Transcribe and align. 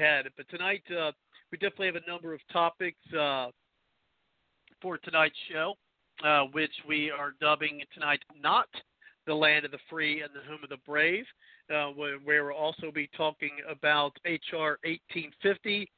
ahead. 0.00 0.26
But 0.36 0.48
tonight, 0.48 0.82
uh, 0.90 1.12
we 1.52 1.58
definitely 1.58 1.86
have 1.86 1.96
a 1.96 2.10
number 2.10 2.32
of 2.32 2.40
topics 2.52 2.98
uh, 3.18 3.48
for 4.80 4.98
tonight's 4.98 5.36
show, 5.52 5.74
uh, 6.24 6.44
which 6.52 6.72
we 6.88 7.10
are 7.10 7.34
dubbing 7.40 7.82
tonight 7.92 8.20
not 8.40 8.68
the 9.26 9.34
land 9.34 9.64
of 9.64 9.70
the 9.70 9.78
free 9.88 10.22
and 10.22 10.30
the 10.34 10.48
home 10.48 10.60
of 10.62 10.70
the 10.70 10.78
brave, 10.86 11.24
uh, 11.74 11.88
where, 11.88 12.18
where 12.18 12.44
we'll 12.46 12.56
also 12.56 12.90
be 12.92 13.08
talking 13.16 13.50
about 13.68 14.12
H.R. 14.24 14.78
1850 14.84 15.90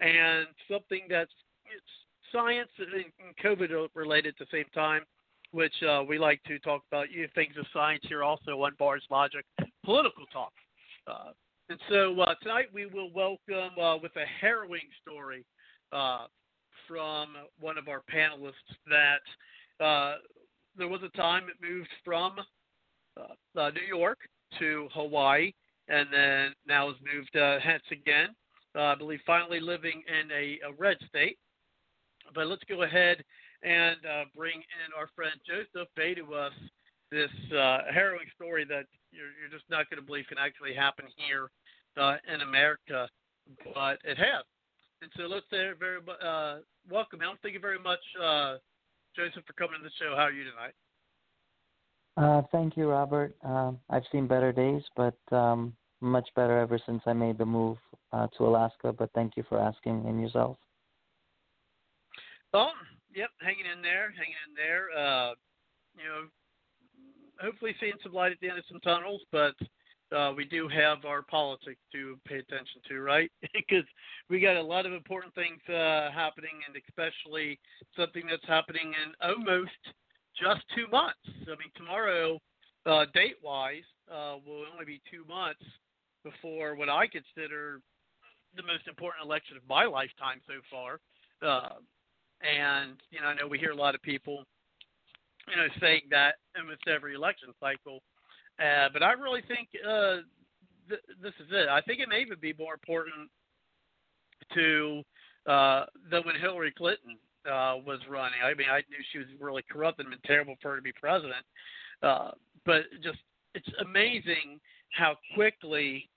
and 0.00 0.46
something 0.70 1.02
that's 1.10 1.32
science 2.32 2.70
and 2.78 3.04
COVID 3.42 3.88
related 3.94 4.34
at 4.38 4.38
the 4.38 4.56
same 4.56 4.66
time 4.74 5.02
which 5.52 5.72
uh, 5.82 6.02
we 6.06 6.18
like 6.18 6.42
to 6.44 6.58
talk 6.58 6.82
about 6.90 7.10
you 7.10 7.26
things 7.34 7.54
of 7.58 7.64
science 7.72 8.04
here 8.06 8.22
also 8.22 8.62
on 8.62 8.72
Bards 8.78 9.04
Logic 9.10 9.44
Political 9.82 10.26
Talk. 10.30 10.52
Uh, 11.06 11.30
and 11.70 11.78
so 11.90 12.18
uh, 12.22 12.34
tonight 12.42 12.68
we 12.72 12.86
will 12.86 13.10
welcome 13.12 13.78
uh, 13.78 13.98
with 13.98 14.12
a 14.16 14.24
harrowing 14.40 14.88
story 15.02 15.44
uh, 15.92 16.24
from 16.86 17.28
one 17.60 17.76
of 17.76 17.88
our 17.88 18.02
panelists 18.10 18.52
that 18.88 19.84
uh, 19.84 20.14
there 20.78 20.88
was 20.88 21.02
a 21.02 21.14
time 21.14 21.42
it 21.42 21.56
moved 21.60 21.90
from 22.02 22.36
uh, 23.18 23.60
uh, 23.60 23.70
New 23.70 23.82
York 23.86 24.16
to 24.58 24.88
Hawaii 24.94 25.52
and 25.88 26.08
then 26.10 26.54
now 26.66 26.88
has 26.88 26.96
moved 27.14 27.36
hence 27.62 27.82
again. 27.92 28.28
I 28.74 28.94
believe 28.94 29.20
finally 29.26 29.60
living 29.60 30.02
in 30.08 30.30
a, 30.30 30.58
a, 30.66 30.72
red 30.78 30.96
state. 31.06 31.36
But 32.34 32.46
let's 32.46 32.62
go 32.68 32.82
ahead 32.84 33.22
and 33.62 33.96
bring 34.34 34.56
in 34.56 34.88
our 34.96 35.08
friend 35.14 35.34
Joseph 35.46 35.88
Bay 35.96 36.14
to 36.14 36.34
us 36.34 36.52
this 37.10 37.30
harrowing 37.50 38.28
story 38.36 38.64
that 38.66 38.84
you're, 39.10 39.32
you're 39.40 39.50
just 39.50 39.68
not 39.68 39.90
going 39.90 40.00
to 40.00 40.06
believe 40.06 40.26
can 40.28 40.38
actually 40.38 40.74
happen 40.74 41.06
here 41.16 41.50
uh, 41.98 42.16
in 42.32 42.40
America, 42.42 43.08
but 43.74 43.98
it 44.04 44.18
has. 44.18 44.44
And 45.02 45.10
so 45.16 45.24
let's 45.24 45.46
say 45.50 45.70
very 45.78 45.98
uh, 46.24 46.58
welcome, 46.90 47.20
Helen. 47.20 47.36
Thank 47.42 47.54
you 47.54 47.60
very 47.60 47.78
much, 47.78 48.00
uh, 48.22 48.56
Joseph, 49.14 49.44
for 49.46 49.52
coming 49.54 49.78
to 49.78 49.84
the 49.84 49.90
show. 49.98 50.14
How 50.16 50.22
are 50.24 50.32
you 50.32 50.44
tonight? 50.44 50.74
Uh, 52.16 52.42
thank 52.50 52.76
you, 52.76 52.88
Robert. 52.88 53.36
Um, 53.44 53.78
I've 53.90 54.02
seen 54.10 54.26
better 54.26 54.52
days, 54.52 54.82
but 54.96 55.16
um, 55.30 55.72
much 56.00 56.28
better 56.34 56.58
ever 56.58 56.80
since 56.84 57.02
I 57.06 57.12
made 57.12 57.38
the 57.38 57.46
move 57.46 57.78
uh, 58.12 58.26
to 58.36 58.46
Alaska. 58.46 58.92
But 58.92 59.10
thank 59.14 59.36
you 59.36 59.44
for 59.48 59.60
asking, 59.60 60.04
and 60.06 60.20
yourself. 60.20 60.56
Um, 62.54 62.72
yep, 63.14 63.30
hanging 63.40 63.66
in 63.72 63.82
there, 63.82 64.10
hanging 64.16 64.34
in 64.48 64.54
there. 64.56 64.88
Uh, 64.90 65.34
you 65.96 66.04
know, 66.08 66.26
hopefully 67.40 67.74
seeing 67.78 67.92
some 68.02 68.12
light 68.12 68.32
at 68.32 68.40
the 68.40 68.48
end 68.48 68.58
of 68.58 68.64
some 68.68 68.80
tunnels, 68.80 69.22
but 69.30 69.54
uh, 70.16 70.32
we 70.36 70.44
do 70.44 70.68
have 70.68 71.04
our 71.04 71.22
politics 71.22 71.80
to 71.92 72.18
pay 72.26 72.36
attention 72.36 72.80
to, 72.88 73.00
right? 73.00 73.30
because 73.54 73.84
we 74.30 74.40
got 74.40 74.56
a 74.56 74.62
lot 74.62 74.86
of 74.86 74.92
important 74.92 75.34
things 75.34 75.60
uh, 75.68 76.10
happening, 76.10 76.60
and 76.66 76.76
especially 76.88 77.58
something 77.96 78.22
that's 78.28 78.46
happening 78.46 78.92
in 78.92 79.28
almost 79.28 79.70
just 80.40 80.60
two 80.74 80.86
months. 80.90 81.18
I 81.26 81.50
mean, 81.50 81.72
tomorrow, 81.76 82.38
uh, 82.86 83.06
date 83.12 83.36
wise, 83.42 83.86
uh, 84.10 84.36
will 84.46 84.64
only 84.72 84.86
be 84.86 85.00
two 85.10 85.24
months 85.28 85.64
before 86.24 86.74
what 86.74 86.88
I 86.88 87.06
consider 87.06 87.80
the 88.56 88.62
most 88.62 88.88
important 88.88 89.24
election 89.24 89.56
of 89.56 89.62
my 89.68 89.84
lifetime 89.84 90.40
so 90.46 90.54
far. 90.70 91.00
Uh, 91.42 91.78
and, 92.40 92.96
you 93.10 93.20
know, 93.20 93.26
I 93.26 93.34
know 93.34 93.46
we 93.46 93.58
hear 93.58 93.72
a 93.72 93.76
lot 93.76 93.94
of 93.94 94.02
people, 94.02 94.44
you 95.48 95.56
know, 95.56 95.68
saying 95.80 96.02
that 96.10 96.36
almost 96.58 96.80
every 96.88 97.14
election 97.14 97.48
cycle. 97.60 98.00
Uh, 98.58 98.88
but 98.92 99.02
I 99.02 99.12
really 99.12 99.42
think 99.46 99.68
uh, 99.86 100.16
th- 100.88 101.00
this 101.22 101.34
is 101.40 101.46
it. 101.50 101.68
I 101.68 101.80
think 101.80 102.00
it 102.00 102.08
may 102.08 102.20
even 102.20 102.38
be 102.40 102.54
more 102.58 102.74
important 102.74 103.30
to 104.54 105.02
uh, 105.46 105.86
than 106.10 106.22
when 106.24 106.36
Hillary 106.36 106.72
Clinton 106.76 107.16
uh, 107.46 107.76
was 107.86 108.00
running. 108.08 108.40
I 108.44 108.54
mean, 108.54 108.68
I 108.70 108.78
knew 108.90 108.98
she 109.12 109.18
was 109.18 109.26
really 109.40 109.62
corrupt 109.70 110.00
and 110.00 110.10
been 110.10 110.18
terrible 110.24 110.56
for 110.60 110.70
her 110.70 110.76
to 110.76 110.82
be 110.82 110.92
president. 110.92 111.44
Uh, 112.02 112.32
but 112.66 112.82
just 113.02 113.18
it's 113.54 113.68
amazing 113.80 114.60
how 114.90 115.16
quickly 115.34 116.08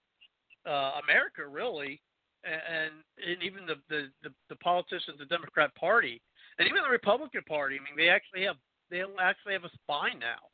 uh, 0.67 0.99
America 1.03 1.47
really, 1.47 2.01
and, 2.43 2.91
and 3.25 3.43
even 3.43 3.65
the, 3.65 3.75
the 3.89 4.09
the 4.23 4.33
the 4.49 4.55
politicians, 4.57 5.17
the 5.19 5.25
Democrat 5.25 5.73
Party, 5.75 6.21
and 6.59 6.67
even 6.67 6.81
the 6.83 6.89
Republican 6.89 7.43
Party. 7.47 7.77
I 7.79 7.83
mean, 7.83 7.95
they 7.97 8.09
actually 8.09 8.43
have 8.45 8.57
they 8.89 9.03
actually 9.19 9.53
have 9.53 9.63
a 9.63 9.71
spine 9.83 10.19
now. 10.19 10.50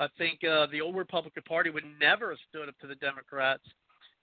I 0.00 0.08
think 0.16 0.40
uh, 0.42 0.64
the 0.72 0.80
old 0.80 0.96
Republican 0.96 1.42
Party 1.46 1.68
would 1.68 1.84
never 2.00 2.30
have 2.30 2.38
stood 2.48 2.68
up 2.70 2.78
to 2.80 2.86
the 2.86 2.96
Democrats 2.96 3.62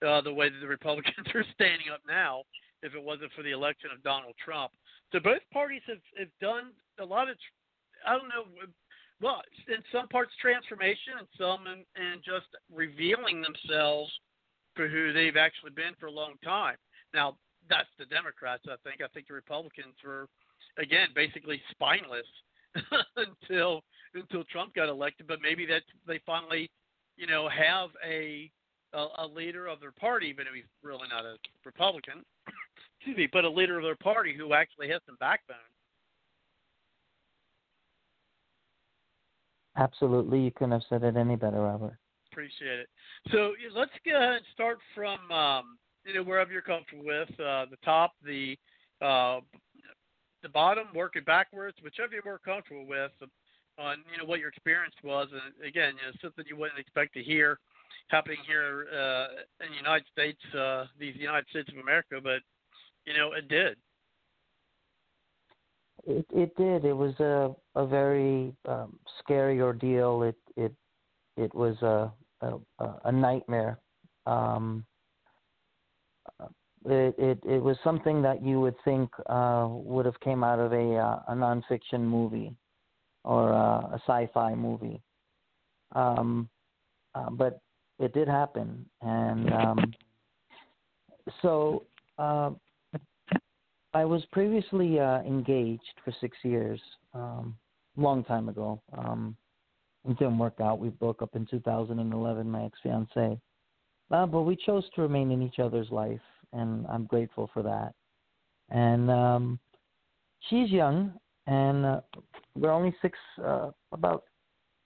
uh, 0.01 0.21
the 0.21 0.33
way 0.33 0.49
that 0.49 0.57
the 0.59 0.67
Republicans 0.77 1.29
are 1.35 1.45
standing 1.53 1.93
up 1.93 2.01
now 2.07 2.41
if 2.81 2.95
it 2.95 3.03
wasn't 3.03 3.31
for 3.37 3.43
the 3.43 3.51
election 3.51 3.91
of 3.93 4.01
Donald 4.01 4.33
Trump. 4.43 4.71
So 5.13 5.19
both 5.19 5.41
parties 5.53 5.81
have, 5.87 6.01
have 6.17 6.33
done 6.41 6.73
a 6.99 7.05
lot 7.05 7.29
of, 7.29 7.37
I 8.05 8.17
don't 8.17 8.29
know, 8.29 8.49
well, 9.21 9.41
in 9.67 9.81
some 9.91 10.07
parts 10.09 10.33
transformation 10.41 11.21
and 11.21 11.27
some 11.37 11.65
in 11.69 12.21
just 12.25 12.49
revealing 12.73 13.41
themselves 13.41 14.11
for 14.75 14.87
who 14.87 15.13
they've 15.13 15.37
actually 15.37 15.71
been 15.71 15.93
for 15.99 16.07
a 16.07 16.11
long 16.11 16.33
time. 16.43 16.75
Now, 17.13 17.37
that's 17.69 17.89
the 17.97 18.05
Democrats, 18.05 18.63
I 18.65 18.77
think. 18.83 19.01
I 19.01 19.09
think 19.13 19.27
the 19.27 19.33
Republicans 19.33 19.97
were, 20.05 20.27
again, 20.77 21.09
basically 21.13 21.61
spineless 21.71 22.29
until 23.17 23.81
until 24.13 24.43
Trump 24.45 24.73
got 24.73 24.89
elected. 24.89 25.27
But 25.27 25.39
maybe 25.41 25.65
that 25.67 25.83
they 26.07 26.19
finally, 26.25 26.69
you 27.17 27.27
know, 27.27 27.49
have 27.49 27.89
a 28.05 28.51
a, 28.93 29.07
a 29.19 29.27
leader 29.27 29.67
of 29.67 29.79
their 29.79 29.91
party, 29.91 30.33
but 30.35 30.45
he's 30.53 30.63
really 30.83 31.07
not 31.09 31.25
a 31.25 31.35
Republican, 31.65 32.23
excuse 32.99 33.17
me, 33.17 33.27
but 33.31 33.43
a 33.43 33.49
leader 33.49 33.77
of 33.77 33.83
their 33.83 33.97
party 33.97 34.33
who 34.35 34.53
actually 34.53 34.89
has 34.89 35.01
some 35.05 35.17
backbone. 35.19 35.57
Absolutely, 39.75 40.39
you 40.39 40.51
couldn't 40.51 40.71
have 40.71 40.81
said 40.89 41.03
it 41.03 41.15
any 41.15 41.35
better, 41.35 41.61
Robert. 41.61 41.97
Appreciate 42.31 42.79
it. 42.79 42.89
So 43.31 43.53
let's 43.75 43.91
go 44.05 44.15
ahead 44.15 44.33
and 44.33 44.45
start 44.53 44.79
from 44.95 45.31
um, 45.31 45.77
you 46.05 46.13
know 46.13 46.23
wherever 46.23 46.51
you're 46.51 46.61
comfortable 46.61 47.05
with 47.05 47.29
uh, 47.39 47.65
the 47.69 47.77
top, 47.83 48.13
the 48.23 48.57
uh, 49.01 49.39
the 50.41 50.49
bottom, 50.49 50.87
working 50.95 51.23
backwards, 51.25 51.77
whichever 51.83 52.13
you're 52.13 52.23
more 52.23 52.39
comfortable 52.43 52.85
with, 52.87 53.11
on 53.77 53.97
you 54.11 54.17
know 54.17 54.25
what 54.25 54.39
your 54.39 54.49
experience 54.49 54.95
was, 55.03 55.27
and 55.31 55.67
again, 55.67 55.93
you 55.97 56.11
know 56.11 56.17
something 56.21 56.45
you 56.47 56.57
wouldn't 56.57 56.79
expect 56.79 57.13
to 57.13 57.23
hear 57.23 57.59
happening 58.09 58.37
here 58.47 58.87
uh, 58.93 59.63
in 59.63 59.71
the 59.71 59.77
United 59.77 60.05
States, 60.11 60.39
uh, 60.57 60.85
these 60.99 61.15
United 61.17 61.47
States 61.49 61.69
of 61.71 61.79
America, 61.79 62.19
but 62.21 62.41
you 63.05 63.13
know 63.17 63.33
it 63.33 63.47
did. 63.47 63.77
It 66.05 66.25
it 66.33 66.55
did. 66.55 66.85
It 66.85 66.93
was 66.93 67.13
a 67.19 67.55
a 67.79 67.85
very 67.85 68.53
um, 68.65 68.97
scary 69.19 69.61
ordeal. 69.61 70.23
It 70.23 70.35
it 70.55 70.73
it 71.35 71.53
was 71.53 71.81
a 71.81 72.11
a, 72.41 72.59
a 73.05 73.11
nightmare. 73.11 73.79
Um, 74.25 74.85
it, 76.85 77.15
it 77.17 77.39
it 77.45 77.61
was 77.61 77.77
something 77.83 78.21
that 78.21 78.43
you 78.43 78.59
would 78.61 78.75
think 78.85 79.09
uh, 79.27 79.67
would 79.69 80.05
have 80.05 80.19
came 80.21 80.43
out 80.43 80.59
of 80.59 80.71
a 80.73 80.95
uh, 80.95 81.19
a 81.27 81.33
nonfiction 81.33 82.01
movie 82.01 82.55
or 83.27 83.53
uh, 83.53 83.95
a 83.95 84.01
sci-fi 84.07 84.55
movie. 84.55 85.01
Um, 85.93 86.49
uh, 87.13 87.29
but 87.29 87.59
it 87.99 88.13
did 88.13 88.27
happen, 88.27 88.85
and 89.01 89.53
um, 89.53 89.93
so 91.41 91.83
uh, 92.17 92.51
I 93.93 94.05
was 94.05 94.23
previously 94.31 94.99
uh, 94.99 95.21
engaged 95.21 95.93
for 96.05 96.13
six 96.21 96.37
years, 96.43 96.79
um, 97.13 97.55
long 97.95 98.23
time 98.23 98.49
ago. 98.49 98.81
Um, 98.97 99.35
it 100.07 100.17
didn't 100.19 100.37
work 100.37 100.59
out. 100.61 100.79
We 100.79 100.89
broke 100.89 101.21
up 101.21 101.35
in 101.35 101.45
2011, 101.47 102.49
my 102.49 102.63
ex-fiance. 102.65 103.39
Uh, 104.09 104.25
but 104.25 104.43
we 104.43 104.55
chose 104.55 104.85
to 104.95 105.01
remain 105.01 105.31
in 105.31 105.41
each 105.41 105.59
other's 105.59 105.89
life, 105.89 106.21
and 106.53 106.85
I'm 106.87 107.05
grateful 107.05 107.49
for 107.53 107.63
that. 107.63 107.93
And 108.69 109.09
um, 109.11 109.59
she's 110.49 110.69
young, 110.69 111.13
and 111.47 111.85
uh, 111.85 112.01
we're 112.55 112.71
only 112.71 112.95
six, 113.01 113.17
uh, 113.43 113.71
about 113.91 114.23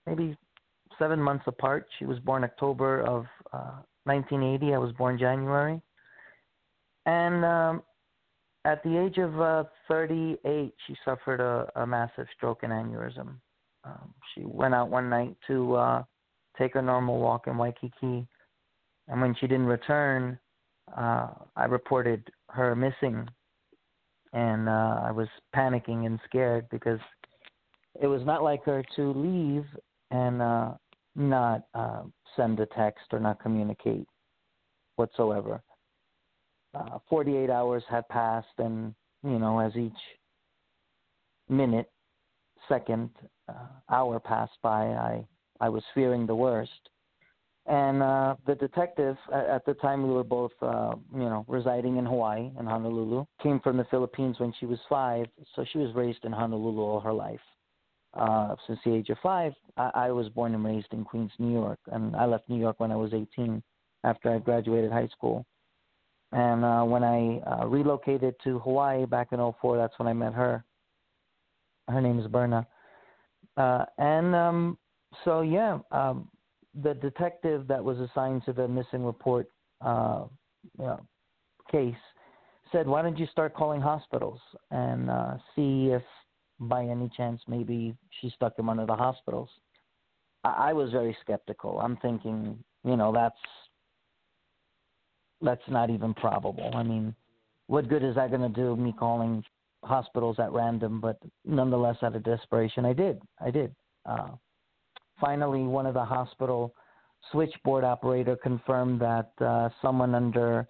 maybe 0.08 0.38
seven 0.98 1.22
months 1.22 1.44
apart. 1.48 1.88
She 2.00 2.06
was 2.06 2.20
born 2.20 2.44
October 2.44 3.02
of 3.02 3.26
uh, 3.52 3.82
1980. 4.06 4.74
I 4.74 4.78
was 4.78 4.94
born 4.94 5.18
January. 5.18 5.82
And 7.06 7.44
um, 7.44 7.84
at 8.66 8.84
the 8.84 8.98
age 8.98 9.18
of 9.18 9.42
uh, 9.42 9.64
38, 9.88 10.74
she 10.86 10.96
suffered 11.04 11.40
a, 11.40 11.68
a 11.82 11.88
massive 11.88 12.28
stroke 12.38 12.64
and 12.64 12.72
aneurysm. 12.72 13.36
Um, 13.84 14.14
she 14.34 14.44
went 14.46 14.76
out 14.76 14.90
one 14.90 15.10
night 15.10 15.36
to 15.48 15.76
uh, 15.76 16.04
take 16.58 16.76
a 16.76 16.82
normal 16.82 17.20
walk 17.20 17.48
in 17.48 17.58
Waikiki, 17.58 18.28
and 19.08 19.22
when 19.22 19.36
she 19.40 19.48
didn't 19.48 19.66
return, 19.66 20.38
uh, 20.96 21.30
I 21.56 21.66
reported 21.66 22.30
her 22.50 22.76
missing, 22.76 23.28
and 24.34 24.70
uh, 24.70 25.02
I 25.04 25.12
was 25.12 25.28
panicking 25.56 26.06
and 26.06 26.20
scared 26.26 26.68
because 26.70 27.00
it 28.02 28.08
was 28.08 28.26
not 28.26 28.44
like 28.44 28.64
her 28.66 28.84
to 28.96 29.14
leave 29.14 29.66
and 30.12 30.42
uh, 30.42 30.72
not 31.16 31.64
uh, 31.74 32.04
send 32.36 32.60
a 32.60 32.66
text 32.68 33.06
or 33.12 33.20
not 33.20 33.42
communicate 33.42 34.08
whatsoever. 34.96 35.62
Uh, 36.74 37.00
48 37.10 37.50
hours 37.50 37.84
had 37.90 38.08
passed, 38.08 38.48
and 38.58 38.94
you 39.24 39.40
know, 39.40 39.60
as 39.60 39.76
each 39.76 39.92
minute, 41.50 41.92
second, 42.70 43.10
uh, 43.50 43.68
hour 43.90 44.20
passed 44.20 44.58
by, 44.64 44.86
I 44.86 45.26
I 45.60 45.70
was 45.70 45.84
fearing 45.94 46.26
the 46.26 46.36
worst. 46.36 46.90
And 47.68 48.02
uh, 48.02 48.36
the 48.48 48.56
detective, 48.56 49.16
at, 49.32 49.64
the 49.66 49.76
time, 49.76 50.08
we 50.08 50.14
were 50.14 50.24
both, 50.24 50.52
uh, 50.62 50.96
you 51.14 51.20
know, 51.20 51.46
residing 51.48 51.98
in 51.98 52.06
Hawaii 52.06 52.50
in 52.60 52.66
Honolulu. 52.66 53.26
Came 53.42 53.60
from 53.60 53.78
the 53.78 53.86
Philippines 53.86 54.40
when 54.40 54.52
she 54.60 54.66
was 54.66 54.80
five, 54.90 55.28
so 55.56 55.64
she 55.72 55.78
was 55.78 55.94
raised 55.94 56.26
in 56.26 56.32
Honolulu 56.32 56.82
all 56.82 57.00
her 57.00 57.14
life. 57.14 57.40
Uh, 58.14 58.56
since 58.66 58.80
the 58.84 58.94
age 58.94 59.10
of 59.10 59.18
five, 59.22 59.54
I, 59.78 59.92
I 59.94 60.12
was 60.12 60.28
born 60.30 60.56
and 60.56 60.66
raised 60.66 60.92
in 60.92 61.06
Queens, 61.06 61.32
New 61.38 61.54
York, 61.54 61.80
and 61.92 62.16
I 62.16 62.26
left 62.26 62.50
New 62.50 62.60
York 62.60 62.80
when 62.80 62.92
I 62.92 62.96
was 62.96 63.14
18 63.14 63.62
after 64.04 64.34
I 64.34 64.40
graduated 64.40 64.92
high 64.92 65.08
school. 65.08 65.46
And 66.32 66.66
uh, 66.66 66.84
when 66.84 67.04
I 67.04 67.40
uh, 67.40 67.68
relocated 67.68 68.36
to 68.44 68.60
Hawaii 68.60 69.06
back 69.06 69.30
in 69.32 69.54
'04, 69.62 69.78
that's 69.78 69.98
when 70.00 70.08
I 70.08 70.14
met 70.14 70.34
her. 70.34 70.64
Her 71.88 72.02
name 72.02 72.20
is 72.20 72.28
Berna. 72.28 72.66
Uh, 73.58 73.86
and 73.98 74.34
um, 74.34 74.78
so, 75.26 75.42
yeah, 75.42 75.80
um, 75.92 76.30
the 76.80 76.94
detective 76.96 77.68
that 77.68 77.84
was 77.84 78.00
assigned 78.00 78.44
to 78.46 78.54
the 78.54 78.68
missing 78.68 79.04
report 79.06 79.48
uh, 79.84 80.26
you 80.78 80.86
know, 80.86 81.00
case 81.72 81.96
said, 82.72 82.88
"Why 82.88 83.02
don't 83.02 83.18
you 83.18 83.28
start 83.28 83.54
calling 83.54 83.82
hospitals 83.82 84.40
and 84.70 85.10
uh, 85.10 85.38
see 85.56 85.88
if, 85.88 86.04
by 86.60 86.86
any 86.86 87.10
chance, 87.16 87.42
maybe 87.48 87.96
she 88.20 88.30
stuck 88.30 88.58
him 88.58 88.70
under 88.70 88.86
the 88.86 88.96
hospitals?" 88.96 89.50
I, 90.44 90.70
I 90.70 90.74
was 90.74 90.92
very 90.92 91.16
skeptical. 91.22 91.80
I'm 91.80 91.98
thinking, 91.98 92.64
you 92.84 92.96
know, 92.96 93.12
that's 93.12 93.36
that's 95.42 95.68
not 95.68 95.90
even 95.90 96.14
probable. 96.14 96.72
I 96.74 96.84
mean, 96.84 97.16
what 97.68 97.90
good 97.90 98.04
is 98.04 98.16
that 98.16 98.30
going 98.30 98.42
to 98.42 98.50
do? 98.50 98.76
Me 98.76 98.94
calling 98.98 99.44
hospitals 99.84 100.38
at 100.40 100.52
random, 100.52 101.02
but 101.02 101.18
nonetheless, 101.46 101.98
out 102.04 102.16
of 102.16 102.24
desperation, 102.24 102.86
I 102.86 102.94
did. 102.94 103.22
I 103.44 103.50
did. 103.52 103.76
Uh, 104.06 104.30
finally, 105.22 105.64
one 105.64 105.86
of 105.86 105.94
the 105.94 106.04
hospital 106.04 106.74
switchboard 107.32 107.84
operator 107.84 108.36
confirmed 108.36 109.00
that 109.00 109.32
uh, 109.40 109.70
someone 109.82 110.16
under 110.16 110.68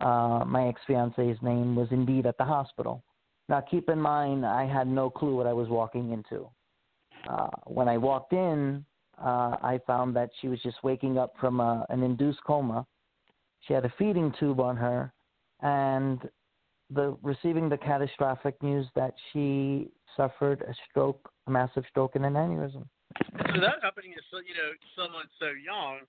uh, 0.00 0.42
my 0.46 0.68
ex 0.68 0.80
fiance's 0.86 1.38
name 1.40 1.76
was 1.76 1.88
indeed 1.92 2.26
at 2.26 2.36
the 2.36 2.44
hospital. 2.44 3.02
Now, 3.48 3.60
keep 3.60 3.88
in 3.88 4.00
mind, 4.00 4.44
I 4.44 4.66
had 4.66 4.88
no 4.88 5.08
clue 5.08 5.36
what 5.36 5.46
I 5.46 5.52
was 5.52 5.68
walking 5.68 6.12
into. 6.12 6.48
Uh, 7.28 7.48
when 7.66 7.88
I 7.88 7.96
walked 7.96 8.32
in, 8.32 8.84
uh, 9.18 9.56
I 9.62 9.80
found 9.86 10.16
that 10.16 10.30
she 10.40 10.48
was 10.48 10.60
just 10.60 10.82
waking 10.82 11.16
up 11.18 11.34
from 11.40 11.60
a, 11.60 11.86
an 11.88 12.02
induced 12.02 12.42
coma. 12.44 12.84
She 13.60 13.72
had 13.72 13.84
a 13.84 13.92
feeding 13.98 14.32
tube 14.38 14.60
on 14.60 14.76
her, 14.76 15.12
and 15.62 16.20
the 16.90 17.16
receiving 17.22 17.68
the 17.68 17.78
catastrophic 17.78 18.60
news 18.62 18.86
that 18.94 19.14
she 19.32 19.88
suffered 20.16 20.62
a 20.62 20.74
stroke, 20.90 21.30
a 21.46 21.50
massive 21.50 21.84
stroke, 21.88 22.16
and 22.16 22.26
an 22.26 22.34
aneurysm. 22.34 22.84
So 23.54 23.60
that 23.60 23.82
happening 23.82 24.14
so- 24.30 24.42
you 24.42 24.54
know 24.54 24.74
someone 24.96 25.26
so 25.38 25.54
young, 25.54 26.02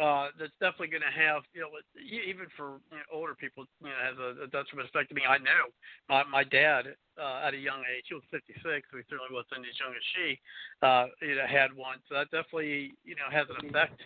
uh, 0.00 0.32
that's 0.38 0.54
definitely 0.62 0.88
going 0.88 1.04
to 1.04 1.12
have 1.14 1.42
you 1.52 1.60
know 1.62 1.70
even 2.00 2.46
for 2.56 2.78
you 2.90 2.98
know, 3.02 3.08
older 3.12 3.34
people 3.34 3.66
you 3.82 3.90
know 3.90 4.00
has 4.00 4.16
a, 4.18 4.46
a 4.46 4.48
detriment 4.48 4.88
effect. 4.88 5.10
I 5.10 5.14
mean, 5.14 5.28
I 5.28 5.38
know 5.38 5.74
my 6.08 6.22
my 6.24 6.44
dad 6.44 6.94
uh, 7.18 7.46
at 7.46 7.54
a 7.54 7.60
young 7.60 7.82
age, 7.90 8.06
he 8.08 8.14
was 8.14 8.24
56, 8.30 8.62
so 8.62 8.96
he 8.96 9.04
certainly 9.10 9.34
wasn't 9.34 9.66
as 9.66 9.76
young 9.76 9.92
as 9.92 10.06
she, 10.14 10.38
uh, 10.80 11.06
you 11.20 11.36
know, 11.36 11.46
had 11.46 11.74
one. 11.74 11.98
So 12.08 12.14
that 12.16 12.30
definitely 12.30 12.94
you 13.04 13.18
know 13.18 13.28
has 13.30 13.46
an 13.50 13.66
effect 13.68 14.00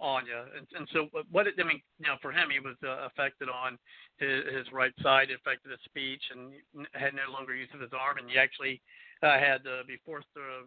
on 0.00 0.26
you. 0.26 0.36
And, 0.56 0.66
and 0.74 0.84
so 0.92 1.08
what 1.30 1.46
it, 1.46 1.54
I 1.58 1.64
mean, 1.64 1.80
you 1.98 2.10
know, 2.10 2.18
for 2.20 2.32
him, 2.32 2.50
he 2.50 2.58
was 2.60 2.76
uh, 2.82 3.06
affected 3.06 3.48
on 3.48 3.78
his, 4.18 4.42
his 4.50 4.66
right 4.72 4.92
side, 5.02 5.30
affected 5.30 5.70
his 5.70 5.80
speech, 5.86 6.22
and 6.34 6.52
had 6.92 7.14
no 7.14 7.30
longer 7.32 7.54
use 7.54 7.70
of 7.74 7.80
his 7.80 7.94
arm, 7.94 8.18
and 8.18 8.28
he 8.28 8.36
actually 8.36 8.82
uh, 9.22 9.38
had 9.38 9.62
to 9.64 9.86
be 9.86 9.96
forced 10.04 10.28
to 10.34 10.66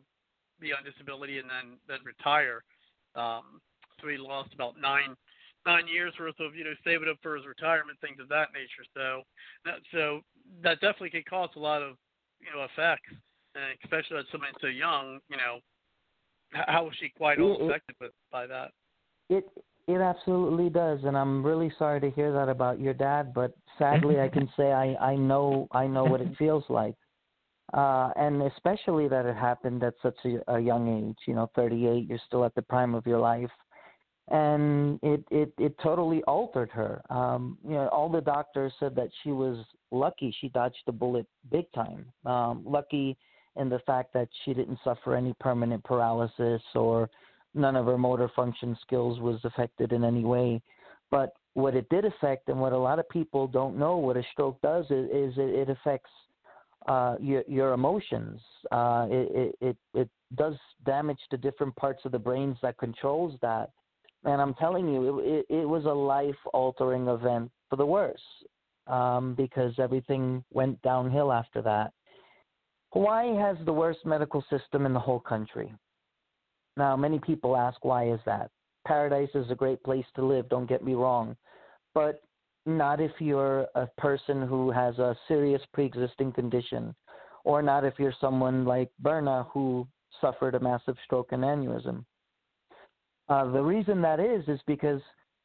be 0.59 0.73
on 0.73 0.83
disability 0.83 1.39
and 1.39 1.49
then 1.49 1.77
then 1.87 1.99
retire. 2.05 2.63
Um, 3.15 3.61
so 4.01 4.07
he 4.07 4.17
lost 4.17 4.53
about 4.53 4.79
nine 4.79 5.15
nine 5.65 5.87
years 5.87 6.13
worth 6.19 6.39
of 6.39 6.55
you 6.55 6.63
know 6.63 6.73
saving 6.83 7.09
up 7.09 7.17
for 7.21 7.35
his 7.35 7.45
retirement, 7.45 7.97
things 8.01 8.19
of 8.19 8.29
that 8.29 8.49
nature. 8.53 8.85
So 8.93 9.23
that, 9.65 9.79
so 9.91 10.21
that 10.63 10.79
definitely 10.81 11.11
can 11.11 11.23
cause 11.29 11.49
a 11.55 11.59
lot 11.59 11.81
of 11.81 11.95
you 12.39 12.47
know 12.53 12.65
effects, 12.65 13.11
and 13.55 13.63
especially 13.83 14.17
at 14.17 14.25
someone 14.31 14.51
so 14.61 14.67
young. 14.67 15.19
You 15.29 15.37
know, 15.37 15.59
how 16.51 16.85
was 16.85 16.93
she 16.99 17.09
quite 17.09 17.39
all 17.39 17.55
It- 17.55 17.61
it- 17.61 17.65
affected 17.65 17.95
with, 17.99 18.11
by 18.31 18.47
that? 18.47 18.71
It 19.29 19.45
it 19.87 20.01
absolutely 20.01 20.69
does, 20.69 20.99
and 21.03 21.17
I'm 21.17 21.43
really 21.43 21.71
sorry 21.79 21.99
to 22.01 22.11
hear 22.11 22.31
that 22.33 22.47
about 22.47 22.79
your 22.79 22.93
dad. 22.93 23.33
But 23.33 23.53
sadly, 23.77 24.19
I 24.19 24.27
can 24.29 24.47
say 24.57 24.71
I 24.71 24.95
I 24.95 25.15
know 25.15 25.67
I 25.71 25.87
know 25.87 26.05
what 26.05 26.21
it 26.21 26.35
feels 26.37 26.63
like, 26.69 26.95
uh, 27.73 28.11
and 28.15 28.41
especially 28.43 29.07
that 29.07 29.25
it 29.25 29.35
happened 29.35 29.83
at 29.83 29.93
such 30.01 30.17
a, 30.25 30.55
a 30.55 30.59
young 30.59 31.09
age. 31.09 31.17
You 31.27 31.35
know, 31.35 31.49
38. 31.55 32.07
You're 32.07 32.19
still 32.27 32.45
at 32.45 32.55
the 32.55 32.61
prime 32.61 32.95
of 32.95 33.05
your 33.05 33.19
life, 33.19 33.51
and 34.29 34.99
it 35.03 35.23
it 35.29 35.53
it 35.57 35.75
totally 35.81 36.23
altered 36.23 36.69
her. 36.71 37.01
Um, 37.09 37.57
you 37.63 37.75
know, 37.75 37.87
all 37.89 38.09
the 38.09 38.21
doctors 38.21 38.73
said 38.79 38.95
that 38.95 39.09
she 39.23 39.31
was 39.31 39.65
lucky. 39.91 40.35
She 40.39 40.49
dodged 40.49 40.81
the 40.85 40.91
bullet 40.91 41.25
big 41.51 41.71
time. 41.73 42.05
Um, 42.25 42.63
lucky 42.65 43.17
in 43.55 43.69
the 43.69 43.79
fact 43.79 44.13
that 44.13 44.29
she 44.43 44.53
didn't 44.53 44.79
suffer 44.83 45.15
any 45.15 45.33
permanent 45.39 45.83
paralysis 45.83 46.61
or 46.75 47.09
none 47.53 47.75
of 47.75 47.85
her 47.85 47.97
motor 47.97 48.29
function 48.35 48.77
skills 48.81 49.19
was 49.19 49.39
affected 49.43 49.91
in 49.91 50.03
any 50.03 50.23
way. 50.23 50.61
But 51.11 51.33
what 51.53 51.75
it 51.75 51.89
did 51.89 52.05
affect, 52.05 52.49
and 52.49 52.59
what 52.59 52.73
a 52.73 52.77
lot 52.77 52.99
of 52.99 53.09
people 53.09 53.47
don't 53.47 53.77
know, 53.77 53.97
what 53.97 54.17
a 54.17 54.23
stroke 54.31 54.61
does 54.61 54.85
is, 54.85 55.09
is 55.09 55.37
it, 55.37 55.67
it 55.67 55.69
affects 55.69 56.11
uh, 56.89 57.15
your 57.21 57.43
your 57.47 57.73
emotions. 57.73 58.41
Uh, 58.71 59.05
it, 59.09 59.55
it 59.61 59.77
it 59.93 60.09
does 60.35 60.55
damage 60.85 61.19
to 61.29 61.37
different 61.37 61.75
parts 61.75 62.01
of 62.03 62.11
the 62.11 62.19
brains 62.19 62.57
that 62.61 62.77
controls 62.77 63.35
that. 63.41 63.69
And 64.25 64.41
I'm 64.41 64.53
telling 64.55 64.91
you, 64.91 65.19
it, 65.19 65.45
it, 65.49 65.61
it 65.61 65.65
was 65.65 65.85
a 65.85 65.93
life 65.93 66.35
altering 66.53 67.07
event 67.07 67.51
for 67.69 67.77
the 67.77 67.85
worse 67.85 68.19
um, 68.87 69.33
because 69.35 69.73
everything 69.77 70.43
went 70.51 70.81
downhill 70.81 71.31
after 71.31 71.61
that. 71.61 71.93
Hawaii 72.91 73.35
has 73.35 73.55
the 73.65 73.73
worst 73.73 73.99
medical 74.03 74.43
system 74.49 74.85
in 74.85 74.93
the 74.93 74.99
whole 74.99 75.19
country. 75.19 75.71
Now, 76.75 76.97
many 76.97 77.19
people 77.19 77.55
ask, 77.55 77.85
why 77.85 78.11
is 78.11 78.19
that? 78.25 78.49
Paradise 78.85 79.29
is 79.35 79.51
a 79.51 79.55
great 79.55 79.81
place 79.83 80.05
to 80.15 80.25
live, 80.25 80.49
don't 80.49 80.67
get 80.67 80.83
me 80.83 80.95
wrong, 80.95 81.37
but 81.93 82.21
not 82.65 82.99
if 82.99 83.11
you're 83.19 83.67
a 83.75 83.87
person 83.97 84.47
who 84.47 84.71
has 84.71 84.97
a 84.99 85.15
serious 85.27 85.61
pre 85.73 85.85
existing 85.85 86.31
condition, 86.31 86.95
or 87.43 87.61
not 87.61 87.85
if 87.85 87.93
you're 87.97 88.13
someone 88.19 88.65
like 88.65 88.89
Berna 88.99 89.47
who 89.51 89.87
suffered 90.21 90.55
a 90.55 90.59
massive 90.59 90.95
stroke 91.05 91.31
and 91.31 91.43
aneurysm. 91.43 92.03
Uh, 93.29 93.51
the 93.51 93.61
reason 93.61 94.01
that 94.01 94.19
is, 94.19 94.43
is 94.47 94.59
because 94.65 95.01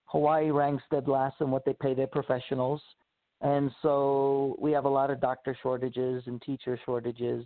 Hawaii 0.06 0.50
ranks 0.50 0.82
dead 0.90 1.06
last 1.06 1.36
in 1.40 1.50
what 1.50 1.64
they 1.64 1.74
pay 1.80 1.94
their 1.94 2.06
professionals. 2.06 2.80
And 3.40 3.70
so 3.82 4.56
we 4.58 4.72
have 4.72 4.86
a 4.86 4.88
lot 4.88 5.10
of 5.10 5.20
doctor 5.20 5.56
shortages 5.62 6.22
and 6.26 6.40
teacher 6.40 6.80
shortages, 6.84 7.44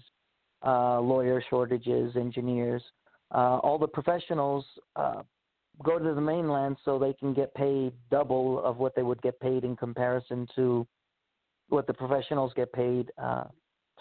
uh, 0.65 1.01
lawyer 1.01 1.43
shortages, 1.51 2.15
engineers 2.15 2.83
uh, 3.35 3.59
all 3.59 3.79
the 3.79 3.89
professionals 3.89 4.65
uh, 4.97 5.23
go 5.83 5.99
to 5.99 6.15
the 6.15 6.21
mainland 6.21 6.77
so 6.85 6.99
they 6.99 7.13
can 7.13 7.33
get 7.33 7.55
paid 7.55 7.93
double 8.11 8.63
of 8.65 8.79
what 8.79 8.95
they 8.95 9.03
would 9.03 9.21
get 9.23 9.39
paid 9.41 9.65
in 9.65 9.77
comparison 9.77 10.47
to 10.57 10.87
what 11.69 11.87
the 11.87 11.95
professionals 11.95 12.53
get 12.57 12.73
paid, 12.73 13.11
uh, 13.23 13.45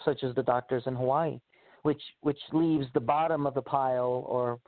such 0.04 0.24
as 0.24 0.34
the 0.34 0.42
doctors 0.42 0.82
in 0.86 0.94
Hawaii, 0.94 1.38
which 1.82 2.02
which 2.20 2.38
leaves 2.52 2.86
the 2.94 3.00
bottom 3.00 3.46
of 3.46 3.54
the 3.54 3.62
pile, 3.62 4.24
or 4.26 4.58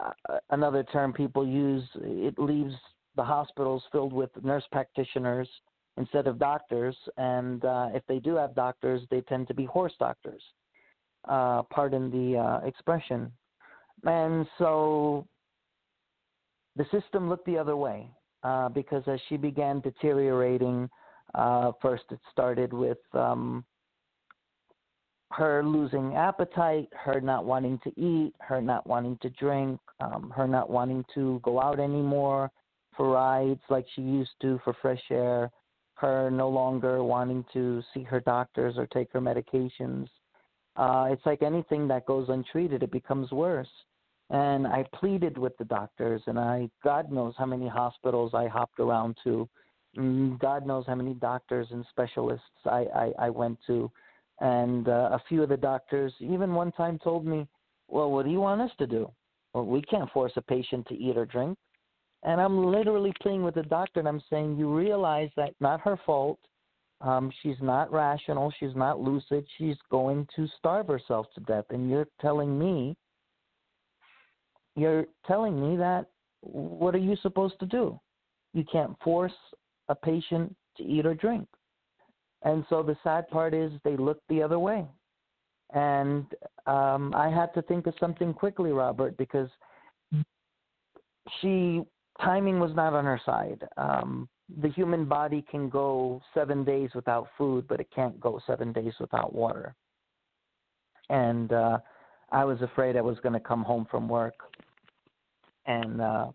uh, 0.00 0.38
another 0.50 0.82
term 0.84 1.12
people 1.12 1.46
use, 1.46 1.84
it 1.96 2.38
leaves 2.38 2.74
the 3.16 3.24
hospitals 3.24 3.82
filled 3.92 4.12
with 4.12 4.30
nurse 4.42 4.64
practitioners 4.70 5.48
instead 5.96 6.26
of 6.26 6.38
doctors, 6.38 6.96
and 7.16 7.64
uh, 7.64 7.88
if 7.92 8.06
they 8.06 8.20
do 8.20 8.36
have 8.36 8.54
doctors, 8.54 9.02
they 9.10 9.20
tend 9.22 9.48
to 9.48 9.54
be 9.54 9.64
horse 9.64 9.94
doctors. 9.98 10.42
Uh, 11.28 11.62
pardon 11.64 12.10
the 12.10 12.38
uh, 12.38 12.66
expression. 12.66 13.30
And 14.04 14.46
so 14.56 15.26
the 16.78 16.86
system 16.90 17.28
looked 17.28 17.44
the 17.44 17.58
other 17.58 17.76
way 17.76 18.08
uh, 18.44 18.68
because 18.68 19.02
as 19.06 19.20
she 19.28 19.36
began 19.36 19.80
deteriorating, 19.80 20.88
uh, 21.34 21.72
first 21.82 22.04
it 22.10 22.20
started 22.32 22.72
with 22.72 22.98
um, 23.12 23.64
her 25.32 25.62
losing 25.62 26.14
appetite, 26.14 26.88
her 26.92 27.20
not 27.20 27.44
wanting 27.44 27.78
to 27.84 27.90
eat, 28.00 28.32
her 28.40 28.62
not 28.62 28.86
wanting 28.86 29.18
to 29.20 29.28
drink, 29.30 29.78
um, 30.00 30.32
her 30.34 30.46
not 30.46 30.70
wanting 30.70 31.04
to 31.14 31.40
go 31.42 31.60
out 31.60 31.80
anymore 31.80 32.50
for 32.96 33.10
rides 33.10 33.60
like 33.68 33.84
she 33.94 34.02
used 34.02 34.30
to 34.40 34.60
for 34.64 34.74
fresh 34.80 35.02
air, 35.10 35.50
her 35.94 36.30
no 36.30 36.48
longer 36.48 37.02
wanting 37.02 37.44
to 37.52 37.82
see 37.92 38.04
her 38.04 38.20
doctors 38.20 38.76
or 38.78 38.86
take 38.86 39.12
her 39.12 39.20
medications. 39.20 40.06
Uh, 40.76 41.08
it's 41.10 41.26
like 41.26 41.42
anything 41.42 41.88
that 41.88 42.06
goes 42.06 42.28
untreated, 42.28 42.84
it 42.84 42.92
becomes 42.92 43.32
worse. 43.32 43.68
And 44.30 44.66
I 44.66 44.84
pleaded 44.94 45.38
with 45.38 45.56
the 45.56 45.64
doctors, 45.64 46.20
and 46.26 46.38
I, 46.38 46.68
God 46.84 47.10
knows 47.10 47.34
how 47.38 47.46
many 47.46 47.66
hospitals 47.66 48.32
I 48.34 48.46
hopped 48.46 48.78
around 48.78 49.16
to. 49.24 49.48
Mm, 49.96 50.38
God 50.38 50.66
knows 50.66 50.84
how 50.86 50.94
many 50.94 51.14
doctors 51.14 51.68
and 51.70 51.84
specialists 51.90 52.44
I, 52.66 52.86
I, 52.94 53.12
I 53.18 53.30
went 53.30 53.58
to. 53.66 53.90
And 54.40 54.88
uh, 54.88 55.10
a 55.12 55.22
few 55.28 55.42
of 55.42 55.48
the 55.48 55.56
doctors, 55.56 56.12
even 56.20 56.52
one 56.52 56.72
time, 56.72 56.98
told 57.02 57.26
me, 57.26 57.46
Well, 57.88 58.10
what 58.10 58.26
do 58.26 58.30
you 58.30 58.40
want 58.40 58.60
us 58.60 58.70
to 58.78 58.86
do? 58.86 59.10
Well, 59.54 59.64
we 59.64 59.80
can't 59.82 60.10
force 60.12 60.32
a 60.36 60.42
patient 60.42 60.86
to 60.88 60.94
eat 60.94 61.16
or 61.16 61.24
drink. 61.24 61.56
And 62.22 62.40
I'm 62.40 62.66
literally 62.66 63.14
pleading 63.22 63.44
with 63.44 63.54
the 63.54 63.62
doctor, 63.62 64.00
and 64.00 64.08
I'm 64.08 64.22
saying, 64.28 64.56
You 64.56 64.74
realize 64.74 65.30
that 65.36 65.54
not 65.60 65.80
her 65.80 65.98
fault. 66.04 66.38
Um, 67.00 67.32
she's 67.42 67.56
not 67.62 67.92
rational. 67.92 68.52
She's 68.58 68.74
not 68.74 69.00
lucid. 69.00 69.46
She's 69.56 69.76
going 69.90 70.26
to 70.36 70.46
starve 70.58 70.88
herself 70.88 71.26
to 71.34 71.40
death. 71.42 71.64
And 71.70 71.88
you're 71.88 72.08
telling 72.20 72.58
me, 72.58 72.96
you're 74.78 75.06
telling 75.26 75.60
me 75.60 75.76
that 75.76 76.06
what 76.40 76.94
are 76.94 76.98
you 76.98 77.16
supposed 77.22 77.58
to 77.60 77.66
do? 77.66 77.98
You 78.54 78.64
can't 78.70 78.96
force 79.02 79.32
a 79.88 79.94
patient 79.94 80.54
to 80.76 80.84
eat 80.84 81.06
or 81.06 81.14
drink. 81.14 81.48
And 82.42 82.64
so 82.68 82.82
the 82.82 82.96
sad 83.02 83.28
part 83.28 83.54
is 83.54 83.72
they 83.84 83.96
look 83.96 84.20
the 84.28 84.42
other 84.42 84.58
way. 84.58 84.86
and 85.74 86.24
um, 86.66 87.12
I 87.14 87.28
had 87.28 87.52
to 87.54 87.62
think 87.62 87.86
of 87.86 87.94
something 88.00 88.32
quickly, 88.32 88.72
Robert, 88.72 89.16
because 89.18 89.50
she 91.40 91.82
timing 92.22 92.58
was 92.58 92.74
not 92.74 92.94
on 92.94 93.04
her 93.04 93.20
side. 93.24 93.66
Um, 93.76 94.28
the 94.62 94.68
human 94.70 95.04
body 95.04 95.44
can 95.50 95.68
go 95.68 96.22
seven 96.32 96.64
days 96.64 96.90
without 96.94 97.28
food, 97.36 97.66
but 97.68 97.80
it 97.80 97.88
can't 97.94 98.18
go 98.18 98.40
seven 98.46 98.72
days 98.72 98.94
without 98.98 99.34
water. 99.34 99.74
And 101.10 101.52
uh, 101.52 101.78
I 102.32 102.44
was 102.44 102.60
afraid 102.62 102.96
I 102.96 103.02
was 103.02 103.18
going 103.22 103.34
to 103.34 103.40
come 103.40 103.62
home 103.62 103.86
from 103.90 104.08
work 104.08 104.34
and 105.68 106.00
uh, 106.00 106.26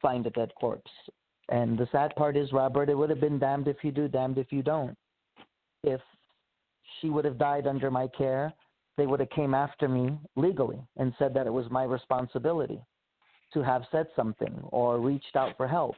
find 0.00 0.26
a 0.26 0.30
dead 0.30 0.52
corpse. 0.58 0.90
And 1.50 1.76
the 1.76 1.88
sad 1.92 2.14
part 2.16 2.36
is, 2.36 2.52
Robert, 2.52 2.88
it 2.88 2.94
would 2.94 3.10
have 3.10 3.20
been 3.20 3.38
damned 3.38 3.68
if 3.68 3.78
you 3.82 3.90
do, 3.90 4.08
damned 4.08 4.38
if 4.38 4.50
you 4.50 4.62
don't. 4.62 4.96
If 5.82 6.00
she 7.00 7.10
would 7.10 7.24
have 7.24 7.38
died 7.38 7.66
under 7.66 7.90
my 7.90 8.06
care, 8.06 8.54
they 8.96 9.06
would 9.06 9.20
have 9.20 9.30
came 9.30 9.54
after 9.54 9.88
me 9.88 10.18
legally 10.36 10.80
and 10.96 11.12
said 11.18 11.34
that 11.34 11.46
it 11.46 11.52
was 11.52 11.70
my 11.70 11.84
responsibility 11.84 12.80
to 13.52 13.62
have 13.62 13.82
said 13.90 14.06
something 14.14 14.60
or 14.70 15.00
reached 15.00 15.34
out 15.34 15.56
for 15.56 15.66
help. 15.66 15.96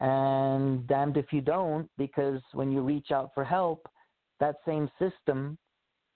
And 0.00 0.86
damned 0.86 1.18
if 1.18 1.30
you 1.30 1.42
don't, 1.42 1.90
because 1.98 2.40
when 2.52 2.72
you 2.72 2.80
reach 2.80 3.10
out 3.10 3.32
for 3.34 3.44
help, 3.44 3.86
that 4.38 4.56
same 4.64 4.90
system 4.98 5.58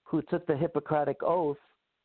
who 0.03 0.23
took 0.23 0.47
the 0.47 0.57
Hippocratic 0.57 1.21
oath 1.21 1.57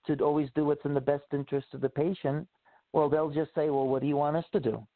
to 0.06 0.14
always 0.22 0.48
do 0.54 0.66
what's 0.66 0.84
in 0.84 0.92
the 0.92 1.00
best 1.00 1.24
interest 1.32 1.68
of 1.72 1.80
the 1.80 1.88
patient, 1.88 2.46
well, 2.92 3.08
they'll 3.08 3.30
just 3.30 3.54
say, 3.54 3.70
well, 3.70 3.86
what 3.86 4.02
do 4.02 4.08
you 4.08 4.16
want 4.16 4.36
us 4.36 4.44
to 4.52 4.60
do? 4.60 4.86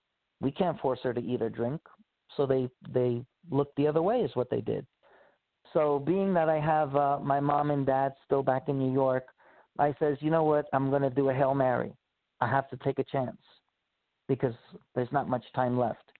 We 0.40 0.50
can't 0.50 0.80
force 0.80 1.00
her 1.04 1.14
to 1.14 1.20
eat 1.20 1.42
or 1.42 1.48
drink. 1.48 1.80
So 2.36 2.46
they, 2.46 2.68
they 2.92 3.24
looked 3.50 3.76
the 3.76 3.86
other 3.86 4.02
way, 4.02 4.20
is 4.20 4.34
what 4.34 4.50
they 4.50 4.60
did. 4.60 4.86
So, 5.72 5.98
being 5.98 6.32
that 6.34 6.48
I 6.48 6.60
have 6.60 6.94
uh, 6.94 7.18
my 7.20 7.40
mom 7.40 7.70
and 7.70 7.84
dad 7.84 8.14
still 8.24 8.42
back 8.42 8.68
in 8.68 8.78
New 8.78 8.92
York, 8.92 9.26
I 9.78 9.94
says, 9.98 10.16
you 10.20 10.30
know 10.30 10.44
what? 10.44 10.66
I'm 10.72 10.88
going 10.90 11.02
to 11.02 11.10
do 11.10 11.30
a 11.30 11.34
hail 11.34 11.54
mary. 11.54 11.92
I 12.40 12.48
have 12.48 12.68
to 12.70 12.76
take 12.78 12.98
a 12.98 13.04
chance 13.04 13.40
because 14.28 14.54
there's 14.94 15.10
not 15.10 15.28
much 15.28 15.44
time 15.54 15.78
left. 15.78 16.12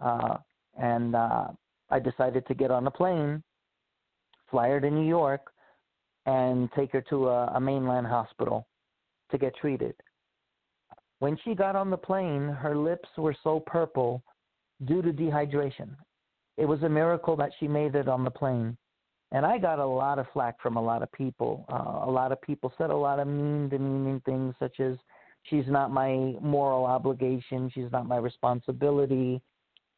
Uh, 0.00 0.36
and 0.78 1.14
uh, 1.14 1.48
I 1.90 1.98
decided 1.98 2.46
to 2.46 2.54
get 2.54 2.70
on 2.70 2.86
a 2.86 2.90
plane, 2.90 3.42
fly 4.50 4.68
her 4.68 4.80
to 4.80 4.90
New 4.90 5.08
York, 5.08 5.52
and 6.26 6.70
take 6.76 6.92
her 6.92 7.00
to 7.08 7.28
a, 7.28 7.46
a 7.54 7.60
mainland 7.60 8.06
hospital 8.06 8.66
to 9.30 9.38
get 9.38 9.56
treated. 9.56 9.94
When 11.20 11.36
she 11.44 11.54
got 11.54 11.76
on 11.76 11.90
the 11.90 11.96
plane, 11.96 12.48
her 12.48 12.76
lips 12.76 13.08
were 13.16 13.36
so 13.42 13.60
purple 13.60 14.22
due 14.84 15.02
to 15.02 15.12
dehydration. 15.12 15.90
It 16.56 16.66
was 16.66 16.82
a 16.82 16.88
miracle 16.88 17.36
that 17.36 17.50
she 17.58 17.68
made 17.68 17.94
it 17.94 18.08
on 18.08 18.24
the 18.24 18.30
plane. 18.30 18.76
And 19.32 19.44
I 19.44 19.58
got 19.58 19.78
a 19.78 19.86
lot 19.86 20.18
of 20.18 20.26
flack 20.32 20.60
from 20.60 20.76
a 20.76 20.82
lot 20.82 21.02
of 21.02 21.12
people. 21.12 21.66
Uh, 21.70 22.08
a 22.08 22.10
lot 22.10 22.32
of 22.32 22.40
people 22.40 22.72
said 22.78 22.90
a 22.90 22.96
lot 22.96 23.18
of 23.18 23.28
mean, 23.28 23.68
demeaning 23.68 24.20
things, 24.24 24.54
such 24.58 24.80
as, 24.80 24.96
she's 25.44 25.66
not 25.66 25.90
my 25.90 26.34
moral 26.40 26.84
obligation, 26.84 27.70
she's 27.74 27.90
not 27.92 28.06
my 28.06 28.16
responsibility, 28.16 29.40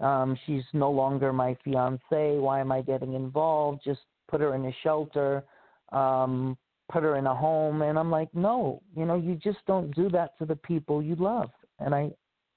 um, 0.00 0.36
she's 0.46 0.62
no 0.72 0.90
longer 0.90 1.32
my 1.32 1.56
fiance, 1.64 2.38
why 2.38 2.60
am 2.60 2.72
I 2.72 2.82
getting 2.82 3.14
involved? 3.14 3.82
Just 3.84 4.00
put 4.28 4.40
her 4.40 4.54
in 4.54 4.64
a 4.66 4.72
shelter, 4.82 5.44
um, 5.92 6.56
put 6.90 7.02
her 7.02 7.16
in 7.16 7.26
a 7.26 7.34
home. 7.34 7.82
And 7.82 7.98
I'm 7.98 8.10
like, 8.10 8.28
no, 8.34 8.82
you 8.96 9.04
know, 9.04 9.16
you 9.16 9.36
just 9.36 9.58
don't 9.66 9.94
do 9.94 10.08
that 10.10 10.36
to 10.38 10.44
the 10.44 10.56
people 10.56 11.02
you 11.02 11.14
love. 11.16 11.50
And 11.78 11.94
I 11.94 12.10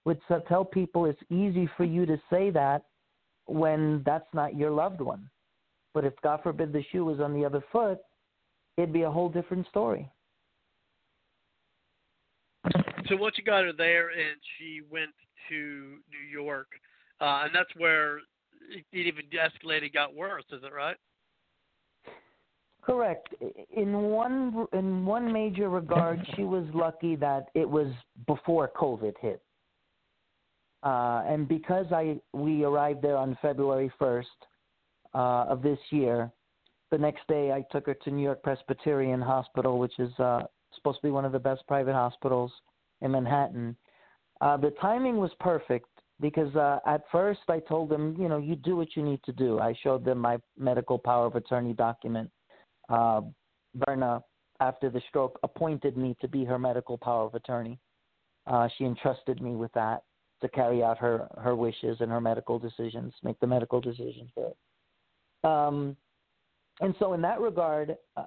would 0.06 0.20
tell 0.48 0.66
people 0.66 1.06
it's 1.06 1.22
easy 1.30 1.70
for 1.78 1.84
you 1.84 2.06
to 2.06 2.18
say 2.30 2.50
that 2.52 2.84
when 3.46 4.02
that's 4.06 4.28
not 4.34 4.56
your 4.56 4.72
loved 4.72 5.02
one. 5.02 5.30
But 5.94 6.06
if 6.06 6.13
God 6.24 6.42
forbid 6.44 6.74
the 6.74 6.84
shoe 6.92 7.06
was 7.06 7.20
on 7.20 7.34
the 7.34 7.46
other 7.46 7.63
foot, 7.72 8.00
it'd 8.78 8.92
be 8.92 9.04
a 9.04 9.12
whole 9.12 9.30
different 9.30 9.68
story. 9.68 10.10
So 13.08 13.18
once 13.18 13.36
you 13.38 13.44
got 13.44 13.63
her 13.63 13.74
there, 13.74 14.10
and 14.10 14.38
she 14.58 14.82
went 14.90 15.12
to 15.50 15.56
New 15.56 16.32
York, 16.32 16.68
uh, 17.22 17.44
and 17.44 17.51
that's 17.53 17.70
where 17.77 18.18
it 18.18 18.86
even 18.94 19.25
escalated, 19.25 19.94
got 19.94 20.16
worse. 20.16 20.46
Is 20.51 20.64
it 20.64 20.74
right? 20.74 20.96
Correct. 22.85 23.33
In 23.72 23.93
one 23.93 24.67
in 24.74 25.05
one 25.05 25.31
major 25.31 25.69
regard, 25.69 26.19
she 26.35 26.43
was 26.43 26.65
lucky 26.74 27.15
that 27.15 27.48
it 27.53 27.69
was 27.69 27.87
before 28.27 28.69
COVID 28.75 29.13
hit, 29.22 29.41
uh, 30.83 31.24
and 31.25 31.48
because 31.48 31.85
I 31.93 32.19
we 32.33 32.65
arrived 32.65 33.01
there 33.01 33.15
on 33.15 33.37
February 33.41 33.89
first 33.98 34.27
uh, 35.15 35.46
of 35.48 35.61
this 35.61 35.79
year, 35.91 36.29
the 36.91 36.98
next 36.98 37.25
day 37.29 37.53
I 37.53 37.63
took 37.72 37.85
her 37.85 37.93
to 37.93 38.11
New 38.11 38.24
York 38.24 38.43
Presbyterian 38.43 39.22
Hospital, 39.22 39.79
which 39.79 39.98
is 39.98 40.11
uh, 40.19 40.41
supposed 40.75 40.98
to 41.00 41.07
be 41.07 41.11
one 41.11 41.24
of 41.24 41.31
the 41.31 41.39
best 41.39 41.65
private 41.67 41.93
hospitals 41.93 42.51
in 43.01 43.11
Manhattan. 43.11 43.77
Uh, 44.41 44.57
the 44.57 44.72
timing 44.81 45.17
was 45.17 45.31
perfect 45.39 45.87
because 46.19 46.53
uh, 46.57 46.79
at 46.85 47.03
first 47.13 47.41
I 47.48 47.59
told 47.59 47.89
them, 47.89 48.15
you 48.19 48.27
know, 48.27 48.39
you 48.39 48.57
do 48.57 48.75
what 48.75 48.96
you 48.98 49.03
need 49.03 49.22
to 49.24 49.31
do. 49.31 49.59
I 49.59 49.74
showed 49.83 50.03
them 50.03 50.17
my 50.17 50.37
medical 50.57 50.98
power 50.98 51.25
of 51.25 51.35
attorney 51.35 51.74
document. 51.74 52.29
Uh, 52.89 53.22
after 54.59 54.89
the 54.89 55.01
stroke, 55.09 55.39
appointed 55.43 55.98
me 55.98 56.15
to 56.22 56.27
be 56.27 56.46
her 56.46 56.59
medical 56.59 56.98
power 56.98 57.25
of 57.25 57.35
attorney. 57.35 57.79
Uh, 58.48 58.67
she 58.77 58.85
entrusted 58.85 59.41
me 59.41 59.55
with 59.55 59.72
that 59.74 60.03
to 60.41 60.50
carry 60.50 60.83
out 60.83 60.98
her 60.98 61.27
her 61.37 61.55
wishes 61.55 61.98
and 62.01 62.11
her 62.11 62.22
medical 62.22 62.59
decisions, 62.59 63.13
make 63.24 63.39
the 63.39 63.48
medical 63.48 63.79
decisions 63.79 64.29
for 64.35 64.50
it. 64.50 64.57
Um, 65.48 65.96
and 66.81 66.93
so, 67.00 67.13
in 67.13 67.22
that 67.22 67.39
regard, 67.39 67.96
uh, 68.17 68.24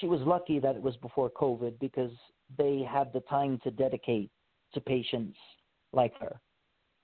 she 0.00 0.06
was 0.06 0.20
lucky 0.22 0.58
that 0.60 0.76
it 0.76 0.82
was 0.82 0.96
before 0.96 1.30
COVID 1.30 1.78
because 1.80 2.12
they 2.58 2.86
had 2.88 3.12
the 3.12 3.20
time 3.20 3.60
to 3.64 3.70
dedicate 3.70 4.30
to 4.74 4.80
patients 4.80 5.36
like 5.92 6.12
her. 6.20 6.40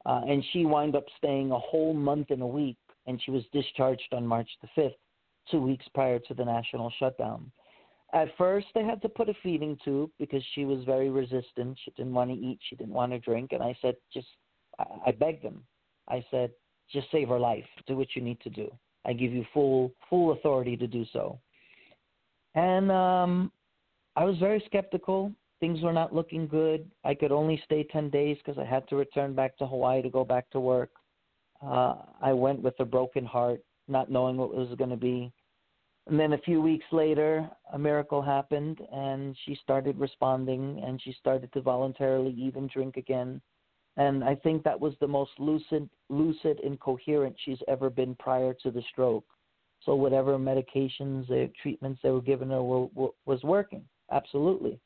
Uh, 0.05 0.23
and 0.27 0.45
she 0.53 0.65
wound 0.65 0.97
up 0.97 1.05
staying 1.17 1.53
a 1.53 1.59
whole 1.59 1.95
month 1.95 2.31
and 2.31 2.43
a 2.43 2.47
week, 2.47 2.77
and 3.07 3.21
she 3.25 3.31
was 3.31 3.43
discharged 3.53 4.13
on 4.13 4.27
March 4.27 4.49
the 4.61 4.83
5th, 4.83 4.95
two 5.51 5.61
weeks 5.61 5.85
prior 5.95 6.19
to 6.19 6.35
the 6.35 6.45
national 6.45 6.93
shutdown. 6.99 7.51
At 8.15 8.29
first, 8.37 8.67
they 8.75 8.85
had 8.85 9.01
to 9.03 9.09
put 9.09 9.31
a 9.31 9.35
feeding 9.43 9.79
tube 9.83 10.11
because 10.19 10.43
she 10.55 10.65
was 10.65 10.85
very 10.85 11.09
resistant. 11.09 11.79
She 11.83 11.91
didn't 11.93 12.13
want 12.13 12.31
to 12.31 12.37
eat, 12.37 12.59
she 12.69 12.77
didn't 12.77 12.93
want 12.93 13.13
to 13.13 13.19
drink. 13.19 13.53
And 13.53 13.63
I 13.63 13.75
said, 13.81 13.97
just, 14.13 14.27
I, 14.79 15.13
begged 15.13 15.43
them. 15.43 15.65
I 16.09 16.25
said, 16.31 16.51
just 16.93 17.11
save 17.11 17.29
her 17.29 17.39
life. 17.39 17.65
Do 17.87 17.97
what 17.97 18.09
you 18.15 18.21
need 18.21 18.41
to 18.43 18.51
do. 18.51 18.71
I 19.07 19.15
give 19.15 19.33
you 19.33 19.45
full 19.53 19.93
full 20.09 20.33
authority 20.33 20.77
to 20.77 20.87
do 20.87 21.05
so. 21.13 21.41
And 22.55 22.93
um, 22.93 23.51
I 24.15 24.25
was 24.25 24.37
very 24.39 24.63
skeptical. 24.67 25.33
Things 25.61 25.81
were 25.81 25.93
not 25.93 26.15
looking 26.15 26.47
good. 26.47 26.91
I 27.05 27.15
could 27.15 27.33
only 27.33 27.61
stay 27.65 27.85
10 27.85 28.11
days 28.11 28.37
because 28.45 28.61
I 28.61 28.69
had 28.69 28.87
to 28.89 28.97
return 28.97 29.35
back 29.35 29.57
to 29.59 29.67
Hawaii 29.67 30.03
to 30.03 30.11
go 30.11 30.25
back 30.25 30.51
to 30.51 30.61
work. 30.61 30.91
Uh, 31.65 31.95
I 32.21 32.33
went 32.33 32.61
with 32.61 32.75
a 32.81 32.85
broken 32.85 33.25
heart, 33.25 33.63
not 33.89 34.11
knowing 34.11 34.37
what 34.37 34.55
was 34.55 34.77
going 34.77 34.91
to 34.91 34.97
be. 34.97 35.33
And 36.07 36.19
then 36.19 36.33
a 36.33 36.39
few 36.39 36.61
weeks 36.61 36.85
later, 36.91 37.49
a 37.73 37.79
miracle 37.79 38.21
happened, 38.21 38.81
and 38.93 39.37
she 39.45 39.55
started 39.63 39.99
responding, 39.99 40.83
and 40.85 41.01
she 41.01 41.13
started 41.13 41.53
to 41.53 41.61
voluntarily 41.61 42.33
even 42.33 42.67
drink 42.67 42.97
again. 42.97 43.41
And 43.97 44.25
I 44.25 44.35
think 44.35 44.65
that 44.65 44.81
was 44.81 44.95
the 45.01 45.07
most 45.07 45.33
lucid, 45.39 45.89
lucid 46.09 46.59
and 46.65 46.81
coherent 46.81 47.37
she's 47.45 47.63
ever 47.69 47.91
been 47.91 48.15
prior 48.17 48.55
to 48.63 48.71
the 48.71 48.83
stroke. 48.91 49.27
So 49.85 49.95
whatever 49.95 50.39
medications, 50.39 51.29
the 51.29 51.51
treatments 51.63 52.01
they 52.03 52.11
were 52.11 52.23
giving 52.23 52.51
her 52.51 52.63
were, 52.63 52.87
were, 52.95 53.11
was 53.27 53.43
working 53.43 53.85
absolutely. 54.13 54.79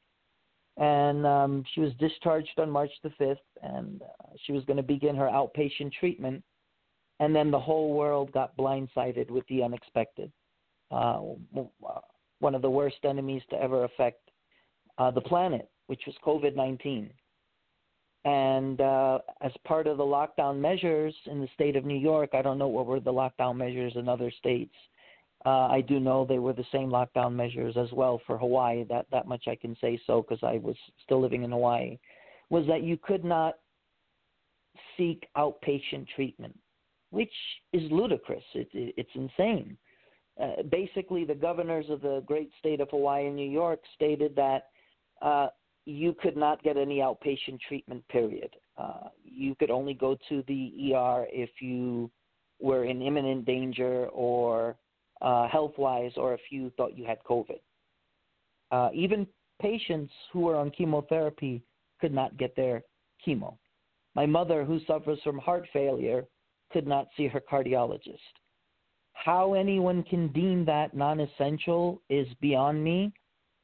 And 0.79 1.27
um, 1.27 1.65
she 1.75 1.81
was 1.81 1.93
discharged 1.99 2.59
on 2.59 2.71
March 2.71 2.91
the 3.03 3.11
5th, 3.21 3.37
and 3.63 4.03
uh, 4.03 4.29
she 4.45 4.53
was 4.53 4.65
going 4.65 4.77
to 4.77 4.83
begin 4.83 5.17
her 5.17 5.27
outpatient 5.27 5.93
treatment. 5.99 6.43
And 7.21 7.35
then 7.35 7.51
the 7.51 7.61
whole 7.61 7.95
world 7.95 8.33
got 8.33 8.57
blindsided 8.57 9.31
with 9.31 9.47
the 9.49 9.63
unexpected. 9.63 10.31
Uh, 10.91 11.21
one 12.41 12.55
of 12.55 12.63
the 12.63 12.71
worst 12.71 12.99
enemies 13.05 13.43
to 13.51 13.61
ever 13.61 13.85
affect 13.85 14.31
uh, 14.99 15.11
the 15.11 15.21
planet, 15.21 15.69
which 15.87 16.03
was 16.07 16.15
COVID 16.25 16.55
19. 16.55 17.11
And 18.25 18.81
uh, 18.81 19.19
as 19.41 19.53
part 19.65 19.87
of 19.87 19.99
the 19.99 20.05
lockdown 20.05 20.59
measures 20.59 21.15
in 21.27 21.41
the 21.41 21.49
state 21.55 21.77
of 21.77 21.85
New 21.85 21.99
York, 21.99 22.31
I 22.35 22.43
don't 22.43 22.59
know 22.59 22.67
what 22.67 22.87
were 22.87 22.99
the 22.99 23.13
lockdown 23.13 23.57
measures 23.57 23.93
in 23.95 24.09
other 24.09 24.33
states. 24.37 24.75
Uh, 25.45 25.69
I 25.71 25.81
do 25.81 26.01
know 26.01 26.25
they 26.25 26.41
were 26.41 26.53
the 26.53 26.65
same 26.73 26.91
lockdown 26.91 27.33
measures 27.33 27.77
as 27.77 27.93
well 27.93 28.21
for 28.27 28.37
Hawaii. 28.37 28.85
That 28.89 29.07
that 29.13 29.29
much 29.29 29.45
I 29.47 29.55
can 29.55 29.77
say 29.81 30.01
so 30.05 30.23
because 30.23 30.43
I 30.43 30.59
was 30.59 30.75
still 31.05 31.21
living 31.21 31.45
in 31.45 31.53
Hawaii. 31.53 31.99
Was 32.51 32.67
that 32.67 32.83
you 32.83 32.97
could 32.97 33.25
not 33.25 33.55
seek 34.97 35.29
outpatient 35.37 36.09
treatment, 36.17 36.59
which 37.17 37.33
is 37.73 37.91
ludicrous. 37.91 38.45
It, 38.55 38.69
it, 38.75 38.95
it's 38.99 39.11
insane. 39.15 39.79
Uh, 40.39 40.63
basically, 40.71 41.25
the 41.25 41.35
governors 41.35 41.87
of 41.89 42.03
the 42.03 42.23
great 42.27 42.51
state 42.59 42.79
of 42.83 42.91
Hawaii 42.91 43.27
and 43.27 43.35
New 43.35 43.51
York 43.51 43.81
stated 43.95 44.37
that 44.37 44.67
uh, 45.23 45.47
you 45.87 46.13
could 46.13 46.37
not 46.37 46.63
get 46.63 46.77
any 46.77 46.99
outpatient 46.99 47.59
treatment, 47.67 48.07
period. 48.09 48.51
Uh, 48.77 49.09
you 49.25 49.55
could 49.55 49.71
only 49.71 49.95
go 49.95 50.19
to 50.29 50.45
the 50.47 50.93
ER 50.95 51.27
if 51.31 51.49
you 51.61 52.11
were 52.61 52.85
in 52.85 53.01
imminent 53.01 53.47
danger 53.47 54.09
or 54.09 54.77
uh, 55.23 55.49
health 55.49 55.73
wise 55.79 56.13
or 56.19 56.35
if 56.35 56.41
you 56.51 56.71
thought 56.77 56.99
you 56.99 57.07
had 57.07 57.17
COVID. 57.25 57.61
Uh, 58.71 58.91
even 58.93 59.27
patients 59.63 60.13
who 60.35 60.41
were 60.41 60.57
on 60.57 60.71
chemotherapy 60.71 61.63
could 61.99 62.13
not 62.13 62.37
get 62.37 62.55
their 62.57 62.83
chemo. 63.27 63.57
My 64.15 64.27
mother, 64.27 64.67
who 64.67 64.81
suffers 64.87 65.19
from 65.25 65.39
heart 65.39 65.67
failure, 65.73 66.27
could 66.73 66.87
not 66.87 67.09
see 67.17 67.27
her 67.27 67.41
cardiologist. 67.41 68.19
How 69.13 69.55
anyone 69.55 70.03
can 70.03 70.29
deem 70.29 70.65
that 70.67 70.95
non 70.95 71.21
essential 71.21 72.03
is 72.11 72.29
beyond 72.41 72.83
me, 72.83 73.13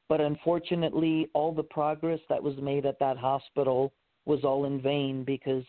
but 0.09 0.19
unfortunately, 0.19 1.29
all 1.33 1.53
the 1.53 1.63
progress 1.63 2.19
that 2.29 2.41
was 2.41 2.57
made 2.57 2.85
at 2.85 2.99
that 2.99 3.17
hospital 3.17 3.93
was 4.25 4.43
all 4.43 4.65
in 4.65 4.81
vain 4.81 5.23
because 5.23 5.63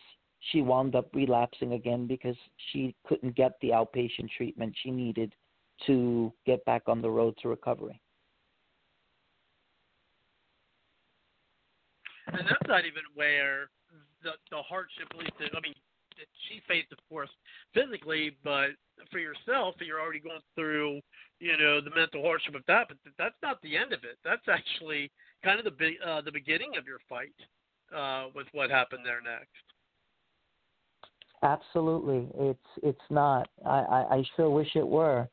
she 0.51 0.61
wound 0.61 0.95
up 0.95 1.07
relapsing 1.13 1.73
again 1.73 2.07
because 2.07 2.35
she 2.71 2.95
couldn't 3.07 3.35
get 3.35 3.53
the 3.61 3.69
outpatient 3.69 4.29
treatment 4.35 4.75
she 4.81 4.91
needed 4.91 5.33
to 5.85 6.31
get 6.45 6.63
back 6.65 6.83
on 6.87 7.01
the 7.01 7.09
road 7.09 7.35
to 7.41 7.49
recovery. 7.49 7.99
And 12.27 12.47
that's 12.47 12.67
not 12.67 12.85
even 12.85 13.03
where 13.13 13.69
the 14.23 14.31
the 14.49 14.61
hardship, 14.61 15.07
at 15.11 15.17
least, 15.17 15.31
I 15.39 15.59
mean, 15.61 15.75
she 16.49 16.61
faced, 16.67 16.91
of 16.91 16.99
course, 17.09 17.29
physically, 17.73 18.37
but 18.43 18.69
for 19.11 19.19
yourself, 19.19 19.75
you're 19.79 19.99
already 19.99 20.19
going 20.19 20.39
through, 20.55 21.01
you 21.39 21.57
know, 21.57 21.81
the 21.81 21.93
mental 21.95 22.21
hardship 22.23 22.55
of 22.55 22.63
that. 22.67 22.87
But 22.87 22.97
that's 23.17 23.35
not 23.43 23.61
the 23.61 23.77
end 23.77 23.93
of 23.93 24.03
it. 24.03 24.17
That's 24.23 24.47
actually 24.47 25.11
kind 25.43 25.59
of 25.59 25.65
the 25.65 25.71
be- 25.71 25.99
uh, 26.05 26.21
the 26.21 26.31
beginning 26.31 26.77
of 26.77 26.85
your 26.85 26.99
fight 27.09 27.35
uh, 27.95 28.29
with 28.35 28.47
what 28.53 28.69
happened 28.69 29.05
there 29.05 29.21
next. 29.21 29.49
Absolutely, 31.43 32.27
it's 32.35 32.59
it's 32.81 33.07
not. 33.09 33.49
I, 33.65 33.79
I, 33.79 34.15
I 34.15 34.23
sure 34.35 34.49
wish 34.49 34.75
it 34.75 34.87
were. 34.87 35.27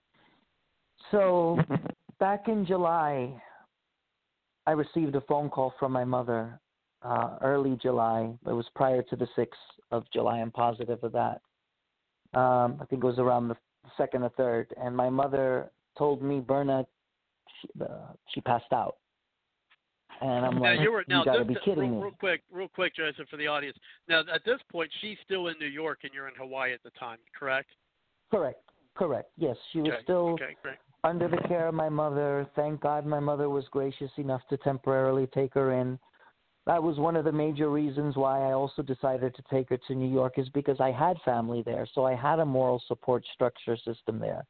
So 1.10 1.58
back 2.20 2.48
in 2.48 2.66
July, 2.66 3.32
I 4.66 4.72
received 4.72 5.14
a 5.16 5.20
phone 5.22 5.48
call 5.48 5.74
from 5.78 5.92
my 5.92 6.04
mother. 6.04 6.60
Uh, 7.04 7.36
early 7.40 7.76
July. 7.82 8.32
It 8.46 8.52
was 8.52 8.66
prior 8.76 9.02
to 9.02 9.16
the 9.16 9.26
sixth 9.34 9.60
of 9.90 10.04
July. 10.12 10.38
I'm 10.38 10.52
positive 10.52 11.02
of 11.02 11.12
that. 11.12 11.40
Um, 12.38 12.78
I 12.80 12.84
think 12.88 13.02
it 13.02 13.06
was 13.06 13.18
around 13.18 13.48
the 13.48 13.56
second 13.96 14.22
or 14.22 14.30
third. 14.30 14.72
And 14.80 14.96
my 14.96 15.10
mother 15.10 15.72
told 15.98 16.22
me, 16.22 16.38
Berna, 16.38 16.86
she, 17.60 17.68
uh, 17.82 18.12
she 18.32 18.40
passed 18.40 18.72
out. 18.72 18.96
And 20.20 20.46
I'm 20.46 20.54
now 20.54 20.60
like, 20.60 20.80
you 20.80 20.92
were 20.92 21.04
now 21.08 21.24
gotta 21.24 21.42
this, 21.42 21.48
be 21.48 21.56
kidding 21.64 21.90
real, 21.90 21.90
me. 21.90 22.02
real 22.04 22.14
quick, 22.20 22.42
real 22.52 22.68
quick, 22.68 22.94
Joseph, 22.94 23.28
for 23.28 23.36
the 23.36 23.48
audience. 23.48 23.76
Now 24.08 24.20
at 24.20 24.44
this 24.44 24.60
point, 24.70 24.88
she's 25.00 25.16
still 25.24 25.48
in 25.48 25.56
New 25.58 25.66
York 25.66 26.00
and 26.04 26.12
you're 26.14 26.28
in 26.28 26.34
Hawaii 26.36 26.72
at 26.72 26.82
the 26.84 26.90
time, 26.90 27.18
correct? 27.36 27.70
Correct. 28.30 28.62
Correct. 28.94 29.30
Yes, 29.36 29.56
she 29.72 29.80
was 29.80 29.88
okay. 29.88 30.02
still 30.02 30.28
okay, 30.34 30.54
under 31.02 31.26
the 31.26 31.38
care 31.48 31.66
of 31.66 31.74
my 31.74 31.88
mother. 31.88 32.46
Thank 32.54 32.80
God 32.80 33.06
my 33.06 33.20
mother 33.20 33.48
was 33.48 33.64
gracious 33.70 34.10
enough 34.18 34.42
to 34.50 34.56
temporarily 34.58 35.26
take 35.28 35.54
her 35.54 35.72
in. 35.72 35.98
That 36.66 36.82
was 36.82 36.98
one 36.98 37.16
of 37.16 37.24
the 37.24 37.32
major 37.32 37.70
reasons 37.70 38.16
why 38.16 38.48
I 38.48 38.52
also 38.52 38.82
decided 38.82 39.34
to 39.34 39.42
take 39.50 39.68
her 39.70 39.78
to 39.88 39.94
New 39.94 40.12
York 40.12 40.38
is 40.38 40.48
because 40.50 40.80
I 40.80 40.92
had 40.92 41.16
family 41.24 41.62
there. 41.62 41.88
So 41.92 42.04
I 42.04 42.14
had 42.14 42.38
a 42.38 42.46
moral 42.46 42.80
support 42.86 43.24
structure 43.34 43.76
system 43.76 44.20
there 44.20 44.44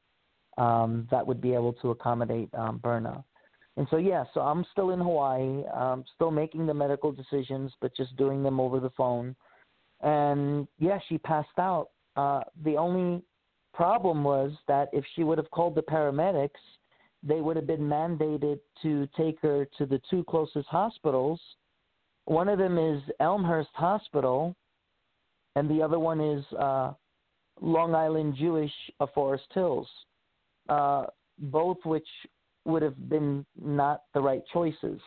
um, 0.58 1.08
that 1.10 1.26
would 1.26 1.40
be 1.40 1.54
able 1.54 1.72
to 1.74 1.90
accommodate 1.90 2.50
um, 2.54 2.78
Berna. 2.78 3.24
And 3.78 3.86
so, 3.90 3.96
yeah, 3.96 4.24
so 4.34 4.40
I'm 4.40 4.66
still 4.72 4.90
in 4.90 4.98
Hawaii, 4.98 5.64
um, 5.74 6.04
still 6.14 6.30
making 6.30 6.66
the 6.66 6.74
medical 6.74 7.10
decisions, 7.10 7.72
but 7.80 7.96
just 7.96 8.14
doing 8.16 8.42
them 8.42 8.60
over 8.60 8.78
the 8.78 8.90
phone. 8.90 9.34
And 10.02 10.68
yeah, 10.78 10.98
she 11.08 11.16
passed 11.16 11.58
out. 11.58 11.88
Uh, 12.16 12.42
the 12.64 12.76
only 12.76 13.22
problem 13.72 14.22
was 14.22 14.52
that 14.68 14.90
if 14.92 15.04
she 15.14 15.24
would 15.24 15.38
have 15.38 15.50
called 15.50 15.74
the 15.74 15.82
paramedics, 15.82 16.50
they 17.22 17.40
would 17.40 17.56
have 17.56 17.66
been 17.66 17.80
mandated 17.80 18.58
to 18.82 19.08
take 19.16 19.40
her 19.40 19.66
to 19.78 19.86
the 19.86 20.00
two 20.10 20.24
closest 20.24 20.68
hospitals. 20.68 21.40
One 22.26 22.48
of 22.48 22.58
them 22.58 22.78
is 22.78 23.02
Elmhurst 23.20 23.70
Hospital, 23.74 24.54
and 25.56 25.68
the 25.68 25.82
other 25.82 25.98
one 25.98 26.20
is 26.20 26.44
uh, 26.58 26.92
Long 27.60 27.94
Island 27.94 28.36
Jewish 28.38 28.72
of 29.00 29.10
Forest 29.12 29.46
Hills, 29.52 29.88
uh, 30.68 31.06
both 31.38 31.78
which 31.84 32.06
would 32.64 32.82
have 32.82 33.08
been 33.08 33.44
not 33.60 34.02
the 34.14 34.20
right 34.20 34.42
choices. 34.52 35.00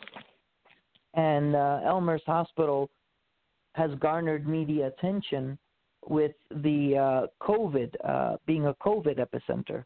And 1.13 1.55
uh, 1.55 1.79
Elmhurst 1.85 2.25
Hospital 2.25 2.89
has 3.75 3.91
garnered 3.99 4.47
media 4.47 4.87
attention 4.87 5.57
with 6.07 6.33
the 6.49 6.97
uh, 6.97 7.45
COVID 7.45 7.93
uh, 8.03 8.37
being 8.45 8.67
a 8.67 8.73
COVID 8.75 9.19
epicenter. 9.19 9.85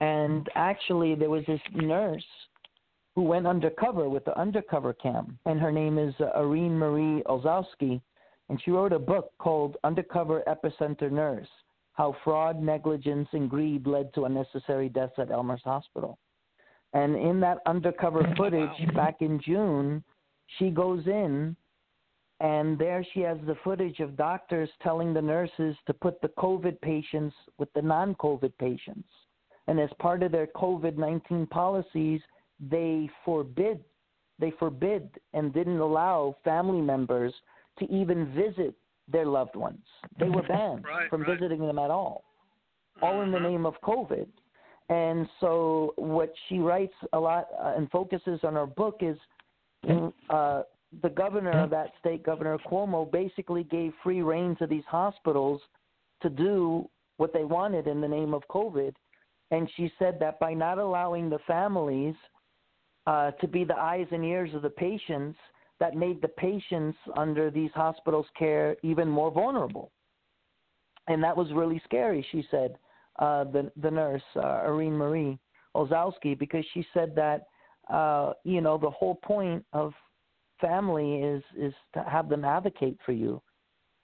And 0.00 0.48
actually, 0.54 1.14
there 1.14 1.30
was 1.30 1.44
this 1.46 1.60
nurse 1.72 2.24
who 3.14 3.22
went 3.22 3.46
undercover 3.46 4.08
with 4.08 4.24
the 4.24 4.38
undercover 4.38 4.92
cam, 4.92 5.38
and 5.46 5.60
her 5.60 5.72
name 5.72 5.98
is 5.98 6.14
uh, 6.20 6.30
Irene 6.36 6.78
Marie 6.78 7.22
Olszewski, 7.26 8.00
and 8.48 8.60
she 8.62 8.70
wrote 8.70 8.92
a 8.92 8.98
book 8.98 9.32
called 9.38 9.76
Undercover 9.84 10.42
Epicenter 10.46 11.10
Nurse: 11.10 11.48
How 11.92 12.16
Fraud, 12.24 12.60
Negligence, 12.60 13.28
and 13.32 13.48
Greed 13.48 13.86
Led 13.86 14.12
to 14.14 14.24
Unnecessary 14.24 14.88
Deaths 14.88 15.18
at 15.18 15.30
Elmhurst 15.30 15.64
Hospital. 15.64 16.18
And 16.92 17.16
in 17.16 17.40
that 17.40 17.58
undercover 17.66 18.22
footage 18.36 18.94
back 18.94 19.16
in 19.20 19.40
June, 19.40 20.04
she 20.58 20.70
goes 20.70 21.06
in 21.06 21.56
and 22.40 22.78
there 22.78 23.04
she 23.14 23.20
has 23.20 23.38
the 23.46 23.56
footage 23.62 24.00
of 24.00 24.16
doctors 24.16 24.68
telling 24.82 25.14
the 25.14 25.22
nurses 25.22 25.76
to 25.86 25.94
put 25.94 26.20
the 26.20 26.28
COVID 26.28 26.80
patients 26.80 27.34
with 27.58 27.72
the 27.74 27.82
non 27.82 28.14
COVID 28.16 28.52
patients. 28.58 29.08
And 29.66 29.80
as 29.80 29.90
part 29.98 30.22
of 30.22 30.32
their 30.32 30.48
COVID 30.48 30.96
19 30.98 31.46
policies, 31.46 32.20
they 32.60 33.08
forbid, 33.24 33.82
they 34.38 34.52
forbid 34.52 35.08
and 35.32 35.52
didn't 35.52 35.78
allow 35.78 36.36
family 36.44 36.80
members 36.80 37.32
to 37.78 37.90
even 37.92 38.32
visit 38.32 38.74
their 39.08 39.26
loved 39.26 39.56
ones. 39.56 39.84
They 40.18 40.28
were 40.28 40.42
banned 40.48 40.84
Right, 40.84 41.10
from 41.10 41.22
right. 41.24 41.38
visiting 41.38 41.66
them 41.66 41.78
at 41.78 41.90
all, 41.90 42.24
all 43.02 43.22
in 43.22 43.30
the 43.30 43.38
Mhm. 43.38 43.42
name 43.42 43.66
of 43.66 43.80
COVID. 43.82 44.28
And 44.90 45.28
so, 45.40 45.94
what 45.96 46.32
she 46.46 46.58
writes 46.58 46.94
a 47.14 47.18
lot 47.18 47.48
uh, 47.58 47.72
and 47.76 47.90
focuses 47.90 48.44
on 48.44 48.54
her 48.54 48.66
book 48.66 49.02
is 49.02 49.18
uh, 50.28 50.62
the 51.02 51.08
governor 51.10 51.60
of 51.60 51.70
that 51.70 51.92
state, 51.98 52.22
Governor 52.22 52.58
Cuomo, 52.58 53.10
basically 53.10 53.64
gave 53.64 53.92
free 54.02 54.22
rein 54.22 54.56
to 54.56 54.66
these 54.66 54.84
hospitals 54.84 55.60
to 56.20 56.30
do 56.30 56.88
what 57.16 57.32
they 57.32 57.44
wanted 57.44 57.86
in 57.86 58.00
the 58.00 58.08
name 58.08 58.34
of 58.34 58.42
COVID. 58.48 58.94
And 59.50 59.70
she 59.76 59.90
said 59.98 60.18
that 60.20 60.38
by 60.38 60.54
not 60.54 60.78
allowing 60.78 61.30
the 61.30 61.38
families 61.46 62.14
uh, 63.06 63.30
to 63.32 63.48
be 63.48 63.64
the 63.64 63.76
eyes 63.76 64.06
and 64.10 64.24
ears 64.24 64.54
of 64.54 64.62
the 64.62 64.70
patients, 64.70 65.38
that 65.80 65.96
made 65.96 66.22
the 66.22 66.28
patients 66.28 66.96
under 67.16 67.50
these 67.50 67.70
hospitals' 67.74 68.26
care 68.38 68.76
even 68.82 69.08
more 69.08 69.30
vulnerable. 69.30 69.90
And 71.08 71.22
that 71.22 71.36
was 71.36 71.52
really 71.52 71.82
scary, 71.84 72.26
she 72.32 72.46
said, 72.50 72.76
uh, 73.18 73.44
the, 73.44 73.70
the 73.82 73.90
nurse, 73.90 74.22
uh, 74.36 74.62
Irene 74.66 74.96
Marie 74.96 75.38
Olszewski, 75.76 76.38
because 76.38 76.64
she 76.72 76.86
said 76.94 77.14
that, 77.16 77.48
uh, 77.92 78.32
you 78.44 78.60
know, 78.60 78.78
the 78.78 78.90
whole 78.90 79.16
point 79.16 79.64
of 79.72 79.92
family 80.60 81.16
is 81.16 81.42
is 81.58 81.74
to 81.92 82.02
have 82.04 82.28
them 82.28 82.44
advocate 82.44 82.96
for 83.04 83.12
you. 83.12 83.42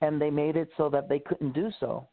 And 0.01 0.21
they 0.21 0.31
made 0.31 0.57
it 0.57 0.69
so 0.77 0.89
that 0.91 1.09
they 1.09 1.19
couldn't 1.19 1.53
do 1.53 1.71
so. 1.79 2.09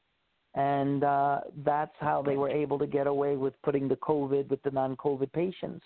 And 0.54 1.04
uh 1.04 1.42
that's 1.66 1.96
how 2.00 2.22
they 2.22 2.38
were 2.38 2.50
able 2.50 2.80
to 2.80 2.88
get 2.88 3.08
away 3.08 3.36
with 3.36 3.54
putting 3.64 3.88
the 3.88 3.96
covid 3.98 4.48
with 4.50 4.62
the 4.64 4.72
non-covid 4.72 5.32
patients 5.34 5.84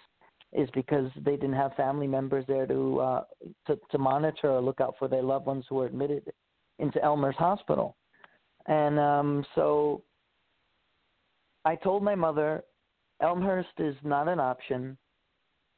is 0.53 0.69
because 0.73 1.09
they 1.15 1.35
didn't 1.35 1.53
have 1.53 1.73
family 1.75 2.07
members 2.07 2.45
there 2.47 2.65
to 2.67 2.99
uh 2.99 3.23
to, 3.67 3.79
to 3.89 3.97
monitor 3.97 4.51
or 4.51 4.61
look 4.61 4.81
out 4.81 4.95
for 4.99 5.07
their 5.07 5.21
loved 5.21 5.45
ones 5.45 5.65
who 5.69 5.75
were 5.75 5.85
admitted 5.85 6.23
into 6.79 7.03
Elmhurst 7.03 7.37
hospital 7.37 7.95
and 8.67 8.99
um 8.99 9.45
so 9.55 10.03
I 11.63 11.75
told 11.75 12.03
my 12.03 12.15
mother 12.15 12.63
Elmhurst 13.21 13.79
is 13.79 13.95
not 14.03 14.27
an 14.27 14.39
option 14.39 14.97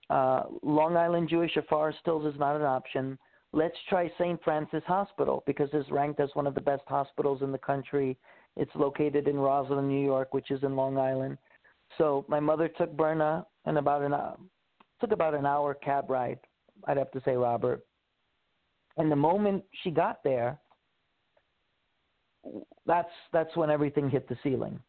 uh, 0.10 0.44
Long 0.62 0.98
Island 0.98 1.30
Jewish 1.30 1.56
or 1.56 1.64
Forest 1.64 2.00
Hills 2.06 2.32
is 2.32 2.40
not 2.40 2.56
an 2.56 2.64
option. 2.64 3.18
Let's 3.52 3.78
try 3.88 4.12
St. 4.20 4.40
Francis 4.44 4.84
Hospital 4.86 5.44
because 5.46 5.70
it's 5.74 5.90
ranked 5.92 6.20
as 6.20 6.30
one 6.34 6.48
of 6.48 6.56
the 6.56 6.62
best 6.62 6.84
hospitals 6.88 7.42
in 7.42 7.52
the 7.52 7.58
country. 7.58 8.18
It's 8.56 8.72
located 8.76 9.28
in 9.28 9.38
Roslyn, 9.38 9.88
New 9.88 10.04
York, 10.04 10.34
which 10.34 10.52
is 10.52 10.64
in 10.64 10.76
Long 10.76 10.98
Island. 10.98 11.38
So 11.98 12.26
my 12.28 12.40
mother 12.40 12.68
took 12.68 12.96
Berna 12.96 13.46
and 13.66 13.78
about 13.78 14.02
an 14.02 14.14
hour, 14.14 14.38
took 15.00 15.12
about 15.12 15.34
an 15.34 15.46
hour 15.46 15.74
cab 15.74 16.10
ride. 16.10 16.40
I'd 16.88 16.98
have 16.98 17.12
to 17.12 17.22
say, 17.24 17.36
Robert. 17.36 17.84
And 18.98 19.12
the 19.12 19.16
moment 19.16 19.64
she 19.84 19.92
got 19.92 20.24
there, 20.24 20.60
that's 22.86 23.10
that's 23.32 23.56
when 23.56 23.70
everything 23.70 24.10
hit 24.10 24.28
the 24.28 24.38
ceiling, 24.44 24.80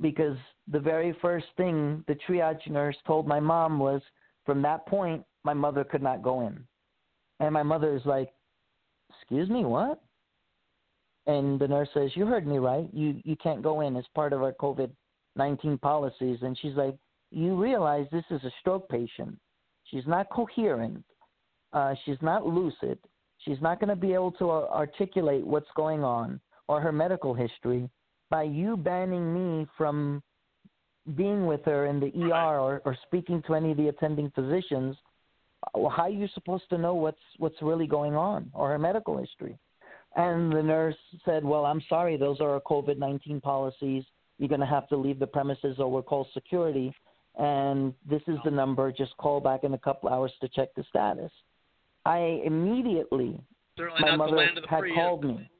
because 0.00 0.36
the 0.68 0.80
very 0.80 1.16
first 1.20 1.46
thing 1.56 2.02
the 2.08 2.16
triage 2.26 2.66
nurse 2.68 2.96
told 3.06 3.28
my 3.28 3.40
mom 3.40 3.78
was, 3.78 4.00
from 4.46 4.62
that 4.62 4.86
point, 4.86 5.22
my 5.44 5.52
mother 5.54 5.84
could 5.84 6.02
not 6.02 6.22
go 6.22 6.40
in. 6.40 6.64
And 7.40 7.52
my 7.52 7.62
mother 7.62 7.94
is 7.94 8.04
like, 8.04 8.30
Excuse 9.10 9.48
me, 9.48 9.64
what? 9.64 10.02
And 11.26 11.60
the 11.60 11.68
nurse 11.68 11.88
says, 11.94 12.10
You 12.14 12.26
heard 12.26 12.46
me 12.46 12.58
right. 12.58 12.88
You 12.92 13.20
you 13.24 13.36
can't 13.36 13.62
go 13.62 13.82
in 13.82 13.96
as 13.96 14.04
part 14.14 14.32
of 14.32 14.42
our 14.42 14.52
COVID 14.52 14.90
nineteen 15.36 15.78
policies 15.78 16.38
and 16.42 16.58
she's 16.60 16.74
like, 16.74 16.96
You 17.30 17.60
realize 17.60 18.06
this 18.10 18.24
is 18.30 18.42
a 18.44 18.52
stroke 18.60 18.88
patient. 18.88 19.38
She's 19.94 20.06
not 20.08 20.28
coherent. 20.28 21.04
Uh, 21.72 21.94
she's 22.04 22.16
not 22.20 22.44
lucid. 22.44 22.98
She's 23.38 23.60
not 23.60 23.78
going 23.78 23.90
to 23.90 23.96
be 23.96 24.12
able 24.12 24.32
to 24.32 24.50
uh, 24.50 24.66
articulate 24.72 25.46
what's 25.46 25.68
going 25.76 26.02
on 26.02 26.40
or 26.66 26.80
her 26.80 26.90
medical 26.90 27.32
history 27.32 27.88
by 28.28 28.42
you 28.42 28.76
banning 28.76 29.32
me 29.32 29.68
from 29.78 30.20
being 31.14 31.46
with 31.46 31.64
her 31.66 31.86
in 31.86 32.00
the 32.00 32.10
ER 32.24 32.58
or, 32.58 32.82
or 32.84 32.96
speaking 33.06 33.40
to 33.46 33.54
any 33.54 33.70
of 33.70 33.76
the 33.76 33.86
attending 33.86 34.32
physicians. 34.34 34.96
How 35.74 36.04
are 36.04 36.10
you 36.10 36.26
supposed 36.34 36.68
to 36.70 36.78
know 36.78 36.94
what's 36.94 37.16
what's 37.38 37.62
really 37.62 37.86
going 37.86 38.16
on 38.16 38.50
or 38.52 38.70
her 38.70 38.78
medical 38.78 39.16
history? 39.16 39.56
And 40.16 40.52
the 40.52 40.62
nurse 40.62 40.96
said, 41.24 41.44
"Well, 41.44 41.66
I'm 41.66 41.82
sorry, 41.88 42.16
those 42.16 42.40
are 42.40 42.50
our 42.50 42.60
COVID-19 42.60 43.42
policies. 43.42 44.04
You're 44.38 44.48
going 44.48 44.60
to 44.60 44.66
have 44.66 44.88
to 44.88 44.96
leave 44.96 45.20
the 45.20 45.26
premises, 45.26 45.76
or 45.78 45.90
we'll 45.90 46.02
call 46.02 46.26
security. 46.34 46.92
And 47.36 47.94
this 48.08 48.22
is 48.28 48.38
the 48.44 48.50
number. 48.50 48.92
Just 48.92 49.16
call 49.16 49.40
back 49.40 49.64
in 49.64 49.74
a 49.74 49.78
couple 49.78 50.08
hours 50.08 50.32
to 50.40 50.48
check 50.48 50.74
the 50.74 50.84
status." 50.88 51.32
I 52.06 52.42
immediately 52.44 53.40
Certainly 53.76 54.00
my 54.02 54.10
not 54.10 54.18
mother 54.18 54.30
the 54.32 54.36
land 54.36 54.58
of 54.58 54.64
the 54.64 54.68
had 54.68 54.80
free. 54.80 54.94
called 54.94 55.24
me. 55.24 55.50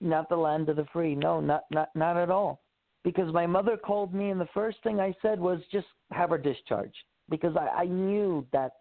not 0.00 0.28
the 0.28 0.36
land 0.36 0.68
of 0.68 0.76
the 0.76 0.86
free. 0.92 1.14
No, 1.14 1.40
not 1.40 1.64
not 1.70 1.90
not 1.94 2.16
at 2.16 2.30
all. 2.30 2.62
Because 3.02 3.32
my 3.32 3.46
mother 3.46 3.76
called 3.76 4.14
me, 4.14 4.30
and 4.30 4.40
the 4.40 4.48
first 4.52 4.78
thing 4.82 5.00
I 5.00 5.14
said 5.22 5.40
was 5.40 5.60
just 5.72 5.86
have 6.10 6.30
her 6.30 6.38
discharged 6.38 6.96
because 7.30 7.56
I, 7.56 7.82
I 7.82 7.84
knew 7.86 8.46
that 8.52 8.72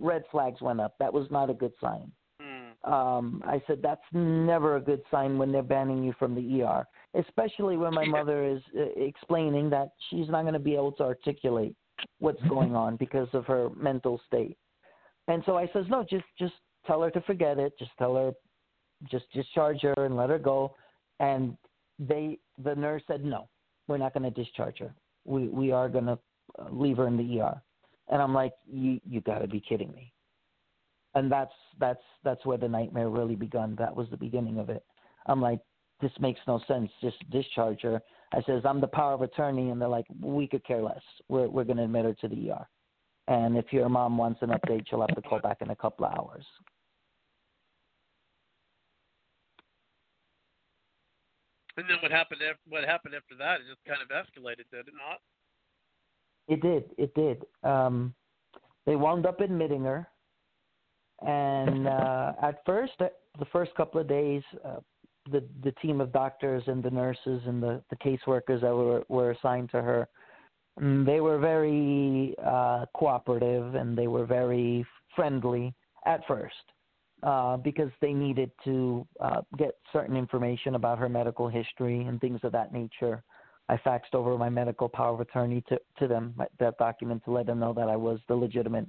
red 0.00 0.24
flags 0.30 0.60
went 0.60 0.80
up. 0.80 0.94
That 0.98 1.12
was 1.12 1.30
not 1.30 1.50
a 1.50 1.54
good 1.54 1.72
sign. 1.80 2.10
Hmm. 2.40 2.92
Um, 2.92 3.42
I 3.46 3.62
said 3.66 3.80
that's 3.82 4.00
never 4.12 4.76
a 4.76 4.80
good 4.80 5.02
sign 5.10 5.36
when 5.38 5.52
they're 5.52 5.62
banning 5.62 6.02
you 6.02 6.14
from 6.18 6.34
the 6.34 6.62
ER, 6.62 6.86
especially 7.18 7.76
when 7.76 7.94
my 7.94 8.04
mother 8.04 8.44
is 8.44 8.60
uh, 8.78 8.84
explaining 8.96 9.70
that 9.70 9.90
she's 10.08 10.28
not 10.28 10.42
going 10.42 10.54
to 10.54 10.58
be 10.58 10.74
able 10.74 10.92
to 10.92 11.02
articulate 11.02 11.74
what's 12.18 12.42
going 12.48 12.74
on 12.74 12.96
because 12.96 13.28
of 13.32 13.44
her 13.46 13.68
mental 13.76 14.20
state. 14.26 14.56
And 15.28 15.42
so 15.46 15.56
I 15.56 15.68
says, 15.72 15.86
no, 15.88 16.04
just 16.08 16.24
just 16.38 16.54
tell 16.86 17.02
her 17.02 17.10
to 17.10 17.20
forget 17.22 17.58
it. 17.58 17.72
Just 17.78 17.90
tell 17.98 18.14
her, 18.14 18.32
just 19.10 19.24
discharge 19.32 19.80
her 19.82 19.94
and 19.98 20.16
let 20.16 20.30
her 20.30 20.38
go. 20.38 20.74
And 21.18 21.56
they, 21.98 22.38
the 22.62 22.74
nurse 22.74 23.02
said, 23.06 23.24
no, 23.24 23.48
we're 23.88 23.98
not 23.98 24.14
going 24.14 24.22
to 24.22 24.30
discharge 24.30 24.78
her. 24.78 24.94
We 25.24 25.48
we 25.48 25.72
are 25.72 25.88
going 25.88 26.06
to 26.06 26.18
leave 26.70 26.98
her 26.98 27.08
in 27.08 27.16
the 27.16 27.40
ER. 27.40 27.60
And 28.08 28.22
I'm 28.22 28.34
like, 28.34 28.52
you 28.70 29.00
you 29.08 29.20
got 29.20 29.40
to 29.40 29.48
be 29.48 29.60
kidding 29.60 29.92
me. 29.92 30.12
And 31.14 31.32
that's 31.32 31.54
that's 31.80 32.02
that's 32.22 32.44
where 32.44 32.58
the 32.58 32.68
nightmare 32.68 33.08
really 33.08 33.36
begun. 33.36 33.74
That 33.78 33.96
was 33.96 34.08
the 34.10 34.16
beginning 34.16 34.58
of 34.58 34.70
it. 34.70 34.84
I'm 35.26 35.40
like, 35.40 35.60
this 36.00 36.12
makes 36.20 36.40
no 36.46 36.60
sense. 36.68 36.90
Just 37.00 37.18
discharge 37.30 37.80
her. 37.82 38.00
I 38.32 38.42
says, 38.42 38.62
I'm 38.64 38.80
the 38.80 38.86
power 38.86 39.14
of 39.14 39.22
attorney, 39.22 39.70
and 39.70 39.80
they're 39.80 39.88
like, 39.88 40.06
we 40.20 40.46
could 40.46 40.64
care 40.64 40.82
less. 40.82 41.00
We're 41.28 41.48
we're 41.48 41.64
going 41.64 41.78
to 41.78 41.84
admit 41.84 42.04
her 42.04 42.14
to 42.14 42.28
the 42.28 42.50
ER. 42.50 42.66
And 43.28 43.56
if 43.56 43.72
your 43.72 43.88
mom 43.88 44.18
wants 44.18 44.40
an 44.42 44.50
update, 44.50 44.84
she'll 44.88 45.00
have 45.00 45.14
to 45.14 45.22
call 45.22 45.40
back 45.40 45.58
in 45.60 45.70
a 45.70 45.76
couple 45.76 46.06
of 46.06 46.12
hours. 46.16 46.44
And 51.76 51.86
then 51.88 51.96
what 52.00 52.10
happened? 52.10 52.40
After, 52.42 52.60
what 52.68 52.84
happened 52.84 53.14
after 53.14 53.34
that? 53.36 53.60
It 53.60 53.64
just 53.68 53.84
kind 53.86 54.00
of 54.00 54.08
escalated, 54.08 54.64
did 54.70 54.88
it 54.88 54.94
not? 54.96 55.20
It 56.48 56.62
did. 56.62 56.84
It 56.96 57.14
did. 57.14 57.44
Um, 57.68 58.14
they 58.86 58.96
wound 58.96 59.26
up 59.26 59.40
admitting 59.40 59.82
her, 59.84 60.08
and 61.26 61.88
uh, 61.88 62.32
at 62.42 62.64
first, 62.64 62.92
the 62.98 63.44
first 63.52 63.74
couple 63.74 64.00
of 64.00 64.08
days, 64.08 64.42
uh, 64.64 64.76
the 65.30 65.44
the 65.62 65.72
team 65.82 66.00
of 66.00 66.12
doctors 66.12 66.62
and 66.66 66.82
the 66.82 66.90
nurses 66.90 67.42
and 67.46 67.62
the 67.62 67.82
the 67.90 67.96
caseworkers 67.96 68.60
that 68.60 68.74
were 68.74 69.04
were 69.08 69.30
assigned 69.32 69.70
to 69.70 69.82
her, 69.82 70.08
mm, 70.80 71.04
they 71.04 71.20
were 71.20 71.38
very 71.38 72.34
uh, 72.44 72.86
cooperative 72.94 73.74
and 73.74 73.96
they 73.96 74.06
were 74.06 74.26
very 74.26 74.84
friendly 75.14 75.74
at 76.06 76.26
first. 76.26 76.54
Uh, 77.22 77.56
because 77.56 77.90
they 78.02 78.12
needed 78.12 78.50
to 78.62 79.04
uh, 79.20 79.40
get 79.56 79.74
certain 79.90 80.16
information 80.16 80.74
about 80.74 80.98
her 80.98 81.08
medical 81.08 81.48
history 81.48 82.02
and 82.04 82.20
things 82.20 82.38
of 82.42 82.52
that 82.52 82.74
nature. 82.74 83.22
I 83.70 83.76
faxed 83.78 84.12
over 84.12 84.36
my 84.36 84.50
medical 84.50 84.88
power 84.88 85.14
of 85.14 85.20
attorney 85.20 85.64
to, 85.68 85.80
to 85.98 86.06
them, 86.06 86.34
that 86.60 86.76
document, 86.78 87.24
to 87.24 87.32
let 87.32 87.46
them 87.46 87.58
know 87.58 87.72
that 87.72 87.88
I 87.88 87.96
was 87.96 88.20
the 88.28 88.34
legitimate 88.34 88.86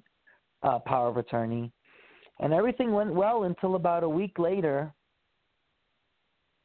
uh, 0.62 0.78
power 0.80 1.08
of 1.08 1.18
attorney. 1.18 1.72
And 2.40 2.54
everything 2.54 2.92
went 2.92 3.14
well 3.14 3.44
until 3.44 3.76
about 3.76 4.04
a 4.04 4.10
week 4.10 4.38
later. 4.38 4.94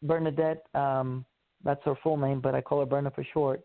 Bernadette, 0.03 0.65
um, 0.75 1.25
that's 1.65 1.83
her 1.85 1.95
full 2.03 2.17
name, 2.17 2.41
but 2.41 2.55
I 2.55 2.61
call 2.61 2.81
her 2.81 2.87
Berna 2.87 3.11
for 3.11 3.25
short. 3.33 3.63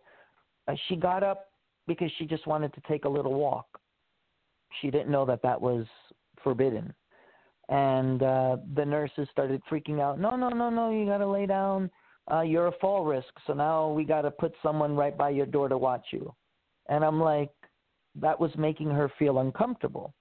Uh, 0.67 0.75
she 0.87 0.95
got 0.95 1.23
up 1.23 1.45
because 1.87 2.11
she 2.17 2.25
just 2.25 2.45
wanted 2.47 2.73
to 2.73 2.81
take 2.87 3.05
a 3.05 3.09
little 3.09 3.33
walk. 3.33 3.67
She 4.81 4.91
didn't 4.91 5.09
know 5.09 5.25
that 5.25 5.41
that 5.41 5.59
was 5.59 5.85
forbidden 6.43 6.93
and 7.69 8.23
uh 8.23 8.57
the 8.75 8.85
nurses 8.85 9.27
started 9.31 9.61
freaking 9.69 9.99
out 9.99 10.19
no 10.19 10.35
no 10.35 10.49
no 10.49 10.69
no 10.69 10.89
you 10.89 11.05
got 11.05 11.17
to 11.17 11.27
lay 11.27 11.45
down 11.45 11.89
uh 12.31 12.41
you're 12.41 12.67
a 12.67 12.71
fall 12.79 13.03
risk 13.03 13.27
so 13.45 13.53
now 13.53 13.89
we 13.89 14.03
got 14.03 14.21
to 14.21 14.31
put 14.31 14.53
someone 14.63 14.95
right 14.95 15.17
by 15.17 15.29
your 15.29 15.45
door 15.45 15.67
to 15.67 15.77
watch 15.77 16.05
you 16.11 16.33
and 16.87 17.03
i'm 17.03 17.19
like 17.19 17.51
that 18.15 18.39
was 18.39 18.51
making 18.57 18.89
her 18.89 19.11
feel 19.19 19.39
uncomfortable 19.39 20.13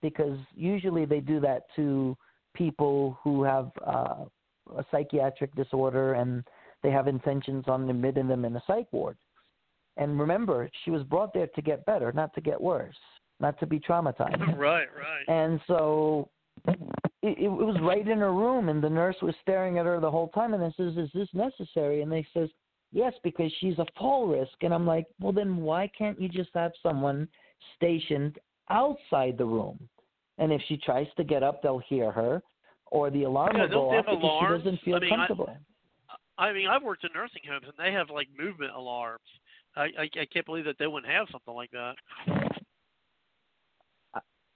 because 0.00 0.38
usually 0.54 1.04
they 1.04 1.20
do 1.20 1.38
that 1.38 1.62
to 1.74 2.16
people 2.54 3.18
who 3.22 3.42
have 3.42 3.70
uh 3.84 4.24
a 4.76 4.84
psychiatric 4.90 5.54
disorder 5.54 6.14
and 6.14 6.44
they 6.82 6.90
have 6.90 7.08
intentions 7.08 7.64
on 7.68 7.88
admitting 7.88 8.28
them 8.28 8.44
in 8.44 8.56
a 8.56 8.62
psych 8.66 8.86
ward 8.92 9.16
and 9.96 10.18
remember 10.18 10.68
she 10.84 10.90
was 10.90 11.02
brought 11.04 11.32
there 11.32 11.48
to 11.48 11.62
get 11.62 11.84
better 11.86 12.12
not 12.12 12.34
to 12.34 12.40
get 12.40 12.60
worse 12.60 12.96
not 13.40 13.58
to 13.60 13.66
be 13.66 13.78
traumatized 13.78 14.56
Right, 14.58 14.88
right. 14.96 15.28
and 15.28 15.60
so 15.66 16.28
it, 17.22 17.38
it 17.38 17.48
was 17.48 17.76
right 17.82 18.06
in 18.06 18.18
her 18.18 18.32
room, 18.32 18.68
and 18.68 18.82
the 18.82 18.90
nurse 18.90 19.16
was 19.22 19.34
staring 19.42 19.78
at 19.78 19.86
her 19.86 20.00
the 20.00 20.10
whole 20.10 20.28
time. 20.28 20.54
And 20.54 20.62
I 20.62 20.70
says, 20.76 20.96
"Is 20.96 21.10
this 21.14 21.28
necessary?" 21.32 22.02
And 22.02 22.10
they 22.10 22.26
says, 22.32 22.48
"Yes, 22.92 23.12
because 23.22 23.52
she's 23.60 23.78
a 23.78 23.86
fall 23.98 24.26
risk." 24.26 24.52
And 24.62 24.72
I'm 24.72 24.86
like, 24.86 25.06
"Well, 25.20 25.32
then 25.32 25.56
why 25.58 25.90
can't 25.96 26.20
you 26.20 26.28
just 26.28 26.50
have 26.54 26.72
someone 26.82 27.28
stationed 27.74 28.38
outside 28.70 29.38
the 29.38 29.44
room? 29.44 29.88
And 30.38 30.52
if 30.52 30.60
she 30.68 30.76
tries 30.76 31.08
to 31.16 31.24
get 31.24 31.42
up, 31.42 31.62
they'll 31.62 31.78
hear 31.78 32.12
her, 32.12 32.42
or 32.90 33.10
the 33.10 33.24
alarm 33.24 33.56
Yeah, 33.56 33.62
will 33.62 33.68
go 33.68 33.90
off 33.90 34.04
because 34.06 34.22
alarms? 34.22 34.62
she 34.62 34.64
doesn't 34.64 34.82
feel 34.82 34.96
I 34.96 35.00
mean, 35.00 35.12
I- 35.12 35.16
comfortable." 35.16 35.56
I 36.38 36.52
mean, 36.52 36.68
I've 36.68 36.82
worked 36.82 37.04
in 37.04 37.10
nursing 37.14 37.42
homes, 37.48 37.64
and 37.66 37.74
they 37.78 37.92
have 37.92 38.10
like 38.10 38.28
movement 38.36 38.72
alarms. 38.74 39.24
I, 39.74 39.84
I 39.98 40.02
I 40.20 40.26
can't 40.26 40.44
believe 40.44 40.64
that 40.66 40.76
they 40.78 40.86
wouldn't 40.86 41.10
have 41.10 41.28
something 41.30 41.54
like 41.54 41.70
that. 41.70 41.96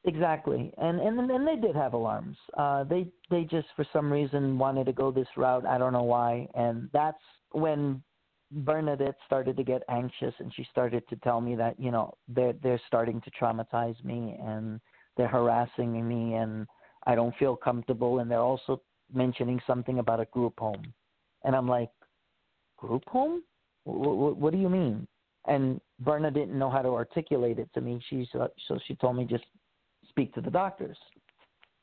Exactly, 0.04 0.72
and 0.78 0.98
and 0.98 1.30
and 1.30 1.46
they 1.46 1.56
did 1.56 1.76
have 1.76 1.92
alarms. 1.92 2.36
Uh, 2.56 2.84
they 2.84 3.06
they 3.28 3.44
just 3.44 3.68
for 3.76 3.84
some 3.92 4.10
reason 4.10 4.58
wanted 4.58 4.86
to 4.86 4.94
go 4.94 5.10
this 5.10 5.28
route. 5.36 5.66
I 5.66 5.76
don't 5.76 5.92
know 5.92 6.04
why, 6.04 6.48
and 6.54 6.88
that's 6.94 7.20
when 7.52 8.02
Bernadette 8.50 9.16
started 9.26 9.58
to 9.58 9.62
get 9.62 9.82
anxious, 9.90 10.34
and 10.38 10.52
she 10.54 10.66
started 10.70 11.06
to 11.10 11.16
tell 11.16 11.42
me 11.42 11.54
that 11.56 11.78
you 11.78 11.90
know 11.90 12.14
they're 12.28 12.54
they're 12.62 12.80
starting 12.86 13.20
to 13.20 13.30
traumatize 13.38 14.02
me, 14.02 14.38
and 14.42 14.80
they're 15.18 15.28
harassing 15.28 16.08
me, 16.08 16.34
and 16.34 16.66
I 17.06 17.14
don't 17.14 17.34
feel 17.36 17.56
comfortable, 17.56 18.18
and 18.18 18.30
they're 18.30 18.38
also 18.38 18.82
mentioning 19.12 19.60
something 19.66 19.98
about 19.98 20.20
a 20.20 20.26
group 20.26 20.58
home, 20.58 20.92
and 21.44 21.56
I'm 21.56 21.68
like, 21.68 21.90
group 22.76 23.04
home? 23.08 23.42
What, 23.84 24.36
what 24.36 24.52
do 24.52 24.58
you 24.58 24.68
mean? 24.68 25.06
And 25.46 25.80
Berna 26.00 26.30
didn't 26.30 26.58
know 26.58 26.70
how 26.70 26.82
to 26.82 26.90
articulate 26.90 27.58
it 27.58 27.68
to 27.74 27.80
me. 27.80 28.00
She 28.10 28.28
so 28.32 28.48
she 28.86 28.94
told 28.96 29.16
me 29.16 29.24
just 29.24 29.44
speak 30.08 30.34
to 30.34 30.40
the 30.40 30.50
doctors. 30.50 30.98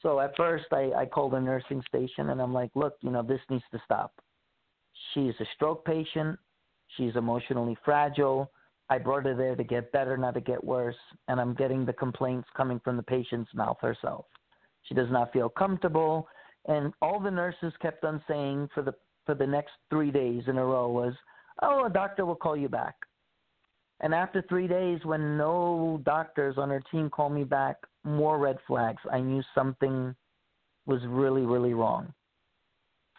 So 0.01 0.19
at 0.19 0.36
first 0.38 0.65
I, 0.71 0.91
I 0.95 1.06
called 1.06 1.34
the 1.34 1.39
nursing 1.39 1.84
station 1.88 2.30
and 2.30 2.41
I'm 2.41 2.53
like, 2.53 2.69
look, 2.75 2.97
you 3.01 3.10
know, 3.10 3.23
this 3.23 3.41
needs 3.49 3.63
to 3.71 3.82
stop. 3.84 4.13
She's 5.13 5.34
a 5.39 5.45
stroke 5.56 5.86
patient. 5.86 6.38
She's 6.95 7.15
emotionally 7.15 7.77
fragile. 7.84 8.51
I 8.89 8.99
brought 8.99 9.25
her 9.25 9.36
there 9.36 9.56
to 9.56 9.63
get 9.63 9.91
better, 9.91 10.17
not 10.17 10.36
to 10.36 10.41
get 10.41 10.63
worse. 10.63 10.95
And 11.27 11.41
I'm 11.41 11.53
getting 11.56 11.86
the 11.86 11.93
complaints 11.93 12.47
coming 12.56 12.80
from 12.84 12.95
the 12.95 13.03
patient's 13.03 13.53
mouth 13.53 13.77
herself. 13.82 14.25
She 14.88 14.93
does 14.93 15.10
not 15.12 15.34
feel 15.34 15.50
comfortable. 15.50 16.28
And 16.67 16.93
all 17.02 17.19
the 17.19 17.32
nurses 17.32 17.73
kept 17.82 18.04
on 18.04 18.21
saying 18.28 18.69
for 18.73 18.82
the 18.82 18.93
for 19.26 19.36
the 19.36 19.47
next 19.47 19.73
three 19.89 20.10
days 20.10 20.43
in 20.47 20.58
a 20.58 20.65
row 20.65 20.89
was, 20.89 21.13
Oh, 21.62 21.86
a 21.86 21.89
doctor 21.89 22.26
will 22.26 22.36
call 22.36 22.56
you 22.56 22.69
back. 22.69 22.95
And 24.00 24.13
after 24.13 24.41
three 24.43 24.67
days, 24.67 25.00
when 25.04 25.38
no 25.38 26.00
doctors 26.06 26.58
on 26.58 26.69
her 26.69 26.82
team 26.91 27.10
called 27.10 27.34
me 27.34 27.43
back, 27.43 27.78
more 28.04 28.38
red 28.38 28.58
flags. 28.65 29.02
I 29.12 29.19
knew 29.19 29.43
something 29.54 30.15
was 30.86 31.02
really, 31.08 31.41
really 31.41 31.73
wrong. 31.73 32.13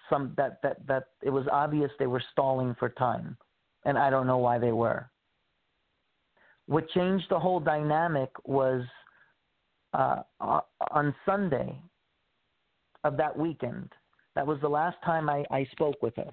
Some 0.09 0.33
that 0.37 0.63
that 0.63 0.87
that 0.87 1.05
it 1.23 1.31
was 1.31 1.47
obvious 1.53 1.91
they 1.99 2.07
were 2.07 2.23
stalling 2.33 2.75
for 2.79 2.89
time, 2.89 3.37
and 3.85 3.99
I 3.99 4.09
don't 4.09 4.27
know 4.27 4.39
why 4.39 4.59
they 4.59 4.73
were. 4.73 5.11
What 6.67 6.89
changed 6.91 7.27
the 7.29 7.39
whole 7.39 7.61
dynamic 7.61 8.31
was 8.45 8.83
uh, 9.93 10.23
on 10.41 11.15
Sunday 11.25 11.81
of 13.05 13.17
that 13.17 13.37
weekend. 13.37 13.93
That 14.35 14.47
was 14.47 14.61
the 14.61 14.69
last 14.69 14.97
time 15.05 15.29
I, 15.29 15.45
I 15.51 15.67
spoke 15.73 16.03
with 16.03 16.15
her. 16.17 16.31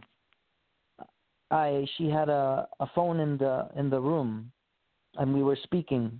I 1.51 1.85
she 1.97 2.09
had 2.09 2.29
a, 2.29 2.67
a 2.79 2.87
phone 2.95 3.19
in 3.19 3.37
the 3.37 3.67
in 3.75 3.89
the 3.89 3.99
room, 3.99 4.51
and 5.15 5.33
we 5.33 5.43
were 5.43 5.57
speaking 5.63 6.19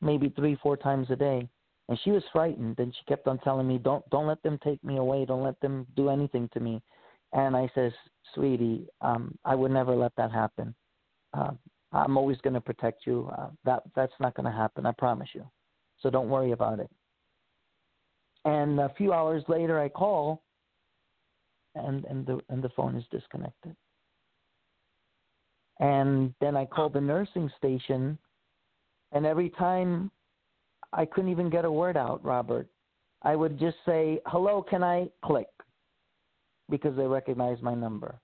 maybe 0.00 0.28
three, 0.30 0.56
four 0.62 0.76
times 0.76 1.08
a 1.10 1.16
day. 1.16 1.48
And 1.88 1.98
she 2.04 2.10
was 2.10 2.22
frightened, 2.32 2.78
and 2.80 2.94
she 2.94 3.04
kept 3.06 3.26
on 3.26 3.38
telling 3.38 3.66
me, 3.66 3.78
"Don't, 3.78 4.08
don't 4.10 4.26
let 4.26 4.42
them 4.42 4.58
take 4.62 4.82
me 4.84 4.98
away. 4.98 5.24
Don't 5.24 5.42
let 5.42 5.58
them 5.60 5.86
do 5.96 6.10
anything 6.10 6.48
to 6.52 6.60
me." 6.60 6.82
And 7.32 7.56
I 7.56 7.70
says, 7.74 7.92
"Sweetie, 8.34 8.86
um, 9.00 9.36
I 9.44 9.54
would 9.54 9.70
never 9.70 9.96
let 9.96 10.12
that 10.16 10.30
happen. 10.30 10.74
Uh, 11.32 11.52
I'm 11.92 12.18
always 12.18 12.38
going 12.42 12.54
to 12.54 12.60
protect 12.60 13.06
you. 13.06 13.30
Uh, 13.38 13.48
that, 13.64 13.82
that's 13.96 14.12
not 14.20 14.34
going 14.34 14.44
to 14.50 14.56
happen. 14.56 14.84
I 14.84 14.92
promise 14.92 15.28
you. 15.32 15.46
So 16.00 16.10
don't 16.10 16.28
worry 16.28 16.52
about 16.52 16.80
it." 16.80 16.90
And 18.44 18.80
a 18.80 18.88
few 18.90 19.12
hours 19.12 19.42
later, 19.48 19.78
I 19.80 19.88
call, 19.88 20.42
and 21.74 22.04
and 22.06 22.26
the 22.26 22.40
and 22.48 22.62
the 22.62 22.70
phone 22.70 22.96
is 22.96 23.06
disconnected. 23.10 23.76
And 25.80 26.34
then 26.40 26.56
I 26.56 26.66
called 26.66 26.92
the 26.92 27.00
nursing 27.00 27.48
station, 27.56 28.18
and 29.12 29.26
every 29.26 29.50
time 29.50 30.10
I 30.92 31.04
couldn't 31.04 31.30
even 31.30 31.50
get 31.50 31.64
a 31.64 31.70
word 31.70 31.96
out, 31.96 32.24
Robert. 32.24 32.68
I 33.22 33.34
would 33.34 33.58
just 33.58 33.76
say, 33.84 34.20
"Hello, 34.26 34.62
can 34.62 34.82
I 34.82 35.10
click?" 35.24 35.50
because 36.70 36.94
they 36.96 37.06
recognized 37.06 37.62
my 37.62 37.74
number. 37.74 38.20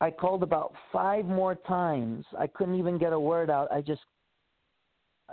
I 0.00 0.10
called 0.10 0.42
about 0.42 0.74
5 0.92 1.24
more 1.24 1.54
times. 1.54 2.26
I 2.38 2.46
couldn't 2.48 2.74
even 2.74 2.98
get 2.98 3.12
a 3.12 3.18
word 3.18 3.48
out. 3.48 3.72
I 3.72 3.80
just 3.80 4.02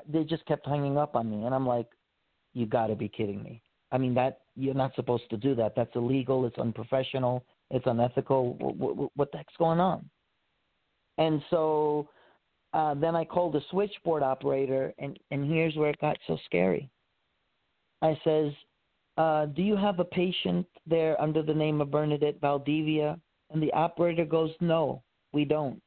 they 0.08 0.24
just 0.24 0.46
kept 0.46 0.66
hanging 0.66 0.98
up 0.98 1.16
on 1.16 1.30
me 1.30 1.46
and 1.46 1.54
I'm 1.54 1.68
like, 1.68 1.88
"You 2.54 2.66
got 2.66 2.88
to 2.88 2.96
be 2.96 3.10
kidding 3.10 3.42
me." 3.44 3.62
I 3.92 3.98
mean, 3.98 4.14
that 4.16 4.42
you're 4.56 4.74
not 4.74 4.96
supposed 4.96 5.30
to 5.30 5.38
do 5.38 5.54
that. 5.56 5.74
That's 5.76 5.96
illegal, 5.96 6.46
it's 6.46 6.58
unprofessional, 6.58 7.44
it's 7.70 7.86
unethical. 7.88 8.54
What, 8.56 9.12
what 9.16 9.32
the 9.32 9.38
heck's 9.38 9.54
going 9.58 9.80
on? 9.80 10.10
And 11.18 11.42
so 11.50 12.08
uh, 12.74 12.94
then 12.96 13.16
I 13.16 13.26
called 13.26 13.54
the 13.54 13.62
switchboard 13.70 14.24
operator, 14.24 14.94
and, 14.98 15.20
and 15.32 15.46
here's 15.46 15.76
where 15.76 15.90
it 15.90 16.00
got 16.00 16.18
so 16.26 16.38
scary. 16.46 16.90
I 18.02 18.18
says, 18.24 18.52
uh, 19.18 19.46
"Do 19.48 19.62
you 19.62 19.76
have 19.76 20.00
a 20.00 20.06
patient 20.06 20.66
there 20.88 21.20
under 21.22 21.44
the 21.44 21.54
name 21.54 21.82
of 21.82 21.92
Bernadette 21.92 22.40
Valdivia?" 22.40 23.20
And 23.52 23.62
the 23.62 23.74
operator 23.74 24.26
goes, 24.26 24.52
"No, 24.62 25.04
we 25.34 25.44
don't." 25.44 25.82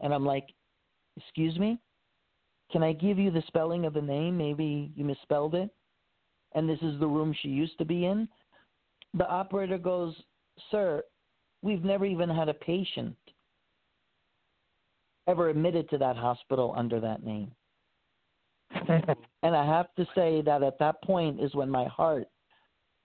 And 0.00 0.12
I'm 0.12 0.26
like, 0.26 0.52
"Excuse 1.16 1.56
me? 1.58 1.78
Can 2.72 2.82
I 2.82 2.92
give 2.92 3.18
you 3.18 3.30
the 3.30 3.42
spelling 3.46 3.84
of 3.84 3.92
the 3.92 4.02
name? 4.02 4.36
Maybe 4.36 4.90
you 4.96 5.04
misspelled 5.04 5.54
it." 5.54 5.70
And 6.52 6.68
this 6.68 6.82
is 6.82 6.98
the 6.98 7.06
room 7.06 7.32
she 7.32 7.48
used 7.48 7.78
to 7.78 7.84
be 7.84 8.06
in. 8.06 8.28
The 9.14 9.28
operator 9.28 9.78
goes, 9.78 10.20
"Sir, 10.70 11.04
we've 11.62 11.84
never 11.84 12.04
even 12.04 12.28
had 12.28 12.48
a 12.48 12.54
patient 12.54 13.16
ever 15.26 15.48
admitted 15.48 15.88
to 15.90 15.98
that 15.98 16.16
hospital 16.16 16.74
under 16.76 16.98
that 17.00 17.22
name. 17.22 17.54
and 19.42 19.56
I 19.56 19.64
have 19.64 19.94
to 19.94 20.06
say 20.14 20.42
that 20.42 20.62
at 20.62 20.78
that 20.78 21.02
point 21.02 21.40
is 21.40 21.54
when 21.54 21.70
my 21.70 21.84
heart 21.84 22.28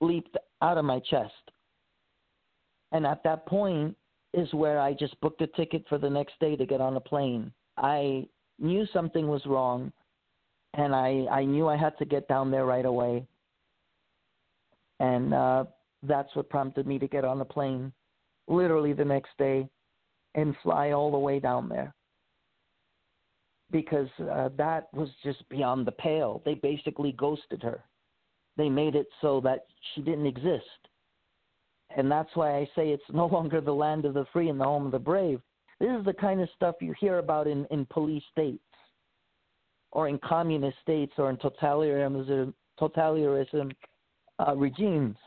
leaped 0.02 0.38
out 0.62 0.78
of 0.78 0.86
my 0.86 1.00
chest. 1.00 1.34
And 2.92 3.06
at 3.06 3.24
that 3.24 3.46
point 3.46 3.96
is 4.34 4.52
where 4.54 4.80
I 4.80 4.94
just 4.94 5.20
booked 5.22 5.42
a 5.42 5.48
ticket 5.48 5.86
for 5.88 5.98
the 5.98 6.10
next 6.10 6.40
day 6.40 6.56
to 6.56 6.66
get 6.66 6.82
on 6.82 6.96
a 6.96 7.02
plane. 7.02 7.52
I 7.78 8.28
knew 8.60 8.86
something 8.94 9.28
was 9.28 9.46
wrong 9.46 9.92
and 10.74 10.96
I, 10.96 11.26
I 11.32 11.46
knew 11.46 11.68
I 11.68 11.78
had 11.78 11.98
to 12.00 12.06
get 12.06 12.28
down 12.28 12.52
there 12.52 12.66
right 12.66 12.86
away. 12.86 13.26
And 15.00 15.34
uh, 15.34 15.66
that's 16.04 16.36
what 16.36 16.50
prompted 16.50 16.88
me 16.88 17.00
to 17.00 17.08
get 17.08 17.26
on 17.26 17.40
the 17.40 17.46
plane 17.46 17.92
literally 18.48 18.94
the 18.94 19.06
next 19.06 19.32
day 19.38 19.68
and 20.36 20.56
fly 20.64 20.92
all 20.92 21.12
the 21.12 21.18
way 21.18 21.40
down 21.40 21.68
there 21.68 21.94
because 23.72 24.08
uh, 24.32 24.50
that 24.58 24.88
was 24.94 25.10
just 25.24 25.48
beyond 25.50 25.86
the 25.86 25.92
pale. 25.92 26.42
They 26.46 26.54
basically 26.56 27.12
ghosted 27.12 27.62
her. 27.64 27.84
They 28.56 28.70
made 28.70 28.96
it 28.96 29.08
so 29.22 29.42
that 29.42 29.66
she 29.94 30.02
didn't 30.02 30.26
exist. 30.26 30.66
And 31.96 32.10
that's 32.10 32.30
why 32.34 32.58
I 32.58 32.66
say 32.76 32.90
it's 32.90 33.04
no 33.12 33.26
longer 33.32 33.62
the 33.62 33.74
land 33.74 34.06
of 34.06 34.14
the 34.14 34.26
free 34.32 34.50
and 34.50 34.60
the 34.60 34.66
home 34.66 34.86
of 34.86 34.92
the 34.92 35.00
brave. 35.00 35.42
This 35.80 35.90
is 35.98 36.06
the 36.06 36.14
kind 36.14 36.42
of 36.42 36.50
stuff 36.56 36.76
you 36.82 36.94
hear 37.00 37.20
about 37.20 37.48
in, 37.48 37.66
in 37.72 37.86
police 37.86 38.24
states 38.32 38.64
or 39.92 40.08
in 40.08 40.18
communist 40.20 40.78
states 40.82 41.14
or 41.18 41.30
in 41.30 41.38
totalitarianism, 41.38 42.54
totalitarianism 42.80 43.72
uh, 44.40 44.56
regimes. 44.56 45.18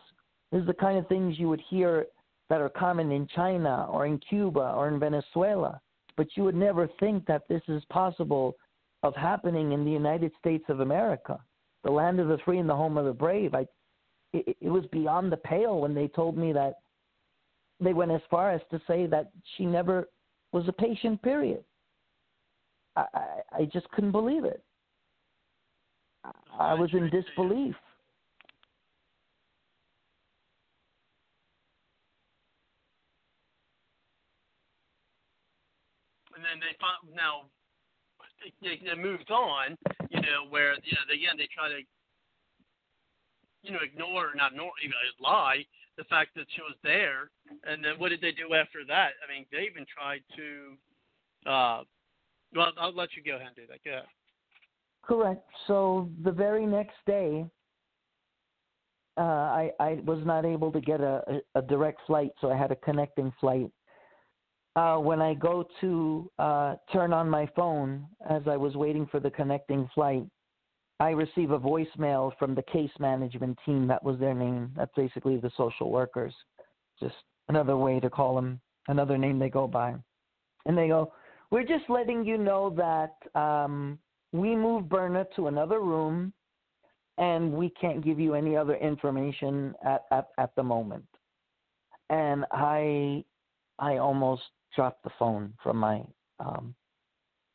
This 0.51 0.63
is 0.63 0.67
the 0.67 0.75
kind 0.75 0.99
of 0.99 1.07
things 1.09 1.39
you 1.39 1.49
would 1.49 1.63
hear 1.69 2.07
that 2.49 2.61
are 2.61 2.69
common 2.69 3.13
in 3.13 3.29
China 3.29 3.87
or 3.89 4.07
in 4.07 4.19
Cuba 4.19 4.75
or 4.77 4.89
in 4.89 4.99
Venezuela 4.99 5.81
but 6.21 6.37
you 6.37 6.45
would 6.45 6.55
never 6.55 6.87
think 7.01 7.25
that 7.25 7.49
this 7.49 7.63
is 7.67 7.83
possible 7.91 8.55
of 9.03 9.17
happening 9.17 9.73
in 9.73 9.87
the 9.87 9.91
United 9.91 10.31
States 10.39 10.65
of 10.69 10.81
America, 10.81 11.41
the 11.83 11.91
land 11.91 12.21
of 12.21 12.29
the 12.29 12.37
free 12.45 12.59
and 12.59 12.69
the 12.69 12.77
home 12.77 12.99
of 12.99 13.07
the 13.07 13.13
brave. 13.15 13.55
I, 13.55 13.67
it, 14.35 14.55
it 14.61 14.69
was 14.69 14.85
beyond 14.93 15.33
the 15.33 15.39
pale 15.39 15.81
when 15.81 15.95
they 15.95 16.09
told 16.09 16.37
me 16.37 16.53
that 16.53 16.75
they 17.81 17.95
went 17.95 18.11
as 18.11 18.21
far 18.31 18.51
as 18.51 18.61
to 18.71 18.79
say 18.87 19.07
that 19.07 19.31
she 19.57 19.65
never 19.65 20.11
was 20.53 20.69
a 20.69 20.73
patient. 20.73 21.23
Period. 21.23 21.65
I, 22.97 23.05
I, 23.15 23.27
I 23.59 23.65
just 23.73 23.89
couldn't 23.91 24.13
believe 24.13 24.45
it. 24.45 24.63
I 26.59 26.75
was 26.75 26.91
in 26.93 27.09
disbelief. 27.11 27.75
and 36.41 36.49
then 36.49 36.61
they 36.65 36.73
find 36.81 36.97
now 37.13 37.53
they, 38.65 38.81
it 38.81 38.97
moves 38.97 39.29
on, 39.29 39.77
you 40.09 40.25
know, 40.25 40.49
where 40.49 40.73
you 40.81 40.97
know 40.97 41.05
again 41.13 41.37
they 41.37 41.49
try 41.53 41.69
to 41.69 41.85
you 43.61 43.77
know 43.77 43.85
ignore 43.85 44.33
or 44.33 44.35
not 44.35 44.53
ignore 44.53 44.73
even 44.81 44.97
lie 45.21 45.61
the 46.01 46.09
fact 46.09 46.31
that 46.35 46.47
she 46.55 46.63
was 46.63 46.77
there, 46.83 47.31
and 47.65 47.85
then 47.85 47.99
what 47.99 48.09
did 48.09 48.23
they 48.23 48.33
do 48.33 48.55
after 48.55 48.81
that? 48.89 49.11
I 49.23 49.33
mean, 49.33 49.45
they 49.53 49.69
even 49.71 49.85
tried 49.87 50.23
to. 50.37 51.51
Uh, 51.51 51.83
well, 52.55 52.73
I'll 52.79 52.95
let 52.95 53.11
you 53.17 53.23
go 53.23 53.37
ahead 53.37 53.49
and 53.49 53.57
do 53.57 53.63
that. 53.69 53.81
Yeah. 53.85 54.01
Correct. 55.03 55.47
So 55.67 56.09
the 56.25 56.33
very 56.33 56.65
next 56.65 56.97
day, 57.07 57.45
uh, 59.19 59.21
I 59.21 59.71
I 59.79 59.99
was 60.07 60.25
not 60.25 60.47
able 60.47 60.73
to 60.73 60.81
get 60.81 61.01
a, 61.01 61.23
a, 61.55 61.59
a 61.59 61.63
direct 61.63 62.01
flight, 62.07 62.31
so 62.41 62.51
I 62.51 62.57
had 62.57 62.71
a 62.73 62.77
connecting 62.77 63.31
flight 63.39 63.71
uh, 64.77 64.97
when 64.97 65.21
I 65.21 65.35
go 65.35 65.67
to 65.81 66.31
uh, 66.39 66.75
turn 66.93 67.13
on 67.13 67.29
my 67.29 67.49
phone 67.57 68.07
as 68.29 68.43
I 68.47 68.57
was 68.57 68.75
waiting 68.75 69.07
for 69.11 69.21
the 69.21 69.31
connecting 69.31 69.89
flight, 69.95 70.25
I 71.01 71.11
receive 71.11 71.51
a 71.51 71.59
voicemail 71.59 72.31
from 72.39 72.55
the 72.55 72.63
case 72.63 72.91
management 72.99 73.59
team. 73.65 73.87
That 73.87 74.05
was 74.05 74.19
their 74.19 74.35
name. 74.35 74.71
That's 74.77 74.93
basically 74.95 75.39
the 75.39 75.51
social 75.57 75.91
workers. 75.91 76.35
Just 77.01 77.15
another 77.49 77.77
way 77.77 78.01
to 78.01 78.11
call 78.11 78.35
them, 78.35 78.61
another 78.89 79.17
name 79.17 79.39
they 79.39 79.49
go 79.49 79.67
by. 79.67 79.95
And 80.67 80.77
they 80.77 80.89
go, 80.89 81.13
We're 81.51 81.65
just 81.65 81.89
letting 81.89 82.25
you 82.25 82.37
know 82.37 82.71
that 82.77 83.41
um, 83.41 83.99
we 84.33 84.55
moved 84.55 84.91
Berna 84.91 85.27
to 85.37 85.47
another 85.47 85.81
room 85.81 86.35
and 87.17 87.51
we 87.51 87.71
can't 87.71 88.05
give 88.05 88.21
you 88.21 88.35
any 88.35 88.55
other 88.55 88.77
information 88.77 89.75
at, 89.85 90.05
at, 90.11 90.29
at 90.39 90.55
the 90.55 90.63
moment. 90.63 91.05
And 92.11 92.45
I 92.53 93.25
I 93.79 93.97
almost 93.97 94.43
dropped 94.77 95.03
the 95.03 95.11
phone 95.19 95.55
from 95.63 95.79
my 95.79 96.03
um, 96.41 96.75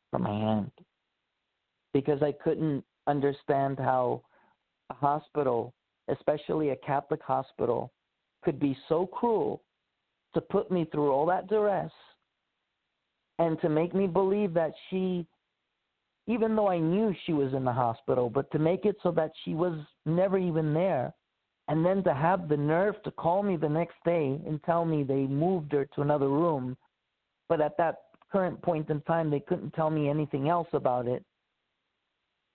from 0.10 0.24
my 0.24 0.32
hand 0.32 0.72
because 1.94 2.24
I 2.24 2.32
couldn't 2.32 2.84
understand 3.08 3.78
how 3.80 4.22
a 4.90 4.94
hospital, 4.94 5.74
especially 6.08 6.70
a 6.70 6.76
Catholic 6.78 7.22
hospital, 7.22 7.92
could 8.44 8.60
be 8.60 8.78
so 8.88 9.06
cruel 9.06 9.62
to 10.34 10.42
put 10.42 10.72
me 10.72 10.86
through 10.92 11.12
all 11.12 11.26
that 11.26 11.48
duress 11.48 11.92
and 13.40 13.60
to 13.62 13.70
make 13.70 13.94
me 13.94 14.08
believe 14.08 14.54
that 14.54 14.74
she 14.90 15.26
even 16.28 16.56
though 16.56 16.68
I 16.68 16.80
knew 16.80 17.14
she 17.26 17.34
was 17.34 17.54
in 17.54 17.64
the 17.64 17.72
hospital, 17.72 18.32
but 18.32 18.50
to 18.50 18.58
make 18.58 18.86
it 18.86 18.96
so 19.04 19.12
that 19.12 19.32
she 19.44 19.54
was 19.54 19.78
never 20.08 20.40
even 20.40 20.74
there, 20.74 21.14
and 21.68 21.86
then 21.86 22.04
to 22.04 22.16
have 22.16 22.50
the 22.50 22.58
nerve 22.58 22.96
to 23.04 23.12
call 23.12 23.44
me 23.44 23.58
the 23.58 23.70
next 23.70 23.98
day 24.06 24.42
and 24.48 24.60
tell 24.64 24.86
me 24.86 25.04
they 25.04 25.28
moved 25.28 25.72
her 25.72 25.86
to 25.94 26.02
another 26.02 26.30
room 26.30 26.76
but 27.48 27.62
at 27.62 27.78
that 27.78 28.02
current 28.32 28.62
point 28.62 28.90
in 28.90 29.02
time, 29.02 29.30
they 29.30 29.40
couldn't 29.40 29.74
tell 29.74 29.90
me 29.90 30.10
anything 30.10 30.50
else 30.50 30.68
about 30.74 31.08
it. 31.08 31.24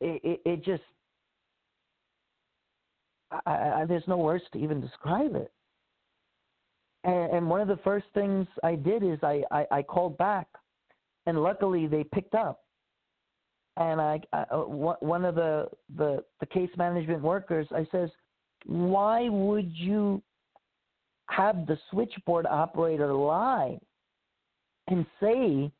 It, 0.00 0.20
it, 0.24 0.40
it 0.44 0.64
just, 0.64 0.82
I, 3.46 3.82
I, 3.82 3.84
there's 3.86 4.06
no 4.06 4.16
words 4.16 4.44
to 4.52 4.58
even 4.58 4.80
describe 4.80 5.34
it. 5.34 5.52
And, 7.04 7.32
and 7.32 7.50
one 7.50 7.60
of 7.60 7.68
the 7.68 7.78
first 7.84 8.06
things 8.14 8.46
I 8.62 8.74
did 8.74 9.02
is 9.02 9.18
I, 9.22 9.42
I, 9.50 9.66
I 9.70 9.82
called 9.82 10.18
back, 10.18 10.46
and 11.26 11.42
luckily 11.42 11.86
they 11.86 12.04
picked 12.04 12.34
up. 12.34 12.62
And 13.76 14.00
I, 14.00 14.20
I 14.32 14.42
uh, 14.50 14.58
one 14.58 15.24
of 15.24 15.36
the, 15.36 15.68
the 15.96 16.24
the 16.40 16.46
case 16.46 16.70
management 16.76 17.22
workers, 17.22 17.66
I 17.70 17.86
says, 17.92 18.10
why 18.66 19.28
would 19.28 19.70
you 19.72 20.22
have 21.30 21.66
the 21.66 21.78
switchboard 21.90 22.46
operator 22.46 23.12
lie 23.14 23.78
and 24.88 25.06
say 25.20 25.70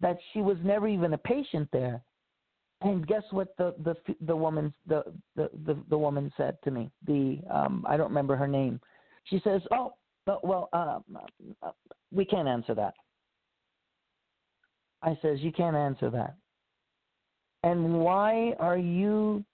that 0.00 0.18
she 0.32 0.40
was 0.40 0.56
never 0.62 0.88
even 0.88 1.12
a 1.14 1.18
patient 1.18 1.68
there. 1.72 2.02
And 2.82 3.06
guess 3.06 3.22
what 3.30 3.56
the 3.58 3.74
the 3.84 3.94
the 4.22 4.34
woman 4.34 4.72
the 4.86 5.04
the 5.36 5.50
the, 5.66 5.76
the 5.90 5.98
woman 5.98 6.32
said 6.36 6.56
to 6.64 6.70
me? 6.70 6.90
The 7.06 7.38
um 7.50 7.84
I 7.88 7.96
don't 7.96 8.08
remember 8.08 8.36
her 8.36 8.48
name. 8.48 8.80
She 9.24 9.40
says, 9.44 9.60
"Oh, 9.70 9.92
but, 10.26 10.44
well, 10.46 10.68
uh, 10.72 11.00
uh, 11.62 11.70
we 12.10 12.24
can't 12.24 12.48
answer 12.48 12.74
that." 12.74 12.94
I 15.02 15.18
says, 15.20 15.40
"You 15.40 15.52
can't 15.52 15.76
answer 15.76 16.10
that." 16.10 16.36
And 17.62 18.00
why 18.00 18.54
are 18.58 18.78
you 18.78 19.44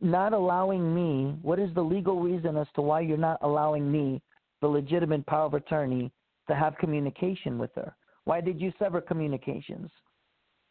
not 0.00 0.32
allowing 0.32 0.94
me? 0.94 1.36
What 1.42 1.60
is 1.60 1.72
the 1.74 1.82
legal 1.82 2.20
reason 2.20 2.56
as 2.56 2.66
to 2.74 2.82
why 2.82 3.00
you're 3.00 3.16
not 3.16 3.38
allowing 3.42 3.90
me, 3.90 4.20
the 4.60 4.66
legitimate 4.66 5.24
power 5.26 5.46
of 5.46 5.54
attorney, 5.54 6.10
to 6.48 6.54
have 6.54 6.76
communication 6.78 7.58
with 7.58 7.70
her? 7.76 7.94
Why 8.24 8.40
did 8.40 8.60
you 8.60 8.72
sever 8.78 9.00
communications? 9.00 9.90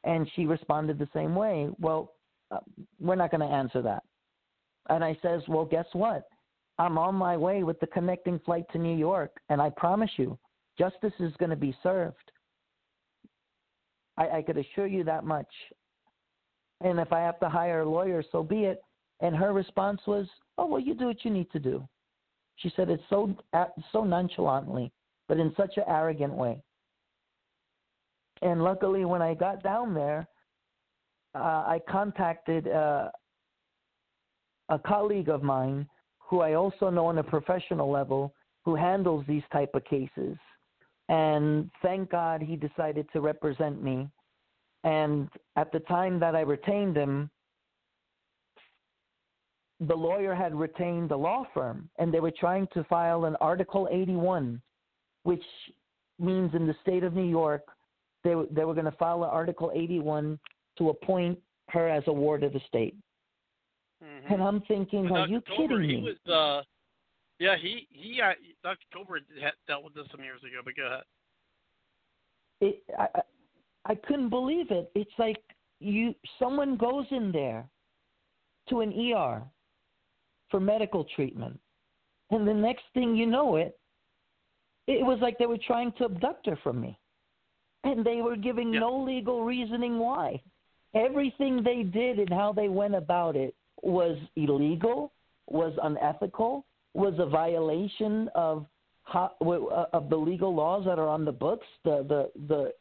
And 0.06 0.30
she 0.36 0.46
responded 0.46 1.00
the 1.00 1.10
same 1.14 1.36
way. 1.36 1.70
Well, 1.80 2.14
uh, 2.52 2.60
we're 3.00 3.16
not 3.16 3.32
going 3.32 3.42
to 3.42 3.54
answer 3.54 3.82
that. 3.82 4.04
And 4.90 5.04
I 5.04 5.18
says, 5.22 5.42
well, 5.48 5.66
guess 5.66 5.88
what? 5.94 6.28
I'm 6.78 6.98
on 6.98 7.16
my 7.16 7.38
way 7.38 7.64
with 7.64 7.80
the 7.80 7.88
connecting 7.88 8.40
flight 8.40 8.66
to 8.72 8.78
New 8.78 8.96
York, 8.96 9.32
and 9.50 9.62
I 9.62 9.70
promise 9.70 10.12
you, 10.18 10.38
justice 10.78 11.14
is 11.20 11.34
going 11.38 11.50
to 11.50 11.56
be 11.56 11.76
served. 11.82 12.32
I, 14.18 14.30
I 14.30 14.42
could 14.42 14.58
assure 14.58 14.88
you 14.88 15.04
that 15.06 15.24
much. 15.24 15.48
And 16.82 17.00
if 17.00 17.14
I 17.14 17.20
have 17.22 17.40
to 17.40 17.50
hire 17.50 17.82
a 17.82 17.90
lawyer, 17.90 18.24
so 18.32 18.44
be 18.44 18.66
it. 18.66 18.82
And 19.22 19.36
her 19.36 19.54
response 19.54 20.02
was, 20.06 20.28
"Oh, 20.58 20.66
well, 20.66 20.82
you 20.82 20.94
do 20.94 21.06
what 21.08 21.24
you 21.24 21.32
need 21.32 21.50
to 21.52 21.60
do." 21.60 21.88
She 22.58 22.72
said 22.76 22.90
it 22.90 23.00
so 23.10 23.34
so 23.94 24.04
nonchalantly, 24.04 24.92
but 25.30 25.40
in 25.40 25.54
such 25.56 25.78
an 25.78 25.84
arrogant 25.88 26.34
way. 26.34 26.62
And 28.46 28.64
luckily, 28.64 29.06
when 29.06 29.24
I 29.24 29.34
got 29.34 29.64
down 29.64 29.96
there, 29.96 30.28
uh, 31.34 31.40
I 31.66 31.80
contacted 31.90 32.68
uh, 32.68 33.10
a 34.70 34.78
colleague 34.78 35.30
of 35.30 35.42
mine 35.42 35.90
who 36.20 36.42
I 36.42 36.54
also 36.54 36.92
know 36.92 37.08
on 37.08 37.18
a 37.18 37.24
professional 37.24 37.90
level 37.90 38.36
who 38.64 38.76
handles 38.76 39.26
these 39.28 39.42
type 39.52 39.72
of 39.74 39.84
cases. 39.86 40.38
And 41.10 41.72
thank 41.82 42.12
God 42.12 42.40
he 42.40 42.56
decided 42.56 43.08
to 43.14 43.22
represent 43.22 43.82
me. 43.82 44.08
And 44.84 45.28
at 45.56 45.72
the 45.72 45.80
time 45.80 46.20
that 46.20 46.36
I 46.36 46.42
retained 46.42 46.96
him, 46.96 47.32
the 49.80 49.96
lawyer 49.96 50.36
had 50.36 50.54
retained 50.54 51.10
the 51.10 51.18
law 51.18 51.46
firm 51.52 51.90
and 51.98 52.14
they 52.14 52.20
were 52.20 52.32
trying 52.40 52.68
to 52.76 52.84
file 52.84 53.26
an 53.26 53.36
Article 53.42 53.88
81, 53.92 54.62
which 55.24 55.44
means 56.20 56.54
in 56.54 56.68
the 56.68 56.76
state 56.84 57.04
of 57.04 57.16
New 57.16 57.28
York, 57.28 57.64
they, 58.26 58.34
they 58.52 58.66
were 58.66 58.74
going 58.74 58.86
to 58.92 58.98
file 58.98 59.24
an 59.24 59.30
Article 59.30 59.72
81 59.74 60.38
to 60.78 60.90
appoint 60.90 61.40
her 61.70 61.88
as 61.88 62.04
a 62.08 62.14
ward 62.14 62.44
of 62.44 62.52
the 62.52 62.60
state. 62.68 62.96
Mhm. 64.04 64.34
And 64.34 64.44
I'm 64.44 64.62
thinking, 64.62 65.08
But 65.08 65.14
are 65.14 65.28
Dr. 65.28 65.32
you 65.32 65.42
kidding 65.56 65.82
he 65.90 66.02
me? 66.02 66.02
was, 66.26 66.34
uh, 66.34 66.64
yeah, 67.40 67.56
he 67.56 67.88
he 67.92 68.22
uh, 68.22 68.34
Dr. 68.64 68.86
Culver 68.92 69.20
had 69.42 69.54
dealt 69.68 69.84
with 69.86 69.94
this 69.94 70.06
some 70.12 70.22
years 70.24 70.42
ago. 70.44 70.62
But 70.64 70.76
go 70.76 70.86
ahead. 70.88 71.04
it 72.62 72.84
I, 73.00 73.08
I 73.16 73.22
I 73.86 73.96
couldn't 73.96 74.30
believe 74.30 74.72
it. 74.72 74.92
It's 74.96 75.18
like 75.18 75.42
you 75.80 76.14
someone 76.40 76.76
goes 76.78 77.06
in 77.12 77.32
there 77.32 77.68
to 78.70 78.82
an 78.82 78.92
ER 79.14 79.44
for 80.50 80.60
medical 80.60 81.06
treatment, 81.16 81.60
and 82.32 82.48
the 82.48 82.54
next 82.54 82.84
thing 82.94 83.16
you 83.16 83.26
know 83.26 83.56
it, 83.58 83.78
it 84.88 85.06
was 85.06 85.20
like 85.22 85.38
they 85.38 85.46
were 85.46 85.58
trying 85.66 85.92
to 85.94 86.06
abduct 86.06 86.46
her 86.48 86.58
from 86.64 86.80
me, 86.82 86.98
and 87.86 88.04
they 88.06 88.22
were 88.22 88.36
giving 88.36 88.74
Yeah. 88.74 88.82
no 88.82 88.98
legal 88.98 89.44
reasoning 89.44 89.98
why. 90.00 90.42
Everything 90.94 91.62
they 91.64 91.84
did 91.84 92.20
and 92.20 92.30
how 92.30 92.52
they 92.52 92.70
went 92.70 92.96
about 92.96 93.36
it 93.36 93.54
was 93.82 94.18
illegal, 94.36 95.12
was 95.48 95.78
unethical, 95.84 96.66
was 96.94 97.14
a 97.20 97.26
violation 97.26 98.30
of 98.30 98.66
uh, 99.14 99.30
of 99.94 100.10
the 100.10 100.18
legal 100.18 100.54
laws 100.56 100.84
that 100.86 100.98
are 100.98 101.08
on 101.08 101.26
the 101.26 101.32
books, 101.32 101.68
the 101.84 102.04
the 102.04 102.32
the 102.48 102.74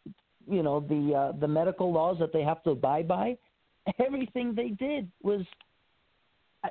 you 0.46 0.62
know 0.62 0.80
the 0.80 1.14
uh, 1.14 1.32
the 1.38 1.48
medical 1.48 1.92
laws 1.92 2.18
that 2.18 2.32
they 2.32 2.42
have 2.42 2.62
to 2.62 2.70
abide 2.70 3.06
by. 3.06 3.36
Everything 3.98 4.54
they 4.54 4.68
did 4.70 5.10
was 5.22 5.42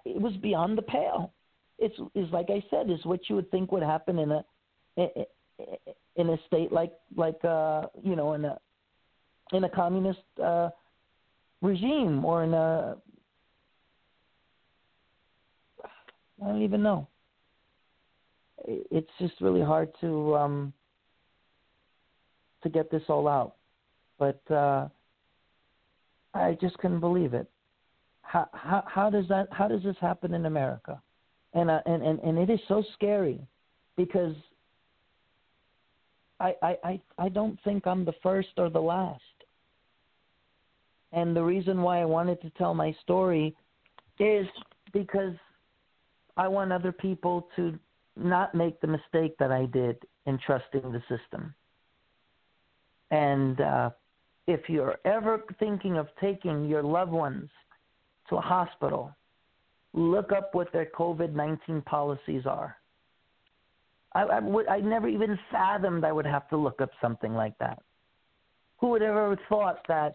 it 0.06 0.20
was 0.20 0.36
beyond 0.38 0.76
the 0.78 0.82
pale. 0.82 1.32
It's 1.78 1.96
is 2.16 2.32
like 2.32 2.50
I 2.50 2.64
said, 2.72 2.90
is 2.90 3.06
what 3.06 3.30
you 3.30 3.36
would 3.36 3.52
think 3.52 3.72
would 3.72 3.84
happen 3.84 4.18
in 4.18 4.32
a 4.32 4.44
in 6.16 6.30
a 6.30 6.38
state 6.48 6.72
like 6.72 6.94
like 7.16 7.44
uh 7.44 7.84
you 8.04 8.16
know 8.16 8.34
in 8.34 8.46
a 8.46 8.58
in 9.52 9.64
a 9.64 9.70
communist 9.70 10.20
uh 10.44 10.70
regime 11.62 12.24
or 12.26 12.44
in 12.44 12.54
a 12.54 12.96
I 16.42 16.48
don't 16.48 16.62
even 16.62 16.84
know. 16.84 17.08
It's 18.66 19.10
just 19.20 19.40
really 19.40 19.62
hard 19.62 19.90
to 20.02 20.36
um 20.36 20.74
to 22.64 22.70
get 22.70 22.92
this 22.92 23.04
all 23.08 23.28
out. 23.28 23.56
But 24.18 24.42
uh 24.52 24.88
I 26.34 26.58
just 26.60 26.78
couldn't 26.80 27.00
believe 27.00 27.34
it. 27.34 27.50
How 28.22 28.48
how 28.54 28.84
how 28.88 29.10
does 29.10 29.28
that 29.30 29.48
how 29.52 29.68
does 29.68 29.84
this 29.84 29.98
happen 30.00 30.34
in 30.34 30.46
America? 30.46 31.02
And 31.54 31.70
uh, 31.70 31.82
and 31.86 32.02
and 32.02 32.20
and 32.20 32.38
it 32.38 32.50
is 32.50 32.60
so 32.68 32.84
scary 32.94 33.40
because 33.96 34.36
I 36.44 36.78
I 36.84 37.02
I 37.18 37.30
don't 37.30 37.60
think 37.64 37.88
I'm 37.88 38.06
the 38.06 38.16
first 38.22 38.50
or 38.58 38.70
the 38.70 38.82
last. 38.82 39.22
And 41.12 41.36
the 41.36 41.44
reason 41.44 41.82
why 41.82 42.02
I 42.02 42.06
wanted 42.06 42.42
to 42.42 42.50
tell 42.52 42.74
my 42.74 42.96
story 43.04 43.56
is 44.20 44.48
because 44.92 45.36
I 46.36 46.48
want 46.48 46.72
other 46.72 46.92
people 46.92 47.48
to 47.56 47.78
not 48.16 48.56
make 48.56 48.82
the 48.82 48.88
mistake 48.88 49.36
that 49.38 49.52
I 49.52 49.66
did 49.66 49.98
in 50.26 50.40
trusting 50.40 50.92
the 50.92 51.02
system. 51.08 51.54
And 53.12 53.62
uh, 53.62 53.90
if 54.48 54.68
you're 54.70 54.98
ever 55.06 55.44
thinking 55.60 55.98
of 55.98 56.08
taking 56.20 56.68
your 56.68 56.84
loved 56.84 57.12
ones 57.12 57.50
to 58.30 58.38
a 58.38 58.42
hospital, 58.42 59.16
look 59.94 60.32
up 60.32 60.56
what 60.56 60.72
their 60.74 60.88
COVID 60.98 61.34
19 61.34 61.82
policies 61.84 62.44
are. 62.48 62.76
I, 64.16 64.24
I, 64.24 64.40
would, 64.40 64.68
I 64.68 64.80
never 64.80 65.08
even 65.08 65.38
fathomed 65.52 66.04
I 66.04 66.12
would 66.12 66.26
have 66.26 66.48
to 66.50 66.58
look 66.58 66.82
up 66.82 66.92
something 67.02 67.34
like 67.34 67.58
that. 67.60 67.82
Who 68.80 68.90
would 68.90 69.02
have 69.02 69.12
ever 69.12 69.40
thought 69.50 69.80
that 69.88 70.14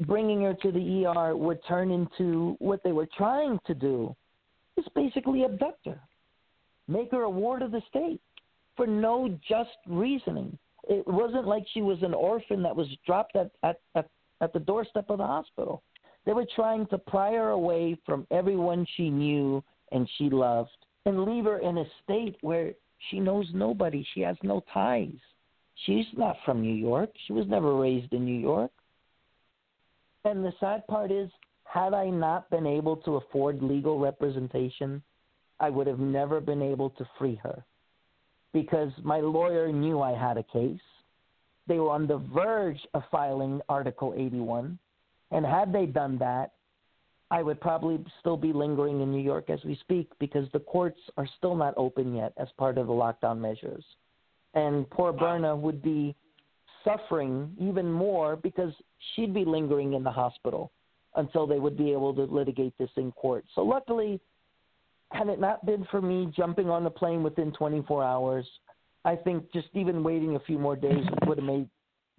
bringing 0.00 0.42
her 0.42 0.54
to 0.54 0.70
the 0.70 1.06
ER 1.06 1.36
would 1.36 1.58
turn 1.66 1.90
into 1.90 2.56
what 2.58 2.82
they 2.84 2.92
were 2.92 3.08
trying 3.16 3.58
to 3.66 3.74
do 3.74 4.14
is 4.76 4.84
basically 4.94 5.44
abduct 5.44 5.86
her, 5.86 6.00
make 6.86 7.10
her 7.10 7.22
a 7.22 7.30
ward 7.30 7.62
of 7.62 7.72
the 7.72 7.82
state 7.88 8.20
for 8.76 8.86
no 8.86 9.36
just 9.48 9.70
reasoning. 9.88 10.56
It 10.88 11.06
wasn't 11.06 11.46
like 11.46 11.64
she 11.72 11.82
was 11.82 11.98
an 12.02 12.14
orphan 12.14 12.62
that 12.62 12.76
was 12.76 12.86
dropped 13.04 13.34
at, 13.34 13.50
at, 13.64 13.80
at, 13.96 14.08
at 14.40 14.52
the 14.52 14.60
doorstep 14.60 15.10
of 15.10 15.18
the 15.18 15.26
hospital. 15.26 15.82
They 16.24 16.32
were 16.32 16.46
trying 16.54 16.86
to 16.88 16.98
pry 16.98 17.32
her 17.32 17.50
away 17.50 17.96
from 18.06 18.26
everyone 18.30 18.86
she 18.96 19.10
knew 19.10 19.64
and 19.90 20.08
she 20.16 20.30
loved 20.30 20.70
and 21.08 21.24
leave 21.24 21.44
her 21.44 21.58
in 21.60 21.78
a 21.78 21.84
state 22.04 22.36
where 22.42 22.74
she 23.08 23.18
knows 23.18 23.46
nobody. 23.54 24.06
She 24.12 24.20
has 24.20 24.36
no 24.42 24.62
ties. 24.74 25.16
She's 25.86 26.04
not 26.14 26.36
from 26.44 26.60
New 26.60 26.74
York. 26.74 27.08
She 27.26 27.32
was 27.32 27.46
never 27.48 27.74
raised 27.76 28.12
in 28.12 28.26
New 28.26 28.38
York. 28.38 28.70
And 30.26 30.44
the 30.44 30.52
sad 30.60 30.86
part 30.86 31.10
is, 31.10 31.30
had 31.64 31.94
I 31.94 32.10
not 32.10 32.50
been 32.50 32.66
able 32.66 32.96
to 32.98 33.16
afford 33.16 33.62
legal 33.62 33.98
representation, 33.98 35.02
I 35.60 35.70
would 35.70 35.86
have 35.86 35.98
never 35.98 36.42
been 36.42 36.60
able 36.60 36.90
to 36.90 37.08
free 37.18 37.40
her 37.42 37.64
because 38.52 38.92
my 39.02 39.20
lawyer 39.20 39.72
knew 39.72 40.02
I 40.02 40.12
had 40.12 40.36
a 40.36 40.42
case. 40.42 40.78
They 41.66 41.78
were 41.78 41.90
on 41.90 42.06
the 42.06 42.18
verge 42.34 42.86
of 42.92 43.02
filing 43.10 43.62
Article 43.70 44.12
81. 44.14 44.78
And 45.30 45.46
had 45.46 45.72
they 45.72 45.86
done 45.86 46.18
that, 46.18 46.52
I 47.30 47.42
would 47.42 47.60
probably 47.60 48.02
still 48.20 48.36
be 48.36 48.52
lingering 48.52 49.00
in 49.02 49.12
New 49.12 49.22
York 49.22 49.50
as 49.50 49.62
we 49.64 49.76
speak 49.76 50.10
because 50.18 50.48
the 50.52 50.60
courts 50.60 50.98
are 51.16 51.28
still 51.36 51.54
not 51.54 51.74
open 51.76 52.14
yet 52.14 52.32
as 52.38 52.48
part 52.56 52.78
of 52.78 52.86
the 52.86 52.92
lockdown 52.92 53.38
measures. 53.38 53.84
And 54.54 54.88
poor 54.90 55.12
Berna 55.12 55.54
would 55.54 55.82
be 55.82 56.14
suffering 56.84 57.54
even 57.60 57.90
more 57.92 58.36
because 58.36 58.72
she'd 59.14 59.34
be 59.34 59.44
lingering 59.44 59.92
in 59.92 60.02
the 60.02 60.10
hospital 60.10 60.72
until 61.16 61.46
they 61.46 61.58
would 61.58 61.76
be 61.76 61.92
able 61.92 62.14
to 62.14 62.22
litigate 62.22 62.72
this 62.78 62.90
in 62.96 63.12
court. 63.12 63.44
So 63.54 63.62
luckily, 63.62 64.20
had 65.10 65.28
it 65.28 65.40
not 65.40 65.64
been 65.66 65.86
for 65.90 66.00
me 66.00 66.32
jumping 66.34 66.70
on 66.70 66.84
the 66.84 66.90
plane 66.90 67.22
within 67.22 67.52
24 67.52 68.04
hours, 68.04 68.46
I 69.04 69.16
think 69.16 69.52
just 69.52 69.68
even 69.74 70.02
waiting 70.02 70.36
a 70.36 70.40
few 70.40 70.58
more 70.58 70.76
days 70.76 71.04
would 71.26 71.38
have 71.38 71.46
made 71.46 71.68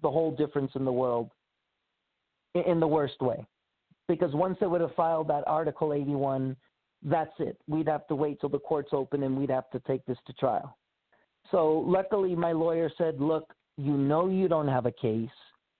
the 0.01 0.09
whole 0.09 0.35
difference 0.35 0.71
in 0.75 0.85
the 0.85 0.91
world 0.91 1.31
in 2.53 2.79
the 2.79 2.87
worst 2.87 3.21
way. 3.21 3.45
Because 4.09 4.33
once 4.33 4.57
they 4.59 4.65
would 4.65 4.81
have 4.81 4.95
filed 4.95 5.27
that 5.27 5.43
Article 5.45 5.93
81, 5.93 6.57
that's 7.03 7.31
it. 7.37 7.57
We'd 7.67 7.87
have 7.87 8.07
to 8.07 8.15
wait 8.15 8.41
till 8.41 8.49
the 8.49 8.59
courts 8.59 8.89
open 8.91 9.21
and 9.21 9.37
we'd 9.37 9.51
have 9.51 9.69
to 9.69 9.79
take 9.87 10.03
this 10.05 10.17
to 10.25 10.33
trial. 10.33 10.77
So 11.51 11.85
luckily, 11.87 12.35
my 12.35 12.51
lawyer 12.51 12.91
said, 12.97 13.21
look, 13.21 13.53
you 13.77 13.95
know 13.95 14.27
you 14.27 14.47
don't 14.47 14.67
have 14.67 14.87
a 14.87 14.91
case. 14.91 15.29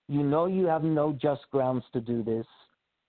You 0.08 0.22
know 0.22 0.46
you 0.46 0.66
have 0.68 0.84
no 0.84 1.12
just 1.12 1.42
grounds 1.52 1.84
to 1.92 2.00
do 2.00 2.24
this. 2.24 2.46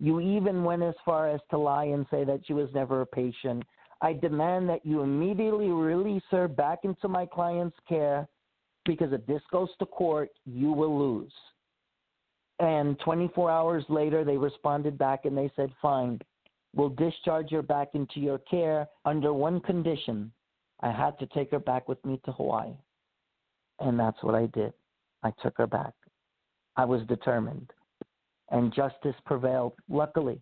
You 0.01 0.21
even 0.21 0.65
went 0.65 0.83
as 0.83 0.95
far 1.05 1.29
as 1.29 1.41
to 1.51 1.59
lie 1.59 1.85
and 1.85 2.07
say 2.11 2.25
that 2.25 2.41
she 2.47 2.55
was 2.55 2.71
never 2.75 3.03
a 3.03 3.07
patient. 3.07 3.63
I 4.01 4.15
demand 4.15 4.71
that 4.71 4.87
you 4.87 5.03
immediately 5.03 5.69
release 5.69 6.23
her 6.31 6.49
back 6.49 6.81
into 6.85 7.09
my 7.09 7.27
client's 7.27 7.77
care 7.87 8.27
because 8.87 9.13
if 9.13 9.25
this 9.27 9.43
goes 9.53 9.69
to 9.79 9.87
court, 9.87 10.31
you 10.47 10.73
will 10.73 10.99
lose. 10.99 11.33
And 12.61 12.99
24 13.01 13.51
hours 13.51 13.85
later, 13.89 14.23
they 14.23 14.37
responded 14.37 14.99
back 14.99 15.25
and 15.25 15.37
they 15.37 15.51
said, 15.57 15.73
fine, 15.81 16.21
we'll 16.75 16.91
discharge 16.91 17.51
her 17.51 17.63
back 17.63 17.89
into 17.95 18.21
your 18.21 18.39
care 18.39 18.87
under 19.07 19.33
one 19.33 19.61
condition. 19.61 20.31
I 20.81 20.93
had 20.93 21.19
to 21.21 21.27
take 21.27 21.51
her 21.53 21.59
back 21.59 21.89
with 21.89 22.05
me 22.05 22.21
to 22.27 22.33
Hawaii. 22.33 22.73
And 23.81 23.99
that's 23.99 24.23
what 24.23 24.35
I 24.35 24.47
did. 24.47 24.75
I 25.23 25.33
took 25.43 25.57
her 25.57 25.67
back. 25.67 25.95
I 26.77 26.85
was 26.85 27.03
determined. 27.07 27.73
And 28.51 28.75
justice 28.75 29.17
prevailed, 29.25 29.73
luckily. 29.89 30.41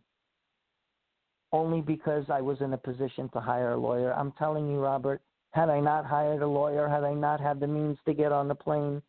Only 1.52 1.80
because 1.80 2.24
I 2.28 2.40
was 2.40 2.60
in 2.60 2.72
a 2.72 2.78
position 2.78 3.28
to 3.32 3.40
hire 3.40 3.72
a 3.72 3.76
lawyer. 3.76 4.12
I'm 4.12 4.32
telling 4.32 4.68
you, 4.68 4.80
Robert, 4.80 5.22
had 5.52 5.70
I 5.70 5.78
not 5.78 6.04
hired 6.04 6.42
a 6.42 6.46
lawyer, 6.46 6.88
had 6.88 7.04
I 7.04 7.14
not 7.14 7.40
had 7.40 7.60
the 7.60 7.66
means 7.66 7.96
to 8.06 8.12
get 8.12 8.32
on 8.32 8.48
the 8.48 8.54
plane, 8.54 9.02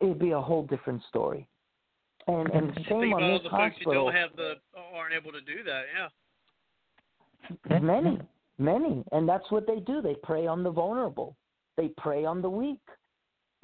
it'd 0.00 0.18
be 0.18 0.32
a 0.32 0.40
whole 0.40 0.64
different 0.66 1.02
story. 1.08 1.48
And 2.28 2.48
and 2.50 2.78
shame 2.88 3.12
on 3.12 3.32
this 3.32 3.42
the 3.42 3.50
folks 3.50 3.76
who 3.84 3.94
don't 3.94 4.14
have 4.14 4.30
the 4.36 4.54
aren't 4.94 5.14
able 5.14 5.32
to 5.32 5.40
do 5.40 5.64
that. 5.64 5.84
Yeah. 5.96 7.80
Many, 7.80 8.20
many, 8.58 9.04
and 9.10 9.28
that's 9.28 9.50
what 9.50 9.66
they 9.66 9.80
do. 9.80 10.00
They 10.00 10.14
prey 10.22 10.46
on 10.46 10.62
the 10.62 10.70
vulnerable. 10.70 11.36
They 11.76 11.88
prey 11.96 12.24
on 12.24 12.40
the 12.40 12.48
weak, 12.48 12.80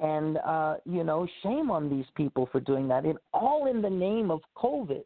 and 0.01 0.37
uh, 0.39 0.75
you 0.85 1.05
know, 1.05 1.25
shame 1.43 1.71
on 1.71 1.89
these 1.89 2.05
people 2.15 2.49
for 2.51 2.59
doing 2.59 2.87
that. 2.89 3.05
And 3.05 3.17
all 3.33 3.67
in 3.67 3.81
the 3.81 3.89
name 3.89 4.29
of 4.31 4.41
COVID. 4.57 5.03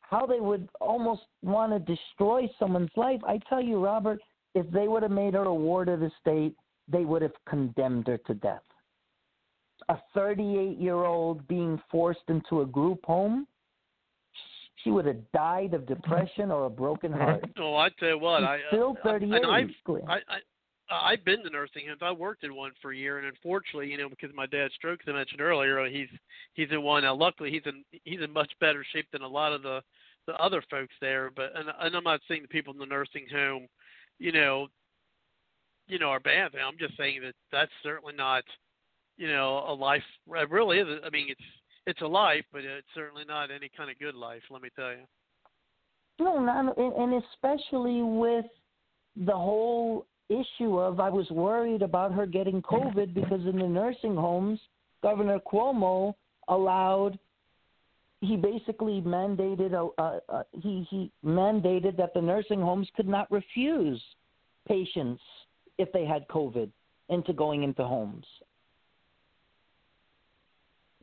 How 0.00 0.24
they 0.24 0.40
would 0.40 0.68
almost 0.80 1.22
want 1.42 1.70
to 1.72 1.78
destroy 1.78 2.48
someone's 2.58 2.90
life. 2.96 3.20
I 3.28 3.38
tell 3.46 3.62
you, 3.62 3.78
Robert, 3.78 4.20
if 4.54 4.68
they 4.70 4.88
would 4.88 5.02
have 5.02 5.12
made 5.12 5.34
her 5.34 5.44
a 5.44 5.54
ward 5.54 5.90
of 5.90 6.00
the 6.00 6.10
state, 6.18 6.54
they 6.90 7.04
would 7.04 7.20
have 7.20 7.34
condemned 7.46 8.06
her 8.06 8.16
to 8.26 8.34
death. 8.34 8.62
A 9.88 9.96
38 10.14 10.78
year 10.78 11.04
old 11.04 11.46
being 11.48 11.80
forced 11.90 12.20
into 12.28 12.60
a 12.62 12.66
group 12.66 13.04
home, 13.04 13.46
she 14.84 14.90
would 14.90 15.06
have 15.06 15.30
died 15.32 15.74
of 15.74 15.86
depression 15.86 16.50
or 16.50 16.66
a 16.66 16.70
broken 16.70 17.12
heart. 17.14 17.44
Oh, 17.58 17.76
I 17.76 17.88
tell 17.98 18.08
you 18.10 18.18
what, 18.18 18.40
She's 18.40 18.46
I 18.48 18.54
uh, 18.56 18.58
still 18.68 18.96
I- 19.04 19.08
38. 19.08 19.42
and 19.42 19.46
I've 19.46 19.70
I, 20.08 20.14
I 20.14 20.38
I've 20.90 21.24
been 21.24 21.42
to 21.42 21.50
nursing 21.50 21.82
homes. 21.86 22.00
I 22.00 22.12
worked 22.12 22.44
in 22.44 22.54
one 22.54 22.72
for 22.80 22.92
a 22.92 22.96
year, 22.96 23.18
and 23.18 23.26
unfortunately, 23.26 23.90
you 23.90 23.98
know, 23.98 24.08
because 24.08 24.30
of 24.30 24.36
my 24.36 24.46
dad's 24.46 24.72
stroke, 24.74 25.00
as 25.06 25.12
I 25.12 25.16
mentioned 25.16 25.40
earlier, 25.42 25.84
he's 25.86 26.08
he's 26.54 26.70
in 26.70 26.82
one 26.82 27.02
now. 27.02 27.14
Luckily, 27.14 27.50
he's 27.50 27.62
in 27.66 27.84
he's 28.04 28.20
in 28.22 28.32
much 28.32 28.50
better 28.60 28.84
shape 28.92 29.06
than 29.12 29.22
a 29.22 29.28
lot 29.28 29.52
of 29.52 29.62
the 29.62 29.82
the 30.26 30.34
other 30.36 30.62
folks 30.70 30.94
there. 31.00 31.30
But 31.34 31.52
and, 31.54 31.68
and 31.80 31.94
I'm 31.96 32.04
not 32.04 32.20
saying 32.28 32.42
the 32.42 32.48
people 32.48 32.72
in 32.72 32.78
the 32.78 32.86
nursing 32.86 33.26
home, 33.30 33.66
you 34.18 34.32
know, 34.32 34.68
you 35.88 35.98
know, 35.98 36.08
are 36.08 36.20
bad. 36.20 36.52
I'm 36.54 36.78
just 36.78 36.96
saying 36.96 37.20
that 37.22 37.34
that's 37.52 37.72
certainly 37.82 38.14
not, 38.14 38.44
you 39.18 39.28
know, 39.28 39.64
a 39.68 39.74
life. 39.74 40.02
It 40.28 40.50
really 40.50 40.78
isn't. 40.78 41.04
I 41.04 41.10
mean, 41.10 41.26
it's 41.28 41.40
it's 41.86 42.00
a 42.00 42.06
life, 42.06 42.44
but 42.52 42.64
it's 42.64 42.86
certainly 42.94 43.24
not 43.26 43.50
any 43.50 43.70
kind 43.76 43.90
of 43.90 43.98
good 43.98 44.14
life. 44.14 44.42
Let 44.50 44.62
me 44.62 44.70
tell 44.74 44.90
you. 44.90 45.06
No, 46.20 46.38
not, 46.38 46.78
and 46.78 46.92
and 46.94 47.22
especially 47.34 48.02
with 48.02 48.46
the 49.16 49.32
whole 49.32 50.06
issue 50.28 50.78
of 50.78 51.00
I 51.00 51.10
was 51.10 51.28
worried 51.30 51.82
about 51.82 52.12
her 52.12 52.26
getting 52.26 52.62
COVID 52.62 53.14
because 53.14 53.40
in 53.46 53.58
the 53.58 53.68
nursing 53.68 54.14
homes, 54.14 54.60
Governor 55.02 55.38
Cuomo 55.40 56.14
allowed. 56.48 57.18
He 58.20 58.36
basically 58.36 59.00
mandated 59.00 59.72
a, 59.74 60.02
a, 60.02 60.20
a 60.28 60.44
he 60.60 60.86
he 60.90 61.12
mandated 61.24 61.96
that 61.98 62.14
the 62.14 62.20
nursing 62.20 62.60
homes 62.60 62.88
could 62.96 63.06
not 63.06 63.30
refuse 63.30 64.02
patients 64.66 65.22
if 65.78 65.92
they 65.92 66.04
had 66.04 66.26
COVID 66.26 66.70
into 67.08 67.32
going 67.32 67.62
into 67.62 67.84
homes, 67.84 68.26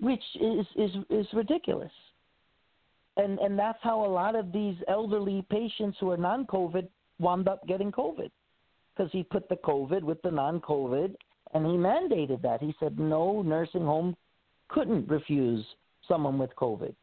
which 0.07 0.23
is 0.39 0.65
is 0.75 0.91
is 1.09 1.27
ridiculous 1.33 1.91
and 3.17 3.39
and 3.39 3.57
that's 3.57 3.79
how 3.81 4.05
a 4.05 4.11
lot 4.21 4.35
of 4.35 4.51
these 4.51 4.75
elderly 4.87 5.45
patients 5.49 5.97
who 5.99 6.11
are 6.11 6.17
non-COVID 6.17 6.87
wound 7.19 7.47
up 7.47 7.65
getting 7.67 7.91
COVID, 7.91 8.29
because 8.95 9.11
he 9.11 9.23
put 9.23 9.47
the 9.47 9.55
COVID 9.55 10.03
with 10.03 10.21
the 10.21 10.31
non-COVID, 10.31 11.15
and 11.53 11.65
he 11.65 11.71
mandated 11.73 12.41
that. 12.41 12.61
He 12.61 12.75
said 12.79 12.99
no 12.99 13.41
nursing 13.41 13.85
home 13.85 14.15
couldn't 14.67 15.07
refuse 15.07 15.65
someone 16.07 16.37
with 16.37 16.55
COVID, 16.55 16.93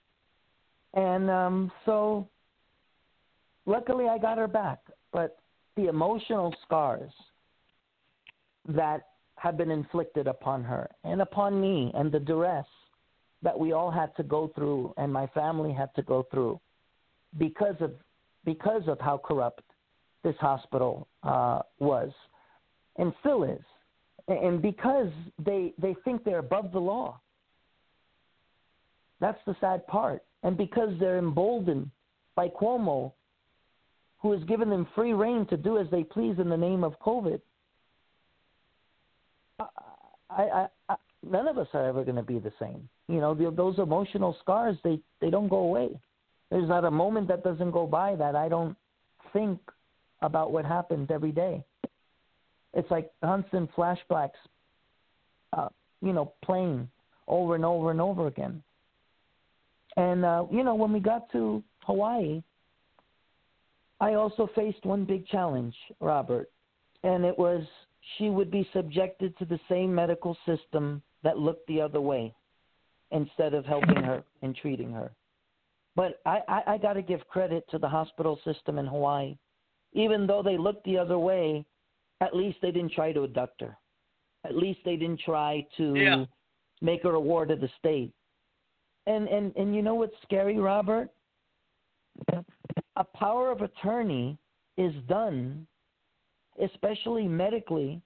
and 0.94 1.30
um, 1.30 1.72
so 1.86 2.28
luckily 3.66 4.06
I 4.08 4.18
got 4.18 4.38
her 4.38 4.48
back. 4.48 4.80
But 5.12 5.38
the 5.76 5.88
emotional 5.88 6.54
scars 6.66 7.12
that 8.68 9.08
have 9.36 9.56
been 9.56 9.70
inflicted 9.70 10.26
upon 10.26 10.62
her 10.62 10.90
and 11.04 11.22
upon 11.22 11.60
me, 11.60 11.90
and 11.94 12.12
the 12.12 12.20
duress 12.20 12.66
that 13.42 13.58
we 13.58 13.72
all 13.72 13.90
had 13.90 14.14
to 14.16 14.22
go 14.22 14.50
through 14.54 14.94
and 14.96 15.12
my 15.12 15.26
family 15.28 15.72
had 15.72 15.94
to 15.96 16.02
go 16.02 16.26
through 16.30 16.60
because 17.38 17.76
of 17.80 17.92
because 18.44 18.82
of 18.88 18.98
how 19.00 19.18
corrupt 19.18 19.62
this 20.24 20.36
hospital 20.40 21.08
uh, 21.22 21.60
was 21.78 22.10
and 22.96 23.12
still 23.20 23.44
is. 23.44 23.62
And 24.28 24.62
because 24.62 25.10
they 25.44 25.72
they 25.78 25.94
think 26.04 26.24
they're 26.24 26.38
above 26.38 26.72
the 26.72 26.78
law. 26.78 27.20
That's 29.20 29.38
the 29.46 29.56
sad 29.60 29.86
part. 29.86 30.24
And 30.42 30.56
because 30.56 30.90
they're 30.98 31.18
emboldened 31.18 31.90
by 32.34 32.48
Cuomo 32.48 33.12
who 34.18 34.32
has 34.32 34.42
given 34.44 34.70
them 34.70 34.86
free 34.94 35.12
reign 35.12 35.46
to 35.46 35.56
do 35.56 35.78
as 35.78 35.86
they 35.90 36.04
please 36.04 36.36
in 36.38 36.48
the 36.48 36.56
name 36.56 36.84
of 36.84 36.98
COVID 37.00 37.40
I, 40.30 40.42
I, 40.42 40.66
I 40.88 40.96
none 41.28 41.48
of 41.48 41.58
us 41.58 41.68
are 41.74 41.86
ever 41.86 42.04
going 42.04 42.16
to 42.16 42.22
be 42.22 42.38
the 42.38 42.52
same. 42.58 42.88
You 43.12 43.20
know, 43.20 43.34
the, 43.34 43.50
those 43.50 43.78
emotional 43.78 44.34
scars 44.40 44.78
they 44.82 44.98
they 45.20 45.28
don't 45.28 45.48
go 45.48 45.58
away. 45.58 45.90
There's 46.50 46.66
not 46.66 46.86
a 46.86 46.90
moment 46.90 47.28
that 47.28 47.44
doesn't 47.44 47.70
go 47.70 47.86
by 47.86 48.16
that 48.16 48.34
I 48.34 48.48
don't 48.48 48.74
think 49.34 49.60
about 50.22 50.50
what 50.50 50.64
happened 50.64 51.10
every 51.10 51.30
day. 51.30 51.62
It's 52.72 52.90
like 52.90 53.12
constant 53.22 53.70
flashbacks, 53.76 54.40
uh, 55.52 55.68
you 56.00 56.14
know, 56.14 56.32
playing 56.42 56.88
over 57.28 57.54
and 57.54 57.66
over 57.66 57.90
and 57.90 58.00
over 58.00 58.28
again. 58.28 58.62
And 59.98 60.24
uh, 60.24 60.46
you 60.50 60.64
know, 60.64 60.74
when 60.74 60.90
we 60.90 61.00
got 61.00 61.30
to 61.32 61.62
Hawaii, 61.80 62.42
I 64.00 64.14
also 64.14 64.48
faced 64.54 64.86
one 64.86 65.04
big 65.04 65.26
challenge, 65.26 65.74
Robert, 66.00 66.50
and 67.02 67.26
it 67.26 67.38
was 67.38 67.62
she 68.16 68.30
would 68.30 68.50
be 68.50 68.66
subjected 68.72 69.36
to 69.36 69.44
the 69.44 69.60
same 69.68 69.94
medical 69.94 70.34
system 70.46 71.02
that 71.22 71.36
looked 71.36 71.66
the 71.66 71.78
other 71.78 72.00
way 72.00 72.34
instead 73.12 73.54
of 73.54 73.64
helping 73.64 74.02
her 74.02 74.24
and 74.42 74.56
treating 74.56 74.90
her. 74.92 75.12
But 75.94 76.20
I, 76.24 76.40
I, 76.48 76.62
I 76.74 76.78
got 76.78 76.94
to 76.94 77.02
give 77.02 77.26
credit 77.28 77.64
to 77.70 77.78
the 77.78 77.88
hospital 77.88 78.38
system 78.44 78.78
in 78.78 78.86
Hawaii. 78.86 79.36
Even 79.92 80.26
though 80.26 80.42
they 80.42 80.56
looked 80.56 80.84
the 80.84 80.98
other 80.98 81.18
way, 81.18 81.64
at 82.20 82.34
least 82.34 82.58
they 82.62 82.70
didn't 82.70 82.92
try 82.92 83.12
to 83.12 83.24
abduct 83.24 83.60
her. 83.60 83.76
At 84.44 84.56
least 84.56 84.80
they 84.84 84.96
didn't 84.96 85.20
try 85.20 85.66
to 85.76 85.94
Yeah. 85.94 86.24
make 86.80 87.02
her 87.02 87.14
a 87.14 87.20
ward 87.20 87.50
of 87.50 87.60
the 87.60 87.68
state. 87.78 88.12
And 89.06 89.28
and 89.28 89.54
and 89.56 89.74
you 89.74 89.82
know 89.82 89.94
what's 89.96 90.16
scary, 90.22 90.58
Robert? 90.58 91.10
A 92.96 93.04
power 93.04 93.50
of 93.50 93.62
attorney 93.62 94.38
is 94.76 94.94
done, 95.08 95.66
especially 96.60 97.26
medically, 97.26 98.00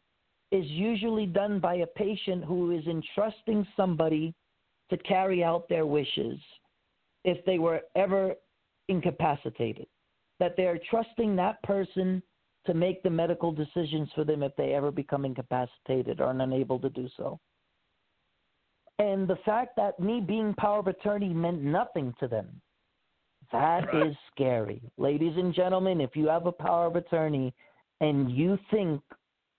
is 0.50 0.64
usually 0.66 1.26
done 1.26 1.60
by 1.60 1.76
a 1.76 1.86
patient 1.86 2.44
who 2.44 2.70
is 2.70 2.86
entrusting 2.86 3.66
somebody 3.76 4.34
to 4.90 4.96
carry 4.98 5.42
out 5.42 5.68
their 5.68 5.86
wishes 5.86 6.38
if 7.24 7.44
they 7.44 7.58
were 7.58 7.82
ever 7.94 8.34
incapacitated. 8.88 9.86
That 10.38 10.54
they're 10.56 10.78
trusting 10.90 11.34
that 11.36 11.62
person 11.62 12.22
to 12.66 12.74
make 12.74 13.02
the 13.02 13.10
medical 13.10 13.52
decisions 13.52 14.08
for 14.14 14.24
them 14.24 14.42
if 14.42 14.54
they 14.56 14.74
ever 14.74 14.90
become 14.90 15.24
incapacitated 15.24 16.20
or 16.20 16.30
unable 16.30 16.78
to 16.80 16.90
do 16.90 17.08
so. 17.16 17.38
And 18.98 19.28
the 19.28 19.36
fact 19.44 19.76
that 19.76 20.00
me 20.00 20.20
being 20.20 20.54
power 20.54 20.78
of 20.78 20.86
attorney 20.86 21.32
meant 21.32 21.62
nothing 21.62 22.14
to 22.20 22.28
them, 22.28 22.60
that 23.52 23.84
is 23.94 24.14
Right. 24.14 24.18
scary. 24.32 24.82
Ladies 24.96 25.36
and 25.36 25.52
gentlemen, 25.52 26.00
if 26.00 26.16
you 26.16 26.28
have 26.28 26.46
a 26.46 26.52
power 26.52 26.86
of 26.86 26.96
attorney 26.96 27.54
and 28.00 28.30
you 28.30 28.58
think 28.70 29.02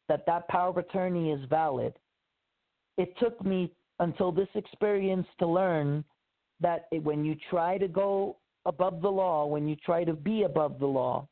that 0.07 0.25
that 0.25 0.47
power 0.47 0.69
of 0.69 0.77
attorney 0.77 1.31
is 1.31 1.43
valid, 1.45 1.97
it 2.97 3.15
took 3.17 3.43
me 3.43 3.71
until 3.99 4.31
this 4.31 4.49
experience 4.55 5.27
to 5.39 5.47
learn 5.47 6.03
that 6.59 6.87
it- 6.91 7.03
when 7.03 7.23
you 7.25 7.35
try 7.35 7.77
to 7.77 7.87
go 7.87 8.37
above 8.65 9.01
the 9.01 9.11
law, 9.11 9.45
when 9.45 9.67
you 9.67 9.75
try 9.75 10.03
to 10.03 10.13
be 10.13 10.43
above 10.43 10.79
the 10.79 10.87
law, 10.87 11.27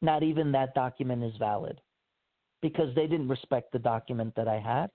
not 0.00 0.22
even 0.22 0.52
that 0.52 0.74
document 0.74 1.22
is 1.22 1.36
valid 1.36 1.80
because 2.60 2.94
they 2.94 3.06
didn't 3.06 3.28
respect 3.28 3.72
the 3.72 3.78
document 3.78 4.34
that 4.34 4.48
I 4.48 4.58
had. 4.58 4.90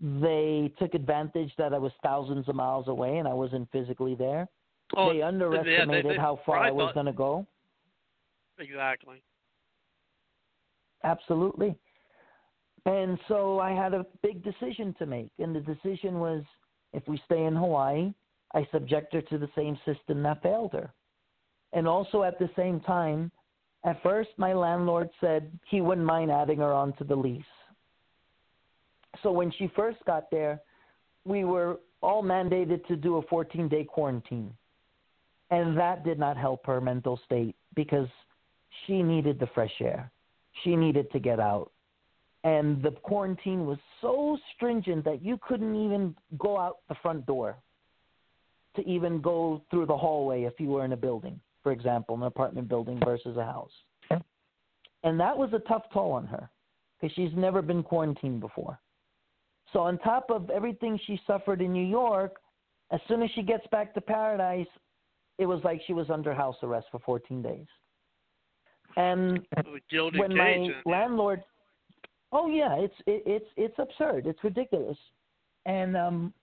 They 0.00 0.68
took 0.78 0.94
advantage 0.94 1.54
that 1.56 1.72
I 1.72 1.78
was 1.78 1.92
thousands 2.02 2.48
of 2.48 2.54
miles 2.54 2.88
away 2.88 3.18
and 3.18 3.28
I 3.28 3.32
wasn't 3.32 3.70
physically 3.70 4.14
there. 4.14 4.48
Oh, 4.96 5.12
they 5.12 5.22
underestimated 5.22 6.12
they- 6.12 6.16
how 6.16 6.36
far 6.36 6.58
I 6.58 6.68
I 6.68 6.70
was 6.70 6.92
going 6.92 7.06
to 7.06 7.12
go. 7.12 7.46
exactly. 8.58 9.22
Absolutely. 11.02 11.78
And 12.86 13.18
so 13.28 13.60
I 13.60 13.72
had 13.72 13.94
a 13.94 14.04
big 14.22 14.44
decision 14.44 14.94
to 14.98 15.06
make. 15.06 15.32
And 15.38 15.54
the 15.54 15.60
decision 15.60 16.20
was 16.20 16.42
if 16.92 17.06
we 17.08 17.20
stay 17.24 17.44
in 17.44 17.56
Hawaii, 17.56 18.12
I 18.54 18.66
subject 18.70 19.12
her 19.14 19.22
to 19.22 19.38
the 19.38 19.48
same 19.56 19.78
system 19.84 20.22
that 20.22 20.42
failed 20.42 20.72
her. 20.72 20.92
And 21.72 21.88
also 21.88 22.22
at 22.22 22.38
the 22.38 22.50
same 22.56 22.80
time, 22.80 23.32
at 23.84 24.02
first 24.02 24.30
my 24.36 24.52
landlord 24.52 25.10
said 25.20 25.50
he 25.68 25.80
wouldn't 25.80 26.06
mind 26.06 26.30
adding 26.30 26.58
her 26.58 26.72
onto 26.72 27.04
the 27.04 27.16
lease. 27.16 27.42
So 29.22 29.32
when 29.32 29.50
she 29.58 29.70
first 29.74 29.98
got 30.06 30.30
there, 30.30 30.60
we 31.24 31.44
were 31.44 31.80
all 32.02 32.22
mandated 32.22 32.86
to 32.86 32.96
do 32.96 33.16
a 33.16 33.22
14 33.22 33.68
day 33.68 33.84
quarantine. 33.84 34.52
And 35.50 35.76
that 35.76 36.04
did 36.04 36.18
not 36.18 36.36
help 36.36 36.66
her 36.66 36.80
mental 36.80 37.18
state 37.24 37.56
because 37.74 38.08
she 38.86 39.02
needed 39.02 39.38
the 39.38 39.48
fresh 39.54 39.74
air. 39.80 40.10
She 40.62 40.76
needed 40.76 41.10
to 41.12 41.18
get 41.18 41.40
out. 41.40 41.70
And 42.44 42.82
the 42.82 42.90
quarantine 42.90 43.64
was 43.66 43.78
so 44.02 44.38
stringent 44.54 45.04
that 45.06 45.24
you 45.24 45.38
couldn't 45.46 45.74
even 45.74 46.14
go 46.38 46.58
out 46.58 46.78
the 46.88 46.94
front 47.02 47.24
door 47.26 47.56
to 48.76 48.86
even 48.86 49.20
go 49.20 49.62
through 49.70 49.86
the 49.86 49.96
hallway 49.96 50.42
if 50.42 50.60
you 50.60 50.68
were 50.68 50.84
in 50.84 50.92
a 50.92 50.96
building, 50.96 51.40
for 51.62 51.72
example, 51.72 52.14
an 52.14 52.22
apartment 52.22 52.68
building 52.68 53.00
versus 53.02 53.36
a 53.38 53.44
house. 53.44 53.70
And 55.04 55.20
that 55.20 55.36
was 55.36 55.52
a 55.52 55.58
tough 55.60 55.84
toll 55.92 56.12
on 56.12 56.26
her 56.26 56.50
because 57.00 57.14
she's 57.14 57.30
never 57.36 57.62
been 57.62 57.82
quarantined 57.82 58.40
before. 58.40 58.78
So, 59.72 59.80
on 59.80 59.98
top 59.98 60.30
of 60.30 60.50
everything 60.50 60.98
she 61.06 61.20
suffered 61.26 61.60
in 61.60 61.72
New 61.72 61.86
York, 61.86 62.36
as 62.90 63.00
soon 63.08 63.22
as 63.22 63.30
she 63.34 63.42
gets 63.42 63.66
back 63.68 63.92
to 63.94 64.00
paradise, 64.00 64.66
it 65.38 65.46
was 65.46 65.60
like 65.64 65.80
she 65.86 65.92
was 65.92 66.10
under 66.10 66.32
house 66.32 66.56
arrest 66.62 66.86
for 66.90 67.00
14 67.00 67.42
days. 67.42 67.66
And 68.96 69.40
when 70.16 70.36
my 70.36 70.68
landlord 70.86 71.42
oh 72.34 72.48
yeah 72.48 72.74
it's 72.74 72.94
it, 73.06 73.22
it's 73.24 73.46
it's 73.56 73.78
absurd. 73.78 74.26
It's 74.26 74.42
ridiculous. 74.44 74.98
And 75.64 75.96
um 75.96 76.34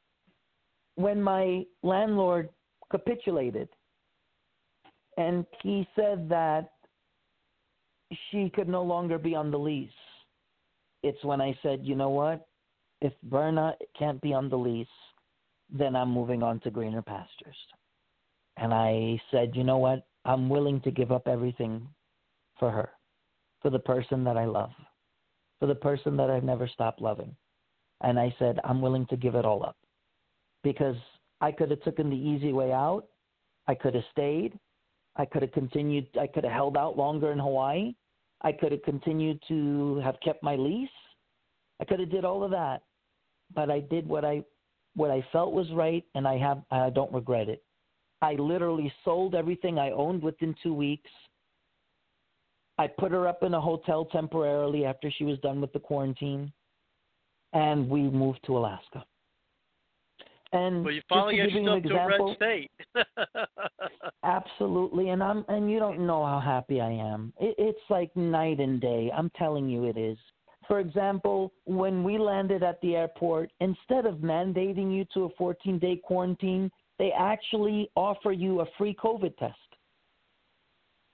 when 0.95 1.21
my 1.21 1.63
landlord 1.83 2.49
capitulated 2.89 3.69
and 5.17 5.45
he 5.61 5.87
said 5.95 6.27
that 6.29 6.71
she 8.29 8.49
could 8.53 8.67
no 8.67 8.83
longer 8.83 9.17
be 9.17 9.35
on 9.35 9.51
the 9.51 9.59
lease 9.59 9.89
it's 11.03 11.23
when 11.23 11.39
i 11.39 11.57
said 11.63 11.79
you 11.83 11.95
know 11.95 12.09
what? 12.09 12.47
If 13.01 13.13
berna 13.23 13.73
can't 13.97 14.21
be 14.21 14.33
on 14.33 14.49
the 14.49 14.57
lease 14.57 14.87
then 15.69 15.95
i'm 15.95 16.11
moving 16.11 16.43
on 16.43 16.59
to 16.61 16.71
greener 16.71 17.01
pastures. 17.01 17.55
And 18.57 18.73
i 18.73 19.19
said 19.31 19.51
you 19.55 19.63
know 19.63 19.77
what? 19.77 20.05
I'm 20.25 20.49
willing 20.49 20.81
to 20.81 20.91
give 20.91 21.11
up 21.11 21.27
everything 21.27 21.87
for 22.59 22.69
her 22.71 22.89
for 23.61 23.69
the 23.69 23.79
person 23.79 24.23
that 24.25 24.37
i 24.37 24.45
love 24.45 24.71
for 25.61 25.67
the 25.67 25.75
person 25.75 26.17
that 26.17 26.31
I've 26.31 26.43
never 26.43 26.67
stopped 26.67 27.01
loving. 27.01 27.35
And 28.01 28.19
I 28.19 28.35
said, 28.39 28.59
I'm 28.63 28.81
willing 28.81 29.05
to 29.11 29.15
give 29.15 29.35
it 29.35 29.45
all 29.45 29.63
up 29.63 29.77
because 30.63 30.95
I 31.39 31.51
could 31.51 31.69
have 31.69 31.83
taken 31.83 32.09
the 32.09 32.15
easy 32.15 32.51
way 32.51 32.73
out. 32.73 33.03
I 33.67 33.75
could 33.75 33.93
have 33.93 34.03
stayed. 34.11 34.57
I 35.15 35.25
could 35.25 35.43
have 35.43 35.51
continued. 35.51 36.07
I 36.19 36.25
could 36.25 36.43
have 36.43 36.51
held 36.51 36.77
out 36.77 36.97
longer 36.97 37.31
in 37.31 37.37
Hawaii. 37.37 37.93
I 38.41 38.51
could 38.51 38.71
have 38.71 38.81
continued 38.81 39.39
to 39.49 40.01
have 40.03 40.15
kept 40.23 40.41
my 40.41 40.55
lease. 40.55 40.89
I 41.79 41.85
could 41.85 41.99
have 41.99 42.09
did 42.09 42.25
all 42.25 42.43
of 42.43 42.49
that, 42.51 42.81
but 43.53 43.69
I 43.69 43.81
did 43.81 44.07
what 44.07 44.25
I 44.25 44.43
what 44.95 45.11
I 45.11 45.23
felt 45.31 45.53
was 45.53 45.71
right, 45.73 46.03
and 46.15 46.27
I 46.27 46.39
have 46.39 46.63
I 46.71 46.89
don't 46.89 47.13
regret 47.13 47.49
it. 47.49 47.63
I 48.23 48.33
literally 48.33 48.91
sold 49.05 49.35
everything 49.35 49.77
I 49.77 49.91
owned 49.91 50.23
within 50.23 50.55
two 50.63 50.73
weeks. 50.73 51.09
I 52.81 52.87
put 52.87 53.11
her 53.11 53.27
up 53.27 53.43
in 53.43 53.53
a 53.53 53.61
hotel 53.61 54.05
temporarily 54.05 54.85
after 54.85 55.11
she 55.11 55.23
was 55.23 55.37
done 55.39 55.61
with 55.61 55.71
the 55.71 55.77
quarantine, 55.77 56.51
and 57.53 57.87
we 57.87 58.01
moved 58.01 58.39
to 58.47 58.57
Alaska. 58.57 59.05
And 60.51 60.83
Well, 60.83 60.91
you 60.91 61.01
finally 61.07 61.37
got 61.37 61.43
give 61.43 61.61
you 61.61 61.71
an 61.71 61.83
yourself 61.83 61.83
to 61.83 61.89
a 61.89 62.07
example, 62.07 62.35
red 62.41 62.65
state. 62.95 63.47
absolutely, 64.23 65.09
and 65.09 65.21
I'm 65.21 65.45
and 65.47 65.69
you 65.69 65.77
don't 65.77 66.07
know 66.07 66.25
how 66.25 66.39
happy 66.39 66.81
I 66.81 66.89
am. 66.89 67.31
It, 67.39 67.53
it's 67.59 67.89
like 67.91 68.15
night 68.15 68.59
and 68.59 68.81
day. 68.81 69.11
I'm 69.15 69.29
telling 69.37 69.69
you, 69.69 69.85
it 69.85 69.95
is. 69.95 70.17
For 70.67 70.79
example, 70.79 71.53
when 71.65 72.03
we 72.03 72.17
landed 72.17 72.63
at 72.63 72.81
the 72.81 72.95
airport, 72.95 73.51
instead 73.59 74.07
of 74.07 74.15
mandating 74.15 74.91
you 74.91 75.05
to 75.13 75.25
a 75.25 75.29
14 75.37 75.77
day 75.77 76.01
quarantine, 76.03 76.71
they 76.97 77.11
actually 77.11 77.91
offer 77.95 78.31
you 78.31 78.61
a 78.61 78.65
free 78.79 78.95
COVID 78.95 79.37
test 79.37 79.55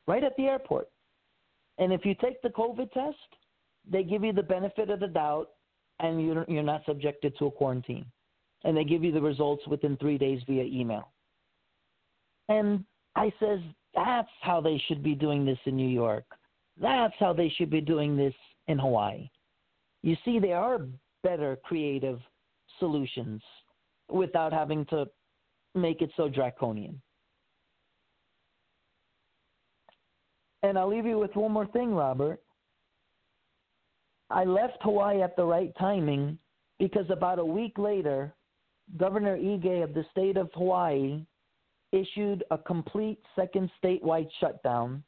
right 0.08 0.24
at 0.24 0.34
the 0.38 0.46
airport. 0.46 0.88
And 1.78 1.94
if 1.94 2.06
you 2.06 2.16
take 2.16 2.42
the 2.42 2.50
COVID 2.50 2.92
test, 2.92 3.18
they 3.90 4.04
give 4.04 4.24
you 4.24 4.34
the 4.34 4.44
benefit 4.44 4.90
of 4.90 5.00
the 5.00 5.08
doubt 5.08 5.50
and 6.00 6.26
you're, 6.26 6.46
you're 6.48 6.64
not 6.64 6.84
subjected 6.86 7.38
to 7.38 7.46
a 7.48 7.52
quarantine. 7.52 8.06
And 8.64 8.76
they 8.76 8.84
give 8.84 9.04
you 9.04 9.12
the 9.12 9.22
results 9.22 9.66
within 9.68 9.98
three 9.98 10.18
days 10.18 10.42
via 10.48 10.64
email. 10.64 11.12
And 12.50 12.84
I 13.16 13.32
says, 13.40 13.60
that's 13.94 14.30
how 14.42 14.62
they 14.62 14.82
should 14.88 15.04
be 15.04 15.16
doing 15.16 15.46
this 15.46 15.58
in 15.66 15.76
New 15.76 15.88
York. 15.88 16.26
That's 16.80 17.14
how 17.20 17.34
they 17.34 17.50
should 17.50 17.70
be 17.70 17.82
doing 17.82 18.16
this 18.16 18.34
in 18.68 18.78
Hawaii. 18.78 19.30
You 20.04 20.16
see, 20.24 20.40
there 20.40 20.58
are 20.58 20.86
better 21.24 21.58
creative 21.64 22.20
solutions 22.80 23.42
without 24.10 24.54
having 24.54 24.86
to 24.86 25.08
make 25.74 26.02
it 26.02 26.12
so 26.16 26.30
draconian. 26.30 27.02
And 30.64 30.78
I'll 30.78 30.90
leave 30.90 31.06
you 31.06 31.20
with 31.20 31.36
one 31.36 31.52
more 31.52 31.68
thing, 31.68 31.94
Robert. 31.94 32.42
I 34.30 34.44
left 34.44 34.78
Hawaii 34.82 35.22
at 35.22 35.36
the 35.36 35.46
right 35.46 35.74
timing 35.80 36.38
because 36.80 37.06
about 37.10 37.40
a 37.40 37.46
week 37.46 37.78
later, 37.78 38.34
Governor 38.98 39.38
Ige 39.38 39.84
of 39.84 39.94
the 39.94 40.06
state 40.12 40.38
of 40.38 40.50
Hawaii 40.54 41.26
issued 41.92 42.44
a 42.52 42.58
complete 42.58 43.20
second 43.36 43.70
statewide 43.82 44.30
shutdown, 44.40 45.04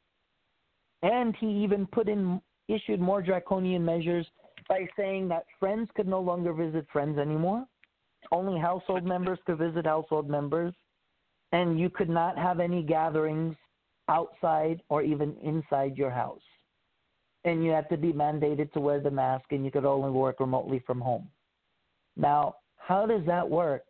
and 1.02 1.34
he 1.36 1.46
even 1.46 1.86
put 1.86 2.08
in 2.08 2.40
issued 2.68 3.00
more 3.00 3.20
draconian 3.20 3.84
measures 3.84 4.26
by 4.68 4.86
saying 4.96 5.28
that 5.28 5.44
friends 5.58 5.88
could 5.94 6.06
no 6.06 6.20
longer 6.20 6.52
visit 6.52 6.86
friends 6.92 7.18
anymore. 7.18 7.66
Only 8.32 8.60
household 8.60 9.04
members 9.04 9.38
could 9.44 9.58
visit 9.58 9.86
household 9.86 10.28
members, 10.28 10.72
and 11.52 11.80
you 11.80 11.90
could 11.90 12.08
not 12.08 12.38
have 12.38 12.60
any 12.60 12.82
gatherings 12.82 13.56
outside 14.10 14.82
or 14.88 15.02
even 15.02 15.34
inside 15.42 15.96
your 15.96 16.10
house. 16.10 16.42
And 17.44 17.64
you 17.64 17.70
have 17.70 17.88
to 17.88 17.96
be 17.96 18.12
mandated 18.12 18.70
to 18.72 18.80
wear 18.80 19.00
the 19.00 19.10
mask, 19.10 19.46
and 19.52 19.64
you 19.64 19.70
could 19.70 19.86
only 19.86 20.10
work 20.10 20.40
remotely 20.40 20.82
from 20.86 21.00
home. 21.00 21.28
Now, 22.16 22.56
how 22.76 23.06
does 23.06 23.24
that 23.26 23.48
work? 23.48 23.84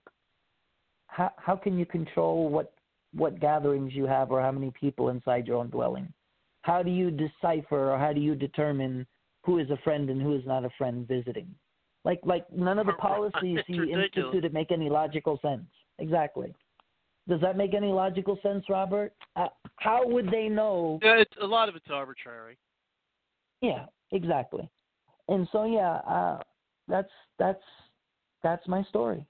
How, 1.08 1.32
how 1.36 1.56
can 1.56 1.76
you 1.76 1.86
control 1.86 2.48
what, 2.48 2.72
what 3.12 3.40
gatherings 3.40 3.92
you 3.92 4.06
have 4.06 4.30
or 4.30 4.40
how 4.40 4.52
many 4.52 4.72
people 4.78 5.08
inside 5.08 5.48
your 5.48 5.56
own 5.56 5.70
dwelling? 5.70 6.12
How 6.62 6.82
do 6.82 6.90
you 6.90 7.10
decipher 7.10 7.90
or 7.90 7.98
how 7.98 8.12
do 8.12 8.20
you 8.20 8.36
determine 8.36 9.06
who 9.42 9.58
is 9.58 9.70
a 9.70 9.78
friend 9.78 10.10
and 10.10 10.22
who 10.22 10.36
is 10.36 10.42
not 10.46 10.64
a 10.64 10.70
friend 10.78 11.08
visiting? 11.08 11.52
Like, 12.04 12.20
like 12.22 12.50
none 12.52 12.78
of 12.78 12.86
the 12.86 12.92
policies 12.92 13.58
he 13.66 13.92
instituted 13.92 14.54
make 14.54 14.70
any 14.70 14.88
logical 14.88 15.40
sense. 15.42 15.66
Exactly. 15.98 16.54
Does 17.28 17.40
that 17.40 17.56
make 17.56 17.74
any 17.74 17.88
logical 17.88 18.38
sense, 18.42 18.64
Robert? 18.68 19.12
Uh, 19.36 19.46
how 19.76 20.06
would 20.06 20.30
they 20.30 20.48
know? 20.48 20.98
yeah, 21.02 21.18
it's, 21.18 21.32
a 21.40 21.46
lot 21.46 21.68
of 21.68 21.76
it's 21.76 21.86
arbitrary. 21.90 22.58
Yeah, 23.60 23.86
exactly. 24.12 24.68
And 25.28 25.46
so 25.52 25.64
yeah, 25.64 25.96
uh, 26.08 26.40
that's 26.88 27.10
that's 27.38 27.62
that's 28.42 28.66
my 28.66 28.82
story. 28.84 29.24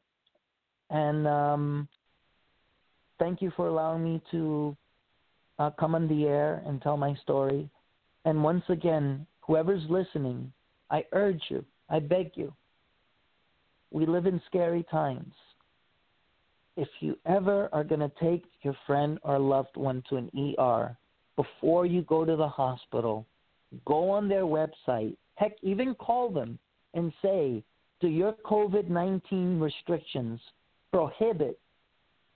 And 0.89 1.27
um, 1.27 1.89
thank 3.19 3.43
you 3.43 3.53
for 3.57 3.69
allowing 3.69 4.03
me 4.03 4.23
to 4.31 4.77
uh, 5.59 5.71
come 5.79 5.95
on 5.95 6.09
the 6.09 6.25
air 6.25 6.63
and 6.67 6.81
tell 6.81 6.97
my 6.97 7.15
story. 7.23 7.69
And 8.25 8.43
once 8.43 8.65
again, 8.69 9.27
whoever's 9.41 9.83
listening, 9.89 10.53
I 10.91 11.05
urge 11.13 11.43
you, 11.49 11.65
I 11.89 12.01
beg 12.01 12.33
you. 12.35 12.53
We 13.91 14.07
live 14.07 14.27
in 14.27 14.41
scary 14.47 14.85
times. 14.91 15.35
If 16.77 16.89
you 17.01 17.19
ever 17.27 17.69
are 17.73 17.85
going 17.85 18.01
to 18.01 18.13
take 18.21 18.45
your 18.63 18.77
friend 18.87 19.19
or 19.23 19.39
loved 19.39 19.77
one 19.77 20.03
to 20.09 20.17
an 20.17 20.31
ER, 20.59 20.97
before 21.37 21.87
you 21.87 22.03
go 22.03 22.25
to 22.25 22.37
the 22.37 22.49
hospital, 22.49 23.27
go 23.85 24.11
on 24.11 24.29
their 24.29 24.45
website, 24.45 25.17
heck, 25.35 25.57
even 25.63 25.95
call 25.95 26.31
them 26.31 26.59
and 26.95 27.13
say, 27.23 27.63
do 28.01 28.09
your 28.09 28.35
COVID 28.45 28.89
19 28.89 29.61
restrictions 29.61 30.41
prohibit 30.93 31.59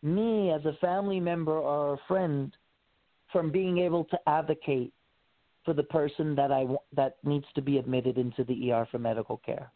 me 0.03 0.51
as 0.51 0.65
a 0.65 0.77
family 0.81 1.19
member 1.21 1.57
or 1.57 1.95
a 1.95 1.99
friend 2.07 2.55
from 3.33 3.51
being 3.51 3.79
able 3.79 4.05
to 4.05 4.19
advocate 4.27 4.93
for 5.65 5.73
the 5.73 5.83
person 5.83 6.35
that 6.35 6.53
I 6.53 6.67
that 6.95 7.17
needs 7.25 7.47
to 7.55 7.63
be 7.63 7.79
admitted 7.79 8.19
into 8.19 8.45
the 8.45 8.71
ER 8.71 8.87
for 8.91 8.99
medical 8.99 9.39
care? 9.39 9.73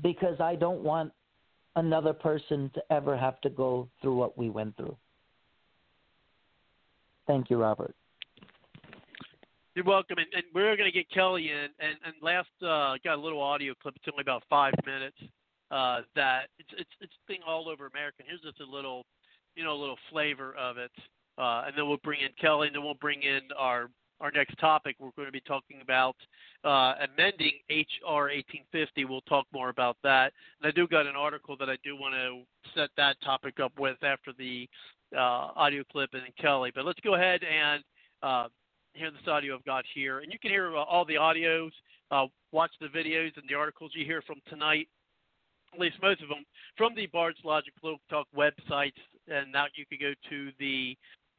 because 0.00 0.40
I 0.40 0.54
don't 0.54 0.82
want 0.82 1.12
another 1.76 2.12
person 2.12 2.70
to 2.74 2.82
ever 2.90 3.16
have 3.16 3.40
to 3.42 3.50
go 3.50 3.88
through 4.00 4.16
what 4.16 4.36
we 4.36 4.50
went 4.50 4.76
through. 4.76 4.96
Thank 7.26 7.50
you, 7.50 7.56
Robert. 7.56 7.94
You're 9.74 9.86
welcome, 9.86 10.18
and, 10.18 10.26
and 10.34 10.44
we're 10.54 10.76
going 10.76 10.90
to 10.90 10.92
get 10.96 11.10
Kelly 11.10 11.48
in. 11.48 11.68
And, 11.80 11.96
and 12.04 12.14
last, 12.20 12.48
uh, 12.60 12.98
got 13.02 13.16
a 13.16 13.22
little 13.22 13.40
audio 13.40 13.72
clip. 13.80 13.94
It's 13.96 14.04
only 14.12 14.20
about 14.20 14.42
five 14.50 14.74
minutes. 14.84 15.16
Uh, 15.70 16.02
that 16.14 16.48
it's 16.58 16.90
it's 17.00 17.12
thing 17.26 17.38
all 17.46 17.66
over 17.66 17.86
America. 17.86 18.16
And 18.18 18.28
here's 18.28 18.42
just 18.42 18.60
a 18.60 18.70
little, 18.70 19.06
you 19.56 19.64
know, 19.64 19.72
a 19.72 19.80
little 19.80 19.96
flavor 20.10 20.54
of 20.56 20.76
it. 20.76 20.90
Uh, 21.38 21.64
and 21.66 21.72
then 21.74 21.88
we'll 21.88 21.96
bring 22.04 22.20
in 22.20 22.28
Kelly, 22.38 22.66
and 22.66 22.76
then 22.76 22.84
we'll 22.84 22.92
bring 22.92 23.22
in 23.22 23.40
our 23.56 23.88
our 24.22 24.30
next 24.30 24.58
topic. 24.58 24.96
We're 24.98 25.10
going 25.16 25.26
to 25.26 25.32
be 25.32 25.40
talking 25.40 25.80
about 25.82 26.14
uh, 26.64 26.94
amending 27.02 27.52
HR 27.68 28.30
1850. 28.30 29.04
We'll 29.04 29.20
talk 29.22 29.46
more 29.52 29.68
about 29.68 29.96
that. 30.04 30.32
And 30.62 30.68
I 30.68 30.70
do 30.70 30.86
got 30.86 31.06
an 31.06 31.16
article 31.16 31.56
that 31.58 31.68
I 31.68 31.76
do 31.84 31.96
want 31.96 32.14
to 32.14 32.42
set 32.80 32.90
that 32.96 33.16
topic 33.22 33.58
up 33.60 33.72
with 33.78 33.96
after 34.04 34.32
the 34.38 34.68
uh, 35.14 35.50
audio 35.56 35.82
clip 35.90 36.10
and 36.14 36.22
Kelly. 36.40 36.70
But 36.74 36.86
let's 36.86 37.00
go 37.00 37.16
ahead 37.16 37.40
and 37.42 37.82
uh, 38.22 38.46
hear 38.94 39.10
this 39.10 39.26
audio 39.26 39.56
I've 39.56 39.64
got 39.64 39.84
here. 39.92 40.20
And 40.20 40.32
you 40.32 40.38
can 40.38 40.52
hear 40.52 40.74
uh, 40.74 40.84
all 40.84 41.04
the 41.04 41.14
audios, 41.14 41.70
uh, 42.12 42.26
watch 42.52 42.70
the 42.80 42.86
videos 42.86 43.36
and 43.36 43.44
the 43.48 43.54
articles 43.54 43.90
you 43.94 44.04
hear 44.04 44.22
from 44.22 44.36
tonight, 44.48 44.88
at 45.74 45.80
least 45.80 45.96
most 46.00 46.22
of 46.22 46.28
them, 46.28 46.44
from 46.76 46.94
the 46.94 47.06
Bards 47.06 47.38
Logic 47.44 47.72
Political 47.80 48.04
Talk 48.08 48.28
websites. 48.36 48.92
And 49.28 49.50
now 49.50 49.66
you 49.74 49.84
can 49.86 49.98
go 50.00 50.12
to 50.30 50.50
the 50.60 50.96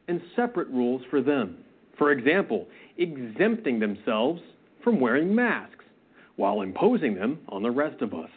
and 0.08 0.20
separate 0.34 0.68
rules 0.68 1.02
for 1.10 1.22
them. 1.22 1.58
For 1.96 2.10
example, 2.10 2.66
exempting 2.96 3.78
themselves 3.78 4.40
from 4.82 4.98
wearing 4.98 5.32
masks 5.32 5.77
while 6.38 6.62
imposing 6.62 7.14
them 7.14 7.38
on 7.48 7.62
the 7.62 7.70
rest 7.70 8.00
of 8.00 8.14
us. 8.14 8.30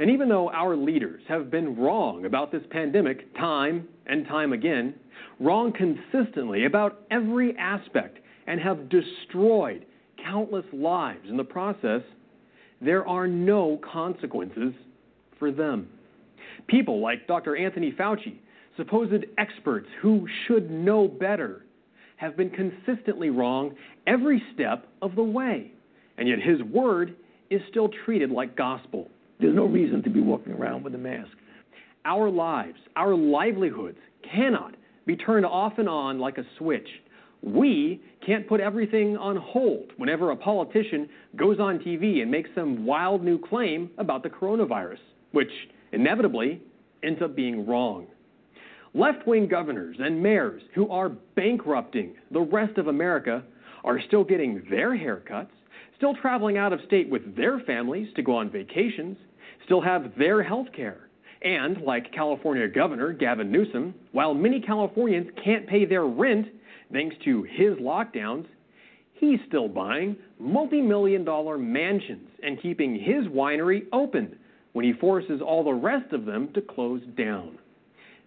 And 0.00 0.10
even 0.10 0.28
though 0.28 0.48
our 0.50 0.76
leaders 0.76 1.22
have 1.28 1.50
been 1.50 1.76
wrong 1.76 2.24
about 2.24 2.50
this 2.50 2.62
pandemic 2.70 3.36
time 3.36 3.86
and 4.06 4.26
time 4.26 4.52
again, 4.52 4.94
wrong 5.38 5.72
consistently 5.72 6.64
about 6.64 7.02
every 7.10 7.56
aspect, 7.56 8.18
and 8.46 8.58
have 8.58 8.88
destroyed 8.88 9.84
countless 10.24 10.64
lives 10.72 11.28
in 11.28 11.36
the 11.36 11.44
process, 11.44 12.00
there 12.80 13.06
are 13.06 13.28
no 13.28 13.78
consequences 13.92 14.72
for 15.38 15.52
them. 15.52 15.86
People 16.66 17.00
like 17.00 17.26
Dr. 17.26 17.56
Anthony 17.56 17.92
Fauci, 17.92 18.38
supposed 18.76 19.26
experts 19.36 19.86
who 20.00 20.26
should 20.46 20.70
know 20.70 21.06
better, 21.06 21.66
have 22.16 22.38
been 22.38 22.50
consistently 22.50 23.28
wrong 23.28 23.74
every 24.06 24.42
step 24.54 24.88
of 25.02 25.14
the 25.14 25.22
way. 25.22 25.70
And 26.16 26.26
yet 26.26 26.40
his 26.40 26.62
word 26.62 27.14
is 27.50 27.60
still 27.70 27.88
treated 28.04 28.30
like 28.30 28.56
gospel. 28.56 29.08
There's 29.40 29.54
no 29.54 29.66
reason 29.66 30.02
to 30.02 30.10
be 30.10 30.20
walking 30.20 30.52
around 30.52 30.82
with 30.82 30.94
a 30.94 30.98
mask. 30.98 31.32
Our 32.04 32.30
lives, 32.30 32.78
our 32.96 33.14
livelihoods 33.14 33.98
cannot 34.34 34.74
be 35.06 35.16
turned 35.16 35.46
off 35.46 35.74
and 35.78 35.88
on 35.88 36.18
like 36.18 36.38
a 36.38 36.44
switch. 36.58 36.88
We 37.42 38.02
can't 38.26 38.48
put 38.48 38.60
everything 38.60 39.16
on 39.16 39.36
hold 39.36 39.92
whenever 39.96 40.30
a 40.30 40.36
politician 40.36 41.08
goes 41.36 41.60
on 41.60 41.78
TV 41.78 42.20
and 42.20 42.30
makes 42.30 42.50
some 42.54 42.84
wild 42.84 43.22
new 43.22 43.38
claim 43.38 43.90
about 43.96 44.22
the 44.22 44.28
coronavirus, 44.28 44.98
which 45.32 45.50
inevitably 45.92 46.60
ends 47.02 47.22
up 47.22 47.36
being 47.36 47.66
wrong. 47.66 48.06
Left 48.94 49.26
wing 49.26 49.46
governors 49.46 49.96
and 50.00 50.20
mayors 50.22 50.62
who 50.74 50.88
are 50.90 51.10
bankrupting 51.36 52.14
the 52.30 52.40
rest 52.40 52.78
of 52.78 52.88
America 52.88 53.44
are 53.84 54.00
still 54.06 54.24
getting 54.24 54.64
their 54.68 54.90
haircuts, 54.96 55.48
still 55.98 56.14
traveling 56.14 56.56
out 56.56 56.72
of 56.72 56.80
state 56.86 57.10
with 57.10 57.36
their 57.36 57.60
families 57.60 58.08
to 58.14 58.22
go 58.22 58.36
on 58.36 58.50
vacations, 58.50 59.18
still 59.64 59.82
have 59.82 60.12
their 60.16 60.42
health 60.42 60.68
care. 60.74 61.08
And, 61.42 61.82
like 61.82 62.12
California 62.12 62.66
Governor 62.66 63.12
Gavin 63.12 63.52
Newsom, 63.52 63.94
while 64.12 64.34
many 64.34 64.60
Californians 64.60 65.28
can't 65.44 65.68
pay 65.68 65.84
their 65.84 66.06
rent 66.06 66.46
thanks 66.90 67.14
to 67.24 67.42
his 67.42 67.74
lockdowns, 67.74 68.46
he's 69.12 69.38
still 69.46 69.68
buying 69.68 70.16
multi 70.38 70.80
million 70.80 71.24
dollar 71.24 71.58
mansions 71.58 72.28
and 72.42 72.60
keeping 72.60 72.94
his 72.94 73.26
winery 73.26 73.86
open 73.92 74.36
when 74.72 74.84
he 74.84 74.92
forces 74.94 75.40
all 75.40 75.62
the 75.62 75.72
rest 75.72 76.12
of 76.12 76.24
them 76.24 76.52
to 76.54 76.60
close 76.60 77.02
down. 77.16 77.58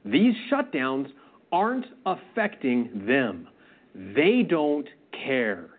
These 0.06 0.36
shutdowns 0.52 1.12
aren't 1.52 1.86
affecting 2.06 3.06
them. 3.08 3.48
They 3.94 4.44
don't 4.48 4.88
care. 5.12 5.70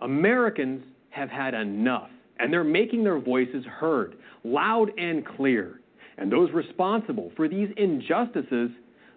Americans 0.00 0.84
have 1.10 1.28
had 1.28 1.54
enough, 1.54 2.10
and 2.38 2.52
they're 2.52 2.64
making 2.64 3.04
their 3.04 3.18
voices 3.18 3.64
heard 3.64 4.16
loud 4.44 4.90
and 4.98 5.26
clear. 5.26 5.80
And 6.18 6.30
those 6.30 6.50
responsible 6.52 7.32
for 7.36 7.48
these 7.48 7.68
injustices 7.76 8.70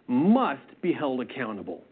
must 0.07 0.81
be 0.81 0.93
held 0.93 1.21
accountable. 1.21 1.83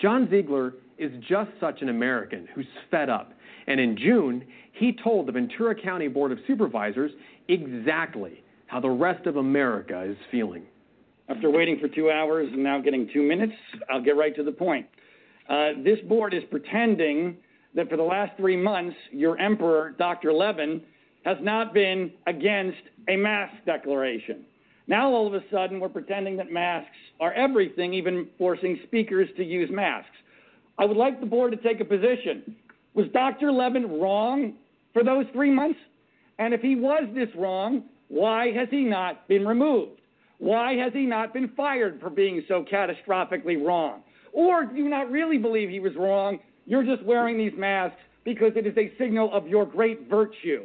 John 0.00 0.28
Ziegler 0.30 0.74
is 0.98 1.12
just 1.28 1.50
such 1.60 1.82
an 1.82 1.88
American 1.88 2.48
who's 2.54 2.66
fed 2.90 3.08
up. 3.08 3.32
And 3.66 3.78
in 3.78 3.96
June, 3.96 4.44
he 4.72 4.96
told 5.04 5.26
the 5.26 5.32
Ventura 5.32 5.74
County 5.74 6.08
Board 6.08 6.32
of 6.32 6.38
Supervisors 6.46 7.12
exactly 7.48 8.42
how 8.66 8.80
the 8.80 8.88
rest 8.88 9.26
of 9.26 9.36
America 9.36 10.02
is 10.02 10.16
feeling. 10.30 10.64
After 11.28 11.50
waiting 11.50 11.78
for 11.78 11.88
two 11.88 12.10
hours 12.10 12.48
and 12.52 12.62
now 12.62 12.80
getting 12.80 13.08
two 13.12 13.22
minutes, 13.22 13.52
I'll 13.90 14.02
get 14.02 14.16
right 14.16 14.34
to 14.36 14.42
the 14.42 14.52
point. 14.52 14.86
Uh, 15.48 15.70
this 15.84 15.98
board 16.08 16.32
is 16.32 16.42
pretending 16.50 17.36
that 17.78 17.88
for 17.88 17.96
the 17.96 18.02
last 18.02 18.36
three 18.36 18.56
months, 18.56 18.96
your 19.12 19.38
emperor, 19.38 19.94
Dr. 19.98 20.32
Levin, 20.32 20.82
has 21.24 21.36
not 21.40 21.72
been 21.72 22.10
against 22.26 22.80
a 23.08 23.14
mask 23.14 23.54
declaration. 23.66 24.44
Now, 24.88 25.12
all 25.12 25.28
of 25.28 25.34
a 25.34 25.44
sudden, 25.48 25.78
we're 25.78 25.88
pretending 25.88 26.36
that 26.38 26.50
masks 26.50 26.90
are 27.20 27.32
everything, 27.34 27.94
even 27.94 28.26
forcing 28.36 28.80
speakers 28.84 29.28
to 29.36 29.44
use 29.44 29.70
masks. 29.70 30.10
I 30.76 30.86
would 30.86 30.96
like 30.96 31.20
the 31.20 31.26
board 31.26 31.52
to 31.52 31.56
take 31.56 31.80
a 31.80 31.84
position. 31.84 32.56
Was 32.94 33.06
Dr. 33.12 33.52
Levin 33.52 34.00
wrong 34.00 34.54
for 34.92 35.04
those 35.04 35.26
three 35.32 35.52
months? 35.52 35.78
And 36.40 36.52
if 36.52 36.60
he 36.60 36.74
was 36.74 37.04
this 37.14 37.28
wrong, 37.36 37.84
why 38.08 38.50
has 38.50 38.66
he 38.72 38.82
not 38.82 39.28
been 39.28 39.46
removed? 39.46 40.00
Why 40.38 40.74
has 40.74 40.92
he 40.92 41.06
not 41.06 41.32
been 41.32 41.52
fired 41.56 42.00
for 42.00 42.10
being 42.10 42.42
so 42.48 42.64
catastrophically 42.64 43.64
wrong? 43.64 44.02
Or 44.32 44.64
do 44.64 44.74
you 44.74 44.88
not 44.88 45.12
really 45.12 45.38
believe 45.38 45.68
he 45.68 45.78
was 45.78 45.94
wrong? 45.94 46.40
You're 46.68 46.84
just 46.84 47.02
wearing 47.02 47.38
these 47.38 47.54
masks 47.56 47.96
because 48.24 48.52
it 48.54 48.66
is 48.66 48.76
a 48.76 48.92
signal 48.98 49.32
of 49.32 49.48
your 49.48 49.64
great 49.64 50.06
virtue. 50.06 50.64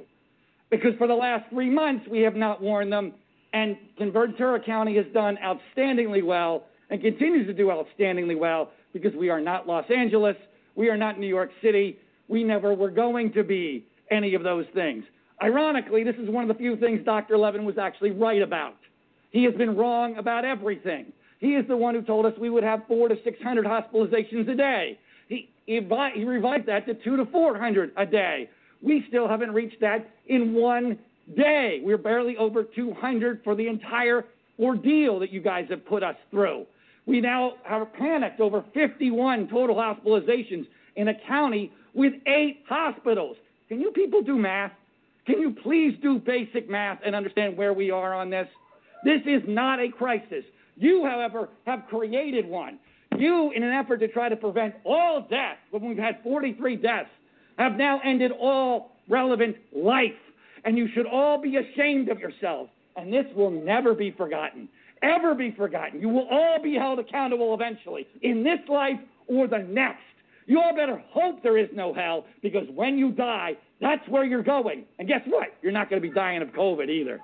Because 0.70 0.92
for 0.98 1.08
the 1.08 1.14
last 1.14 1.50
three 1.50 1.70
months, 1.70 2.06
we 2.12 2.20
have 2.20 2.36
not 2.36 2.62
worn 2.62 2.90
them, 2.90 3.14
and 3.54 3.78
Ventura 3.98 4.60
County 4.60 4.98
has 4.98 5.06
done 5.14 5.38
outstandingly 5.42 6.22
well 6.22 6.66
and 6.90 7.02
continues 7.02 7.48
to 7.48 7.54
do 7.54 7.68
outstandingly 7.68 8.38
well 8.38 8.72
because 8.92 9.16
we 9.16 9.30
are 9.30 9.40
not 9.40 9.66
Los 9.66 9.86
Angeles, 9.96 10.36
we 10.76 10.90
are 10.90 10.98
not 10.98 11.20
New 11.20 11.28
York 11.28 11.52
City, 11.62 11.98
we 12.28 12.44
never 12.44 12.74
were 12.74 12.92
going 12.92 13.32
to 13.32 13.44
be 13.44 13.86
any 14.12 14.36
of 14.36 14.44
those 14.44 14.66
things. 14.74 15.06
Ironically, 15.42 16.04
this 16.04 16.16
is 16.18 16.30
one 16.30 16.44
of 16.44 16.50
the 16.50 16.62
few 16.62 16.76
things 16.76 17.00
Dr. 17.06 17.38
Levin 17.38 17.64
was 17.64 17.78
actually 17.78 18.12
right 18.12 18.42
about. 18.42 18.76
He 19.32 19.46
has 19.46 19.54
been 19.54 19.78
wrong 19.78 20.18
about 20.18 20.44
everything. 20.44 21.14
He 21.40 21.56
is 21.56 21.66
the 21.68 21.78
one 21.78 21.96
who 21.96 22.02
told 22.02 22.26
us 22.26 22.34
we 22.38 22.50
would 22.50 22.64
have 22.64 22.82
four 22.90 23.08
to 23.08 23.16
600 23.24 23.66
hospitalizations 23.66 24.50
a 24.52 24.56
day. 24.56 25.00
He, 25.66 25.76
he, 25.76 25.80
revi- 25.82 26.14
he 26.14 26.24
revised 26.24 26.66
that 26.68 26.86
to 26.88 26.94
two 26.94 27.18
to 27.18 27.26
400 27.26 27.92
a 27.98 28.06
day. 28.06 28.50
We 28.82 29.06
still 29.08 29.28
haven't 29.28 29.52
reached 29.52 29.80
that 29.82 30.10
in 30.28 30.54
one 30.54 31.00
day. 31.36 31.82
We're 31.84 31.98
barely 31.98 32.38
over 32.38 32.64
200 32.64 33.42
for 33.44 33.56
the 33.56 33.68
entire 33.68 34.26
ordeal 34.60 35.20
that 35.20 35.32
you 35.32 35.42
guys 35.42 35.66
have 35.70 35.86
put 35.86 36.04
us 36.04 36.16
through. 36.32 36.66
We 37.06 37.22
now 37.22 37.54
have 37.64 37.92
panicked 37.94 38.40
over 38.40 38.64
51 38.74 39.48
total 39.50 39.76
hospitalizations 39.76 40.68
in 40.96 41.10
a 41.10 41.14
county 41.28 41.72
with 41.94 42.14
eight 42.28 42.64
hospitals. 42.68 43.38
Can 43.68 43.80
you 43.82 43.92
people 43.92 44.22
do 44.22 44.38
math? 44.38 44.72
Can 45.26 45.40
you 45.40 45.56
please 45.64 45.98
do 46.02 46.20
basic 46.20 46.70
math 46.70 47.00
and 47.06 47.16
understand 47.16 47.58
where 47.58 47.74
we 47.74 47.92
are 47.92 48.14
on 48.14 48.30
this? 48.30 48.48
This 49.04 49.22
is 49.26 49.42
not 49.48 49.80
a 49.80 49.90
crisis. 49.90 50.44
You, 50.76 51.06
however, 51.06 51.50
have 51.66 51.84
created 51.90 52.48
one. 52.48 52.80
You, 53.20 53.52
in 53.52 53.64
an 53.64 53.72
effort 53.72 53.98
to 53.98 54.08
try 54.08 54.30
to 54.30 54.36
prevent 54.36 54.76
all 54.84 55.26
death, 55.30 55.58
when 55.72 55.88
we've 55.88 55.98
had 55.98 56.22
43 56.24 56.76
deaths, 56.78 57.10
have 57.58 57.74
now 57.74 58.02
ended 58.04 58.32
all 58.32 58.92
relevant 59.10 59.58
life. 59.76 60.12
And 60.66 60.78
you 60.78 60.88
should 60.94 61.06
all 61.06 61.42
be 61.42 61.58
ashamed 61.58 62.10
of 62.10 62.20
yourselves. 62.20 62.70
And 62.96 63.12
this 63.12 63.26
will 63.36 63.52
never 63.52 63.94
be 63.94 64.12
forgotten. 64.12 64.70
Ever 65.02 65.36
be 65.36 65.52
forgotten. 65.52 66.00
You 66.00 66.10
will 66.10 66.28
all 66.32 66.62
be 66.62 66.76
held 66.76 67.00
accountable 67.00 67.54
eventually, 67.54 68.08
in 68.22 68.44
this 68.44 68.60
life 68.70 69.00
or 69.28 69.48
the 69.48 69.60
next. 69.60 70.00
You 70.46 70.62
all 70.62 70.76
better 70.76 71.02
hope 71.10 71.42
there 71.44 71.58
is 71.58 71.70
no 71.74 71.94
hell, 71.94 72.26
because 72.42 72.68
when 72.74 72.98
you 72.98 73.12
die, 73.12 73.58
that's 73.82 74.08
where 74.08 74.24
you're 74.24 74.44
going. 74.44 74.86
And 75.00 75.08
guess 75.08 75.22
what? 75.28 75.50
You're 75.62 75.72
not 75.72 75.90
going 75.90 76.02
to 76.02 76.08
be 76.08 76.14
dying 76.14 76.42
of 76.42 76.50
COVID 76.50 76.90
either. 76.90 77.20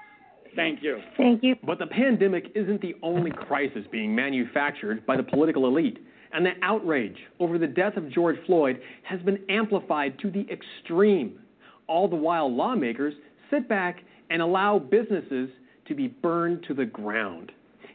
Thank 0.55 0.83
you. 0.83 0.99
Thank 1.17 1.43
you. 1.43 1.55
But 1.63 1.79
the 1.79 1.87
pandemic 1.87 2.51
isn't 2.55 2.81
the 2.81 2.95
only 3.01 3.31
crisis 3.31 3.83
being 3.91 4.13
manufactured 4.13 5.05
by 5.05 5.17
the 5.17 5.23
political 5.23 5.67
elite. 5.67 5.99
And 6.31 6.45
the 6.45 6.53
outrage 6.61 7.17
over 7.39 7.57
the 7.57 7.67
death 7.67 7.97
of 7.97 8.11
George 8.11 8.37
Floyd 8.45 8.79
has 9.03 9.19
been 9.21 9.39
amplified 9.49 10.19
to 10.19 10.29
the 10.29 10.45
extreme. 10.51 11.39
All 11.87 12.07
the 12.07 12.15
while, 12.15 12.53
lawmakers 12.53 13.13
sit 13.49 13.67
back 13.67 13.97
and 14.29 14.41
allow 14.41 14.77
businesses 14.77 15.49
to 15.87 15.95
be 15.95 16.07
burned 16.07 16.63
to 16.67 16.73
the 16.73 16.85
ground. 16.85 17.51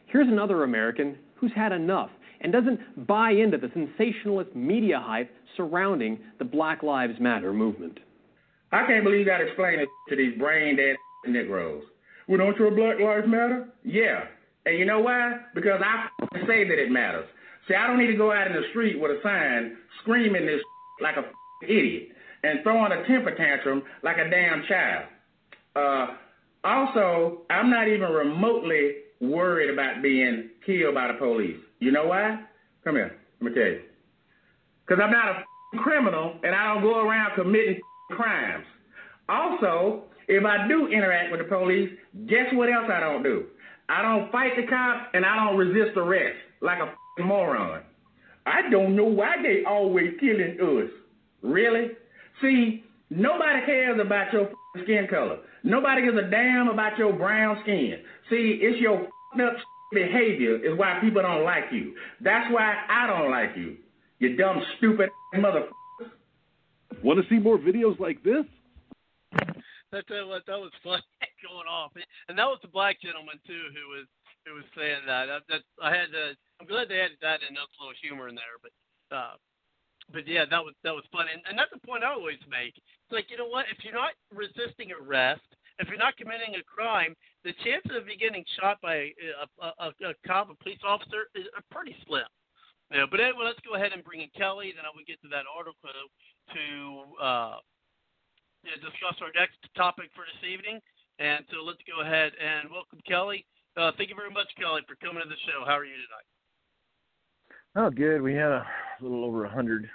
Here's 0.07 0.27
another 0.27 0.63
American 0.63 1.17
who's 1.35 1.53
had 1.55 1.71
enough 1.71 2.09
and 2.41 2.51
doesn't 2.51 3.07
buy 3.07 3.31
into 3.31 3.57
the 3.57 3.71
sensationalist 3.73 4.53
media 4.55 4.99
hype 5.01 5.31
surrounding 5.55 6.19
the 6.37 6.45
Black 6.45 6.83
Lives 6.83 7.19
Matter 7.19 7.53
movement. 7.53 7.99
I 8.71 8.85
can't 8.85 9.03
believe 9.03 9.19
you 9.19 9.25
got 9.25 9.37
to 9.37 9.47
explain 9.47 9.79
it 9.79 9.87
to 10.09 10.15
these 10.15 10.37
brain 10.37 10.75
dead 10.75 10.97
Negroes. 11.25 11.83
Well, 12.27 12.37
don't 12.37 12.57
your 12.57 12.71
Black 12.71 12.99
Lives 12.99 13.27
Matter? 13.27 13.67
Yeah. 13.83 14.25
And 14.65 14.79
you 14.79 14.85
know 14.85 14.99
why? 14.99 15.37
Because 15.53 15.81
I 15.83 16.07
say 16.47 16.67
that 16.67 16.79
it 16.79 16.91
matters. 16.91 17.27
See, 17.67 17.75
I 17.75 17.87
don't 17.87 17.99
need 17.99 18.11
to 18.11 18.17
go 18.17 18.31
out 18.31 18.47
in 18.47 18.53
the 18.53 18.63
street 18.71 18.99
with 18.99 19.11
a 19.11 19.19
sign 19.23 19.77
screaming 20.01 20.45
this 20.45 20.61
like 21.01 21.15
a 21.17 21.23
idiot 21.65 22.09
and 22.43 22.59
throwing 22.63 22.91
a 22.91 23.07
temper 23.07 23.35
tantrum 23.35 23.83
like 24.03 24.17
a 24.17 24.29
damn 24.29 24.63
child. 24.67 25.05
Uh, 25.75 26.07
also, 26.63 27.41
I'm 27.49 27.69
not 27.69 27.87
even 27.87 28.09
remotely 28.11 28.93
worried 29.21 29.69
about 29.71 30.01
being 30.01 30.49
killed 30.65 30.95
by 30.95 31.07
the 31.07 31.13
police. 31.15 31.57
You 31.79 31.91
know 31.91 32.07
why? 32.07 32.39
Come 32.83 32.95
here. 32.95 33.15
Let 33.41 33.51
me 33.51 33.55
tell 33.55 33.69
you. 33.69 33.81
Because 34.85 35.01
I'm 35.03 35.11
not 35.11 35.29
a 35.29 35.43
criminal 35.77 36.39
and 36.43 36.55
I 36.55 36.73
don't 36.73 36.83
go 36.83 36.99
around 37.07 37.35
committing 37.35 37.79
crimes. 38.11 38.65
Also, 39.27 40.03
if 40.27 40.45
I 40.45 40.67
do 40.67 40.87
interact 40.87 41.31
with 41.31 41.41
the 41.41 41.47
police, 41.47 41.89
guess 42.27 42.47
what 42.53 42.69
else 42.69 42.89
I 42.91 42.99
don't 42.99 43.23
do? 43.23 43.45
I 43.87 44.01
don't 44.01 44.31
fight 44.31 44.51
the 44.55 44.67
cops 44.67 45.09
and 45.13 45.25
I 45.25 45.35
don't 45.35 45.57
resist 45.57 45.95
arrest 45.97 46.37
like 46.61 46.79
a 46.79 47.21
moron. 47.21 47.81
I 48.45 48.69
don't 48.69 48.95
know 48.95 49.05
why 49.05 49.35
they 49.41 49.63
always 49.67 50.13
killing 50.19 50.57
us. 50.59 50.91
Really? 51.41 51.91
See, 52.41 52.83
nobody 53.09 53.65
cares 53.65 53.99
about 53.99 54.33
your 54.33 54.49
skin 54.83 55.07
color. 55.09 55.39
Nobody 55.63 56.03
gives 56.03 56.17
a 56.17 56.29
damn 56.29 56.67
about 56.67 56.97
your 56.97 57.13
brown 57.13 57.57
skin. 57.63 57.99
See, 58.29 58.59
it's 58.61 58.79
your 58.79 59.03
up 59.03 59.57
behavior 59.91 60.55
is 60.57 60.77
why 60.77 60.99
people 61.01 61.21
don't 61.21 61.43
like 61.43 61.65
you. 61.71 61.95
That's 62.21 62.51
why 62.51 62.75
I 62.89 63.07
don't 63.07 63.31
like 63.31 63.51
you. 63.55 63.77
You 64.19 64.35
dumb, 64.35 64.61
stupid 64.77 65.09
mother. 65.33 65.65
Want 67.03 67.19
to 67.21 67.29
see 67.29 67.39
more 67.39 67.57
videos 67.57 67.99
like 67.99 68.23
this? 68.23 68.45
That 69.95 70.27
what, 70.27 70.43
that 70.43 70.59
was 70.59 70.75
fun 70.83 70.99
going 71.39 71.71
off, 71.71 71.95
and 71.95 72.35
that 72.35 72.51
was 72.51 72.59
the 72.59 72.67
black 72.67 72.99
gentleman 72.99 73.39
too 73.47 73.71
who 73.71 73.95
was 73.95 74.07
who 74.43 74.59
was 74.59 74.67
saying 74.75 75.07
that. 75.07 75.31
I, 75.31 75.39
that 75.47 75.63
I 75.79 75.95
had 75.95 76.11
to. 76.11 76.35
I'm 76.59 76.67
glad 76.67 76.91
they 76.91 76.99
added 76.99 77.23
that 77.23 77.39
a 77.39 77.47
little 77.47 77.95
humor 78.03 78.27
in 78.27 78.35
there, 78.35 78.59
but 78.59 78.75
uh, 79.15 79.39
but 80.11 80.27
yeah, 80.27 80.43
that 80.51 80.59
was 80.59 80.75
that 80.83 80.91
was 80.91 81.07
fun, 81.15 81.31
and, 81.31 81.39
and 81.47 81.55
that's 81.55 81.71
the 81.71 81.79
point 81.79 82.03
I 82.03 82.11
always 82.11 82.43
make. 82.51 82.75
It's 82.75 83.15
like 83.15 83.31
you 83.31 83.39
know 83.39 83.47
what, 83.47 83.71
if 83.71 83.79
you're 83.87 83.95
not 83.95 84.19
resisting 84.35 84.91
arrest, 84.91 85.47
if 85.79 85.87
you're 85.87 86.01
not 86.01 86.19
committing 86.19 86.59
a 86.59 86.63
crime, 86.67 87.15
the 87.47 87.55
chances 87.63 87.95
of 87.95 88.11
you 88.11 88.19
getting 88.19 88.43
shot 88.59 88.83
by 88.83 89.15
a, 89.15 89.47
a, 89.63 89.67
a, 89.79 90.11
a 90.11 90.13
cop, 90.27 90.51
a 90.51 90.59
police 90.59 90.83
officer, 90.83 91.31
is, 91.39 91.47
are 91.55 91.63
pretty 91.71 91.95
slim. 92.03 92.27
Know, 92.91 93.07
but 93.09 93.19
anyway, 93.19 93.49
let's 93.49 93.63
go 93.65 93.73
ahead 93.73 93.91
and 93.95 94.03
bring 94.03 94.21
in 94.21 94.29
Kelly. 94.37 94.71
Then 94.75 94.85
I 94.85 94.93
will 94.93 95.07
get 95.07 95.17
to 95.25 95.29
that 95.33 95.49
article 95.49 95.89
to 96.53 96.63
uh, 97.17 97.57
know, 98.71 98.81
discuss 98.81 99.17
our 99.21 99.33
next 99.35 99.59
topic 99.75 100.09
for 100.15 100.25
this 100.25 100.49
evening. 100.49 100.81
And 101.19 101.45
so 101.51 101.63
let's 101.63 101.81
go 101.87 102.01
ahead 102.01 102.33
and 102.35 102.69
welcome 102.69 102.99
Kelly. 103.07 103.45
Uh, 103.77 103.91
thank 103.97 104.09
you 104.09 104.15
very 104.15 104.31
much, 104.31 104.47
Kelly, 104.59 104.81
for 104.87 104.95
coming 104.95 105.21
to 105.21 105.29
the 105.29 105.39
show. 105.47 105.65
How 105.65 105.77
are 105.77 105.85
you 105.85 105.95
tonight? 105.95 106.27
Oh, 107.75 107.89
good. 107.89 108.21
We 108.21 108.33
had 108.33 108.51
a 108.51 108.65
little 109.01 109.25
over 109.25 109.45
a 109.45 109.49
hundred 109.49 109.89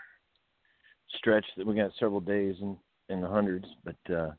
stretch 1.16 1.45
that 1.57 1.66
we 1.66 1.75
got 1.75 1.91
several 1.99 2.21
days 2.21 2.57
in 2.61 2.77
in 3.09 3.21
the 3.21 3.29
hundreds, 3.29 3.66
but 3.85 4.14
uh 4.14 4.31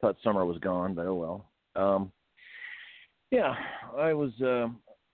thought 0.00 0.16
summer 0.22 0.44
was 0.44 0.58
gone, 0.58 0.94
but 0.94 1.06
oh 1.06 1.14
well. 1.14 1.50
Um 1.74 2.12
yeah, 3.30 3.54
I 3.98 4.14
was 4.14 4.30
uh 4.40 4.68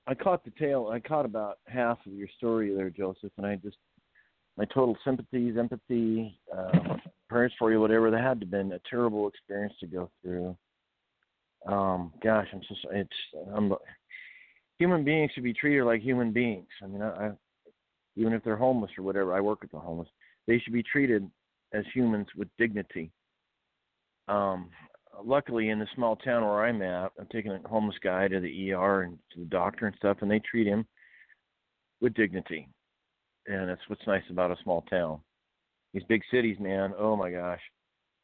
I 0.07 0.15
caught 0.15 0.45
the 0.45 0.53
tail 0.59 0.91
I 0.93 1.01
caught 1.01 1.25
about 1.25 1.59
half 1.67 1.99
of 2.07 2.13
your 2.13 2.29
story 2.37 2.75
there, 2.75 2.91
Joseph, 2.91 3.33
and 3.39 3.47
I 3.47 3.57
just 3.57 3.79
my 4.57 4.67
total 4.67 4.97
sympathies, 5.05 5.57
empathy, 5.59 6.39
uh 6.57 6.97
prayers 7.33 7.53
for 7.59 7.73
you, 7.73 7.81
whatever. 7.81 8.11
That 8.11 8.23
had 8.23 8.41
to 8.41 8.47
been 8.47 8.73
a 8.73 8.81
terrible 8.89 9.27
experience 9.27 9.73
to 9.81 9.87
go 9.87 10.11
through. 10.23 10.57
Um, 11.67 12.13
gosh, 12.23 12.47
I'm 12.53 12.61
just 12.61 12.87
it's 12.93 13.11
I'm 13.55 13.73
human 14.79 15.03
beings 15.03 15.31
should 15.35 15.45
be 15.45 15.55
treated 15.55 15.85
like 15.85 16.03
human 16.03 16.33
beings. 16.33 16.69
I 16.83 16.87
mean, 16.87 17.03
I, 17.03 17.09
I 17.09 17.31
even 18.17 18.35
if 18.35 18.45
they're 18.45 18.57
homeless 18.57 18.91
or 18.99 19.05
whatever, 19.05 19.35
I 19.35 19.41
work 19.41 19.63
with 19.63 19.71
the 19.71 19.79
homeless. 19.79 20.09
They 20.47 20.59
should 20.59 20.75
be 20.75 20.83
treated 20.83 21.29
as 21.73 21.85
humans 21.95 22.27
with 22.37 22.49
dignity. 22.59 23.11
Um, 24.29 24.69
luckily, 25.25 25.71
in 25.71 25.79
the 25.79 25.87
small 25.95 26.17
town 26.17 26.43
where 26.43 26.65
I'm 26.65 26.83
at, 26.83 27.13
I'm 27.19 27.27
taking 27.33 27.53
a 27.53 27.69
homeless 27.69 27.97
guy 28.03 28.29
to 28.29 28.41
the 28.41 28.73
ER 28.73 29.03
and 29.03 29.19
to 29.33 29.41
the 29.41 29.47
doctor 29.47 29.87
and 29.87 29.97
stuff, 29.97 30.19
and 30.21 30.31
they 30.31 30.41
treat 30.41 30.67
him 30.67 30.87
with 32.03 32.13
dignity. 32.13 32.69
And 33.47 33.69
that's 33.69 33.81
what's 33.89 34.07
nice 34.07 34.23
about 34.31 34.51
a 34.51 34.63
small 34.63 34.83
town. 34.83 35.21
These 35.93 36.05
big 36.09 36.23
cities, 36.31 36.57
man, 36.59 36.95
oh 36.99 37.17
my 37.17 37.31
gosh, 37.31 37.61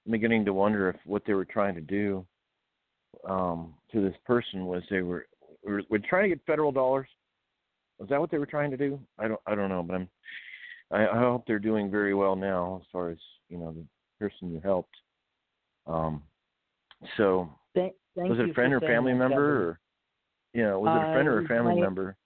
I'm 0.07 0.13
beginning 0.13 0.45
to 0.47 0.53
wonder 0.53 0.89
if 0.89 0.97
what 1.05 1.23
they 1.27 1.35
were 1.35 1.45
trying 1.45 1.75
to 1.75 1.81
do 1.81 2.27
um, 3.29 3.75
to 3.93 4.01
this 4.01 4.17
person 4.27 4.67
was 4.67 4.83
they 4.91 5.03
were 5.03 5.27
were, 5.65 5.83
were 5.91 5.99
trying 5.99 6.25
to 6.25 6.37
get 6.37 6.47
federal 6.47 6.73
dollars. 6.73 7.09
Was 7.99 8.09
that 8.09 8.21
what 8.21 8.31
they 8.31 8.39
were 8.39 8.47
trying 8.47 8.71
to 8.71 8.77
do? 8.77 8.99
I 9.19 9.29
don't 9.29 9.41
I 9.47 9.55
don't 9.55 9.69
know, 9.69 9.83
but 9.83 9.95
I'm 9.95 10.09
I, 10.91 11.07
I 11.07 11.19
hope 11.19 11.45
they're 11.47 11.59
doing 11.59 11.91
very 11.91 12.15
well 12.15 12.37
now 12.37 12.79
as 12.81 12.87
far 12.91 13.11
as 13.11 13.19
you 13.49 13.59
know 13.59 13.73
the 13.73 13.85
person 14.19 14.51
you 14.51 14.61
helped. 14.63 14.95
Um, 15.87 16.23
so 17.17 17.49
Thank, 17.75 17.95
thank 18.17 18.31
was 18.31 18.39
it 18.39 18.51
a 18.51 18.55
friend 18.55 18.73
or 18.73 18.81
family 18.81 19.15
member 19.15 19.69
or 19.69 19.81
you 20.55 20.63
know 20.63 20.81
was 20.81 20.97
it 20.97 21.09
a 21.09 21.13
friend 21.13 21.29
or 21.29 21.41
a 21.41 21.49
family 21.49 21.75
my- 21.75 21.81
member? 21.81 22.17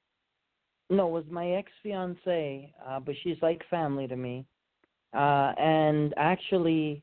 No, 0.90 1.08
it 1.08 1.12
was 1.12 1.24
my 1.30 1.52
ex 1.52 1.72
fiance, 1.82 2.74
uh, 2.86 3.00
but 3.00 3.14
she's 3.22 3.38
like 3.40 3.62
family 3.70 4.06
to 4.06 4.16
me. 4.16 4.44
Uh, 5.12 5.52
and 5.58 6.14
actually, 6.16 7.02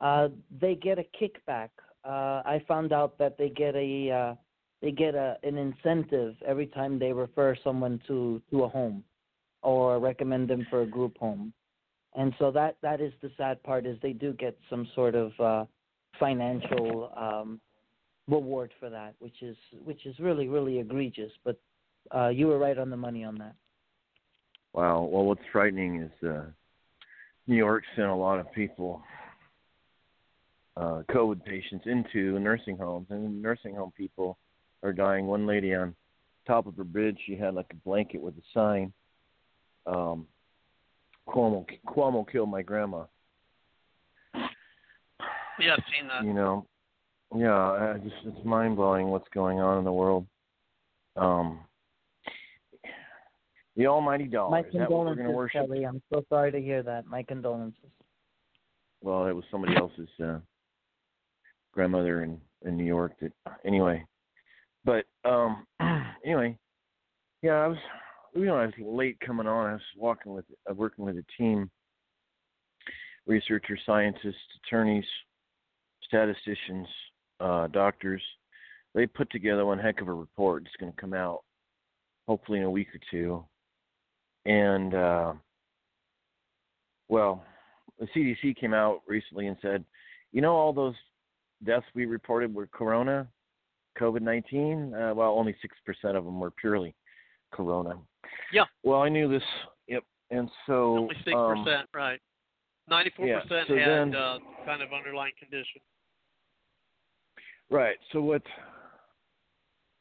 uh, 0.00 0.28
they 0.60 0.74
get 0.74 0.98
a 0.98 1.04
kickback. 1.20 1.70
Uh, 2.04 2.42
I 2.44 2.62
found 2.66 2.92
out 2.92 3.18
that 3.18 3.36
they 3.36 3.48
get 3.48 3.74
a 3.74 4.10
uh, 4.10 4.34
they 4.80 4.90
get 4.90 5.14
a 5.14 5.36
an 5.42 5.58
incentive 5.58 6.36
every 6.46 6.66
time 6.66 6.98
they 6.98 7.12
refer 7.12 7.56
someone 7.62 8.00
to 8.06 8.40
to 8.50 8.64
a 8.64 8.68
home 8.68 9.04
or 9.62 9.98
recommend 9.98 10.48
them 10.48 10.66
for 10.70 10.82
a 10.82 10.86
group 10.86 11.18
home. 11.18 11.52
And 12.14 12.32
so 12.38 12.50
that 12.52 12.76
that 12.82 13.00
is 13.00 13.12
the 13.20 13.30
sad 13.36 13.62
part 13.62 13.86
is 13.86 13.98
they 14.02 14.12
do 14.12 14.32
get 14.32 14.56
some 14.70 14.88
sort 14.94 15.14
of 15.14 15.32
uh, 15.38 15.64
financial 16.18 17.12
um, 17.16 17.60
reward 18.28 18.72
for 18.80 18.88
that, 18.90 19.14
which 19.18 19.42
is 19.42 19.56
which 19.84 20.06
is 20.06 20.18
really 20.18 20.48
really 20.48 20.78
egregious. 20.78 21.32
But 21.44 21.60
uh, 22.14 22.28
you 22.28 22.46
were 22.46 22.58
right 22.58 22.78
on 22.78 22.90
the 22.90 22.96
money 22.96 23.24
on 23.24 23.36
that. 23.38 23.54
Wow. 24.72 25.02
Well, 25.02 25.24
what's 25.24 25.42
frightening 25.52 26.02
is 26.02 26.28
uh, 26.28 26.44
New 27.50 27.56
York 27.56 27.82
sent 27.96 28.06
a 28.06 28.14
lot 28.14 28.38
of 28.38 28.50
people 28.52 29.02
uh, 30.76 31.02
COVID 31.10 31.44
patients 31.44 31.84
into 31.84 32.38
nursing 32.38 32.76
homes, 32.78 33.08
and 33.10 33.42
nursing 33.42 33.74
home 33.74 33.92
people 33.96 34.38
are 34.84 34.92
dying. 34.92 35.26
One 35.26 35.48
lady 35.48 35.74
on 35.74 35.96
top 36.46 36.68
of 36.68 36.76
her 36.76 36.84
bed, 36.84 37.16
she 37.26 37.34
had 37.34 37.54
like 37.54 37.66
a 37.72 37.74
blanket 37.74 38.22
with 38.22 38.34
a 38.34 38.42
sign, 38.54 38.92
um, 39.84 40.28
"Cuomo, 41.28 41.66
Cuomo 41.88 42.24
killed 42.30 42.50
my 42.50 42.62
grandma." 42.62 43.06
Yeah, 44.32 45.72
I've 45.72 45.84
seen 45.92 46.06
that. 46.06 46.24
You 46.24 46.34
know, 46.34 46.68
yeah, 47.34 47.52
I 47.52 47.98
just 47.98 48.14
it's 48.26 48.44
mind 48.44 48.76
blowing 48.76 49.08
what's 49.08 49.28
going 49.34 49.58
on 49.58 49.78
in 49.78 49.84
the 49.84 49.92
world. 49.92 50.24
Um, 51.16 51.58
the 53.76 53.86
Almighty 53.86 54.24
Dollar. 54.24 54.50
My 54.50 54.60
Is 54.60 54.66
that 54.72 54.90
we're 54.90 55.04
going 55.04 55.16
to 55.16 55.22
condolences, 55.22 55.36
worship? 55.36 55.66
Kelly. 55.68 55.84
I'm 55.86 56.02
so 56.12 56.24
sorry 56.28 56.52
to 56.52 56.60
hear 56.60 56.82
that. 56.82 57.06
My 57.06 57.22
condolences. 57.22 57.90
Well, 59.02 59.26
it 59.26 59.32
was 59.32 59.44
somebody 59.50 59.76
else's 59.76 60.08
uh, 60.22 60.38
grandmother 61.72 62.22
in 62.22 62.38
in 62.64 62.76
New 62.76 62.84
York. 62.84 63.12
That 63.20 63.32
anyway, 63.64 64.04
but 64.84 65.04
um, 65.24 65.66
anyway, 66.24 66.58
yeah, 67.42 67.52
I 67.52 67.66
was 67.66 67.78
you 68.34 68.44
know 68.44 68.56
I 68.56 68.66
was 68.66 68.74
late 68.78 69.18
coming 69.20 69.46
on. 69.46 69.70
I 69.70 69.72
was 69.74 69.82
walking 69.96 70.34
with 70.34 70.44
uh, 70.70 70.74
working 70.74 71.04
with 71.04 71.16
a 71.16 71.24
team, 71.38 71.70
researchers, 73.26 73.80
scientists, 73.86 74.34
attorneys, 74.66 75.06
statisticians, 76.04 76.86
uh, 77.40 77.66
doctors. 77.68 78.22
They 78.94 79.06
put 79.06 79.30
together 79.30 79.64
one 79.64 79.78
heck 79.78 80.00
of 80.00 80.08
a 80.08 80.12
report. 80.12 80.64
It's 80.66 80.76
going 80.78 80.92
to 80.92 81.00
come 81.00 81.14
out 81.14 81.44
hopefully 82.26 82.58
in 82.58 82.64
a 82.64 82.70
week 82.70 82.88
or 82.94 83.00
two, 83.10 83.44
and 84.46 84.94
uh, 84.94 85.32
well, 87.08 87.44
the 87.98 88.06
CDC 88.16 88.56
came 88.56 88.72
out 88.72 89.02
recently 89.06 89.46
and 89.46 89.56
said, 89.60 89.84
you 90.32 90.40
know, 90.40 90.54
all 90.54 90.72
those 90.72 90.94
deaths 91.64 91.86
we 91.94 92.06
reported 92.06 92.54
were 92.54 92.66
corona, 92.68 93.26
COVID 93.98 94.22
19. 94.22 94.94
Uh, 94.94 95.14
well, 95.14 95.32
only 95.32 95.54
6% 95.54 96.16
of 96.16 96.24
them 96.24 96.40
were 96.40 96.50
purely 96.52 96.94
corona. 97.52 97.96
Yeah. 98.52 98.64
Well, 98.82 99.02
I 99.02 99.08
knew 99.08 99.28
this. 99.28 99.42
Yep. 99.88 100.04
And 100.30 100.48
so. 100.66 100.98
Only 100.98 101.16
six 101.24 101.36
um, 101.36 101.64
percent, 101.64 101.88
right? 101.94 102.20
Ninety-four 102.88 103.26
yeah, 103.26 103.40
percent 103.40 103.68
so 103.68 103.76
had 103.76 103.88
then- 103.88 104.14
uh, 104.16 104.38
kind 104.64 104.82
of 104.82 104.92
underlying 104.92 105.32
condition. 105.38 105.80
Right. 107.70 107.96
So 108.12 108.20
what? 108.20 108.42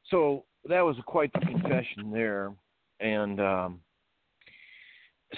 So 0.09 0.45
that 0.67 0.81
was 0.81 0.95
quite 1.05 1.31
the 1.33 1.39
confession 1.41 2.11
there, 2.11 2.51
and 2.99 3.39
um, 3.39 3.79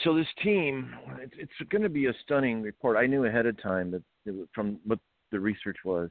so 0.04 0.16
this 0.16 0.28
team, 0.44 0.94
it's, 1.38 1.52
going 1.70 1.82
to 1.82 1.90
be 1.90 2.06
a 2.08 2.14
stunning 2.24 2.62
report. 2.62 2.98
I 2.98 3.08
knew 3.08 3.26
ahead 3.26 3.46
of 3.46 3.62
time 3.62 3.92
that 3.92 4.48
from 4.54 4.80
what 4.86 5.00
the 5.32 5.40
research 5.40 5.78
was 5.84 6.10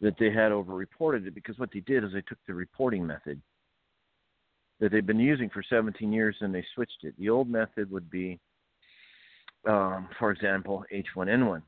that 0.00 0.14
they 0.18 0.30
had 0.30 0.50
over-reported 0.50 1.26
it 1.26 1.34
because 1.34 1.58
what 1.58 1.70
they 1.72 1.80
did 1.80 2.04
is 2.04 2.12
they 2.12 2.22
took 2.22 2.38
the 2.46 2.54
reporting 2.54 3.06
method 3.06 3.40
that 4.80 4.90
they've 4.90 5.06
been 5.06 5.20
using 5.20 5.50
for 5.50 5.62
17 5.62 6.10
years 6.10 6.34
and 6.40 6.54
they 6.54 6.64
switched 6.74 7.04
it. 7.04 7.14
The 7.18 7.28
old 7.28 7.48
method 7.48 7.90
would 7.90 8.10
be, 8.10 8.40
um, 9.68 10.08
for 10.18 10.30
example, 10.30 10.84
H1N1. 10.92 11.62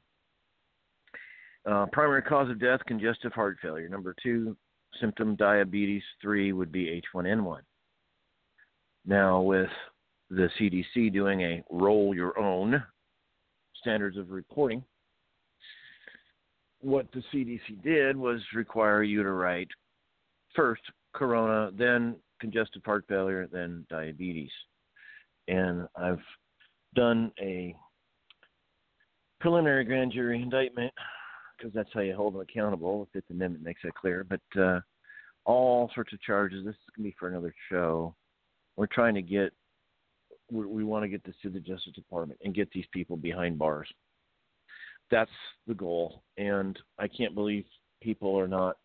Uh, 1.71 1.87
primary 1.93 2.23
cause 2.23 2.51
of 2.51 2.59
death, 2.59 2.81
congestive 2.87 3.33
heart 3.33 3.59
failure. 3.63 3.89
Number 3.89 4.15
two, 4.21 4.57
symptom 5.01 5.37
diabetes. 5.37 6.03
Three 6.21 6.53
would 6.53 6.73
be 6.73 7.01
H1N1. 7.15 7.61
Now, 9.05 9.41
with 9.43 9.69
the 10.33 10.49
CDC 10.59 11.13
doing 11.13 11.43
a 11.43 11.63
roll 11.71 12.15
your 12.15 12.39
own 12.39 12.83
standards 13.81 14.17
of 14.17 14.31
reporting, 14.31 14.83
what 16.81 17.07
the 17.13 17.23
CDC 17.33 17.83
did 17.83 18.17
was 18.17 18.41
require 18.55 19.03
you 19.03 19.23
to 19.23 19.31
write 19.31 19.69
first 20.55 20.83
corona, 21.15 21.71
then 21.77 22.17
congestive 22.41 22.83
heart 22.85 23.05
failure, 23.09 23.49
then 23.53 23.87
diabetes. 23.89 24.51
And 25.49 25.87
I've 25.97 26.23
done 26.95 27.31
a 27.41 27.75
preliminary 29.41 29.85
grand 29.85 30.13
jury 30.13 30.41
indictment 30.41 30.93
because 31.57 31.73
that's 31.75 31.91
how 31.93 32.01
you 32.01 32.15
hold 32.17 32.35
them 32.35 32.41
accountable. 32.41 33.09
The 33.13 33.21
Fifth 33.21 33.31
Amendment 33.31 33.65
makes 33.65 33.83
that 33.85 33.95
clear. 33.95 34.25
But 34.25 34.61
uh, 34.61 34.81
all 35.45 35.91
sorts 35.95 36.13
of 36.13 36.21
charges. 36.23 36.65
This 36.65 36.75
is 36.75 36.81
going 36.97 37.05
to 37.05 37.11
be 37.11 37.17
for 37.19 37.29
another 37.29 37.55
show. 37.71 38.15
We're 38.77 38.87
trying 38.87 39.15
to 39.15 39.23
get, 39.23 39.53
we, 40.53 40.67
we 40.67 40.85
want 40.85 41.03
to 41.05 41.09
get 41.09 41.25
this 41.25 41.35
to 41.43 41.51
the 41.51 41.61
Justice 41.61 41.93
Department 41.95 42.39
and 42.45 42.55
get 42.55 42.71
these 42.73 42.85
people 42.93 43.17
behind 43.17 43.59
bars. 43.59 43.89
That's 45.11 45.31
the 45.67 45.75
goal. 45.75 46.23
And 46.37 46.79
I 46.99 47.09
can't 47.09 47.35
believe 47.35 47.65
people 48.03 48.39
are 48.39 48.49
not, 48.49 48.77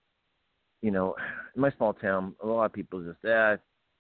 you 0.82 0.92
know, 0.92 1.16
in 1.56 1.62
my 1.62 1.72
small 1.72 1.94
town, 1.94 2.36
a 2.44 2.48
lot 2.48 2.66
of 2.66 2.74
people 2.74 3.02
just, 3.02 3.20
ah, 3.26 3.58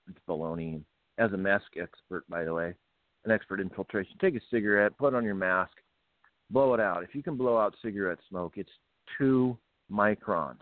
it's 0.08 0.20
baloney. 0.28 0.82
As 1.18 1.32
a 1.34 1.38
mask 1.38 1.66
expert, 1.82 2.24
by 2.30 2.44
the 2.44 2.54
way, 2.54 2.74
an 3.26 3.32
expert 3.32 3.60
in 3.60 3.70
filtration, 3.70 4.16
take 4.22 4.36
a 4.36 4.42
cigarette, 4.52 4.98
put 4.98 5.16
on 5.16 5.26
your 5.26 5.36
mask, 5.36 5.72
blow 6.52 6.74
it 6.74 6.80
out. 6.80 7.04
If 7.04 7.16
you 7.16 7.24
can 7.24 7.36
blow 7.36 7.58
out 7.58 7.76
cigarette 7.82 8.20
smoke, 8.30 8.54
it's 8.56 8.70
two 9.18 9.58
microns, 9.92 10.62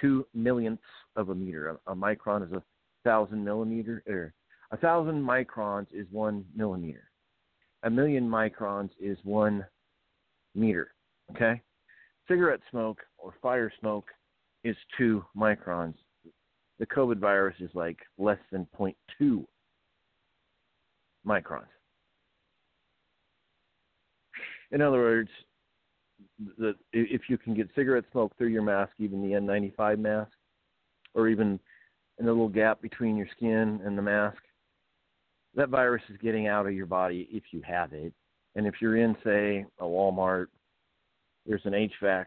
two 0.00 0.26
millionths 0.34 0.82
of 1.16 1.30
a 1.30 1.34
meter. 1.34 1.78
A, 1.86 1.92
a 1.92 1.96
micron 1.96 2.46
is 2.46 2.52
a 2.52 2.62
thousand 3.02 3.42
millimeter, 3.42 4.02
or 4.06 4.34
a 4.70 4.76
thousand 4.76 5.22
microns 5.22 5.86
is 5.92 6.06
one 6.10 6.44
millimeter. 6.54 7.10
A 7.82 7.90
million 7.90 8.28
microns 8.28 8.90
is 9.00 9.18
one 9.22 9.64
meter. 10.54 10.92
Okay, 11.32 11.60
cigarette 12.28 12.60
smoke 12.70 12.98
or 13.18 13.34
fire 13.42 13.72
smoke 13.80 14.06
is 14.64 14.76
two 14.96 15.24
microns. 15.36 15.94
The 16.78 16.86
COVID 16.86 17.18
virus 17.18 17.56
is 17.60 17.70
like 17.74 17.98
less 18.18 18.38
than 18.52 18.66
0.2 18.78 19.44
microns. 21.26 21.66
In 24.72 24.82
other 24.82 24.98
words, 24.98 25.30
the, 26.58 26.74
if 26.92 27.22
you 27.28 27.38
can 27.38 27.54
get 27.54 27.68
cigarette 27.74 28.04
smoke 28.12 28.36
through 28.36 28.48
your 28.48 28.62
mask, 28.62 28.92
even 28.98 29.22
the 29.22 29.36
N95 29.36 29.98
mask, 29.98 30.32
or 31.14 31.28
even 31.28 31.58
in 32.18 32.26
the 32.26 32.32
little 32.32 32.48
gap 32.48 32.82
between 32.82 33.16
your 33.16 33.28
skin 33.36 33.80
and 33.84 33.96
the 33.96 34.02
mask, 34.02 34.38
that 35.56 35.70
virus 35.70 36.02
is 36.08 36.18
getting 36.22 36.46
out 36.46 36.66
of 36.66 36.74
your 36.74 36.86
body 36.86 37.28
if 37.30 37.44
you 37.50 37.62
have 37.62 37.92
it. 37.92 38.12
And 38.54 38.66
if 38.66 38.74
you're 38.80 38.96
in, 38.96 39.16
say, 39.24 39.64
a 39.80 39.84
Walmart, 39.84 40.46
there's 41.46 41.64
an 41.64 41.72
HVAC 41.72 42.26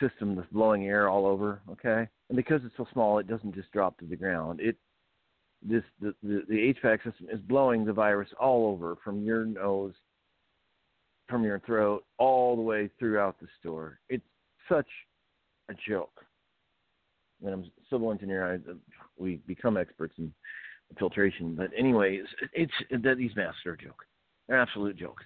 system 0.00 0.36
that's 0.36 0.48
blowing 0.52 0.86
air 0.86 1.08
all 1.08 1.26
over, 1.26 1.60
okay? 1.70 2.08
And 2.28 2.36
because 2.36 2.60
it's 2.64 2.76
so 2.76 2.86
small, 2.92 3.18
it 3.18 3.28
doesn't 3.28 3.54
just 3.54 3.72
drop 3.72 3.98
to 3.98 4.06
the 4.06 4.16
ground. 4.16 4.60
It 4.60 4.76
this 5.62 5.82
the, 6.00 6.14
the, 6.22 6.42
the 6.48 6.74
HVAC 6.74 7.02
system 7.02 7.26
is 7.32 7.40
blowing 7.40 7.84
the 7.84 7.92
virus 7.92 8.28
all 8.38 8.70
over 8.70 8.96
from 9.02 9.22
your 9.22 9.44
nose 9.44 9.94
from 11.28 11.42
your 11.44 11.60
throat 11.60 12.04
all 12.18 12.54
the 12.54 12.62
way 12.62 12.90
throughout 12.98 13.40
the 13.40 13.48
store. 13.58 13.98
It's 14.08 14.24
such 14.68 14.86
a 15.70 15.74
joke. 15.88 16.24
When 17.40 17.52
I'm 17.52 17.60
a 17.60 17.64
civil 17.90 18.12
engineer, 18.12 18.54
I, 18.54 18.72
we 19.18 19.40
become 19.46 19.76
experts 19.76 20.14
in 20.18 20.32
filtration. 20.98 21.54
But 21.54 21.70
anyways, 21.76 22.24
it's 22.52 22.72
that 22.90 23.16
these 23.18 23.34
masks 23.36 23.66
are 23.66 23.72
a 23.72 23.78
joke. 23.78 24.04
They're 24.48 24.60
an 24.60 24.66
absolute 24.66 24.96
joke. 24.96 25.20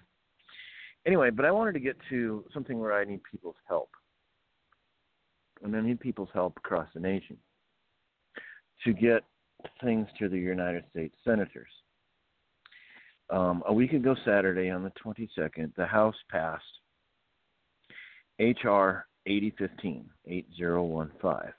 Anyway, 1.07 1.31
but 1.31 1.45
I 1.45 1.51
wanted 1.51 1.73
to 1.73 1.81
get 1.81 1.97
to 2.11 2.45
something 2.53 2.79
where 2.79 2.93
I 2.93 3.05
need 3.05 3.21
people's 3.31 3.57
help, 3.67 3.91
and 5.63 5.75
I 5.75 5.81
need 5.81 6.01
people's 6.01 6.29
help 6.35 6.59
across 6.59 6.89
the 6.95 7.01
nation 7.01 7.37
to 8.85 8.93
get 8.93 9.25
things 9.83 10.09
to 10.19 10.29
the 10.29 10.39
United 10.39 10.85
States 10.91 11.15
senators 11.25 11.69
um, 13.31 13.63
a 13.67 13.73
week 13.73 13.93
ago 13.93 14.15
Saturday 14.25 14.71
on 14.71 14.83
the 14.83 14.93
22nd, 15.05 15.75
the 15.77 15.87
House 15.87 16.17
passed 16.31 16.65
H.R. 18.39 19.07
8015, 19.27 20.09
8015. 20.27 21.53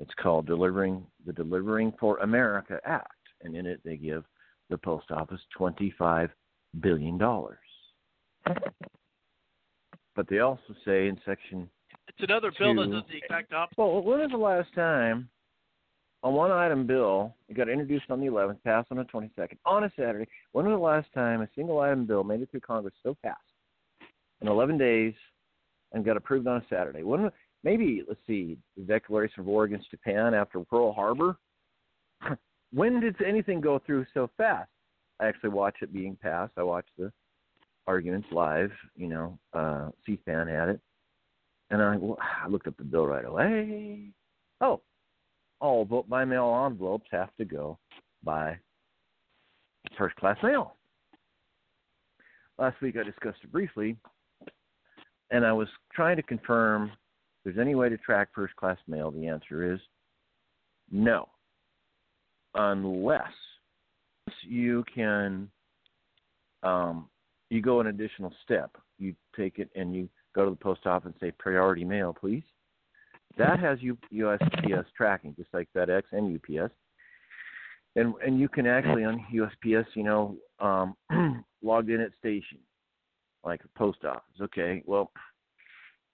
It's 0.00 0.14
called 0.20 0.46
Delivering 0.46 1.06
the 1.24 1.32
Delivering 1.32 1.92
for 2.00 2.18
America 2.18 2.80
Act, 2.84 3.13
and 3.44 3.54
in 3.56 3.66
it 3.66 3.80
they 3.84 3.96
give 3.96 4.24
the 4.70 4.78
post 4.78 5.10
office 5.10 5.40
$25 5.58 6.30
billion. 6.80 7.18
But 10.16 10.28
they 10.28 10.38
also 10.40 10.74
say 10.84 11.08
in 11.08 11.18
section 11.24 11.68
It's 12.08 12.18
another 12.20 12.52
bill 12.58 12.74
that 12.76 12.84
Two. 12.84 12.92
does 12.92 13.02
the 13.10 13.16
exact 13.16 13.52
opposite. 13.52 13.78
well, 13.78 14.02
when 14.02 14.20
was 14.20 14.30
the 14.30 14.36
last 14.36 14.72
time 14.74 15.28
a 16.22 16.30
one 16.30 16.50
item 16.50 16.86
bill 16.86 17.34
it 17.48 17.56
got 17.56 17.68
introduced 17.68 18.10
on 18.10 18.20
the 18.20 18.26
11th, 18.26 18.62
passed 18.64 18.88
on 18.90 18.96
the 18.96 19.04
22nd, 19.04 19.58
on 19.66 19.84
a 19.84 19.92
Saturday? 19.96 20.26
When 20.52 20.66
was 20.66 20.74
the 20.74 20.78
last 20.78 21.08
time 21.14 21.42
a 21.42 21.48
single 21.54 21.80
item 21.80 22.06
bill 22.06 22.24
made 22.24 22.40
it 22.40 22.50
through 22.50 22.60
Congress 22.60 22.94
so 23.02 23.16
fast 23.22 23.40
in 24.40 24.48
11 24.48 24.78
days 24.78 25.14
and 25.92 26.04
got 26.04 26.16
approved 26.16 26.46
on 26.46 26.58
a 26.58 26.64
Saturday? 26.70 27.02
When 27.02 27.30
maybe 27.64 28.02
let's 28.06 28.20
see 28.26 28.56
the 28.76 28.84
Declaration 28.84 29.40
of 29.40 29.46
War 29.46 29.64
against 29.64 29.90
Japan 29.90 30.32
after 30.34 30.60
Pearl 30.60 30.92
Harbor. 30.92 31.36
When 32.74 33.00
did 33.00 33.16
anything 33.22 33.60
go 33.60 33.80
through 33.84 34.06
so 34.12 34.28
fast? 34.36 34.68
I 35.20 35.26
actually 35.26 35.50
watched 35.50 35.82
it 35.82 35.92
being 35.92 36.16
passed. 36.20 36.52
I 36.56 36.62
watched 36.62 36.90
the 36.98 37.12
arguments 37.86 38.26
live. 38.32 38.70
You 38.96 39.08
know, 39.08 39.38
uh, 39.52 39.90
C-SPAN 40.04 40.48
had 40.48 40.68
it. 40.70 40.80
And 41.70 41.80
I, 41.80 41.96
well, 41.96 42.18
I 42.20 42.48
looked 42.48 42.66
up 42.66 42.76
the 42.76 42.84
bill 42.84 43.06
right 43.06 43.24
away. 43.24 44.10
Oh, 44.60 44.80
all 45.60 45.84
vote 45.84 46.08
by 46.08 46.24
mail 46.24 46.66
envelopes 46.66 47.08
have 47.10 47.34
to 47.36 47.44
go 47.44 47.78
by 48.22 48.58
first 49.96 50.16
class 50.16 50.36
mail. 50.42 50.74
Last 52.58 52.80
week 52.80 52.96
I 52.96 53.02
discussed 53.02 53.38
it 53.42 53.50
briefly, 53.50 53.96
and 55.30 55.44
I 55.44 55.52
was 55.52 55.68
trying 55.92 56.16
to 56.16 56.22
confirm 56.22 56.84
if 56.84 56.90
there's 57.44 57.58
any 57.58 57.74
way 57.74 57.88
to 57.88 57.96
track 57.98 58.28
first 58.34 58.54
class 58.56 58.78
mail. 58.86 59.10
The 59.10 59.26
answer 59.26 59.72
is 59.72 59.80
no, 60.90 61.28
unless 62.54 63.32
you 64.42 64.84
can 64.94 65.50
um, 66.62 67.08
you 67.50 67.60
go 67.60 67.80
an 67.80 67.88
additional 67.88 68.32
step. 68.42 68.70
You 68.98 69.14
take 69.36 69.58
it 69.58 69.70
and 69.74 69.94
you 69.94 70.08
go 70.34 70.44
to 70.44 70.50
the 70.50 70.56
post 70.56 70.86
office 70.86 71.06
and 71.06 71.14
say 71.20 71.32
priority 71.38 71.84
mail, 71.84 72.16
please. 72.18 72.42
That 73.36 73.58
has 73.60 73.78
USPS 74.12 74.84
tracking, 74.96 75.34
just 75.36 75.52
like 75.52 75.68
FedEx 75.76 76.02
and 76.12 76.36
UPS. 76.36 76.72
And 77.96 78.14
and 78.24 78.38
you 78.38 78.48
can 78.48 78.66
actually 78.66 79.04
on 79.04 79.24
USPS, 79.32 79.86
you 79.94 80.02
know, 80.02 80.36
um, 80.60 80.96
logged 81.62 81.90
in 81.90 82.00
at 82.00 82.10
station, 82.18 82.58
like 83.44 83.60
post 83.76 84.04
office. 84.04 84.22
Okay, 84.40 84.82
well, 84.86 85.10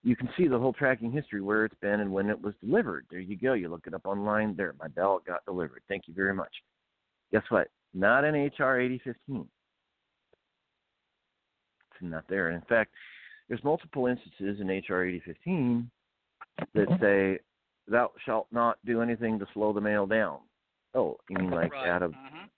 you 0.03 0.17
can 0.17 0.29
see 0.37 0.49
the 0.49 0.59
whole 0.59 0.73
tracking 0.73 1.13
history 1.13 1.43
where 1.43 1.65
it's 1.65 1.79
been 1.81 2.01
and 2.01 2.13
when 2.13 2.31
it 2.31 2.41
was 2.41 2.55
delivered. 2.65 3.07
There 3.11 3.21
you 3.21 3.37
go. 3.37 3.53
You 3.53 3.69
look 3.69 3.87
it 3.87 3.95
up 3.95 4.07
online. 4.07 4.57
There, 4.57 4.75
my 4.79 4.89
ballot 4.89 5.25
got 5.27 5.45
delivered. 5.45 5.83
Thank 5.89 6.09
you 6.09 6.15
very 6.15 6.35
much. 6.35 6.53
Guess 7.33 7.43
what? 7.51 7.69
Not 7.93 8.25
an 8.25 8.35
HR 8.35 8.79
8015. 8.79 9.49
It's 11.93 12.03
not 12.03 12.25
there. 12.29 12.51
In 12.51 12.63
fact, 12.63 12.93
there's 13.49 13.63
multiple 13.63 14.07
instances 14.07 14.61
in 14.61 14.69
HR 14.69 15.05
8015 15.05 15.91
that 16.75 17.01
say, 17.01 17.41
"Thou 17.89 18.13
shalt 18.25 18.47
not 18.53 18.79
do 18.85 19.03
anything 19.03 19.39
to 19.39 19.47
slow 19.53 19.73
the 19.73 19.81
mail 19.81 20.07
down." 20.07 20.41
Oh, 20.95 21.19
you 21.29 21.37
mean 21.37 21.51
like 21.51 21.73
Right. 21.73 21.87
add 21.87 22.03
a 22.03 22.09
Mhm. 22.09 22.49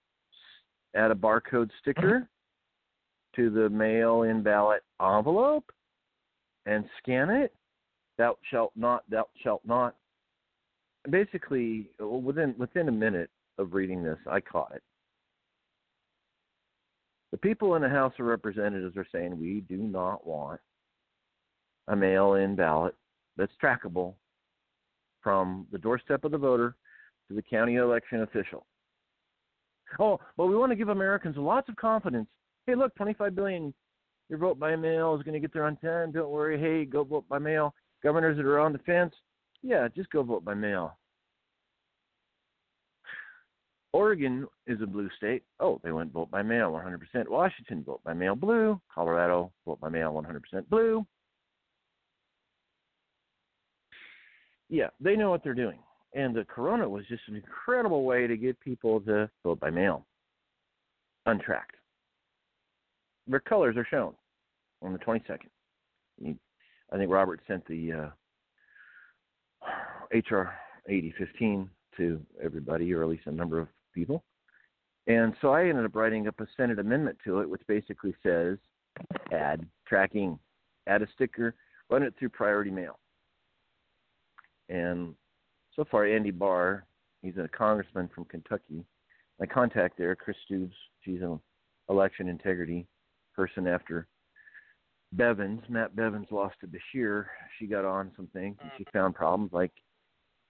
add 0.94 1.10
a 1.10 1.14
barcode 1.14 1.72
sticker 1.80 2.28
to 3.32 3.50
the 3.50 3.68
mail-in 3.70 4.42
ballot 4.42 4.84
envelope 5.00 5.72
and 6.66 6.84
scan 6.98 7.30
it? 7.30 7.52
Thou 8.18 8.36
shalt 8.50 8.72
not. 8.76 9.04
Thou 9.10 9.26
shalt 9.42 9.62
not. 9.64 9.96
Basically, 11.10 11.90
within 11.98 12.54
within 12.58 12.88
a 12.88 12.92
minute 12.92 13.30
of 13.58 13.74
reading 13.74 14.02
this, 14.02 14.18
I 14.30 14.40
caught 14.40 14.72
it. 14.74 14.82
The 17.32 17.38
people 17.38 17.74
in 17.76 17.82
the 17.82 17.88
House 17.88 18.12
of 18.18 18.26
Representatives 18.26 18.96
are 18.96 19.06
saying 19.10 19.40
we 19.40 19.62
do 19.68 19.78
not 19.78 20.26
want 20.26 20.60
a 21.88 21.96
mail-in 21.96 22.54
ballot 22.54 22.94
that's 23.36 23.52
trackable 23.62 24.14
from 25.22 25.66
the 25.72 25.78
doorstep 25.78 26.24
of 26.24 26.30
the 26.32 26.38
voter 26.38 26.76
to 27.28 27.34
the 27.34 27.42
county 27.42 27.76
election 27.76 28.22
official. 28.22 28.66
Oh, 29.98 30.20
but 30.36 30.46
we 30.46 30.56
want 30.56 30.70
to 30.70 30.76
give 30.76 30.88
Americans 30.88 31.36
lots 31.36 31.68
of 31.68 31.76
confidence. 31.76 32.28
Hey, 32.66 32.74
look, 32.74 32.94
25 32.94 33.34
billion. 33.34 33.74
Your 34.32 34.38
vote 34.38 34.58
by 34.58 34.74
mail 34.76 35.14
is 35.14 35.22
going 35.22 35.34
to 35.34 35.40
get 35.40 35.52
there 35.52 35.66
on 35.66 35.76
time. 35.76 36.10
Don't 36.10 36.30
worry. 36.30 36.58
Hey, 36.58 36.86
go 36.86 37.04
vote 37.04 37.28
by 37.28 37.38
mail. 37.38 37.74
Governors 38.02 38.38
that 38.38 38.46
are 38.46 38.60
on 38.60 38.72
the 38.72 38.78
fence, 38.78 39.12
yeah, 39.60 39.88
just 39.94 40.08
go 40.08 40.22
vote 40.22 40.42
by 40.42 40.54
mail. 40.54 40.96
Oregon 43.92 44.46
is 44.66 44.80
a 44.80 44.86
blue 44.86 45.10
state. 45.18 45.42
Oh, 45.60 45.82
they 45.84 45.92
went 45.92 46.14
vote 46.14 46.30
by 46.30 46.40
mail 46.40 46.72
100%. 46.72 47.28
Washington, 47.28 47.84
vote 47.84 48.00
by 48.06 48.14
mail 48.14 48.34
blue. 48.34 48.80
Colorado, 48.94 49.52
vote 49.66 49.78
by 49.82 49.90
mail 49.90 50.14
100% 50.14 50.66
blue. 50.70 51.04
Yeah, 54.70 54.88
they 54.98 55.14
know 55.14 55.28
what 55.28 55.44
they're 55.44 55.52
doing. 55.52 55.78
And 56.14 56.34
the 56.34 56.44
corona 56.44 56.88
was 56.88 57.04
just 57.06 57.24
an 57.28 57.36
incredible 57.36 58.04
way 58.04 58.26
to 58.26 58.38
get 58.38 58.58
people 58.60 58.98
to 59.02 59.28
vote 59.44 59.60
by 59.60 59.68
mail, 59.68 60.06
untracked. 61.26 61.76
Their 63.26 63.40
colors 63.40 63.76
are 63.76 63.86
shown 63.90 64.14
on 64.82 64.92
the 64.92 64.98
22nd. 64.98 65.48
You- 66.18 66.38
I 66.92 66.98
think 66.98 67.10
Robert 67.10 67.40
sent 67.46 67.66
the 67.66 67.92
uh, 67.92 68.10
HR 70.12 70.52
8015 70.88 71.70
to 71.96 72.20
everybody, 72.42 72.92
or 72.92 73.02
at 73.02 73.08
least 73.08 73.26
a 73.26 73.32
number 73.32 73.58
of 73.58 73.68
people. 73.94 74.22
And 75.06 75.34
so 75.40 75.52
I 75.52 75.68
ended 75.68 75.84
up 75.84 75.96
writing 75.96 76.28
up 76.28 76.38
a 76.40 76.46
Senate 76.56 76.78
amendment 76.78 77.18
to 77.24 77.40
it, 77.40 77.48
which 77.48 77.62
basically 77.66 78.14
says 78.22 78.58
add 79.32 79.66
tracking, 79.86 80.38
add 80.86 81.02
a 81.02 81.08
sticker, 81.14 81.54
run 81.90 82.02
it 82.02 82.14
through 82.18 82.28
priority 82.28 82.70
mail. 82.70 82.98
And 84.68 85.14
so 85.74 85.84
far, 85.90 86.04
Andy 86.06 86.30
Barr, 86.30 86.86
he's 87.22 87.36
a 87.38 87.48
congressman 87.48 88.10
from 88.14 88.26
Kentucky. 88.26 88.84
My 89.40 89.46
contact 89.46 89.96
there, 89.98 90.14
Chris 90.14 90.36
Stubes, 90.48 90.72
she's 91.00 91.22
an 91.22 91.40
election 91.88 92.28
integrity 92.28 92.86
person 93.34 93.66
after 93.66 94.06
Bevins. 95.12 95.60
Matt 95.68 95.94
Bevins 95.94 96.26
lost 96.30 96.56
to 96.60 96.66
Beshear. 96.66 97.26
She 97.58 97.66
got 97.66 97.84
on 97.84 98.10
some 98.16 98.28
things 98.28 98.56
and 98.62 98.70
she 98.76 98.86
found 98.92 99.14
problems 99.14 99.52
like 99.52 99.72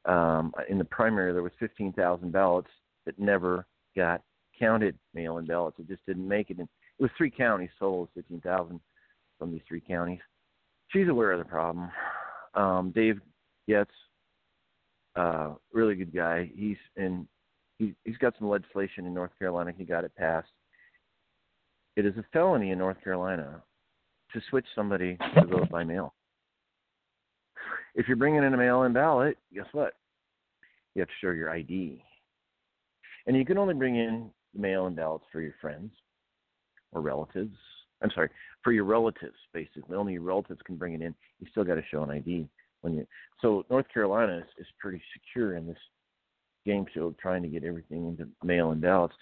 um, 0.04 0.52
in 0.68 0.78
the 0.78 0.84
primary 0.84 1.32
there 1.32 1.42
was 1.42 1.52
15,000 1.58 2.32
ballots 2.32 2.68
that 3.06 3.18
never 3.18 3.66
got 3.96 4.22
counted 4.58 4.96
mail-in 5.14 5.46
ballots. 5.46 5.78
It 5.78 5.88
just 5.88 6.04
didn't 6.06 6.26
make 6.26 6.50
it. 6.50 6.58
In, 6.58 6.64
it 6.64 7.02
was 7.02 7.10
three 7.16 7.30
counties 7.30 7.70
total, 7.78 8.08
15,000 8.14 8.80
from 9.38 9.52
these 9.52 9.62
three 9.66 9.80
counties. 9.80 10.20
She's 10.88 11.08
aware 11.08 11.32
of 11.32 11.38
the 11.38 11.44
problem. 11.44 11.90
Um, 12.54 12.92
Dave 12.94 13.20
Getz, 13.68 13.90
uh, 15.16 15.54
really 15.72 15.94
good 15.94 16.14
guy. 16.14 16.50
He's 16.54 16.76
in. 16.96 17.26
He, 17.78 17.94
he's 18.04 18.18
got 18.18 18.34
some 18.38 18.48
legislation 18.48 19.06
in 19.06 19.14
North 19.14 19.32
Carolina. 19.38 19.72
He 19.76 19.84
got 19.84 20.04
it 20.04 20.14
passed. 20.14 20.50
It 21.96 22.06
is 22.06 22.16
a 22.16 22.24
felony 22.32 22.70
in 22.70 22.78
North 22.78 23.02
Carolina 23.02 23.62
to 24.32 24.40
switch 24.50 24.66
somebody 24.74 25.16
to 25.34 25.44
vote 25.46 25.70
by 25.70 25.84
mail. 25.84 26.14
If 27.94 28.08
you're 28.08 28.16
bringing 28.16 28.42
in 28.42 28.54
a 28.54 28.56
mail-in 28.56 28.92
ballot, 28.92 29.36
guess 29.54 29.66
what? 29.72 29.94
You 30.94 31.00
have 31.00 31.08
to 31.08 31.14
show 31.20 31.30
your 31.30 31.50
ID, 31.50 32.02
and 33.26 33.36
you 33.36 33.44
can 33.44 33.58
only 33.58 33.74
bring 33.74 33.96
in 33.96 34.30
mail-in 34.54 34.94
ballots 34.94 35.24
for 35.32 35.40
your 35.40 35.54
friends 35.60 35.90
or 36.92 37.00
relatives. 37.00 37.56
I'm 38.02 38.10
sorry, 38.14 38.30
for 38.62 38.72
your 38.72 38.84
relatives, 38.84 39.36
basically. 39.52 39.96
Only 39.96 40.14
your 40.14 40.22
relatives 40.22 40.60
can 40.64 40.76
bring 40.76 40.94
it 40.94 41.02
in. 41.02 41.14
You 41.40 41.46
still 41.50 41.64
got 41.64 41.76
to 41.76 41.84
show 41.90 42.02
an 42.02 42.10
ID 42.10 42.48
when 42.80 42.94
you. 42.94 43.06
So 43.40 43.64
North 43.70 43.86
Carolina 43.92 44.38
is, 44.38 44.44
is 44.58 44.66
pretty 44.78 45.00
secure 45.14 45.56
in 45.56 45.66
this 45.66 45.78
game 46.66 46.84
show 46.94 47.06
of 47.06 47.18
trying 47.18 47.42
to 47.42 47.48
get 47.48 47.64
everything 47.64 48.06
into 48.08 48.28
mail-in 48.44 48.80
ballots. 48.80 49.14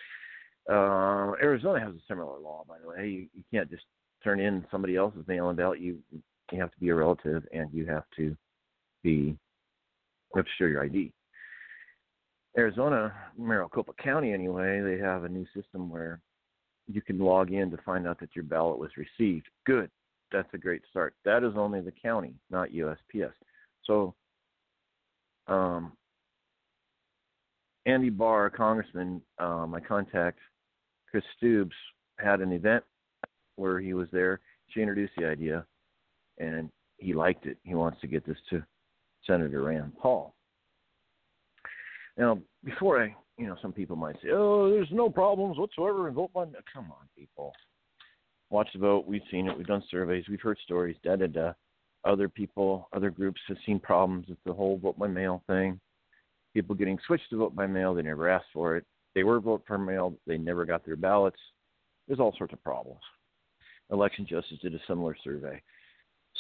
Uh, 0.69 1.33
Arizona 1.43 1.81
has 1.81 1.95
a 1.95 2.01
similar 2.09 2.39
law, 2.39 2.65
by 2.69 2.77
the 2.79 2.89
way. 2.89 3.09
You, 3.09 3.27
you 3.35 3.45
can't 3.53 3.71
just 3.71 3.85
turn 4.23 4.41
in 4.41 4.65
somebody 4.71 4.97
else's 4.97 5.27
mail-in 5.27 5.57
ballot. 5.57 5.81
You 5.81 5.99
you 6.53 6.61
have 6.61 6.73
to 6.73 6.81
be 6.81 6.89
a 6.89 6.95
relative, 6.95 7.45
and 7.53 7.73
you 7.73 7.87
have 7.87 8.05
to 8.17 8.37
be 9.03 9.37
have 10.35 10.45
to 10.45 10.51
show 10.59 10.67
your 10.67 10.85
ID. 10.85 11.13
Arizona, 12.57 13.15
Maricopa 13.39 13.93
County, 14.03 14.33
anyway, 14.33 14.81
they 14.81 14.99
have 14.99 15.25
a 15.25 15.29
new 15.29 15.47
system 15.55 15.89
where 15.89 16.21
you 16.89 17.01
can 17.01 17.19
log 17.19 17.53
in 17.53 17.71
to 17.71 17.77
find 17.79 18.07
out 18.07 18.19
that 18.21 18.35
your 18.35 18.45
ballot 18.45 18.79
was 18.79 18.91
received. 18.97 19.47
Good, 19.67 19.91
that's 20.33 20.49
a 20.53 20.59
great 20.59 20.83
start. 20.91 21.15
That 21.25 21.45
is 21.45 21.53
only 21.57 21.81
the 21.81 21.93
county, 21.93 22.35
not 22.51 22.71
USPS. 22.71 23.33
So, 23.85 24.15
um, 25.47 25.93
Andy 27.87 28.11
Barr, 28.11 28.51
congressman, 28.51 29.23
uh, 29.39 29.67
my 29.67 29.81
contact, 29.81 30.39
Chris 31.11 31.25
Stubes, 31.41 31.71
had 32.19 32.41
an 32.41 32.53
event 32.53 32.85
where 33.61 33.79
he 33.79 33.93
was 33.95 34.09
there. 34.11 34.41
She 34.69 34.81
introduced 34.81 35.13
the 35.17 35.27
idea, 35.27 35.65
and 36.39 36.71
he 36.97 37.13
liked 37.13 37.47
it. 37.47 37.59
He 37.63 37.75
wants 37.75 38.01
to 38.01 38.07
get 38.07 38.27
this 38.27 38.39
to 38.51 38.65
Senator 39.27 39.63
Rand 39.63 39.93
Paul. 40.01 40.35
Now, 42.17 42.39
before 42.65 43.03
I, 43.03 43.15
you 43.39 43.47
know, 43.47 43.57
some 43.63 43.73
people 43.73 43.97
might 43.97 44.21
say, 44.23 44.31
"Oh, 44.33 44.71
there's 44.71 44.91
no 44.91 45.09
problems 45.11 45.59
whatsoever 45.59 46.09
in 46.09 46.15
vote 46.15 46.33
by 46.33 46.45
mail." 46.45 46.63
Come 46.73 46.91
on, 46.91 47.09
people. 47.17 47.53
Watch 48.51 48.69
the 48.73 48.81
vote. 48.81 49.07
We've 49.07 49.23
seen 49.31 49.47
it. 49.49 49.57
We've 49.57 49.67
done 49.67 49.85
surveys. 49.91 50.29
We've 50.29 50.41
heard 50.41 50.59
stories. 50.65 50.97
Da 51.05 51.17
da 51.17 51.27
da. 51.27 51.53
Other 52.05 52.29
people, 52.29 52.89
other 52.93 53.11
groups 53.11 53.41
have 53.49 53.59
seen 53.67 53.79
problems 53.79 54.27
with 54.29 54.43
the 54.45 54.53
whole 54.53 54.79
vote 54.79 54.99
by 54.99 55.07
mail 55.07 55.43
thing. 55.47 55.79
People 56.55 56.75
getting 56.75 56.99
switched 57.07 57.31
to 57.31 57.37
vote 57.37 57.55
by 57.55 57.67
mail. 57.67 57.95
They 57.95 58.03
never 58.03 58.29
asked 58.29 58.51
for 58.53 58.77
it. 58.77 58.85
They 59.15 59.23
were 59.23 59.41
vote 59.41 59.65
per 59.65 59.79
mail. 59.79 60.15
They 60.27 60.39
never 60.39 60.65
got 60.65 60.85
their 60.85 60.97
ballots. 60.97 61.39
There's 62.07 62.21
all 62.21 62.35
sorts 62.37 62.53
of 62.53 62.63
problems. 62.65 63.01
Election 63.91 64.27
Justice 64.29 64.59
did 64.63 64.75
a 64.75 64.81
similar 64.87 65.17
survey. 65.23 65.61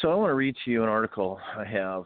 So 0.01 0.10
I 0.10 0.14
want 0.14 0.31
to 0.31 0.35
read 0.35 0.56
to 0.64 0.70
you 0.70 0.82
an 0.82 0.89
article 0.89 1.40
I 1.56 1.64
have 1.64 2.05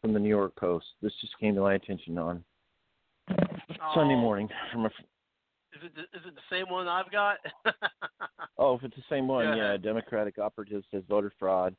from 0.00 0.12
the 0.12 0.20
New 0.20 0.28
York 0.28 0.54
Post. 0.56 0.86
This 1.02 1.12
just 1.20 1.38
came 1.38 1.54
to 1.54 1.60
my 1.60 1.74
attention 1.74 2.16
on 2.18 2.44
Sunday 3.28 4.14
Oh, 4.14 4.20
morning 4.20 4.48
from 4.72 4.84
a 4.84 4.88
Is 4.88 5.82
it 5.82 5.94
the, 5.94 6.02
is 6.02 6.24
it 6.26 6.34
the 6.34 6.54
same 6.56 6.70
one 6.70 6.88
I've 6.88 7.10
got? 7.10 7.38
Oh, 8.58 8.74
if 8.76 8.84
it's 8.84 8.96
the 8.96 9.02
same 9.10 9.28
one, 9.28 9.54
yeah. 9.54 9.76
Democratic 9.76 10.38
operative 10.38 10.82
says 10.90 11.02
voter 11.10 11.30
fraud 11.38 11.76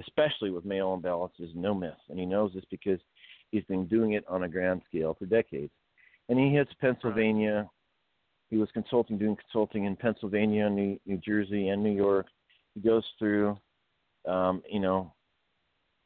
especially 0.00 0.50
with 0.50 0.64
mail-in 0.64 1.00
ballots, 1.00 1.38
is 1.38 1.50
no 1.54 1.74
myth, 1.74 1.92
and 2.08 2.18
he 2.18 2.26
knows 2.26 2.52
this 2.54 2.64
because 2.70 2.98
he's 3.50 3.64
been 3.64 3.86
doing 3.86 4.12
it 4.12 4.24
on 4.28 4.44
a 4.44 4.48
grand 4.48 4.82
scale 4.88 5.14
for 5.18 5.26
decades. 5.26 5.72
And 6.28 6.38
he 6.38 6.50
hits 6.50 6.72
Pennsylvania. 6.80 7.68
He 8.54 8.60
was 8.60 8.68
consulting, 8.72 9.18
doing 9.18 9.36
consulting 9.36 9.86
in 9.86 9.96
Pennsylvania, 9.96 10.70
New, 10.70 10.96
New 11.06 11.16
Jersey, 11.16 11.70
and 11.70 11.82
New 11.82 11.90
York. 11.90 12.26
He 12.76 12.80
goes 12.80 13.02
through, 13.18 13.58
um, 14.28 14.62
you 14.70 14.78
know, 14.78 15.12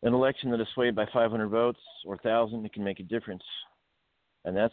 an 0.03 0.15
election 0.15 0.51
that 0.53 0.59
is 0.59 0.67
swayed 0.73 0.97
by 0.97 1.05
500 1.13 1.47
votes 1.49 1.79
or 2.07 2.15
1,000. 2.15 2.65
It 2.65 2.73
can 2.73 2.83
make 2.83 3.01
a 3.01 3.03
difference, 3.03 3.43
and 4.47 4.57
that's 4.57 4.73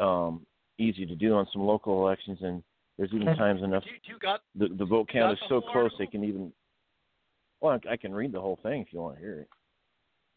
um, 0.00 0.46
easy 0.78 1.04
to 1.04 1.14
do 1.14 1.34
on 1.34 1.46
some 1.52 1.60
local 1.60 2.06
elections. 2.06 2.38
And 2.40 2.62
there's 2.96 3.12
even 3.12 3.36
times 3.36 3.62
enough 3.62 3.82
You, 3.84 4.14
you 4.14 4.18
got 4.18 4.40
the 4.54 4.68
the 4.68 4.86
vote 4.86 5.10
count 5.12 5.34
is 5.34 5.38
so 5.46 5.60
close 5.60 5.90
they 5.98 6.06
can 6.06 6.24
even. 6.24 6.50
Well, 7.60 7.78
I 7.86 7.92
I 7.92 7.96
can 7.98 8.14
read 8.14 8.32
the 8.32 8.40
whole 8.40 8.58
thing 8.62 8.80
if 8.80 8.94
you 8.94 9.00
want 9.00 9.16
to 9.16 9.20
hear 9.20 9.40
it. 9.40 9.48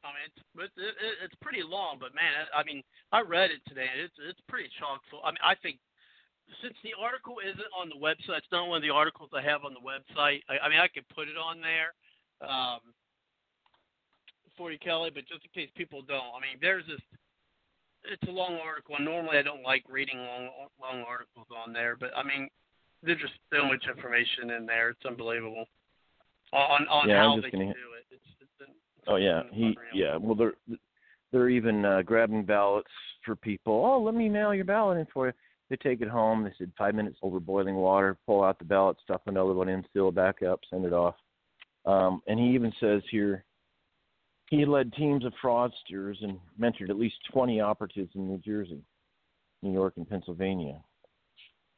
I 0.03 0.07
mean, 0.09 0.27
it's 0.27 0.43
but 0.53 0.65
it, 0.75 0.95
it, 0.99 1.15
it's 1.23 1.35
pretty 1.41 1.63
long, 1.63 1.95
but 1.97 2.13
man, 2.13 2.33
I 2.53 2.61
mean, 2.65 2.83
I 3.13 3.21
read 3.21 3.51
it 3.51 3.61
today. 3.69 3.85
and 3.89 4.01
It's 4.01 4.15
it's 4.29 4.41
pretty 4.49 4.67
chock 4.77 4.99
full. 5.09 5.21
I 5.23 5.31
mean, 5.31 5.45
I 5.45 5.55
think 5.55 5.77
since 6.61 6.75
the 6.83 6.91
article 6.99 7.37
isn't 7.39 7.71
on 7.77 7.89
the 7.89 7.99
website, 7.99 8.43
it's 8.43 8.51
not 8.51 8.67
one 8.67 8.77
of 8.77 8.83
the 8.83 8.89
articles 8.93 9.29
I 9.33 9.41
have 9.41 9.63
on 9.63 9.73
the 9.73 9.83
website. 9.83 10.41
I, 10.49 10.65
I 10.65 10.69
mean, 10.69 10.79
I 10.79 10.87
could 10.87 11.07
put 11.15 11.27
it 11.27 11.37
on 11.37 11.61
there 11.61 11.95
um, 12.43 12.79
for 14.57 14.71
you, 14.71 14.79
Kelly, 14.79 15.11
but 15.13 15.27
just 15.27 15.45
in 15.45 15.51
case 15.53 15.71
people 15.75 16.01
don't, 16.01 16.35
I 16.35 16.39
mean, 16.41 16.57
there's 16.59 16.85
this. 16.87 17.01
It's 18.03 18.27
a 18.27 18.33
long 18.33 18.57
article, 18.65 18.95
and 18.95 19.05
normally 19.05 19.37
I 19.37 19.43
don't 19.43 19.61
like 19.61 19.83
reading 19.87 20.17
long 20.17 20.49
long 20.81 21.05
articles 21.07 21.45
on 21.53 21.71
there, 21.71 21.95
but 21.95 22.09
I 22.17 22.23
mean, 22.23 22.49
there's 23.03 23.21
just 23.21 23.37
so 23.53 23.63
much 23.63 23.85
information 23.87 24.49
in 24.57 24.65
there. 24.65 24.89
It's 24.89 25.05
unbelievable 25.05 25.65
on 26.53 26.87
on 26.87 27.09
Yeah, 27.09 27.23
how 27.23 27.35
they 27.35 27.51
gonna 27.51 27.65
do 27.65 27.93
it. 27.97 28.05
It's, 28.09 28.23
it's, 28.41 28.49
it's 28.59 28.71
Oh 29.07 29.15
yeah, 29.15 29.43
he 29.51 29.65
unreal. 29.65 29.93
yeah. 29.93 30.15
Well, 30.15 30.35
they're 30.35 30.53
they're 31.31 31.49
even 31.49 31.85
uh, 31.85 32.01
grabbing 32.01 32.43
ballots 32.43 32.89
for 33.23 33.35
people. 33.35 33.73
Oh, 33.85 34.01
let 34.01 34.15
me 34.15 34.29
mail 34.29 34.53
your 34.53 34.65
ballot 34.65 34.97
in 34.97 35.07
for 35.13 35.27
you. 35.27 35.33
They 35.71 35.77
take 35.77 36.01
it 36.01 36.09
home. 36.09 36.43
They 36.43 36.51
said 36.57 36.69
five 36.77 36.95
minutes 36.95 37.17
over 37.21 37.39
boiling 37.39 37.75
water. 37.75 38.17
Pull 38.25 38.43
out 38.43 38.59
the 38.59 38.65
ballot, 38.65 38.97
stuff 39.01 39.21
another 39.25 39.53
one 39.53 39.69
in, 39.69 39.85
seal 39.93 40.09
it 40.09 40.15
back 40.15 40.43
up, 40.43 40.59
send 40.69 40.83
it 40.83 40.91
off. 40.91 41.15
Um, 41.85 42.21
and 42.27 42.37
he 42.37 42.47
even 42.47 42.73
says 42.81 43.01
here 43.09 43.45
he 44.49 44.65
led 44.65 44.91
teams 44.91 45.23
of 45.23 45.31
fraudsters 45.41 46.21
and 46.21 46.37
mentored 46.59 46.89
at 46.89 46.99
least 46.99 47.15
20 47.31 47.61
operatives 47.61 48.11
in 48.15 48.27
New 48.27 48.37
Jersey, 48.39 48.83
New 49.61 49.71
York, 49.71 49.93
and 49.95 50.09
Pennsylvania. 50.09 50.77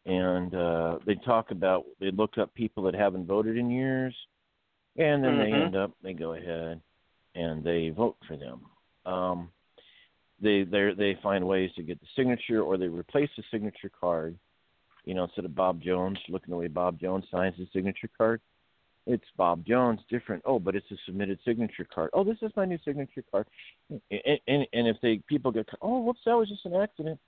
And 0.08 0.56
uh, 0.56 0.98
they 1.06 1.14
talk 1.14 1.52
about 1.52 1.86
they 2.00 2.10
looked 2.10 2.40
up 2.40 2.52
people 2.56 2.82
that 2.86 2.96
haven't 2.96 3.28
voted 3.28 3.58
in 3.58 3.70
years, 3.70 4.16
and 4.98 5.24
then 5.24 5.38
they 5.38 5.52
Mhm. 5.52 5.66
end 5.66 5.76
up 5.76 5.92
they 6.02 6.14
go 6.14 6.34
ahead 6.34 6.82
and 7.36 7.64
they 7.64 7.90
vote 7.90 8.18
for 8.28 8.38
them. 8.38 8.66
Um, 9.06 9.52
they 10.44 10.94
they 10.98 11.18
find 11.24 11.48
ways 11.48 11.72
to 11.76 11.84
get 11.84 12.00
the 12.00 12.08
signature, 12.16 12.62
or 12.62 12.78
they 12.78 12.88
replace 12.88 13.30
the 13.38 13.44
signature 13.52 13.90
card. 13.90 14.38
You 15.06 15.14
know, 15.14 15.24
instead 15.26 15.46
of 15.46 15.56
Bob 15.56 15.82
Jones 15.82 16.18
looking 16.30 16.52
the 16.52 16.58
way 16.58 16.68
Bob 16.68 17.00
Jones 17.00 17.26
signs 17.32 17.58
his 17.58 17.68
signature 17.74 18.10
card, 18.18 18.40
it's 19.06 19.26
Bob 19.36 19.66
Jones 19.66 20.00
different. 20.10 20.44
Oh, 20.46 20.60
but 20.60 20.76
it's 20.76 20.90
a 20.92 20.96
submitted 21.06 21.40
signature 21.44 21.86
card. 21.94 22.10
Oh, 22.14 22.24
this 22.24 22.38
is 22.42 22.52
my 22.56 22.66
new 22.66 22.78
signature 22.86 23.24
card. 23.32 23.48
And 23.90 24.40
and, 24.48 24.68
and 24.72 24.88
if 24.88 24.98
they 25.02 25.22
people 25.28 25.52
get 25.52 25.68
oh, 25.82 26.02
whoops, 26.02 26.22
that 26.26 26.38
was 26.38 26.50
just 26.50 26.66
an 26.66 26.76
accident. 26.76 27.20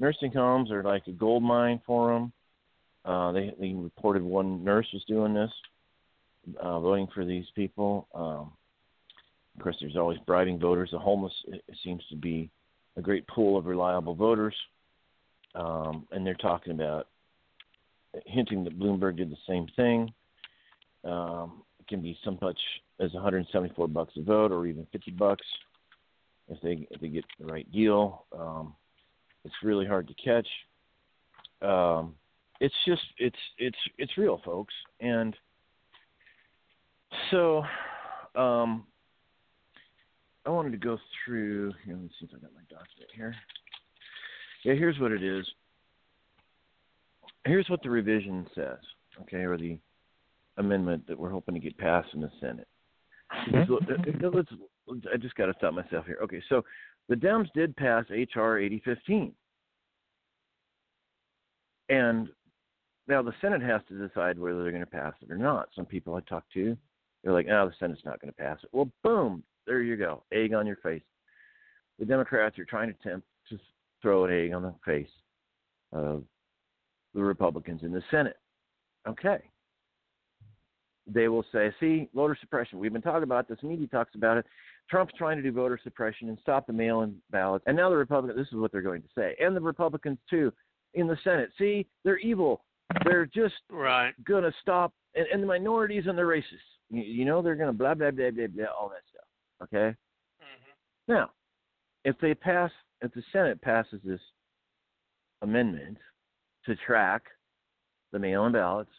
Nursing 0.00 0.32
homes 0.32 0.70
are 0.70 0.82
like 0.82 1.06
a 1.06 1.12
gold 1.12 1.42
mine 1.42 1.80
for 1.86 2.12
them. 2.12 2.32
Uh, 3.04 3.32
they 3.32 3.54
they 3.60 3.72
reported 3.74 4.22
one 4.22 4.64
nurse 4.64 4.86
was 4.92 5.04
doing 5.04 5.34
this, 5.34 5.50
uh, 6.60 6.80
voting 6.80 7.08
for 7.14 7.24
these 7.24 7.46
people. 7.54 8.08
Um, 8.14 8.52
of 9.56 9.62
course, 9.62 9.76
there's 9.80 9.96
always 9.96 10.18
bribing 10.26 10.58
voters. 10.58 10.90
The 10.92 10.98
homeless 10.98 11.34
it 11.46 11.62
seems 11.84 12.02
to 12.10 12.16
be 12.16 12.50
a 12.96 13.02
great 13.02 13.26
pool 13.26 13.56
of 13.56 13.66
reliable 13.66 14.14
voters, 14.14 14.54
um, 15.54 16.06
and 16.12 16.26
they're 16.26 16.34
talking 16.34 16.72
about 16.72 17.08
hinting 18.26 18.64
that 18.64 18.78
Bloomberg 18.78 19.16
did 19.16 19.30
the 19.30 19.36
same 19.48 19.66
thing. 19.76 20.12
Um, 21.04 21.62
it 21.80 21.88
can 21.88 22.00
be 22.00 22.16
so 22.24 22.38
much 22.40 22.58
as 23.00 23.12
174 23.12 23.88
bucks 23.88 24.12
a 24.16 24.22
vote, 24.22 24.52
or 24.52 24.66
even 24.66 24.86
50 24.92 25.10
bucks 25.12 25.44
if 26.48 26.60
they 26.60 26.86
if 26.90 27.00
they 27.00 27.08
get 27.08 27.24
the 27.40 27.46
right 27.46 27.70
deal. 27.72 28.26
Um, 28.36 28.74
it's 29.44 29.54
really 29.62 29.86
hard 29.86 30.08
to 30.08 30.14
catch. 30.14 30.48
Um, 31.62 32.14
it's 32.60 32.74
just 32.86 33.02
it's 33.18 33.36
it's 33.58 33.78
it's 33.98 34.16
real, 34.16 34.40
folks, 34.44 34.74
and 35.00 35.36
so 37.30 37.64
um, 38.34 38.86
I 40.46 40.50
wanted 40.50 40.72
to 40.72 40.78
go 40.78 40.98
through. 41.24 41.72
Here, 41.84 41.94
let 41.94 42.02
me 42.02 42.10
see 42.20 42.26
if 42.26 42.30
I 42.34 42.38
got 42.38 42.54
my 42.54 42.60
document 42.68 43.10
here. 43.14 43.34
Yeah, 44.64 44.74
here's 44.74 44.98
what 44.98 45.12
it 45.12 45.22
is. 45.22 45.46
Here's 47.46 47.68
what 47.68 47.82
the 47.82 47.90
revision 47.90 48.46
says, 48.54 48.78
okay, 49.22 49.44
or 49.44 49.58
the 49.58 49.78
amendment 50.56 51.06
that 51.06 51.18
we're 51.18 51.30
hoping 51.30 51.54
to 51.54 51.60
get 51.60 51.76
passed 51.76 52.08
in 52.14 52.20
the 52.20 52.30
Senate. 52.40 52.68
So, 53.66 53.78
uh, 53.78 54.30
let's, 54.32 54.48
I 55.12 55.16
just 55.16 55.34
got 55.34 55.46
to 55.46 55.54
stop 55.58 55.74
myself 55.74 56.06
here. 56.06 56.18
Okay, 56.22 56.42
so 56.48 56.62
the 57.08 57.14
Dems 57.14 57.48
did 57.54 57.76
pass 57.76 58.04
H.R. 58.12 58.58
8015. 58.58 59.32
And 61.88 62.28
now 63.08 63.22
the 63.22 63.34
Senate 63.40 63.62
has 63.62 63.82
to 63.88 64.08
decide 64.08 64.38
whether 64.38 64.62
they're 64.62 64.72
going 64.72 64.84
to 64.84 64.90
pass 64.90 65.14
it 65.20 65.30
or 65.30 65.36
not. 65.36 65.68
Some 65.76 65.84
people 65.84 66.14
I 66.14 66.20
talked 66.20 66.52
to, 66.54 66.76
they're 67.22 67.32
like, 67.32 67.46
"No, 67.46 67.68
the 67.68 67.74
Senate's 67.78 68.04
not 68.04 68.20
going 68.20 68.32
to 68.32 68.42
pass 68.42 68.58
it." 68.62 68.70
Well, 68.72 68.90
boom, 69.02 69.42
there 69.66 69.82
you 69.82 69.96
go, 69.96 70.22
egg 70.32 70.54
on 70.54 70.66
your 70.66 70.76
face. 70.76 71.02
The 71.98 72.04
Democrats 72.04 72.58
are 72.58 72.64
trying 72.64 72.92
to 72.92 72.96
attempt 73.00 73.26
to 73.48 73.58
throw 74.02 74.24
an 74.24 74.32
egg 74.32 74.52
on 74.52 74.62
the 74.62 74.74
face 74.84 75.08
of 75.92 76.24
the 77.14 77.22
Republicans 77.22 77.82
in 77.82 77.92
the 77.92 78.02
Senate. 78.10 78.36
Okay. 79.06 79.38
They 81.06 81.28
will 81.28 81.44
say, 81.52 81.72
"See, 81.80 82.08
voter 82.14 82.36
suppression. 82.40 82.78
We've 82.78 82.92
been 82.92 83.02
talking 83.02 83.22
about 83.24 83.46
this. 83.46 83.62
Media 83.62 83.86
talks 83.86 84.14
about 84.14 84.38
it. 84.38 84.46
Trump's 84.90 85.12
trying 85.16 85.36
to 85.36 85.42
do 85.42 85.52
voter 85.52 85.78
suppression 85.82 86.28
and 86.28 86.38
stop 86.40 86.66
the 86.66 86.72
mail-in 86.72 87.20
ballots." 87.30 87.64
And 87.66 87.76
now 87.76 87.90
the 87.90 87.96
Republicans. 87.96 88.38
This 88.38 88.52
is 88.52 88.58
what 88.58 88.72
they're 88.72 88.80
going 88.82 89.02
to 89.02 89.08
say, 89.14 89.36
and 89.38 89.54
the 89.54 89.60
Republicans 89.60 90.18
too 90.30 90.52
in 90.94 91.06
the 91.06 91.16
Senate. 91.22 91.50
See, 91.58 91.86
they're 92.04 92.18
evil. 92.18 92.64
They're 93.04 93.26
just 93.26 93.54
Right. 93.70 94.14
going 94.24 94.44
to 94.44 94.52
stop, 94.62 94.92
and, 95.14 95.26
and 95.26 95.42
the 95.42 95.46
minorities 95.46 96.06
and 96.06 96.16
the 96.16 96.22
racists. 96.22 96.78
You, 96.90 97.02
you 97.02 97.24
know, 97.24 97.42
they're 97.42 97.56
going 97.56 97.70
to 97.70 97.76
blah, 97.76 97.94
blah, 97.94 98.10
blah, 98.10 98.30
blah, 98.30 98.46
blah, 98.46 98.66
all 98.66 98.88
that 98.88 99.02
stuff. 99.10 99.13
Okay? 99.64 99.94
Mm-hmm. 99.96 101.12
Now, 101.12 101.30
if 102.04 102.16
they 102.20 102.34
pass, 102.34 102.70
if 103.00 103.12
the 103.14 103.22
Senate 103.32 103.60
passes 103.60 104.00
this 104.04 104.20
amendment 105.42 105.98
to 106.66 106.76
track 106.86 107.22
the 108.12 108.18
mail 108.18 108.46
in 108.46 108.52
ballots, 108.52 108.90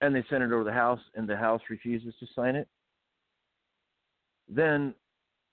and 0.00 0.14
they 0.14 0.24
send 0.28 0.42
it 0.42 0.46
over 0.46 0.64
to 0.64 0.64
the 0.64 0.72
House, 0.72 1.00
and 1.14 1.28
the 1.28 1.36
House 1.36 1.60
refuses 1.70 2.14
to 2.18 2.26
sign 2.34 2.56
it, 2.56 2.68
then 4.48 4.94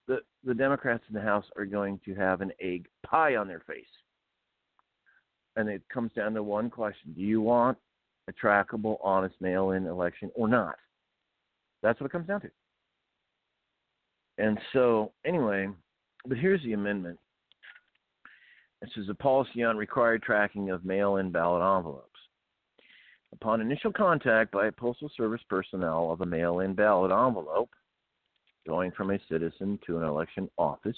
the 0.07 0.19
the 0.43 0.53
Democrats 0.53 1.03
in 1.07 1.13
the 1.13 1.21
House 1.21 1.45
are 1.55 1.65
going 1.65 1.99
to 2.05 2.15
have 2.15 2.41
an 2.41 2.51
egg 2.59 2.87
pie 3.05 3.35
on 3.35 3.47
their 3.47 3.61
face. 3.67 3.85
And 5.55 5.69
it 5.69 5.83
comes 5.93 6.11
down 6.13 6.33
to 6.33 6.43
one 6.43 6.69
question: 6.69 7.13
Do 7.13 7.21
you 7.21 7.41
want 7.41 7.77
a 8.27 8.33
trackable, 8.33 8.97
honest 9.03 9.35
mail-in 9.39 9.85
election 9.85 10.31
or 10.35 10.47
not? 10.47 10.77
That's 11.81 11.99
what 11.99 12.07
it 12.07 12.11
comes 12.11 12.27
down 12.27 12.41
to. 12.41 12.49
And 14.39 14.57
so, 14.71 15.11
anyway, 15.25 15.67
but 16.25 16.37
here's 16.37 16.63
the 16.63 16.73
amendment. 16.73 17.19
This 18.81 18.91
is 18.95 19.09
a 19.09 19.13
policy 19.13 19.63
on 19.63 19.75
required 19.75 20.23
tracking 20.23 20.69
of 20.69 20.85
mail-in 20.85 21.29
ballot 21.29 21.61
envelopes. 21.61 22.05
Upon 23.33 23.59
initial 23.59 23.91
contact 23.91 24.51
by 24.51 24.69
Postal 24.69 25.11
Service 25.15 25.41
personnel 25.49 26.11
of 26.11 26.21
a 26.21 26.25
mail-in 26.25 26.73
ballot 26.73 27.11
envelope 27.11 27.69
going 28.65 28.91
from 28.91 29.11
a 29.11 29.19
citizen 29.29 29.77
to 29.85 29.97
an 29.97 30.03
election 30.03 30.49
office, 30.57 30.97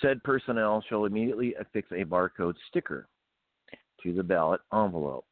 said 0.00 0.24
personnel 0.24 0.82
shall 0.88 1.04
immediately 1.04 1.54
affix 1.60 1.90
a 1.92 2.04
barcode 2.04 2.54
sticker 2.68 3.06
to 4.02 4.14
the 4.14 4.22
ballot 4.22 4.62
envelope. 4.72 5.26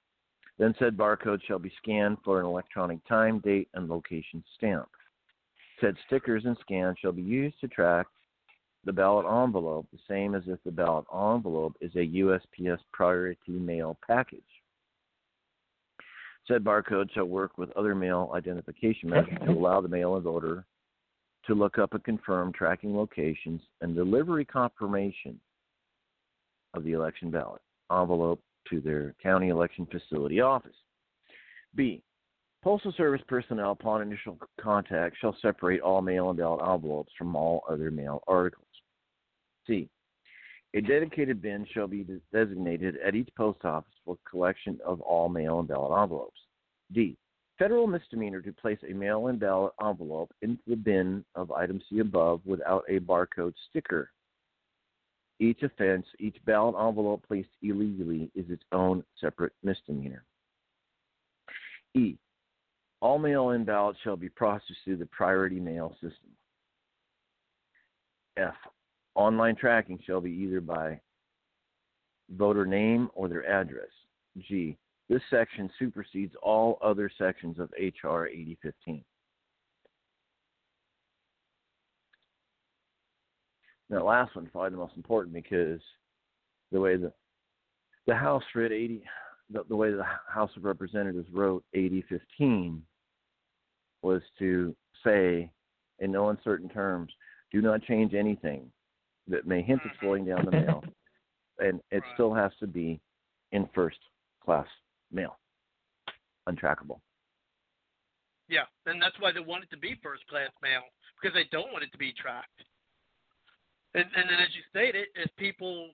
Then 0.58 0.74
said 0.78 0.96
barcode 0.96 1.40
shall 1.48 1.58
be 1.58 1.72
scanned 1.82 2.18
for 2.22 2.38
an 2.38 2.46
electronic 2.46 2.98
time, 3.08 3.38
date, 3.38 3.68
and 3.72 3.88
location 3.88 4.44
stamp. 4.56 4.88
Said 5.82 5.96
stickers 6.06 6.44
and 6.44 6.56
scans 6.60 6.96
shall 7.00 7.10
be 7.10 7.22
used 7.22 7.60
to 7.60 7.66
track 7.66 8.06
the 8.84 8.92
ballot 8.92 9.26
envelope 9.26 9.86
the 9.92 9.98
same 10.08 10.36
as 10.36 10.44
if 10.46 10.58
the 10.64 10.70
ballot 10.70 11.04
envelope 11.12 11.76
is 11.80 11.90
a 11.96 12.06
USPS 12.06 12.78
priority 12.92 13.52
mail 13.52 13.98
package. 14.06 14.40
Said 16.46 16.62
barcode 16.62 17.10
shall 17.12 17.24
work 17.24 17.58
with 17.58 17.70
other 17.72 17.96
mail 17.96 18.30
identification 18.34 19.10
methods 19.10 19.38
to 19.44 19.50
allow 19.50 19.80
the 19.80 19.88
mail-in 19.88 20.22
voter 20.22 20.64
to 21.46 21.54
look 21.54 21.78
up 21.78 21.94
and 21.94 22.04
confirm 22.04 22.52
tracking 22.52 22.96
locations 22.96 23.60
and 23.80 23.96
delivery 23.96 24.44
confirmation 24.44 25.40
of 26.74 26.84
the 26.84 26.92
election 26.92 27.30
ballot 27.30 27.60
envelope 27.90 28.40
to 28.70 28.80
their 28.80 29.14
county 29.20 29.48
election 29.48 29.86
facility 29.90 30.40
office. 30.40 30.76
B. 31.74 32.02
Postal 32.62 32.92
Service 32.92 33.22
personnel, 33.26 33.72
upon 33.72 34.02
initial 34.02 34.38
contact, 34.60 35.16
shall 35.20 35.36
separate 35.42 35.80
all 35.80 36.00
mail 36.00 36.30
and 36.30 36.38
ballot 36.38 36.60
envelopes 36.62 37.12
from 37.18 37.34
all 37.34 37.64
other 37.68 37.90
mail 37.90 38.22
articles. 38.28 38.66
C. 39.66 39.88
A 40.74 40.80
dedicated 40.80 41.42
bin 41.42 41.66
shall 41.74 41.88
be 41.88 42.06
designated 42.32 42.96
at 43.04 43.16
each 43.16 43.28
post 43.36 43.64
office 43.64 43.92
for 44.04 44.16
collection 44.28 44.78
of 44.86 45.00
all 45.00 45.28
mail 45.28 45.58
and 45.58 45.68
ballot 45.68 46.00
envelopes. 46.00 46.40
D. 46.92 47.16
Federal 47.58 47.86
misdemeanor 47.86 48.40
to 48.40 48.52
place 48.52 48.78
a 48.88 48.94
mail 48.94 49.26
in 49.26 49.38
ballot 49.38 49.72
envelope 49.84 50.32
into 50.40 50.62
the 50.66 50.76
bin 50.76 51.24
of 51.34 51.50
item 51.50 51.80
C 51.90 51.98
above 51.98 52.40
without 52.44 52.84
a 52.88 53.00
barcode 53.00 53.54
sticker. 53.68 54.10
Each 55.40 55.62
offense, 55.62 56.06
each 56.20 56.36
ballot 56.46 56.76
envelope 56.80 57.24
placed 57.26 57.50
illegally 57.60 58.30
is 58.36 58.48
its 58.48 58.62
own 58.70 59.02
separate 59.20 59.52
misdemeanor. 59.62 60.24
E. 61.94 62.16
All 63.02 63.18
mail 63.18 63.50
in 63.50 63.64
ballots 63.64 63.98
shall 64.04 64.14
be 64.14 64.28
processed 64.28 64.78
through 64.84 64.98
the 64.98 65.06
priority 65.06 65.58
mail 65.58 65.92
system. 65.94 66.30
F. 68.36 68.54
Online 69.16 69.56
tracking 69.56 69.98
shall 70.06 70.20
be 70.20 70.30
either 70.30 70.60
by 70.60 71.00
voter 72.30 72.64
name 72.64 73.10
or 73.14 73.28
their 73.28 73.44
address. 73.44 73.88
G. 74.38 74.78
This 75.08 75.20
section 75.30 75.68
supersedes 75.80 76.32
all 76.44 76.78
other 76.80 77.10
sections 77.18 77.58
of 77.58 77.70
H.R. 77.76 78.28
8015. 78.28 79.02
That 83.90 84.04
last 84.04 84.36
one's 84.36 84.48
probably 84.52 84.70
the 84.70 84.76
most 84.76 84.96
important 84.96 85.34
because 85.34 85.80
the 86.70 86.80
way 86.80 86.96
the 86.96 87.12
the 88.06 88.14
House 88.14 88.42
read 88.54 88.72
80, 88.72 89.02
the, 89.50 89.64
the 89.68 89.76
way 89.76 89.90
the 89.90 90.06
House 90.28 90.50
of 90.56 90.64
Representatives 90.64 91.28
wrote 91.32 91.64
8015 91.74 92.82
was 94.02 94.22
to 94.38 94.74
say, 95.04 95.50
in 96.00 96.12
no 96.12 96.28
uncertain 96.28 96.68
terms, 96.68 97.12
do 97.50 97.60
not 97.60 97.82
change 97.82 98.14
anything 98.14 98.70
that 99.28 99.46
may 99.46 99.62
hint 99.62 99.80
at 99.84 99.92
slowing 100.00 100.24
down 100.24 100.44
the 100.44 100.50
mail, 100.50 100.82
and 101.58 101.80
it 101.90 102.02
still 102.14 102.34
has 102.34 102.50
to 102.60 102.66
be 102.66 103.00
in 103.52 103.68
first 103.74 103.98
class 104.44 104.66
mail, 105.12 105.38
untrackable. 106.48 106.98
Yeah, 108.48 108.66
and 108.86 109.00
that's 109.00 109.16
why 109.20 109.32
they 109.32 109.40
want 109.40 109.64
it 109.64 109.70
to 109.70 109.78
be 109.78 109.96
first 110.02 110.26
class 110.26 110.50
mail 110.62 110.82
because 111.16 111.34
they 111.34 111.48
don't 111.54 111.72
want 111.72 111.84
it 111.84 111.92
to 111.92 111.98
be 111.98 112.12
tracked. 112.12 112.66
And 113.94 114.04
and 114.16 114.28
then 114.28 114.40
as 114.40 114.52
you 114.56 114.62
stated, 114.68 115.08
if 115.14 115.30
people 115.36 115.92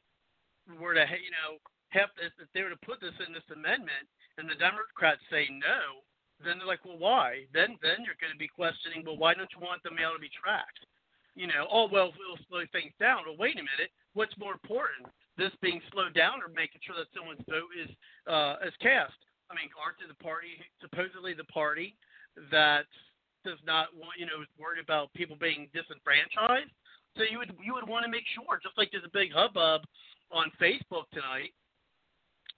were 0.81 0.95
to 0.95 1.05
you 1.07 1.31
know 1.35 1.59
have 1.91 2.09
if 2.19 2.33
if 2.41 2.49
they 2.55 2.63
were 2.63 2.73
to 2.73 2.87
put 2.87 3.01
this 3.01 3.15
in 3.27 3.35
this 3.35 3.47
amendment 3.53 4.07
and 4.39 4.49
the 4.49 4.57
Democrats 4.57 5.21
say 5.31 5.47
no, 5.51 6.03
then 6.45 6.59
they're 6.59 6.71
like, 6.71 6.85
well, 6.85 6.99
why? 6.99 7.47
Then 7.53 7.75
then 7.83 8.07
you're 8.07 8.19
going 8.21 8.35
to 8.35 8.39
be 8.39 8.51
questioning, 8.51 9.03
well, 9.03 9.19
why 9.19 9.35
don't 9.35 9.51
you 9.51 9.63
want 9.63 9.83
the 9.83 9.95
mail 9.95 10.15
to 10.15 10.23
be 10.23 10.31
tracked? 10.31 10.87
You 11.35 11.47
know, 11.47 11.67
oh 11.71 11.87
well, 11.91 12.11
we'll 12.15 12.41
slow 12.51 12.67
things 12.71 12.95
down. 12.99 13.27
Well, 13.27 13.39
wait 13.39 13.59
a 13.59 13.63
minute, 13.63 13.95
what's 14.15 14.35
more 14.39 14.55
important? 14.55 15.07
This 15.39 15.55
being 15.63 15.79
slowed 15.95 16.15
down 16.15 16.43
or 16.43 16.51
making 16.51 16.83
sure 16.83 16.99
that 16.99 17.11
someone's 17.15 17.43
vote 17.47 17.71
is 17.79 17.91
uh, 18.27 18.59
is 18.67 18.75
cast? 18.83 19.19
I 19.51 19.55
mean, 19.55 19.71
aren't 19.79 20.03
the 20.03 20.19
party 20.19 20.59
supposedly 20.83 21.33
the 21.33 21.47
party 21.47 21.95
that 22.51 22.91
does 23.47 23.59
not 23.63 23.95
want 23.95 24.19
you 24.19 24.27
know 24.27 24.43
is 24.43 24.51
worried 24.59 24.83
about 24.83 25.15
people 25.15 25.39
being 25.39 25.71
disenfranchised? 25.71 26.75
So 27.17 27.23
you 27.27 27.39
would 27.39 27.55
you 27.63 27.75
would 27.75 27.87
want 27.87 28.03
to 28.05 28.11
make 28.11 28.27
sure, 28.35 28.59
just 28.63 28.77
like 28.79 28.91
there's 28.91 29.07
a 29.07 29.15
big 29.15 29.31
hubbub 29.31 29.83
on 30.31 30.51
Facebook 30.61 31.07
tonight, 31.15 31.55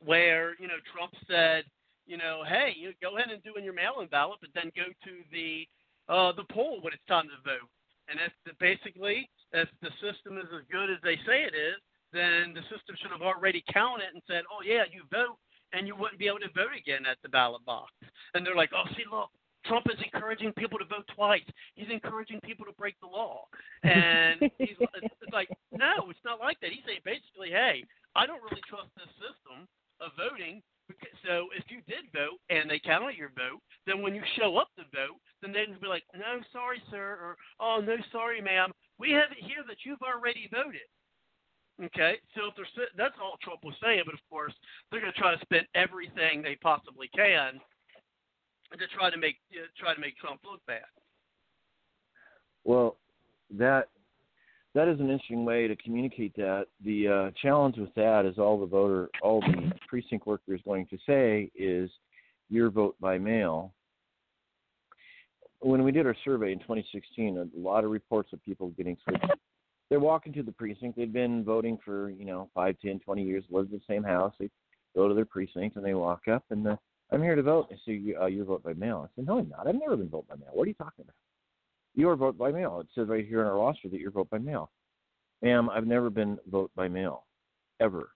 where 0.01 0.57
you 0.57 0.69
know 0.69 0.81
Trump 0.93 1.13
said, 1.29 1.65
you 2.11 2.19
know, 2.19 2.43
hey, 2.43 2.75
you 2.75 2.91
go 2.99 3.15
ahead 3.15 3.31
and 3.31 3.39
do 3.47 3.55
in 3.55 3.63
your 3.63 3.73
mail-in 3.73 4.11
ballot, 4.11 4.43
but 4.43 4.51
then 4.51 4.75
go 4.75 4.91
to 4.91 5.13
the 5.31 5.63
uh, 6.11 6.35
the 6.35 6.43
poll 6.51 6.83
when 6.83 6.93
it's 6.93 7.07
time 7.07 7.31
to 7.31 7.39
vote. 7.47 7.71
And 8.11 8.19
if 8.19 8.35
the, 8.43 8.51
basically 8.59 9.31
if 9.55 9.71
the 9.79 9.95
system 10.03 10.35
is 10.39 10.51
as 10.51 10.67
good 10.67 10.91
as 10.91 10.99
they 11.07 11.15
say 11.23 11.47
it 11.47 11.55
is, 11.55 11.79
then 12.11 12.51
the 12.51 12.67
system 12.67 12.99
should 12.99 13.15
have 13.15 13.23
already 13.23 13.63
counted 13.71 14.11
and 14.11 14.23
said, 14.27 14.43
oh 14.51 14.67
yeah, 14.67 14.91
you 14.91 15.07
vote, 15.11 15.39
and 15.71 15.87
you 15.87 15.95
wouldn't 15.95 16.19
be 16.19 16.27
able 16.27 16.43
to 16.43 16.51
vote 16.51 16.75
again 16.75 17.07
at 17.07 17.23
the 17.23 17.31
ballot 17.31 17.63
box. 17.63 17.95
And 18.35 18.43
they're 18.43 18.59
like, 18.59 18.75
oh, 18.75 18.91
see, 18.99 19.07
look, 19.07 19.31
Trump 19.67 19.87
is 19.87 20.03
encouraging 20.03 20.51
people 20.59 20.79
to 20.83 20.89
vote 20.91 21.07
twice. 21.15 21.47
He's 21.79 21.91
encouraging 21.91 22.43
people 22.43 22.67
to 22.67 22.75
break 22.75 22.99
the 22.99 23.07
law. 23.07 23.47
And 23.87 24.51
he's 24.59 24.75
it's 24.83 25.33
like, 25.33 25.51
no, 25.71 26.11
it's 26.11 26.27
not 26.27 26.43
like 26.43 26.59
that. 26.61 26.75
He's 26.75 26.83
saying 26.87 27.07
basically, 27.07 27.55
hey, 27.55 27.87
I 28.19 28.27
don't 28.27 28.43
really 28.43 28.63
trust 28.67 28.91
this 28.99 29.11
system 29.23 29.71
of 30.03 30.11
voting. 30.19 30.63
So 31.27 31.49
if 31.57 31.65
you 31.69 31.81
did 31.87 32.11
vote 32.13 32.41
and 32.49 32.71
they 32.71 32.79
counted 32.79 33.17
your 33.17 33.31
vote, 33.37 33.61
then 33.87 34.03
when 34.03 34.15
you 34.15 34.23
show 34.39 34.57
up 34.57 34.69
to 34.77 34.85
vote, 34.95 35.21
then 35.43 35.53
they'd 35.53 35.81
be 35.81 35.87
like, 35.87 36.05
no, 36.15 36.41
sorry, 36.53 36.83
sir, 36.91 37.19
or 37.21 37.37
oh, 37.61 37.81
no, 37.81 37.97
sorry, 38.13 38.41
ma'am. 38.41 38.73
We 38.99 39.11
have 39.13 39.31
it 39.33 39.45
here 39.45 39.65
that 39.69 39.85
you've 39.85 40.03
already 40.03 40.49
voted. 40.53 40.89
Okay, 41.83 42.17
so 42.37 42.49
if 42.49 42.57
they're 42.57 42.87
that's 42.97 43.15
all 43.23 43.39
Trump 43.43 43.65
was 43.65 43.75
saying, 43.83 44.03
but 44.05 44.13
of 44.13 44.21
course 44.29 44.53
they're 44.91 45.01
going 45.01 45.13
to 45.13 45.19
try 45.19 45.35
to 45.35 45.41
spend 45.41 45.67
everything 45.75 46.43
they 46.43 46.57
possibly 46.61 47.09
can 47.17 47.59
to 48.79 48.87
try 48.95 49.11
to 49.11 49.17
make 49.17 49.37
uh, 49.55 49.65
try 49.79 49.95
to 49.95 50.01
make 50.01 50.17
Trump 50.19 50.41
look 50.45 50.61
bad. 50.67 50.85
Well, 52.65 52.97
that 53.57 53.89
that 54.75 54.89
is 54.89 55.01
an 55.01 55.11
interesting 55.11 55.45
way 55.45 55.67
to 55.67 55.77
communicate 55.77 56.35
that. 56.37 56.67
The 56.85 57.09
uh, 57.09 57.31
challenge 57.41 57.77
with 57.77 57.95
that 57.95 58.25
is 58.25 58.39
all 58.39 58.59
the 58.61 58.67
voter, 58.67 59.09
all 59.23 59.41
the 59.41 59.73
precinct 59.89 60.27
worker 60.27 60.55
is 60.55 60.61
going 60.65 60.87
to 60.87 60.99
say 61.07 61.51
is 61.55 61.91
your 62.49 62.71
vote 62.71 62.97
by 63.01 63.19
mail. 63.19 63.73
When 65.61 65.83
we 65.83 65.93
did 65.93 66.07
our 66.07 66.17
survey 66.25 66.53
in 66.53 66.59
2016, 66.61 67.37
a 67.37 67.59
lot 67.59 67.85
of 67.85 67.91
reports 67.91 68.33
of 68.33 68.43
people 68.45 68.69
getting 68.71 68.97
switched. 69.05 69.27
They're 69.91 70.01
walking 70.01 70.33
to 70.35 70.43
the 70.43 70.53
precinct. 70.53 70.97
They've 70.97 71.13
been 71.13 71.45
voting 71.45 71.77
for 71.85 72.11
you 72.11 72.25
know 72.25 72.49
five, 72.55 72.77
ten, 72.81 73.01
twenty 73.01 73.25
years. 73.25 73.45
Lived 73.51 73.73
in 73.73 73.79
the 73.79 73.93
same 73.93 74.05
house. 74.05 74.33
They 74.39 74.49
go 74.95 75.09
to 75.09 75.15
their 75.15 75.25
precinct 75.25 75.77
and 75.77 75.85
they 75.85 75.95
walk 75.95 76.29
up 76.29 76.45
and 76.51 76.67
uh, 76.67 76.77
I'm 77.13 77.23
here 77.23 77.35
to 77.35 77.43
vote. 77.43 77.69
They 77.71 77.77
say 77.85 78.15
uh, 78.21 78.27
you 78.27 78.45
vote 78.45 78.63
by 78.63 78.73
mail. 78.75 79.09
I 79.09 79.11
said 79.17 79.27
no, 79.27 79.39
I'm 79.39 79.49
not. 79.49 79.67
I've 79.67 79.75
never 79.75 79.97
been 79.97 80.09
voted 80.09 80.29
by 80.29 80.37
mail. 80.37 80.51
What 80.53 80.65
are 80.65 80.69
you 80.69 80.75
talking 80.75 81.05
about? 81.05 81.15
Your 81.95 82.17
vote 82.17 82.39
by 82.39 82.53
mail. 82.53 82.81
It 82.81 82.87
says 82.95 83.09
right 83.09 83.27
here 83.27 83.41
in 83.41 83.47
our 83.47 83.57
roster 83.57 83.89
that 83.89 84.01
you're 84.01 84.11
vote 84.11 84.31
by 84.31 84.39
mail. 84.39 84.71
Ma'am, 85.43 85.71
I've 85.71 85.87
never 85.87 86.11
been 86.11 86.39
vote 86.51 86.71
by 86.77 86.89
mail, 86.89 87.25
ever. 87.81 88.11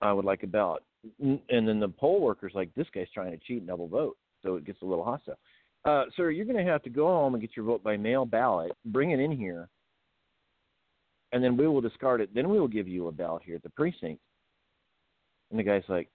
I 0.00 0.12
would 0.12 0.24
like 0.24 0.42
a 0.42 0.46
ballot. 0.46 0.82
And 1.20 1.40
then 1.48 1.78
the 1.78 1.88
poll 1.88 2.20
worker's 2.20 2.52
like, 2.54 2.74
this 2.74 2.86
guy's 2.94 3.10
trying 3.12 3.32
to 3.32 3.38
cheat 3.38 3.58
and 3.58 3.66
double 3.66 3.88
vote. 3.88 4.16
So 4.42 4.56
it 4.56 4.64
gets 4.64 4.82
a 4.82 4.84
little 4.84 5.04
hostile. 5.04 5.38
Uh, 5.84 6.04
sir, 6.16 6.30
you're 6.30 6.44
going 6.44 6.64
to 6.64 6.70
have 6.70 6.82
to 6.84 6.90
go 6.90 7.06
home 7.06 7.34
and 7.34 7.40
get 7.40 7.56
your 7.56 7.66
vote 7.66 7.82
by 7.82 7.96
mail 7.96 8.24
ballot, 8.24 8.72
bring 8.86 9.10
it 9.10 9.20
in 9.20 9.36
here, 9.36 9.68
and 11.32 11.42
then 11.42 11.56
we 11.56 11.66
will 11.66 11.80
discard 11.80 12.20
it. 12.20 12.34
Then 12.34 12.48
we 12.48 12.60
will 12.60 12.68
give 12.68 12.86
you 12.86 13.08
a 13.08 13.12
ballot 13.12 13.42
here 13.44 13.56
at 13.56 13.62
the 13.62 13.70
precinct. 13.70 14.20
And 15.50 15.58
the 15.58 15.64
guy's 15.64 15.82
like, 15.88 16.08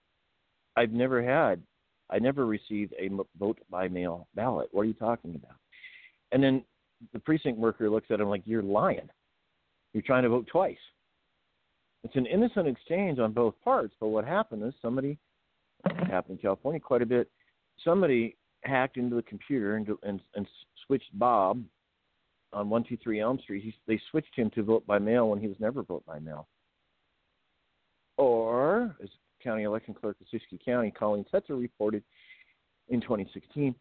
I've 0.75 0.91
never 0.91 1.21
had, 1.23 1.61
I 2.09 2.19
never 2.19 2.45
received 2.45 2.93
a 2.99 3.09
vote 3.37 3.59
by 3.69 3.87
mail 3.87 4.27
ballot. 4.35 4.69
What 4.71 4.83
are 4.83 4.85
you 4.85 4.93
talking 4.93 5.35
about? 5.35 5.57
And 6.31 6.43
then 6.43 6.63
the 7.13 7.19
precinct 7.19 7.59
worker 7.59 7.89
looks 7.89 8.07
at 8.11 8.19
him 8.19 8.29
like, 8.29 8.43
you're 8.45 8.63
lying. 8.63 9.09
You're 9.93 10.03
trying 10.03 10.23
to 10.23 10.29
vote 10.29 10.47
twice. 10.47 10.77
It's 12.03 12.15
an 12.15 12.25
innocent 12.25 12.67
exchange 12.67 13.19
on 13.19 13.33
both 13.33 13.55
parts, 13.63 13.93
but 13.99 14.07
what 14.07 14.25
happened 14.25 14.63
is 14.63 14.73
somebody, 14.81 15.17
it 15.85 16.07
happened 16.07 16.37
in 16.37 16.41
California 16.41 16.79
quite 16.79 17.01
a 17.01 17.05
bit, 17.05 17.29
somebody 17.83 18.37
hacked 18.63 18.97
into 18.97 19.15
the 19.15 19.23
computer 19.23 19.75
and, 19.75 19.87
and, 20.03 20.21
and 20.35 20.47
switched 20.85 21.17
Bob 21.17 21.63
on 22.53 22.69
123 22.69 23.19
Elm 23.19 23.39
Street. 23.39 23.63
He, 23.63 23.73
they 23.87 23.99
switched 24.11 24.35
him 24.35 24.49
to 24.51 24.63
vote 24.63 24.85
by 24.87 24.99
mail 24.99 25.29
when 25.29 25.39
he 25.39 25.47
was 25.47 25.57
never 25.59 25.83
vote 25.83 26.05
by 26.05 26.19
mail. 26.19 26.47
Or, 28.17 28.95
as 29.03 29.09
county 29.43 29.63
election 29.63 29.93
clerk 29.93 30.17
of 30.21 30.27
Siskiyou 30.27 30.63
County, 30.63 30.91
Colleen 30.91 31.25
Setzer 31.33 31.59
reported 31.59 32.03
in 32.89 33.01
2016, 33.01 33.75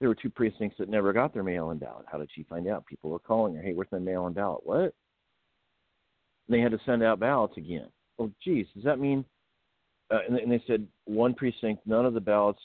there 0.00 0.08
were 0.08 0.14
two 0.14 0.30
precincts 0.30 0.76
that 0.78 0.88
never 0.88 1.12
got 1.12 1.32
their 1.32 1.42
mail-in 1.42 1.78
ballot. 1.78 2.06
How 2.10 2.18
did 2.18 2.30
she 2.34 2.42
find 2.44 2.66
out? 2.66 2.86
People 2.86 3.10
were 3.10 3.18
calling 3.18 3.54
her, 3.54 3.62
"Hey, 3.62 3.72
where's 3.72 3.92
my 3.92 3.98
mail-in 3.98 4.32
ballot?" 4.32 4.66
What? 4.66 4.94
They 6.48 6.60
had 6.60 6.72
to 6.72 6.80
send 6.84 7.02
out 7.02 7.20
ballots 7.20 7.56
again. 7.56 7.88
Oh, 8.18 8.30
geez, 8.42 8.66
does 8.74 8.84
that 8.84 8.98
mean? 8.98 9.24
Uh, 10.10 10.18
and, 10.28 10.36
and 10.36 10.50
they 10.50 10.62
said 10.66 10.86
one 11.04 11.34
precinct, 11.34 11.86
none 11.86 12.04
of 12.04 12.14
the 12.14 12.20
ballots. 12.20 12.60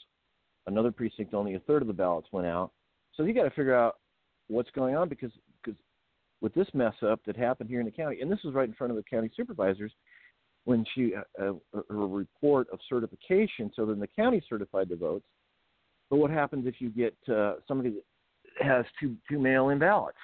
Another 0.66 0.90
precinct, 0.90 1.32
only 1.32 1.54
a 1.54 1.60
third 1.60 1.80
of 1.80 1.88
the 1.88 1.94
ballots 1.94 2.28
went 2.32 2.46
out. 2.46 2.72
So 3.14 3.22
you 3.22 3.32
got 3.32 3.44
to 3.44 3.50
figure 3.50 3.74
out 3.74 3.98
what's 4.48 4.70
going 4.72 4.96
on 4.96 5.08
because 5.08 5.32
because 5.62 5.80
with 6.40 6.54
this 6.54 6.68
mess 6.74 6.94
up 7.02 7.20
that 7.24 7.36
happened 7.36 7.70
here 7.70 7.80
in 7.80 7.86
the 7.86 7.92
county, 7.92 8.20
and 8.20 8.30
this 8.30 8.42
was 8.44 8.54
right 8.54 8.68
in 8.68 8.74
front 8.74 8.90
of 8.90 8.96
the 8.96 9.02
county 9.04 9.30
supervisors 9.34 9.92
when 10.68 10.84
she 10.94 11.14
uh, 11.14 11.42
uh, 11.42 11.80
her 11.88 12.06
report 12.06 12.68
of 12.70 12.78
certification. 12.90 13.72
So 13.74 13.86
then 13.86 13.98
the 13.98 14.06
county 14.06 14.42
certified 14.46 14.90
the 14.90 14.96
votes. 14.96 15.24
But 16.10 16.18
what 16.18 16.30
happens 16.30 16.66
if 16.66 16.74
you 16.78 16.90
get 16.90 17.16
uh, 17.34 17.54
somebody 17.66 17.94
that 17.94 18.66
has 18.66 18.84
two 19.00 19.16
two 19.30 19.38
mail-in 19.38 19.78
ballots? 19.78 20.18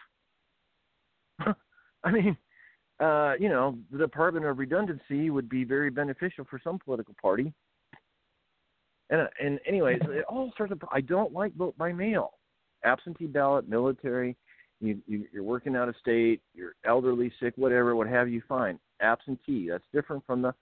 I 2.04 2.10
mean, 2.12 2.36
uh, 3.00 3.32
you 3.40 3.48
know, 3.48 3.78
the 3.90 3.96
Department 3.96 4.44
of 4.44 4.58
Redundancy 4.58 5.30
would 5.30 5.48
be 5.48 5.64
very 5.64 5.88
beneficial 5.88 6.44
for 6.50 6.60
some 6.62 6.78
political 6.78 7.14
party. 7.22 7.50
And 9.08 9.26
and 9.42 9.58
anyways, 9.66 10.00
it 10.02 10.26
all 10.28 10.52
sorts 10.58 10.72
of. 10.72 10.82
I 10.92 11.00
don't 11.00 11.32
like 11.32 11.54
vote 11.54 11.76
by 11.78 11.90
mail, 11.90 12.32
absentee 12.84 13.28
ballot, 13.28 13.66
military. 13.66 14.36
You, 14.82 14.98
you 15.06 15.24
you're 15.32 15.42
working 15.42 15.74
out 15.74 15.88
of 15.88 15.94
state, 16.02 16.42
you're 16.54 16.74
elderly, 16.84 17.32
sick, 17.40 17.54
whatever, 17.56 17.96
what 17.96 18.08
have 18.08 18.28
you. 18.28 18.42
Fine, 18.46 18.78
absentee. 19.00 19.68
That's 19.70 19.84
different 19.92 20.24
from 20.26 20.42
the 20.42 20.54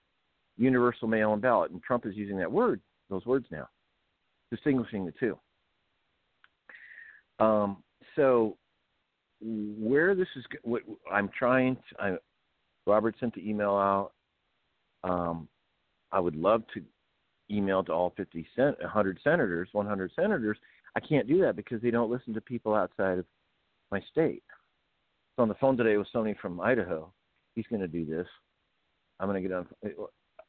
universal 0.57 1.09
mail-in 1.09 1.41
ballot. 1.41 1.71
And 1.71 1.83
Trump 1.83 2.07
is 2.07 2.17
using 2.17 2.37
that 2.39 2.51
word, 2.51 2.81
those 3.11 3.27
words 3.27 3.47
now, 3.51 3.69
distinguishing 4.51 5.05
the 5.07 5.13
two. 5.13 5.39
Um, 7.39 7.83
so 8.17 8.57
where 9.41 10.15
this 10.15 10.29
is, 10.37 10.45
what 10.63 10.83
I'm 11.11 11.29
trying. 11.37 11.77
To, 11.77 12.03
I, 12.03 12.17
Robert 12.87 13.17
sent 13.19 13.35
the 13.35 13.49
email 13.49 13.71
out. 13.71 14.13
Um, 15.05 15.49
I 16.13 16.21
would 16.21 16.37
love 16.37 16.63
to 16.75 16.83
email 17.51 17.83
to 17.85 17.93
all 17.93 18.13
50 18.17 18.47
sen- 18.55 18.77
100 18.81 19.19
senators, 19.25 19.69
100 19.73 20.13
senators. 20.15 20.59
I 20.95 21.01
can't 21.01 21.27
do 21.27 21.41
that 21.43 21.57
because 21.57 21.81
they 21.81 21.91
don't 21.91 22.11
listen 22.11 22.35
to 22.35 22.41
people 22.41 22.75
outside 22.75 23.19
of 23.19 23.27
my 23.91 24.01
state. 24.11 24.43
So 25.37 25.43
on 25.43 25.49
the 25.49 25.55
phone 25.55 25.77
today 25.77 25.97
with 25.97 26.07
somebody 26.13 26.37
from 26.41 26.61
Idaho. 26.61 27.13
He's 27.55 27.67
going 27.69 27.81
to 27.81 27.89
do 27.89 28.05
this. 28.05 28.27
I'm 29.21 29.29
going 29.29 29.43
to 29.43 29.49
get 29.49 29.57
on. 29.57 29.67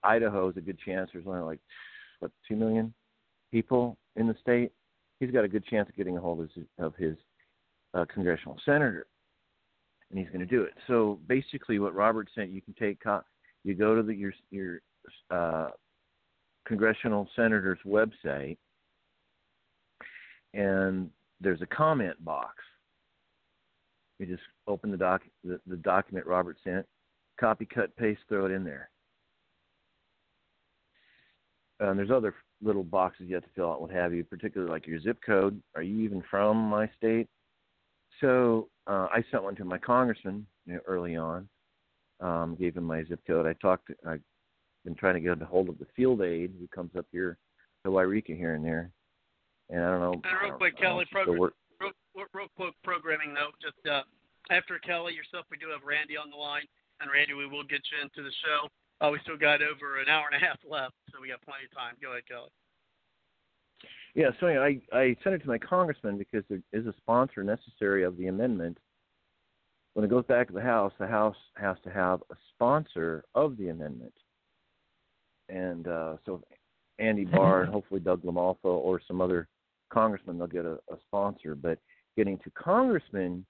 Idaho 0.03 0.49
is 0.49 0.57
a 0.57 0.61
good 0.61 0.80
chance. 0.80 1.09
There's 1.13 1.25
only 1.27 1.41
like 1.41 1.59
what 2.19 2.31
two 2.47 2.55
million 2.55 2.93
people 3.51 3.97
in 4.15 4.27
the 4.27 4.35
state. 4.41 4.71
He's 5.19 5.31
got 5.31 5.45
a 5.45 5.47
good 5.47 5.65
chance 5.65 5.88
of 5.88 5.95
getting 5.95 6.17
a 6.17 6.21
hold 6.21 6.41
of 6.41 6.49
his, 6.53 6.65
of 6.80 6.95
his 6.95 7.15
uh, 7.93 8.05
congressional 8.13 8.57
senator, 8.65 9.05
and 10.09 10.19
he's 10.19 10.27
going 10.30 10.39
to 10.39 10.45
do 10.45 10.63
it. 10.63 10.73
So 10.88 11.19
basically, 11.27 11.80
what 11.80 11.93
Robert 11.93 12.30
sent, 12.35 12.49
you 12.49 12.61
can 12.61 12.73
take. 12.73 13.01
You 13.63 13.75
go 13.75 13.95
to 13.95 14.03
the, 14.03 14.13
your 14.13 14.34
your 14.51 14.81
uh, 15.30 15.69
congressional 16.65 17.30
senator's 17.35 17.80
website, 17.85 18.57
and 20.53 21.09
there's 21.39 21.61
a 21.61 21.67
comment 21.67 22.23
box. 22.23 22.55
You 24.19 24.25
just 24.25 24.43
open 24.67 24.91
the 24.91 24.97
doc 24.97 25.21
the, 25.43 25.59
the 25.67 25.77
document 25.77 26.25
Robert 26.25 26.57
sent, 26.63 26.85
copy, 27.39 27.65
cut, 27.65 27.95
paste, 27.95 28.22
throw 28.30 28.45
it 28.45 28.51
in 28.51 28.64
there. 28.64 28.89
And 31.80 31.97
there's 31.97 32.11
other 32.11 32.35
little 32.61 32.84
boxes 32.84 33.27
you 33.27 33.35
have 33.35 33.43
to 33.43 33.49
fill 33.55 33.72
out, 33.72 33.81
what 33.81 33.91
have 33.91 34.14
you, 34.14 34.23
particularly 34.23 34.72
like 34.72 34.88
your 34.88 34.99
zip 34.99 35.18
code. 35.26 35.61
Are 35.76 35.81
you 35.81 36.03
even 36.03 36.23
from 36.30 36.57
my 36.57 36.89
state? 36.97 37.27
So 38.22 38.69
uh, 38.88 39.07
I 39.11 39.23
sent 39.31 39.43
one 39.43 39.55
to 39.55 39.65
my 39.65 39.77
congressman 39.77 40.45
you 40.65 40.76
know, 40.76 40.80
early 40.88 41.15
on. 41.15 41.47
Um, 42.19 42.55
gave 42.57 42.77
him 42.77 42.85
my 42.85 43.03
zip 43.03 43.19
code. 43.27 43.45
I 43.45 43.53
talked. 43.53 43.88
To, 43.88 43.95
I've 44.07 44.22
been 44.85 44.95
trying 44.95 45.15
to 45.15 45.19
get 45.19 45.41
a 45.41 45.45
hold 45.45 45.68
of 45.68 45.77
the 45.77 45.88
field 45.95 46.22
aide 46.22 46.53
who 46.57 46.68
comes 46.68 46.91
up 46.97 47.05
here 47.11 47.38
to 47.84 47.91
Yreka 47.91 48.38
here 48.38 48.53
and 48.53 48.64
there. 48.64 48.91
And 49.69 49.84
I 49.84 49.89
don't 49.91 49.99
know. 49.99 50.14
And 50.14 50.41
real 50.41 50.57
quick, 50.57 50.77
Kelly, 50.80 51.03
if 51.03 51.10
she's 51.10 51.23
still 51.23 51.35
program, 51.35 51.51
real, 52.15 52.26
real 52.34 52.47
quick 52.55 52.73
programming 52.84 53.34
note. 53.34 53.55
Just 53.61 53.76
uh, 53.88 54.03
after 54.51 54.80
Kelly, 54.80 55.14
yourself, 55.14 55.45
we 55.51 55.57
do 55.57 55.68
have 55.72 55.81
Randy 55.85 56.15
on 56.15 56.30
the 56.30 56.38
line, 56.38 56.64
and 57.03 57.11
Randy, 57.11 57.34
we 57.34 57.45
will 57.45 57.63
get 57.63 57.81
you 57.91 58.01
into 58.01 58.23
the 58.23 58.34
show. 58.41 58.67
Uh, 59.05 59.11
we 59.11 59.19
still 59.23 59.38
got 59.38 59.61
over 59.61 59.99
an 59.99 60.07
hour 60.07 60.25
and 60.31 60.41
a 60.41 60.45
half 60.45 60.57
left, 60.67 60.95
so 61.11 61.19
we 61.21 61.27
got 61.27 61.41
plenty 61.41 61.65
of 61.65 61.75
time. 61.75 61.95
Go 62.01 62.11
ahead, 62.11 62.23
Kelly. 62.27 62.49
Yeah, 64.15 64.30
so 64.39 64.47
I, 64.47 64.80
I 64.93 65.15
sent 65.23 65.35
it 65.35 65.39
to 65.39 65.47
my 65.47 65.57
congressman 65.57 66.17
because 66.17 66.43
there 66.47 66.61
is 66.71 66.85
a 66.85 66.93
sponsor 66.97 67.43
necessary 67.43 68.03
of 68.03 68.15
the 68.17 68.27
amendment. 68.27 68.77
When 69.93 70.05
it 70.05 70.09
goes 70.09 70.25
back 70.25 70.47
to 70.47 70.53
the 70.53 70.61
House, 70.61 70.93
the 70.99 71.07
House 71.07 71.35
has 71.55 71.77
to 71.84 71.89
have 71.89 72.21
a 72.31 72.35
sponsor 72.53 73.25
of 73.35 73.57
the 73.57 73.69
amendment. 73.69 74.13
And 75.49 75.88
uh, 75.88 76.15
so 76.25 76.41
Andy 76.99 77.25
Barr 77.25 77.63
and 77.63 77.73
hopefully 77.73 77.99
Doug 77.99 78.23
LaMalfa 78.23 78.57
or 78.63 79.01
some 79.05 79.19
other 79.19 79.47
congressman, 79.91 80.38
they'll 80.38 80.47
get 80.47 80.65
a, 80.65 80.80
a 80.91 80.97
sponsor. 81.07 81.55
But 81.55 81.80
getting 82.15 82.38
to 82.39 82.51
congressmen, 82.51 83.45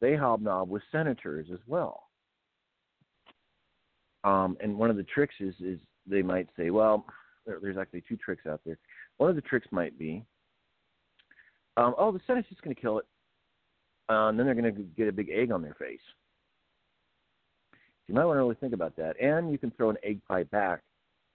they 0.00 0.16
hobnob 0.16 0.68
with 0.68 0.82
senators 0.90 1.46
as 1.52 1.60
well. 1.66 2.05
Um, 4.26 4.56
and 4.60 4.76
one 4.76 4.90
of 4.90 4.96
the 4.96 5.04
tricks 5.04 5.36
is, 5.38 5.54
is 5.60 5.78
they 6.04 6.20
might 6.20 6.48
say, 6.58 6.70
well, 6.70 7.06
there, 7.46 7.58
there's 7.62 7.78
actually 7.78 8.02
two 8.08 8.16
tricks 8.16 8.44
out 8.44 8.60
there. 8.66 8.76
One 9.18 9.30
of 9.30 9.36
the 9.36 9.42
tricks 9.42 9.68
might 9.70 9.96
be, 9.96 10.24
um, 11.76 11.94
oh, 11.96 12.10
the 12.10 12.20
Senate's 12.26 12.48
just 12.48 12.62
going 12.62 12.74
to 12.74 12.80
kill 12.80 12.98
it, 12.98 13.06
uh, 14.08 14.28
and 14.28 14.38
then 14.38 14.46
they're 14.46 14.54
going 14.54 14.74
to 14.74 14.82
get 14.82 15.08
a 15.08 15.12
big 15.12 15.30
egg 15.30 15.52
on 15.52 15.62
their 15.62 15.74
face. 15.74 16.00
You 18.08 18.14
might 18.14 18.24
want 18.24 18.36
to 18.36 18.40
really 18.40 18.56
think 18.56 18.72
about 18.72 18.96
that. 18.96 19.20
And 19.20 19.52
you 19.52 19.58
can 19.58 19.70
throw 19.72 19.90
an 19.90 19.96
egg 20.02 20.20
pie 20.28 20.44
back 20.44 20.82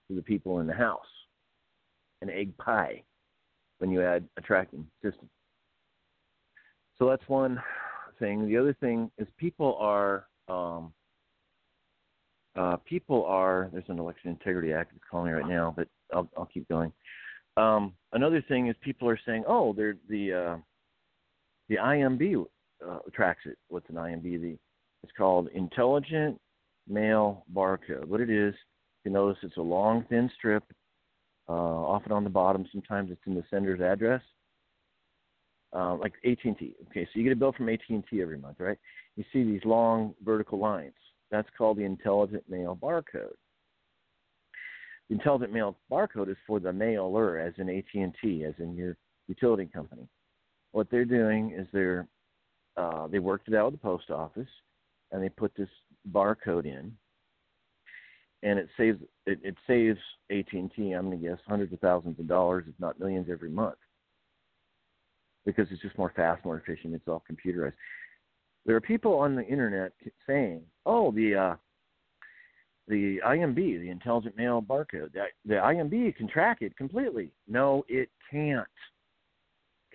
to 0.10 0.16
the 0.16 0.22
people 0.22 0.60
in 0.60 0.68
the 0.68 0.74
House, 0.74 1.00
an 2.22 2.30
egg 2.30 2.58
pie, 2.58 3.04
when 3.80 3.90
you 3.90 4.04
add 4.04 4.28
a 4.38 4.42
tracking 4.42 4.86
system. 5.04 5.30
So 6.98 7.08
that's 7.08 7.28
one 7.28 7.62
thing. 8.20 8.48
The 8.48 8.58
other 8.58 8.74
thing 8.74 9.10
is 9.18 9.28
people 9.38 9.78
are 9.80 10.28
um, 10.48 10.94
uh, 12.56 12.78
people 12.86 13.26
are 13.26 13.70
there's 13.72 13.86
an 13.88 14.00
election 14.00 14.30
integrity 14.30 14.74
act 14.74 14.92
that's 14.94 15.04
calling 15.10 15.28
me 15.28 15.34
right 15.34 15.48
now, 15.48 15.74
but 15.76 15.88
I'll, 16.14 16.30
I'll 16.38 16.50
keep 16.54 16.68
going. 16.68 16.92
Um, 17.58 17.94
another 18.14 18.44
thing 18.48 18.68
is 18.68 18.76
people 18.82 19.08
are 19.10 19.20
saying, 19.26 19.44
oh, 19.48 19.74
they're 19.74 19.96
the 20.10 20.34
uh, 20.34 20.58
the 21.70 21.76
IMB 21.76 22.46
uh, 22.88 23.00
tracks 23.14 23.42
it. 23.46 23.58
What's 23.70 23.90
an 23.90 23.96
IMB? 23.96 24.24
The 24.24 24.58
it's 25.04 25.14
called 25.18 25.48
Intelligent 25.54 26.40
Mail 26.88 27.46
Barcode. 27.54 28.06
What 28.06 28.22
it 28.22 28.30
is, 28.30 28.54
you 29.04 29.12
notice 29.12 29.38
it's 29.42 29.58
a 29.58 29.62
long, 29.62 30.06
thin 30.10 30.30
strip, 30.38 30.64
uh, 31.50 31.54
often 31.54 32.12
on 32.12 32.24
the 32.24 32.30
bottom. 32.30 32.66
Sometimes 32.72 33.12
it's 33.12 33.22
in 33.26 33.34
the 33.34 33.44
sender's 33.50 33.82
address, 33.82 34.22
uh, 35.74 35.96
like 35.96 36.14
AT&T. 36.24 36.76
Okay, 36.90 37.06
so 37.06 37.10
you 37.16 37.24
get 37.24 37.34
a 37.34 37.36
bill 37.36 37.54
from 37.54 37.70
AT&T 37.70 38.22
every 38.22 38.38
month, 38.38 38.58
right? 38.60 38.78
You 39.16 39.24
see 39.34 39.44
these 39.44 39.66
long 39.66 40.14
vertical 40.24 40.60
lines. 40.60 40.94
That's 41.32 41.48
called 41.58 41.78
the 41.78 41.86
Intelligent 41.86 42.44
Mail 42.50 42.78
Barcode. 42.82 43.36
The 45.10 45.16
Intelligent 45.16 45.54
Mail 45.54 45.78
Barcode 45.92 46.30
is 46.30 46.38
for 46.46 46.60
the 46.60 46.74
mailer, 46.74 47.40
as 47.40 47.54
in 47.58 47.70
AT&T, 47.70 48.46
as 48.46 48.54
in 48.60 48.76
your 48.76 48.98
utility 49.28 49.66
company. 49.66 50.08
What 50.74 50.90
they're 50.92 51.06
doing 51.06 51.52
is 51.52 51.68
they're 51.74 52.08
uh, 52.78 53.08
they 53.08 53.20
worked 53.20 53.50
it 53.50 53.56
out 53.56 53.66
with 53.72 53.82
the 53.82 53.86
post 53.86 54.10
office, 54.10 54.48
and 55.12 55.22
they 55.22 55.28
put 55.28 55.54
this 55.58 55.68
barcode 56.14 56.66
in, 56.66 56.94
and 58.44 58.58
it 58.58 58.70
saves 58.78 59.00
it, 59.26 59.40
it 59.44 59.56
saves 59.68 60.00
AT&T. 60.32 60.92
I'm 60.94 61.10
going 61.10 61.22
to 61.22 61.28
guess 61.28 61.38
hundreds 61.46 61.74
of 61.74 61.80
thousands 61.80 62.20
of 62.20 62.28
dollars, 62.28 62.66
if 62.68 62.76
not 62.80 63.00
millions, 63.00 63.28
every 63.30 63.50
month, 63.50 63.78
because 65.46 65.68
it's 65.72 65.82
just 65.82 65.98
more 65.98 66.14
fast, 66.16 66.46
more 66.46 66.58
efficient. 66.58 66.96
It's 66.96 67.08
all 67.08 67.24
computerized. 67.30 67.74
There 68.66 68.76
are 68.76 68.82
people 68.82 69.16
on 69.16 69.36
the 69.36 69.46
internet 69.46 69.94
saying, 70.28 70.62
"Oh, 70.86 71.12
the 71.12 71.36
uh, 71.36 71.56
the 72.88 73.20
IMB, 73.26 73.56
the 73.56 73.90
Intelligent 73.90 74.38
Mail 74.38 74.62
Barcode, 74.62 75.14
the, 75.14 75.26
the 75.46 75.56
IMB 75.56 76.16
can 76.16 76.28
track 76.28 76.62
it 76.62 76.76
completely." 76.78 77.32
No, 77.48 77.84
it 77.88 78.10
can't. 78.30 78.68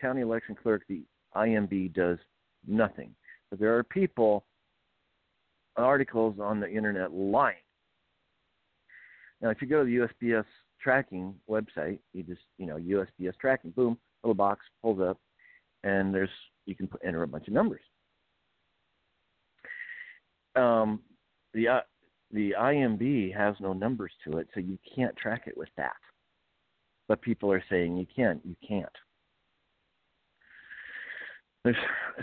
County 0.00 0.20
election 0.20 0.56
clerk, 0.60 0.82
the 0.88 1.02
IMB 1.34 1.94
does 1.94 2.18
nothing. 2.66 3.14
But 3.50 3.60
there 3.60 3.76
are 3.76 3.84
people, 3.84 4.44
articles 5.76 6.36
on 6.40 6.60
the 6.60 6.68
internet 6.68 7.12
lying. 7.12 7.56
Now, 9.40 9.50
if 9.50 9.60
you 9.60 9.68
go 9.68 9.84
to 9.84 9.84
the 9.84 10.26
USPS 10.26 10.44
tracking 10.80 11.34
website, 11.48 11.98
you 12.12 12.22
just, 12.22 12.40
you 12.58 12.66
know, 12.66 12.76
USPS 12.76 13.38
tracking, 13.40 13.70
boom, 13.70 13.98
little 14.22 14.34
box 14.34 14.64
pulls 14.82 15.00
up, 15.00 15.18
and 15.84 16.14
there's 16.14 16.30
you 16.64 16.74
can 16.74 16.86
put, 16.86 17.00
enter 17.04 17.22
a 17.22 17.28
bunch 17.28 17.46
of 17.48 17.54
numbers. 17.54 17.80
Um, 20.56 21.00
the 21.54 21.68
uh, 21.68 21.80
the 22.32 22.54
IMB 22.58 23.34
has 23.36 23.54
no 23.60 23.72
numbers 23.72 24.12
to 24.24 24.38
it, 24.38 24.48
so 24.54 24.60
you 24.60 24.78
can't 24.94 25.16
track 25.16 25.44
it 25.46 25.56
with 25.56 25.68
that. 25.76 25.96
But 27.08 27.22
people 27.22 27.52
are 27.52 27.62
saying 27.70 27.96
you 27.96 28.06
can, 28.14 28.40
you 28.44 28.56
can't. 28.66 28.88
There's, 31.64 31.76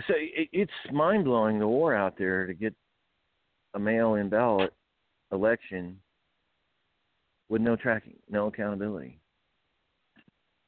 so 0.06 0.14
it, 0.16 0.48
it's 0.52 0.72
mind 0.92 1.24
blowing 1.24 1.58
the 1.58 1.68
war 1.68 1.94
out 1.94 2.16
there 2.18 2.46
to 2.46 2.54
get 2.54 2.74
a 3.74 3.78
mail-in 3.78 4.28
ballot 4.28 4.72
election 5.32 5.98
with 7.48 7.60
no 7.60 7.76
tracking, 7.76 8.16
no 8.30 8.46
accountability. 8.46 9.18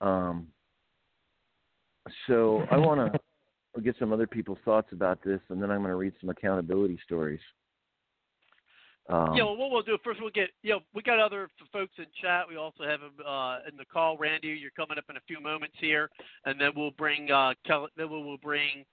Um, 0.01 0.49
so 2.27 2.65
I 2.71 2.77
want 2.77 3.13
to 3.13 3.19
get 3.83 3.97
some 3.99 4.13
other 4.13 4.27
people's 4.27 4.59
thoughts 4.65 4.89
about 4.93 5.23
this, 5.23 5.41
and 5.49 5.63
then 5.63 5.71
I'm 5.71 5.79
going 5.79 5.91
to 5.91 5.97
read 5.97 6.15
some 6.21 6.31
accountability 6.31 6.99
stories. 7.05 7.41
Um, 9.09 9.35
yeah, 9.37 9.45
well, 9.45 9.57
what 9.57 9.71
we'll 9.71 9.83
do 9.83 9.97
first, 10.03 10.21
we'll 10.21 10.31
get, 10.31 10.51
you 10.63 10.71
know, 10.71 10.81
we 10.93 11.01
got 11.03 11.21
other 11.21 11.49
folks 11.73 11.93
in 11.99 12.07
chat. 12.21 12.45
We 12.49 12.57
also 12.57 12.83
have 12.83 13.01
uh, 13.25 13.59
in 13.71 13.77
the 13.77 13.85
call. 13.85 14.19
Randy, 14.19 14.49
you're 14.49 14.73
coming 14.73 14.99
up 14.99 15.05
in 15.09 15.17
a 15.17 15.21
few 15.29 15.41
moments 15.41 15.77
here, 15.79 16.11
and 16.45 16.61
then 16.61 16.73
we'll 16.75 16.91
bring 16.91 17.31
uh, 17.31 17.55
Kelly, 17.65 17.89
then 17.97 18.11
we'll 18.11 18.25
we'll 18.25 18.37
bring 18.39 18.85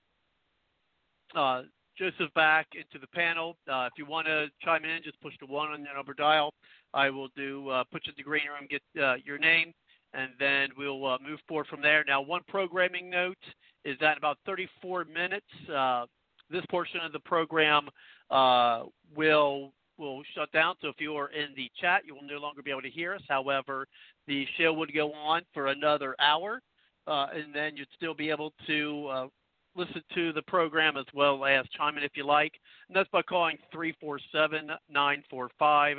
uh, 1.35 1.63
Joseph 1.97 2.31
back 2.35 2.67
into 2.75 2.99
the 2.99 3.07
panel. 3.07 3.57
Uh, 3.67 3.87
if 3.91 3.93
you 3.97 4.05
want 4.05 4.27
to 4.27 4.47
chime 4.63 4.85
in, 4.85 5.01
just 5.03 5.19
push 5.19 5.33
the 5.39 5.47
one 5.47 5.69
on 5.69 5.81
the 5.81 5.89
number 5.95 6.13
dial. 6.13 6.53
I 6.93 7.09
will 7.09 7.29
do 7.35 7.69
uh, 7.69 7.83
put 7.91 8.05
you 8.05 8.11
in 8.11 8.15
the 8.17 8.23
green 8.23 8.43
room, 8.47 8.67
get 8.69 8.83
uh, 9.01 9.15
your 9.25 9.39
name 9.39 9.73
and 10.13 10.31
then 10.39 10.69
we'll 10.77 11.05
uh, 11.05 11.17
move 11.25 11.39
forward 11.47 11.67
from 11.67 11.81
there. 11.81 12.03
Now, 12.05 12.21
one 12.21 12.41
programming 12.47 13.09
note 13.09 13.37
is 13.85 13.97
that 13.99 14.13
in 14.13 14.17
about 14.17 14.37
34 14.45 15.05
minutes, 15.05 15.45
uh, 15.73 16.05
this 16.49 16.63
portion 16.69 16.99
of 17.03 17.11
the 17.11 17.19
program 17.19 17.89
uh, 18.29 18.83
will 19.15 19.73
will 19.97 20.23
shut 20.35 20.51
down. 20.51 20.75
So 20.81 20.87
if 20.87 20.95
you 20.99 21.15
are 21.15 21.29
in 21.29 21.49
the 21.55 21.69
chat, 21.79 22.01
you 22.05 22.15
will 22.15 22.23
no 22.23 22.39
longer 22.39 22.63
be 22.63 22.71
able 22.71 22.81
to 22.81 22.89
hear 22.89 23.13
us. 23.13 23.21
However, 23.29 23.87
the 24.27 24.45
show 24.57 24.73
would 24.73 24.93
go 24.93 25.13
on 25.13 25.43
for 25.53 25.67
another 25.67 26.15
hour, 26.19 26.61
uh, 27.05 27.27
and 27.33 27.53
then 27.53 27.77
you'd 27.77 27.87
still 27.95 28.15
be 28.15 28.31
able 28.31 28.53
to 28.65 29.07
uh, 29.07 29.27
listen 29.75 30.01
to 30.15 30.33
the 30.33 30.41
program 30.43 30.97
as 30.97 31.05
well 31.13 31.45
as 31.45 31.65
chime 31.77 31.97
in 31.97 32.03
if 32.03 32.11
you 32.15 32.25
like. 32.25 32.53
And 32.87 32.95
that's 32.95 33.09
by 33.09 33.21
calling 33.21 33.57
347 33.71 34.67
945 34.89 35.97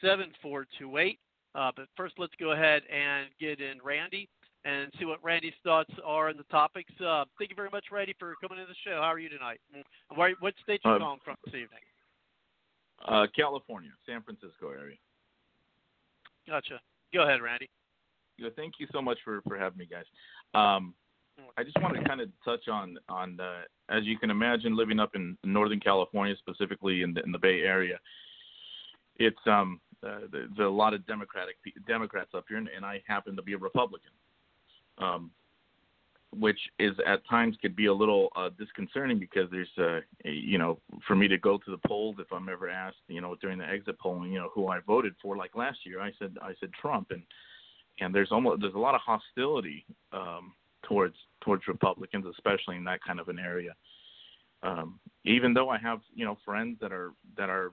7428. 0.00 1.18
Uh, 1.54 1.70
But 1.76 1.88
first, 1.96 2.14
let's 2.18 2.34
go 2.38 2.52
ahead 2.52 2.82
and 2.90 3.28
get 3.38 3.60
in 3.60 3.78
Randy 3.82 4.28
and 4.64 4.92
see 4.98 5.04
what 5.04 5.22
Randy's 5.22 5.52
thoughts 5.64 5.92
are 6.04 6.28
on 6.28 6.36
the 6.36 6.44
topics. 6.44 6.92
Uh, 7.00 7.24
thank 7.38 7.50
you 7.50 7.56
very 7.56 7.70
much, 7.70 7.86
Randy, 7.90 8.14
for 8.18 8.34
coming 8.40 8.58
to 8.58 8.66
the 8.66 8.74
show. 8.84 8.96
How 8.96 9.12
are 9.12 9.18
you 9.18 9.28
tonight? 9.28 9.60
Where, 10.14 10.34
what 10.40 10.54
state 10.62 10.80
are 10.84 10.92
you 10.92 10.96
Uh, 10.96 10.98
calling 10.98 11.20
from 11.24 11.36
this 11.44 11.54
evening? 11.54 11.80
Uh, 13.04 13.26
California, 13.34 13.90
San 14.06 14.22
Francisco 14.22 14.70
area. 14.70 14.96
Gotcha. 16.46 16.80
Go 17.12 17.22
ahead, 17.22 17.42
Randy. 17.42 17.68
Yeah, 18.38 18.50
thank 18.56 18.74
you 18.78 18.86
so 18.92 19.02
much 19.02 19.18
for 19.24 19.42
for 19.42 19.58
having 19.58 19.78
me, 19.78 19.86
guys. 19.86 20.06
Um, 20.54 20.94
I 21.56 21.64
just 21.64 21.76
want 21.80 21.96
to 21.96 22.04
kind 22.04 22.20
of 22.20 22.30
touch 22.44 22.68
on 22.68 22.98
on 23.08 23.38
uh, 23.40 23.62
as 23.88 24.04
you 24.04 24.18
can 24.18 24.30
imagine, 24.30 24.76
living 24.76 24.98
up 25.00 25.14
in 25.14 25.36
Northern 25.44 25.80
California, 25.80 26.34
specifically 26.38 27.02
in 27.02 27.12
the, 27.14 27.22
in 27.24 27.32
the 27.32 27.38
Bay 27.38 27.62
Area. 27.62 27.98
It's 29.16 29.46
um 29.46 29.80
uh, 30.06 30.20
there's 30.30 30.48
a 30.58 30.62
lot 30.62 30.94
of 30.94 31.06
Democratic 31.06 31.56
Democrats 31.86 32.30
up 32.34 32.44
here, 32.48 32.58
and, 32.58 32.68
and 32.74 32.84
I 32.84 33.02
happen 33.06 33.36
to 33.36 33.42
be 33.42 33.52
a 33.52 33.58
Republican, 33.58 34.10
um, 34.98 35.30
which 36.38 36.58
is 36.78 36.92
at 37.06 37.26
times 37.28 37.56
could 37.60 37.76
be 37.76 37.86
a 37.86 37.92
little 37.92 38.28
uh, 38.36 38.50
disconcerting 38.58 39.18
because 39.18 39.50
there's 39.50 39.68
uh, 39.78 40.00
a, 40.24 40.30
you 40.30 40.58
know 40.58 40.78
for 41.06 41.14
me 41.14 41.28
to 41.28 41.38
go 41.38 41.58
to 41.58 41.70
the 41.70 41.80
polls 41.86 42.16
if 42.18 42.32
I'm 42.32 42.48
ever 42.48 42.68
asked 42.68 42.96
you 43.08 43.20
know 43.20 43.36
during 43.40 43.58
the 43.58 43.66
exit 43.66 43.98
polling 43.98 44.32
you 44.32 44.38
know 44.38 44.50
who 44.54 44.68
I 44.68 44.80
voted 44.86 45.14
for 45.20 45.36
like 45.36 45.54
last 45.54 45.78
year 45.84 46.00
I 46.00 46.10
said 46.18 46.36
I 46.40 46.54
said 46.58 46.70
Trump 46.80 47.08
and 47.10 47.22
and 48.00 48.14
there's 48.14 48.32
almost 48.32 48.60
there's 48.60 48.74
a 48.74 48.78
lot 48.78 48.94
of 48.94 49.00
hostility 49.02 49.84
um, 50.12 50.54
towards 50.82 51.14
towards 51.40 51.66
Republicans, 51.68 52.24
especially 52.30 52.76
in 52.76 52.84
that 52.84 53.02
kind 53.04 53.20
of 53.20 53.28
an 53.28 53.38
area. 53.38 53.74
Um, 54.62 55.00
even 55.24 55.54
though 55.54 55.68
I 55.68 55.78
have 55.78 56.00
you 56.14 56.24
know 56.24 56.38
friends 56.44 56.78
that 56.80 56.92
are 56.92 57.12
that 57.36 57.50
are, 57.50 57.72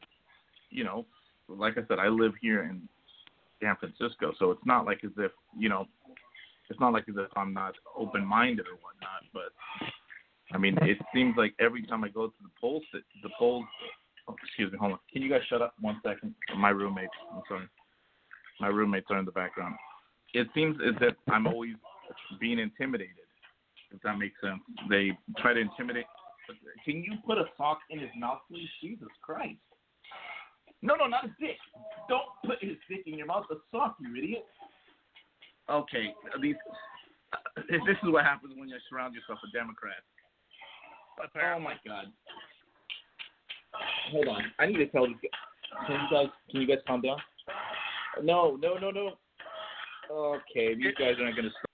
you 0.70 0.84
know, 0.84 1.06
like 1.50 1.78
I 1.78 1.82
said, 1.88 2.00
I 2.00 2.08
live 2.08 2.34
here 2.42 2.64
in 2.64 2.88
San 3.62 3.76
Francisco, 3.78 4.34
so 4.40 4.52
it's 4.52 4.66
not 4.66 4.86
like 4.86 5.04
as 5.04 5.12
if 5.18 5.32
you 5.58 5.70
know, 5.70 5.86
it's 6.70 6.80
not 6.80 6.94
like 6.94 7.08
as 7.10 7.16
if 7.18 7.30
I'm 7.36 7.54
not 7.54 7.74
open 7.98 8.26
minded 8.26 8.66
or 8.68 8.78
whatnot. 8.82 9.24
But 9.34 9.52
I 10.54 10.58
mean, 10.58 10.78
it 10.82 10.98
seems 11.14 11.36
like 11.38 11.54
every 11.60 11.86
time 11.86 12.04
I 12.04 12.10
go 12.10 12.28
to 12.28 12.34
the 12.42 12.50
polls, 12.60 12.84
the 12.94 13.30
polls. 13.38 13.66
Oh, 14.28 14.36
excuse 14.44 14.72
me, 14.72 14.78
hold 14.78 14.92
on. 14.92 15.00
Can 15.12 15.24
you 15.24 15.30
guys 15.30 15.42
shut 15.50 15.62
up 15.62 15.74
one 15.82 16.00
second? 16.06 16.36
My 16.58 16.70
roommates. 16.70 17.10
I'm 17.34 17.42
sorry. 17.48 17.68
My 18.60 18.68
roommates 18.68 19.08
are 19.10 19.18
in 19.18 19.26
the 19.26 19.32
background 19.32 19.76
it 20.34 20.48
seems 20.54 20.78
as 20.86 20.96
if 21.02 21.16
I'm 21.30 21.48
always 21.48 21.76
being 22.40 22.60
intimidated. 22.60 23.16
If 23.92 24.02
that 24.04 24.18
makes 24.18 24.40
sense, 24.42 24.60
they 24.90 25.12
try 25.40 25.54
to 25.54 25.60
intimidate. 25.60 26.06
Can 26.86 27.04
you 27.04 27.14
put 27.26 27.38
a 27.38 27.46
sock 27.58 27.80
in 27.90 28.00
his 28.00 28.10
mouth, 28.18 28.40
please? 28.50 28.70
Jesus 28.82 29.08
Christ! 29.22 29.58
No, 30.82 30.96
no, 30.96 31.08
not 31.08 31.26
a 31.26 31.36
dick. 31.40 31.58
Don't 32.08 32.24
put 32.46 32.62
his 32.62 32.78
dick 32.90 33.04
in 33.06 33.18
your 33.18 33.28
mouth. 33.28 33.46
A 33.52 33.56
sock, 33.72 33.98
you 34.00 34.16
idiot. 34.16 34.46
Okay, 35.70 36.14
these. 36.42 36.56
This 37.70 37.98
is 38.02 38.10
what 38.10 38.24
happens 38.26 38.54
when 38.58 38.70
you 38.70 38.78
surround 38.90 39.14
yourself 39.14 39.40
with 39.44 39.54
Democrats. 39.54 40.06
Oh 41.20 41.60
my 41.60 41.74
God. 41.86 42.06
Hold 44.12 44.28
on, 44.30 44.42
I 44.58 44.66
need 44.66 44.78
to 44.78 44.88
tell 44.88 45.06
these 45.06 45.16
guys. 45.22 45.86
Can 45.86 45.96
you 45.96 46.08
guys? 46.12 46.30
Can 46.50 46.62
you 46.62 46.68
guys 46.68 46.78
calm 46.88 47.02
down? 47.02 47.18
No, 48.24 48.56
no, 48.56 48.78
no, 48.78 48.90
no. 48.90 49.18
Okay, 50.12 50.74
these 50.76 50.96
guys 50.98 51.16
aren't 51.22 51.36
going 51.36 51.46
to. 51.46 51.52
Stop. 51.52 51.66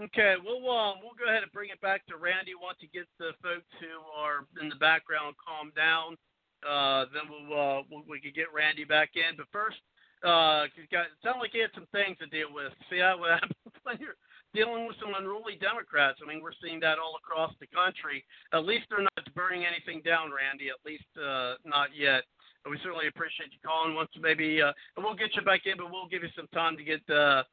Okay, 0.00 0.34
we'll 0.42 0.68
um, 0.70 0.96
we'll 1.02 1.14
go 1.18 1.28
ahead 1.28 1.42
and 1.42 1.52
bring 1.52 1.70
it 1.70 1.80
back 1.80 2.06
to 2.06 2.16
Randy 2.16 2.52
once 2.60 2.78
he 2.80 2.88
gets 2.92 3.10
the 3.18 3.30
folks 3.42 3.66
who 3.78 4.02
are 4.16 4.46
in 4.60 4.68
the 4.68 4.76
background 4.76 5.36
calm 5.38 5.70
down. 5.76 6.16
Uh, 6.62 7.06
then 7.14 7.30
we'll, 7.30 7.50
uh, 7.52 7.82
we'll 7.90 8.04
we 8.08 8.20
can 8.20 8.32
get 8.34 8.50
Randy 8.54 8.84
back 8.84 9.14
in. 9.14 9.36
But 9.36 9.46
first, 9.52 9.78
uh, 10.26 10.66
he's 10.74 10.90
got 10.90 11.06
it 11.06 11.18
sounds 11.22 11.38
like 11.38 11.54
he 11.54 11.62
had 11.62 11.74
some 11.74 11.86
things 11.94 12.18
to 12.18 12.26
deal 12.26 12.50
with. 12.50 12.72
See 12.90 12.98
how 12.98 13.18
what 13.18 13.38
happens 13.38 13.54
when 13.82 13.98
you're 14.02 14.18
dealing 14.54 14.88
with 14.88 14.96
some 14.98 15.14
unruly 15.14 15.60
Democrats. 15.60 16.18
I 16.18 16.26
mean, 16.26 16.42
we're 16.42 16.56
seeing 16.58 16.80
that 16.80 16.98
all 16.98 17.14
across 17.20 17.52
the 17.60 17.68
country. 17.70 18.24
At 18.52 18.64
least 18.64 18.88
they're 18.90 19.04
not 19.04 19.34
burning 19.34 19.62
anything 19.68 20.02
down, 20.02 20.32
Randy. 20.34 20.72
At 20.72 20.82
least 20.82 21.08
uh, 21.14 21.60
not 21.62 21.94
yet. 21.94 22.24
We 22.66 22.76
certainly 22.82 23.08
appreciate 23.08 23.54
you 23.54 23.62
calling. 23.64 23.94
Once 23.94 24.10
maybe, 24.20 24.60
uh, 24.60 24.74
we'll 24.98 25.16
get 25.16 25.32
you 25.32 25.42
back 25.46 25.64
in, 25.64 25.78
but 25.78 25.88
we'll 25.88 26.10
give 26.10 26.26
you 26.26 26.32
some 26.36 26.50
time 26.52 26.76
to 26.76 26.84
get 26.84 27.00
uh, 27.08 27.46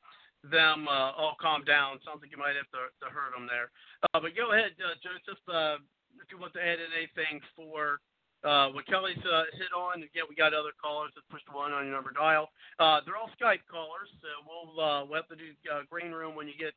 them 0.52 0.90
uh, 0.90 1.16
all 1.16 1.38
calmed 1.40 1.66
down. 1.66 2.02
Sounds 2.04 2.20
like 2.20 2.34
you 2.34 2.42
might 2.42 2.58
have 2.58 2.70
to, 2.76 2.90
to 3.00 3.08
hurt 3.08 3.32
them 3.32 3.48
there. 3.48 3.72
Uh, 4.12 4.20
but 4.20 4.36
go 4.36 4.52
ahead, 4.52 4.76
uh, 4.82 4.98
Joseph, 5.00 5.42
uh, 5.48 5.80
if 6.20 6.28
you 6.34 6.38
want 6.42 6.54
to 6.58 6.64
add 6.64 6.82
in 6.84 6.92
anything 6.92 7.40
for 7.56 8.02
uh, 8.46 8.70
what 8.70 8.86
Kelly's 8.86 9.18
uh, 9.26 9.44
hit 9.58 9.74
on. 9.76 9.98
Again, 9.98 10.30
we 10.30 10.36
got 10.36 10.54
other 10.54 10.72
callers 10.80 11.12
that 11.16 11.28
pushed 11.30 11.50
one 11.52 11.74
on 11.74 11.86
your 11.86 11.96
number 11.96 12.12
dial. 12.14 12.50
Uh, 12.80 13.02
they're 13.06 13.18
all 13.18 13.30
Skype 13.42 13.66
callers, 13.70 14.10
so 14.22 14.30
we'll 14.46 14.80
uh, 14.80 15.06
we'll 15.06 15.16
have 15.16 15.28
to 15.30 15.36
do 15.36 15.52
uh, 15.74 15.82
green 15.90 16.12
room 16.12 16.36
when 16.36 16.48
you 16.48 16.54
get 16.58 16.74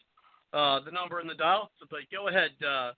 uh, 0.53 0.81
the 0.81 0.91
number 0.91 1.21
in 1.21 1.27
the 1.29 1.35
dial. 1.35 1.71
So, 1.79 1.87
but 1.91 2.01
go 2.11 2.29
ahead, 2.29 2.51
uh, 2.65 2.93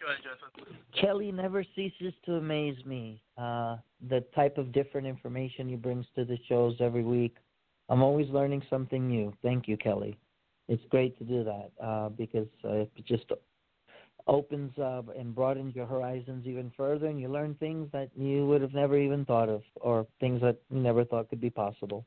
go 0.00 0.10
ahead, 0.10 0.22
Joseph. 0.26 0.76
Kelly 1.00 1.30
never 1.30 1.64
ceases 1.74 2.12
to 2.26 2.34
amaze 2.34 2.84
me. 2.84 3.22
Uh, 3.38 3.76
the 4.08 4.24
type 4.34 4.58
of 4.58 4.72
different 4.72 5.06
information 5.06 5.68
he 5.68 5.76
brings 5.76 6.06
to 6.16 6.24
the 6.24 6.38
shows 6.48 6.76
every 6.80 7.04
week. 7.04 7.36
I'm 7.88 8.02
always 8.02 8.28
learning 8.30 8.62
something 8.68 9.06
new. 9.06 9.32
Thank 9.42 9.68
you, 9.68 9.76
Kelly. 9.76 10.18
It's 10.68 10.82
great 10.90 11.16
to 11.18 11.24
do 11.24 11.44
that 11.44 11.70
uh, 11.82 12.08
because 12.08 12.48
uh, 12.68 12.84
just 13.06 13.30
opens 14.26 14.76
up 14.78 15.08
and 15.16 15.34
broadens 15.34 15.74
your 15.74 15.86
horizons 15.86 16.46
even 16.46 16.72
further, 16.76 17.06
and 17.06 17.20
you 17.20 17.28
learn 17.28 17.54
things 17.54 17.88
that 17.92 18.10
you 18.16 18.46
would 18.46 18.60
have 18.60 18.74
never 18.74 18.98
even 18.98 19.24
thought 19.24 19.48
of, 19.48 19.62
or 19.80 20.06
things 20.20 20.40
that 20.40 20.56
you 20.70 20.80
never 20.80 21.04
thought 21.04 21.28
could 21.28 21.40
be 21.40 21.50
possible. 21.50 22.04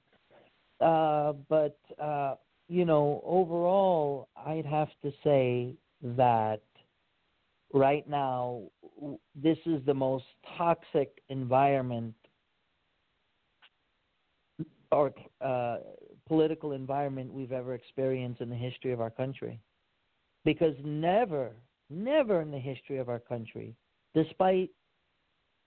Uh, 0.82 1.34
but 1.48 1.78
uh, 2.02 2.36
you 2.68 2.86
know, 2.86 3.22
overall, 3.26 4.30
I'd 4.36 4.66
have 4.66 4.90
to 5.02 5.12
say 5.24 5.76
that 6.02 6.62
right 7.74 8.08
now 8.08 8.64
this 9.36 9.58
is 9.66 9.82
the 9.86 9.94
most 9.94 10.26
toxic 10.58 11.22
environment 11.30 12.14
or 14.92 15.14
uh, 15.42 15.78
political 16.28 16.72
environment 16.72 17.32
we've 17.32 17.52
ever 17.52 17.74
experienced 17.74 18.42
in 18.42 18.50
the 18.50 18.56
history 18.56 18.92
of 18.92 19.02
our 19.02 19.10
country. 19.10 19.60
Because 20.46 20.76
never, 20.84 21.52
never 21.90 22.42
in 22.42 22.52
the 22.52 22.60
history 22.60 22.98
of 22.98 23.10
our 23.10 23.20
country, 23.20 23.76
despite 24.14 24.70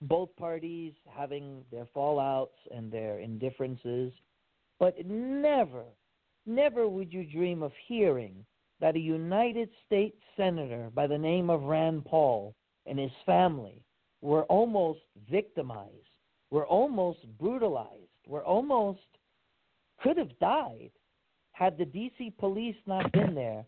both 0.02 0.34
parties 0.36 0.92
having 1.08 1.64
their 1.70 1.86
fallouts 1.96 2.48
and 2.74 2.90
their 2.90 3.20
indifferences, 3.20 4.12
but 4.78 4.94
never, 5.06 5.84
never 6.46 6.88
would 6.88 7.12
you 7.12 7.24
dream 7.24 7.62
of 7.62 7.72
hearing 7.86 8.44
that 8.80 8.96
a 8.96 9.00
United 9.00 9.68
States 9.86 10.16
Senator 10.36 10.90
by 10.92 11.06
the 11.06 11.18
name 11.18 11.50
of 11.50 11.62
Rand 11.62 12.04
Paul 12.04 12.54
and 12.86 12.98
his 12.98 13.12
family 13.24 13.80
were 14.20 14.42
almost 14.44 15.00
victimized, 15.30 15.90
were 16.50 16.66
almost 16.66 17.20
brutalized, 17.38 18.10
were 18.26 18.44
almost 18.44 19.00
could 20.02 20.16
have 20.16 20.36
died 20.40 20.90
had 21.52 21.78
the 21.78 21.84
DC 21.84 22.36
police 22.38 22.76
not 22.86 23.12
been 23.12 23.34
there. 23.34 23.64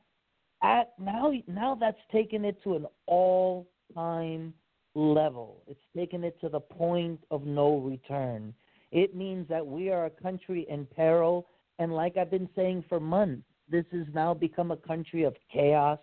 At 0.64 0.94
now 0.98 1.30
now 1.46 1.74
that's 1.74 2.00
taken 2.10 2.42
it 2.42 2.62
to 2.62 2.74
an 2.74 2.86
all 3.04 3.68
time 3.94 4.54
level. 4.94 5.62
It's 5.66 5.84
taken 5.94 6.24
it 6.24 6.40
to 6.40 6.48
the 6.48 6.60
point 6.60 7.20
of 7.30 7.44
no 7.44 7.76
return. 7.76 8.54
It 8.90 9.14
means 9.14 9.46
that 9.48 9.66
we 9.66 9.90
are 9.90 10.06
a 10.06 10.10
country 10.10 10.64
in 10.70 10.86
peril 10.86 11.46
and 11.78 11.94
like 11.94 12.16
I've 12.16 12.30
been 12.30 12.48
saying 12.56 12.84
for 12.88 12.98
months, 12.98 13.42
this 13.68 13.84
has 13.92 14.06
now 14.14 14.32
become 14.32 14.70
a 14.70 14.76
country 14.78 15.24
of 15.24 15.36
chaos 15.52 15.98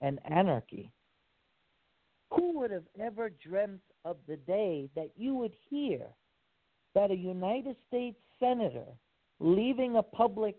and 0.00 0.18
anarchy. 0.28 0.90
Who 2.34 2.58
would 2.58 2.72
have 2.72 2.88
ever 3.00 3.30
dreamt 3.30 3.82
of 4.04 4.16
the 4.26 4.38
day 4.38 4.88
that 4.96 5.10
you 5.14 5.34
would 5.34 5.54
hear 5.68 6.00
that 6.96 7.12
a 7.12 7.16
United 7.16 7.76
States 7.86 8.18
Senator 8.40 8.86
leaving 9.38 9.96
a 9.96 10.02
public 10.02 10.56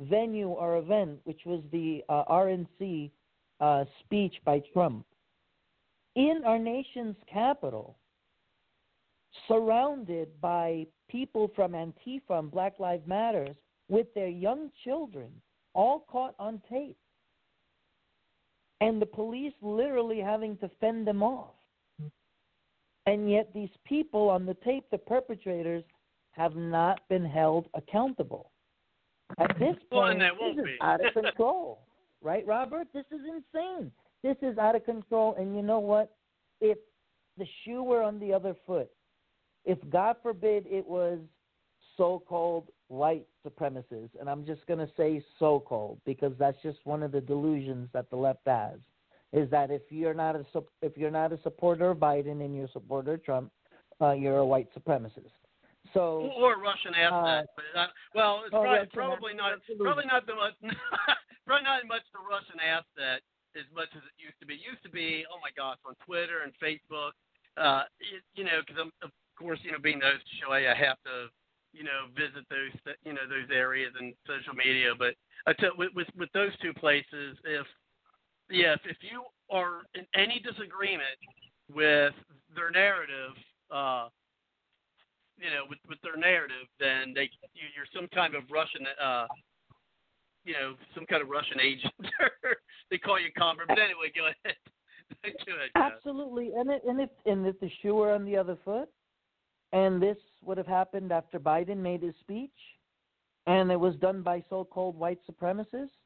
venue 0.00 0.48
or 0.48 0.78
event, 0.78 1.20
which 1.24 1.40
was 1.44 1.60
the 1.72 2.02
uh, 2.08 2.24
RNC 2.30 3.10
uh, 3.60 3.84
speech 4.00 4.34
by 4.44 4.62
Trump, 4.72 5.04
in 6.16 6.42
our 6.44 6.58
nation's 6.58 7.16
capital, 7.32 7.96
surrounded 9.46 10.28
by 10.40 10.86
people 11.08 11.50
from 11.54 11.72
Antifa 11.72 12.38
and 12.38 12.50
Black 12.50 12.78
Lives 12.78 13.06
Matters, 13.06 13.56
with 13.88 14.06
their 14.14 14.28
young 14.28 14.70
children, 14.84 15.30
all 15.74 16.04
caught 16.10 16.34
on 16.38 16.60
tape. 16.70 16.96
And 18.80 19.00
the 19.00 19.06
police 19.06 19.52
literally 19.60 20.20
having 20.20 20.56
to 20.58 20.70
fend 20.80 21.06
them 21.06 21.22
off. 21.22 21.54
And 23.06 23.30
yet, 23.30 23.52
these 23.52 23.70
people 23.84 24.28
on 24.30 24.46
the 24.46 24.56
tape, 24.64 24.84
the 24.90 24.98
perpetrators, 24.98 25.84
have 26.32 26.54
not 26.54 27.00
been 27.08 27.24
held 27.24 27.68
accountable. 27.74 28.50
At 29.38 29.58
this 29.58 29.76
Well, 29.92 30.02
point, 30.02 30.20
this 30.20 30.58
is 30.58 30.64
be. 30.64 30.76
out 30.80 31.04
of 31.04 31.12
control, 31.24 31.80
right, 32.22 32.46
Robert? 32.46 32.88
This 32.92 33.04
is 33.10 33.20
insane. 33.20 33.90
This 34.22 34.36
is 34.42 34.58
out 34.58 34.76
of 34.76 34.84
control. 34.84 35.34
And 35.38 35.56
you 35.56 35.62
know 35.62 35.78
what? 35.78 36.14
If 36.60 36.78
the 37.38 37.46
shoe 37.64 37.82
were 37.82 38.02
on 38.02 38.18
the 38.18 38.32
other 38.32 38.54
foot, 38.66 38.90
if 39.64 39.78
God 39.90 40.16
forbid 40.22 40.66
it 40.66 40.86
was 40.86 41.18
so-called 41.96 42.68
white 42.88 43.26
supremacists, 43.46 44.10
and 44.18 44.28
I'm 44.28 44.44
just 44.44 44.66
going 44.66 44.78
to 44.78 44.92
say 44.96 45.22
so-called 45.38 45.98
because 46.04 46.32
that's 46.38 46.56
just 46.62 46.78
one 46.84 47.02
of 47.02 47.12
the 47.12 47.20
delusions 47.20 47.88
that 47.92 48.10
the 48.10 48.16
left 48.16 48.40
has, 48.46 48.78
is 49.32 49.48
that 49.50 49.70
if 49.70 49.82
you're 49.90 50.14
not 50.14 50.34
a 50.34 50.44
if 50.82 50.96
you're 50.96 51.10
not 51.10 51.32
a 51.32 51.38
supporter 51.42 51.90
of 51.90 51.98
Biden 51.98 52.44
and 52.44 52.54
you're 52.54 52.64
a 52.64 52.72
supporter 52.72 53.14
of 53.14 53.24
Trump, 53.24 53.52
uh, 54.00 54.12
you're 54.12 54.38
a 54.38 54.46
white 54.46 54.68
supremacist. 54.74 55.30
So 55.92 56.30
or 56.36 56.60
Russian 56.60 56.94
asset. 56.94 57.46
but 57.56 57.68
uh, 57.74 57.90
well, 58.14 58.42
it's 58.46 58.54
oh, 58.54 58.62
probably, 58.62 58.86
Russian 58.86 58.94
probably 58.94 59.34
not 59.34 59.52
absolutely. 59.58 59.84
probably 59.84 60.06
not 60.06 60.22
the 60.26 60.36
much 60.36 60.56
probably 61.46 61.64
not 61.64 61.82
much 61.88 62.06
the 62.14 62.22
Russian 62.22 62.58
asset 62.62 63.22
as 63.58 63.66
much 63.74 63.90
as 63.98 64.02
it 64.06 64.14
used 64.18 64.38
to 64.38 64.46
be. 64.46 64.54
It 64.60 64.66
used 64.66 64.82
to 64.86 64.92
be 64.92 65.26
oh 65.26 65.42
my 65.42 65.50
gosh 65.56 65.78
on 65.82 65.98
Twitter 66.06 66.46
and 66.46 66.54
Facebook. 66.62 67.16
Uh, 67.58 67.84
it, 67.98 68.22
you 68.38 68.44
know, 68.44 68.62
because 68.62 68.78
of 69.02 69.10
course 69.34 69.58
you 69.62 69.72
know 69.72 69.82
being 69.82 69.98
the 69.98 70.14
show, 70.38 70.52
I 70.52 70.62
have 70.62 71.00
to 71.06 71.32
you 71.72 71.82
know 71.82 72.10
visit 72.14 72.46
those 72.50 72.74
you 73.04 73.12
know 73.12 73.26
those 73.26 73.50
areas 73.50 73.92
and 73.98 74.14
social 74.26 74.54
media. 74.54 74.94
But 74.96 75.14
I 75.46 75.52
tell 75.54 75.74
with 75.76 75.90
with, 75.94 76.08
with 76.16 76.30
those 76.32 76.54
two 76.62 76.74
places, 76.74 77.38
if 77.44 77.66
yeah, 78.50 78.74
if, 78.74 78.82
if 78.84 78.98
you 79.00 79.24
are 79.50 79.86
in 79.94 80.06
any 80.14 80.42
disagreement 80.42 81.18
with 81.72 82.14
their 82.54 82.70
narrative, 82.70 83.34
uh, 83.70 84.08
you 85.40 85.50
know, 85.50 85.64
with 85.68 85.78
with 85.88 85.98
their 86.02 86.16
narrative, 86.16 86.68
then 86.78 87.12
they 87.14 87.32
you, 87.56 87.66
you're 87.74 87.88
some 87.94 88.08
kind 88.14 88.34
of 88.34 88.44
Russian, 88.50 88.84
uh, 89.02 89.26
you 90.44 90.52
know, 90.52 90.74
some 90.94 91.06
kind 91.06 91.22
of 91.22 91.28
Russian 91.28 91.60
agent. 91.60 91.94
they 92.90 92.98
call 92.98 93.18
you 93.18 93.32
convert. 93.36 93.68
But 93.68 93.78
anyway, 93.78 94.12
go 94.14 94.28
ahead. 94.28 94.56
go 95.46 95.56
ahead. 95.56 95.70
Absolutely, 95.74 96.52
and 96.56 96.70
it, 96.70 96.82
and 96.86 97.00
if 97.00 97.10
and 97.26 97.46
if 97.46 97.58
the 97.60 97.70
shoe 97.82 97.94
were 97.94 98.12
on 98.12 98.24
the 98.24 98.36
other 98.36 98.56
foot, 98.64 98.88
and 99.72 100.00
this 100.00 100.18
would 100.44 100.58
have 100.58 100.66
happened 100.66 101.10
after 101.10 101.40
Biden 101.40 101.78
made 101.78 102.02
his 102.02 102.14
speech, 102.20 102.50
and 103.46 103.72
it 103.72 103.80
was 103.80 103.96
done 103.96 104.22
by 104.22 104.44
so-called 104.50 104.96
white 104.98 105.20
supremacists. 105.30 105.96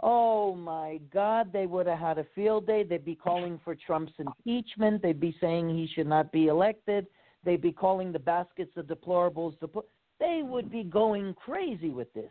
Oh 0.00 0.54
my 0.54 1.00
God, 1.12 1.52
they 1.52 1.66
would 1.66 1.86
have 1.86 1.98
had 1.98 2.18
a 2.18 2.26
field 2.34 2.66
day. 2.66 2.82
They'd 2.82 3.04
be 3.04 3.14
calling 3.14 3.60
for 3.64 3.74
Trump's 3.74 4.12
impeachment. 4.18 5.02
They'd 5.02 5.20
be 5.20 5.36
saying 5.40 5.68
he 5.70 5.88
should 5.94 6.08
not 6.08 6.32
be 6.32 6.48
elected. 6.48 7.06
They'd 7.44 7.60
be 7.60 7.72
calling 7.72 8.12
the 8.12 8.18
baskets 8.18 8.72
of 8.76 8.86
deplorables. 8.86 9.58
Depl- 9.58 9.84
they 10.20 10.42
would 10.44 10.70
be 10.70 10.82
going 10.84 11.34
crazy 11.34 11.90
with 11.90 12.12
this. 12.14 12.30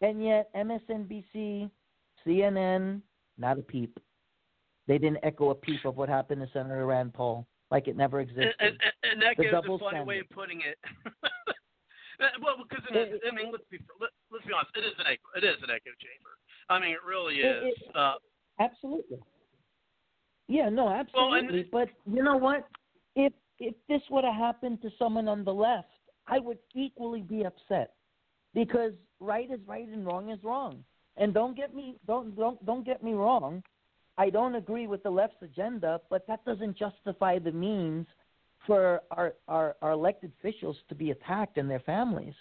And 0.00 0.22
yet, 0.24 0.50
MSNBC, 0.54 1.70
CNN, 2.26 3.00
not 3.38 3.58
a 3.58 3.62
peep. 3.62 3.98
They 4.86 4.98
didn't 4.98 5.18
echo 5.22 5.50
a 5.50 5.54
peep 5.54 5.84
of 5.84 5.96
what 5.96 6.08
happened 6.08 6.40
to 6.42 6.48
Senator 6.52 6.86
Rand 6.86 7.12
Paul, 7.14 7.46
like 7.70 7.86
it 7.88 7.96
never 7.96 8.20
existed. 8.20 8.54
And, 8.60 8.70
and, 9.02 9.12
and 9.12 9.22
that 9.22 9.36
The 9.36 9.44
goes 9.44 9.52
double 9.52 9.76
a 9.76 9.78
funny 9.78 10.04
way 10.04 10.18
of 10.20 10.30
putting 10.30 10.60
it. 10.62 10.78
well, 12.42 12.56
because 12.68 12.84
It- 12.90 13.20
I 13.30 13.34
mean, 13.34 13.50
let's 13.52 13.64
be 13.70 13.78
let, 14.00 14.10
let's 14.32 14.44
be 14.46 14.52
honest. 14.52 14.70
It 14.76 14.80
is 14.80 14.94
an 14.98 15.06
echo. 15.06 15.28
It 15.36 15.44
is 15.44 15.56
an 15.62 15.70
echo 15.70 15.90
chamber. 16.00 16.30
I 16.68 16.78
mean, 16.78 16.92
it 16.92 17.02
really 17.06 17.36
It- 17.40 17.68
is. 17.68 17.94
uh, 17.94 18.14
Absolutely. 18.58 19.18
Yeah, 20.48 20.68
no, 20.68 20.86
Well, 20.86 20.94
absolutely. 20.94 21.68
but 21.70 21.88
you 22.12 22.22
know 22.22 22.36
what? 22.36 22.66
If 23.14 23.32
if 23.60 23.74
this 23.88 24.00
would 24.10 24.24
have 24.24 24.34
happened 24.34 24.82
to 24.82 24.90
someone 24.98 25.28
on 25.28 25.44
the 25.44 25.52
left, 25.52 25.88
I 26.26 26.38
would 26.38 26.58
equally 26.74 27.22
be 27.22 27.44
upset 27.44 27.92
because 28.54 28.92
right 29.20 29.50
is 29.50 29.60
right 29.66 29.86
and 29.86 30.06
wrong 30.06 30.30
is 30.30 30.42
wrong. 30.42 30.82
And 31.16 31.34
don't 31.34 31.56
get 31.56 31.74
me 31.74 31.96
don't 32.06 32.36
don't 32.36 32.64
don't 32.64 32.84
get 32.84 33.02
me 33.02 33.12
wrong. 33.12 33.62
I 34.18 34.30
don't 34.30 34.54
agree 34.54 34.86
with 34.86 35.02
the 35.02 35.10
left's 35.10 35.42
agenda, 35.42 36.00
but 36.10 36.26
that 36.26 36.44
doesn't 36.44 36.76
justify 36.76 37.38
the 37.38 37.52
means 37.52 38.06
for 38.66 39.00
our, 39.10 39.34
our, 39.48 39.76
our 39.80 39.92
elected 39.92 40.32
officials 40.38 40.76
to 40.88 40.94
be 40.94 41.10
attacked 41.10 41.56
and 41.56 41.70
their 41.70 41.80
families. 41.80 42.34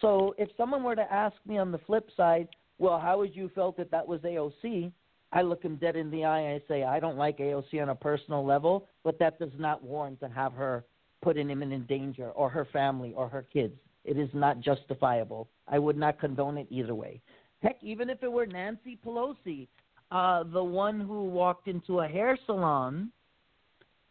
So 0.00 0.34
if 0.38 0.48
someone 0.56 0.82
were 0.82 0.96
to 0.96 1.12
ask 1.12 1.36
me 1.46 1.58
on 1.58 1.72
the 1.72 1.78
flip 1.78 2.08
side, 2.16 2.48
well, 2.78 2.98
how 2.98 3.18
would 3.18 3.34
you 3.36 3.50
felt 3.54 3.76
that 3.76 3.90
that 3.90 4.06
was 4.06 4.20
AOC? 4.22 4.92
I 5.32 5.42
look 5.42 5.62
him 5.62 5.76
dead 5.76 5.96
in 5.96 6.10
the 6.10 6.24
eye 6.24 6.40
and 6.40 6.62
I 6.62 6.68
say, 6.68 6.84
I 6.84 7.00
don't 7.00 7.16
like 7.16 7.38
AOC 7.38 7.82
on 7.82 7.88
a 7.88 7.94
personal 7.94 8.44
level, 8.44 8.88
but 9.04 9.18
that 9.18 9.38
does 9.38 9.50
not 9.58 9.82
warrant 9.82 10.20
to 10.20 10.28
have 10.28 10.52
her 10.52 10.84
put 11.22 11.36
in 11.36 11.50
imminent 11.50 11.88
danger 11.88 12.30
or 12.30 12.48
her 12.48 12.66
family 12.72 13.12
or 13.16 13.28
her 13.28 13.42
kids. 13.42 13.74
It 14.04 14.18
is 14.18 14.28
not 14.32 14.60
justifiable. 14.60 15.48
I 15.66 15.78
would 15.78 15.96
not 15.96 16.20
condone 16.20 16.58
it 16.58 16.68
either 16.70 16.94
way. 16.94 17.20
Heck, 17.62 17.76
even 17.82 18.08
if 18.08 18.22
it 18.22 18.30
were 18.30 18.46
Nancy 18.46 18.98
Pelosi, 19.04 19.66
uh, 20.12 20.44
the 20.44 20.62
one 20.62 21.00
who 21.00 21.24
walked 21.24 21.66
into 21.66 22.00
a 22.00 22.06
hair 22.06 22.38
salon 22.46 23.10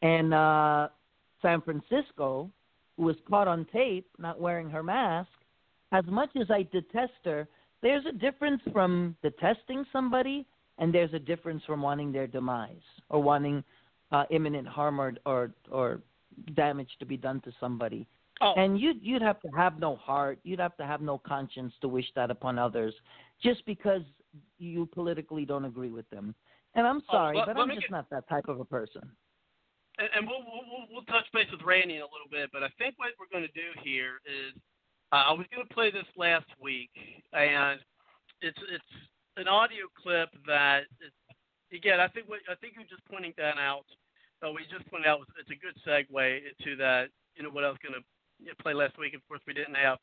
in 0.02 0.34
uh, 0.34 0.90
San 1.42 1.62
Francisco, 1.62 2.52
who 2.98 3.04
was 3.04 3.16
caught 3.30 3.48
on 3.48 3.66
tape 3.72 4.08
not 4.18 4.40
wearing 4.40 4.70
her 4.70 4.84
mask, 4.84 5.30
as 5.92 6.04
much 6.08 6.30
as 6.40 6.52
I 6.52 6.64
detest 6.64 7.14
her, 7.24 7.48
there's 7.82 8.06
a 8.06 8.12
difference 8.12 8.62
from 8.74 9.16
detesting 9.22 9.86
somebody 9.94 10.46
and 10.78 10.94
there's 10.94 11.14
a 11.14 11.20
difference 11.20 11.64
from 11.66 11.82
wanting 11.82 12.12
their 12.12 12.28
demise 12.28 12.86
or 13.10 13.22
wanting 13.22 13.64
uh, 14.12 14.26
imminent 14.30 14.68
harm 14.68 15.00
or, 15.00 15.14
or 15.26 15.52
or 15.72 16.02
damage 16.56 16.90
to 17.00 17.06
be 17.06 17.18
done 17.18 17.42
to 17.42 17.52
somebody. 17.60 18.08
Oh. 18.42 18.54
And 18.58 18.80
you'd 18.80 19.02
you'd 19.02 19.22
have 19.22 19.40
to 19.42 19.48
have 19.56 19.80
no 19.80 19.96
heart, 19.96 20.40
you'd 20.44 20.60
have 20.60 20.76
to 20.78 20.86
have 20.86 21.02
no 21.02 21.18
conscience 21.18 21.74
to 21.82 21.88
wish 21.88 22.06
that 22.16 22.30
upon 22.32 22.60
others, 22.60 22.94
just 23.42 23.66
because 23.66 24.02
you 24.60 24.86
politically 24.88 25.46
don't 25.46 25.66
agree 25.66 25.90
with 25.92 26.10
them. 26.10 26.36
And 26.76 26.86
I'm 26.86 26.98
Oh, 27.10 27.14
sorry, 27.14 27.38
let- 27.38 27.48
but 27.48 27.56
let 27.56 27.64
I'm 27.64 27.70
just 27.70 27.82
get- 27.82 27.92
not 27.92 28.10
that 28.10 28.28
type 28.28 28.48
of 28.50 28.60
a 28.60 28.66
person. 28.66 29.10
and, 29.98 30.10
and 30.14 30.28
we'll, 30.28 30.42
we'll 30.42 30.66
we'll- 30.70 30.88
we'll 30.92 31.04
touch 31.06 31.26
base 31.34 31.50
with 31.52 31.62
Randy 31.64 31.96
in 31.96 32.02
a 32.02 32.12
little 32.12 32.28
bit, 32.30 32.50
but 32.52 32.64
I 32.64 32.70
think 32.78 32.96
what 33.00 33.12
we're 33.18 33.32
going 33.32 33.48
to 33.48 33.54
do 33.54 33.70
here 33.82 34.20
is 34.26 34.54
uh, 35.14 35.24
I 35.28 35.32
was 35.32 35.46
going 35.56 35.66
to 35.66 35.74
play 35.74 35.90
this 35.90 36.06
last 36.18 36.48
week, 36.62 36.90
and 37.32 37.80
it's 38.42 38.60
it's 38.70 38.92
an 39.38 39.48
audio 39.48 39.86
clip 39.96 40.30
that 40.48 40.88
again 41.74 42.00
I 42.00 42.08
think 42.08 42.30
what 42.30 42.40
I 42.50 42.56
think 42.56 42.74
you're 42.76 42.90
just 42.90 43.06
pointing 43.10 43.34
that 43.38 43.58
out. 43.58 43.86
Uh, 44.44 44.52
we 44.52 44.64
just 44.68 44.86
pointed 44.92 45.08
out 45.08 45.24
it's 45.40 45.50
a 45.50 45.60
good 45.60 45.76
segue 45.88 46.12
to 46.12 46.76
that. 46.78 47.08
You 47.36 47.44
know 47.44 47.50
what 47.50 47.64
I 47.64 47.70
was 47.70 47.80
going 47.84 47.96
to 47.96 48.04
play 48.62 48.74
last 48.74 49.00
week. 49.00 49.16
Of 49.16 49.24
course, 49.28 49.42
we 49.48 49.54
didn't 49.54 49.76
have 49.76 49.98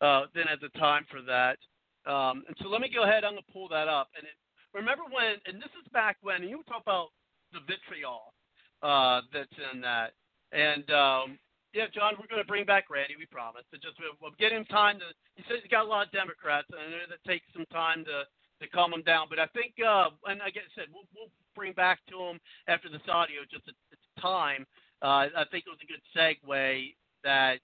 uh, 0.00 0.28
then 0.34 0.48
at 0.48 0.60
the 0.60 0.68
time 0.78 1.04
for 1.10 1.22
that. 1.22 1.58
Um, 2.08 2.44
and 2.46 2.56
so 2.62 2.68
let 2.68 2.80
me 2.80 2.90
go 2.92 3.04
ahead. 3.04 3.24
I'm 3.24 3.32
going 3.32 3.44
to 3.44 3.52
pull 3.52 3.68
that 3.68 3.88
up. 3.88 4.08
And 4.16 4.24
it, 4.24 4.36
remember 4.72 5.04
when? 5.10 5.40
And 5.44 5.60
this 5.60 5.72
is 5.76 5.88
back 5.92 6.16
when 6.20 6.44
you 6.44 6.62
talk 6.68 6.82
about 6.82 7.12
the 7.52 7.60
vitriol 7.64 8.32
uh, 8.82 9.24
that's 9.32 9.56
in 9.72 9.80
that. 9.80 10.12
And 10.52 10.88
um, 10.92 11.38
yeah, 11.76 11.92
John, 11.92 12.16
we're 12.16 12.30
going 12.30 12.40
to 12.40 12.48
bring 12.48 12.64
back 12.64 12.88
Randy. 12.88 13.16
We 13.18 13.28
promise. 13.28 13.64
Just 13.72 14.00
we'll, 14.00 14.16
we'll 14.20 14.38
get 14.40 14.52
him 14.52 14.64
time 14.72 15.00
to. 15.00 15.08
He 15.36 15.44
says 15.48 15.60
he's 15.60 15.70
got 15.70 15.84
a 15.84 15.90
lot 15.90 16.08
of 16.08 16.12
Democrats, 16.12 16.68
and 16.72 16.80
I 16.80 16.86
know 16.88 17.08
that 17.08 17.20
takes 17.28 17.44
some 17.52 17.68
time 17.68 18.04
to 18.08 18.24
to 18.60 18.68
calm 18.68 18.92
him 18.92 19.02
down. 19.02 19.26
But 19.30 19.38
I 19.38 19.46
think, 19.48 19.74
uh, 19.80 20.10
and 20.26 20.40
like 20.40 20.56
I 20.56 20.66
said, 20.74 20.86
we'll 20.92 21.08
we'll 21.14 21.32
bring 21.54 21.72
back 21.72 22.00
to 22.10 22.16
him 22.18 22.40
after 22.68 22.88
this 22.88 23.04
audio. 23.10 23.42
Just 23.50 23.68
at 23.68 23.74
it's 23.92 24.08
time. 24.20 24.66
Uh, 25.02 25.30
I 25.30 25.44
think 25.50 25.64
it 25.66 25.70
was 25.70 25.82
a 25.82 25.90
good 25.90 26.02
segue 26.10 26.94
that 27.22 27.58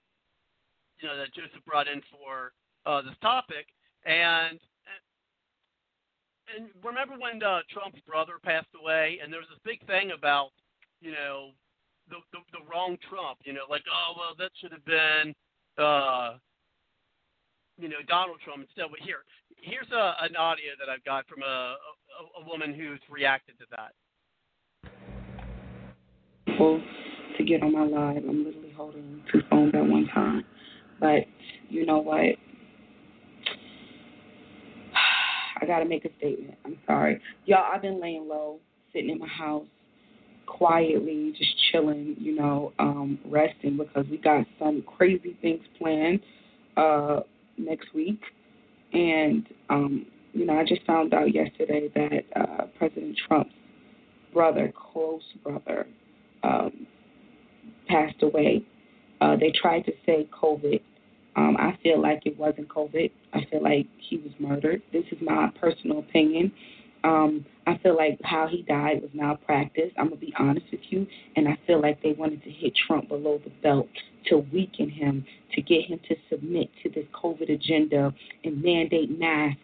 you 1.00 1.08
know 1.08 1.16
that 1.16 1.34
Joseph 1.34 1.64
brought 1.66 1.88
in 1.88 2.00
for 2.10 2.52
uh, 2.86 3.02
this 3.02 3.18
topic, 3.20 3.66
and 4.06 4.58
and 6.54 6.68
remember 6.84 7.14
when 7.18 7.42
uh, 7.42 7.60
Trump's 7.70 8.00
brother 8.06 8.34
passed 8.42 8.70
away, 8.78 9.18
and 9.22 9.32
there 9.32 9.40
was 9.40 9.48
this 9.48 9.64
big 9.64 9.84
thing 9.86 10.12
about 10.12 10.50
you 11.00 11.12
know 11.12 11.50
the, 12.08 12.16
the 12.32 12.40
the 12.52 12.62
wrong 12.70 12.96
Trump, 13.08 13.38
you 13.44 13.52
know, 13.52 13.66
like 13.68 13.82
oh 13.90 14.14
well 14.16 14.34
that 14.38 14.50
should 14.60 14.72
have 14.72 14.84
been 14.84 15.34
uh, 15.78 16.36
you 17.78 17.88
know 17.88 18.02
Donald 18.08 18.38
Trump 18.44 18.62
instead. 18.62 18.90
But 18.90 19.00
here 19.00 19.24
here's 19.64 19.90
a, 19.90 20.14
an 20.22 20.36
audio 20.36 20.72
that 20.78 20.88
I've 20.88 21.04
got 21.04 21.26
from 21.26 21.42
a, 21.42 21.76
a 21.76 22.42
a 22.42 22.46
woman 22.46 22.74
who's 22.74 23.00
reacted 23.10 23.58
to 23.58 23.64
that. 23.70 23.92
people 26.54 26.80
to 27.36 27.44
get 27.44 27.62
on 27.62 27.72
my 27.72 27.84
live. 27.84 28.22
I'm 28.28 28.44
literally 28.44 28.72
holding 28.76 29.22
two 29.32 29.40
phones 29.50 29.74
at 29.74 29.84
one 29.84 30.06
time. 30.14 30.44
But 31.00 31.24
you 31.68 31.84
know 31.84 31.98
what? 31.98 32.16
I 35.60 35.66
gotta 35.66 35.84
make 35.84 36.04
a 36.04 36.10
statement. 36.18 36.56
I'm 36.64 36.78
sorry. 36.86 37.20
Y'all, 37.46 37.64
I've 37.72 37.82
been 37.82 38.00
laying 38.00 38.28
low, 38.28 38.60
sitting 38.92 39.10
in 39.10 39.18
my 39.18 39.26
house, 39.26 39.66
quietly, 40.46 41.34
just 41.36 41.50
chilling, 41.72 42.14
you 42.18 42.36
know, 42.36 42.72
um, 42.78 43.18
resting 43.26 43.76
because 43.76 44.06
we 44.10 44.18
got 44.18 44.46
some 44.58 44.82
crazy 44.96 45.36
things 45.42 45.60
planned 45.78 46.20
uh 46.76 47.20
next 47.56 47.94
week. 47.94 48.20
And 48.94 49.46
um, 49.68 50.06
you 50.32 50.46
know, 50.46 50.58
I 50.58 50.64
just 50.64 50.84
found 50.86 51.14
out 51.14 51.32
yesterday 51.32 51.90
that 51.94 52.40
uh, 52.40 52.64
President 52.78 53.16
Trump's 53.26 53.54
brother, 54.32 54.72
close 54.92 55.22
brother, 55.42 55.86
um, 56.42 56.86
passed 57.88 58.22
away. 58.22 58.62
Uh, 59.20 59.36
they 59.36 59.52
tried 59.60 59.82
to 59.82 59.92
say 60.04 60.28
COVID. 60.32 60.80
Um, 61.36 61.56
I 61.58 61.76
feel 61.82 62.00
like 62.00 62.26
it 62.26 62.38
wasn't 62.38 62.68
COVID. 62.68 63.10
I 63.32 63.40
feel 63.50 63.62
like 63.62 63.86
he 63.98 64.18
was 64.18 64.32
murdered. 64.38 64.82
This 64.92 65.04
is 65.10 65.18
my 65.20 65.50
personal 65.60 66.00
opinion. 66.00 66.52
Um, 67.05 67.44
I 67.66 67.78
feel 67.82 67.97
like 67.97 68.18
how 68.24 68.48
he 68.48 68.62
died 68.62 69.02
was 69.02 69.10
malpractice. 69.12 69.93
I'm 69.98 70.09
gonna 70.09 70.16
be 70.16 70.35
honest 70.39 70.66
with 70.72 70.81
you, 70.90 71.06
and 71.36 71.47
I 71.47 71.59
feel 71.66 71.81
like 71.81 72.02
they 72.02 72.12
wanted 72.12 72.43
to 72.44 72.51
hit 72.51 72.72
Trump 72.86 73.09
below 73.09 73.40
the 73.44 73.51
belt 73.62 73.89
to 74.31 74.39
weaken 74.39 74.89
him, 74.89 75.24
to 75.55 75.62
get 75.62 75.85
him 75.85 76.01
to 76.09 76.16
submit 76.31 76.70
to 76.82 76.89
this 76.89 77.05
COVID 77.12 77.52
agenda 77.52 78.12
and 78.43 78.62
mandate 78.62 79.18
masks 79.18 79.60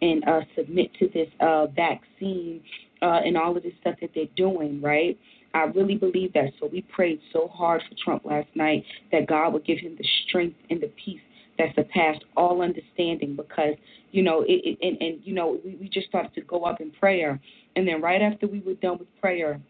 and 0.00 0.26
uh, 0.26 0.40
submit 0.56 0.90
to 0.94 1.08
this 1.12 1.28
uh, 1.40 1.66
vaccine 1.66 2.62
uh, 3.02 3.20
and 3.24 3.36
all 3.36 3.56
of 3.56 3.62
this 3.62 3.72
stuff 3.80 3.96
that 4.00 4.10
they're 4.14 4.24
doing, 4.36 4.80
right? 4.80 5.18
I 5.54 5.64
really 5.64 5.96
believe 5.96 6.32
that. 6.34 6.52
So 6.60 6.68
we 6.70 6.82
prayed 6.82 7.20
so 7.32 7.48
hard 7.48 7.82
for 7.88 7.94
Trump 8.02 8.24
last 8.24 8.48
night 8.54 8.84
that 9.12 9.26
God 9.26 9.52
would 9.52 9.64
give 9.64 9.78
him 9.78 9.96
the 9.96 10.06
strength 10.26 10.56
and 10.70 10.80
the 10.80 10.90
peace 11.04 11.20
that 11.58 11.74
surpassed 11.74 12.24
all 12.36 12.62
understanding 12.62 13.36
because, 13.36 13.74
you 14.12 14.22
know, 14.22 14.42
it, 14.42 14.60
it 14.64 14.78
and, 14.80 15.00
and, 15.00 15.20
you 15.24 15.34
know, 15.34 15.58
we, 15.64 15.74
we 15.76 15.88
just 15.88 16.08
started 16.08 16.34
to 16.34 16.40
go 16.42 16.64
up 16.64 16.80
in 16.80 16.90
prayer. 16.92 17.40
And 17.76 17.86
then 17.86 18.00
right 18.00 18.22
after 18.22 18.46
we 18.46 18.60
were 18.60 18.74
done 18.74 18.98
with 18.98 19.08
prayer, 19.20 19.60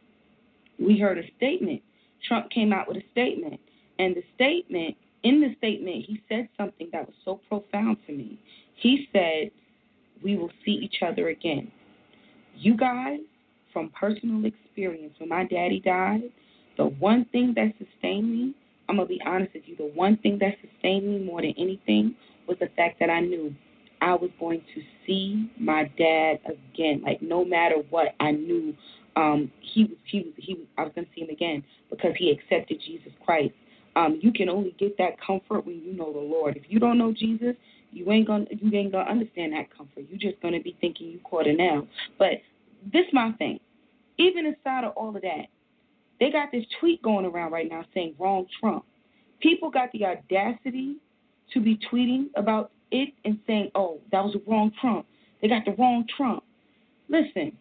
we 0.78 0.98
heard 0.98 1.18
a 1.18 1.22
statement. 1.36 1.82
Trump 2.26 2.50
came 2.50 2.72
out 2.72 2.88
with 2.88 2.98
a 2.98 3.04
statement. 3.12 3.60
And 3.98 4.14
the 4.14 4.22
statement, 4.34 4.96
in 5.22 5.40
the 5.40 5.54
statement, 5.56 6.04
he 6.06 6.22
said 6.28 6.48
something 6.56 6.88
that 6.92 7.06
was 7.06 7.14
so 7.24 7.40
profound 7.48 7.96
to 8.06 8.12
me. 8.12 8.38
He 8.76 9.08
said, 9.12 9.50
We 10.22 10.36
will 10.36 10.50
see 10.64 10.72
each 10.72 11.02
other 11.02 11.28
again. 11.28 11.70
You 12.56 12.76
guys, 12.76 13.20
from 13.72 13.90
personal 13.90 14.44
experience, 14.44 15.14
when 15.18 15.28
my 15.28 15.44
daddy 15.44 15.80
died, 15.80 16.22
the 16.76 16.86
one 16.86 17.26
thing 17.32 17.54
that 17.56 17.72
sustained 17.78 18.30
me, 18.30 18.54
I'm 18.88 18.96
to 18.96 19.06
be 19.06 19.20
honest 19.26 19.54
with 19.54 19.64
you, 19.66 19.76
the 19.76 19.90
one 19.94 20.16
thing 20.18 20.38
that 20.40 20.54
sustained 20.60 21.06
me 21.06 21.18
more 21.18 21.42
than 21.42 21.54
anything 21.58 22.14
was 22.46 22.56
the 22.58 22.68
fact 22.76 22.98
that 23.00 23.10
I 23.10 23.20
knew 23.20 23.54
I 24.00 24.14
was 24.14 24.30
going 24.38 24.62
to 24.74 24.82
see 25.06 25.50
my 25.58 25.90
dad 25.98 26.38
again. 26.46 27.02
Like, 27.04 27.20
no 27.20 27.44
matter 27.44 27.76
what, 27.90 28.14
I 28.20 28.30
knew 28.30 28.74
um, 29.16 29.50
he 29.60 29.84
was, 29.84 29.96
he 30.04 30.20
was, 30.20 30.32
he 30.36 30.54
was, 30.54 30.66
I 30.78 30.84
was 30.84 30.92
to 30.94 31.04
see 31.14 31.22
him 31.22 31.30
again 31.30 31.64
because 31.90 32.12
he 32.16 32.30
accepted 32.30 32.80
Jesus 32.84 33.12
Christ. 33.24 33.54
Um, 33.96 34.18
you 34.22 34.32
can 34.32 34.48
only 34.48 34.74
get 34.78 34.96
that 34.98 35.20
comfort 35.20 35.66
when 35.66 35.82
you 35.82 35.92
know 35.92 36.12
the 36.12 36.20
Lord. 36.20 36.56
If 36.56 36.64
you 36.68 36.78
don't 36.78 36.98
know 36.98 37.12
Jesus, 37.12 37.56
you 37.90 38.10
ain't 38.12 38.26
gonna 38.26 38.44
you 38.50 38.72
ain't 38.78 38.92
gonna 38.92 39.10
understand 39.10 39.54
that 39.54 39.74
comfort. 39.76 40.04
You're 40.08 40.18
just 40.30 40.40
gonna 40.40 40.60
be 40.60 40.76
thinking 40.80 41.08
you 41.08 41.18
caught 41.24 41.46
a 41.46 41.52
nail. 41.52 41.88
But 42.18 42.34
this 42.92 43.06
my 43.12 43.32
thing. 43.32 43.58
Even 44.18 44.46
inside 44.46 44.84
of 44.84 44.92
all 44.92 45.14
of 45.14 45.22
that, 45.22 45.46
they 46.20 46.30
got 46.30 46.50
this 46.52 46.64
tweet 46.80 47.02
going 47.02 47.24
around 47.24 47.52
right 47.52 47.68
now 47.70 47.84
saying 47.94 48.14
wrong 48.18 48.46
Trump. 48.60 48.84
People 49.40 49.70
got 49.70 49.90
the 49.92 50.04
audacity 50.04 50.96
to 51.52 51.60
be 51.60 51.78
tweeting 51.90 52.26
about 52.36 52.72
it 52.90 53.14
and 53.24 53.38
saying, 53.46 53.70
"Oh, 53.74 54.00
that 54.10 54.24
was 54.24 54.34
the 54.34 54.42
wrong 54.46 54.72
Trump." 54.80 55.06
They 55.40 55.48
got 55.48 55.64
the 55.64 55.72
wrong 55.72 56.06
Trump. 56.16 56.42
Listen, 57.08 57.56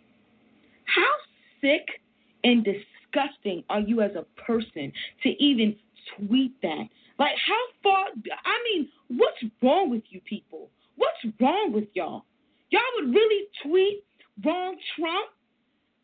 how 0.86 1.14
sick 1.62 2.02
and 2.44 2.64
disgusting 2.64 3.64
are 3.70 3.80
you 3.80 4.02
as 4.02 4.12
a 4.16 4.26
person 4.42 4.92
to 5.24 5.30
even 5.44 5.76
tweet 6.16 6.60
that? 6.62 6.88
Like, 7.20 7.36
how 7.38 7.64
far? 7.84 8.08
I 8.46 8.64
mean, 8.64 8.90
what's 9.10 9.44
wrong 9.62 9.90
with 9.90 10.04
you 10.10 10.22
people? 10.22 10.70
What's 10.96 11.18
wrong 11.40 11.72
with 11.74 11.88
y'all? 11.94 12.26
Y'all 12.70 12.82
would 12.96 13.14
really 13.14 13.48
tweet 13.64 14.04
wrong 14.44 14.76
Trump? 14.96 15.30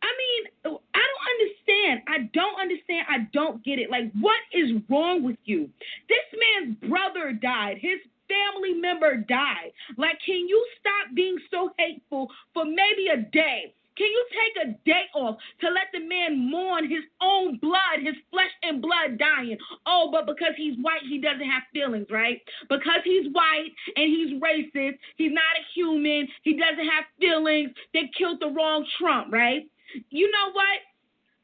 I 0.03 0.11
mean, 0.19 0.77
I 0.93 0.99
don't 0.99 1.27
understand. 1.33 2.01
I 2.07 2.29
don't 2.33 2.59
understand. 2.59 3.07
I 3.09 3.27
don't 3.31 3.63
get 3.63 3.79
it. 3.79 3.89
Like, 3.89 4.11
what 4.19 4.39
is 4.51 4.71
wrong 4.89 5.23
with 5.23 5.37
you? 5.45 5.69
This 6.09 6.27
man's 6.35 6.77
brother 6.89 7.31
died. 7.31 7.77
His 7.79 7.99
family 8.27 8.73
member 8.73 9.15
died. 9.15 9.71
Like, 9.97 10.19
can 10.25 10.47
you 10.47 10.65
stop 10.79 11.15
being 11.15 11.37
so 11.49 11.71
hateful 11.77 12.29
for 12.53 12.65
maybe 12.65 13.07
a 13.13 13.17
day? 13.17 13.73
Can 13.95 14.07
you 14.07 14.25
take 14.31 14.65
a 14.65 14.71
day 14.85 15.03
off 15.13 15.37
to 15.61 15.67
let 15.69 15.87
the 15.93 15.99
man 15.99 16.49
mourn 16.49 16.89
his 16.89 17.03
own 17.21 17.57
blood, 17.59 18.01
his 18.01 18.15
flesh 18.31 18.49
and 18.63 18.81
blood 18.81 19.19
dying? 19.19 19.57
Oh, 19.85 20.09
but 20.11 20.25
because 20.25 20.53
he's 20.57 20.75
white, 20.81 21.03
he 21.07 21.19
doesn't 21.19 21.47
have 21.47 21.63
feelings, 21.71 22.07
right? 22.09 22.41
Because 22.69 23.01
he's 23.03 23.31
white 23.31 23.69
and 23.95 24.09
he's 24.09 24.41
racist, 24.41 24.97
he's 25.15 25.31
not 25.31 25.43
a 25.59 25.63
human, 25.75 26.27
he 26.41 26.57
doesn't 26.57 26.89
have 26.89 27.05
feelings. 27.19 27.69
They 27.93 28.09
killed 28.17 28.39
the 28.41 28.49
wrong 28.49 28.83
Trump, 28.97 29.31
right? 29.31 29.69
You 30.09 30.31
know 30.31 30.51
what? 30.51 30.79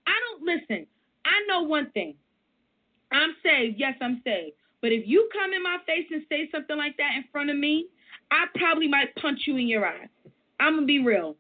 I 0.08 0.14
don't 0.28 0.44
listen. 0.44 0.88
I 1.26 1.46
know 1.48 1.64
one 1.64 1.92
thing. 1.92 2.16
I'm 3.12 3.36
saved. 3.44 3.78
Yes, 3.78 3.96
I'm 4.02 4.22
saved. 4.24 4.56
But 4.82 4.92
if 4.92 5.08
you 5.08 5.30
come 5.34 5.54
in 5.54 5.64
my 5.64 5.78
face 5.86 6.08
and 6.12 6.24
say 6.30 6.50
something 6.52 6.78
like 6.78 6.98
that 6.98 7.12
in 7.18 7.26
front 7.32 7.50
of 7.50 7.58
me, 7.58 7.88
I 8.32 8.46
probably 8.56 8.88
might 8.88 9.16
punch 9.16 9.42
you 9.46 9.58
in 9.58 9.68
your 9.68 9.86
eye. 9.86 10.08
I'm 10.60 10.80
to 10.82 10.86
be 10.86 11.00
real. 11.00 11.36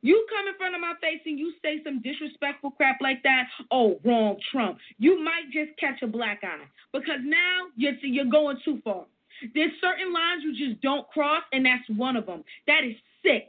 You 0.00 0.26
come 0.30 0.46
in 0.46 0.54
front 0.56 0.74
of 0.74 0.80
my 0.80 0.94
face 1.00 1.20
and 1.26 1.38
you 1.38 1.52
say 1.62 1.80
some 1.82 2.00
disrespectful 2.02 2.70
crap 2.72 2.98
like 3.00 3.22
that, 3.24 3.48
oh, 3.72 3.98
wrong 4.04 4.36
Trump. 4.52 4.78
You 4.98 5.22
might 5.22 5.50
just 5.52 5.76
catch 5.78 6.02
a 6.02 6.06
black 6.06 6.40
eye 6.44 6.66
because 6.92 7.20
now 7.24 7.66
you're, 7.76 7.94
you're 8.02 8.24
going 8.26 8.58
too 8.64 8.80
far. 8.84 9.06
There's 9.54 9.72
certain 9.80 10.12
lines 10.12 10.42
you 10.44 10.68
just 10.68 10.80
don't 10.82 11.08
cross, 11.10 11.42
and 11.52 11.66
that's 11.66 11.82
one 11.96 12.16
of 12.16 12.26
them. 12.26 12.44
That 12.66 12.84
is 12.84 12.94
sick. 13.24 13.48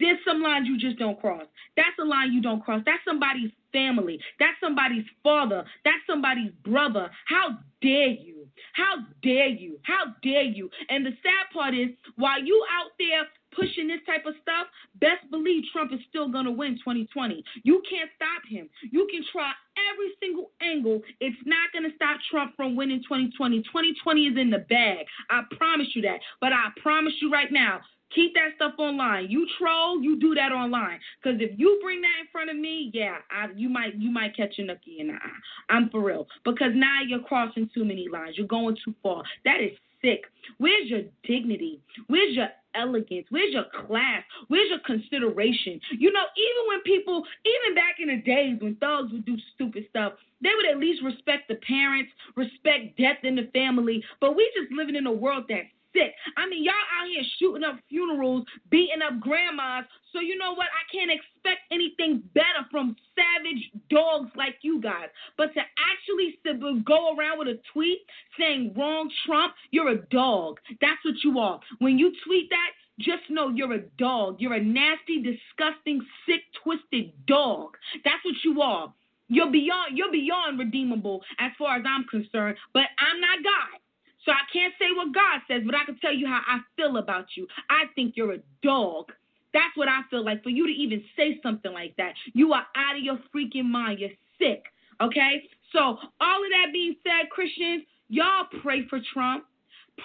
There's 0.00 0.18
some 0.26 0.42
lines 0.42 0.66
you 0.66 0.78
just 0.78 0.98
don't 0.98 1.20
cross. 1.20 1.44
That's 1.76 1.98
a 2.00 2.04
line 2.04 2.32
you 2.32 2.42
don't 2.42 2.62
cross. 2.62 2.82
That's 2.84 3.04
somebody's 3.04 3.50
family. 3.72 4.18
That's 4.38 4.56
somebody's 4.60 5.04
father. 5.22 5.64
That's 5.84 6.02
somebody's 6.06 6.52
brother. 6.64 7.10
How 7.26 7.58
dare 7.80 8.08
you? 8.08 8.46
How 8.72 8.96
dare 9.22 9.48
you? 9.48 9.78
How 9.82 10.14
dare 10.22 10.42
you? 10.42 10.70
And 10.88 11.04
the 11.04 11.10
sad 11.22 11.52
part 11.52 11.74
is, 11.74 11.90
while 12.16 12.42
you 12.42 12.64
out 12.72 12.90
there 12.98 13.26
pushing 13.54 13.86
this 13.86 14.00
type 14.06 14.26
of 14.26 14.34
stuff, 14.42 14.66
best 15.00 15.30
believe 15.30 15.62
Trump 15.72 15.92
is 15.92 16.00
still 16.08 16.28
going 16.28 16.44
to 16.44 16.50
win 16.50 16.74
2020. 16.78 17.44
You 17.62 17.82
can't 17.88 18.10
stop 18.16 18.42
him. 18.48 18.68
You 18.90 19.06
can 19.10 19.22
try 19.32 19.52
every 19.90 20.10
single 20.20 20.50
angle. 20.60 21.02
It's 21.20 21.38
not 21.46 21.70
going 21.72 21.88
to 21.88 21.94
stop 21.96 22.18
Trump 22.30 22.54
from 22.56 22.76
winning 22.76 23.02
2020. 23.02 23.62
2020 23.62 24.20
is 24.26 24.36
in 24.38 24.50
the 24.50 24.66
bag. 24.70 25.06
I 25.30 25.42
promise 25.56 25.88
you 25.94 26.02
that. 26.02 26.18
But 26.40 26.52
I 26.52 26.70
promise 26.82 27.14
you 27.20 27.30
right 27.30 27.50
now, 27.50 27.80
Keep 28.14 28.34
that 28.34 28.50
stuff 28.56 28.74
online. 28.78 29.28
You 29.28 29.46
troll, 29.58 30.00
you 30.00 30.18
do 30.20 30.34
that 30.34 30.52
online. 30.52 30.98
Cause 31.22 31.34
if 31.40 31.58
you 31.58 31.78
bring 31.82 32.00
that 32.02 32.20
in 32.20 32.26
front 32.30 32.50
of 32.50 32.56
me, 32.56 32.90
yeah, 32.94 33.18
I, 33.30 33.48
you 33.56 33.68
might 33.68 33.94
you 33.96 34.10
might 34.10 34.36
catch 34.36 34.58
a 34.58 34.62
nookie 34.62 35.00
in 35.00 35.08
the 35.08 35.14
eye. 35.14 35.40
I'm 35.70 35.90
for 35.90 36.00
real. 36.00 36.26
Because 36.44 36.72
now 36.74 37.00
you're 37.06 37.20
crossing 37.20 37.68
too 37.74 37.84
many 37.84 38.08
lines. 38.08 38.36
You're 38.36 38.46
going 38.46 38.76
too 38.84 38.94
far. 39.02 39.22
That 39.44 39.60
is 39.60 39.72
sick. 40.04 40.24
Where's 40.58 40.88
your 40.88 41.02
dignity? 41.24 41.80
Where's 42.06 42.36
your 42.36 42.48
elegance? 42.74 43.26
Where's 43.30 43.52
your 43.52 43.64
class? 43.86 44.22
Where's 44.48 44.68
your 44.68 44.80
consideration? 44.80 45.80
You 45.98 46.12
know, 46.12 46.24
even 46.36 46.68
when 46.68 46.80
people, 46.82 47.24
even 47.44 47.74
back 47.74 47.96
in 47.98 48.08
the 48.08 48.22
days 48.22 48.58
when 48.60 48.76
thugs 48.76 49.12
would 49.12 49.24
do 49.24 49.36
stupid 49.54 49.86
stuff, 49.90 50.14
they 50.42 50.50
would 50.54 50.70
at 50.70 50.78
least 50.78 51.02
respect 51.02 51.48
the 51.48 51.56
parents, 51.66 52.10
respect 52.36 52.98
death 52.98 53.18
in 53.22 53.36
the 53.36 53.48
family. 53.52 54.04
But 54.20 54.36
we 54.36 54.50
just 54.54 54.72
living 54.72 54.96
in 54.96 55.06
a 55.06 55.12
world 55.12 55.44
that's 55.48 55.68
sick. 55.94 56.12
I 56.36 56.48
mean, 56.48 56.64
y'all 56.64 56.74
out 56.74 57.08
here 57.08 57.22
shooting 57.38 57.64
up 57.64 57.78
funerals, 57.88 58.44
beating 58.70 59.00
up 59.00 59.20
grandmas. 59.20 59.86
So 60.12 60.20
you 60.20 60.36
know 60.36 60.52
what? 60.54 60.68
I 60.68 60.84
can't 60.92 61.10
expect 61.10 61.62
anything 61.72 62.22
better 62.34 62.66
from 62.70 62.96
savage 63.14 63.70
dogs 63.90 64.30
like 64.36 64.56
you 64.62 64.80
guys. 64.80 65.08
But 65.38 65.54
to 65.54 65.60
actually 65.60 66.38
go 66.84 67.16
around 67.16 67.38
with 67.38 67.48
a 67.48 67.58
tweet 67.72 68.00
saying 68.38 68.74
wrong 68.76 69.10
Trump, 69.26 69.54
you're 69.70 69.88
a 69.88 70.02
dog. 70.06 70.58
That's 70.80 71.02
what 71.04 71.14
you 71.24 71.38
are. 71.38 71.60
When 71.78 71.98
you 71.98 72.12
tweet 72.26 72.50
that, 72.50 72.70
just 72.98 73.28
know 73.28 73.48
you're 73.48 73.72
a 73.72 73.82
dog. 73.98 74.36
You're 74.38 74.54
a 74.54 74.62
nasty, 74.62 75.22
disgusting, 75.22 76.00
sick, 76.26 76.42
twisted 76.62 77.12
dog. 77.26 77.76
That's 78.04 78.24
what 78.24 78.34
you 78.44 78.60
are. 78.62 78.92
You're 79.28 79.50
beyond 79.50 79.96
you're 79.96 80.12
beyond 80.12 80.58
redeemable 80.58 81.22
as 81.38 81.50
far 81.58 81.76
as 81.76 81.82
I'm 81.86 82.04
concerned, 82.04 82.56
but 82.72 82.84
I'm 82.98 83.20
not 83.20 83.42
God. 83.42 83.80
So 84.24 84.32
I 84.32 84.40
can't 84.52 84.72
say 84.78 84.86
what 84.96 85.14
God 85.14 85.40
says, 85.48 85.62
but 85.66 85.74
I 85.74 85.84
can 85.84 85.98
tell 85.98 86.14
you 86.14 86.26
how 86.26 86.40
I 86.46 86.60
feel 86.76 86.96
about 86.96 87.26
you. 87.36 87.46
I 87.68 87.84
think 87.94 88.14
you're 88.16 88.32
a 88.32 88.38
dog. 88.62 89.12
That's 89.52 89.76
what 89.76 89.88
I 89.88 90.00
feel 90.10 90.24
like. 90.24 90.42
For 90.42 90.50
you 90.50 90.66
to 90.66 90.72
even 90.72 91.02
say 91.16 91.38
something 91.42 91.72
like 91.72 91.94
that, 91.96 92.14
you 92.32 92.52
are 92.52 92.66
out 92.74 92.96
of 92.96 93.02
your 93.02 93.18
freaking 93.34 93.66
mind. 93.66 94.00
You're 94.00 94.10
sick. 94.38 94.64
Okay? 95.00 95.44
So, 95.72 95.80
all 96.20 96.44
of 96.44 96.50
that 96.50 96.72
being 96.72 96.96
said, 97.02 97.30
Christians, 97.30 97.84
y'all 98.08 98.46
pray 98.62 98.86
for 98.88 99.00
Trump. 99.12 99.44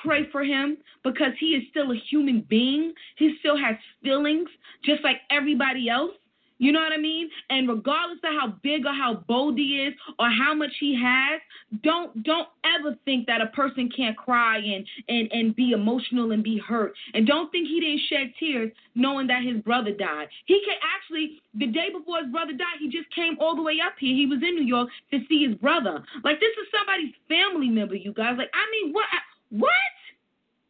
Pray 0.03 0.29
for 0.31 0.43
him 0.43 0.77
because 1.03 1.31
he 1.39 1.55
is 1.55 1.63
still 1.71 1.91
a 1.91 1.95
human 2.09 2.45
being. 2.47 2.93
He 3.17 3.35
still 3.39 3.57
has 3.57 3.75
feelings 4.03 4.47
just 4.85 5.03
like 5.03 5.17
everybody 5.31 5.89
else. 5.89 6.11
You 6.59 6.73
know 6.73 6.81
what 6.81 6.91
I 6.91 6.97
mean? 6.97 7.29
And 7.49 7.69
regardless 7.69 8.19
of 8.21 8.33
how 8.37 8.53
big 8.61 8.85
or 8.85 8.93
how 8.93 9.23
bold 9.27 9.57
he 9.57 9.87
is 9.87 9.93
or 10.19 10.29
how 10.29 10.53
much 10.53 10.71
he 10.79 10.93
has, 11.01 11.39
don't 11.83 12.21
don't 12.23 12.49
ever 12.65 12.97
think 13.05 13.27
that 13.27 13.39
a 13.41 13.47
person 13.47 13.89
can't 13.95 14.17
cry 14.17 14.57
and 14.57 14.85
and 15.07 15.31
and 15.31 15.55
be 15.55 15.71
emotional 15.71 16.31
and 16.31 16.43
be 16.43 16.57
hurt. 16.57 16.93
And 17.13 17.25
don't 17.25 17.49
think 17.51 17.67
he 17.67 17.79
didn't 17.79 18.01
shed 18.09 18.33
tears 18.37 18.71
knowing 18.93 19.27
that 19.27 19.41
his 19.41 19.61
brother 19.63 19.91
died. 19.91 20.27
He 20.45 20.61
can 20.65 20.75
actually 20.83 21.41
the 21.55 21.67
day 21.67 21.87
before 21.97 22.19
his 22.21 22.31
brother 22.31 22.51
died, 22.51 22.79
he 22.79 22.89
just 22.89 23.09
came 23.15 23.37
all 23.39 23.55
the 23.55 23.63
way 23.63 23.77
up 23.85 23.93
here. 23.97 24.13
He 24.13 24.25
was 24.25 24.39
in 24.43 24.55
New 24.55 24.67
York 24.67 24.89
to 25.11 25.19
see 25.29 25.47
his 25.47 25.55
brother. 25.55 26.03
Like 26.25 26.41
this 26.41 26.51
is 26.59 26.67
somebody's 26.75 27.15
family 27.29 27.69
member, 27.69 27.95
you 27.95 28.11
guys. 28.11 28.35
Like 28.37 28.51
I 28.53 28.65
mean, 28.69 28.91
what 28.91 29.05
what? 29.49 29.71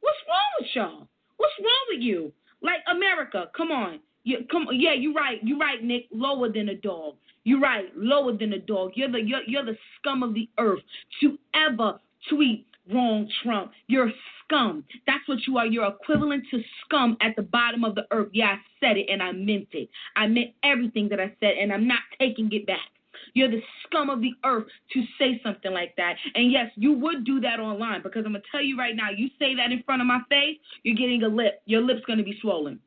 What's 0.02 0.20
wrong 0.28 0.52
with 0.60 0.70
y'all? 0.76 1.07
What's 1.38 1.53
wrong 1.60 1.86
with 1.90 2.02
you? 2.02 2.32
Like 2.61 2.80
America, 2.91 3.49
come 3.57 3.72
on. 3.72 3.99
You, 4.30 4.45
come, 4.51 4.68
yeah, 4.72 4.93
you're 4.93 5.14
right. 5.14 5.39
You're 5.41 5.57
right, 5.57 5.84
Nick. 5.84 6.06
Lower 6.11 6.51
than 6.51 6.69
a 6.69 6.76
dog. 6.76 7.15
You're 7.45 7.60
right. 7.60 7.85
Lower 7.95 8.38
than 8.38 8.53
a 8.53 8.60
dog. 8.60 8.91
You're 8.93 9.11
the 9.11 9.19
you're, 9.19 9.41
you're 9.47 9.65
the 9.65 9.76
scum 9.97 10.22
of 10.22 10.35
the 10.35 10.47
earth 10.60 10.81
to 11.22 11.35
ever 11.56 11.99
tweet 12.30 12.68
wrong 12.93 13.27
Trump. 13.41 13.72
You're 13.88 14.11
scum. 14.43 14.84
That's 15.07 15.27
what 15.27 15.39
you 15.47 15.57
are. 15.57 15.65
You're 15.65 15.88
equivalent 15.88 16.43
to 16.51 16.61
scum 16.85 17.18
at 17.22 17.35
the 17.38 17.41
bottom 17.41 17.84
of 17.84 17.95
the 17.95 18.06
earth. 18.11 18.30
Yeah, 18.31 18.57
I 18.57 18.57
said 18.80 18.97
it 18.97 19.07
and 19.10 19.23
I 19.23 19.31
meant 19.31 19.69
it. 19.72 19.89
I 20.15 20.27
meant 20.27 20.51
everything 20.64 21.10
that 21.10 21.19
I 21.19 21.34
said 21.39 21.56
and 21.60 21.73
I'm 21.73 21.88
not 21.88 22.01
taking 22.19 22.49
it 22.51 22.68
back. 22.68 22.89
You're 23.34 23.49
the 23.49 23.64
scum 23.85 24.11
of 24.11 24.22
the 24.22 24.34
earth 24.45 24.68
to 24.93 25.03
say 25.18 25.41
something 25.43 25.73
like 25.73 25.95
that. 25.97 26.18
And 26.35 26.51
yes, 26.51 26.72
you 26.76 26.93
would 26.93 27.26
do 27.26 27.39
that 27.41 27.60
online 27.60 28.03
because 28.03 28.26
I'm 28.27 28.34
going 28.34 28.43
to 28.43 28.47
tell 28.51 28.61
you 28.61 28.77
right 28.77 28.95
now, 28.95 29.10
you 29.10 29.30
say 29.39 29.56
that 29.56 29.72
in 29.72 29.81
front 29.84 30.01
of 30.01 30.07
my 30.07 30.19
face, 30.30 30.57
you're 30.84 30.95
getting 30.95 31.23
a 31.23 31.27
lip. 31.27 31.64
Your 31.65 31.81
lip's 31.81 32.06
going 32.06 32.19
to 32.19 32.23
be 32.23 32.38
swollen. 32.41 32.80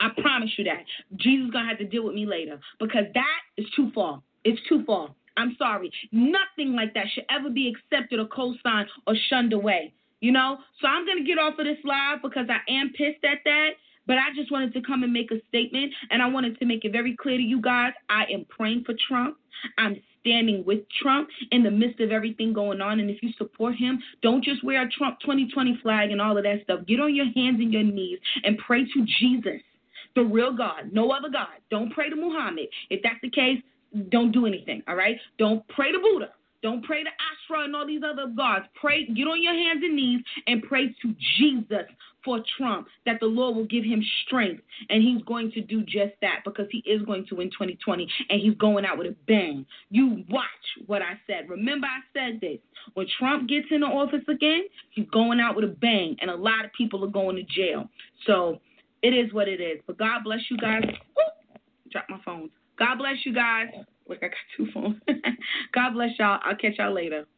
I 0.00 0.08
promise 0.20 0.50
you 0.56 0.64
that. 0.64 0.84
Jesus 1.16 1.46
is 1.46 1.50
going 1.50 1.64
to 1.64 1.68
have 1.68 1.78
to 1.78 1.84
deal 1.84 2.04
with 2.04 2.14
me 2.14 2.26
later 2.26 2.58
because 2.78 3.04
that 3.14 3.40
is 3.56 3.66
too 3.74 3.90
far. 3.94 4.22
It's 4.44 4.60
too 4.68 4.84
far. 4.84 5.14
I'm 5.36 5.56
sorry. 5.58 5.92
Nothing 6.12 6.74
like 6.74 6.94
that 6.94 7.06
should 7.12 7.24
ever 7.30 7.50
be 7.50 7.72
accepted 7.72 8.18
or 8.18 8.26
co 8.26 8.54
signed 8.62 8.88
or 9.06 9.14
shunned 9.28 9.52
away. 9.52 9.92
You 10.20 10.32
know? 10.32 10.58
So 10.80 10.88
I'm 10.88 11.06
going 11.06 11.18
to 11.18 11.24
get 11.24 11.38
off 11.38 11.58
of 11.58 11.66
this 11.66 11.78
live 11.84 12.22
because 12.22 12.46
I 12.48 12.70
am 12.70 12.90
pissed 12.90 13.24
at 13.24 13.38
that. 13.44 13.70
But 14.06 14.16
I 14.16 14.34
just 14.34 14.50
wanted 14.50 14.72
to 14.72 14.80
come 14.80 15.02
and 15.02 15.12
make 15.12 15.30
a 15.30 15.36
statement, 15.48 15.92
and 16.10 16.22
I 16.22 16.28
wanted 16.28 16.58
to 16.60 16.64
make 16.64 16.86
it 16.86 16.92
very 16.92 17.14
clear 17.14 17.36
to 17.36 17.42
you 17.42 17.60
guys 17.60 17.92
I 18.08 18.24
am 18.32 18.46
praying 18.48 18.84
for 18.86 18.94
Trump. 19.06 19.36
I'm 19.76 20.00
standing 20.20 20.64
with 20.64 20.80
Trump 21.02 21.28
in 21.52 21.62
the 21.62 21.70
midst 21.70 22.00
of 22.00 22.10
everything 22.10 22.54
going 22.54 22.80
on. 22.80 23.00
And 23.00 23.10
if 23.10 23.22
you 23.22 23.32
support 23.36 23.74
him, 23.74 24.02
don't 24.22 24.42
just 24.42 24.64
wear 24.64 24.82
a 24.82 24.88
Trump 24.88 25.20
2020 25.20 25.80
flag 25.82 26.10
and 26.10 26.20
all 26.20 26.38
of 26.38 26.44
that 26.44 26.62
stuff. 26.64 26.80
Get 26.86 27.00
on 27.00 27.14
your 27.14 27.26
hands 27.26 27.60
and 27.60 27.72
your 27.72 27.82
knees 27.82 28.18
and 28.44 28.56
pray 28.58 28.84
to 28.84 29.06
Jesus, 29.20 29.60
the 30.14 30.22
real 30.22 30.56
God, 30.56 30.92
no 30.92 31.10
other 31.10 31.28
God. 31.30 31.48
Don't 31.70 31.92
pray 31.92 32.10
to 32.10 32.16
Muhammad. 32.16 32.66
If 32.90 33.02
that's 33.02 33.20
the 33.22 33.30
case, 33.30 33.60
don't 34.10 34.32
do 34.32 34.46
anything, 34.46 34.82
all 34.88 34.96
right? 34.96 35.16
Don't 35.38 35.66
pray 35.68 35.92
to 35.92 35.98
Buddha. 35.98 36.30
Don't 36.62 36.84
pray 36.84 37.04
to 37.04 37.08
Ashra 37.08 37.64
and 37.64 37.76
all 37.76 37.86
these 37.86 38.02
other 38.04 38.26
gods. 38.36 38.66
Pray, 38.80 39.06
get 39.06 39.28
on 39.28 39.42
your 39.42 39.54
hands 39.54 39.80
and 39.84 39.94
knees 39.94 40.20
and 40.46 40.62
pray 40.62 40.88
to 41.02 41.14
Jesus 41.38 41.86
for 42.24 42.42
Trump 42.58 42.88
that 43.06 43.20
the 43.20 43.26
Lord 43.26 43.54
will 43.54 43.64
give 43.64 43.84
him 43.84 44.02
strength 44.26 44.62
and 44.90 45.02
he's 45.02 45.22
going 45.22 45.52
to 45.52 45.60
do 45.60 45.82
just 45.82 46.14
that 46.20 46.40
because 46.44 46.66
he 46.70 46.78
is 46.78 47.00
going 47.02 47.26
to 47.28 47.36
win 47.36 47.48
2020 47.50 48.08
and 48.28 48.40
he's 48.40 48.56
going 48.56 48.84
out 48.84 48.98
with 48.98 49.06
a 49.06 49.16
bang. 49.28 49.64
You 49.90 50.24
watch 50.28 50.44
what 50.86 51.00
I 51.00 51.12
said. 51.28 51.48
Remember, 51.48 51.86
I 51.86 52.00
said 52.12 52.40
this. 52.40 52.58
When 52.94 53.06
Trump 53.18 53.48
gets 53.48 53.66
in 53.70 53.80
the 53.80 53.86
office 53.86 54.26
again, 54.28 54.62
he's 54.90 55.06
going 55.12 55.38
out 55.38 55.54
with 55.54 55.64
a 55.64 55.74
bang 55.80 56.16
and 56.20 56.30
a 56.30 56.36
lot 56.36 56.64
of 56.64 56.72
people 56.72 57.04
are 57.04 57.10
going 57.10 57.36
to 57.36 57.44
jail. 57.44 57.88
So 58.26 58.60
it 59.02 59.14
is 59.14 59.32
what 59.32 59.48
it 59.48 59.60
is. 59.60 59.80
But 59.86 59.98
God 59.98 60.24
bless 60.24 60.40
you 60.50 60.56
guys. 60.56 60.82
Drop 61.90 62.04
my 62.08 62.20
phone. 62.24 62.50
God 62.78 62.96
bless 62.98 63.16
you 63.24 63.34
guys. 63.34 63.68
Look, 64.08 64.18
I 64.22 64.28
got 64.28 64.36
two 64.56 64.68
phones. 64.72 64.96
God 65.74 65.92
bless 65.92 66.10
y'all. 66.18 66.40
I'll 66.44 66.56
catch 66.56 66.78
y'all 66.78 66.94
later. 66.94 67.26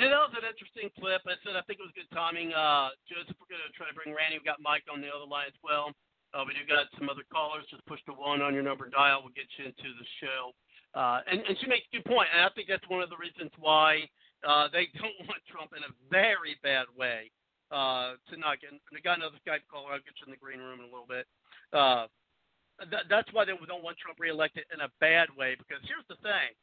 Yeah, 0.00 0.16
that 0.16 0.32
was 0.32 0.32
an 0.32 0.48
interesting 0.48 0.88
clip. 0.96 1.20
I 1.28 1.36
said 1.44 1.60
I 1.60 1.64
think 1.68 1.76
it 1.76 1.84
was 1.84 1.92
good 1.92 2.08
timing. 2.08 2.56
Uh, 2.56 2.96
Joseph, 3.04 3.36
we're 3.36 3.52
going 3.52 3.60
to 3.60 3.68
try 3.76 3.84
to 3.84 3.92
bring 3.92 4.16
Randy. 4.16 4.40
We've 4.40 4.48
got 4.48 4.56
Mike 4.56 4.88
on 4.88 5.04
the 5.04 5.12
other 5.12 5.28
line 5.28 5.52
as 5.52 5.60
well. 5.60 5.92
Uh, 6.32 6.40
we 6.48 6.56
do 6.56 6.64
got 6.64 6.88
some 6.96 7.12
other 7.12 7.20
callers. 7.28 7.68
Just 7.68 7.84
push 7.84 8.00
the 8.08 8.16
one 8.16 8.40
on 8.40 8.56
your 8.56 8.64
number 8.64 8.88
dial. 8.88 9.20
We'll 9.20 9.36
get 9.36 9.44
you 9.60 9.68
into 9.68 9.92
the 9.92 10.08
show. 10.24 10.56
Uh, 10.96 11.20
and, 11.28 11.44
and 11.44 11.52
she 11.60 11.68
makes 11.68 11.84
a 11.92 12.00
good 12.00 12.08
point. 12.08 12.32
And 12.32 12.40
I 12.40 12.48
think 12.56 12.64
that's 12.64 12.88
one 12.88 13.04
of 13.04 13.12
the 13.12 13.20
reasons 13.20 13.52
why 13.60 14.08
uh, 14.40 14.72
they 14.72 14.88
don't 14.96 15.20
want 15.28 15.44
Trump 15.52 15.76
in 15.76 15.84
a 15.84 15.92
very 16.08 16.56
bad 16.64 16.88
way 16.96 17.28
uh, 17.70 18.18
to 18.30 18.34
not 18.36 18.60
get. 18.60 18.70
We 18.92 19.00
got 19.00 19.18
another 19.18 19.38
Skype 19.46 19.66
caller. 19.70 19.94
I'll 19.94 20.04
get 20.04 20.18
you 20.18 20.26
in 20.26 20.34
the 20.34 20.42
green 20.42 20.60
room 20.60 20.80
in 20.82 20.86
a 20.86 20.92
little 20.92 21.08
bit. 21.08 21.26
Uh, 21.72 22.06
that, 22.90 23.06
that's 23.08 23.28
why 23.32 23.44
they 23.44 23.52
don't 23.54 23.84
want 23.84 23.98
Trump 23.98 24.18
reelected 24.18 24.64
in 24.74 24.80
a 24.80 24.90
bad 25.00 25.28
way. 25.36 25.54
Because 25.54 25.82
here's 25.86 26.06
the 26.08 26.20
thing 26.24 26.54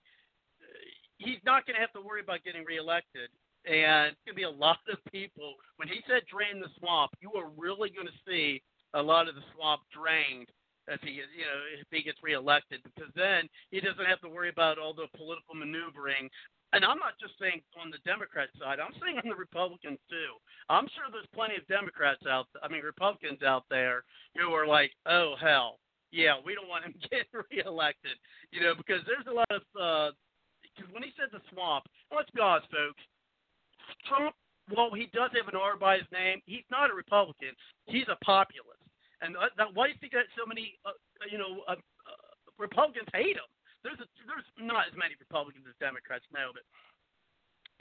he's 1.18 1.42
not 1.46 1.66
going 1.66 1.76
to 1.76 1.82
have 1.82 1.94
to 1.94 2.02
worry 2.02 2.22
about 2.22 2.44
getting 2.44 2.64
reelected. 2.64 3.30
And 3.66 4.16
it's 4.16 4.24
going 4.24 4.38
to 4.38 4.42
be 4.42 4.48
a 4.48 4.50
lot 4.50 4.80
of 4.88 4.98
people. 5.12 5.56
When 5.76 5.88
he 5.88 6.00
said 6.08 6.24
drain 6.32 6.62
the 6.62 6.72
swamp, 6.80 7.12
you 7.20 7.34
are 7.36 7.52
really 7.58 7.90
going 7.90 8.08
to 8.08 8.24
see 8.24 8.62
a 8.94 9.02
lot 9.02 9.28
of 9.28 9.36
the 9.36 9.44
swamp 9.54 9.82
drained 9.92 10.48
if 10.88 11.02
he, 11.02 11.20
you 11.20 11.44
know, 11.44 11.60
if 11.76 11.88
he 11.92 12.02
gets 12.02 12.24
reelected, 12.24 12.80
because 12.84 13.12
then 13.12 13.50
he 13.72 13.82
doesn't 13.82 14.08
have 14.08 14.22
to 14.22 14.30
worry 14.30 14.48
about 14.48 14.80
all 14.80 14.94
the 14.94 15.12
political 15.18 15.52
maneuvering. 15.54 16.30
And 16.74 16.84
I'm 16.84 17.00
not 17.00 17.16
just 17.20 17.40
saying 17.40 17.64
on 17.80 17.92
the 17.92 18.04
Democrat 18.04 18.50
side. 18.60 18.80
I'm 18.84 18.92
saying 19.00 19.18
on 19.24 19.30
the 19.30 19.40
Republicans 19.40 20.00
too. 20.12 20.36
I'm 20.68 20.88
sure 20.92 21.08
there's 21.12 21.30
plenty 21.32 21.56
of 21.56 21.66
Democrats 21.72 22.28
out. 22.28 22.48
I 22.60 22.68
mean, 22.68 22.84
Republicans 22.84 23.40
out 23.42 23.64
there 23.70 24.04
who 24.36 24.52
are 24.52 24.68
like, 24.68 24.92
oh 25.08 25.36
hell, 25.40 25.80
yeah, 26.12 26.36
we 26.44 26.56
don't 26.56 26.68
want 26.68 26.84
him 26.84 26.94
getting 27.08 27.32
reelected. 27.52 28.20
You 28.52 28.62
know, 28.62 28.76
because 28.76 29.00
there's 29.08 29.28
a 29.32 29.34
lot 29.34 29.52
of 29.52 29.64
uh, 29.80 30.12
because 30.76 30.92
when 30.92 31.04
he 31.04 31.16
said 31.16 31.32
the 31.32 31.42
swamp, 31.54 31.88
let's 32.14 32.30
be 32.32 32.42
honest, 32.42 32.68
folks, 32.68 33.02
Trump, 34.08 34.36
well, 34.76 34.92
he 34.94 35.08
does 35.16 35.32
have 35.34 35.48
an 35.48 35.56
R 35.56 35.78
by 35.80 35.98
his 35.98 36.10
name. 36.12 36.44
He's 36.46 36.68
not 36.70 36.92
a 36.92 36.94
Republican. 36.94 37.56
He's 37.88 38.08
a 38.12 38.20
populist. 38.24 38.84
And 39.22 39.36
uh, 39.36 39.50
that, 39.58 39.74
why 39.74 39.88
do 39.88 39.94
you 39.94 40.00
think 40.00 40.14
that 40.14 40.30
so 40.38 40.46
many, 40.46 40.78
uh, 40.86 40.94
you 41.32 41.38
know, 41.38 41.64
uh, 41.68 41.80
uh, 41.80 42.28
Republicans 42.60 43.08
hate 43.14 43.40
him? 43.40 43.50
There's 43.86 44.00
a, 44.02 44.08
there's 44.26 44.48
not 44.58 44.90
as 44.90 44.96
many 44.98 45.14
Republicans 45.20 45.66
as 45.70 45.78
Democrats 45.80 46.26
now, 46.34 46.50
but 46.54 46.66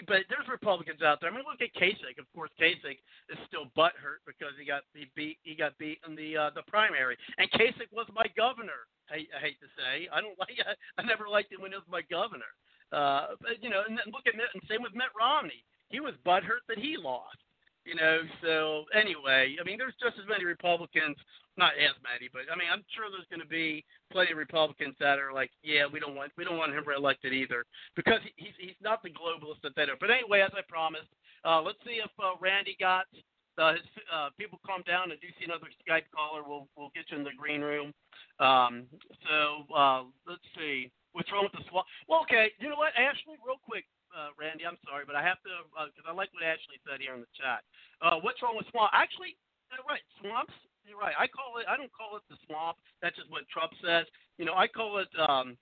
but 0.05 0.29
there's 0.29 0.45
Republicans 0.45 1.01
out 1.01 1.25
there. 1.25 1.33
I 1.33 1.35
mean, 1.35 1.49
look 1.49 1.65
at 1.65 1.73
Kasich. 1.73 2.21
Of 2.21 2.29
course, 2.37 2.53
Kasich 2.61 3.01
is 3.33 3.41
still 3.49 3.73
butthurt 3.73 4.21
because 4.29 4.53
he 4.61 4.69
got 4.69 4.85
he 4.93 5.09
beat 5.17 5.41
he 5.43 5.57
got 5.57 5.73
beat 5.81 6.05
in 6.05 6.13
the 6.13 6.37
uh, 6.37 6.51
the 6.53 6.63
primary. 6.69 7.17
And 7.41 7.49
Kasich 7.57 7.89
was 7.93 8.05
my 8.13 8.29
governor. 8.37 8.85
I, 9.09 9.25
I 9.33 9.39
hate 9.41 9.57
to 9.65 9.71
say, 9.73 10.05
I 10.13 10.21
don't 10.21 10.37
like 10.43 10.61
I, 10.61 10.77
I 11.01 11.03
never 11.07 11.29
liked 11.33 11.53
him 11.53 11.65
when 11.65 11.73
he 11.73 11.81
was 11.81 11.89
my 11.89 12.05
governor. 12.13 12.53
Uh, 12.93 13.41
but 13.41 13.57
you 13.65 13.71
know, 13.73 13.89
and 13.89 13.97
then 13.97 14.13
look 14.13 14.29
at 14.29 14.37
and 14.37 14.63
same 14.69 14.85
with 14.85 14.93
Mitt 14.93 15.11
Romney. 15.17 15.65
He 15.89 16.01
was 16.01 16.13
butthurt 16.27 16.67
that 16.69 16.79
he 16.79 17.01
lost. 17.01 17.41
You 17.87 17.95
know, 17.95 18.19
so 18.43 18.83
anyway, 18.91 19.55
I 19.61 19.63
mean, 19.63 19.79
there's 19.79 19.95
just 20.03 20.19
as 20.19 20.27
many 20.27 20.43
Republicans, 20.43 21.15
not 21.55 21.79
as 21.79 21.95
many, 22.03 22.27
but 22.35 22.51
I 22.51 22.59
mean, 22.59 22.67
I'm 22.67 22.83
sure 22.91 23.07
there's 23.07 23.31
going 23.31 23.47
to 23.47 23.47
be 23.47 23.87
plenty 24.11 24.35
of 24.35 24.43
Republicans 24.43 24.99
that 24.99 25.23
are 25.23 25.31
like, 25.31 25.55
yeah, 25.63 25.87
we 25.87 26.03
don't 26.03 26.19
want 26.19 26.35
we 26.35 26.43
don't 26.43 26.59
want 26.59 26.75
him 26.75 26.83
reelected 26.83 27.31
either 27.31 27.63
because 27.95 28.19
he, 28.27 28.35
he's 28.35 28.59
he's 28.59 28.81
not 28.83 29.07
the 29.07 29.15
globalist 29.15 29.63
that 29.63 29.79
they 29.79 29.87
are. 29.87 29.95
But 30.03 30.11
anyway, 30.11 30.43
as 30.43 30.51
I 30.59 30.67
promised, 30.67 31.07
uh, 31.47 31.63
let's 31.63 31.79
see 31.87 32.03
if 32.03 32.11
uh, 32.19 32.35
Randy 32.43 32.75
got 32.75 33.07
uh, 33.55 33.79
his 33.79 33.87
uh, 34.11 34.35
people 34.35 34.59
calm 34.67 34.83
down 34.83 35.15
and 35.15 35.21
do 35.23 35.31
see 35.39 35.47
another 35.47 35.71
Skype 35.87 36.11
caller. 36.11 36.43
We'll 36.43 36.67
we'll 36.75 36.91
get 36.91 37.07
you 37.15 37.23
in 37.23 37.25
the 37.25 37.39
green 37.39 37.63
room. 37.63 37.95
Um, 38.43 38.91
so 39.31 39.63
uh, 39.71 40.03
let's 40.27 40.43
see. 40.59 40.91
What's 41.15 41.31
wrong 41.31 41.49
with 41.49 41.57
the 41.57 41.65
swamp? 41.71 41.87
Well, 42.11 42.27
okay. 42.27 42.51
You 42.59 42.69
know 42.69 42.77
what, 42.77 42.93
Ashley? 42.99 43.39
Real 43.41 43.63
quick, 43.65 43.87
uh, 44.17 44.33
Randy. 44.41 44.65
I'm 44.65 44.81
sorry, 44.89 45.05
but 45.05 45.15
I 45.15 45.23
have 45.23 45.37
to 45.45 45.53
because 45.93 46.09
uh, 46.09 46.11
I 46.11 46.17
like 46.17 46.33
what 46.33 46.43
Ashley 46.43 46.81
said 46.89 47.05
here 47.05 47.13
in 47.13 47.21
the 47.21 47.33
chat. 47.37 47.61
Uh, 48.01 48.17
what's 48.25 48.41
wrong 48.41 48.57
with 48.57 48.65
swamp? 48.73 48.91
Actually, 48.97 49.37
you're 49.69 49.85
right. 49.85 50.03
Swamps. 50.25 50.57
You're 50.89 50.99
right. 50.99 51.15
I 51.19 51.29
call 51.29 51.61
it. 51.61 51.69
I 51.69 51.77
don't 51.77 51.93
call 51.93 52.17
it 52.17 52.25
the 52.33 52.41
swamp. 52.49 52.81
That's 53.05 53.15
just 53.15 53.29
what 53.29 53.45
Trump 53.53 53.77
says. 53.85 54.09
You 54.41 54.49
know, 54.49 54.57
I 54.57 54.67
call 54.67 54.99
it 55.05 55.13
um, 55.21 55.61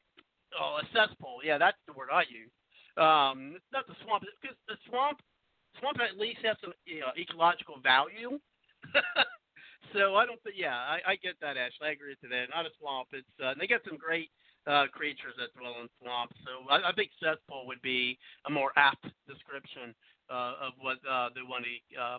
oh, 0.55 0.78
a 0.78 0.85
cesspool. 0.94 1.43
Yeah, 1.43 1.59
that's 1.59 1.81
the 1.90 1.97
word 1.98 2.14
I 2.14 2.22
use. 2.31 2.52
Um, 2.94 3.59
it's 3.59 3.72
not 3.74 3.90
the 3.90 3.98
swamp 4.06 4.22
because 4.22 4.55
the 4.70 4.78
swamp, 4.86 5.18
swamp 5.82 5.98
at 5.98 6.14
least 6.14 6.47
has 6.47 6.55
some 6.62 6.70
you 6.86 7.02
know, 7.02 7.10
ecological 7.18 7.82
value. 7.82 8.39
so 9.97 10.14
I 10.14 10.28
don't. 10.28 10.39
Yeah, 10.55 10.76
I, 10.76 11.02
I 11.02 11.14
get 11.18 11.35
that, 11.43 11.59
Ashley. 11.59 11.90
I 11.90 11.97
agree 11.98 12.14
with 12.14 12.31
that. 12.31 12.55
Not 12.55 12.70
a 12.70 12.72
swamp. 12.78 13.10
It's 13.10 13.35
uh, 13.43 13.59
they 13.59 13.66
got 13.66 13.82
some 13.82 13.98
great 13.98 14.31
uh, 14.66 14.86
creatures 14.93 15.36
that 15.39 15.53
dwell 15.59 15.81
in 15.82 15.89
swamps. 16.01 16.36
So 16.45 16.69
I, 16.70 16.91
I 16.91 16.93
think 16.93 17.11
cesspool 17.20 17.66
would 17.66 17.82
be 17.82 18.19
a 18.47 18.51
more 18.51 18.73
apt 18.77 19.05
description 19.28 19.95
uh, 20.31 20.70
of 20.70 20.73
what 20.81 20.99
uh, 21.05 21.28
they 21.35 21.45
want 21.45 21.65
to 21.69 21.74
uh, 21.97 22.19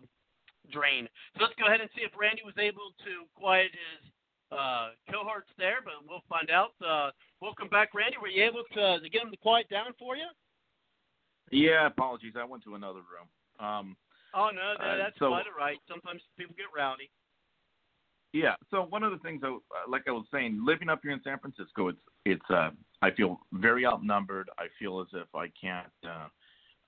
drain. 0.72 1.08
So 1.36 1.44
let's 1.44 1.58
go 1.58 1.68
ahead 1.68 1.82
and 1.82 1.90
see 1.96 2.06
if 2.06 2.14
Randy 2.18 2.42
was 2.46 2.58
able 2.58 2.94
to 3.06 3.26
quiet 3.36 3.72
his 3.74 4.12
uh, 4.52 4.94
cohorts 5.10 5.50
there, 5.58 5.82
but 5.84 6.06
we'll 6.08 6.26
find 6.30 6.50
out. 6.50 6.78
Uh, 6.78 7.10
welcome 7.42 7.68
back, 7.70 7.94
Randy. 7.94 8.18
Were 8.22 8.30
you 8.30 8.46
able 8.46 8.64
to, 8.78 9.00
to 9.02 9.10
get 9.10 9.24
him 9.24 9.32
to 9.32 9.38
quiet 9.38 9.70
down 9.70 9.94
for 9.98 10.16
you? 10.16 10.30
Yeah, 11.52 11.88
apologies. 11.88 12.34
I 12.38 12.46
went 12.46 12.64
to 12.64 12.76
another 12.76 13.02
room. 13.06 13.28
Um, 13.60 13.96
oh 14.34 14.50
no, 14.54 14.74
no 14.78 14.86
uh, 14.86 14.98
that's 14.98 15.18
so, 15.20 15.30
quite 15.30 15.46
all 15.46 15.58
right. 15.58 15.78
Sometimes 15.88 16.22
people 16.38 16.56
get 16.58 16.66
rowdy. 16.76 17.10
Yeah. 18.36 18.56
So 18.70 18.86
one 18.90 19.02
of 19.02 19.14
the 19.14 19.18
things, 19.20 19.42
I, 19.46 19.58
like 19.90 20.04
I 20.08 20.12
was 20.12 20.26
saying, 20.30 20.62
living 20.62 20.90
up 20.90 21.00
here 21.02 21.12
in 21.12 21.22
San 21.24 21.40
Francisco, 21.40 21.88
it's 21.88 22.00
it's. 22.26 22.50
Uh, 22.50 22.72
I 23.02 23.12
feel 23.12 23.40
very 23.54 23.86
outnumbered. 23.86 24.50
I 24.58 24.66
feel 24.78 25.00
as 25.00 25.08
if 25.14 25.34
I 25.34 25.48
can't 25.60 25.88
uh, 26.04 26.28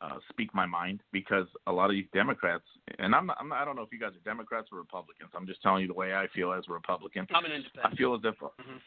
uh, 0.02 0.18
speak 0.30 0.53
my 0.53 0.65
mind 0.65 1.02
because 1.14 1.48
a 1.68 1.72
lot 1.72 1.86
of 1.86 1.91
these 1.91 2.07
Democrats, 2.14 2.65
and 2.99 3.15
I'm 3.15 3.28
not, 3.28 3.38
I'm 3.40 3.48
not, 3.48 3.60
I 3.60 3.65
don't 3.65 3.78
know 3.78 3.82
if 3.82 3.94
you 3.94 3.99
guys 3.99 4.11
are 4.11 4.30
Democrats 4.30 4.68
or 4.74 4.78
Republicans. 4.78 5.30
I'm 5.34 5.48
just 5.48 5.61
telling 5.61 5.84
you 5.84 5.88
the 5.88 5.94
way 5.94 6.14
I 6.14 6.28
feel 6.36 6.52
as 6.52 6.65
a 6.69 6.74
Republican. 6.74 7.26
I'm 7.34 7.45
an 7.45 7.53
independent. 7.53 7.94
I 7.94 7.95
feel 7.95 8.14
as 8.14 8.22
if. 8.26 8.36
Mhm. 8.40 8.82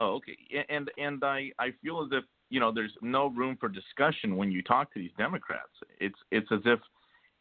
Oh, 0.00 0.14
okay. 0.14 0.36
And 0.70 0.90
and 0.96 1.22
I 1.22 1.52
I 1.58 1.72
feel 1.82 2.02
as 2.02 2.08
if 2.12 2.24
you 2.48 2.58
know 2.58 2.72
there's 2.72 2.96
no 3.02 3.26
room 3.26 3.58
for 3.60 3.68
discussion 3.68 4.36
when 4.38 4.50
you 4.50 4.62
talk 4.62 4.90
to 4.94 4.98
these 4.98 5.12
Democrats. 5.18 5.72
It's 6.00 6.18
it's 6.30 6.50
as 6.52 6.60
if 6.64 6.80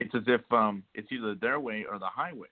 it's 0.02 0.14
as 0.14 0.23
if 0.28 0.41
um 0.52 0.84
it's 0.94 1.10
either 1.10 1.36
their 1.36 1.61
way 1.61 1.86
or 1.90 1.99
the 1.99 2.07
highway. 2.07 2.49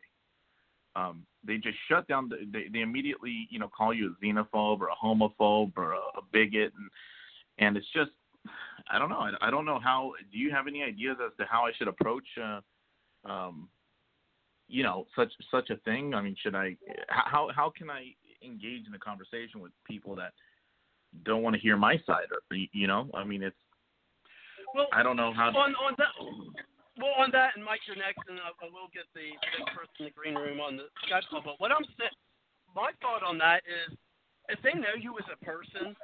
Um, 0.96 1.26
they 1.46 1.58
just 1.58 1.78
shut 1.88 2.08
down. 2.08 2.30
The, 2.30 2.38
they 2.52 2.68
they 2.72 2.82
immediately 2.82 3.48
you 3.50 3.60
know 3.60 3.70
call 3.70 3.94
you 3.94 4.16
a 4.22 4.26
xenophobe 4.26 4.80
or 4.82 4.90
a 4.90 4.96
homophobe 4.96 5.74
or 5.78 5.94
a, 5.94 6.00
a 6.18 6.22
bigot, 6.32 6.74
and 6.78 6.90
and 7.60 7.78
it's 7.78 7.88
just 7.94 8.12
I 8.90 8.98
don't 8.98 9.10
know. 9.10 9.20
I, 9.20 9.32
I 9.42 9.52
don't 9.52 9.66
know 9.66 9.80
how. 9.80 10.14
Do 10.32 10.38
you 10.38 10.52
have 10.52 10.68
any 10.68 10.84
ideas 10.84 11.18
as 11.24 11.32
to 11.38 11.46
how 11.50 11.66
I 11.66 11.72
should 11.78 11.88
approach? 11.88 12.28
Uh, 12.42 12.62
um, 13.30 13.70
you 14.68 14.84
know, 14.84 15.08
such 15.16 15.32
such 15.52 15.70
a 15.70 15.78
thing. 15.78 16.14
I 16.14 16.22
mean, 16.22 16.36
should 16.42 16.56
I? 16.56 16.76
How 17.10 17.50
how 17.56 17.72
can 17.76 17.90
I 17.90 18.14
engage 18.44 18.88
in 18.88 18.94
a 18.94 19.00
conversation 19.00 19.62
with 19.62 19.72
people 19.86 20.16
that 20.16 20.34
don't 21.24 21.44
want 21.44 21.56
to 21.56 21.62
hear 21.62 21.76
my 21.78 21.96
side? 22.06 22.28
Or 22.32 22.58
you 22.74 22.88
know, 22.88 23.10
I 23.14 23.24
mean, 23.24 23.44
it's. 23.44 23.56
Well, 24.76 24.88
I 24.94 25.02
don't 25.02 25.18
know 25.18 25.34
how. 25.34 25.50
on 25.50 25.76
on 25.76 25.96
that. 25.98 26.08
Well, 27.00 27.16
on 27.16 27.32
that, 27.32 27.56
and 27.56 27.64
Mike, 27.64 27.80
you're 27.88 27.96
next, 27.96 28.20
and 28.28 28.44
I, 28.44 28.52
I 28.60 28.68
will 28.68 28.92
get 28.92 29.08
the 29.16 29.32
next 29.56 29.72
person 29.72 30.04
in 30.04 30.06
the 30.12 30.16
green 30.16 30.36
room 30.36 30.60
on 30.60 30.76
the 30.76 30.92
Skype 31.08 31.24
call. 31.32 31.40
But 31.40 31.56
what 31.64 31.72
I'm 31.72 31.88
saying, 31.96 32.12
my 32.76 32.92
thought 33.00 33.24
on 33.24 33.40
that 33.40 33.64
is, 33.64 33.96
if 34.52 34.60
they 34.68 34.76
know 34.76 35.00
you 35.00 35.16
as 35.16 35.24
a 35.32 35.40
person, 35.40 35.96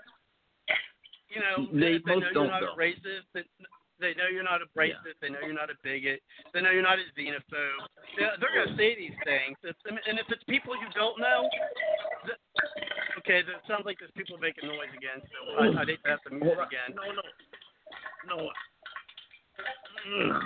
you 1.28 1.44
know, 1.44 1.68
They- 1.76 2.00
they, 2.00 2.16
most 2.16 2.32
know 2.32 2.48
you're 2.48 2.48
not 2.48 2.64
though. 2.64 2.74
a 2.74 2.80
racist. 2.80 3.28
They, 3.36 3.44
they 4.00 4.14
know 4.16 4.28
you're 4.32 4.44
not 4.48 4.64
a 4.64 4.68
racist. 4.78 5.20
They 5.20 5.28
know 5.30 5.40
you're 5.44 5.52
not 5.56 5.68
a 5.70 5.76
bigot. 5.84 6.24
They 6.54 6.62
know 6.64 6.72
you're 6.72 6.84
not 6.86 7.00
a 7.00 7.06
xenophobe. 7.12 7.80
They're, 8.16 8.36
they're 8.40 8.56
going 8.56 8.72
to 8.72 8.78
say 8.80 8.96
these 8.96 9.16
things. 9.28 9.58
If, 9.68 9.76
and 9.88 10.16
if 10.20 10.28
it's 10.32 10.44
people 10.48 10.76
you 10.80 10.88
don't 10.96 11.20
know, 11.20 11.48
th- 12.24 12.40
okay, 13.20 13.42
that 13.44 13.68
sounds 13.68 13.84
like 13.84 14.00
there's 14.00 14.12
people 14.16 14.38
making 14.38 14.68
noise 14.68 14.92
again. 14.96 15.20
So 15.28 15.60
I, 15.60 15.82
I'd 15.82 15.88
hate 15.92 16.04
to 16.04 16.10
have 16.12 16.24
to 16.24 16.32
mute 16.32 16.56
again. 16.56 16.96
No, 16.96 17.04
no, 17.12 17.24
no. 18.32 18.52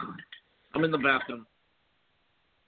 I'm 0.73 0.83
in 0.83 0.91
the 0.91 0.97
bathroom. 0.97 1.45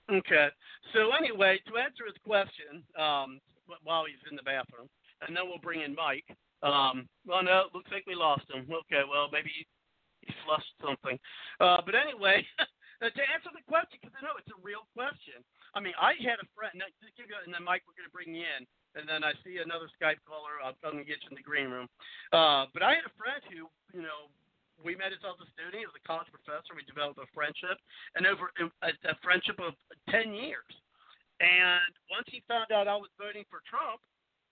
Okay. 0.09 0.49
So 0.93 1.11
anyway, 1.15 1.59
to 1.67 1.79
answer 1.79 2.03
his 2.05 2.17
question, 2.25 2.83
um, 2.99 3.39
while 3.83 4.03
he's 4.03 4.19
in 4.29 4.35
the 4.35 4.43
bathroom, 4.43 4.89
and 5.23 5.35
then 5.35 5.47
we'll 5.47 5.61
bring 5.61 5.81
in 5.81 5.95
Mike. 5.95 6.27
Um, 6.61 7.07
well, 7.25 7.41
no, 7.41 7.71
looks 7.73 7.89
like 7.89 8.05
we 8.05 8.13
lost 8.13 8.45
him. 8.51 8.67
Okay, 8.67 9.01
well 9.07 9.29
maybe 9.31 9.49
he, 9.49 9.63
he 10.21 10.33
flushed 10.45 10.75
something. 10.81 11.17
Uh, 11.57 11.81
but 11.85 11.95
anyway, 11.95 12.45
to 13.01 13.23
answer 13.33 13.49
the 13.49 13.65
question, 13.65 13.97
because 13.97 14.13
I 14.13 14.21
know 14.21 14.37
it's 14.37 14.51
a 14.51 14.61
real 14.61 14.85
question. 14.93 15.41
I 15.73 15.79
mean, 15.79 15.95
I 15.97 16.19
had 16.21 16.37
a 16.43 16.47
friend. 16.53 16.75
Now, 16.75 16.91
just 16.99 17.15
give 17.15 17.31
you, 17.31 17.37
and 17.39 17.49
then 17.49 17.63
Mike, 17.63 17.87
we're 17.87 17.97
going 17.97 18.09
to 18.09 18.13
bring 18.13 18.35
you 18.35 18.43
in, 18.45 18.67
and 18.93 19.07
then 19.07 19.23
I 19.23 19.33
see 19.41 19.63
another 19.63 19.87
Skype 19.95 20.21
caller. 20.27 20.59
I'm 20.59 20.77
going 20.83 20.99
to 20.99 21.07
get 21.07 21.23
you 21.23 21.31
in 21.31 21.39
the 21.39 21.45
green 21.45 21.71
room. 21.71 21.87
Uh, 22.29 22.67
but 22.75 22.83
I 22.83 22.99
had 22.99 23.07
a 23.07 23.15
friend 23.15 23.41
who, 23.49 23.71
you 23.95 24.03
know, 24.03 24.29
we 24.83 24.97
met 24.97 25.13
at 25.13 25.21
Delta 25.21 25.45
Student. 25.53 25.81
He 25.81 25.87
was 25.87 25.97
a 25.97 26.05
college 26.05 26.29
professor. 26.29 26.73
We 26.75 26.85
developed 26.85 27.21
a 27.21 27.29
friendship, 27.33 27.77
and 28.15 28.25
over 28.25 28.51
a, 28.59 28.89
a 28.89 29.15
friendship 29.21 29.57
of 29.61 29.73
ten 30.09 30.33
years. 30.33 30.67
And 31.41 31.91
once 32.09 32.29
he 32.29 32.45
found 32.45 32.69
out 32.69 32.85
I 32.85 32.97
was 32.97 33.09
voting 33.17 33.45
for 33.49 33.65
Trump, 33.65 34.01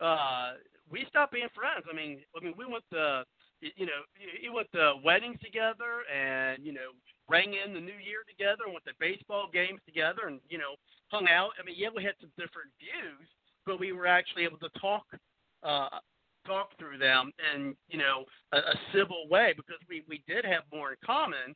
uh, 0.01 0.57
we 0.89 1.05
stopped 1.09 1.33
being 1.33 1.51
friends. 1.53 1.85
I 1.85 1.93
mean, 1.93 2.25
I 2.33 2.41
mean, 2.41 2.57
we 2.57 2.65
went 2.65 2.83
to, 2.93 3.23
you 3.61 3.85
know, 3.85 4.01
he 4.17 4.49
went 4.49 4.71
to 4.73 4.97
weddings 5.05 5.37
together, 5.43 6.07
and 6.09 6.65
you 6.65 6.73
know, 6.73 6.97
rang 7.29 7.53
in 7.53 7.73
the 7.73 7.83
New 7.83 7.99
Year 8.01 8.25
together, 8.25 8.65
and 8.65 8.73
went 8.73 8.85
to 8.89 8.97
baseball 8.97 9.49
games 9.51 9.81
together, 9.85 10.25
and 10.25 10.39
you 10.49 10.57
know, 10.57 10.73
hung 11.13 11.27
out. 11.27 11.51
I 11.61 11.65
mean, 11.65 11.75
yeah, 11.77 11.89
we 11.93 12.03
had 12.03 12.17
some 12.21 12.31
different 12.37 12.73
views, 12.79 13.27
but 13.65 13.79
we 13.79 13.91
were 13.91 14.07
actually 14.07 14.43
able 14.43 14.57
to 14.59 14.69
talk. 14.79 15.05
Uh, 15.61 16.01
talk 16.45 16.77
through 16.77 16.97
them 16.97 17.31
in 17.53 17.75
you 17.89 17.97
know 17.97 18.25
a, 18.53 18.57
a 18.57 18.75
civil 18.93 19.27
way 19.29 19.53
because 19.55 19.79
we 19.87 20.03
we 20.07 20.23
did 20.27 20.45
have 20.45 20.63
more 20.71 20.91
in 20.91 20.97
common 21.05 21.55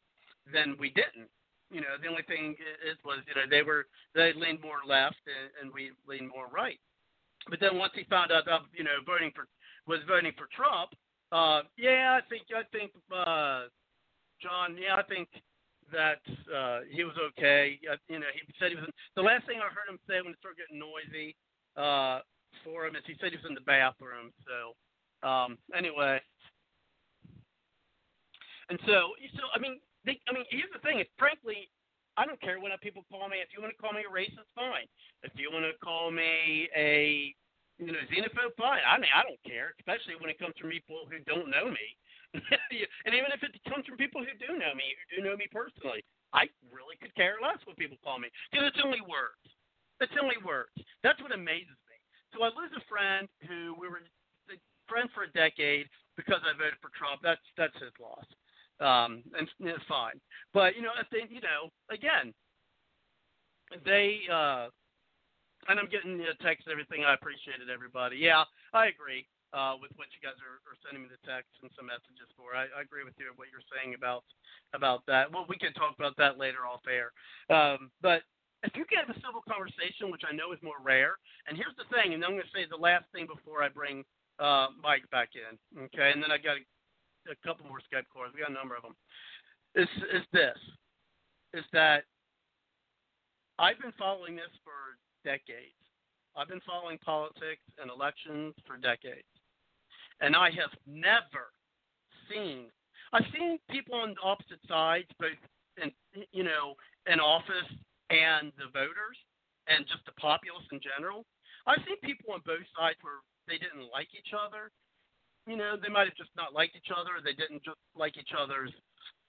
than 0.51 0.75
we 0.79 0.89
didn't. 0.89 1.29
You 1.71 1.81
know, 1.81 1.97
the 2.01 2.07
only 2.07 2.23
thing 2.23 2.55
is 2.85 2.97
was 3.03 3.19
you 3.27 3.35
know 3.35 3.47
they 3.49 3.63
were 3.63 3.87
they 4.13 4.33
leaned 4.33 4.61
more 4.61 4.83
left 4.87 5.21
and, 5.25 5.49
and 5.61 5.73
we 5.73 5.91
leaned 6.07 6.29
more 6.29 6.47
right. 6.47 6.79
But 7.49 7.59
then 7.59 7.77
once 7.77 7.93
he 7.95 8.03
found 8.09 8.31
out 8.31 8.45
that 8.45 8.61
you 8.73 8.83
know 8.83 9.01
voting 9.05 9.31
for 9.35 9.47
was 9.87 9.99
voting 10.07 10.31
for 10.37 10.47
Trump, 10.55 10.93
uh, 11.31 11.67
yeah, 11.77 12.19
I 12.19 12.21
think 12.29 12.47
I 12.53 12.63
think 12.71 12.91
uh, 13.11 13.67
John, 14.41 14.77
yeah, 14.77 14.95
I 14.95 15.03
think 15.03 15.27
that 15.91 16.23
uh, 16.49 16.85
he 16.89 17.03
was 17.03 17.15
okay. 17.33 17.79
Uh, 17.89 17.97
you 18.07 18.19
know, 18.19 18.31
he 18.33 18.41
said 18.59 18.69
he 18.69 18.75
was. 18.75 18.85
The 19.15 19.21
last 19.21 19.45
thing 19.47 19.59
I 19.59 19.71
heard 19.73 19.89
him 19.89 19.99
say 20.07 20.21
when 20.21 20.33
it 20.33 20.39
started 20.39 20.61
getting 20.61 20.79
noisy 20.79 21.35
uh, 21.75 22.21
for 22.63 22.85
him 22.85 22.95
is 22.95 23.03
he 23.07 23.15
said 23.19 23.31
he 23.31 23.39
was 23.41 23.49
in 23.49 23.57
the 23.57 23.65
bathroom. 23.65 24.31
So 24.45 24.77
um, 25.27 25.57
anyway, 25.75 26.19
and 28.69 28.79
so 28.85 29.15
so 29.35 29.43
I 29.55 29.59
mean, 29.59 29.79
they, 30.05 30.19
I 30.27 30.33
mean, 30.33 30.45
here's 30.49 30.71
the 30.73 30.83
thing. 30.83 30.99
It's 30.99 31.13
frankly, 31.17 31.69
I 32.17 32.25
don't 32.25 32.39
care 32.41 32.59
what 32.59 32.73
people 32.81 33.05
call 33.09 33.27
me. 33.29 33.41
If 33.41 33.49
you 33.55 33.61
want 33.63 33.73
to 33.73 33.81
call 33.81 33.93
me 33.93 34.05
a 34.05 34.11
racist, 34.11 34.49
fine. 34.53 34.85
If 35.23 35.33
you 35.35 35.49
want 35.49 35.65
to 35.65 35.73
call 35.81 36.11
me 36.11 36.69
a 36.75 37.33
you 37.81 37.91
know 37.91 38.03
xenophobe, 38.11 38.53
fine. 38.57 38.85
I 38.85 38.99
mean, 39.01 39.11
I 39.13 39.25
don't 39.25 39.41
care, 39.47 39.73
especially 39.81 40.19
when 40.19 40.29
it 40.29 40.37
comes 40.37 40.53
from 40.59 40.69
people 40.69 41.09
who 41.09 41.17
don't 41.25 41.49
know 41.49 41.71
me. 41.71 41.87
and 42.33 43.13
even 43.13 43.29
if 43.29 43.45
it 43.45 43.53
comes 43.69 43.85
from 43.85 43.97
people 43.97 44.25
who 44.25 44.33
do 44.41 44.57
know 44.57 44.73
me, 44.73 44.97
who 44.97 45.05
do 45.13 45.17
know 45.21 45.37
me 45.37 45.45
personally, 45.53 46.01
I 46.33 46.49
really 46.73 46.97
could 46.97 47.13
care 47.13 47.37
less 47.37 47.61
what 47.69 47.77
people 47.77 48.01
call 48.01 48.17
me 48.17 48.33
because 48.49 48.73
it's 48.73 48.81
only 48.81 49.05
words. 49.05 49.45
It's 50.01 50.17
only 50.17 50.41
words. 50.41 50.73
That's 51.05 51.21
what 51.21 51.31
amazes 51.31 51.77
So 52.33 52.43
I 52.43 52.49
lose 52.49 52.73
a 52.75 52.83
friend 52.89 53.29
who 53.47 53.75
we 53.79 53.87
were 53.87 54.01
friends 54.89 55.09
for 55.13 55.23
a 55.23 55.31
decade 55.31 55.87
because 56.17 56.41
I 56.43 56.57
voted 56.57 56.77
for 56.81 56.89
Trump. 56.97 57.21
That's 57.23 57.41
that's 57.57 57.75
his 57.79 57.93
loss. 58.01 58.25
Um, 58.81 59.23
and 59.37 59.47
it's 59.61 59.85
fine. 59.87 60.19
But 60.53 60.75
you 60.75 60.81
know, 60.81 60.91
you 61.13 61.41
know, 61.41 61.69
again, 61.93 62.33
they 63.85 64.25
uh, 64.27 64.73
and 65.69 65.79
I'm 65.79 65.89
getting 65.89 66.17
know, 66.17 66.35
text 66.41 66.67
and 66.67 66.73
everything. 66.73 67.05
I 67.05 67.13
appreciate 67.13 67.63
it, 67.63 67.71
everybody. 67.71 68.17
Yeah, 68.17 68.43
I 68.73 68.91
agree 68.91 69.25
uh, 69.53 69.77
with 69.79 69.93
what 69.95 70.09
you 70.11 70.19
guys 70.19 70.35
are, 70.41 70.59
are 70.67 70.77
sending 70.83 71.05
me 71.05 71.09
the 71.13 71.21
text 71.23 71.53
and 71.61 71.71
some 71.77 71.87
messages 71.87 72.27
for. 72.35 72.57
I, 72.57 72.67
I 72.73 72.81
agree 72.83 73.05
with 73.05 73.15
you 73.21 73.31
what 73.37 73.47
you're 73.53 73.65
saying 73.71 73.95
about 73.95 74.25
about 74.73 75.05
that. 75.07 75.31
Well, 75.31 75.45
we 75.47 75.57
can 75.57 75.71
talk 75.73 75.95
about 75.95 76.17
that 76.17 76.41
later 76.41 76.65
off 76.65 76.83
air. 76.89 77.13
Um, 77.53 77.93
but 78.01 78.25
if 78.63 78.71
you 78.75 78.85
can 78.87 79.03
have 79.03 79.11
a 79.11 79.19
civil 79.19 79.43
conversation, 79.43 80.09
which 80.09 80.23
I 80.23 80.31
know 80.31 80.55
is 80.55 80.59
more 80.63 80.79
rare, 80.79 81.19
and 81.47 81.59
here's 81.59 81.75
the 81.75 81.87
thing, 81.91 82.15
and 82.15 82.23
I'm 82.23 82.39
going 82.39 82.47
to 82.47 82.55
say 82.55 82.63
the 82.63 82.79
last 82.79 83.05
thing 83.11 83.27
before 83.27 83.61
I 83.61 83.67
bring 83.67 84.07
uh, 84.39 84.71
Mike 84.81 85.03
back 85.11 85.35
in, 85.35 85.59
okay, 85.91 86.15
and 86.15 86.23
then 86.23 86.31
I 86.31 86.39
got 86.39 86.55
a, 86.55 86.63
a 87.31 87.37
couple 87.43 87.67
more 87.67 87.83
Skype 87.83 88.07
calls. 88.07 88.31
We 88.33 88.39
got 88.39 88.51
a 88.51 88.55
number 88.55 88.75
of 88.75 88.83
them. 88.83 88.95
Is 89.75 89.91
is 90.15 90.23
this? 90.31 90.57
Is 91.53 91.65
that 91.73 92.07
I've 93.59 93.79
been 93.79 93.93
following 93.99 94.35
this 94.35 94.53
for 94.63 94.97
decades. 95.23 95.77
I've 96.35 96.47
been 96.47 96.63
following 96.65 96.97
politics 96.97 97.61
and 97.77 97.91
elections 97.91 98.55
for 98.65 98.77
decades, 98.77 99.29
and 100.21 100.35
I 100.35 100.49
have 100.51 100.73
never 100.87 101.51
seen. 102.31 102.71
I've 103.11 103.27
seen 103.33 103.59
people 103.69 103.95
on 103.95 104.15
opposite 104.23 104.61
sides, 104.67 105.07
both 105.19 105.37
in 105.81 105.91
you 106.31 106.43
know 106.43 106.75
in 107.11 107.19
office 107.19 107.69
and 108.13 108.53
the 108.61 108.69
voters, 108.69 109.17
and 109.65 109.89
just 109.89 110.05
the 110.05 110.13
populace 110.21 110.69
in 110.69 110.77
general. 110.77 111.25
I've 111.65 111.81
seen 111.87 111.97
people 112.05 112.37
on 112.37 112.45
both 112.45 112.65
sides 112.77 113.01
where 113.01 113.25
they 113.49 113.57
didn't 113.57 113.89
like 113.89 114.13
each 114.13 114.37
other. 114.37 114.69
You 115.49 115.57
know, 115.57 115.75
they 115.75 115.89
might 115.89 116.07
have 116.07 116.19
just 116.19 116.31
not 116.37 116.53
liked 116.53 116.77
each 116.77 116.93
other. 116.93 117.19
They 117.19 117.35
didn't 117.35 117.65
just 117.65 117.79
like 117.97 118.15
each 118.15 118.31
other's 118.37 118.71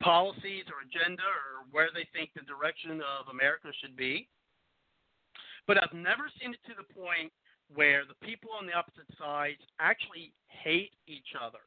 policies 0.03 0.69
or 0.69 0.85
agenda 0.85 1.25
or 1.25 1.67
where 1.73 1.89
they 1.95 2.07
think 2.13 2.31
the 2.37 2.47
direction 2.47 3.01
of 3.01 3.33
America 3.33 3.73
should 3.81 3.97
be. 3.97 4.29
But 5.67 5.81
I've 5.81 5.97
never 5.97 6.29
seen 6.39 6.53
it 6.53 6.63
to 6.69 6.77
the 6.77 6.87
point 6.93 7.33
where 7.73 8.05
the 8.05 8.19
people 8.21 8.51
on 8.53 8.67
the 8.67 8.77
opposite 8.77 9.09
sides 9.17 9.63
actually 9.81 10.37
hate 10.47 10.93
each 11.09 11.33
other. 11.35 11.65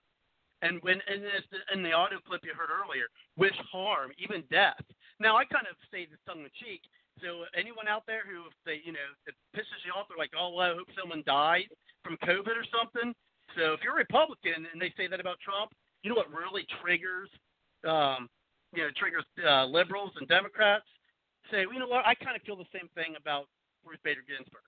And 0.61 0.81
when 0.81 1.01
in, 1.09 1.21
this, 1.21 1.45
in 1.73 1.83
the 1.83 1.93
audio 1.93 2.19
clip 2.25 2.41
you 2.45 2.53
heard 2.53 2.73
earlier, 2.73 3.09
wish 3.37 3.55
harm, 3.71 4.11
even 4.17 4.43
death. 4.49 4.81
Now 5.19 5.37
I 5.37 5.45
kind 5.45 5.65
of 5.69 5.77
say 5.91 6.05
this 6.05 6.21
tongue 6.25 6.45
in 6.45 6.53
cheek. 6.61 6.81
So 7.21 7.49
anyone 7.57 7.87
out 7.87 8.03
there 8.05 8.21
who, 8.25 8.45
if 8.45 8.57
they, 8.65 8.79
you 8.85 8.93
know, 8.93 9.09
it 9.25 9.33
pisses 9.55 9.81
you 9.85 9.93
off, 9.93 10.05
they're 10.09 10.19
like, 10.19 10.35
oh 10.37 10.53
well, 10.53 10.71
I 10.71 10.77
hope 10.77 10.89
someone 10.93 11.23
dies 11.25 11.69
from 12.05 12.17
COVID 12.21 12.53
or 12.53 12.67
something. 12.69 13.13
So 13.55 13.73
if 13.73 13.81
you're 13.81 13.97
a 13.97 14.03
Republican 14.03 14.67
and 14.69 14.77
they 14.77 14.93
say 14.93 15.07
that 15.07 15.19
about 15.19 15.41
Trump, 15.41 15.73
you 16.03 16.13
know 16.13 16.19
what 16.19 16.29
really 16.29 16.67
triggers, 16.83 17.31
um, 17.87 18.29
you 18.75 18.85
know, 18.85 18.91
triggers 18.99 19.25
uh, 19.41 19.65
liberals 19.65 20.13
and 20.19 20.27
Democrats? 20.29 20.85
Say, 21.49 21.65
well, 21.65 21.73
you 21.73 21.81
know 21.81 21.89
what? 21.89 22.05
I 22.05 22.13
kind 22.13 22.35
of 22.35 22.43
feel 22.43 22.59
the 22.59 22.69
same 22.75 22.91
thing 22.93 23.15
about 23.15 23.47
Ruth 23.87 24.03
Bader 24.03 24.23
Ginsburg. 24.27 24.67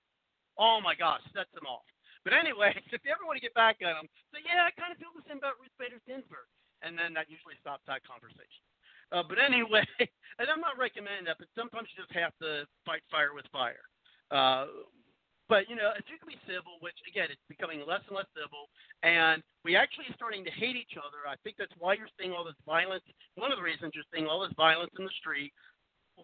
Oh 0.55 0.79
my 0.79 0.95
gosh, 0.95 1.21
sets 1.35 1.51
them 1.51 1.67
off. 1.67 1.85
But 2.23 2.33
anyway, 2.33 2.71
if 2.95 3.03
you 3.03 3.11
ever 3.11 3.27
want 3.27 3.37
to 3.37 3.43
get 3.43 3.53
back 3.53 3.83
at 3.83 3.93
them, 3.93 4.07
say, 4.31 4.41
yeah, 4.43 4.63
I 4.63 4.71
kind 4.79 4.95
of 4.95 4.97
feel 4.97 5.11
the 5.11 5.23
same 5.27 5.43
about 5.43 5.59
Ruth 5.59 5.75
Bader 5.75 5.99
Ginsburg, 6.07 6.47
and 6.81 6.95
then 6.95 7.13
that 7.13 7.27
usually 7.27 7.59
stops 7.59 7.83
that 7.91 8.03
conversation. 8.07 8.63
Uh, 9.11 9.23
but 9.27 9.41
anyway, 9.41 9.85
and 10.39 10.47
I'm 10.47 10.61
not 10.61 10.77
recommending 10.77 11.25
that, 11.25 11.41
but 11.41 11.49
sometimes 11.57 11.89
you 11.91 12.03
just 12.03 12.13
have 12.13 12.33
to 12.41 12.65
fight 12.85 13.01
fire 13.09 13.33
with 13.33 13.45
fire. 13.51 13.81
Uh, 14.29 14.69
but 15.49 15.65
you 15.65 15.73
know, 15.73 15.89
if 15.97 16.05
you 16.05 16.21
can 16.21 16.29
be 16.29 16.37
civil, 16.45 16.77
which 16.85 16.95
again, 17.09 17.33
it's 17.33 17.41
becoming 17.49 17.81
less 17.81 18.05
and 18.05 18.13
less 18.13 18.29
civil, 18.37 18.69
and 19.01 19.41
we 19.65 19.73
actually 19.73 20.05
are 20.13 20.19
starting 20.19 20.45
to 20.45 20.53
hate 20.53 20.77
each 20.77 20.93
other. 20.93 21.25
I 21.25 21.41
think 21.41 21.57
that's 21.57 21.73
why 21.81 21.97
you're 21.97 22.13
seeing 22.21 22.37
all 22.37 22.45
this 22.45 22.59
violence. 22.69 23.01
One 23.33 23.49
of 23.49 23.57
the 23.57 23.65
reasons 23.65 23.97
you're 23.97 24.07
seeing 24.13 24.29
all 24.29 24.45
this 24.45 24.53
violence 24.53 24.93
in 25.01 25.09
the 25.09 25.17
street. 25.17 25.49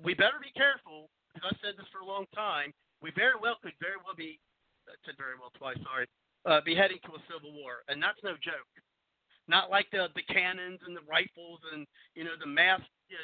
We 0.06 0.14
better 0.14 0.38
be 0.38 0.54
careful, 0.54 1.10
because 1.34 1.50
I've 1.50 1.62
said 1.66 1.74
this 1.80 1.90
for 1.90 2.06
a 2.06 2.08
long 2.08 2.30
time. 2.38 2.70
We 3.02 3.10
very 3.18 3.34
well 3.40 3.58
could 3.66 3.74
very 3.82 3.98
well 3.98 4.14
be, 4.14 4.38
I 4.86 4.94
said 5.08 5.18
very 5.18 5.40
well 5.42 5.50
twice, 5.58 5.82
sorry, 5.82 6.06
uh, 6.46 6.62
be 6.62 6.78
heading 6.78 7.02
to 7.10 7.18
a 7.18 7.22
civil 7.26 7.50
war, 7.58 7.82
and 7.90 7.98
that's 7.98 8.22
no 8.22 8.38
joke. 8.38 8.70
Not 9.48 9.70
like 9.70 9.88
the 9.92 10.10
the 10.16 10.26
cannons 10.26 10.80
and 10.88 10.98
the 10.98 11.06
rifles 11.06 11.62
and 11.74 11.86
you 12.16 12.24
know 12.24 12.34
the 12.40 12.50
mass 12.50 12.82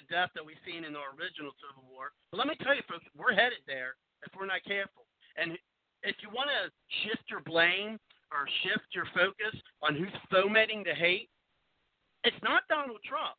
death 0.09 0.29
that 0.35 0.45
we've 0.45 0.61
seen 0.65 0.85
in 0.85 0.95
our 0.95 1.15
original 1.17 1.51
Civil 1.57 1.87
War. 1.89 2.13
But 2.29 2.37
let 2.37 2.47
me 2.47 2.55
tell 2.61 2.75
you, 2.75 2.85
folks, 2.85 3.05
we're 3.17 3.33
headed 3.33 3.65
there 3.65 3.97
if 4.25 4.31
we're 4.37 4.49
not 4.49 4.63
careful. 4.63 5.09
And 5.37 5.57
if 6.03 6.15
you 6.21 6.29
want 6.29 6.49
to 6.53 6.69
shift 7.03 7.25
your 7.29 7.41
blame 7.41 7.97
or 8.29 8.45
shift 8.63 8.85
your 8.93 9.09
focus 9.13 9.53
on 9.81 9.95
who's 9.95 10.13
fomenting 10.29 10.83
the 10.83 10.93
hate, 10.93 11.29
it's 12.23 12.37
not 12.43 12.69
Donald 12.69 13.01
Trump. 13.05 13.35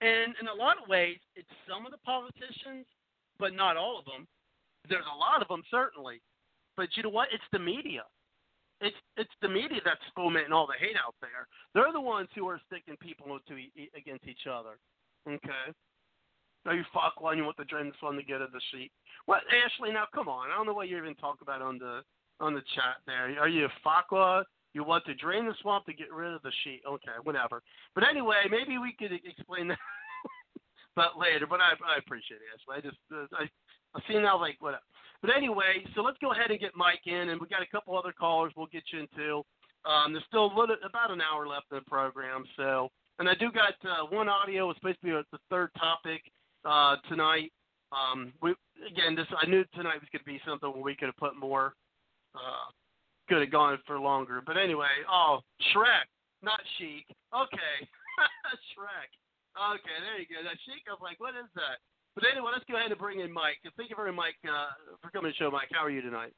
And 0.00 0.34
in 0.40 0.46
a 0.48 0.54
lot 0.54 0.76
of 0.80 0.88
ways, 0.88 1.18
it's 1.34 1.50
some 1.68 1.86
of 1.86 1.92
the 1.92 2.02
politicians, 2.04 2.86
but 3.38 3.54
not 3.54 3.76
all 3.76 3.98
of 3.98 4.04
them. 4.04 4.26
There's 4.88 5.08
a 5.08 5.18
lot 5.18 5.40
of 5.40 5.48
them 5.48 5.62
certainly, 5.70 6.20
but 6.76 6.92
you 6.96 7.02
know 7.02 7.14
what? 7.14 7.28
It's 7.32 7.48
the 7.52 7.58
media. 7.58 8.04
It's 8.84 9.00
it's 9.16 9.32
the 9.40 9.48
media 9.48 9.80
that's 9.84 10.04
fomenting 10.14 10.52
all 10.52 10.66
the 10.68 10.76
hate 10.78 10.96
out 11.00 11.16
there. 11.24 11.48
They're 11.72 11.92
the 11.92 12.00
ones 12.00 12.28
who 12.36 12.46
are 12.48 12.60
sticking 12.68 12.96
people 13.00 13.38
to 13.40 13.54
e- 13.56 13.88
against 13.96 14.28
each 14.28 14.44
other. 14.44 14.76
Okay. 15.26 15.64
Are 16.66 16.74
you 16.76 16.84
fuck 16.92 17.20
one? 17.20 17.38
You 17.38 17.44
want 17.44 17.56
the 17.56 17.64
drain 17.64 17.86
this 17.86 18.00
one 18.00 18.16
to 18.16 18.22
get 18.22 18.40
at 18.40 18.52
the 18.52 18.60
sheet? 18.72 18.90
What, 19.26 19.40
Ashley? 19.48 19.92
Now 19.92 20.04
come 20.14 20.28
on. 20.28 20.50
I 20.50 20.56
don't 20.56 20.66
know 20.66 20.74
what 20.74 20.88
you 20.88 20.98
even 20.98 21.14
talk 21.16 21.40
about 21.40 21.62
on 21.62 21.78
the 21.78 22.02
on 22.40 22.52
the 22.52 22.62
chat 22.74 23.00
there. 23.06 23.32
Are 23.40 23.48
you 23.48 23.66
a 23.66 23.72
fakwa? 23.88 24.44
You 24.74 24.84
want 24.84 25.04
to 25.06 25.14
drain 25.14 25.46
the 25.46 25.54
swamp 25.62 25.86
to 25.86 25.94
get 25.94 26.12
rid 26.12 26.32
of 26.34 26.42
the 26.42 26.52
sheet? 26.64 26.82
Okay, 26.86 27.16
whatever. 27.22 27.62
But 27.94 28.04
anyway, 28.08 28.44
maybe 28.50 28.76
we 28.76 28.92
could 28.98 29.12
explain 29.12 29.68
that, 29.68 29.78
but 30.96 31.16
later. 31.18 31.46
But 31.46 31.60
I 31.60 31.72
I 31.88 31.98
appreciate 31.98 32.40
it, 32.40 32.52
Ashley. 32.52 32.76
I 32.76 32.80
just 32.80 33.00
uh, 33.14 33.26
I 33.38 33.48
I 33.96 34.00
see 34.08 34.18
now 34.20 34.38
like 34.38 34.56
whatever. 34.60 34.82
But 35.24 35.34
anyway, 35.34 35.80
so 35.94 36.02
let's 36.02 36.18
go 36.20 36.32
ahead 36.32 36.50
and 36.50 36.60
get 36.60 36.76
Mike 36.76 37.00
in, 37.06 37.30
and 37.32 37.40
we 37.40 37.48
got 37.48 37.62
a 37.62 37.72
couple 37.72 37.96
other 37.96 38.12
callers 38.12 38.52
we'll 38.58 38.66
get 38.66 38.82
you 38.92 39.00
into. 39.00 39.40
Um, 39.88 40.12
there's 40.12 40.24
still 40.28 40.52
little, 40.52 40.76
about 40.84 41.10
an 41.10 41.22
hour 41.24 41.48
left 41.48 41.64
in 41.72 41.80
the 41.80 41.88
program, 41.88 42.44
so 42.58 42.90
and 43.18 43.26
I 43.26 43.32
do 43.32 43.48
got 43.50 43.72
uh, 43.88 44.04
one 44.12 44.28
audio. 44.28 44.68
It's 44.68 44.78
supposed 44.80 45.00
to 45.00 45.06
be 45.06 45.12
the 45.12 45.38
third 45.48 45.70
topic 45.80 46.20
uh, 46.68 46.96
tonight. 47.08 47.52
Um, 47.88 48.34
we 48.42 48.52
again, 48.84 49.16
this 49.16 49.24
I 49.40 49.48
knew 49.48 49.64
tonight 49.72 49.96
was 49.96 50.12
going 50.12 50.20
to 50.20 50.28
be 50.28 50.44
something 50.44 50.68
where 50.68 50.84
we 50.84 50.94
could 50.94 51.08
have 51.08 51.16
put 51.16 51.40
more. 51.40 51.72
Uh, 52.34 52.68
could 53.26 53.40
have 53.40 53.50
gone 53.50 53.78
for 53.86 53.98
longer, 53.98 54.42
but 54.44 54.58
anyway. 54.58 54.92
Oh, 55.08 55.40
Shrek, 55.72 56.04
not 56.42 56.60
Chic. 56.76 57.08
Okay, 57.32 57.76
Shrek. 58.76 59.08
Okay, 59.56 59.96
there 60.04 60.20
you 60.20 60.28
go. 60.28 60.44
That 60.44 60.60
Chic. 60.68 60.84
I 60.84 60.92
was 60.92 61.00
like, 61.00 61.16
what 61.16 61.32
is 61.32 61.48
that? 61.56 61.80
But 62.14 62.24
anyway, 62.30 62.50
let's 62.52 62.64
go 62.70 62.76
ahead 62.76 62.90
and 62.90 63.00
bring 63.00 63.20
in 63.20 63.32
Mike. 63.32 63.58
Thank 63.76 63.90
you 63.90 63.96
very 63.96 64.12
much 64.12 64.34
uh, 64.44 64.94
for 65.02 65.10
coming 65.10 65.32
to 65.32 65.36
the 65.38 65.44
show, 65.44 65.50
Mike. 65.50 65.68
How 65.72 65.84
are 65.84 65.90
you 65.90 66.00
tonight? 66.00 66.32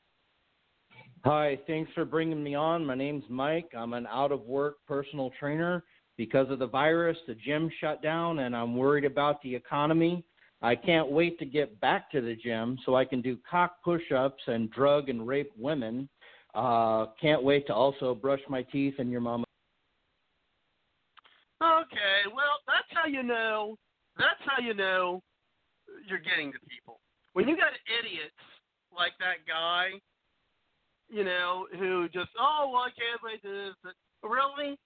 Hi, 1.24 1.59
thanks 1.66 1.90
for 1.94 2.05
bringing 2.05 2.43
me 2.43 2.55
on. 2.55 2.86
My 2.86 2.94
name's 2.94 3.24
Mike. 3.28 3.70
I'm 3.77 3.93
an 3.93 4.07
out 4.07 4.32
of 4.32 4.43
work 4.43 4.77
personal 4.86 5.31
trainer. 5.39 5.85
Because 6.16 6.51
of 6.51 6.61
the 6.61 6.66
virus, 6.66 7.19
the 7.27 7.35
gym 7.35 7.70
shut 7.78 8.03
down, 8.03 8.39
and 8.39 8.57
I'm 8.57 8.74
worried 8.74 9.05
about 9.05 9.43
the 9.43 9.55
economy. 9.55 10.24
I 10.62 10.74
can't 10.74 11.11
wait 11.11 11.39
to 11.40 11.44
get 11.44 11.78
back 11.81 12.11
to 12.12 12.23
the 12.23 12.35
gym 12.35 12.78
so 12.86 12.94
I 12.94 13.05
can 13.05 13.20
do 13.20 13.36
cock 13.48 13.82
push 13.85 14.11
ups 14.16 14.43
and 14.47 14.70
drug 14.70 15.11
and 15.11 15.27
rape 15.27 15.53
women. 15.59 16.09
Uh, 16.55 17.07
can't 17.20 17.43
wait 17.43 17.66
to 17.66 17.74
also 17.74 18.15
brush 18.15 18.40
my 18.48 18.62
teeth 18.62 18.94
and 18.98 19.11
your 19.11 19.20
mama. 19.20 19.44
Okay, 21.62 22.32
well, 22.35 22.61
that's 22.66 22.89
how 22.94 23.07
you 23.07 23.23
know. 23.23 23.77
That's 24.16 24.40
how 24.47 24.62
you 24.65 24.73
know 24.73 25.23
you're 26.07 26.23
getting 26.23 26.53
to 26.53 26.59
people. 26.69 27.01
When 27.35 27.49
you 27.49 27.57
got 27.57 27.74
idiots 27.87 28.41
like 28.95 29.12
that 29.19 29.45
guy, 29.47 30.01
you 31.09 31.24
know, 31.24 31.66
who 31.78 32.09
just, 32.09 32.31
oh, 32.39 32.70
well, 32.73 32.83
I 32.83 32.91
can't 32.97 33.20
wait 33.23 33.43
to 33.43 33.49
this. 33.85 33.93
Really? 34.23 34.78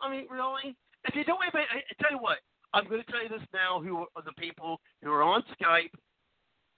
I 0.00 0.10
mean, 0.10 0.26
really? 0.30 0.76
If 1.04 1.14
you 1.14 1.24
don't, 1.24 1.40
I, 1.42 1.48
I 1.48 1.80
tell 2.00 2.10
you 2.10 2.18
what, 2.18 2.38
I'm 2.72 2.88
going 2.88 3.02
to 3.02 3.10
tell 3.10 3.22
you 3.22 3.28
this 3.28 3.46
now. 3.52 3.80
Who 3.80 4.06
are 4.16 4.24
the 4.24 4.32
people 4.38 4.80
who 5.02 5.10
are 5.10 5.22
on 5.22 5.42
Skype 5.60 5.92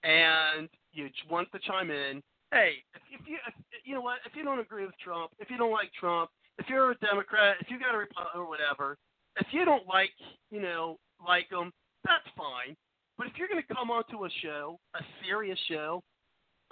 and 0.03 0.67
you 0.93 1.09
want 1.29 1.51
to 1.51 1.59
chime 1.59 1.91
in? 1.91 2.21
Hey, 2.51 2.83
if, 2.95 3.01
if 3.21 3.27
you, 3.27 3.37
if, 3.47 3.53
you 3.85 3.95
know 3.95 4.01
what? 4.01 4.19
If 4.25 4.35
you 4.35 4.43
don't 4.43 4.59
agree 4.59 4.85
with 4.85 4.97
Trump, 5.03 5.31
if 5.39 5.49
you 5.49 5.57
don't 5.57 5.71
like 5.71 5.91
Trump, 5.97 6.29
if 6.57 6.67
you're 6.67 6.91
a 6.91 6.97
Democrat, 6.97 7.55
if 7.61 7.69
you 7.69 7.79
got 7.79 7.95
a 7.95 7.97
Republican 7.97 8.41
or 8.41 8.47
whatever, 8.47 8.97
if 9.39 9.47
you 9.51 9.63
don't 9.63 9.87
like, 9.87 10.11
you 10.49 10.61
know, 10.61 10.97
like 11.25 11.49
them, 11.49 11.71
that's 12.03 12.27
fine. 12.35 12.75
But 13.21 13.29
if 13.29 13.37
you're 13.37 13.53
going 13.53 13.61
to 13.61 13.69
come 13.69 13.93
onto 13.93 14.25
a 14.25 14.29
show, 14.41 14.79
a 14.97 15.01
serious 15.21 15.59
show, 15.69 16.01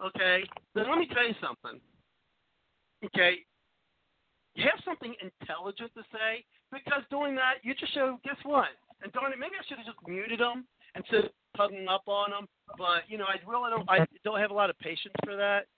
okay, 0.02 0.42
then 0.74 0.90
let 0.90 0.98
me 0.98 1.06
tell 1.06 1.22
you 1.22 1.38
something. 1.38 1.80
Okay, 3.06 3.46
you 4.56 4.66
have 4.66 4.82
something 4.82 5.14
intelligent 5.22 5.94
to 5.94 6.02
say 6.10 6.42
because 6.74 7.06
doing 7.12 7.36
that, 7.36 7.62
you 7.62 7.76
just 7.78 7.94
show. 7.94 8.18
Guess 8.26 8.42
what? 8.42 8.74
And 9.04 9.14
darn 9.14 9.32
it, 9.32 9.38
maybe 9.38 9.62
I 9.62 9.64
should 9.70 9.78
have 9.78 9.86
just 9.86 10.02
muted 10.10 10.40
them 10.40 10.66
instead 10.96 11.26
of 11.26 11.32
tugging 11.56 11.86
up 11.88 12.02
on 12.08 12.32
them. 12.32 12.50
But 12.80 13.06
you 13.06 13.20
know, 13.20 13.30
I 13.30 13.38
really 13.46 13.70
don't. 13.70 13.86
I 13.86 14.10
don't 14.26 14.42
have 14.42 14.50
a 14.50 14.58
lot 14.58 14.72
of 14.72 14.80
patience 14.80 15.14
for 15.24 15.36
that. 15.36 15.70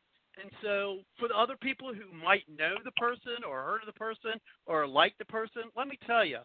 And 0.42 0.50
so, 0.64 1.04
for 1.20 1.28
the 1.28 1.36
other 1.36 1.60
people 1.60 1.92
who 1.92 2.08
might 2.16 2.48
know 2.48 2.80
the 2.80 2.96
person 2.96 3.44
or 3.44 3.60
heard 3.60 3.84
of 3.84 3.92
the 3.92 4.00
person 4.00 4.40
or 4.68 4.88
like 4.88 5.20
the 5.20 5.28
person, 5.28 5.64
let 5.76 5.90
me 5.90 6.00
tell 6.08 6.24
you, 6.24 6.40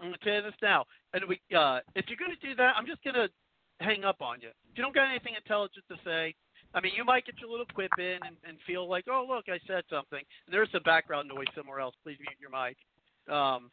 I'm 0.00 0.08
going 0.08 0.18
to 0.18 0.24
tell 0.24 0.34
you 0.34 0.42
this 0.42 0.60
now. 0.62 0.84
And 1.12 1.24
we, 1.28 1.40
uh, 1.56 1.80
if 1.94 2.06
you're 2.08 2.20
going 2.20 2.34
to 2.34 2.46
do 2.46 2.54
that, 2.56 2.74
I'm 2.76 2.86
just 2.86 3.04
going 3.04 3.14
to 3.14 3.28
hang 3.80 4.04
up 4.04 4.20
on 4.20 4.40
you. 4.40 4.48
If 4.48 4.76
you 4.76 4.82
don't 4.82 4.94
got 4.94 5.08
anything 5.08 5.34
intelligent 5.36 5.84
to 5.88 5.96
say, 6.04 6.34
I 6.72 6.80
mean, 6.80 6.92
you 6.96 7.04
might 7.04 7.26
get 7.26 7.34
your 7.40 7.50
little 7.50 7.66
quip 7.74 7.90
in 7.98 8.18
and, 8.24 8.36
and 8.46 8.56
feel 8.66 8.88
like, 8.88 9.04
oh, 9.10 9.26
look, 9.28 9.46
I 9.48 9.58
said 9.66 9.82
something. 9.90 10.20
And 10.46 10.52
there's 10.52 10.70
some 10.72 10.82
background 10.84 11.28
noise 11.28 11.50
somewhere 11.54 11.80
else. 11.80 11.94
Please 12.02 12.18
mute 12.20 12.38
your 12.40 12.50
mic. 12.50 12.76
Um, 13.28 13.70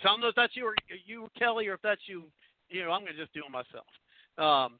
so 0.00 0.08
I 0.08 0.12
don't 0.12 0.20
know 0.20 0.28
if 0.28 0.34
that's 0.34 0.56
you 0.56 0.66
or 0.66 0.74
you, 1.06 1.28
Kelly, 1.38 1.68
or 1.68 1.74
if 1.74 1.82
that's 1.82 2.00
you. 2.06 2.24
You 2.68 2.84
know, 2.84 2.90
I'm 2.90 3.02
going 3.02 3.12
to 3.12 3.20
just 3.20 3.34
do 3.34 3.42
it 3.46 3.52
myself. 3.52 3.86
Um, 4.38 4.78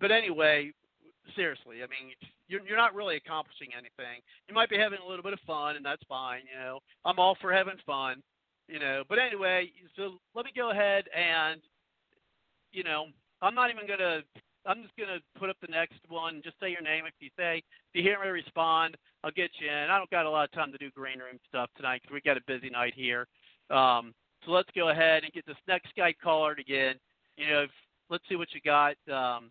but 0.00 0.10
anyway, 0.10 0.72
seriously, 1.36 1.84
I 1.84 1.86
mean, 1.86 2.16
you're 2.48 2.60
you're 2.66 2.76
not 2.76 2.94
really 2.94 3.16
accomplishing 3.16 3.68
anything. 3.76 4.20
You 4.48 4.54
might 4.54 4.70
be 4.70 4.78
having 4.78 4.98
a 5.04 5.08
little 5.08 5.22
bit 5.22 5.32
of 5.32 5.40
fun, 5.46 5.76
and 5.76 5.84
that's 5.84 6.02
fine. 6.08 6.40
You 6.50 6.58
know, 6.58 6.78
I'm 7.04 7.18
all 7.18 7.36
for 7.40 7.52
having 7.52 7.76
fun. 7.86 8.22
You 8.68 8.78
know, 8.78 9.02
but 9.08 9.18
anyway, 9.18 9.70
so 9.94 10.14
let 10.34 10.46
me 10.46 10.52
go 10.56 10.70
ahead 10.70 11.04
and, 11.14 11.60
you 12.72 12.82
know, 12.82 13.06
I'm 13.42 13.54
not 13.54 13.70
even 13.70 13.86
going 13.86 13.98
to 13.98 14.22
I'm 14.66 14.82
just 14.82 14.96
gonna 14.96 15.18
put 15.38 15.50
up 15.50 15.56
the 15.60 15.68
next 15.68 16.00
one. 16.08 16.40
Just 16.42 16.56
say 16.58 16.70
your 16.70 16.80
name. 16.80 17.04
If 17.06 17.14
you 17.20 17.28
say, 17.36 17.58
if 17.58 17.92
you 17.92 18.02
hear 18.02 18.18
me 18.22 18.28
respond, 18.28 18.96
I'll 19.22 19.30
get 19.30 19.50
you 19.60 19.68
in. 19.68 19.90
I 19.90 19.98
don't 19.98 20.10
got 20.10 20.26
a 20.26 20.30
lot 20.30 20.44
of 20.44 20.52
time 20.52 20.72
to 20.72 20.78
do 20.78 20.90
green 20.90 21.18
room 21.18 21.38
stuff 21.48 21.68
tonight 21.76 22.00
because 22.02 22.14
we 22.14 22.20
got 22.22 22.36
a 22.36 22.40
busy 22.46 22.70
night 22.70 22.94
here. 22.96 23.26
Um, 23.70 24.14
so 24.44 24.52
let's 24.52 24.68
go 24.74 24.88
ahead 24.88 25.22
and 25.24 25.32
get 25.32 25.46
this 25.46 25.56
next 25.68 25.94
Skype 25.96 26.16
caller 26.22 26.52
again. 26.52 26.96
You 27.36 27.48
know, 27.48 27.62
if, 27.62 27.70
let's 28.08 28.24
see 28.28 28.36
what 28.36 28.48
you 28.54 28.60
got. 28.64 28.96
Um, 29.12 29.50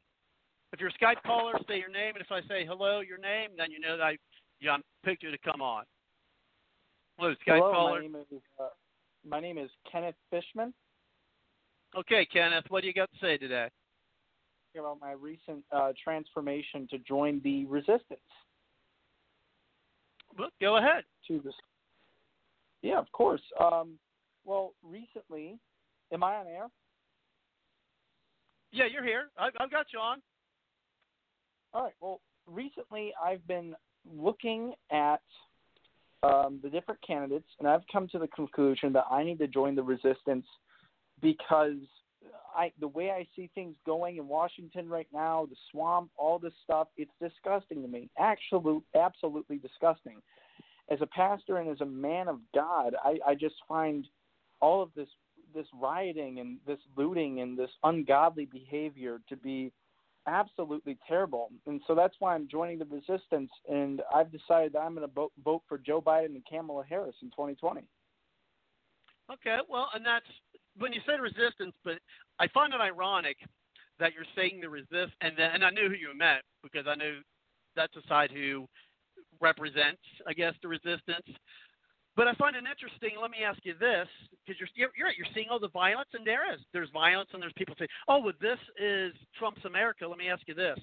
if 0.71 0.79
you're 0.79 0.89
a 0.89 0.93
Skype 0.93 1.21
caller, 1.25 1.53
say 1.67 1.77
your 1.77 1.89
name, 1.89 2.15
and 2.15 2.21
if 2.23 2.31
I 2.31 2.41
say 2.47 2.65
hello, 2.65 3.01
your 3.01 3.19
name, 3.19 3.51
then 3.57 3.71
you 3.71 3.79
know 3.79 3.97
that 3.97 4.03
I, 4.03 4.17
yeah, 4.61 4.71
I'm 4.71 4.81
picked 5.05 5.21
you 5.21 5.29
to 5.29 5.37
come 5.37 5.61
on. 5.61 5.83
Hello, 7.17 7.33
Skype 7.47 7.59
Hello, 7.59 7.71
caller. 7.71 8.01
my 8.01 8.07
name 8.07 8.15
is 8.31 8.41
uh, 8.59 8.69
my 9.27 9.39
name 9.39 9.57
is 9.57 9.69
Kenneth 9.91 10.15
Fishman. 10.29 10.73
Okay, 11.97 12.25
Kenneth, 12.25 12.65
what 12.69 12.81
do 12.81 12.87
you 12.87 12.93
got 12.93 13.09
to 13.11 13.17
say 13.19 13.37
today? 13.37 13.67
About 14.77 14.99
my 14.99 15.11
recent 15.11 15.63
uh, 15.71 15.91
transformation 16.03 16.87
to 16.89 16.97
join 16.99 17.39
the 17.43 17.65
resistance. 17.65 18.19
Well, 20.37 20.49
go 20.59 20.77
ahead. 20.77 21.03
To 21.27 21.39
this. 21.43 21.53
Yeah, 22.81 22.97
of 22.97 23.11
course. 23.11 23.41
Um, 23.59 23.99
well, 24.45 24.73
recently, 24.81 25.59
am 26.11 26.23
I 26.23 26.35
on 26.37 26.47
air? 26.47 26.67
Yeah, 28.71 28.85
you're 28.91 29.05
here. 29.05 29.25
I, 29.37 29.49
I've 29.59 29.69
got 29.69 29.85
you 29.93 29.99
on. 29.99 30.21
All 31.73 31.83
right. 31.83 31.93
Well, 32.01 32.19
recently 32.47 33.13
I've 33.23 33.45
been 33.47 33.75
looking 34.11 34.73
at 34.91 35.21
um, 36.23 36.59
the 36.63 36.69
different 36.69 36.99
candidates, 37.05 37.47
and 37.59 37.67
I've 37.67 37.83
come 37.91 38.07
to 38.09 38.19
the 38.19 38.27
conclusion 38.29 38.93
that 38.93 39.05
I 39.11 39.23
need 39.23 39.39
to 39.39 39.47
join 39.47 39.75
the 39.75 39.83
resistance 39.83 40.45
because 41.21 41.77
I 42.55 42.71
the 42.79 42.87
way 42.87 43.11
I 43.11 43.27
see 43.35 43.49
things 43.53 43.75
going 43.85 44.17
in 44.17 44.27
Washington 44.27 44.87
right 44.87 45.07
now, 45.13 45.47
the 45.49 45.55
swamp, 45.71 46.09
all 46.17 46.39
this 46.39 46.53
stuff, 46.63 46.87
it's 46.97 47.11
disgusting 47.21 47.81
to 47.81 47.87
me. 47.87 48.09
Absolute, 48.17 48.83
absolutely 48.95 49.57
disgusting. 49.57 50.21
As 50.89 50.99
a 51.01 51.07
pastor 51.07 51.57
and 51.57 51.69
as 51.69 51.81
a 51.81 51.85
man 51.85 52.27
of 52.27 52.39
God, 52.53 52.95
I, 53.03 53.17
I 53.25 53.35
just 53.35 53.55
find 53.67 54.05
all 54.61 54.81
of 54.81 54.89
this 54.95 55.09
this 55.53 55.67
rioting 55.79 56.39
and 56.39 56.57
this 56.65 56.79
looting 56.97 57.41
and 57.41 57.57
this 57.57 57.69
ungodly 57.83 58.45
behavior 58.45 59.19
to 59.29 59.35
be 59.35 59.71
absolutely 60.27 60.97
terrible. 61.07 61.51
And 61.67 61.81
so 61.87 61.95
that's 61.95 62.15
why 62.19 62.35
I'm 62.35 62.47
joining 62.49 62.79
the 62.79 62.85
resistance. 62.85 63.51
And 63.69 64.01
I've 64.13 64.31
decided 64.31 64.73
that 64.73 64.79
I'm 64.79 64.95
going 64.95 65.07
to 65.07 65.13
vote, 65.13 65.31
vote 65.43 65.63
for 65.67 65.77
Joe 65.77 66.01
Biden 66.01 66.35
and 66.35 66.43
Kamala 66.49 66.83
Harris 66.87 67.15
in 67.21 67.29
2020. 67.29 67.81
Okay, 69.31 69.57
well, 69.69 69.89
and 69.93 70.05
that's 70.05 70.25
when 70.77 70.91
you 70.91 71.01
said 71.05 71.21
resistance, 71.21 71.73
but 71.83 71.99
I 72.39 72.47
find 72.53 72.73
it 72.73 72.81
ironic 72.81 73.37
that 73.99 74.11
you're 74.13 74.25
saying 74.35 74.59
the 74.61 74.69
resist, 74.69 75.13
and 75.21 75.33
then, 75.37 75.51
and 75.53 75.63
I 75.63 75.69
knew 75.69 75.87
who 75.87 75.95
you 75.95 76.17
meant 76.17 76.43
because 76.61 76.85
I 76.87 76.95
knew 76.95 77.19
that's 77.75 77.93
the 77.93 78.01
side 78.09 78.31
who 78.31 78.67
represents, 79.39 80.01
I 80.27 80.33
guess, 80.33 80.53
the 80.61 80.67
resistance. 80.67 81.27
But 82.15 82.27
I 82.27 82.33
find 82.35 82.55
it 82.55 82.63
interesting. 82.69 83.17
Let 83.19 83.31
me 83.31 83.43
ask 83.43 83.59
you 83.63 83.73
this, 83.79 84.07
because 84.45 84.59
you're, 84.59 84.69
you're 84.75 84.91
you're 84.95 85.07
right. 85.07 85.17
You're 85.17 85.33
seeing 85.33 85.47
all 85.49 85.59
the 85.59 85.69
violence, 85.69 86.09
and 86.13 86.25
there 86.25 86.53
is. 86.53 86.59
There's 86.71 86.89
violence, 86.93 87.29
and 87.33 87.41
there's 87.41 87.53
people 87.57 87.75
saying, 87.77 87.89
"Oh, 88.07 88.19
well, 88.19 88.33
this 88.39 88.59
is 88.77 89.13
Trump's 89.37 89.65
America." 89.65 90.07
Let 90.07 90.19
me 90.19 90.29
ask 90.29 90.43
you 90.45 90.53
this: 90.53 90.77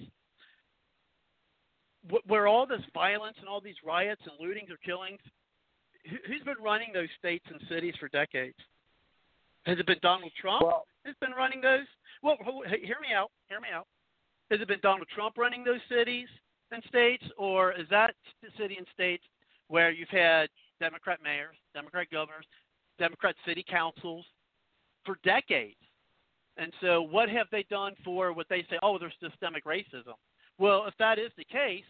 Wh- 2.11 2.27
where 2.29 2.47
all 2.47 2.65
this 2.65 2.81
violence 2.93 3.37
and 3.39 3.47
all 3.47 3.61
these 3.61 3.79
riots 3.85 4.21
and 4.25 4.35
lootings 4.43 4.69
or 4.69 4.77
killings, 4.83 5.21
who, 6.09 6.17
who's 6.27 6.43
been 6.43 6.61
running 6.61 6.91
those 6.93 7.09
states 7.17 7.45
and 7.49 7.61
cities 7.69 7.95
for 7.97 8.09
decades? 8.09 8.57
Has 9.63 9.79
it 9.79 9.85
been 9.85 9.99
Donald 10.01 10.31
Trump? 10.39 10.63
Well, 10.63 10.85
has 11.05 11.15
been 11.21 11.31
running 11.31 11.61
those? 11.61 11.87
Well, 12.23 12.37
hear 12.67 12.99
me 12.99 13.13
out. 13.15 13.31
Hear 13.47 13.61
me 13.61 13.69
out. 13.73 13.87
Has 14.49 14.59
it 14.59 14.67
been 14.67 14.81
Donald 14.83 15.07
Trump 15.15 15.37
running 15.37 15.63
those 15.63 15.79
cities 15.87 16.27
and 16.71 16.83
states, 16.89 17.23
or 17.37 17.71
is 17.71 17.87
that 17.89 18.15
the 18.41 18.49
city 18.57 18.75
and 18.77 18.87
states 18.93 19.23
where 19.67 19.91
you've 19.91 20.09
had 20.09 20.49
Democrat 20.81 21.19
mayors, 21.23 21.55
Democrat 21.73 22.07
governors, 22.11 22.45
Democrat 22.99 23.35
city 23.45 23.63
councils 23.67 24.25
for 25.05 25.17
decades? 25.23 25.77
And 26.57 26.73
so, 26.81 27.01
what 27.01 27.29
have 27.29 27.47
they 27.51 27.63
done 27.69 27.93
for 28.03 28.33
what 28.33 28.47
they 28.49 28.63
say? 28.69 28.77
Oh, 28.83 28.97
there's 28.97 29.13
systemic 29.21 29.63
racism. 29.65 30.15
Well, 30.57 30.85
if 30.85 30.93
that 30.99 31.17
is 31.17 31.31
the 31.37 31.45
case, 31.45 31.85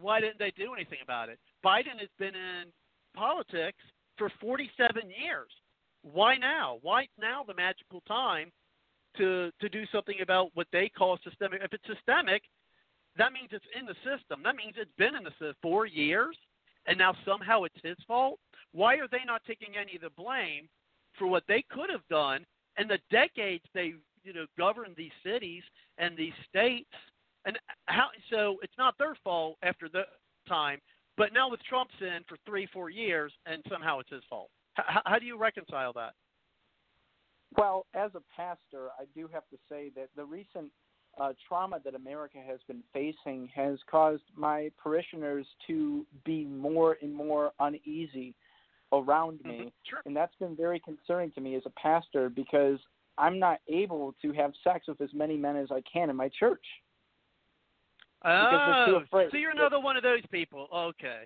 why 0.00 0.20
didn't 0.20 0.38
they 0.38 0.52
do 0.56 0.74
anything 0.74 0.98
about 1.02 1.28
it? 1.28 1.38
Biden 1.64 1.98
has 1.98 2.08
been 2.18 2.34
in 2.34 2.72
politics 3.16 3.82
for 4.16 4.30
47 4.40 5.02
years. 5.10 5.50
Why 6.02 6.36
now? 6.36 6.78
Why 6.82 7.08
now 7.18 7.42
the 7.44 7.54
magical 7.54 8.02
time 8.06 8.52
to 9.16 9.50
to 9.60 9.68
do 9.68 9.84
something 9.92 10.16
about 10.22 10.50
what 10.54 10.66
they 10.72 10.88
call 10.88 11.18
systemic? 11.24 11.62
If 11.62 11.72
it's 11.72 11.86
systemic, 11.86 12.42
that 13.16 13.32
means 13.32 13.48
it's 13.52 13.64
in 13.78 13.86
the 13.86 13.94
system. 14.04 14.42
That 14.44 14.56
means 14.56 14.74
it's 14.76 14.90
been 14.98 15.14
in 15.14 15.24
the 15.24 15.30
system 15.30 15.54
for 15.62 15.86
years, 15.86 16.36
and 16.86 16.98
now 16.98 17.14
somehow 17.24 17.64
it's 17.64 17.80
his 17.82 17.96
fault. 18.06 18.38
Why 18.72 18.96
are 18.96 19.08
they 19.08 19.24
not 19.26 19.42
taking 19.46 19.76
any 19.80 19.96
of 19.96 20.02
the 20.02 20.10
blame 20.10 20.68
for 21.18 21.26
what 21.26 21.44
they 21.48 21.64
could 21.70 21.90
have 21.90 22.06
done 22.08 22.44
and 22.76 22.90
the 22.90 22.98
decades 23.10 23.64
they 23.72 23.94
you 24.24 24.32
know 24.32 24.46
governed 24.58 24.94
these 24.96 25.12
cities 25.24 25.62
and 25.98 26.16
these 26.16 26.32
states? 26.48 26.90
And 27.44 27.58
how? 27.86 28.08
So 28.30 28.56
it's 28.62 28.76
not 28.78 28.94
their 28.98 29.16
fault 29.22 29.56
after 29.62 29.88
the 29.88 30.02
time, 30.48 30.80
but 31.16 31.32
now 31.32 31.50
with 31.50 31.60
Trump's 31.68 31.94
in 32.00 32.20
for 32.28 32.36
three, 32.46 32.66
four 32.72 32.90
years, 32.90 33.32
and 33.46 33.62
somehow 33.70 34.00
it's 34.00 34.10
his 34.10 34.22
fault. 34.28 34.50
How, 34.74 35.02
how 35.04 35.18
do 35.18 35.26
you 35.26 35.38
reconcile 35.38 35.92
that? 35.94 36.14
Well, 37.56 37.86
as 37.94 38.10
a 38.14 38.22
pastor, 38.34 38.88
I 38.98 39.04
do 39.14 39.28
have 39.32 39.48
to 39.50 39.56
say 39.68 39.90
that 39.94 40.08
the 40.16 40.24
recent 40.24 40.72
uh, 41.20 41.32
trauma 41.48 41.78
that 41.84 41.94
America 41.94 42.38
has 42.46 42.60
been 42.66 42.82
facing 42.92 43.48
has 43.54 43.78
caused 43.90 44.22
my 44.36 44.70
parishioners 44.82 45.46
to 45.66 46.06
be 46.24 46.44
more 46.44 46.96
and 47.02 47.14
more 47.14 47.52
uneasy 47.60 48.34
around 48.92 49.40
me. 49.44 49.72
Sure. 49.88 50.00
And 50.06 50.16
that's 50.16 50.34
been 50.38 50.56
very 50.56 50.80
concerning 50.80 51.32
to 51.32 51.40
me 51.40 51.56
as 51.56 51.62
a 51.66 51.70
pastor 51.70 52.28
because 52.28 52.78
I'm 53.18 53.38
not 53.38 53.60
able 53.68 54.14
to 54.22 54.32
have 54.32 54.52
sex 54.62 54.86
with 54.88 55.00
as 55.00 55.10
many 55.12 55.36
men 55.36 55.56
as 55.56 55.68
I 55.70 55.82
can 55.90 56.10
in 56.10 56.16
my 56.16 56.30
church. 56.38 56.64
Because 58.22 58.86
they're 58.86 59.00
too 59.00 59.06
Oh, 59.12 59.28
so 59.30 59.36
you're 59.36 59.50
another 59.50 59.80
one 59.80 59.96
of 59.96 60.02
those 60.02 60.22
people. 60.30 60.68
Okay. 60.74 61.24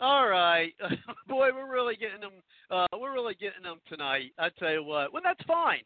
All 0.00 0.26
right. 0.28 0.72
Boy, 1.28 1.50
we're 1.54 1.70
really 1.70 1.94
getting 1.94 2.20
them. 2.20 2.32
Uh, 2.70 2.86
we're 2.98 3.12
really 3.12 3.34
getting 3.34 3.62
them 3.62 3.78
tonight. 3.88 4.32
I 4.38 4.48
tell 4.58 4.72
you 4.72 4.82
what. 4.82 5.12
Well, 5.12 5.22
that's 5.22 5.42
fine, 5.46 5.82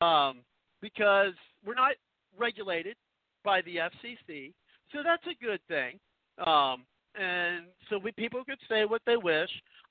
um, 0.00 0.40
because 0.80 1.34
we're 1.64 1.74
not 1.74 1.92
regulated 2.36 2.96
by 3.44 3.62
the 3.62 3.76
FCC, 3.76 4.52
so 4.92 4.98
that's 5.04 5.24
a 5.26 5.44
good 5.44 5.60
thing. 5.68 5.98
Um, 6.44 6.84
and 7.14 7.66
so 7.90 7.98
we 7.98 8.12
people 8.12 8.44
could 8.44 8.58
say 8.68 8.84
what 8.84 9.02
they 9.06 9.16
wish. 9.16 9.50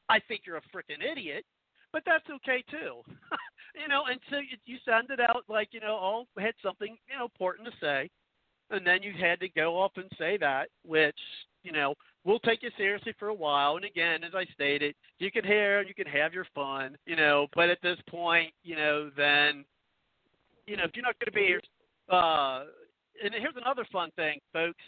I 0.10 0.20
think 0.28 0.42
you're 0.46 0.58
a 0.58 0.62
freaking 0.76 1.04
idiot, 1.04 1.44
but 1.92 2.04
that's 2.06 2.26
okay 2.30 2.64
too. 2.70 3.02
you 3.76 3.88
know, 3.88 4.04
and 4.10 4.20
so 4.30 4.38
you, 4.38 4.58
you 4.66 4.78
send 4.86 5.10
it 5.10 5.20
out 5.20 5.44
like 5.50 5.70
you 5.72 5.80
know, 5.80 5.98
oh, 6.00 6.42
had 6.42 6.54
something 6.64 6.96
you 7.10 7.18
know 7.18 7.26
important 7.26 7.68
to 7.68 7.74
say, 7.82 8.10
and 8.72 8.86
then 8.86 9.04
you 9.04 9.14
had 9.20 9.40
to 9.42 9.50
go 9.50 9.78
off 9.80 9.92
and 9.98 10.10
say 10.18 10.38
that, 10.38 10.70
which 10.84 11.18
you 11.64 11.72
know 11.72 11.94
we'll 12.24 12.40
take 12.40 12.64
you 12.64 12.70
seriously 12.78 13.14
for 13.20 13.30
a 13.30 13.34
while. 13.34 13.76
And 13.76 13.86
again, 13.86 14.24
as 14.24 14.34
I 14.36 14.46
stated, 14.54 14.96
you 15.20 15.32
can 15.32 15.46
hear, 15.46 15.82
you 15.82 15.94
can 15.94 16.08
have 16.08 16.34
your 16.34 16.48
fun, 16.56 16.98
you 17.06 17.16
know, 17.16 17.48
but 17.56 17.70
at 17.70 17.82
this 17.82 17.98
point, 18.10 18.52
you 18.64 18.76
know, 18.76 19.10
then 19.16 19.66
you 20.66 20.78
know 20.78 20.84
if 20.84 20.92
you're 20.96 21.06
not 21.06 21.20
going 21.20 21.28
to 21.28 21.32
be 21.32 21.48
here, 21.48 21.62
uh, 22.10 22.64
and 23.24 23.34
here's 23.34 23.56
another 23.56 23.86
fun 23.92 24.10
thing, 24.16 24.40
folks. 24.54 24.84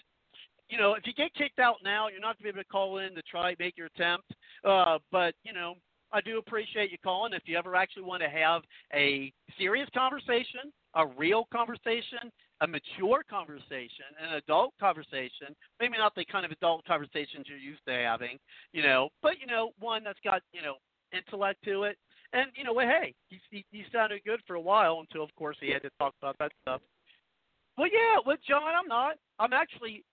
You 0.69 0.77
know, 0.77 0.93
if 0.93 1.05
you 1.05 1.13
get 1.13 1.33
kicked 1.33 1.59
out 1.59 1.77
now, 1.83 2.09
you're 2.09 2.21
not 2.21 2.37
going 2.37 2.37
to 2.37 2.43
be 2.43 2.49
able 2.49 2.63
to 2.63 2.69
call 2.69 2.99
in 2.99 3.15
to 3.15 3.21
try 3.23 3.55
make 3.57 3.75
your 3.75 3.87
attempt. 3.87 4.31
Uh, 4.63 4.99
but 5.11 5.33
you 5.43 5.53
know, 5.53 5.75
I 6.13 6.21
do 6.21 6.37
appreciate 6.37 6.91
you 6.91 6.97
calling. 7.03 7.33
If 7.33 7.43
you 7.45 7.57
ever 7.57 7.75
actually 7.75 8.03
want 8.03 8.21
to 8.21 8.29
have 8.29 8.61
a 8.93 9.31
serious 9.57 9.89
conversation, 9.93 10.71
a 10.95 11.07
real 11.07 11.47
conversation, 11.51 12.31
a 12.61 12.67
mature 12.67 13.23
conversation, 13.29 14.09
an 14.21 14.35
adult 14.35 14.73
conversation, 14.79 15.55
maybe 15.79 15.97
not 15.97 16.13
the 16.15 16.25
kind 16.25 16.45
of 16.45 16.51
adult 16.51 16.85
conversations 16.85 17.45
you're 17.47 17.57
used 17.57 17.81
to 17.87 17.93
having, 17.93 18.37
you 18.73 18.83
know, 18.83 19.09
but 19.21 19.39
you 19.39 19.47
know, 19.47 19.71
one 19.79 20.03
that's 20.03 20.19
got 20.23 20.41
you 20.51 20.61
know 20.61 20.75
intellect 21.13 21.63
to 21.65 21.83
it. 21.83 21.97
And 22.33 22.51
you 22.55 22.63
know, 22.63 22.73
well, 22.73 22.87
hey, 22.87 23.13
he, 23.27 23.39
he, 23.49 23.65
he 23.71 23.83
sounded 23.91 24.21
good 24.25 24.39
for 24.45 24.55
a 24.55 24.61
while 24.61 24.99
until, 24.99 25.23
of 25.23 25.33
course, 25.35 25.57
he 25.59 25.71
had 25.71 25.81
to 25.81 25.89
talk 25.99 26.13
about 26.21 26.37
that 26.39 26.51
stuff. 26.61 26.81
Well, 27.79 27.87
yeah, 27.87 28.19
with 28.25 28.41
John, 28.45 28.75
I'm 28.77 28.89
not. 28.89 29.15
I'm 29.39 29.53
actually 29.53 30.03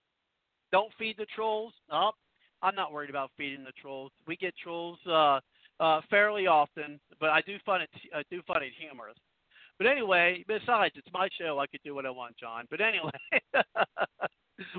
don't 0.71 0.89
feed 0.97 1.15
the 1.17 1.25
trolls. 1.35 1.73
No, 1.91 2.13
I'm 2.61 2.75
not 2.75 2.93
worried 2.93 3.09
about 3.09 3.29
feeding 3.35 3.65
the 3.65 3.73
trolls. 3.73 4.13
We 4.25 4.37
get 4.37 4.53
trolls 4.55 4.97
uh, 5.05 5.41
uh, 5.81 5.99
fairly 6.09 6.47
often, 6.47 6.97
but 7.19 7.29
I 7.29 7.41
do 7.41 7.57
find 7.65 7.83
it 7.83 7.89
I 8.15 8.23
do 8.31 8.41
find 8.47 8.63
it 8.63 8.71
humorous. 8.79 9.17
But 9.77 9.87
anyway, 9.87 10.45
besides, 10.47 10.93
it's 10.95 11.09
my 11.13 11.27
show. 11.37 11.59
I 11.59 11.67
could 11.67 11.81
do 11.83 11.93
what 11.93 12.05
I 12.05 12.09
want, 12.09 12.37
John. 12.37 12.67
But 12.71 12.79
anyway, 12.79 13.11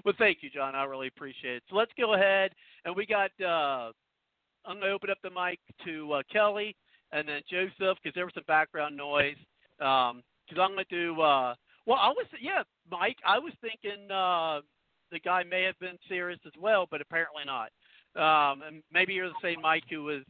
well, 0.03 0.15
thank 0.17 0.39
you, 0.41 0.49
John. 0.49 0.75
I 0.75 0.85
really 0.85 1.09
appreciate 1.09 1.57
it. 1.57 1.65
So 1.69 1.77
let's 1.77 1.93
go 2.01 2.15
ahead, 2.15 2.53
and 2.87 2.97
we 2.97 3.05
got. 3.05 3.31
Uh, 3.39 3.93
I'm 4.65 4.77
going 4.77 4.89
to 4.89 4.93
open 4.93 5.11
up 5.11 5.19
the 5.23 5.29
mic 5.29 5.61
to 5.85 6.13
uh, 6.15 6.23
Kelly 6.33 6.75
and 7.13 7.29
then 7.29 7.43
Joseph 7.51 7.99
because 8.03 8.15
there 8.15 8.25
was 8.25 8.35
some 8.35 8.45
background 8.47 8.97
noise. 8.97 9.37
Because 9.77 10.23
I'm 10.59 10.73
going 10.73 10.87
to 10.89 11.15
do. 11.15 11.21
Uh, 11.21 11.55
well, 11.89 11.99
I 11.99 12.09
was 12.11 12.27
yeah, 12.41 12.63
Mike. 12.91 13.17
I 13.27 13.39
was 13.39 13.55
thinking 13.63 14.11
uh, 14.11 14.61
the 15.11 15.19
guy 15.19 15.43
may 15.43 15.63
have 15.63 15.79
been 15.81 15.99
serious 16.07 16.39
as 16.47 16.53
well, 16.61 16.87
but 16.91 17.01
apparently 17.01 17.45
not. 17.47 17.71
Um, 18.15 18.61
and 18.63 18.83
maybe 18.93 19.15
you're 19.15 19.31
the 19.31 19.35
same 19.43 19.63
Mike 19.63 19.85
who 19.89 20.05
was 20.05 20.23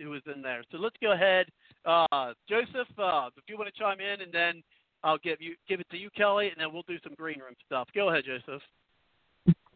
who 0.00 0.10
was 0.10 0.20
in 0.32 0.42
there. 0.42 0.62
So 0.70 0.76
let's 0.76 0.96
go 1.02 1.12
ahead, 1.12 1.46
uh, 1.86 2.34
Joseph. 2.46 2.88
Uh, 2.98 3.30
if 3.34 3.44
you 3.48 3.56
want 3.56 3.72
to 3.74 3.80
chime 3.80 3.98
in, 3.98 4.20
and 4.20 4.30
then 4.30 4.62
I'll 5.02 5.16
give 5.16 5.40
you 5.40 5.54
give 5.66 5.80
it 5.80 5.86
to 5.90 5.96
you, 5.96 6.10
Kelly, 6.14 6.48
and 6.48 6.56
then 6.58 6.70
we'll 6.70 6.84
do 6.86 6.98
some 7.02 7.14
green 7.14 7.38
room 7.38 7.54
stuff. 7.64 7.88
Go 7.94 8.10
ahead, 8.10 8.24
Joseph. 8.26 8.62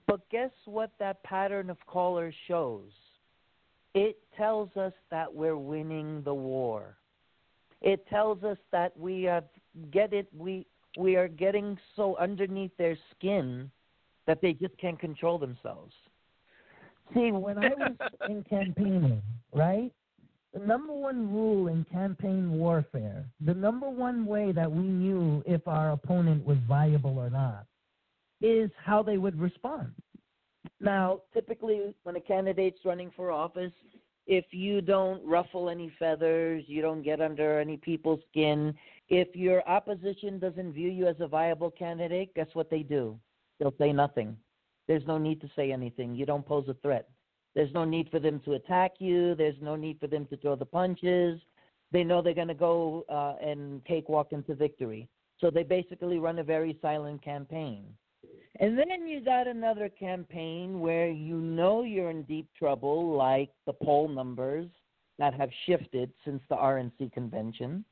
But 0.06 0.28
guess 0.28 0.50
what 0.66 0.90
that 0.98 1.22
pattern 1.22 1.70
of 1.70 1.78
callers 1.86 2.34
shows? 2.48 2.90
It 3.94 4.18
tells 4.36 4.76
us 4.76 4.92
that 5.10 5.32
we're 5.32 5.56
winning 5.56 6.20
the 6.22 6.34
war. 6.34 6.96
It 7.80 8.06
tells 8.08 8.44
us 8.44 8.58
that 8.72 8.94
we 8.98 9.22
have 9.22 9.44
get 9.90 10.12
it 10.12 10.28
we 10.36 10.66
we 10.98 11.16
are 11.16 11.28
getting 11.28 11.78
so 11.96 12.16
underneath 12.16 12.72
their 12.76 12.96
skin 13.16 13.70
that 14.26 14.40
they 14.40 14.52
just 14.52 14.76
can't 14.78 14.98
control 14.98 15.38
themselves. 15.38 15.92
See, 17.14 17.32
when 17.32 17.58
I 17.58 17.68
was 17.68 17.96
in 18.28 18.44
campaigning, 18.50 19.22
right? 19.52 19.92
The 20.52 20.60
number 20.60 20.92
one 20.92 21.32
rule 21.32 21.68
in 21.68 21.84
campaign 21.92 22.52
warfare, 22.52 23.24
the 23.44 23.54
number 23.54 23.88
one 23.88 24.26
way 24.26 24.52
that 24.52 24.70
we 24.70 24.82
knew 24.82 25.42
if 25.46 25.66
our 25.68 25.92
opponent 25.92 26.44
was 26.44 26.58
viable 26.68 27.18
or 27.18 27.30
not, 27.30 27.66
is 28.40 28.70
how 28.84 29.02
they 29.02 29.16
would 29.16 29.38
respond. 29.38 29.92
Now, 30.80 31.20
typically, 31.32 31.94
when 32.02 32.16
a 32.16 32.20
candidate's 32.20 32.84
running 32.84 33.12
for 33.14 33.30
office, 33.30 33.72
if 34.30 34.44
you 34.52 34.80
don't 34.80 35.26
ruffle 35.26 35.68
any 35.68 35.92
feathers, 35.98 36.62
you 36.68 36.80
don't 36.80 37.02
get 37.02 37.20
under 37.20 37.58
any 37.58 37.76
people's 37.76 38.20
skin, 38.30 38.72
if 39.08 39.34
your 39.34 39.68
opposition 39.68 40.38
doesn't 40.38 40.72
view 40.72 40.88
you 40.88 41.08
as 41.08 41.16
a 41.18 41.26
viable 41.26 41.72
candidate, 41.72 42.32
guess 42.36 42.46
what 42.52 42.70
they 42.70 42.84
do? 42.84 43.18
They'll 43.58 43.74
say 43.76 43.92
nothing. 43.92 44.36
There's 44.86 45.04
no 45.04 45.18
need 45.18 45.40
to 45.40 45.50
say 45.56 45.72
anything. 45.72 46.14
You 46.14 46.26
don't 46.26 46.46
pose 46.46 46.68
a 46.68 46.74
threat. 46.74 47.08
There's 47.56 47.74
no 47.74 47.84
need 47.84 48.08
for 48.08 48.20
them 48.20 48.40
to 48.44 48.52
attack 48.52 48.92
you. 49.00 49.34
There's 49.34 49.60
no 49.60 49.74
need 49.74 49.98
for 49.98 50.06
them 50.06 50.26
to 50.26 50.36
throw 50.36 50.54
the 50.54 50.64
punches. 50.64 51.40
They 51.90 52.04
know 52.04 52.22
they're 52.22 52.32
going 52.32 52.46
to 52.46 52.54
go 52.54 53.04
uh, 53.08 53.34
and 53.44 53.84
cakewalk 53.84 54.28
into 54.30 54.54
victory. 54.54 55.08
So 55.40 55.50
they 55.50 55.64
basically 55.64 56.20
run 56.20 56.38
a 56.38 56.44
very 56.44 56.78
silent 56.80 57.24
campaign. 57.24 57.82
And 58.60 58.76
then 58.76 59.08
you 59.08 59.22
got 59.22 59.48
another 59.48 59.88
campaign 59.88 60.80
where 60.80 61.08
you 61.08 61.36
know 61.36 61.82
you're 61.82 62.10
in 62.10 62.24
deep 62.24 62.46
trouble, 62.58 63.16
like 63.16 63.48
the 63.64 63.72
poll 63.72 64.06
numbers 64.06 64.68
that 65.18 65.32
have 65.32 65.48
shifted 65.64 66.12
since 66.26 66.42
the 66.50 66.56
RNC 66.56 67.10
convention, 67.12 67.86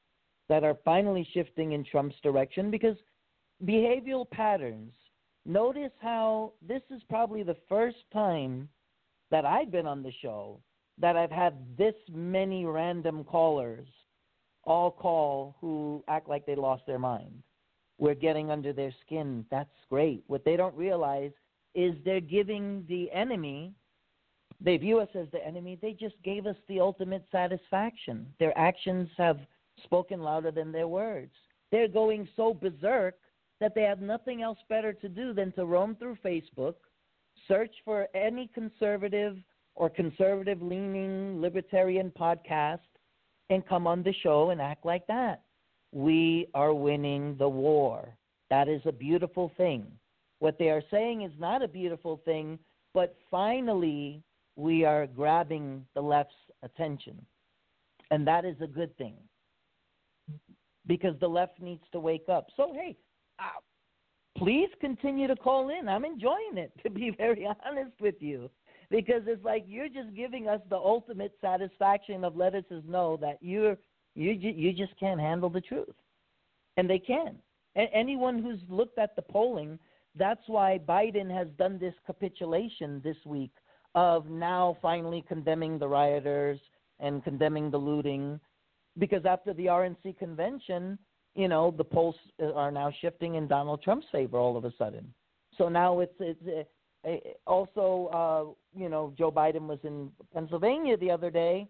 that 0.50 0.64
are 0.64 0.76
finally 0.84 1.26
shifting 1.32 1.72
in 1.72 1.84
Trump's 1.84 2.16
direction 2.22 2.70
because 2.70 2.96
behavioral 3.64 4.28
patterns. 4.30 4.92
Notice 5.46 5.92
how 6.02 6.52
this 6.66 6.82
is 6.90 7.00
probably 7.08 7.42
the 7.42 7.56
first 7.66 7.96
time 8.12 8.68
that 9.30 9.46
I've 9.46 9.70
been 9.70 9.86
on 9.86 10.02
the 10.02 10.12
show 10.20 10.60
that 11.00 11.16
I've 11.16 11.30
had 11.30 11.54
this 11.78 11.94
many 12.12 12.66
random 12.66 13.24
callers 13.24 13.88
all 14.64 14.90
call 14.90 15.56
who 15.60 16.04
act 16.08 16.28
like 16.28 16.44
they 16.44 16.56
lost 16.56 16.84
their 16.86 16.98
mind. 16.98 17.42
We're 17.98 18.14
getting 18.14 18.50
under 18.50 18.72
their 18.72 18.94
skin. 19.04 19.44
That's 19.50 19.68
great. 19.90 20.22
What 20.28 20.44
they 20.44 20.56
don't 20.56 20.76
realize 20.76 21.32
is 21.74 21.94
they're 22.04 22.20
giving 22.20 22.84
the 22.88 23.10
enemy, 23.12 23.72
they 24.60 24.76
view 24.76 25.00
us 25.00 25.08
as 25.14 25.26
the 25.32 25.44
enemy, 25.44 25.78
they 25.80 25.92
just 25.92 26.14
gave 26.24 26.46
us 26.46 26.56
the 26.68 26.80
ultimate 26.80 27.24
satisfaction. 27.30 28.26
Their 28.38 28.56
actions 28.56 29.08
have 29.16 29.38
spoken 29.84 30.20
louder 30.20 30.50
than 30.50 30.72
their 30.72 30.88
words. 30.88 31.32
They're 31.70 31.88
going 31.88 32.28
so 32.36 32.54
berserk 32.54 33.16
that 33.60 33.74
they 33.74 33.82
have 33.82 34.00
nothing 34.00 34.42
else 34.42 34.58
better 34.68 34.92
to 34.92 35.08
do 35.08 35.32
than 35.32 35.52
to 35.52 35.66
roam 35.66 35.96
through 35.96 36.16
Facebook, 36.24 36.74
search 37.46 37.74
for 37.84 38.08
any 38.14 38.48
conservative 38.54 39.36
or 39.74 39.90
conservative 39.90 40.62
leaning 40.62 41.40
libertarian 41.40 42.12
podcast, 42.18 42.78
and 43.50 43.66
come 43.66 43.86
on 43.86 44.02
the 44.02 44.14
show 44.22 44.50
and 44.50 44.60
act 44.60 44.84
like 44.84 45.06
that. 45.06 45.42
We 45.92 46.48
are 46.54 46.74
winning 46.74 47.36
the 47.38 47.48
war. 47.48 48.16
That 48.50 48.68
is 48.68 48.82
a 48.84 48.92
beautiful 48.92 49.52
thing. 49.56 49.86
What 50.38 50.58
they 50.58 50.70
are 50.70 50.82
saying 50.90 51.22
is 51.22 51.32
not 51.38 51.62
a 51.62 51.68
beautiful 51.68 52.20
thing, 52.24 52.58
but 52.94 53.16
finally 53.30 54.22
we 54.56 54.84
are 54.84 55.06
grabbing 55.06 55.84
the 55.94 56.00
left's 56.00 56.34
attention. 56.62 57.24
And 58.10 58.26
that 58.26 58.44
is 58.44 58.56
a 58.60 58.66
good 58.66 58.96
thing 58.96 59.14
because 60.86 61.14
the 61.20 61.28
left 61.28 61.60
needs 61.60 61.82
to 61.92 62.00
wake 62.00 62.28
up. 62.28 62.48
So, 62.56 62.72
hey, 62.74 62.96
uh, 63.38 63.60
please 64.36 64.70
continue 64.80 65.28
to 65.28 65.36
call 65.36 65.68
in. 65.68 65.88
I'm 65.88 66.04
enjoying 66.04 66.56
it, 66.56 66.72
to 66.82 66.90
be 66.90 67.10
very 67.16 67.46
honest 67.64 67.92
with 68.00 68.16
you, 68.20 68.50
because 68.90 69.22
it's 69.26 69.44
like 69.44 69.64
you're 69.68 69.88
just 69.88 70.14
giving 70.16 70.48
us 70.48 70.60
the 70.70 70.76
ultimate 70.76 71.34
satisfaction 71.40 72.24
of 72.24 72.36
letting 72.36 72.64
us 72.70 72.82
know 72.88 73.18
that 73.20 73.38
you're 73.40 73.76
you 74.18 74.50
you 74.50 74.72
just 74.72 74.98
can't 74.98 75.20
handle 75.20 75.50
the 75.50 75.60
truth, 75.60 75.94
and 76.76 76.88
they 76.88 76.98
can. 76.98 77.36
A- 77.76 77.90
anyone 77.94 78.42
who's 78.42 78.60
looked 78.68 78.98
at 78.98 79.14
the 79.16 79.22
polling, 79.22 79.78
that's 80.16 80.42
why 80.46 80.80
Biden 80.86 81.32
has 81.32 81.48
done 81.58 81.78
this 81.78 81.94
capitulation 82.06 83.00
this 83.04 83.16
week 83.24 83.52
of 83.94 84.28
now 84.28 84.76
finally 84.82 85.24
condemning 85.26 85.78
the 85.78 85.88
rioters 85.88 86.58
and 87.00 87.24
condemning 87.24 87.70
the 87.70 87.78
looting 87.78 88.40
because 88.98 89.24
after 89.24 89.54
the 89.54 89.66
RNC 89.66 90.18
convention, 90.18 90.98
you 91.34 91.48
know, 91.48 91.72
the 91.76 91.84
polls 91.84 92.16
are 92.54 92.70
now 92.70 92.92
shifting 93.00 93.36
in 93.36 93.46
Donald 93.46 93.82
Trump's 93.82 94.06
favor 94.10 94.38
all 94.38 94.56
of 94.56 94.64
a 94.64 94.72
sudden. 94.76 95.12
So 95.56 95.68
now 95.68 96.00
it's 96.00 96.14
it's 96.18 96.68
uh, 97.06 97.10
also 97.46 98.08
uh, 98.12 98.78
you 98.78 98.88
know 98.88 99.12
Joe 99.16 99.30
Biden 99.30 99.66
was 99.66 99.78
in 99.84 100.10
Pennsylvania 100.32 100.96
the 100.96 101.10
other 101.10 101.30
day, 101.30 101.68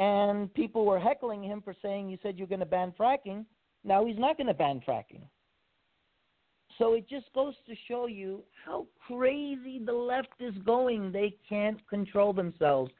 and 0.00 0.52
people 0.54 0.86
were 0.86 0.98
heckling 0.98 1.44
him 1.44 1.60
for 1.62 1.74
saying 1.82 2.08
you 2.08 2.18
said 2.22 2.38
you're 2.38 2.48
going 2.48 2.60
to 2.60 2.66
ban 2.66 2.92
fracking. 2.98 3.44
Now 3.84 4.06
he's 4.06 4.18
not 4.18 4.38
going 4.38 4.46
to 4.46 4.54
ban 4.54 4.82
fracking. 4.86 5.22
So 6.78 6.94
it 6.94 7.06
just 7.08 7.26
goes 7.34 7.54
to 7.68 7.74
show 7.86 8.06
you 8.06 8.42
how 8.64 8.86
crazy 9.06 9.78
the 9.84 9.92
left 9.92 10.40
is 10.40 10.54
going. 10.64 11.12
They 11.12 11.36
can't 11.46 11.86
control 11.86 12.32
themselves. 12.32 12.90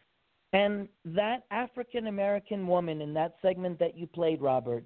And 0.52 0.88
that 1.06 1.44
African 1.50 2.08
American 2.08 2.66
woman 2.66 3.00
in 3.00 3.14
that 3.14 3.36
segment 3.40 3.78
that 3.78 3.96
you 3.96 4.06
played, 4.06 4.42
Robert, 4.42 4.84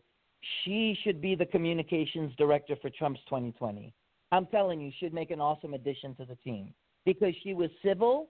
she 0.62 0.96
should 1.02 1.20
be 1.20 1.34
the 1.34 1.46
communications 1.46 2.32
director 2.38 2.76
for 2.80 2.90
Trump's 2.90 3.20
2020. 3.28 3.92
I'm 4.30 4.46
telling 4.46 4.80
you, 4.80 4.92
should 5.00 5.14
make 5.14 5.32
an 5.32 5.40
awesome 5.40 5.74
addition 5.74 6.14
to 6.16 6.24
the 6.24 6.36
team 6.36 6.72
because 7.04 7.34
she 7.42 7.54
was 7.54 7.70
civil, 7.84 8.28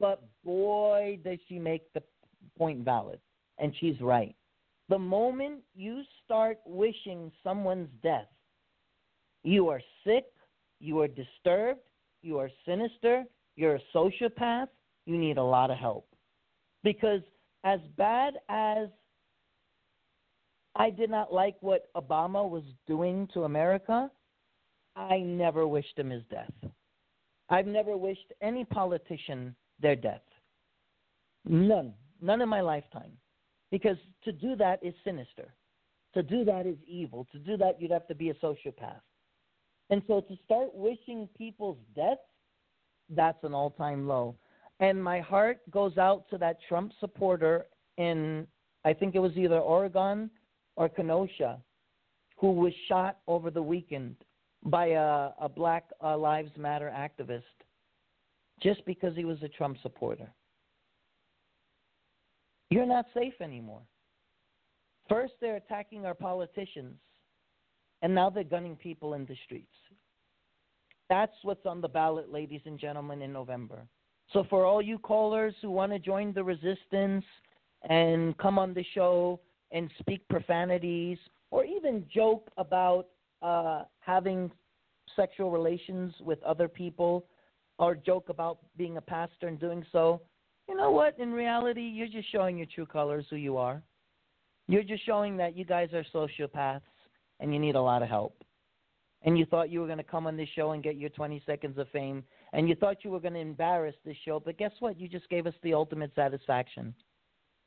but 0.00 0.22
boy, 0.44 1.18
does 1.24 1.38
she 1.48 1.58
make 1.58 1.92
the 1.92 2.02
point 2.56 2.84
valid. 2.84 3.18
And 3.58 3.74
she's 3.80 4.00
right. 4.00 4.34
The 4.88 4.98
moment 4.98 5.60
you 5.74 6.02
start 6.24 6.58
wishing 6.64 7.30
someone's 7.42 7.90
death, 8.02 8.28
you 9.42 9.68
are 9.68 9.80
sick, 10.04 10.24
you 10.80 11.00
are 11.00 11.08
disturbed, 11.08 11.80
you 12.22 12.38
are 12.38 12.50
sinister, 12.66 13.24
you're 13.56 13.76
a 13.76 13.80
sociopath, 13.94 14.68
you 15.06 15.18
need 15.18 15.36
a 15.38 15.42
lot 15.42 15.70
of 15.70 15.78
help. 15.78 16.06
Because 16.84 17.20
as 17.64 17.80
bad 17.96 18.34
as 18.48 18.88
I 20.76 20.90
did 20.90 21.10
not 21.10 21.32
like 21.32 21.56
what 21.60 21.90
Obama 21.96 22.48
was 22.48 22.62
doing 22.86 23.28
to 23.34 23.44
America, 23.44 24.10
I 24.94 25.18
never 25.18 25.66
wished 25.66 25.98
him 25.98 26.10
his 26.10 26.22
death. 26.30 26.52
I've 27.50 27.66
never 27.66 27.96
wished 27.96 28.32
any 28.42 28.64
politician 28.64 29.54
their 29.80 29.96
death. 29.96 30.22
None. 31.44 31.94
None 32.20 32.40
in 32.40 32.48
my 32.48 32.60
lifetime. 32.60 33.12
Because 33.70 33.96
to 34.24 34.32
do 34.32 34.56
that 34.56 34.82
is 34.82 34.94
sinister. 35.04 35.54
To 36.14 36.22
do 36.22 36.44
that 36.44 36.66
is 36.66 36.76
evil. 36.86 37.26
To 37.32 37.38
do 37.38 37.56
that, 37.58 37.80
you'd 37.80 37.90
have 37.90 38.06
to 38.08 38.14
be 38.14 38.30
a 38.30 38.34
sociopath. 38.34 39.00
And 39.90 40.02
so 40.06 40.20
to 40.22 40.36
start 40.44 40.74
wishing 40.74 41.28
people's 41.36 41.78
deaths, 41.94 42.20
that's 43.10 43.42
an 43.44 43.54
all 43.54 43.70
time 43.70 44.06
low. 44.06 44.36
And 44.80 45.02
my 45.02 45.20
heart 45.20 45.58
goes 45.70 45.98
out 45.98 46.28
to 46.30 46.38
that 46.38 46.58
Trump 46.68 46.92
supporter 47.00 47.66
in, 47.96 48.46
I 48.84 48.92
think 48.92 49.14
it 49.14 49.18
was 49.18 49.36
either 49.36 49.58
Oregon 49.58 50.30
or 50.76 50.88
Kenosha, 50.88 51.58
who 52.36 52.52
was 52.52 52.72
shot 52.86 53.18
over 53.26 53.50
the 53.50 53.62
weekend 53.62 54.16
by 54.64 54.88
a, 54.88 55.30
a 55.40 55.48
Black 55.48 55.84
uh, 56.02 56.16
Lives 56.16 56.52
Matter 56.56 56.92
activist 56.94 57.42
just 58.62 58.84
because 58.86 59.14
he 59.16 59.24
was 59.24 59.42
a 59.42 59.48
Trump 59.48 59.78
supporter. 59.82 60.28
You're 62.70 62.86
not 62.86 63.06
safe 63.14 63.34
anymore. 63.40 63.82
First, 65.08 65.34
they're 65.40 65.56
attacking 65.56 66.04
our 66.04 66.14
politicians, 66.14 66.96
and 68.02 68.14
now 68.14 68.28
they're 68.28 68.44
gunning 68.44 68.76
people 68.76 69.14
in 69.14 69.24
the 69.24 69.36
streets. 69.44 69.72
That's 71.08 71.32
what's 71.42 71.64
on 71.64 71.80
the 71.80 71.88
ballot, 71.88 72.30
ladies 72.30 72.60
and 72.66 72.78
gentlemen, 72.78 73.22
in 73.22 73.32
November. 73.32 73.86
So, 74.32 74.44
for 74.50 74.66
all 74.66 74.82
you 74.82 74.98
callers 74.98 75.54
who 75.62 75.70
want 75.70 75.92
to 75.92 75.98
join 75.98 76.34
the 76.34 76.44
resistance 76.44 77.24
and 77.88 78.36
come 78.36 78.58
on 78.58 78.74
the 78.74 78.84
show 78.94 79.40
and 79.70 79.90
speak 80.00 80.26
profanities 80.28 81.16
or 81.50 81.64
even 81.64 82.04
joke 82.14 82.50
about 82.58 83.06
uh, 83.40 83.84
having 84.00 84.50
sexual 85.16 85.50
relations 85.50 86.12
with 86.20 86.42
other 86.42 86.68
people 86.68 87.24
or 87.78 87.94
joke 87.94 88.28
about 88.28 88.58
being 88.76 88.98
a 88.98 89.00
pastor 89.00 89.48
and 89.48 89.58
doing 89.58 89.84
so, 89.92 90.20
you 90.68 90.76
know 90.76 90.90
what? 90.90 91.18
In 91.18 91.32
reality, 91.32 91.80
you're 91.80 92.08
just 92.08 92.30
showing 92.30 92.58
your 92.58 92.66
true 92.74 92.86
colors, 92.86 93.26
who 93.30 93.36
you 93.36 93.56
are. 93.56 93.82
You're 94.68 94.82
just 94.82 95.04
showing 95.06 95.36
that 95.38 95.56
you 95.56 95.64
guys 95.64 95.88
are 95.94 96.04
sociopaths 96.14 96.82
and 97.40 97.52
you 97.52 97.58
need 97.58 97.74
a 97.74 97.80
lot 97.80 98.02
of 98.02 98.08
help. 98.08 98.42
And 99.22 99.38
you 99.38 99.46
thought 99.46 99.70
you 99.70 99.80
were 99.80 99.86
going 99.86 99.98
to 99.98 100.04
come 100.04 100.26
on 100.26 100.36
this 100.36 100.48
show 100.54 100.72
and 100.72 100.82
get 100.82 100.96
your 100.96 101.10
20 101.10 101.42
seconds 101.44 101.76
of 101.78 101.88
fame, 101.88 102.22
and 102.52 102.68
you 102.68 102.76
thought 102.76 103.02
you 103.02 103.10
were 103.10 103.18
going 103.18 103.34
to 103.34 103.40
embarrass 103.40 103.96
this 104.04 104.16
show, 104.24 104.38
but 104.38 104.56
guess 104.58 104.70
what? 104.78 104.98
You 104.98 105.08
just 105.08 105.28
gave 105.28 105.46
us 105.46 105.54
the 105.62 105.74
ultimate 105.74 106.12
satisfaction. 106.14 106.94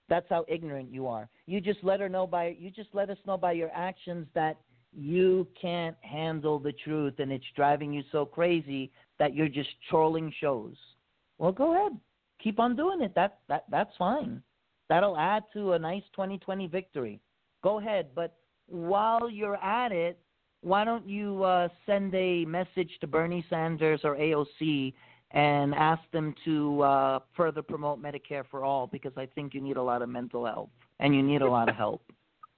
That's 0.08 0.26
how 0.30 0.46
ignorant 0.48 0.92
you 0.92 1.08
are. 1.08 1.30
You 1.48 1.60
just 1.60 1.80
let 1.84 2.00
her 2.00 2.10
know 2.10 2.26
by 2.26 2.56
you 2.60 2.70
just 2.70 2.90
let 2.94 3.10
us 3.10 3.18
know 3.26 3.38
by 3.38 3.54
your 3.54 3.70
actions 3.74 4.28
that 4.34 4.58
you 4.94 5.48
can't 5.62 5.96
handle 6.02 6.60
the 6.60 6.74
truth 6.84 7.16
and 7.20 7.32
it's 7.32 7.46
driving 7.56 7.94
you 7.94 8.04
so 8.12 8.26
crazy 8.26 8.92
that 9.20 9.34
you're 9.34 9.48
just 9.48 9.70
trolling 9.90 10.34
shows. 10.42 10.76
Well, 11.38 11.54
go 11.54 11.74
ahead. 11.76 11.98
Keep 12.44 12.60
on 12.60 12.76
doing 12.76 13.02
it. 13.02 13.14
That 13.16 13.40
that 13.48 13.66
that's 13.70 13.96
fine. 13.98 14.42
That'll 14.90 15.18
add 15.18 15.44
to 15.54 15.74
a 15.74 15.80
nice 15.80 16.04
2020 16.14 16.68
victory. 16.68 17.20
Go 17.64 17.80
ahead, 17.80 18.08
but 18.16 18.36
while 18.68 19.30
you're 19.30 19.56
at 19.58 19.92
it, 19.92 20.20
why 20.62 20.84
don't 20.84 21.08
you 21.08 21.44
uh, 21.44 21.70
send 21.86 22.14
a 22.16 22.46
message 22.46 22.90
to 23.02 23.08
Bernie 23.08 23.46
Sanders 23.50 24.02
or 24.04 24.16
AOC 24.16 24.94
and 25.32 25.74
ask 25.76 26.02
them 26.12 26.36
to 26.46 26.82
uh, 26.82 27.20
further 27.36 27.62
promote 27.62 28.02
Medicare 28.02 28.44
for 28.50 28.64
all 28.64 28.88
because 28.88 29.14
I 29.18 29.28
think 29.28 29.54
you 29.54 29.62
need 29.62 29.78
a 29.78 29.84
lot 29.84 30.02
of 30.02 30.10
mental 30.10 30.46
health 30.46 30.70
and 31.00 31.16
you 31.16 31.24
need 31.24 31.42
a 31.42 31.50
lot 31.50 31.70
of 31.70 31.76
help. 31.76 32.04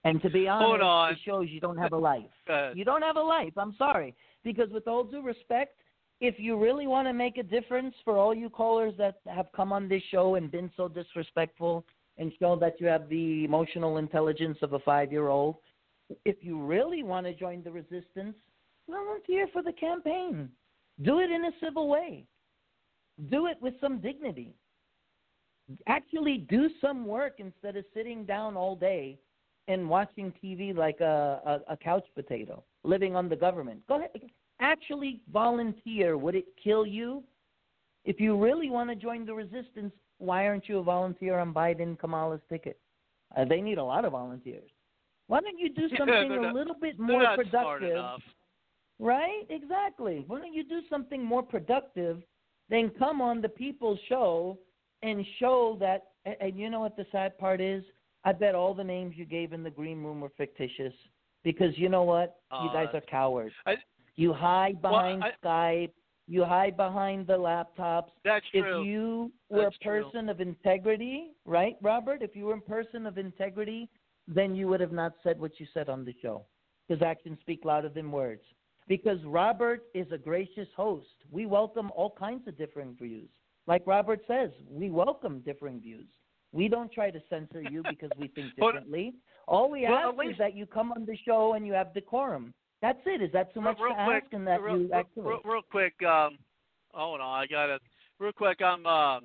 And 0.05 0.21
to 0.21 0.29
be 0.29 0.47
honest, 0.47 0.67
it 1.11 1.17
shows 1.23 1.47
you 1.49 1.61
don't 1.61 1.77
have 1.77 1.93
a 1.93 1.97
life. 1.97 2.23
You 2.75 2.83
don't 2.83 3.03
have 3.03 3.15
a 3.15 3.21
life. 3.21 3.53
I'm 3.57 3.75
sorry. 3.77 4.15
Because 4.43 4.69
with 4.69 4.87
all 4.87 5.05
due 5.05 5.21
respect, 5.21 5.77
if 6.23 6.35
you 6.37 6.57
really 6.57 6.87
want 6.87 7.05
to 7.05 7.13
make 7.13 7.37
a 7.37 7.43
difference 7.43 7.93
for 8.05 8.17
all 8.17 8.33
you 8.33 8.49
callers 8.49 8.93
that 8.97 9.17
have 9.27 9.47
come 9.53 9.73
on 9.73 9.89
this 9.89 10.01
show 10.09 10.35
and 10.35 10.49
been 10.49 10.71
so 10.77 10.87
disrespectful 10.87 11.85
and 12.17 12.31
shown 12.39 12.61
that 12.61 12.79
you 12.79 12.87
have 12.87 13.09
the 13.09 13.43
emotional 13.43 13.97
intelligence 13.97 14.57
of 14.61 14.71
a 14.71 14.79
five 14.79 15.11
year 15.11 15.27
old, 15.27 15.57
if 16.23 16.37
you 16.39 16.63
really 16.63 17.03
want 17.03 17.25
to 17.25 17.33
join 17.33 17.61
the 17.61 17.71
resistance, 17.71 18.35
volunteer 18.89 19.47
for 19.51 19.61
the 19.61 19.73
campaign. 19.73 20.47
Do 21.01 21.19
it 21.19 21.29
in 21.29 21.43
a 21.43 21.51
civil 21.61 21.89
way. 21.89 22.23
Do 23.29 23.47
it 23.47 23.57
with 23.59 23.73
some 23.81 23.99
dignity. 23.99 24.55
Actually 25.87 26.37
do 26.37 26.69
some 26.79 27.05
work 27.05 27.33
instead 27.39 27.75
of 27.75 27.83
sitting 27.93 28.23
down 28.23 28.55
all 28.55 28.77
day 28.77 29.19
and 29.67 29.89
watching 29.89 30.31
TV 30.41 30.73
like 30.73 31.01
a, 31.01 31.61
a, 31.67 31.73
a 31.73 31.77
couch 31.77 32.05
potato, 32.15 32.63
living 32.85 33.13
on 33.13 33.27
the 33.27 33.35
government. 33.35 33.81
Go 33.89 33.97
ahead. 33.97 34.21
Actually 34.63 35.19
volunteer. 35.31 36.17
Would 36.17 36.35
it 36.35 36.45
kill 36.63 36.85
you? 36.85 37.21
If 38.05 38.19
you 38.21 38.41
really 38.41 38.69
want 38.69 38.89
to 38.89 38.95
join 38.95 39.25
the 39.25 39.33
resistance, 39.33 39.93
why 40.19 40.47
aren't 40.47 40.69
you 40.69 40.77
a 40.79 40.83
volunteer 40.83 41.37
on 41.37 41.53
Biden 41.53 41.99
Kamala's 41.99 42.39
ticket? 42.47 42.79
Uh, 43.35 43.43
they 43.43 43.59
need 43.59 43.77
a 43.77 43.83
lot 43.83 44.05
of 44.05 44.13
volunteers. 44.13 44.69
Why 45.27 45.41
don't 45.41 45.59
you 45.59 45.69
do 45.69 45.89
something 45.97 46.07
they're 46.29 46.39
a 46.39 46.43
not- 46.43 46.55
little 46.55 46.75
bit 46.79 46.97
more 46.97 47.35
productive? 47.35 48.21
Right? 48.99 49.43
Exactly. 49.49 50.23
Why 50.27 50.39
don't 50.39 50.53
you 50.53 50.63
do 50.63 50.79
something 50.89 51.21
more 51.23 51.43
productive 51.43 52.21
than 52.69 52.89
come 52.91 53.21
on 53.21 53.41
the 53.41 53.49
People's 53.49 53.99
Show 54.07 54.57
and 55.01 55.25
show 55.39 55.75
that? 55.81 56.03
And, 56.25 56.35
and 56.39 56.57
you 56.57 56.69
know 56.69 56.79
what 56.79 56.95
the 56.95 57.05
sad 57.11 57.37
part 57.37 57.59
is? 57.59 57.83
I 58.23 58.31
bet 58.31 58.55
all 58.55 58.73
the 58.73 58.83
names 58.83 59.15
you 59.17 59.25
gave 59.25 59.51
in 59.51 59.61
the 59.63 59.69
green 59.69 60.01
room 60.03 60.21
were 60.21 60.31
fictitious 60.37 60.93
because 61.43 61.77
you 61.77 61.89
know 61.89 62.03
what? 62.03 62.37
you 62.51 62.69
Uh, 62.69 62.73
guys 62.73 62.87
are 62.93 63.01
cowards. 63.01 63.53
I- 63.65 63.75
you 64.15 64.33
hide 64.33 64.77
Well, 64.81 64.93
behind 64.93 65.23
I- 65.23 65.31
Skype. 65.43 65.91
You 66.27 66.45
hide 66.45 66.77
behind 66.77 67.27
the 67.27 67.37
laptops. 67.37 68.11
That's 68.23 68.45
if 68.53 68.63
true. 68.63 68.83
you 68.83 69.31
were 69.49 69.63
That's 69.63 69.75
a 69.75 69.83
true. 69.83 70.03
person 70.05 70.29
of 70.29 70.39
integrity, 70.39 71.33
right, 71.45 71.75
Robert? 71.81 72.21
If 72.21 72.33
you 72.33 72.45
were 72.45 72.53
a 72.55 72.61
person 72.61 73.05
of 73.05 73.17
integrity, 73.17 73.89
then 74.25 74.55
you 74.55 74.69
would 74.69 74.79
have 74.79 74.93
not 74.93 75.13
said 75.21 75.37
what 75.37 75.59
you 75.59 75.65
said 75.73 75.89
on 75.89 76.05
the 76.05 76.13
show. 76.21 76.45
Because 76.87 77.01
actions 77.03 77.39
speak 77.41 77.65
louder 77.65 77.89
than 77.89 78.09
words. 78.09 78.41
Because 78.87 79.21
Robert 79.25 79.83
is 79.93 80.09
a 80.13 80.17
gracious 80.17 80.67
host. 80.77 81.07
We 81.29 81.45
welcome 81.45 81.91
all 81.93 82.11
kinds 82.11 82.47
of 82.47 82.57
differing 82.57 82.95
views. 82.95 83.29
Like 83.67 83.83
Robert 83.85 84.21
says, 84.25 84.51
we 84.69 84.89
welcome 84.89 85.39
differing 85.41 85.81
views. 85.81 86.07
We 86.53 86.67
don't 86.69 86.91
try 86.91 87.09
to 87.11 87.21
censor 87.29 87.61
you 87.61 87.83
because 87.89 88.11
we 88.17 88.27
think 88.29 88.55
differently. 88.55 89.13
All 89.47 89.69
we 89.69 89.81
Well, 89.83 90.09
ask 90.11 90.17
least- 90.17 90.31
is 90.33 90.37
that 90.37 90.55
you 90.55 90.65
come 90.65 90.93
on 90.93 91.05
the 91.05 91.17
show 91.17 91.53
and 91.53 91.67
you 91.67 91.73
have 91.73 91.93
decorum. 91.93 92.53
That's 92.83 92.99
it. 93.05 93.21
Is 93.21 93.31
that 93.31 93.53
too 93.53 93.61
much 93.61 93.77
real 93.81 93.95
to 93.95 94.03
quick, 94.03 94.23
ask? 94.25 94.33
And 94.33 94.45
that 94.45 94.61
real, 94.61 94.77
you 94.77 94.91
actually 94.93 95.23
real, 95.23 95.39
real 95.45 95.61
quick. 95.71 95.93
Um, 96.03 96.37
hold 96.91 97.21
on, 97.21 97.41
I 97.41 97.47
got 97.47 97.73
it. 97.73 97.81
Real 98.19 98.33
quick, 98.33 98.61
I'm. 98.61 98.85
Um, 98.85 99.21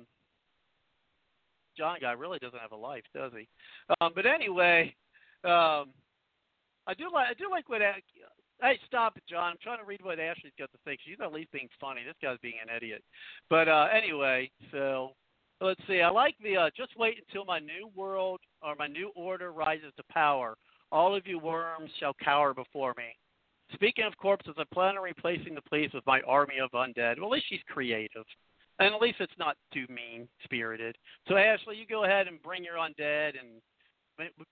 John 1.77 1.97
guy 1.99 2.13
really 2.13 2.39
doesn't 2.39 2.59
have 2.59 2.71
a 2.71 2.77
life, 2.77 3.03
does 3.13 3.33
he? 3.37 3.49
Um, 3.99 4.13
but 4.15 4.25
anyway, 4.25 4.95
um, 5.43 5.91
I 6.87 6.93
do 6.97 7.11
like 7.13 7.27
I 7.29 7.33
do 7.37 7.51
like 7.51 7.67
what. 7.67 7.81
Hey, 7.81 8.79
stop 8.87 9.17
it, 9.17 9.23
John. 9.29 9.51
I'm 9.51 9.57
trying 9.61 9.79
to 9.79 9.85
read 9.85 10.03
what 10.03 10.21
Ashley's 10.21 10.53
got 10.57 10.71
to 10.71 10.77
say. 10.85 10.97
She's 11.05 11.17
at 11.21 11.33
least 11.33 11.51
being 11.51 11.67
funny. 11.81 12.01
This 12.07 12.15
guy's 12.21 12.37
being 12.41 12.55
an 12.65 12.73
idiot. 12.73 13.03
But 13.49 13.67
uh, 13.67 13.87
anyway, 13.93 14.49
so 14.71 15.11
let's 15.59 15.81
see. 15.85 15.99
I 15.99 16.09
like 16.09 16.35
the 16.41 16.55
uh, 16.55 16.69
just 16.77 16.97
wait 16.97 17.17
until 17.27 17.43
my 17.43 17.59
new 17.59 17.89
world 17.93 18.39
or 18.61 18.75
my 18.79 18.87
new 18.87 19.11
order 19.17 19.51
rises 19.51 19.91
to 19.97 20.03
power. 20.09 20.55
All 20.93 21.13
of 21.13 21.27
you 21.27 21.39
worms 21.39 21.91
shall 21.99 22.13
cower 22.23 22.53
before 22.53 22.93
me. 22.97 23.17
Speaking 23.73 24.05
of 24.05 24.17
corpses, 24.17 24.55
I 24.57 24.63
plan 24.73 24.97
on 24.97 25.03
replacing 25.03 25.53
the 25.55 25.61
police 25.61 25.91
with 25.93 26.05
my 26.05 26.21
army 26.21 26.55
of 26.59 26.71
undead. 26.71 27.17
Well, 27.17 27.27
at 27.27 27.31
least 27.31 27.45
she's 27.49 27.59
creative. 27.67 28.25
And 28.79 28.93
at 28.95 29.01
least 29.01 29.17
it's 29.19 29.37
not 29.37 29.57
too 29.73 29.85
mean 29.89 30.27
spirited. 30.43 30.97
So, 31.27 31.35
Ashley, 31.35 31.75
you 31.75 31.85
go 31.85 32.05
ahead 32.05 32.27
and 32.27 32.41
bring 32.41 32.63
your 32.63 32.75
undead 32.75 33.33
and 33.37 33.61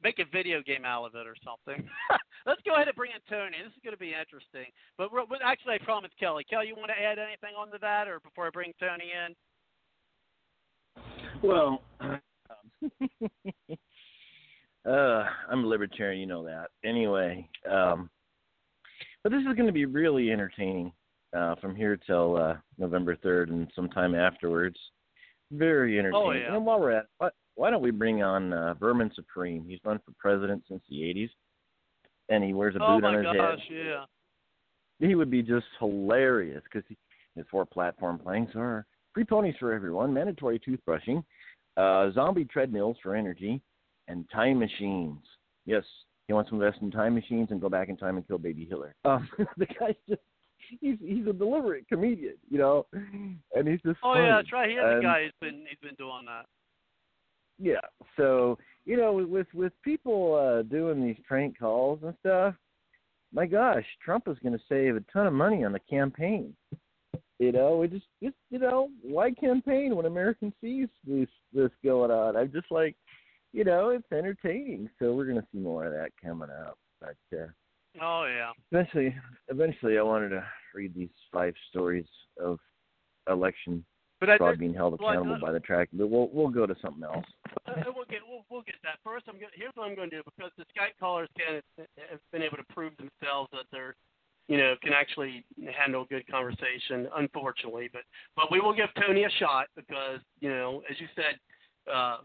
make 0.03 0.19
a 0.19 0.25
video 0.31 0.61
game 0.61 0.85
out 0.85 1.05
of 1.05 1.15
it 1.15 1.25
or 1.25 1.35
something. 1.43 1.87
Let's 2.45 2.61
go 2.65 2.75
ahead 2.75 2.87
and 2.87 2.95
bring 2.95 3.11
in 3.11 3.21
Tony. 3.29 3.57
This 3.63 3.71
is 3.73 3.81
going 3.83 3.93
to 3.95 3.99
be 3.99 4.13
interesting. 4.13 4.71
But, 4.97 5.11
we're- 5.11 5.25
but 5.27 5.39
actually, 5.43 5.75
I 5.75 5.77
promised 5.79 6.17
Kelly. 6.19 6.43
Kelly, 6.49 6.67
you 6.67 6.75
want 6.75 6.91
to 6.95 7.01
add 7.01 7.17
anything 7.19 7.55
onto 7.57 7.79
that 7.79 8.07
or 8.07 8.19
before 8.19 8.47
I 8.47 8.49
bring 8.49 8.73
Tony 8.79 9.11
in? 9.11 9.35
Well, 11.41 11.81
uh, 14.85 15.23
I'm 15.49 15.63
a 15.63 15.67
libertarian, 15.67 16.19
you 16.19 16.27
know 16.27 16.43
that. 16.45 16.69
Anyway, 16.83 17.47
um, 17.69 18.09
but 19.27 19.35
this 19.35 19.45
is 19.45 19.55
going 19.55 19.67
to 19.67 19.73
be 19.73 19.83
really 19.83 20.31
entertaining 20.31 20.89
uh, 21.37 21.53
from 21.55 21.75
here 21.75 21.97
till 21.97 22.37
uh, 22.37 22.55
November 22.77 23.13
3rd 23.17 23.49
and 23.49 23.67
sometime 23.75 24.15
afterwards. 24.15 24.77
Very 25.51 25.99
entertaining. 25.99 26.25
Oh, 26.25 26.31
yeah. 26.31 26.55
And 26.55 26.65
while 26.65 26.79
we're 26.79 26.91
at, 26.91 27.07
why, 27.17 27.27
why 27.55 27.69
don't 27.69 27.81
we 27.81 27.91
bring 27.91 28.23
on 28.23 28.53
uh, 28.53 28.75
Vermin 28.75 29.11
Supreme? 29.13 29.65
He's 29.67 29.81
run 29.83 29.99
for 30.05 30.13
president 30.17 30.63
since 30.69 30.81
the 30.89 31.01
80s, 31.01 31.29
and 32.29 32.41
he 32.41 32.53
wears 32.53 32.75
a 32.75 32.79
oh, 32.81 32.95
boot 32.95 33.03
on 33.03 33.15
his 33.15 33.25
head. 33.25 33.35
Oh 33.35 33.37
gosh, 33.37 33.59
head. 33.67 33.77
yeah. 33.85 35.05
He 35.05 35.15
would 35.15 35.29
be 35.29 35.41
just 35.41 35.65
hilarious 35.77 36.63
because 36.63 36.87
his 37.35 37.45
four 37.51 37.65
platform 37.65 38.19
planks 38.19 38.53
are 38.55 38.85
free 39.13 39.25
ponies 39.25 39.55
for 39.59 39.73
everyone, 39.73 40.13
mandatory 40.13 40.57
toothbrushing, 40.57 41.21
uh, 41.75 42.13
zombie 42.13 42.45
treadmills 42.45 42.95
for 43.03 43.13
energy, 43.13 43.61
and 44.07 44.23
time 44.33 44.57
machines. 44.57 45.19
Yes, 45.65 45.83
he 46.27 46.33
wants 46.33 46.49
to 46.49 46.55
invest 46.55 46.81
in 46.81 46.91
time 46.91 47.15
machines 47.15 47.47
and 47.51 47.61
go 47.61 47.69
back 47.69 47.89
in 47.89 47.97
time 47.97 48.17
and 48.17 48.27
kill 48.27 48.37
baby 48.37 48.65
Hitler. 48.69 48.95
Um, 49.05 49.27
the 49.57 49.65
guy's 49.65 49.95
just 50.09 50.21
he's 50.81 50.97
he's 51.01 51.25
a 51.27 51.33
deliberate 51.33 51.87
comedian, 51.87 52.35
you 52.49 52.57
know, 52.57 52.85
and 52.93 53.67
he's 53.67 53.81
just 53.85 53.99
Oh, 54.03 54.13
funny. 54.13 54.25
yeah, 54.27 54.41
try 54.47 54.67
he's 54.67 54.77
the 54.77 54.99
guy 55.01 55.23
who's 55.23 55.33
been, 55.41 55.63
he's 55.69 55.79
been 55.81 55.95
doing 55.95 56.25
that. 56.25 56.45
yeah. 57.57 57.79
So 58.17 58.57
you 58.85 58.97
know, 58.97 59.13
with 59.13 59.47
with 59.53 59.73
people 59.83 60.35
uh, 60.35 60.63
doing 60.63 61.03
these 61.05 61.17
prank 61.27 61.57
calls 61.59 61.99
and 62.03 62.13
stuff, 62.19 62.55
my 63.33 63.45
gosh, 63.45 63.85
Trump 64.03 64.27
is 64.27 64.37
going 64.43 64.57
to 64.57 64.63
save 64.69 64.95
a 64.95 65.01
ton 65.11 65.27
of 65.27 65.33
money 65.33 65.63
on 65.63 65.71
the 65.73 65.79
campaign. 65.89 66.53
You 67.39 67.51
know, 67.51 67.83
it 67.83 67.91
just 67.91 68.05
just 68.21 68.35
you 68.49 68.59
know, 68.59 68.89
why 69.01 69.31
campaign 69.31 69.95
when 69.95 70.05
American 70.07 70.51
sees 70.59 70.87
this 71.05 71.29
this 71.53 71.69
going 71.83 72.11
on? 72.11 72.35
I'm 72.35 72.51
just 72.51 72.71
like, 72.71 72.95
you 73.53 73.63
know, 73.63 73.89
it's 73.89 74.11
entertaining. 74.11 74.89
So 74.99 75.13
we're 75.13 75.25
going 75.25 75.41
to 75.41 75.47
see 75.51 75.59
more 75.59 75.85
of 75.85 75.93
that 75.93 76.09
coming 76.23 76.49
up. 76.49 76.77
But 77.01 77.15
uh, 77.37 77.47
Oh, 78.01 78.25
yeah. 78.25 78.51
eventually, 78.71 79.15
eventually, 79.47 79.97
I 79.97 80.01
wanted 80.03 80.29
to 80.29 80.43
read 80.75 80.93
these 80.93 81.09
five 81.33 81.53
stories 81.69 82.05
of 82.39 82.59
election 83.27 83.83
But 84.19 84.29
I 84.29 84.37
fraud 84.37 84.53
did- 84.53 84.59
being 84.59 84.73
held 84.73 84.99
well, 84.99 85.09
I 85.09 85.13
accountable 85.13 85.35
did- 85.37 85.45
by 85.45 85.51
the 85.51 85.59
track. 85.59 85.89
But 85.93 86.07
we'll 86.09 86.29
we'll 86.31 86.49
go 86.49 86.65
to 86.65 86.75
something 86.81 87.03
else. 87.03 87.25
Uh, 87.67 87.71
uh, 87.71 87.91
we'll 87.93 88.05
get 88.05 88.19
we'll, 88.25 88.45
we'll 88.49 88.61
get 88.61 88.75
that. 88.83 88.95
First, 89.03 89.25
I'm 89.27 89.33
going. 89.35 89.51
Here's 89.53 89.71
what 89.75 89.89
I'm 89.89 89.95
going 89.95 90.09
to 90.11 90.17
do 90.17 90.23
because 90.23 90.51
the 90.57 90.63
Skype 90.71 90.95
callers 91.01 91.27
can 91.37 91.59
have 91.77 92.19
been 92.31 92.41
able 92.41 92.55
to 92.55 92.63
prove 92.73 92.93
themselves 92.95 93.49
that 93.51 93.65
they're, 93.73 93.93
you 94.47 94.55
know, 94.57 94.75
can 94.81 94.93
actually 94.93 95.43
handle 95.75 96.05
good 96.05 96.25
conversation. 96.31 97.09
Unfortunately, 97.17 97.89
but 97.91 98.03
but 98.37 98.49
we 98.51 98.61
will 98.61 98.73
give 98.73 98.87
Tony 99.05 99.25
a 99.25 99.29
shot 99.31 99.67
because 99.75 100.19
you 100.39 100.47
know, 100.47 100.81
as 100.89 100.95
you 101.01 101.07
said, 101.13 101.35
uh, 101.93 102.17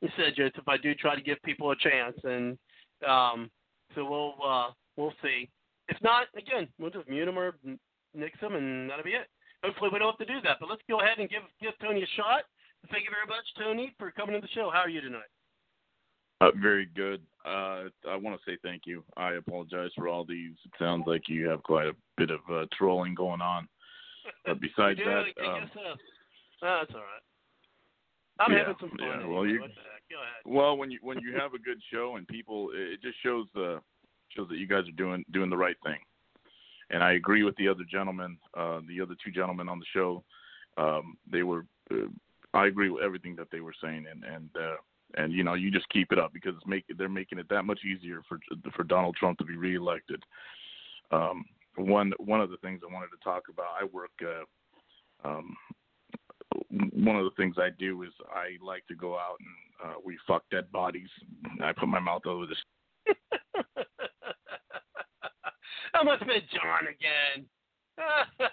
you 0.00 0.08
said 0.16 0.34
just 0.36 0.56
if 0.56 0.68
I 0.68 0.76
do 0.76 0.94
try 0.94 1.14
to 1.14 1.22
give 1.22 1.42
people 1.42 1.70
a 1.70 1.76
chance, 1.76 2.16
and 2.24 2.58
um, 3.06 3.50
so 3.94 4.04
we'll 4.04 4.34
uh, 4.44 4.70
we'll 4.96 5.14
see. 5.22 5.48
If 5.88 5.96
not, 6.02 6.26
again, 6.36 6.68
we'll 6.78 6.90
just 6.90 7.08
mute 7.08 7.26
them 7.26 7.38
or 7.38 7.54
nix 8.14 8.38
them, 8.40 8.54
and 8.54 8.90
that'll 8.90 9.04
be 9.04 9.10
it. 9.10 9.28
Hopefully, 9.62 9.90
we 9.92 9.98
don't 9.98 10.12
have 10.12 10.26
to 10.26 10.32
do 10.32 10.40
that. 10.42 10.58
But 10.60 10.68
let's 10.68 10.82
go 10.88 11.00
ahead 11.00 11.18
and 11.18 11.30
give 11.30 11.42
give 11.60 11.72
Tony 11.80 12.02
a 12.02 12.06
shot. 12.16 12.42
Thank 12.90 13.04
you 13.04 13.10
very 13.10 13.26
much, 13.26 13.44
Tony, 13.58 13.94
for 13.98 14.10
coming 14.10 14.34
to 14.34 14.40
the 14.40 14.52
show. 14.54 14.70
How 14.72 14.80
are 14.80 14.88
you 14.88 15.00
tonight? 15.00 15.30
Uh, 16.40 16.50
very 16.60 16.86
good. 16.94 17.22
Uh, 17.46 17.88
I 18.08 18.16
want 18.16 18.38
to 18.38 18.50
say 18.50 18.58
thank 18.62 18.82
you. 18.84 19.02
I 19.16 19.32
apologize 19.32 19.90
for 19.96 20.08
all 20.08 20.24
these. 20.24 20.52
It 20.64 20.72
sounds 20.78 21.04
like 21.06 21.28
you 21.28 21.48
have 21.48 21.62
quite 21.62 21.86
a 21.86 21.94
bit 22.18 22.30
of 22.30 22.40
uh, 22.52 22.66
trolling 22.76 23.14
going 23.14 23.40
on. 23.40 23.68
But 24.44 24.60
besides 24.60 24.98
do? 24.98 25.04
that, 25.04 25.22
I 25.40 25.54
um, 25.54 25.60
guess 25.60 25.70
so. 25.72 25.80
Oh, 26.66 26.82
that's 26.82 26.94
all 26.94 27.00
right. 27.00 27.25
I'm 28.38 28.52
yeah, 28.52 28.58
having 28.58 28.76
some 28.80 28.90
fun. 28.90 28.98
yeah, 29.00 29.26
well, 29.26 29.46
you- 29.46 29.60
What 29.60 29.70
the 29.70 29.80
heck? 29.80 30.02
Go 30.08 30.16
ahead. 30.16 30.42
well, 30.44 30.76
when 30.76 30.90
you 30.90 30.98
when 31.02 31.18
you 31.18 31.34
have 31.34 31.54
a 31.54 31.58
good 31.58 31.80
show 31.92 32.14
and 32.16 32.28
people, 32.28 32.70
it 32.72 33.02
just 33.02 33.20
shows 33.22 33.46
uh, 33.56 33.80
shows 34.28 34.48
that 34.48 34.58
you 34.58 34.66
guys 34.68 34.88
are 34.88 34.92
doing 34.92 35.24
doing 35.32 35.50
the 35.50 35.56
right 35.56 35.76
thing. 35.84 35.98
And 36.90 37.02
I 37.02 37.14
agree 37.14 37.42
with 37.42 37.56
the 37.56 37.66
other 37.66 37.82
gentlemen, 37.90 38.38
uh, 38.56 38.80
the 38.88 39.00
other 39.00 39.16
two 39.24 39.32
gentlemen 39.32 39.68
on 39.68 39.80
the 39.80 39.86
show. 39.92 40.22
Um, 40.76 41.16
they 41.30 41.42
were, 41.42 41.66
uh, 41.90 42.06
I 42.54 42.66
agree 42.66 42.90
with 42.90 43.02
everything 43.02 43.34
that 43.36 43.48
they 43.50 43.60
were 43.60 43.74
saying, 43.82 44.06
and 44.08 44.22
and 44.22 44.50
uh, 44.56 44.76
and 45.16 45.32
you 45.32 45.42
know, 45.42 45.54
you 45.54 45.70
just 45.72 45.88
keep 45.88 46.12
it 46.12 46.18
up 46.18 46.32
because 46.32 46.54
it's 46.54 46.66
make 46.66 46.84
they're 46.96 47.08
making 47.08 47.38
it 47.38 47.48
that 47.48 47.64
much 47.64 47.80
easier 47.84 48.22
for 48.28 48.38
for 48.76 48.84
Donald 48.84 49.16
Trump 49.16 49.38
to 49.38 49.44
be 49.44 49.56
reelected. 49.56 50.22
Um, 51.10 51.44
one 51.76 52.12
one 52.18 52.40
of 52.40 52.50
the 52.50 52.56
things 52.58 52.80
I 52.88 52.92
wanted 52.92 53.08
to 53.08 53.24
talk 53.24 53.44
about, 53.50 53.74
I 53.80 53.84
work 53.84 54.10
uh, 54.22 55.28
um, 55.28 55.56
one 56.92 57.16
of 57.16 57.24
the 57.24 57.30
things 57.36 57.56
I 57.58 57.70
do 57.78 58.02
is 58.02 58.10
I 58.30 58.56
like 58.64 58.86
to 58.88 58.94
go 58.94 59.16
out 59.16 59.36
and 59.40 59.90
uh, 59.90 59.94
we 60.04 60.18
fuck 60.26 60.42
dead 60.50 60.70
bodies. 60.72 61.08
I 61.62 61.72
put 61.72 61.88
my 61.88 62.00
mouth 62.00 62.26
over 62.26 62.46
the. 62.46 62.56
that 65.92 66.04
must 66.04 66.20
have 66.20 66.28
been 66.28 66.42
John 66.52 66.86
again. 66.88 67.46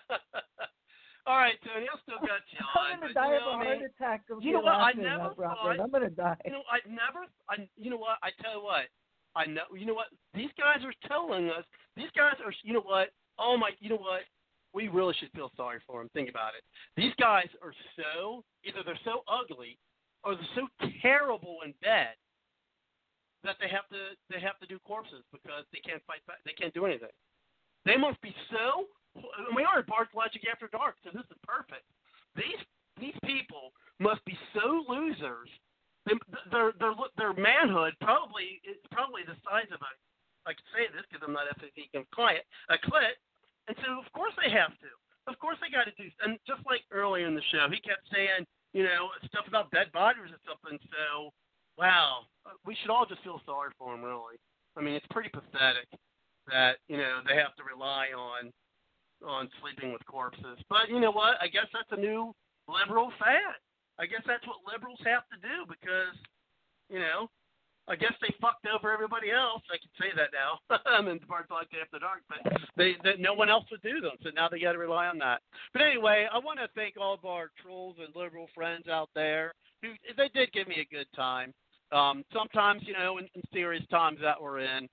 All 1.25 1.37
right, 1.37 1.55
Tony, 1.63 1.87
I've 1.87 2.03
still 2.03 2.19
got 2.19 2.43
you. 2.51 2.59
I'm 2.75 2.99
gonna 2.99 3.13
but 3.13 3.19
die 3.19 3.31
you 3.31 3.39
of 3.39 3.47
a 3.47 3.63
heart 3.63 3.79
mean? 3.79 3.87
attack. 3.87 4.23
You 4.41 4.53
know 4.53 4.59
what? 4.59 4.75
I 4.75 4.91
never 4.91 5.31
up, 5.31 5.37
thought. 5.37 5.79
I'm 5.79 5.89
gonna 5.89 6.09
die. 6.09 6.35
You 6.43 6.51
know, 6.51 6.63
I 6.67 6.79
never. 6.87 7.23
I. 7.49 7.67
You 7.77 7.91
know 7.91 7.97
what? 7.97 8.17
I 8.21 8.29
tell 8.41 8.59
you 8.59 8.63
what. 8.63 8.91
I 9.35 9.45
know. 9.45 9.63
You 9.75 9.85
know 9.85 9.93
what? 9.93 10.07
These 10.35 10.51
guys 10.59 10.83
are 10.83 10.93
telling 11.07 11.49
us. 11.49 11.63
These 11.95 12.11
guys 12.15 12.35
are. 12.43 12.53
You 12.63 12.73
know 12.73 12.83
what? 12.83 13.09
Oh 13.39 13.55
my. 13.57 13.71
You 13.79 13.89
know 13.89 14.03
what? 14.03 14.27
We 14.73 14.87
really 14.87 15.13
should 15.19 15.31
feel 15.31 15.51
sorry 15.55 15.79
for 15.85 16.01
them. 16.01 16.09
Think 16.13 16.29
about 16.29 16.57
it. 16.57 16.63
These 16.97 17.13
guys 17.19 17.47
are 17.61 17.73
so. 17.95 18.43
Either 18.65 18.81
they're 18.85 18.99
so 19.05 19.21
ugly, 19.29 19.77
or 20.23 20.35
they're 20.35 20.55
so 20.55 20.67
terrible 21.01 21.59
in 21.65 21.73
bed 21.81 22.17
that 23.43 23.57
they 23.61 23.69
have 23.69 23.87
to. 23.93 24.17
They 24.29 24.41
have 24.41 24.57
to 24.59 24.67
do 24.67 24.79
corpses 24.87 25.23
because 25.31 25.63
they 25.71 25.79
can't 25.79 26.01
fight 26.07 26.25
back. 26.25 26.41
They 26.45 26.57
can't 26.57 26.73
do 26.73 26.85
anything. 26.85 27.13
They 27.85 27.97
must 27.97 28.19
be 28.21 28.33
so. 28.49 28.87
We 29.55 29.63
are 29.63 29.79
at 29.79 29.87
Bards 29.87 30.09
Logic 30.15 30.41
After 30.49 30.67
Dark, 30.73 30.95
so 31.03 31.11
this 31.13 31.27
is 31.29 31.37
perfect. 31.45 31.85
These 32.35 32.61
these 32.99 33.17
people 33.25 33.73
must 33.99 34.25
be 34.25 34.37
so 34.57 34.81
losers. 34.89 35.49
Their 36.49 36.73
their 36.79 36.93
their 37.17 37.33
manhood 37.33 37.93
probably 38.01 38.59
is 38.65 38.77
probably 38.91 39.21
the 39.27 39.37
size 39.45 39.69
of 39.69 39.79
a. 39.79 39.91
I 40.43 40.51
can 40.51 40.67
say 40.75 40.91
this 40.91 41.05
because 41.07 41.23
I'm 41.23 41.31
not 41.31 41.47
FCC 41.55 41.87
compliant. 41.93 42.43
A 42.67 42.75
clit, 42.75 43.15
and 43.67 43.77
so 43.79 43.99
of 43.99 44.07
course 44.11 44.33
they 44.39 44.51
have 44.51 44.73
to. 44.81 44.91
Of 45.27 45.39
course 45.39 45.55
they 45.63 45.71
got 45.71 45.87
to 45.87 45.95
do. 45.95 46.11
And 46.23 46.35
just 46.43 46.59
like 46.67 46.83
earlier 46.91 47.27
in 47.27 47.35
the 47.35 47.47
show, 47.47 47.71
he 47.71 47.79
kept 47.79 48.03
saying, 48.11 48.43
you 48.75 48.83
know, 48.83 49.07
stuff 49.31 49.47
about 49.47 49.71
dead 49.71 49.87
bodies 49.95 50.35
or 50.35 50.41
something. 50.43 50.75
So, 50.91 51.31
wow, 51.79 52.27
we 52.67 52.75
should 52.81 52.91
all 52.91 53.07
just 53.07 53.23
feel 53.23 53.39
sorry 53.47 53.71
for 53.79 53.95
him, 53.95 54.03
really. 54.03 54.35
I 54.75 54.81
mean, 54.81 54.95
it's 54.95 55.07
pretty 55.11 55.29
pathetic 55.29 55.87
that 56.51 56.75
you 56.91 56.97
know 56.97 57.23
they 57.23 57.39
have 57.39 57.55
to 57.55 57.63
rely 57.63 58.11
on 58.11 58.51
on 59.23 59.47
sleeping 59.61 59.93
with 59.93 60.03
corpses. 60.05 60.59
But 60.67 60.89
you 60.89 60.99
know 60.99 61.11
what? 61.11 61.39
I 61.39 61.47
guess 61.47 61.71
that's 61.71 61.91
a 61.91 61.99
new 61.99 62.35
liberal 62.67 63.11
fad. 63.19 63.55
I 63.99 64.05
guess 64.05 64.21
that's 64.27 64.45
what 64.47 64.65
liberals 64.67 64.99
have 65.05 65.23
to 65.31 65.37
do 65.39 65.63
because, 65.69 66.17
you 66.89 66.99
know, 66.99 67.29
I 67.87 67.95
guess 67.95 68.13
they 68.21 68.33
fucked 68.39 68.65
over 68.65 68.91
everybody 68.91 69.31
else. 69.31 69.61
I 69.69 69.77
can 69.77 69.91
say 69.99 70.15
that 70.15 70.29
now. 70.31 70.79
I'm 70.85 71.07
in 71.09 71.19
Bart 71.27 71.49
Talk 71.49 71.67
After 71.79 71.99
Dark, 71.99 72.21
but 72.29 72.39
they, 72.77 72.95
they 73.03 73.21
no 73.21 73.33
one 73.33 73.49
else 73.49 73.65
would 73.71 73.81
do 73.81 73.99
them, 73.99 74.13
so 74.23 74.29
now 74.33 74.47
they 74.47 74.59
got 74.59 74.71
to 74.71 74.77
rely 74.77 75.07
on 75.07 75.17
that. 75.19 75.41
But 75.73 75.81
anyway, 75.81 76.27
I 76.31 76.39
want 76.39 76.59
to 76.59 76.69
thank 76.75 76.95
all 76.97 77.13
of 77.13 77.25
our 77.25 77.51
trolls 77.61 77.97
and 77.99 78.15
liberal 78.15 78.47
friends 78.55 78.87
out 78.87 79.09
there 79.13 79.53
who 79.81 79.89
they 80.15 80.29
did 80.33 80.53
give 80.53 80.67
me 80.67 80.79
a 80.79 80.95
good 80.95 81.07
time. 81.15 81.53
Um, 81.91 82.23
sometimes, 82.33 82.83
you 82.85 82.93
know, 82.93 83.17
in, 83.17 83.27
in 83.35 83.41
serious 83.53 83.83
times 83.91 84.17
that 84.21 84.41
we're 84.41 84.59
in, 84.59 84.87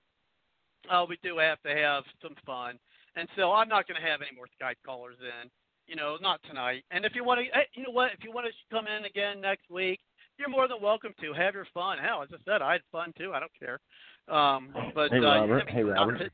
uh, 0.91 1.05
we 1.07 1.17
do 1.23 1.37
have 1.37 1.61
to 1.61 1.73
have 1.73 2.03
some 2.21 2.35
fun. 2.45 2.77
And 3.15 3.27
so 3.37 3.53
I'm 3.53 3.69
not 3.69 3.87
going 3.87 3.99
to 3.99 4.07
have 4.07 4.21
any 4.21 4.35
more 4.35 4.47
Skype 4.61 4.75
callers 4.85 5.17
in, 5.19 5.49
you 5.87 5.95
know, 5.95 6.17
not 6.21 6.41
tonight. 6.47 6.83
And 6.91 7.05
if 7.05 7.15
you 7.15 7.23
want 7.23 7.39
to, 7.39 7.45
you 7.73 7.83
know 7.83 7.91
what, 7.91 8.11
if 8.11 8.23
you 8.23 8.31
want 8.31 8.47
to 8.47 8.75
come 8.75 8.85
in 8.87 9.05
again 9.05 9.41
next 9.41 9.69
week, 9.69 9.99
you're 10.41 10.49
more 10.49 10.67
than 10.67 10.81
welcome 10.81 11.13
to. 11.21 11.33
Have 11.33 11.53
your 11.53 11.67
fun. 11.73 11.97
Hell, 12.01 12.23
as 12.23 12.29
I 12.33 12.37
said, 12.51 12.61
I 12.61 12.73
had 12.73 12.81
fun 12.91 13.13
too. 13.17 13.31
I 13.33 13.39
don't 13.39 13.51
care. 13.57 13.79
Um, 14.27 14.73
but 14.95 15.11
Hey, 15.11 15.19
uh, 15.19 15.21
Robert. 15.21 15.69
Hey, 15.69 15.83
Robert. 15.83 16.31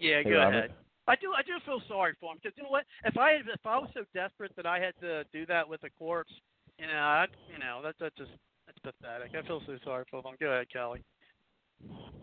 Yeah, 0.00 0.22
Hey, 0.22 0.30
go 0.30 0.38
Robert. 0.38 0.56
ahead. 0.58 0.74
I 1.08 1.16
do. 1.16 1.32
I 1.36 1.42
do 1.42 1.52
feel 1.66 1.80
sorry 1.88 2.14
for 2.20 2.32
him 2.32 2.38
because 2.40 2.56
you 2.56 2.62
know 2.62 2.68
what? 2.70 2.84
If 3.04 3.18
I 3.18 3.32
had, 3.32 3.40
if 3.52 3.66
I 3.66 3.76
was 3.78 3.90
so 3.92 4.04
desperate 4.14 4.52
that 4.56 4.66
I 4.66 4.78
had 4.78 4.94
to 5.00 5.24
do 5.32 5.44
that 5.46 5.68
with 5.68 5.82
a 5.82 5.90
corpse, 5.98 6.32
you 6.78 6.86
know, 6.86 6.92
I, 6.94 7.26
you 7.52 7.58
know, 7.58 7.80
that's 7.82 7.98
that's 7.98 8.16
just 8.16 8.30
that's 8.66 8.78
pathetic. 8.78 9.32
I 9.36 9.44
feel 9.46 9.60
so 9.66 9.76
sorry 9.84 10.04
for 10.10 10.22
them. 10.22 10.34
Go 10.40 10.46
ahead, 10.46 10.70
Kelly. 10.72 11.02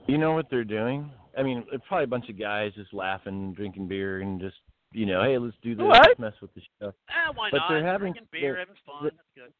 You 0.07 0.17
know 0.17 0.31
what 0.31 0.49
they're 0.49 0.63
doing? 0.63 1.11
I 1.37 1.43
mean, 1.43 1.65
it's 1.73 1.83
probably 1.89 2.05
a 2.05 2.07
bunch 2.07 2.29
of 2.29 2.39
guys 2.39 2.71
just 2.75 2.93
laughing, 2.93 3.53
drinking 3.53 3.89
beer, 3.89 4.21
and 4.21 4.39
just 4.39 4.55
you 4.93 5.05
know, 5.05 5.21
hey, 5.23 5.37
let's 5.37 5.55
do 5.61 5.75
this, 5.75 5.85
What? 5.85 6.07
let's 6.07 6.19
mess 6.19 6.33
with 6.41 6.53
the 6.55 6.61
show. 6.81 6.93
Ah, 7.11 7.31
why 7.35 7.49
But 7.51 7.57
not? 7.57 7.69
they're 7.69 7.85
having- 7.85 8.13
Drinking 8.13 8.27
beer, 8.31 8.53
they're- 8.53 8.59
having 8.59 8.75
fun. 8.85 9.03
That's 9.03 9.17
good. 9.35 9.53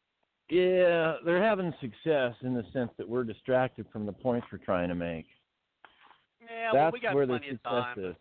Yeah, 0.49 1.15
they're 1.25 1.43
having 1.43 1.73
success 1.79 2.33
in 2.41 2.53
the 2.53 2.63
sense 2.73 2.89
that 2.97 3.07
we're 3.07 3.23
distracted 3.23 3.85
from 3.93 4.05
the 4.05 4.11
points 4.13 4.47
we're 4.51 4.57
trying 4.57 4.89
to 4.89 4.95
make. 4.95 5.25
Yeah, 6.41 6.73
well, 6.73 6.83
That's 6.85 6.93
we 6.93 6.99
got 6.99 7.13
where 7.13 7.25
the 7.27 7.33
plenty 7.33 7.49
of 7.49 7.55
success 7.57 7.71
time. 7.95 8.05
is. 8.05 8.15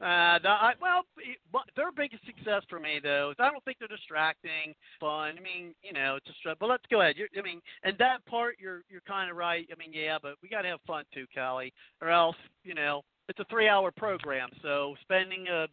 Uh, 0.00 0.38
the, 0.42 0.48
I, 0.48 0.72
well, 0.82 1.02
it- 1.18 1.38
their 1.76 1.92
biggest 1.92 2.26
success 2.26 2.62
for 2.68 2.80
me 2.80 2.98
though 3.02 3.30
is 3.30 3.36
I 3.38 3.48
don't 3.50 3.64
think 3.64 3.78
they're 3.78 3.86
distracting, 3.88 4.74
fun. 4.98 5.34
I 5.38 5.40
mean, 5.40 5.72
you 5.82 5.92
know, 5.92 6.16
it's 6.16 6.26
just. 6.26 6.58
But 6.58 6.68
let's 6.68 6.82
go 6.90 7.00
ahead. 7.00 7.14
You're, 7.16 7.28
I 7.38 7.42
mean, 7.42 7.60
and 7.84 7.96
that 7.98 8.24
part 8.26 8.56
you're 8.60 8.82
you're 8.90 9.02
kind 9.06 9.30
of 9.30 9.36
right. 9.36 9.68
I 9.72 9.76
mean, 9.78 9.92
yeah, 9.92 10.18
but 10.20 10.34
we 10.42 10.48
got 10.48 10.62
to 10.62 10.68
have 10.68 10.80
fun 10.86 11.04
too, 11.14 11.26
Callie, 11.32 11.72
or 12.02 12.10
else 12.10 12.36
you 12.64 12.74
know 12.74 13.02
it's 13.28 13.38
a 13.38 13.44
three-hour 13.44 13.92
program. 13.92 14.48
So 14.62 14.96
spending 15.00 15.46
a 15.48 15.66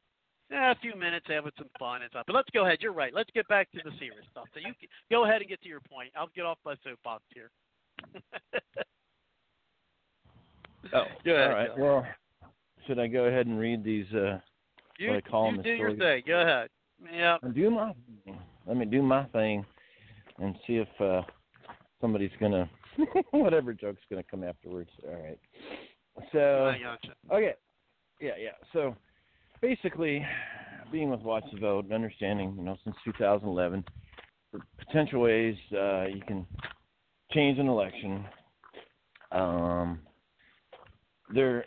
a 0.53 0.75
few 0.81 0.95
minutes 0.95 1.25
having 1.29 1.51
some 1.57 1.69
fun 1.79 2.01
and 2.01 2.09
stuff. 2.11 2.23
But 2.27 2.35
let's 2.35 2.49
go 2.53 2.65
ahead. 2.65 2.79
You're 2.81 2.93
right. 2.93 3.13
Let's 3.13 3.29
get 3.33 3.47
back 3.47 3.71
to 3.71 3.79
the 3.83 3.91
serious 3.99 4.25
stuff. 4.31 4.45
So 4.53 4.59
you 4.59 4.73
can- 4.79 4.89
go 5.09 5.23
ahead 5.25 5.41
and 5.41 5.49
get 5.49 5.61
to 5.61 5.69
your 5.69 5.79
point. 5.81 6.11
I'll 6.15 6.29
get 6.35 6.45
off 6.45 6.57
my 6.65 6.75
soapbox 6.83 7.23
here. 7.33 7.51
Oh, 10.93 11.03
Go 11.23 11.35
ahead, 11.35 11.47
all 11.47 11.53
right. 11.53 11.67
Kelly. 11.69 11.81
Well, 11.81 12.07
should 12.87 12.99
I 12.99 13.07
go 13.07 13.25
ahead 13.25 13.45
and 13.45 13.57
read 13.59 13.83
these? 13.83 14.07
uh 14.13 14.39
You, 14.97 15.09
what 15.09 15.17
I 15.17 15.21
call 15.21 15.49
you 15.51 15.57
them 15.57 15.63
do 15.63 15.69
your 15.73 15.95
thing. 15.95 16.23
Go 16.27 16.41
ahead. 16.41 16.69
Yeah. 17.13 17.37
Do 17.53 17.69
my 17.71 17.93
let 18.67 18.77
me 18.77 18.85
do 18.85 19.01
my 19.01 19.25
thing 19.25 19.65
and 20.39 20.55
see 20.65 20.77
if 20.77 20.87
uh 20.99 21.21
somebody's 22.01 22.31
gonna 22.39 22.69
whatever 23.31 23.73
joke's 23.73 24.01
gonna 24.09 24.23
come 24.23 24.43
afterwards. 24.43 24.89
All 25.07 25.21
right. 25.21 25.39
So 26.31 26.65
I 26.75 26.79
gotcha. 26.79 27.13
okay. 27.31 27.53
Yeah, 28.19 28.33
yeah. 28.39 28.51
So 28.73 28.95
basically 29.61 30.25
being 30.91 31.09
with 31.09 31.21
Watch 31.21 31.45
the 31.53 31.59
Vote 31.59 31.85
and 31.85 31.93
understanding, 31.93 32.55
you 32.57 32.63
know, 32.63 32.77
since 32.83 32.95
two 33.03 33.13
thousand 33.19 33.47
eleven 33.47 33.83
potential 34.79 35.21
ways 35.21 35.55
uh 35.73 36.05
you 36.05 36.21
can 36.27 36.45
change 37.31 37.57
an 37.59 37.67
election. 37.67 38.25
Um 39.31 39.99
there 41.33 41.63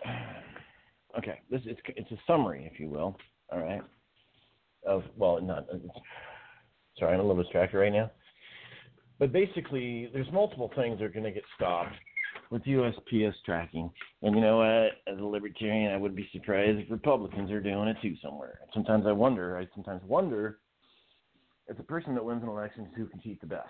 okay, 1.18 1.40
this 1.50 1.62
it's 1.64 1.80
it's 1.88 2.10
a 2.10 2.18
summary, 2.26 2.68
if 2.70 2.78
you 2.78 2.88
will. 2.88 3.16
All 3.50 3.60
right. 3.60 3.82
Of 4.86 5.04
well, 5.16 5.40
not. 5.40 5.66
Sorry, 6.98 7.14
I'm 7.14 7.20
a 7.20 7.22
little 7.22 7.42
distracted 7.42 7.78
right 7.78 7.92
now. 7.92 8.10
But 9.18 9.32
basically, 9.32 10.10
there's 10.12 10.30
multiple 10.32 10.70
things 10.76 10.98
that 10.98 11.04
are 11.04 11.08
going 11.08 11.24
to 11.24 11.30
get 11.30 11.44
stopped 11.54 11.94
with 12.55 12.62
USPS 12.66 13.35
tracking. 13.44 13.90
And 14.22 14.36
you 14.36 14.40
know 14.40 14.59
what? 14.59 15.12
As 15.12 15.20
a 15.20 15.24
libertarian, 15.24 15.93
I 15.93 15.97
would 15.97 16.14
be 16.14 16.28
surprised 16.32 16.78
if 16.78 16.89
Republicans 16.89 17.51
are 17.51 17.60
doing 17.60 17.89
it 17.89 17.97
too 18.01 18.14
somewhere. 18.22 18.60
Sometimes 18.72 19.06
I 19.09 19.12
wonder. 19.12 19.59
I 19.59 19.66
sometimes 19.74 20.02
wonder 20.06 20.60
if 21.66 21.76
the 21.76 21.82
person 21.82 22.14
that 22.14 22.24
wins 22.24 22.44
an 22.44 22.48
election 22.48 22.85
is 22.85 22.90
who 22.97 23.06
can 23.06 23.20
cheat 23.20 23.40
the 23.40 23.48
best. 23.48 23.68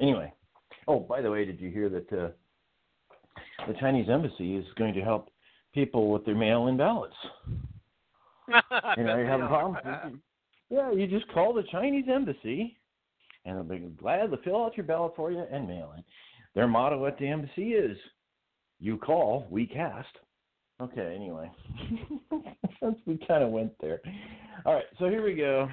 Anyway. 0.00 0.32
Oh, 0.88 0.98
by 0.98 1.20
the 1.20 1.30
way, 1.30 1.44
did 1.44 1.60
you 1.60 1.70
hear 1.70 1.88
that 1.88 2.12
uh, 2.12 2.30
the 3.68 3.74
Chinese 3.78 4.08
embassy 4.10 4.56
is 4.56 4.66
going 4.76 4.92
to 4.94 5.00
help 5.00 5.30
people 5.72 6.10
with 6.10 6.24
their 6.26 6.34
mail-in 6.34 6.76
ballots? 6.76 7.14
You 8.98 9.04
know, 9.04 9.16
you 9.16 9.24
have 9.24 9.40
a 9.40 9.46
problem. 9.46 10.20
Yeah, 10.68 10.92
you 10.92 11.06
just 11.06 11.26
call 11.32 11.54
the 11.54 11.62
Chinese 11.72 12.04
embassy, 12.12 12.76
and 13.46 13.56
they'll 13.56 13.78
be 13.78 13.78
glad 13.96 14.30
to 14.32 14.36
fill 14.44 14.64
out 14.64 14.76
your 14.76 14.84
ballot 14.84 15.12
for 15.16 15.30
you 15.32 15.44
and 15.50 15.66
mail 15.66 15.94
it. 15.96 16.04
Their 16.54 16.68
motto 16.68 17.06
at 17.06 17.18
the 17.18 17.26
embassy 17.26 17.74
is, 17.74 17.96
"You 18.80 18.96
call, 18.96 19.46
we 19.50 19.66
cast." 19.66 20.16
Okay, 20.80 21.14
anyway, 21.14 21.50
since 22.80 22.98
we 23.06 23.18
kind 23.26 23.42
of 23.42 23.50
went 23.50 23.72
there. 23.80 24.00
All 24.64 24.74
right, 24.74 24.84
so 24.98 25.08
here 25.08 25.24
we 25.24 25.34
go. 25.34 25.68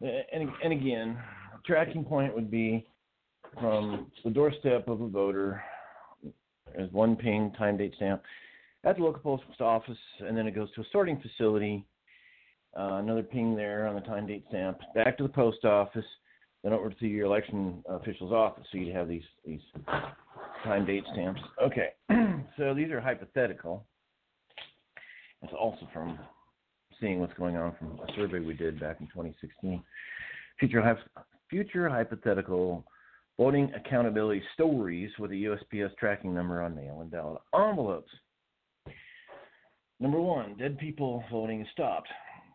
And 0.00 0.50
and 0.62 0.72
again, 0.72 1.18
tracking 1.64 2.04
point 2.04 2.34
would 2.34 2.50
be 2.50 2.86
from 3.60 4.10
the 4.24 4.30
doorstep 4.30 4.88
of 4.88 5.00
a 5.00 5.08
voter 5.08 5.62
as 6.76 6.90
one 6.92 7.16
ping 7.16 7.52
time 7.56 7.76
date 7.76 7.94
stamp 7.96 8.22
at 8.84 8.96
the 8.96 9.02
local 9.02 9.38
post 9.38 9.60
office, 9.60 9.98
and 10.20 10.36
then 10.36 10.46
it 10.46 10.54
goes 10.54 10.70
to 10.74 10.82
a 10.82 10.84
sorting 10.92 11.20
facility. 11.20 11.86
Uh, 12.76 12.94
another 12.94 13.22
ping 13.22 13.54
there 13.54 13.86
on 13.86 13.94
the 13.94 14.00
time 14.00 14.26
date 14.26 14.44
stamp, 14.48 14.78
back 14.94 15.16
to 15.16 15.22
the 15.22 15.28
post 15.28 15.64
office, 15.64 16.04
then 16.64 16.72
over 16.72 16.90
to 16.90 17.06
your 17.06 17.26
election 17.26 17.84
official's 17.88 18.32
office. 18.32 18.64
So 18.72 18.78
you'd 18.78 18.94
have 18.96 19.06
these 19.06 19.22
these 19.46 19.60
time 20.64 20.86
date 20.86 21.04
stamps. 21.12 21.40
Okay, 21.62 21.90
so 22.56 22.74
these 22.74 22.90
are 22.90 23.00
hypothetical. 23.00 23.84
It's 25.42 25.52
also 25.52 25.86
from 25.92 26.18
seeing 26.98 27.20
what's 27.20 27.34
going 27.34 27.56
on 27.56 27.76
from 27.78 28.00
a 28.00 28.12
survey 28.16 28.40
we 28.40 28.54
did 28.54 28.80
back 28.80 28.96
in 29.00 29.06
2016. 29.08 29.82
Future 30.58 30.98
future 31.50 31.88
hypothetical 31.88 32.84
voting 33.36 33.70
accountability 33.74 34.42
stories 34.54 35.10
with 35.18 35.32
a 35.32 35.34
USPS 35.34 35.94
tracking 35.98 36.34
number 36.34 36.62
on 36.62 36.74
mail-in 36.74 37.08
ballot 37.08 37.42
envelopes. 37.54 38.10
Number 40.00 40.20
one, 40.20 40.56
dead 40.56 40.78
people 40.78 41.22
voting 41.30 41.66
stopped. 41.72 42.08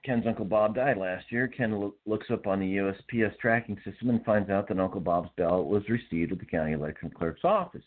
Ken's 0.05 0.25
Uncle 0.27 0.45
Bob 0.45 0.75
died 0.75 0.97
last 0.97 1.31
year, 1.31 1.47
Ken 1.47 1.71
lo- 1.71 1.95
looks 2.05 2.27
up 2.31 2.47
on 2.47 2.59
the 2.59 2.77
USPS 2.77 3.37
tracking 3.39 3.77
system 3.83 4.09
and 4.09 4.23
finds 4.23 4.49
out 4.49 4.67
that 4.67 4.79
Uncle 4.79 5.01
Bob's 5.01 5.29
ballot 5.37 5.65
was 5.65 5.83
received 5.89 6.31
at 6.31 6.39
the 6.39 6.45
county 6.45 6.71
election 6.73 7.09
clerk's 7.09 7.43
office. 7.43 7.83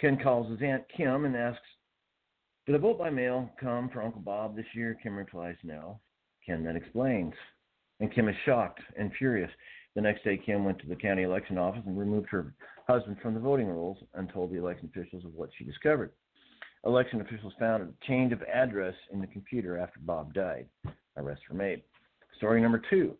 Ken 0.00 0.18
calls 0.20 0.50
his 0.50 0.60
Aunt 0.62 0.84
Kim 0.96 1.24
and 1.24 1.36
asks, 1.36 1.60
Did 2.66 2.74
a 2.74 2.78
vote 2.78 2.98
by 2.98 3.10
mail 3.10 3.50
come 3.60 3.88
for 3.90 4.02
Uncle 4.02 4.20
Bob 4.20 4.56
this 4.56 4.66
year? 4.74 4.96
Kim 5.02 5.16
replies, 5.16 5.56
No. 5.62 6.00
Ken 6.44 6.64
then 6.64 6.76
explains, 6.76 7.34
and 8.00 8.12
Kim 8.12 8.28
is 8.28 8.34
shocked 8.44 8.80
and 8.98 9.12
furious. 9.16 9.50
The 9.94 10.00
next 10.00 10.24
day, 10.24 10.38
Kim 10.44 10.64
went 10.64 10.80
to 10.80 10.88
the 10.88 10.96
county 10.96 11.22
election 11.22 11.58
office 11.58 11.82
and 11.86 11.98
removed 11.98 12.28
her 12.30 12.54
husband 12.88 13.18
from 13.22 13.34
the 13.34 13.40
voting 13.40 13.68
rolls 13.68 13.98
and 14.14 14.28
told 14.28 14.50
the 14.50 14.58
election 14.58 14.90
officials 14.92 15.24
of 15.24 15.34
what 15.34 15.50
she 15.56 15.64
discovered. 15.64 16.10
Election 16.84 17.20
officials 17.20 17.52
found 17.60 17.82
a 17.82 18.06
change 18.06 18.32
of 18.32 18.42
address 18.42 18.94
in 19.12 19.20
the 19.20 19.26
computer 19.28 19.78
after 19.78 20.00
Bob 20.00 20.34
died. 20.34 20.66
Arrests 21.16 21.44
were 21.48 21.56
made. 21.56 21.82
Story 22.36 22.60
number 22.60 22.82
two 22.90 23.16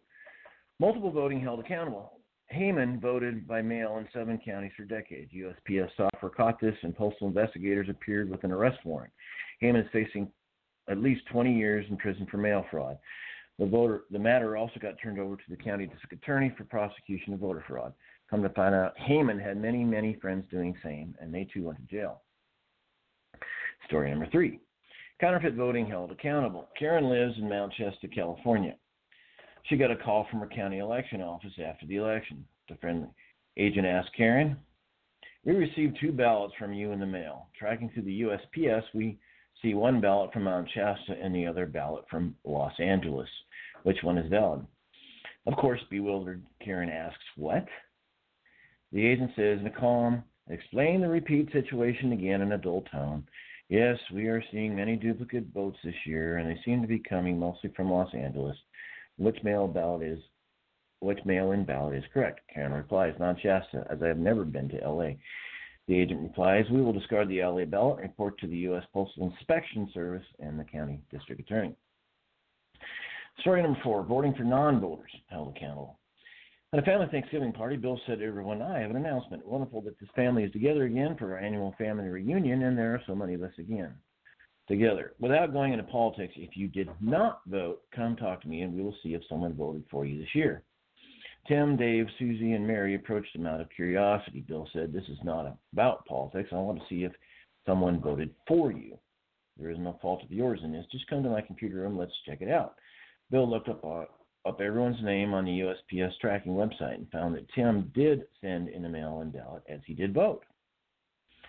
multiple 0.78 1.10
voting 1.10 1.40
held 1.40 1.60
accountable. 1.60 2.18
Heyman 2.52 3.00
voted 3.00 3.46
by 3.46 3.62
mail 3.62 3.98
in 3.98 4.08
seven 4.12 4.38
counties 4.44 4.72
for 4.76 4.84
decades. 4.84 5.30
USPS 5.32 5.88
software 5.96 6.30
caught 6.30 6.60
this, 6.60 6.74
and 6.82 6.94
postal 6.94 7.28
investigators 7.28 7.88
appeared 7.88 8.28
with 8.28 8.44
an 8.44 8.50
arrest 8.52 8.78
warrant. 8.84 9.12
Heyman 9.62 9.84
is 9.84 9.90
facing 9.92 10.28
at 10.88 10.98
least 10.98 11.22
20 11.30 11.54
years 11.54 11.86
in 11.88 11.96
prison 11.96 12.26
for 12.30 12.36
mail 12.36 12.66
fraud. 12.70 12.98
The 13.58 13.66
voter, 13.66 14.02
the 14.10 14.18
matter 14.18 14.56
also 14.56 14.80
got 14.80 14.94
turned 15.00 15.18
over 15.18 15.36
to 15.36 15.42
the 15.48 15.56
county 15.56 15.86
district 15.86 16.14
attorney 16.14 16.52
for 16.56 16.64
prosecution 16.64 17.32
of 17.32 17.40
voter 17.40 17.64
fraud. 17.66 17.92
Come 18.28 18.42
to 18.42 18.48
find 18.50 18.74
out, 18.74 18.94
Heyman 18.96 19.40
had 19.40 19.56
many, 19.56 19.84
many 19.84 20.14
friends 20.20 20.44
doing 20.50 20.74
same, 20.82 21.14
and 21.20 21.32
they 21.32 21.44
too 21.44 21.64
went 21.64 21.78
to 21.78 21.94
jail. 21.94 22.22
Story 23.86 24.10
number 24.10 24.26
three 24.30 24.60
counterfeit 25.22 25.54
voting 25.54 25.86
held 25.86 26.10
accountable. 26.10 26.68
Karen 26.76 27.08
lives 27.08 27.38
in 27.38 27.48
Mount 27.48 27.72
Shasta, 27.78 28.08
California. 28.08 28.74
She 29.68 29.76
got 29.76 29.92
a 29.92 29.96
call 29.96 30.26
from 30.28 30.40
her 30.40 30.48
county 30.48 30.78
election 30.78 31.22
office 31.22 31.52
after 31.64 31.86
the 31.86 31.94
election. 31.94 32.44
The 32.68 32.74
friendly 32.80 33.06
agent 33.56 33.86
asked 33.86 34.10
Karen, 34.16 34.56
We 35.44 35.52
received 35.52 35.96
two 36.00 36.10
ballots 36.10 36.54
from 36.58 36.72
you 36.72 36.90
in 36.90 36.98
the 36.98 37.06
mail. 37.06 37.46
Tracking 37.56 37.88
through 37.90 38.02
the 38.02 38.22
USPS, 38.22 38.82
we 38.94 39.20
see 39.62 39.74
one 39.74 40.00
ballot 40.00 40.32
from 40.32 40.42
Mount 40.42 40.68
Shasta 40.74 41.14
and 41.22 41.32
the 41.32 41.46
other 41.46 41.66
ballot 41.66 42.04
from 42.10 42.34
Los 42.44 42.72
Angeles. 42.80 43.28
Which 43.84 44.02
one 44.02 44.18
is 44.18 44.28
valid? 44.28 44.66
Of 45.46 45.54
course, 45.54 45.80
bewildered, 45.88 46.42
Karen 46.64 46.90
asks, 46.90 47.22
What? 47.36 47.66
The 48.90 49.06
agent 49.06 49.30
says 49.36 49.60
in 49.60 49.68
a 49.68 49.70
calm, 49.70 50.24
explain 50.50 51.00
the 51.00 51.08
repeat 51.08 51.52
situation 51.52 52.10
again 52.10 52.40
in 52.40 52.50
a 52.50 52.58
dull 52.58 52.82
tone. 52.90 53.24
Yes, 53.68 53.98
we 54.12 54.26
are 54.26 54.42
seeing 54.50 54.76
many 54.76 54.96
duplicate 54.96 55.46
votes 55.54 55.78
this 55.82 55.94
year, 56.04 56.38
and 56.38 56.48
they 56.48 56.60
seem 56.64 56.82
to 56.82 56.88
be 56.88 56.98
coming 56.98 57.38
mostly 57.38 57.70
from 57.74 57.90
Los 57.90 58.12
Angeles. 58.14 58.56
Which 59.16 59.42
mail 59.42 59.68
ballot 59.68 60.02
is 60.02 60.18
which 61.00 61.18
mail-in 61.24 61.64
ballot 61.64 61.96
is 61.96 62.04
correct? 62.14 62.40
Karen 62.52 62.72
replies, 62.72 63.14
Mount 63.18 63.40
Shasta, 63.40 63.84
as 63.90 64.00
I 64.02 64.06
have 64.06 64.18
never 64.18 64.44
been 64.44 64.68
to 64.68 64.88
LA. 64.88 65.14
The 65.88 65.98
agent 65.98 66.20
replies, 66.20 66.64
We 66.70 66.80
will 66.80 66.92
discard 66.92 67.28
the 67.28 67.42
LA 67.42 67.64
ballot 67.64 67.98
and 67.98 68.08
report 68.08 68.38
to 68.38 68.46
the 68.46 68.56
U.S. 68.58 68.84
Postal 68.92 69.32
Inspection 69.32 69.90
Service 69.92 70.24
and 70.38 70.58
the 70.58 70.64
county 70.64 71.00
district 71.10 71.40
attorney. 71.40 71.74
Story 73.40 73.62
number 73.62 73.80
four 73.82 74.04
voting 74.04 74.34
for 74.34 74.44
non 74.44 74.80
voters 74.80 75.10
held 75.28 75.56
accountable. 75.56 75.98
At 76.74 76.78
a 76.78 76.86
family 76.86 77.06
Thanksgiving 77.10 77.52
party, 77.52 77.76
Bill 77.76 78.00
said 78.06 78.20
to 78.20 78.24
everyone, 78.24 78.62
I 78.62 78.78
have 78.78 78.88
an 78.88 78.96
announcement. 78.96 79.46
Wonderful 79.46 79.82
that 79.82 80.00
this 80.00 80.08
family 80.16 80.44
is 80.44 80.52
together 80.52 80.84
again 80.84 81.16
for 81.18 81.32
our 81.32 81.38
annual 81.38 81.74
family 81.76 82.08
reunion, 82.08 82.62
and 82.62 82.78
there 82.78 82.94
are 82.94 83.02
so 83.06 83.14
many 83.14 83.34
of 83.34 83.42
us 83.42 83.52
again 83.58 83.92
together. 84.68 85.12
Without 85.20 85.52
going 85.52 85.74
into 85.74 85.84
politics, 85.84 86.32
if 86.34 86.56
you 86.56 86.68
did 86.68 86.88
not 87.02 87.42
vote, 87.46 87.82
come 87.94 88.16
talk 88.16 88.40
to 88.40 88.48
me 88.48 88.62
and 88.62 88.72
we 88.72 88.80
will 88.80 88.96
see 89.02 89.12
if 89.12 89.20
someone 89.28 89.52
voted 89.52 89.84
for 89.90 90.06
you 90.06 90.18
this 90.18 90.34
year. 90.34 90.62
Tim, 91.46 91.76
Dave, 91.76 92.06
Susie, 92.18 92.52
and 92.52 92.66
Mary 92.66 92.94
approached 92.94 93.36
him 93.36 93.46
out 93.46 93.60
of 93.60 93.68
curiosity. 93.68 94.40
Bill 94.40 94.66
said, 94.72 94.94
This 94.94 95.08
is 95.10 95.18
not 95.22 95.54
about 95.74 96.06
politics. 96.06 96.48
I 96.52 96.54
want 96.54 96.78
to 96.78 96.84
see 96.88 97.04
if 97.04 97.12
someone 97.66 98.00
voted 98.00 98.30
for 98.48 98.72
you. 98.72 98.96
There 99.58 99.70
is 99.70 99.78
no 99.78 99.98
fault 100.00 100.24
of 100.24 100.32
yours 100.32 100.60
in 100.64 100.72
this. 100.72 100.86
Just 100.90 101.06
come 101.08 101.22
to 101.22 101.28
my 101.28 101.42
computer 101.42 101.80
room. 101.80 101.98
Let's 101.98 102.12
check 102.24 102.40
it 102.40 102.48
out. 102.48 102.76
Bill 103.30 103.50
looked 103.50 103.68
up 103.68 103.84
uh, 103.84 104.04
up 104.44 104.60
everyone's 104.60 105.02
name 105.02 105.34
on 105.34 105.44
the 105.44 105.60
USPS 105.60 106.12
tracking 106.20 106.52
website 106.52 106.94
and 106.94 107.10
found 107.10 107.34
that 107.34 107.52
Tim 107.54 107.90
did 107.94 108.24
send 108.40 108.68
in 108.68 108.84
a 108.84 108.88
mail-in 108.88 109.30
ballot 109.30 109.62
as 109.68 109.80
he 109.86 109.94
did 109.94 110.12
vote. 110.12 110.44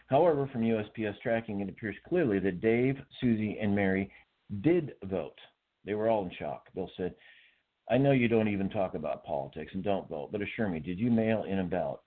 However, 0.08 0.48
from 0.52 0.62
USPS 0.62 1.20
tracking, 1.22 1.62
it 1.62 1.70
appears 1.70 1.96
clearly 2.08 2.40
that 2.40 2.62
Dave, 2.62 2.98
Susie, 3.20 3.58
and 3.60 3.76
Mary 3.76 4.12
did 4.62 4.94
vote. 5.06 5.38
They 5.86 5.96
were 5.96 6.10
all 6.10 6.26
in 6.26 6.32
shock. 6.38 6.68
Bill 6.76 6.90
said, 6.96 7.16
I 7.90 7.98
know 7.98 8.12
you 8.12 8.28
don't 8.28 8.48
even 8.48 8.70
talk 8.70 8.94
about 8.94 9.26
politics 9.26 9.72
and 9.74 9.84
don't 9.84 10.08
vote, 10.08 10.30
but 10.32 10.42
assure 10.42 10.70
me, 10.70 10.80
did 10.80 11.00
you 11.00 11.10
mail 11.10 11.44
in 11.44 11.60
a 11.60 11.64
ballot? 11.64 12.00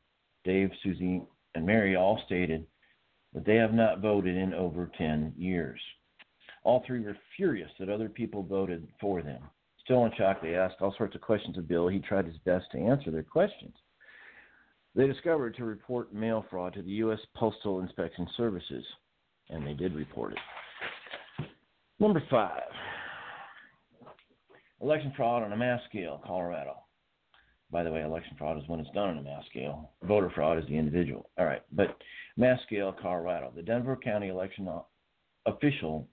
Dave, 0.45 0.71
Susie, 0.83 1.23
and 1.55 1.67
Mary 1.67 1.97
all 1.97 2.23
stated 2.27 2.67
that 3.35 3.45
they 3.45 3.57
have 3.57 3.75
not 3.75 4.01
voted 4.01 4.37
in 4.37 4.55
over 4.55 4.91
10 4.97 5.35
years. 5.37 5.81
All 6.63 6.85
three 6.87 7.01
were 7.01 7.17
furious 7.37 7.71
that 7.79 7.91
other 7.91 8.09
people 8.09 8.43
voted 8.43 8.87
for 9.01 9.23
them. 9.23 9.43
Still 9.87 10.05
in 10.05 10.13
shock, 10.19 10.43
they 10.43 10.57
asked 10.57 10.77
all 10.81 10.93
sorts 10.99 11.15
of 11.15 11.21
questions 11.21 11.57
of 11.57 11.69
Bill. 11.69 11.87
He 11.87 12.01
tried 12.01 12.27
his 12.27 12.37
best 12.39 12.67
to 12.73 12.79
answer 12.79 13.13
their 13.13 13.23
questions. 13.23 13.75
They 14.97 15.07
discovered 15.07 15.55
to 15.57 15.65
report 15.65 16.13
mail 16.13 16.45
fraud 16.51 16.75
to 16.75 16.83
the 16.83 16.91
U.S. 16.91 17.21
Postal 17.37 17.79
Inspection 17.79 18.27
Services, 18.37 18.85
and 19.49 19.65
they 19.65 19.75
did 19.75 19.95
report 19.95 20.33
it. 20.33 20.39
Number 22.01 22.21
five 22.29 22.63
election 24.83 25.13
fraud 25.17 25.45
on 25.45 25.53
a 25.53 25.57
mass 25.57 25.81
scale, 25.89 26.21
Colorado. 26.27 26.75
By 27.71 27.85
the 27.85 27.93
way, 27.93 28.03
election 28.03 28.35
fraud 28.37 28.59
is 28.59 28.69
when 28.69 28.81
it's 28.81 28.91
done 28.91 29.11
on 29.11 29.19
a 29.19 29.23
mass 29.23 29.45
scale. 29.49 29.93
Voter 30.03 30.31
fraud 30.35 30.59
is 30.59 30.65
the 30.67 30.77
individual. 30.77 31.31
All 31.39 31.47
right, 31.47 31.63
but 31.73 31.97
mass 32.37 32.59
scale, 32.67 32.93
Colorado. 33.01 33.53
The 33.55 33.63
Denver 33.63 33.97
County 33.97 34.29
election 34.29 34.69
official 35.47 36.09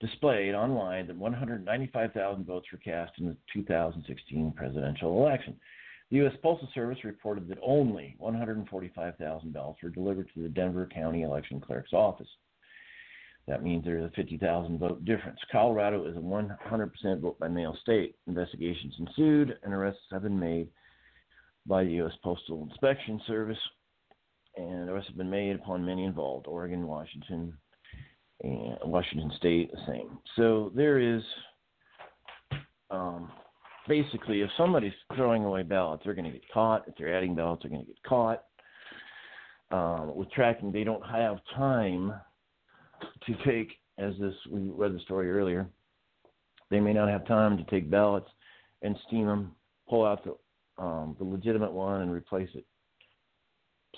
displayed 0.00 0.54
online 0.54 1.06
that 1.06 1.16
195,000 1.16 2.44
votes 2.44 2.66
were 2.72 2.78
cast 2.78 3.12
in 3.18 3.26
the 3.26 3.36
2016 3.52 4.52
presidential 4.56 5.22
election. 5.22 5.56
The 6.10 6.16
U.S. 6.18 6.32
Postal 6.42 6.68
Service 6.74 7.04
reported 7.04 7.46
that 7.48 7.58
only 7.62 8.16
145,000 8.18 9.52
ballots 9.52 9.82
were 9.82 9.90
delivered 9.90 10.28
to 10.34 10.42
the 10.42 10.48
Denver 10.48 10.88
County 10.92 11.22
Election 11.22 11.60
Clerk's 11.60 11.92
office. 11.92 12.26
That 13.46 13.62
means 13.62 13.84
there's 13.84 14.04
a 14.04 14.14
50,000 14.16 14.78
vote 14.78 15.04
difference. 15.04 15.38
Colorado 15.52 16.06
is 16.06 16.16
a 16.16 16.20
100% 16.20 17.20
vote 17.20 17.38
by 17.38 17.48
mail 17.48 17.76
state. 17.80 18.16
Investigations 18.26 18.94
ensued 18.98 19.58
and 19.62 19.72
arrests 19.72 20.02
have 20.10 20.22
been 20.22 20.38
made 20.38 20.68
by 21.66 21.84
the 21.84 21.92
U.S. 21.92 22.12
Postal 22.22 22.66
Inspection 22.68 23.20
Service, 23.26 23.58
and 24.56 24.88
arrests 24.88 25.08
have 25.08 25.18
been 25.18 25.30
made 25.30 25.56
upon 25.56 25.84
many 25.84 26.04
involved 26.04 26.46
Oregon, 26.46 26.86
Washington, 26.86 27.56
and 28.42 28.76
Washington 28.84 29.30
State, 29.36 29.70
the 29.72 29.78
same. 29.86 30.18
So 30.36 30.72
there 30.74 30.98
is 30.98 31.22
um, 32.90 33.30
basically, 33.88 34.40
if 34.40 34.50
somebody's 34.56 34.92
throwing 35.16 35.44
away 35.44 35.62
ballots, 35.62 36.02
they're 36.04 36.14
going 36.14 36.30
to 36.30 36.30
get 36.30 36.48
caught. 36.52 36.86
If 36.88 36.94
they're 36.96 37.14
adding 37.14 37.34
ballots, 37.34 37.62
they're 37.62 37.70
going 37.70 37.84
to 37.84 37.86
get 37.86 38.02
caught. 38.02 38.44
Um, 39.70 40.16
with 40.16 40.30
tracking, 40.32 40.72
they 40.72 40.84
don't 40.84 41.04
have 41.06 41.38
time 41.54 42.12
to 43.26 43.34
take, 43.44 43.72
as 43.98 44.14
this 44.20 44.34
we 44.50 44.68
read 44.68 44.94
the 44.94 45.00
story 45.00 45.30
earlier. 45.30 45.68
They 46.70 46.80
may 46.80 46.92
not 46.92 47.08
have 47.08 47.26
time 47.26 47.56
to 47.56 47.64
take 47.64 47.90
ballots 47.90 48.28
and 48.82 48.96
steam 49.06 49.26
them, 49.26 49.52
pull 49.88 50.04
out 50.04 50.24
the 50.24 50.36
um, 50.82 51.14
the 51.18 51.24
legitimate 51.24 51.72
one, 51.72 52.00
and 52.00 52.10
replace 52.10 52.48
it. 52.54 52.64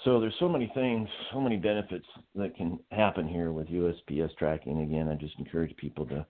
So 0.05 0.19
there's 0.19 0.35
so 0.41 0.49
many 0.49 0.71
things, 0.75 1.09
so 1.33 1.41
many 1.41 1.57
benefits 1.57 2.07
that 2.35 2.57
can 2.57 2.81
happen 2.91 3.29
here 3.29 3.53
with 3.53 3.69
USPS 3.69 4.35
tracking. 4.37 4.81
Again, 4.83 5.09
I 5.09 5.15
just 5.15 5.39
encourage 5.39 5.77
people 5.77 6.07
to 6.07 6.27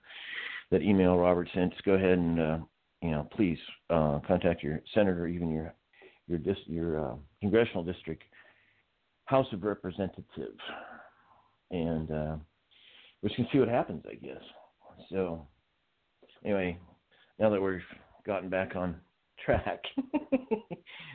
that 0.70 0.82
email 0.82 1.16
Robert 1.16 1.48
sent. 1.54 1.72
Just 1.72 1.84
go 1.84 1.92
ahead 1.92 2.18
and 2.18 2.40
uh, 2.40 2.58
you 3.02 3.10
know, 3.10 3.28
please 3.34 3.58
uh, 3.90 4.20
contact 4.26 4.62
your 4.62 4.80
senator, 4.94 5.26
even 5.26 5.50
your 5.50 5.74
your 6.28 6.38
dis, 6.38 6.56
your 6.66 7.04
uh, 7.04 7.14
congressional 7.40 7.82
district 7.82 8.22
House 9.24 9.46
of 9.52 9.64
Representatives, 9.64 10.60
and 11.70 12.10
uh, 12.10 12.36
we 13.22 13.34
can 13.34 13.46
see 13.52 13.58
what 13.58 13.68
happens, 13.68 14.04
I 14.08 14.14
guess. 14.14 14.42
So, 15.10 15.46
anyway, 16.44 16.78
now 17.38 17.50
that 17.50 17.60
we've 17.60 17.80
gotten 18.24 18.48
back 18.48 18.76
on 18.76 18.96
track, 19.44 19.82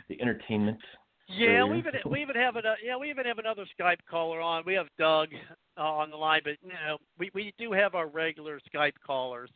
the 0.09 0.21
entertainment. 0.21 0.79
Yeah, 1.27 1.65
we 1.65 1.79
even 1.79 1.91
we 2.09 2.21
even 2.21 2.35
have 2.35 2.55
a 2.55 2.61
yeah 2.83 2.95
we 2.97 3.09
even 3.09 3.25
have 3.25 3.37
another 3.37 3.65
Skype 3.79 3.97
caller 4.09 4.39
on. 4.39 4.63
We 4.65 4.75
have 4.75 4.87
Doug 4.97 5.29
uh, 5.77 5.81
on 5.81 6.09
the 6.09 6.15
line, 6.15 6.41
but 6.43 6.53
you 6.63 6.69
know 6.69 6.97
we 7.19 7.29
we 7.33 7.53
do 7.57 7.71
have 7.73 7.95
our 7.95 8.07
regular 8.07 8.59
Skype 8.73 8.93
callers 9.05 9.49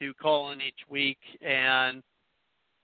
who 0.00 0.14
call 0.14 0.52
in 0.52 0.62
each 0.62 0.80
week, 0.88 1.18
and 1.42 2.02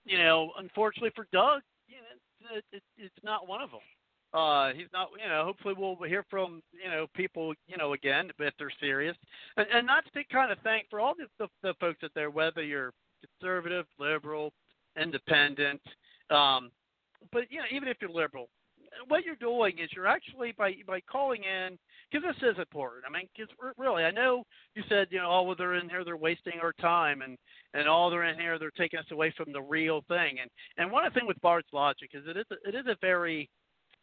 you 0.05 0.19
know 0.19 0.51
unfortunately 0.59 1.13
for 1.17 1.27
Doug, 1.33 1.63
you 1.89 1.97
know, 1.97 2.57
it's, 2.57 2.67
it's 2.73 2.85
it's 2.99 3.25
not 3.25 3.49
one 3.49 3.63
of 3.63 3.71
them. 3.71 3.81
Uh, 4.35 4.73
he's 4.75 4.89
not, 4.93 5.09
you 5.23 5.29
know. 5.29 5.45
Hopefully, 5.45 5.75
we'll 5.77 5.97
hear 6.07 6.25
from 6.29 6.63
you 6.73 6.91
know 6.91 7.07
people, 7.15 7.55
you 7.69 7.79
know, 7.79 7.95
again 7.95 8.31
if 8.39 8.55
they're 8.59 8.73
serious, 8.81 9.17
and, 9.57 9.67
and 9.73 9.89
that's 9.89 10.09
the 10.15 10.25
kind 10.31 10.53
of 10.53 10.59
thing 10.59 10.83
for 10.91 11.01
all 11.01 11.15
the, 11.15 11.27
the, 11.39 11.49
the 11.63 11.75
folks 11.81 12.05
out 12.05 12.11
there, 12.15 12.29
whether 12.29 12.63
you're 12.63 12.93
conservative, 13.41 13.87
liberal, 13.99 14.53
independent, 15.01 15.81
um, 16.31 16.71
but 17.33 17.45
you 17.51 17.59
know, 17.59 17.65
even 17.73 17.89
if 17.89 17.97
you're 18.01 18.11
liberal, 18.11 18.49
what 19.09 19.25
you're 19.25 19.37
doing 19.37 19.79
is 19.79 19.91
you're 19.95 20.07
actually 20.07 20.53
by 20.57 20.75
by 20.87 21.01
calling 21.01 21.43
in 21.45 21.79
because 22.11 22.27
this 22.27 22.51
is 22.51 22.59
important. 22.59 23.05
I 23.09 23.13
mean, 23.13 23.29
because 23.37 23.53
really, 23.77 24.05
I 24.05 24.11
know 24.11 24.45
you 24.75 24.83
said 24.89 25.09
you 25.11 25.19
know, 25.19 25.31
oh, 25.31 25.43
well, 25.43 25.57
they're 25.57 25.75
in 25.75 25.89
here, 25.89 26.05
they're 26.05 26.17
wasting 26.17 26.55
our 26.63 26.73
time, 26.75 27.23
and 27.23 27.37
and 27.75 27.89
all 27.89 28.11
they're 28.11 28.25
in 28.25 28.39
here, 28.39 28.59
they're 28.59 28.71
taking 28.71 28.99
us 28.99 29.07
away 29.11 29.33
from 29.37 29.53
the 29.53 29.63
real 29.63 30.03
thing. 30.09 30.39
And 30.41 30.51
and 30.79 30.91
one 30.91 31.05
of 31.05 31.13
the 31.13 31.21
thing 31.21 31.27
with 31.27 31.41
Bards 31.41 31.69
Logic 31.73 32.11
is 32.13 32.25
it 32.27 32.37
is 32.37 32.47
a, 32.51 32.69
it 32.69 32.75
is 32.75 32.87
a 32.87 32.97
very 33.01 33.49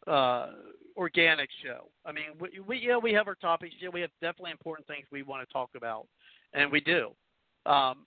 uh, 0.06 0.50
organic 0.96 1.48
show. 1.62 1.88
I 2.04 2.12
mean, 2.12 2.26
we, 2.38 2.60
we 2.66 2.78
yeah 2.78 2.96
we 2.96 3.12
have 3.12 3.28
our 3.28 3.36
topics. 3.36 3.74
Yeah, 3.80 3.88
we 3.92 4.00
have 4.00 4.10
definitely 4.20 4.52
important 4.52 4.86
things 4.86 5.06
we 5.10 5.22
want 5.22 5.46
to 5.46 5.52
talk 5.52 5.70
about, 5.76 6.06
and 6.52 6.70
we 6.70 6.80
do. 6.80 7.10
Um, 7.66 8.06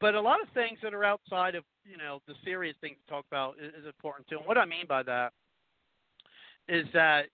but 0.00 0.14
a 0.14 0.20
lot 0.20 0.40
of 0.40 0.48
things 0.54 0.78
that 0.82 0.94
are 0.94 1.04
outside 1.04 1.54
of 1.54 1.64
you 1.90 1.96
know 1.96 2.20
the 2.26 2.34
serious 2.44 2.76
things 2.80 2.96
to 3.04 3.10
talk 3.12 3.24
about 3.30 3.54
is, 3.60 3.72
is 3.80 3.86
important 3.86 4.28
too. 4.28 4.38
And 4.38 4.46
what 4.46 4.58
I 4.58 4.64
mean 4.64 4.86
by 4.88 5.02
that 5.04 5.32
is 6.68 6.86
that 6.92 7.26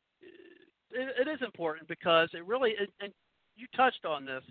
it, 0.90 1.26
it 1.26 1.28
is 1.28 1.40
important 1.42 1.88
because 1.88 2.28
it 2.32 2.46
really 2.46 2.70
it, 2.70 2.90
and 3.00 3.12
you 3.56 3.66
touched 3.76 4.04
on 4.04 4.24
this. 4.24 4.42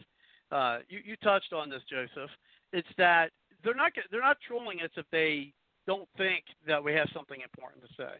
Uh, 0.51 0.79
you, 0.87 0.99
you 1.03 1.15
touched 1.17 1.51
on 1.53 1.69
this, 1.69 1.81
Joseph. 1.89 2.29
It's 2.71 2.87
that 2.97 3.31
they're 3.63 3.75
not 3.75 3.91
they're 4.11 4.21
not 4.21 4.37
trolling 4.45 4.81
us 4.81 4.91
if 4.95 5.05
they 5.11 5.53
don't 5.87 6.07
think 6.17 6.43
that 6.67 6.83
we 6.83 6.93
have 6.93 7.07
something 7.13 7.39
important 7.41 7.83
to 7.83 7.89
say. 7.97 8.13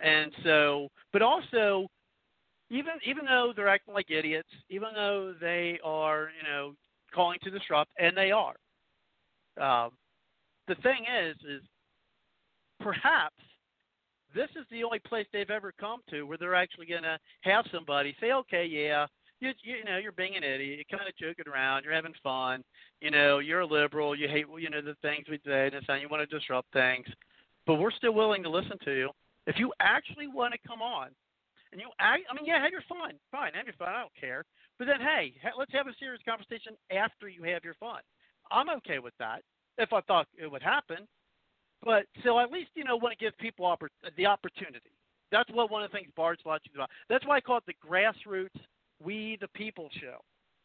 And 0.00 0.32
so, 0.44 0.88
but 1.12 1.22
also, 1.22 1.86
even 2.70 2.94
even 3.04 3.24
though 3.24 3.52
they're 3.54 3.68
acting 3.68 3.94
like 3.94 4.10
idiots, 4.10 4.48
even 4.68 4.88
though 4.94 5.34
they 5.40 5.78
are, 5.84 6.30
you 6.36 6.48
know, 6.48 6.74
calling 7.14 7.38
to 7.42 7.50
disrupt, 7.50 7.90
and 7.98 8.16
they 8.16 8.30
are. 8.32 8.56
Um, 9.60 9.90
the 10.70 10.76
thing 10.76 11.04
is, 11.26 11.36
is 11.42 11.62
perhaps 12.78 13.34
this 14.32 14.48
is 14.54 14.64
the 14.70 14.84
only 14.84 15.00
place 15.00 15.26
they've 15.32 15.50
ever 15.50 15.74
come 15.80 15.98
to 16.10 16.22
where 16.22 16.38
they're 16.38 16.54
actually 16.54 16.86
going 16.86 17.02
to 17.02 17.18
have 17.40 17.64
somebody 17.74 18.14
say, 18.20 18.30
okay, 18.30 18.64
yeah, 18.64 19.06
you, 19.40 19.50
you 19.64 19.82
know, 19.84 19.98
you're 19.98 20.12
being 20.12 20.36
an 20.36 20.44
idiot, 20.44 20.78
you're 20.78 20.98
kind 20.98 21.08
of 21.08 21.16
joking 21.16 21.52
around, 21.52 21.82
you're 21.82 21.92
having 21.92 22.14
fun, 22.22 22.62
you 23.00 23.10
know, 23.10 23.40
you're 23.40 23.60
a 23.60 23.66
liberal, 23.66 24.14
you 24.14 24.28
hate, 24.28 24.46
you 24.60 24.70
know, 24.70 24.80
the 24.80 24.94
things 25.02 25.26
we 25.28 25.40
say, 25.44 25.72
and 25.74 26.02
you 26.02 26.08
want 26.08 26.28
to 26.28 26.38
disrupt 26.38 26.72
things, 26.72 27.06
but 27.66 27.74
we're 27.74 27.90
still 27.90 28.14
willing 28.14 28.44
to 28.44 28.50
listen 28.50 28.78
to 28.84 28.92
you. 28.96 29.10
If 29.48 29.58
you 29.58 29.72
actually 29.80 30.28
want 30.28 30.54
to 30.54 30.68
come 30.68 30.82
on, 30.82 31.08
and 31.72 31.80
you, 31.80 31.88
act, 31.98 32.22
I 32.30 32.34
mean, 32.34 32.46
yeah, 32.46 32.62
have 32.62 32.70
your 32.70 32.86
fun, 32.88 33.14
fine, 33.32 33.54
have 33.54 33.66
your 33.66 33.74
fun, 33.74 33.88
I 33.88 34.02
don't 34.02 34.20
care. 34.20 34.44
But 34.78 34.86
then, 34.86 35.00
hey, 35.00 35.34
let's 35.58 35.72
have 35.72 35.88
a 35.88 35.94
serious 35.98 36.22
conversation 36.28 36.74
after 36.94 37.28
you 37.28 37.42
have 37.44 37.64
your 37.64 37.74
fun. 37.74 38.00
I'm 38.52 38.70
okay 38.70 39.00
with 39.00 39.14
that 39.18 39.42
if 39.80 39.92
I 39.92 40.00
thought 40.02 40.28
it 40.40 40.50
would 40.50 40.62
happen. 40.62 41.08
But 41.82 42.04
so 42.24 42.38
at 42.38 42.52
least 42.52 42.70
you 42.74 42.84
know 42.84 42.96
want 42.96 43.18
to 43.18 43.24
give 43.24 43.36
people 43.38 43.66
oppor- 43.66 43.88
the 44.16 44.26
opportunity. 44.26 44.90
That's 45.32 45.50
what 45.52 45.70
one 45.70 45.82
of 45.82 45.90
the 45.90 45.96
things 45.96 46.10
Bards 46.16 46.42
Logic 46.44 46.70
is 46.70 46.76
about. 46.76 46.90
That's 47.08 47.26
why 47.26 47.36
I 47.36 47.40
call 47.40 47.58
it 47.58 47.64
the 47.66 47.74
grassroots 47.86 48.60
We 49.02 49.38
the 49.40 49.48
People 49.48 49.88
show. 50.00 50.18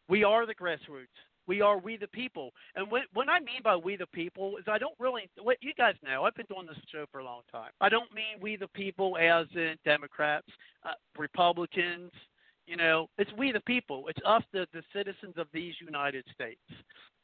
We 0.10 0.24
are 0.24 0.46
the 0.46 0.56
grassroots. 0.56 1.08
We 1.48 1.62
are 1.62 1.78
we 1.78 1.98
the 1.98 2.08
people. 2.08 2.52
And 2.76 2.90
what, 2.90 3.04
what 3.14 3.30
I 3.30 3.40
mean 3.40 3.62
by 3.64 3.76
we 3.76 3.96
the 3.96 4.08
people 4.08 4.58
is 4.58 4.66
I 4.68 4.80
don't 4.80 4.96
really, 5.00 5.30
what 5.42 5.58
you 5.62 5.74
guys 5.78 5.94
know, 6.04 6.24
I've 6.24 6.36
been 6.36 6.48
doing 6.50 6.66
this 6.68 6.78
show 6.92 7.06
for 7.12 7.20
a 7.20 7.24
long 7.24 7.42
time. 7.52 7.70
I 7.82 7.90
don't 7.90 8.12
mean 8.14 8.42
we 8.42 8.56
the 8.56 8.68
people 8.70 9.16
as 9.18 9.46
in 9.54 9.76
Democrats, 9.86 10.48
uh, 10.84 10.94
Republicans, 11.18 12.12
you 12.68 12.78
know, 12.78 13.08
it's 13.18 13.32
we 13.38 13.52
the 13.52 13.62
people. 13.62 14.06
It's 14.08 14.20
us, 14.26 14.44
the, 14.54 14.68
the 14.74 14.84
citizens 14.94 15.36
of 15.38 15.48
these 15.54 15.74
United 15.80 16.26
States. 16.34 16.60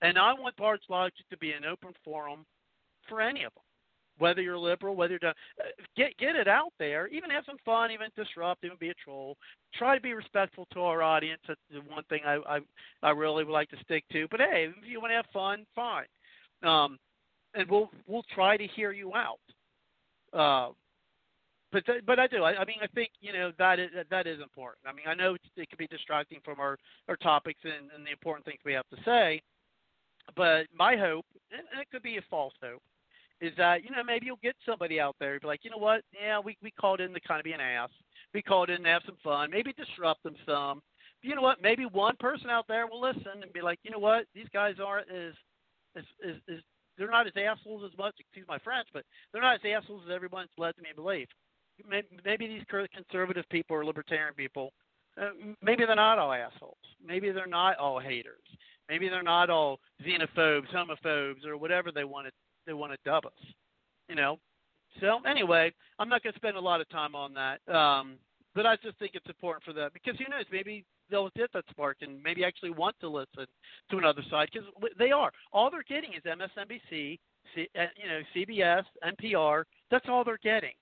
And 0.01 0.17
I 0.17 0.33
want 0.33 0.55
Bards 0.55 0.83
Logic 0.89 1.25
to 1.29 1.37
be 1.37 1.51
an 1.51 1.65
open 1.65 1.93
forum 2.03 2.45
for 3.07 3.21
any 3.21 3.43
of 3.43 3.53
them 3.53 3.63
whether 4.21 4.41
you're 4.41 4.57
liberal, 4.57 4.95
whether 4.95 5.17
you're 5.19 5.31
uh, 5.31 5.63
get 5.97 6.15
get 6.17 6.35
it 6.35 6.47
out 6.47 6.71
there. 6.79 7.07
Even 7.07 7.29
have 7.31 7.43
some 7.45 7.57
fun, 7.65 7.91
even 7.91 8.07
disrupt, 8.15 8.63
even 8.63 8.77
be 8.79 8.89
a 8.89 8.93
troll. 9.03 9.35
Try 9.73 9.95
to 9.95 10.01
be 10.01 10.13
respectful 10.13 10.67
to 10.73 10.81
our 10.81 11.01
audience. 11.01 11.41
That's 11.47 11.59
the 11.71 11.79
one 11.91 12.03
thing 12.03 12.21
I 12.25 12.35
I, 12.47 12.59
I 13.01 13.09
really 13.09 13.43
would 13.43 13.51
like 13.51 13.69
to 13.69 13.77
stick 13.83 14.03
to. 14.11 14.27
But 14.29 14.39
hey, 14.39 14.67
if 14.69 14.87
you 14.87 15.01
want 15.01 15.11
to 15.11 15.15
have 15.15 15.25
fun, 15.33 15.65
fine. 15.75 16.05
Um, 16.63 16.99
and 17.55 17.69
we'll 17.69 17.89
we'll 18.07 18.25
try 18.33 18.57
to 18.57 18.67
hear 18.67 18.91
you 18.91 19.11
out. 19.15 19.39
Uh, 20.31 20.73
but 21.71 21.87
uh, 21.87 21.93
but 22.05 22.19
I 22.19 22.27
do. 22.27 22.43
I, 22.43 22.61
I 22.61 22.65
mean, 22.65 22.77
I 22.81 22.87
think 22.87 23.11
you 23.21 23.33
know 23.33 23.51
that 23.57 23.79
is 23.79 23.89
that 24.09 24.27
is 24.27 24.39
important. 24.41 24.79
I 24.85 24.93
mean, 24.93 25.05
I 25.07 25.13
know 25.13 25.35
it 25.35 25.69
can 25.69 25.77
be 25.77 25.87
distracting 25.87 26.39
from 26.43 26.59
our 26.59 26.77
our 27.07 27.15
topics 27.17 27.59
and, 27.63 27.91
and 27.95 28.05
the 28.05 28.11
important 28.11 28.45
things 28.45 28.59
we 28.65 28.73
have 28.73 28.87
to 28.89 28.97
say. 29.05 29.41
But 30.35 30.67
my 30.77 30.95
hope, 30.95 31.25
and 31.51 31.61
it 31.79 31.89
could 31.91 32.03
be 32.03 32.17
a 32.17 32.21
false 32.29 32.53
hope, 32.61 32.81
is 33.41 33.53
that 33.57 33.83
you 33.83 33.91
know 33.91 34.03
maybe 34.03 34.25
you'll 34.27 34.39
get 34.43 34.55
somebody 34.65 34.99
out 34.99 35.15
there 35.19 35.39
be 35.39 35.47
like, 35.47 35.63
you 35.63 35.71
know 35.71 35.77
what? 35.77 36.01
Yeah, 36.13 36.39
we 36.39 36.57
we 36.61 36.71
called 36.71 37.01
in 37.01 37.13
to 37.13 37.19
kind 37.21 37.39
of 37.39 37.45
be 37.45 37.53
an 37.53 37.61
ass. 37.61 37.89
We 38.33 38.41
called 38.41 38.69
in 38.69 38.83
to 38.83 38.89
have 38.89 39.03
some 39.05 39.17
fun, 39.23 39.49
maybe 39.51 39.73
disrupt 39.73 40.23
them 40.23 40.35
some. 40.45 40.81
But 41.21 41.29
you 41.29 41.35
know 41.35 41.41
what? 41.41 41.61
Maybe 41.61 41.85
one 41.85 42.15
person 42.19 42.49
out 42.49 42.65
there 42.67 42.87
will 42.87 43.01
listen 43.01 43.41
and 43.41 43.53
be 43.53 43.61
like, 43.61 43.79
you 43.83 43.91
know 43.91 43.99
what? 43.99 44.25
These 44.33 44.47
guys 44.53 44.75
aren't 44.83 45.09
as 45.09 45.33
as 45.95 46.03
is, 46.23 46.37
is 46.47 46.63
they're 46.97 47.09
not 47.09 47.27
as 47.27 47.33
assholes 47.35 47.89
as 47.91 47.97
much. 47.97 48.15
Excuse 48.19 48.45
my 48.47 48.59
French, 48.59 48.87
but 48.93 49.03
they're 49.31 49.41
not 49.41 49.55
as 49.55 49.61
assholes 49.65 50.03
as 50.07 50.13
everyone's 50.13 50.49
led 50.57 50.75
me 50.77 50.89
to 50.89 51.01
believe. 51.01 51.27
Maybe 52.25 52.47
these 52.47 52.63
conservative 52.93 53.45
people 53.49 53.75
or 53.75 53.85
libertarian 53.85 54.33
people, 54.33 54.73
uh, 55.21 55.29
maybe 55.61 55.85
they're 55.85 55.95
not 55.95 56.19
all 56.19 56.31
assholes. 56.31 56.77
Maybe 57.05 57.31
they're 57.31 57.47
not 57.47 57.77
all 57.77 57.99
haters. 57.99 58.43
Maybe 58.89 59.09
they're 59.09 59.23
not 59.23 59.49
all 59.49 59.79
xenophobes, 60.05 60.67
homophobes, 60.73 61.45
or 61.45 61.57
whatever 61.57 61.91
they 61.91 62.03
want 62.03 62.27
to 62.27 62.33
they 62.65 62.73
want 62.73 62.91
to 62.91 62.97
dub 63.05 63.25
us. 63.25 63.53
You 64.09 64.15
know. 64.15 64.37
So 64.99 65.19
anyway, 65.25 65.71
I'm 65.99 66.09
not 66.09 66.23
going 66.23 66.33
to 66.33 66.39
spend 66.39 66.57
a 66.57 66.61
lot 66.61 66.81
of 66.81 66.89
time 66.89 67.15
on 67.15 67.33
that. 67.33 67.73
Um, 67.73 68.17
but 68.53 68.65
I 68.65 68.75
just 68.83 68.99
think 68.99 69.11
it's 69.13 69.27
important 69.27 69.63
for 69.63 69.73
that 69.73 69.93
because 69.93 70.15
who 70.17 70.29
knows? 70.29 70.45
Maybe 70.51 70.83
they'll 71.09 71.29
get 71.35 71.51
that 71.53 71.65
spark 71.69 71.97
and 72.01 72.21
maybe 72.23 72.43
actually 72.43 72.71
want 72.71 72.95
to 73.01 73.09
listen 73.09 73.45
to 73.89 73.97
another 73.97 74.23
side 74.29 74.49
because 74.51 74.67
they 74.97 75.11
are. 75.11 75.31
All 75.53 75.69
they're 75.69 75.83
getting 75.83 76.11
is 76.13 76.23
MSNBC, 76.23 77.19
C, 77.55 77.69
uh, 77.79 77.85
you 77.95 78.07
know, 78.09 78.21
CBS, 78.35 78.83
NPR. 79.05 79.63
That's 79.89 80.05
all 80.09 80.23
they're 80.23 80.39
getting. 80.43 80.73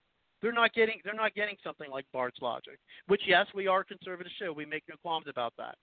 They're 0.41 0.53
not 0.53 0.73
getting. 0.73 0.99
They're 1.03 1.13
not 1.13 1.35
getting 1.35 1.55
something 1.63 1.89
like 1.91 2.05
Bards 2.13 2.37
Logic, 2.41 2.77
which 3.07 3.21
yes, 3.27 3.45
we 3.53 3.67
are 3.67 3.81
a 3.81 3.85
conservative 3.85 4.31
show. 4.39 4.53
We 4.53 4.65
make 4.65 4.83
no 4.87 4.95
qualms 5.01 5.25
about 5.27 5.53
that. 5.57 5.75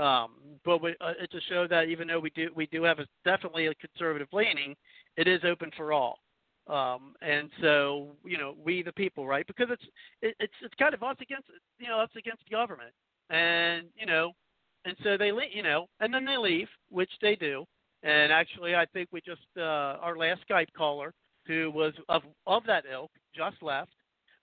Um, 0.00 0.30
but 0.64 0.82
we, 0.82 0.90
uh, 1.00 1.12
it's 1.20 1.34
a 1.34 1.40
show 1.48 1.68
that 1.68 1.88
even 1.88 2.08
though 2.08 2.20
we 2.20 2.30
do 2.30 2.50
we 2.54 2.66
do 2.66 2.82
have 2.82 2.98
a 2.98 3.06
definitely 3.24 3.66
a 3.66 3.74
conservative 3.76 4.28
leaning, 4.32 4.74
it 5.16 5.28
is 5.28 5.40
open 5.44 5.70
for 5.76 5.92
all. 5.92 6.18
Um, 6.66 7.14
and 7.22 7.50
so 7.60 8.16
you 8.24 8.38
know 8.38 8.54
we 8.62 8.82
the 8.82 8.92
people, 8.92 9.26
right? 9.26 9.46
Because 9.46 9.68
it's 9.70 9.84
it, 10.22 10.34
it's 10.40 10.52
it's 10.62 10.74
kind 10.74 10.94
of 10.94 11.02
us 11.02 11.16
against 11.20 11.48
you 11.78 11.88
know 11.88 12.00
us 12.00 12.10
against 12.16 12.48
government, 12.50 12.92
and 13.30 13.86
you 13.96 14.06
know, 14.06 14.32
and 14.84 14.96
so 15.04 15.16
they 15.16 15.30
leave, 15.30 15.52
you 15.52 15.62
know, 15.62 15.86
and 16.00 16.12
then 16.12 16.24
they 16.24 16.36
leave, 16.36 16.68
which 16.88 17.10
they 17.22 17.36
do. 17.36 17.64
And 18.02 18.32
actually, 18.32 18.74
I 18.74 18.86
think 18.86 19.08
we 19.12 19.20
just 19.20 19.46
uh, 19.56 20.00
our 20.00 20.16
last 20.16 20.40
Skype 20.48 20.72
caller 20.76 21.14
who 21.46 21.70
was 21.70 21.92
of 22.08 22.22
of 22.46 22.62
that 22.66 22.84
ilk 22.90 23.10
just 23.34 23.62
left, 23.62 23.92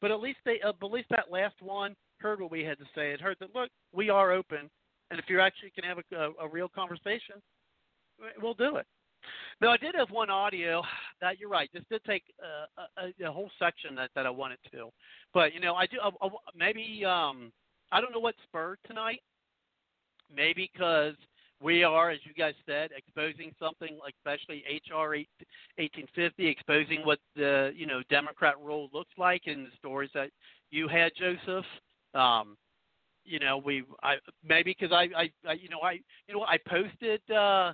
but 0.02 0.12
at 0.12 0.20
least 0.20 0.40
they 0.46 0.60
at 0.62 0.82
least 0.84 1.10
that 1.10 1.32
last 1.32 1.56
one 1.62 1.96
heard 2.20 2.40
what 2.40 2.52
we 2.52 2.64
had 2.64 2.78
to 2.78 2.86
say 2.94 3.12
and 3.12 3.22
heard 3.22 3.38
that 3.40 3.56
look 3.56 3.70
we 3.94 4.10
are 4.10 4.32
open 4.32 4.70
and 5.12 5.20
if 5.20 5.26
you 5.28 5.42
actually 5.42 5.72
can 5.72 5.84
have 5.84 5.98
a, 5.98 6.16
a, 6.16 6.46
a 6.46 6.50
real 6.50 6.70
conversation, 6.70 7.36
we'll 8.42 8.54
do 8.54 8.78
it. 8.78 8.88
Now, 9.60 9.72
I 9.72 9.78
did 9.78 9.94
have 9.94 10.10
one 10.10 10.30
audio 10.30 10.82
that 11.22 11.38
you're 11.38 11.50
right. 11.50 11.70
This 11.74 11.84
did 11.92 12.02
take 12.06 12.24
uh, 12.42 12.86
a, 12.98 13.28
a 13.28 13.32
whole 13.32 13.52
section 13.60 13.94
that, 13.96 14.10
that 14.16 14.26
I 14.26 14.30
wanted 14.30 14.58
to, 14.72 14.90
but 15.34 15.54
you 15.54 15.60
know, 15.60 15.76
I 15.76 15.86
do 15.86 15.98
I, 16.02 16.10
I, 16.26 16.30
maybe 16.56 17.04
um, 17.06 17.52
I 17.92 18.02
don't 18.02 18.12
know 18.14 18.20
what 18.20 18.36
spurred 18.48 18.80
tonight. 18.88 19.20
Maybe 20.34 20.72
because 20.74 21.16
we 21.62 21.84
are, 21.84 22.10
as 22.10 22.20
you 22.24 22.34
guys 22.34 22.54
said, 22.66 22.92
exposing 22.96 23.54
something 23.60 23.98
like 24.00 24.16
especially 24.26 24.64
HR 24.68 25.14
8, 25.14 25.28
1850, 25.78 26.48
exposing 26.48 27.02
what 27.04 27.20
the 27.36 27.72
you 27.76 27.86
know 27.86 28.02
Democrat 28.10 28.56
rule 28.60 28.90
looks 28.94 29.12
like 29.18 29.48
in 29.48 29.64
the 29.64 29.70
stories 29.78 30.12
that 30.14 30.30
you 30.72 30.88
had, 30.88 31.12
Joseph. 31.18 31.66
Um, 32.14 32.58
you 33.24 33.40
know 33.40 33.58
we 33.58 33.84
I 34.04 34.16
maybe 34.48 34.76
because 34.78 34.92
I, 34.92 35.08
I 35.16 35.32
I 35.48 35.54
you 35.54 35.70
know 35.70 35.80
I 35.82 35.94
you 36.28 36.34
know 36.34 36.44
I 36.44 36.58
posted 36.68 37.22
uh 37.32 37.74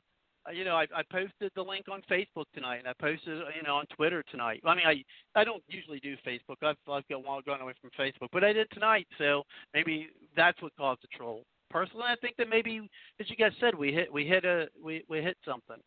you 0.54 0.66
know 0.66 0.76
I 0.76 0.86
I 0.96 1.04
posted 1.12 1.52
the 1.56 1.62
link 1.62 1.86
on 1.92 2.02
Facebook 2.10 2.46
tonight 2.54 2.78
and 2.78 2.88
I 2.88 2.94
posted 3.00 3.40
you 3.56 3.64
know 3.64 3.76
on 3.76 3.86
Twitter 3.96 4.24
tonight. 4.30 4.62
I 4.66 4.76
mean 4.76 4.86
I 4.86 5.04
I 5.40 5.44
don't 5.44 5.64
usually 5.68 6.00
do 6.00 6.16
Facebook. 6.26 6.58
I've 6.62 6.78
I've 6.90 7.08
got 7.08 7.46
gone 7.46 7.62
away 7.62 7.74
from 7.82 7.92
Facebook, 7.98 8.30
but 8.32 8.44
I 8.44 8.54
did 8.54 8.68
tonight. 8.72 9.08
So 9.18 9.44
maybe 9.74 10.10
that's 10.36 10.62
what 10.62 10.74
caused 10.78 11.02
the 11.04 11.08
troll. 11.16 11.44
Personally, 11.70 12.06
I 12.08 12.16
think 12.16 12.36
that 12.38 12.50
maybe 12.50 12.90
as 13.20 13.30
you 13.30 13.36
guys 13.36 13.52
said 13.60 13.76
we 13.76 13.92
hit 13.92 14.12
we 14.12 14.26
hit 14.26 14.46
a 14.46 14.68
we 14.84 15.04
we 15.10 15.22
hit 15.22 15.38
something, 15.46 15.78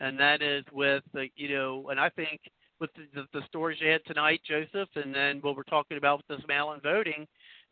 and 0.00 0.18
that 0.18 0.42
is 0.42 0.64
with 0.72 1.02
the 1.12 1.28
you 1.36 1.48
know 1.54 1.88
and 1.90 1.98
I 1.98 2.08
think 2.10 2.40
with 2.80 2.90
the, 2.94 3.02
the, 3.14 3.40
the 3.40 3.46
stories 3.46 3.78
you 3.80 3.88
had 3.88 4.04
tonight, 4.06 4.40
Joseph, 4.46 4.88
and 4.96 5.14
then 5.14 5.38
what 5.40 5.56
we're 5.56 5.62
talking 5.64 5.96
about 5.96 6.18
with 6.18 6.36
this 6.36 6.46
mail-in 6.48 6.80
voting. 6.80 7.26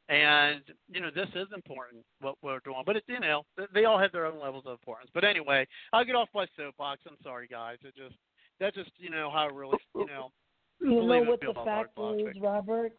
And 0.09 0.63
you 0.89 1.01
know, 1.01 1.11
this 1.15 1.29
is 1.35 1.49
important 1.55 2.05
what 2.21 2.37
we're 2.43 2.61
doing, 2.65 2.83
but 2.87 2.97
it's 2.97 3.07
you 3.09 3.21
know 3.21 3.43
they- 3.75 3.85
all 3.85 3.99
have 3.99 4.13
their 4.13 4.27
own 4.27 4.41
levels 4.41 4.65
of 4.67 4.73
importance. 4.73 5.11
But 5.13 5.25
anyway, 5.25 5.67
I'll 5.93 6.05
get 6.05 6.15
off 6.17 6.29
my 6.35 6.47
soapbox. 6.57 7.03
I'm 7.07 7.17
sorry, 7.23 7.47
guys. 7.47 7.77
It 7.85 7.95
just 7.95 8.17
that's 8.59 8.75
just 8.75 8.91
you 8.99 9.11
know 9.11 9.31
how 9.31 9.49
I 9.49 9.53
really 9.53 9.79
you 9.95 10.07
know. 10.07 10.31
You 10.83 11.03
know 11.03 11.21
what 11.29 11.41
the 11.41 11.53
fact 11.67 11.91
is, 12.35 12.41
Robert? 12.41 12.93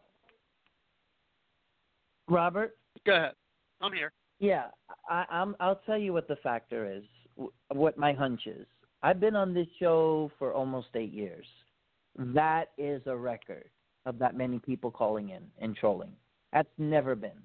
Robert? 2.29 2.77
Go 3.07 3.15
ahead. 3.15 3.31
I'm 3.81 3.91
here. 3.91 4.11
Yeah, 4.41 4.65
I, 5.07 5.23
I'm. 5.29 5.55
I'll 5.59 5.79
tell 5.85 5.99
you 5.99 6.13
what 6.13 6.27
the 6.27 6.35
factor 6.37 6.91
is. 6.91 7.03
What 7.69 7.97
my 7.97 8.11
hunch 8.11 8.41
is. 8.47 8.65
I've 9.03 9.19
been 9.19 9.35
on 9.35 9.53
this 9.53 9.67
show 9.79 10.31
for 10.37 10.51
almost 10.53 10.87
eight 10.95 11.13
years. 11.13 11.45
Mm-hmm. 12.19 12.33
That 12.33 12.71
is 12.77 13.01
a 13.05 13.15
record 13.15 13.69
of 14.05 14.17
that 14.17 14.35
many 14.35 14.59
people 14.59 14.91
calling 14.91 15.29
in 15.29 15.43
and 15.59 15.75
trolling. 15.75 16.11
That's 16.51 16.69
never 16.77 17.15
been. 17.15 17.39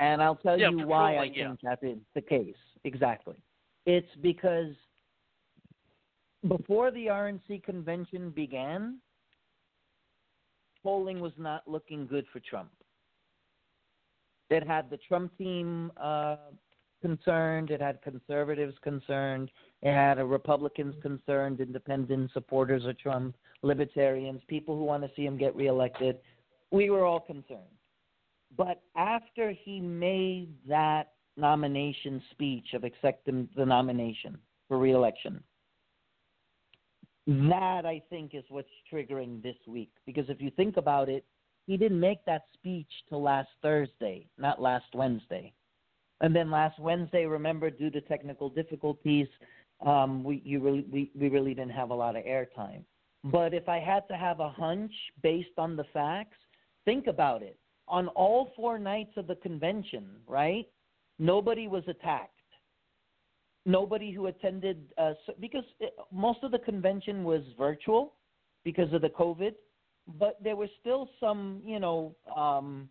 And 0.00 0.22
I'll 0.22 0.36
tell 0.36 0.58
Yeah, 0.58 0.70
you 0.70 0.86
why 0.86 1.16
I 1.16 1.24
yeah. 1.24 1.48
think 1.48 1.60
that 1.62 1.78
is 1.82 1.98
the 2.14 2.20
case. 2.20 2.54
Exactly. 2.84 3.36
It's 3.86 4.08
because 4.22 4.74
before 6.46 6.90
the 6.90 7.06
RNC 7.06 7.64
convention 7.64 8.30
began, 8.30 8.98
polling 10.82 11.20
was 11.20 11.32
not 11.38 11.66
looking 11.66 12.06
good 12.06 12.26
for 12.32 12.40
Trump. 12.40 12.70
It 14.50 14.66
had 14.66 14.90
the 14.90 14.98
Trump 15.08 15.36
team 15.36 15.92
uh, 15.96 16.36
concerned. 17.02 17.70
It 17.70 17.80
had 17.80 18.00
conservatives 18.02 18.74
concerned. 18.82 19.50
It 19.82 19.92
had 19.92 20.18
Republicans 20.18 20.94
concerned, 21.02 21.60
independent 21.60 22.32
supporters 22.32 22.84
of 22.86 22.98
Trump, 22.98 23.36
libertarians, 23.62 24.40
people 24.48 24.76
who 24.76 24.84
want 24.84 25.02
to 25.02 25.10
see 25.14 25.24
him 25.24 25.36
get 25.36 25.54
reelected. 25.54 26.18
We 26.70 26.90
were 26.90 27.04
all 27.04 27.20
concerned. 27.20 27.60
But 28.56 28.82
after 28.96 29.50
he 29.50 29.80
made 29.80 30.48
that 30.66 31.12
nomination 31.36 32.22
speech 32.30 32.68
of 32.74 32.84
accepting 32.84 33.48
the 33.54 33.64
nomination 33.64 34.38
for 34.66 34.78
reelection, 34.78 35.42
that 37.26 37.84
I 37.84 38.02
think 38.08 38.34
is 38.34 38.44
what's 38.48 38.68
triggering 38.90 39.42
this 39.42 39.56
week. 39.66 39.90
Because 40.06 40.24
if 40.30 40.40
you 40.40 40.50
think 40.50 40.78
about 40.78 41.10
it, 41.10 41.26
he 41.68 41.76
didn't 41.76 42.00
make 42.00 42.24
that 42.24 42.46
speech 42.54 42.88
till 43.08 43.22
last 43.22 43.50
Thursday, 43.60 44.26
not 44.38 44.60
last 44.60 44.86
Wednesday. 44.94 45.52
And 46.22 46.34
then 46.34 46.50
last 46.50 46.80
Wednesday, 46.80 47.26
remember, 47.26 47.68
due 47.68 47.90
to 47.90 48.00
technical 48.00 48.48
difficulties, 48.48 49.28
um, 49.84 50.24
we 50.24 50.40
you 50.44 50.60
really 50.60 50.86
we, 50.90 51.10
we 51.14 51.28
really 51.28 51.54
didn't 51.54 51.72
have 51.72 51.90
a 51.90 51.94
lot 51.94 52.16
of 52.16 52.24
airtime. 52.24 52.82
But 53.22 53.52
if 53.52 53.68
I 53.68 53.80
had 53.80 54.08
to 54.08 54.16
have 54.16 54.40
a 54.40 54.48
hunch 54.48 54.90
based 55.22 55.58
on 55.58 55.76
the 55.76 55.84
facts, 55.92 56.38
think 56.86 57.06
about 57.06 57.42
it. 57.42 57.58
On 57.86 58.08
all 58.08 58.50
four 58.56 58.78
nights 58.78 59.12
of 59.16 59.26
the 59.26 59.36
convention, 59.36 60.06
right? 60.26 60.66
Nobody 61.18 61.68
was 61.68 61.84
attacked. 61.86 62.32
Nobody 63.66 64.10
who 64.10 64.28
attended, 64.28 64.78
uh, 64.96 65.12
because 65.38 65.64
it, 65.80 65.92
most 66.10 66.38
of 66.42 66.50
the 66.50 66.60
convention 66.60 67.24
was 67.24 67.42
virtual 67.58 68.14
because 68.64 68.90
of 68.94 69.02
the 69.02 69.10
COVID, 69.10 69.52
but 70.16 70.42
there 70.42 70.56
were 70.56 70.68
still 70.80 71.08
some, 71.20 71.60
you 71.64 71.78
know, 71.78 72.14
um, 72.34 72.88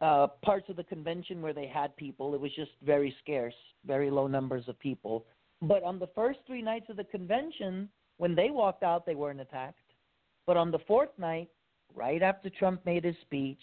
uh, 0.00 0.28
parts 0.44 0.68
of 0.68 0.76
the 0.76 0.84
convention 0.84 1.42
where 1.42 1.52
they 1.52 1.66
had 1.66 1.96
people. 1.96 2.34
It 2.34 2.40
was 2.40 2.52
just 2.54 2.72
very 2.84 3.14
scarce, 3.22 3.54
very 3.86 4.10
low 4.10 4.26
numbers 4.26 4.64
of 4.68 4.78
people. 4.78 5.26
But 5.62 5.82
on 5.82 5.98
the 5.98 6.08
first 6.14 6.38
three 6.46 6.62
nights 6.62 6.86
of 6.90 6.96
the 6.96 7.04
convention, 7.04 7.88
when 8.18 8.34
they 8.34 8.50
walked 8.50 8.82
out, 8.82 9.06
they 9.06 9.14
weren't 9.14 9.40
attacked. 9.40 9.78
But 10.46 10.56
on 10.56 10.70
the 10.70 10.78
fourth 10.86 11.10
night, 11.18 11.48
right 11.94 12.22
after 12.22 12.50
Trump 12.50 12.84
made 12.84 13.04
his 13.04 13.16
speech, 13.22 13.60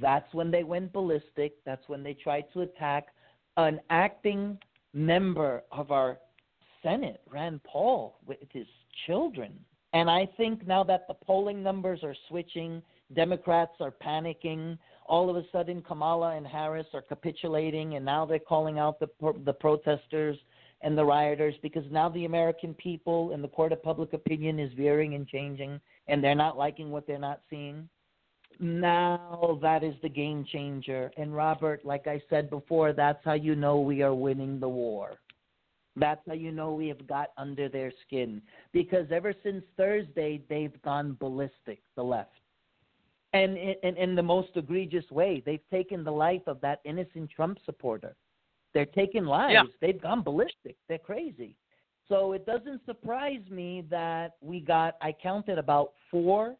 that's 0.00 0.32
when 0.34 0.50
they 0.50 0.64
went 0.64 0.92
ballistic. 0.92 1.56
That's 1.64 1.86
when 1.86 2.02
they 2.02 2.14
tried 2.14 2.46
to 2.54 2.62
attack 2.62 3.08
an 3.56 3.80
acting 3.90 4.58
member 4.92 5.62
of 5.70 5.90
our 5.90 6.18
Senate, 6.82 7.20
Rand 7.30 7.60
Paul, 7.64 8.18
with 8.26 8.38
his 8.52 8.66
children. 9.06 9.52
And 9.92 10.10
I 10.10 10.28
think 10.36 10.66
now 10.66 10.84
that 10.84 11.08
the 11.08 11.14
polling 11.14 11.62
numbers 11.62 12.00
are 12.02 12.14
switching, 12.28 12.82
Democrats 13.14 13.72
are 13.80 13.90
panicking. 13.90 14.78
All 15.06 15.30
of 15.30 15.36
a 15.36 15.44
sudden, 15.50 15.80
Kamala 15.80 16.36
and 16.36 16.46
Harris 16.46 16.86
are 16.92 17.00
capitulating, 17.00 17.94
and 17.94 18.04
now 18.04 18.26
they're 18.26 18.38
calling 18.38 18.78
out 18.78 19.00
the 19.00 19.08
the 19.44 19.52
protesters 19.52 20.36
and 20.82 20.96
the 20.96 21.04
rioters 21.04 21.54
because 21.62 21.84
now 21.90 22.08
the 22.08 22.24
American 22.24 22.74
people 22.74 23.32
and 23.32 23.42
the 23.42 23.48
court 23.48 23.72
of 23.72 23.82
public 23.82 24.12
opinion 24.12 24.58
is 24.58 24.72
veering 24.74 25.14
and 25.14 25.26
changing, 25.26 25.80
and 26.06 26.22
they're 26.22 26.34
not 26.34 26.58
liking 26.58 26.90
what 26.90 27.06
they're 27.06 27.18
not 27.18 27.40
seeing. 27.48 27.88
Now 28.60 29.58
that 29.62 29.82
is 29.82 29.94
the 30.02 30.08
game 30.08 30.44
changer. 30.44 31.10
And 31.16 31.34
Robert, 31.34 31.84
like 31.84 32.06
I 32.06 32.20
said 32.28 32.50
before, 32.50 32.92
that's 32.92 33.24
how 33.24 33.34
you 33.34 33.54
know 33.54 33.80
we 33.80 34.02
are 34.02 34.14
winning 34.14 34.60
the 34.60 34.68
war. 34.68 35.18
That's 35.98 36.20
how 36.26 36.34
you 36.34 36.52
know 36.52 36.72
we 36.72 36.88
have 36.88 37.06
got 37.06 37.30
under 37.36 37.68
their 37.68 37.92
skin. 38.06 38.42
Because 38.72 39.06
ever 39.10 39.34
since 39.42 39.64
Thursday, 39.76 40.42
they've 40.48 40.80
gone 40.82 41.16
ballistic, 41.20 41.80
the 41.96 42.02
left. 42.02 42.30
And 43.34 43.58
in, 43.82 44.14
the 44.14 44.22
most 44.22 44.48
egregious 44.54 45.04
way, 45.10 45.42
they've 45.44 45.68
taken 45.70 46.02
the 46.02 46.10
life 46.10 46.40
of 46.46 46.60
that 46.62 46.80
innocent 46.84 47.30
Trump 47.30 47.58
supporter. 47.66 48.16
They're 48.72 48.86
taking 48.86 49.24
lives. 49.24 49.52
Yeah. 49.52 49.62
They've 49.80 50.00
gone 50.00 50.22
ballistic. 50.22 50.76
They're 50.88 50.98
crazy. 50.98 51.54
So 52.08 52.32
it 52.32 52.46
doesn't 52.46 52.80
surprise 52.86 53.42
me 53.50 53.84
that 53.90 54.36
we 54.40 54.60
got, 54.60 54.96
I 55.02 55.12
counted 55.12 55.58
about 55.58 55.92
four 56.10 56.56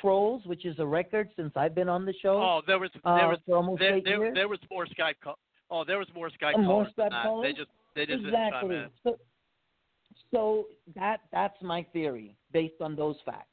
trolls, 0.00 0.42
which 0.44 0.64
is 0.64 0.78
a 0.78 0.86
record 0.86 1.30
since 1.36 1.52
I've 1.56 1.74
been 1.74 1.88
on 1.88 2.04
the 2.04 2.14
show. 2.22 2.36
Oh, 2.36 2.62
there 2.66 2.78
was 2.78 2.90
uh, 3.04 3.16
there 3.16 3.28
was 3.28 3.38
for 3.46 3.56
almost 3.56 3.80
there, 3.80 4.00
there, 4.00 4.32
there 4.32 4.48
was 4.48 4.60
more 4.70 4.86
Skype 4.86 5.14
call. 5.22 5.38
Oh, 5.70 5.84
there 5.84 5.98
was 5.98 6.08
more 6.14 6.30
Skype 6.30 6.52
Oh, 6.56 6.62
more 6.62 6.84
callers 6.84 7.12
Skype 7.12 7.22
callers? 7.22 7.54
They 7.54 7.58
just 7.58 7.70
they 7.94 8.06
just 8.06 8.24
exactly. 8.24 8.84
So, 9.02 9.18
so 10.32 10.66
that 10.94 11.20
that's 11.32 11.60
my 11.62 11.86
theory 11.92 12.36
based 12.52 12.80
on 12.80 12.96
those 12.96 13.16
facts, 13.24 13.48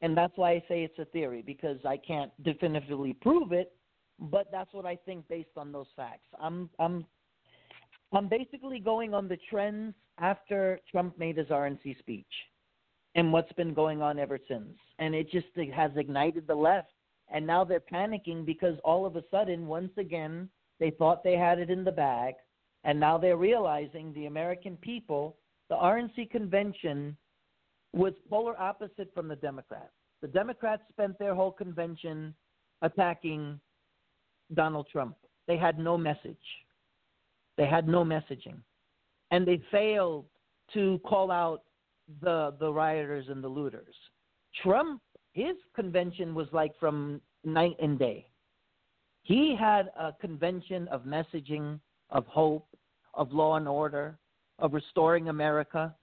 and 0.00 0.16
that's 0.16 0.36
why 0.36 0.52
I 0.52 0.64
say 0.68 0.84
it's 0.84 0.98
a 0.98 1.04
theory 1.06 1.42
because 1.44 1.78
I 1.86 1.96
can't 1.96 2.30
definitively 2.42 3.14
prove 3.14 3.52
it, 3.52 3.72
but 4.18 4.48
that's 4.52 4.72
what 4.72 4.86
I 4.86 4.96
think 4.96 5.28
based 5.28 5.56
on 5.56 5.72
those 5.72 5.88
facts. 5.96 6.26
I'm 6.40 6.70
I'm 6.78 7.06
I'm 8.12 8.28
basically 8.28 8.78
going 8.78 9.14
on 9.14 9.28
the 9.28 9.38
trends 9.48 9.94
after 10.18 10.78
Trump 10.90 11.18
made 11.18 11.38
his 11.38 11.48
RNC 11.48 11.98
speech 11.98 12.26
and 13.14 13.32
what's 13.32 13.52
been 13.52 13.74
going 13.74 14.02
on 14.02 14.18
ever 14.18 14.38
since. 14.48 14.76
And 14.98 15.14
it 15.14 15.30
just 15.30 15.46
it 15.56 15.72
has 15.72 15.90
ignited 15.96 16.46
the 16.46 16.54
left. 16.54 16.92
And 17.32 17.46
now 17.46 17.64
they're 17.64 17.80
panicking 17.80 18.44
because 18.44 18.78
all 18.84 19.06
of 19.06 19.16
a 19.16 19.24
sudden, 19.30 19.66
once 19.66 19.92
again, 19.96 20.48
they 20.78 20.90
thought 20.90 21.24
they 21.24 21.36
had 21.36 21.58
it 21.58 21.70
in 21.70 21.84
the 21.84 21.92
bag. 21.92 22.34
And 22.84 22.98
now 22.98 23.16
they're 23.18 23.36
realizing 23.36 24.12
the 24.12 24.26
American 24.26 24.76
people, 24.76 25.36
the 25.68 25.76
RNC 25.76 26.30
convention 26.30 27.16
was 27.92 28.12
polar 28.28 28.58
opposite 28.60 29.12
from 29.14 29.28
the 29.28 29.36
Democrats. 29.36 29.92
The 30.20 30.28
Democrats 30.28 30.82
spent 30.90 31.18
their 31.18 31.34
whole 31.34 31.52
convention 31.52 32.34
attacking 32.82 33.60
Donald 34.54 34.86
Trump. 34.90 35.16
They 35.46 35.56
had 35.56 35.78
no 35.78 35.96
message. 35.96 36.36
They 37.56 37.66
had 37.66 37.86
no 37.86 38.04
messaging. 38.04 38.56
And 39.30 39.46
they 39.46 39.60
failed 39.70 40.26
to 40.74 41.00
call 41.04 41.30
out 41.30 41.62
the 42.20 42.54
the 42.58 42.72
rioters 42.72 43.26
and 43.28 43.42
the 43.42 43.48
looters. 43.48 43.94
Trump, 44.62 45.00
his 45.32 45.56
convention 45.74 46.34
was 46.34 46.46
like 46.52 46.72
from 46.78 47.20
night 47.44 47.76
and 47.80 47.98
day. 47.98 48.26
He 49.22 49.56
had 49.58 49.90
a 49.98 50.12
convention 50.20 50.88
of 50.88 51.02
messaging, 51.02 51.78
of 52.10 52.26
hope, 52.26 52.66
of 53.14 53.32
law 53.32 53.56
and 53.56 53.68
order, 53.68 54.18
of 54.58 54.74
restoring 54.74 55.28
America, 55.28 55.94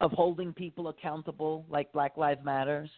of 0.00 0.12
holding 0.12 0.52
people 0.52 0.88
accountable 0.88 1.64
like 1.68 1.92
Black 1.92 2.16
Lives 2.16 2.44
Matters. 2.44 2.90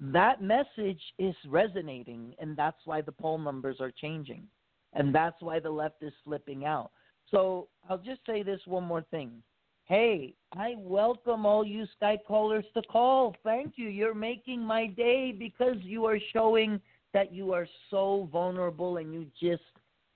That 0.00 0.42
message 0.42 1.00
is 1.18 1.34
resonating, 1.46 2.34
and 2.38 2.56
that's 2.56 2.80
why 2.84 3.00
the 3.00 3.12
poll 3.12 3.38
numbers 3.38 3.76
are 3.80 3.92
changing. 3.92 4.44
And 4.92 5.14
that's 5.14 5.40
why 5.40 5.58
the 5.60 5.70
left 5.70 6.02
is 6.02 6.12
flipping 6.24 6.64
out. 6.64 6.90
So 7.30 7.68
I'll 7.88 7.98
just 7.98 8.20
say 8.26 8.42
this 8.42 8.60
one 8.66 8.84
more 8.84 9.04
thing. 9.10 9.42
Hey, 9.86 10.34
I 10.56 10.74
welcome 10.78 11.44
all 11.44 11.64
you 11.64 11.86
Skype 12.00 12.24
callers 12.26 12.64
to 12.74 12.82
call. 12.82 13.36
Thank 13.44 13.74
you. 13.76 13.88
You're 13.88 14.14
making 14.14 14.60
my 14.60 14.86
day 14.86 15.32
because 15.32 15.76
you 15.80 16.06
are 16.06 16.18
showing 16.32 16.80
that 17.12 17.32
you 17.32 17.52
are 17.52 17.68
so 17.90 18.28
vulnerable 18.32 18.96
and 18.96 19.12
you 19.12 19.26
just 19.40 19.62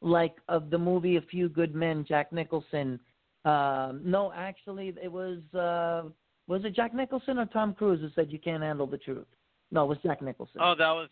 like 0.01 0.36
of 0.49 0.70
the 0.70 0.78
movie 0.78 1.17
A 1.17 1.23
Few 1.23 1.49
Good 1.49 1.75
Men, 1.75 2.05
Jack 2.07 2.33
Nicholson. 2.33 3.01
Um, 3.44 4.01
no, 4.05 4.33
actually, 4.35 4.94
it 5.02 5.10
was 5.10 5.39
uh, 5.55 6.09
was 6.47 6.65
it 6.65 6.75
Jack 6.75 6.94
Nicholson 6.94 7.39
or 7.39 7.47
Tom 7.47 7.75
Cruise 7.75 8.01
who 8.01 8.09
said 8.15 8.33
you 8.33 8.39
can't 8.39 8.62
handle 8.62 8.86
the 8.86 8.99
truth? 8.99 9.27
No, 9.70 9.85
it 9.85 9.89
was 9.89 9.99
Jack 10.02 10.23
Nicholson. 10.23 10.60
Oh, 10.60 10.75
that 10.78 10.91
was 10.91 11.09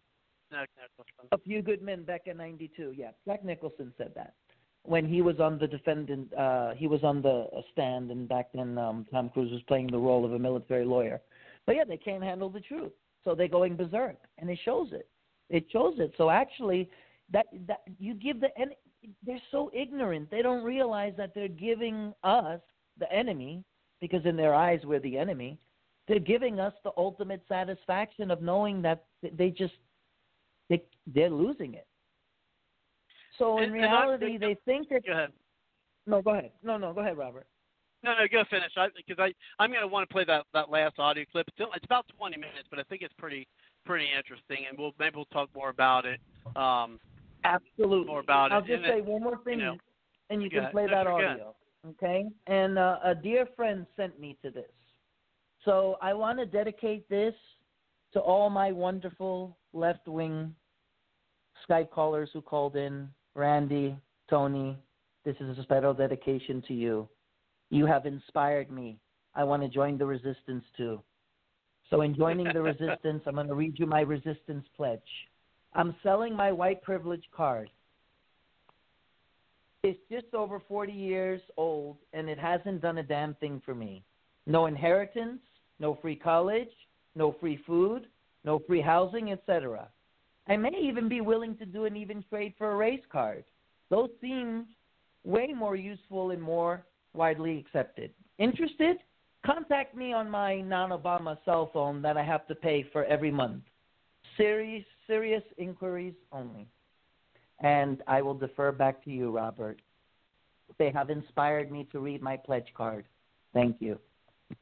Jack 0.51 0.69
Nicholson. 0.77 1.29
A 1.33 1.39
Few 1.39 1.63
Good 1.63 1.83
Men 1.83 2.05
back 2.05 2.23
in 2.27 2.37
'92. 2.37 2.95
Yeah, 2.97 3.11
Jack 3.27 3.45
Nicholson 3.45 3.93
said 3.99 4.13
that 4.15 4.35
when 4.87 5.07
he 5.07 5.21
was 5.21 5.41
on 5.41 5.59
the 5.59 5.67
defendant. 5.67 6.33
Uh, 6.35 6.73
he 6.75 6.87
was 6.87 7.03
on 7.03 7.23
the 7.23 7.49
uh, 7.57 7.63
stand, 7.73 8.11
and 8.11 8.29
back 8.29 8.49
then 8.55 8.79
um, 8.79 9.07
Tom 9.11 9.29
Cruise 9.31 9.53
was 9.53 9.63
playing 9.69 9.89
the 9.89 9.99
role 9.99 10.25
of 10.25 10.33
a 10.33 10.39
military 10.39 10.85
lawyer. 10.85 11.21
But 11.67 11.77
yeah, 11.77 11.85
they 11.85 11.97
can't 11.97 12.23
handle 12.23 12.49
the 12.49 12.61
truth, 12.61 12.93
so 13.25 13.35
they're 13.35 13.49
going 13.49 13.77
berserk, 13.77 14.17
and 14.39 14.49
it 14.49 14.59
shows 14.65 14.89
it. 14.93 15.09
It 15.51 15.67
shows 15.73 15.95
it. 15.99 16.13
So 16.17 16.31
actually, 16.31 16.89
that 17.33 17.47
that 17.67 17.83
you 17.99 18.15
give 18.15 18.41
the 18.41 18.49
and 18.59 18.71
they're 19.25 19.41
so 19.51 19.71
ignorant. 19.75 20.31
They 20.31 20.43
don't 20.43 20.65
realize 20.65 21.15
that 21.17 21.33
they're 21.35 21.49
giving 21.49 22.13
us 22.25 22.61
the 22.99 23.11
enemy 23.13 23.65
because 24.01 24.25
in 24.25 24.37
their 24.37 24.55
eyes 24.55 24.81
we're 24.85 25.01
the 25.01 25.19
enemy. 25.19 25.59
They're 26.09 26.19
giving 26.21 26.61
us 26.61 26.73
the 26.85 26.93
ultimate 26.97 27.43
satisfaction 27.49 28.31
of 28.31 28.41
knowing 28.43 28.81
that 28.83 29.05
they 29.33 29.51
just 29.51 29.75
they 30.69 30.83
they're 31.07 31.31
losing 31.31 31.75
it. 31.75 31.87
So 33.39 33.59
in 33.59 33.65
And- 33.65 33.77
and 33.77 33.85
I- 33.87 33.89
reality, 34.05 34.39
they 34.39 34.55
think 34.65 34.89
that. 34.89 35.05
Go 35.05 35.13
ahead. 35.13 35.33
No, 36.07 36.23
go 36.23 36.31
ahead. 36.31 36.53
No, 36.63 36.77
no, 36.79 36.93
go 36.93 37.01
ahead, 37.01 37.17
Robert. 37.19 37.47
No, 38.03 38.15
no, 38.17 38.29
go 38.29 38.45
finish. 38.45 38.71
I 38.77 38.89
because 38.97 39.19
I 39.19 39.35
I'm 39.59 39.73
gonna 39.73 39.87
want 39.87 40.09
to 40.09 40.13
play 40.13 40.25
that 40.25 40.47
that 40.53 40.71
last 40.71 40.99
audio 40.99 41.25
clip. 41.33 41.49
It's, 41.49 41.71
it's 41.75 41.85
about 41.85 42.07
20 42.17 42.37
minutes, 42.37 42.69
but 42.71 42.79
I 42.79 42.83
think 42.85 43.03
it's 43.03 43.15
pretty 43.15 43.49
pretty 43.85 44.07
interesting, 44.17 44.67
and 44.69 44.79
we'll 44.79 44.95
maybe 44.99 45.17
we'll 45.17 45.25
talk 45.27 45.53
more 45.55 45.71
about 45.71 46.05
it. 46.07 46.21
Um, 46.55 47.01
Absolutely. 47.47 48.07
More 48.07 48.21
about 48.21 48.53
I'll 48.53 48.59
it. 48.61 48.67
just 48.67 48.85
And 48.85 48.93
say 48.93 48.99
it- 48.99 49.05
one 49.05 49.23
more 49.23 49.39
thing, 49.45 49.61
you 49.61 49.67
know, 49.67 49.77
and 50.31 50.43
you 50.43 50.51
go 50.51 50.61
can 50.63 50.71
play 50.73 50.87
that 50.87 51.07
audio. 51.07 51.55
Okay? 51.91 52.27
And 52.47 52.79
uh, 52.79 52.99
a 53.05 53.15
dear 53.15 53.47
friend 53.55 53.87
sent 53.97 54.19
me 54.19 54.37
to 54.43 54.51
this. 54.51 54.71
So 55.65 55.97
I 56.03 56.15
want 56.15 56.39
to 56.39 56.47
dedicate 56.47 57.09
this 57.09 57.35
to 58.13 58.21
all 58.21 58.51
my 58.51 58.73
wonderful 58.73 59.57
left 59.73 60.07
wing 60.09 60.55
Skype 61.69 61.91
callers 61.91 62.31
who 62.33 62.41
called 62.41 62.77
in. 62.77 63.09
Randy, 63.35 63.97
Tony, 64.31 64.79
this 65.25 65.37
is 65.41 65.59
a 65.59 65.63
special 65.63 65.93
dedication 65.93 66.63
to 66.69 66.75
you. 66.75 67.09
You 67.71 67.85
have 67.87 68.07
inspired 68.07 68.71
me. 68.71 68.99
I 69.35 69.45
want 69.45 69.63
to 69.63 69.69
join 69.69 69.99
the 69.99 70.07
resistance 70.07 70.65
too. 70.77 71.03
So, 71.91 72.01
in 72.01 72.15
joining 72.15 72.53
the 72.53 72.63
resistance, 72.73 73.23
I'm 73.27 73.35
going 73.35 73.49
to 73.49 73.55
read 73.55 73.79
you 73.79 73.87
my 73.87 74.01
resistance 74.01 74.67
pledge. 74.77 75.01
I'm 75.77 75.95
selling 76.03 76.35
my 76.35 76.51
white 76.51 76.83
privilege 76.83 77.25
card. 77.37 77.69
It's 79.83 80.01
just 80.11 80.33
over 80.33 80.59
40 80.67 80.91
years 80.91 81.41
old, 81.59 81.99
and 82.15 82.31
it 82.31 82.39
hasn't 82.39 82.81
done 82.81 82.97
a 82.99 83.03
damn 83.03 83.35
thing 83.35 83.61
for 83.65 83.75
me. 83.75 84.03
No 84.47 84.67
inheritance, 84.67 85.41
no 85.79 85.99
free 86.01 86.17
college, 86.17 86.71
no 87.15 87.37
free 87.39 87.61
food, 87.67 88.07
no 88.43 88.59
free 88.67 88.81
housing, 88.81 89.33
etc. 89.33 89.89
I 90.49 90.57
may 90.57 90.73
even 90.83 91.11
be 91.11 91.21
willing 91.21 91.57
to 91.59 91.67
do 91.67 91.85
an 91.85 91.95
even 91.95 92.25
trade 92.31 92.55
for 92.57 92.73
a 92.73 92.77
race 92.77 93.05
card. 93.13 93.45
Those 93.91 94.09
seem 94.21 94.65
way 95.25 95.49
more 95.55 95.77
useful 95.77 96.31
and 96.31 96.41
more 96.41 96.87
widely 97.13 97.59
accepted. 97.59 98.13
Interested? 98.39 98.97
Contact 99.45 99.95
me 99.95 100.15
on 100.15 100.31
my 100.31 100.63
non-Obama 100.63 101.37
cell 101.45 101.71
phone 101.73 102.01
that 102.01 102.17
I 102.17 102.25
have 102.25 102.47
to 102.49 102.55
pay 102.55 102.87
for 102.93 103.05
every 103.05 103.31
month. 103.31 103.63
Serious, 104.37 104.85
serious 105.07 105.43
inquiries 105.59 106.15
only. 106.33 106.69
And 107.61 108.03
I 108.07 108.23
will 108.23 108.35
defer 108.35 108.73
back 108.73 109.03
to 109.05 109.11
you, 109.11 109.31
Robert. 109.31 109.81
They 110.79 110.91
have 110.91 111.11
inspired 111.11 111.71
me 111.71 111.89
to 111.93 112.01
read 112.01 112.23
my 112.23 112.37
pledge 112.37 112.69
card. 112.77 113.07
Thank 113.55 113.77
you. 113.81 113.99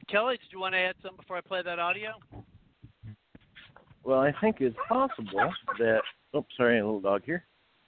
Kelly, 0.09 0.37
did 0.37 0.53
you 0.53 0.61
want 0.61 0.75
to 0.75 0.79
add 0.79 0.95
something 1.03 1.19
before 1.19 1.37
I 1.37 1.41
play 1.41 1.63
that 1.63 1.79
audio? 1.79 2.13
Well, 4.05 4.21
I 4.21 4.33
think 4.41 4.57
it's 4.61 4.77
possible 4.89 5.51
that. 5.79 6.01
Oh, 6.35 6.45
sorry, 6.57 6.79
a 6.79 6.85
little 6.85 7.01
dog 7.01 7.23
here. 7.25 7.45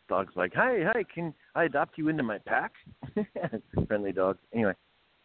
Dog's 0.08 0.34
like, 0.36 0.52
"Hi, 0.54 0.78
hi, 0.84 1.04
can 1.12 1.34
I 1.54 1.64
adopt 1.64 1.98
you 1.98 2.08
into 2.08 2.22
my 2.22 2.38
pack?" 2.38 2.72
Friendly 3.86 4.12
dog. 4.12 4.38
Anyway, 4.54 4.72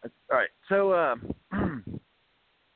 all 0.04 0.10
right. 0.36 0.48
So, 0.68 0.94
um, 0.94 1.32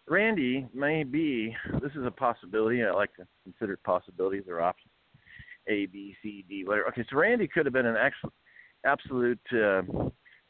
Randy 0.08 0.66
may 0.72 1.02
be. 1.02 1.56
This 1.82 1.92
is 1.92 2.06
a 2.06 2.10
possibility. 2.10 2.84
I 2.84 2.92
like 2.92 3.14
to 3.16 3.26
consider 3.44 3.76
possibilities 3.76 4.44
or 4.48 4.60
options. 4.60 4.92
A, 5.68 5.86
B, 5.86 6.14
C, 6.22 6.44
D, 6.48 6.64
whatever. 6.64 6.88
Okay, 6.88 7.04
so 7.10 7.16
Randy 7.16 7.48
could 7.48 7.66
have 7.66 7.72
been 7.72 7.86
an 7.86 7.96
excellent, 7.96 8.34
absolute, 8.84 9.40
uh, 9.52 9.82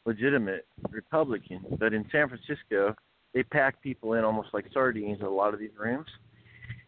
legitimate 0.05 0.67
Republican, 0.89 1.61
but 1.79 1.93
in 1.93 2.05
San 2.11 2.29
Francisco, 2.29 2.95
they 3.33 3.43
pack 3.43 3.81
people 3.81 4.13
in 4.13 4.23
almost 4.23 4.49
like 4.53 4.65
sardines 4.71 5.19
in 5.19 5.25
a 5.25 5.29
lot 5.29 5.53
of 5.53 5.59
these 5.59 5.71
rooms 5.77 6.07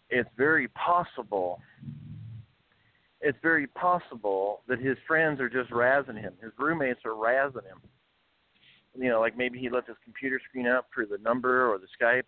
it's 0.09 0.29
very 0.37 0.67
possible 0.69 1.61
it's 3.21 3.37
very 3.41 3.67
possible 3.67 4.61
that 4.69 4.79
his 4.79 4.97
friends 5.05 5.41
are 5.41 5.49
just 5.49 5.69
razzing 5.71 6.17
him. 6.17 6.31
His 6.41 6.53
roommates 6.57 7.01
are 7.03 7.11
razzing 7.11 7.65
him. 7.65 7.81
You 8.97 9.09
know, 9.09 9.19
like 9.19 9.37
maybe 9.37 9.59
he 9.59 9.69
left 9.69 9.89
his 9.89 9.97
computer 10.05 10.39
screen 10.47 10.67
up 10.67 10.87
for 10.95 11.05
the 11.05 11.17
number 11.17 11.69
or 11.69 11.79
the 11.79 11.87
Skype. 12.01 12.23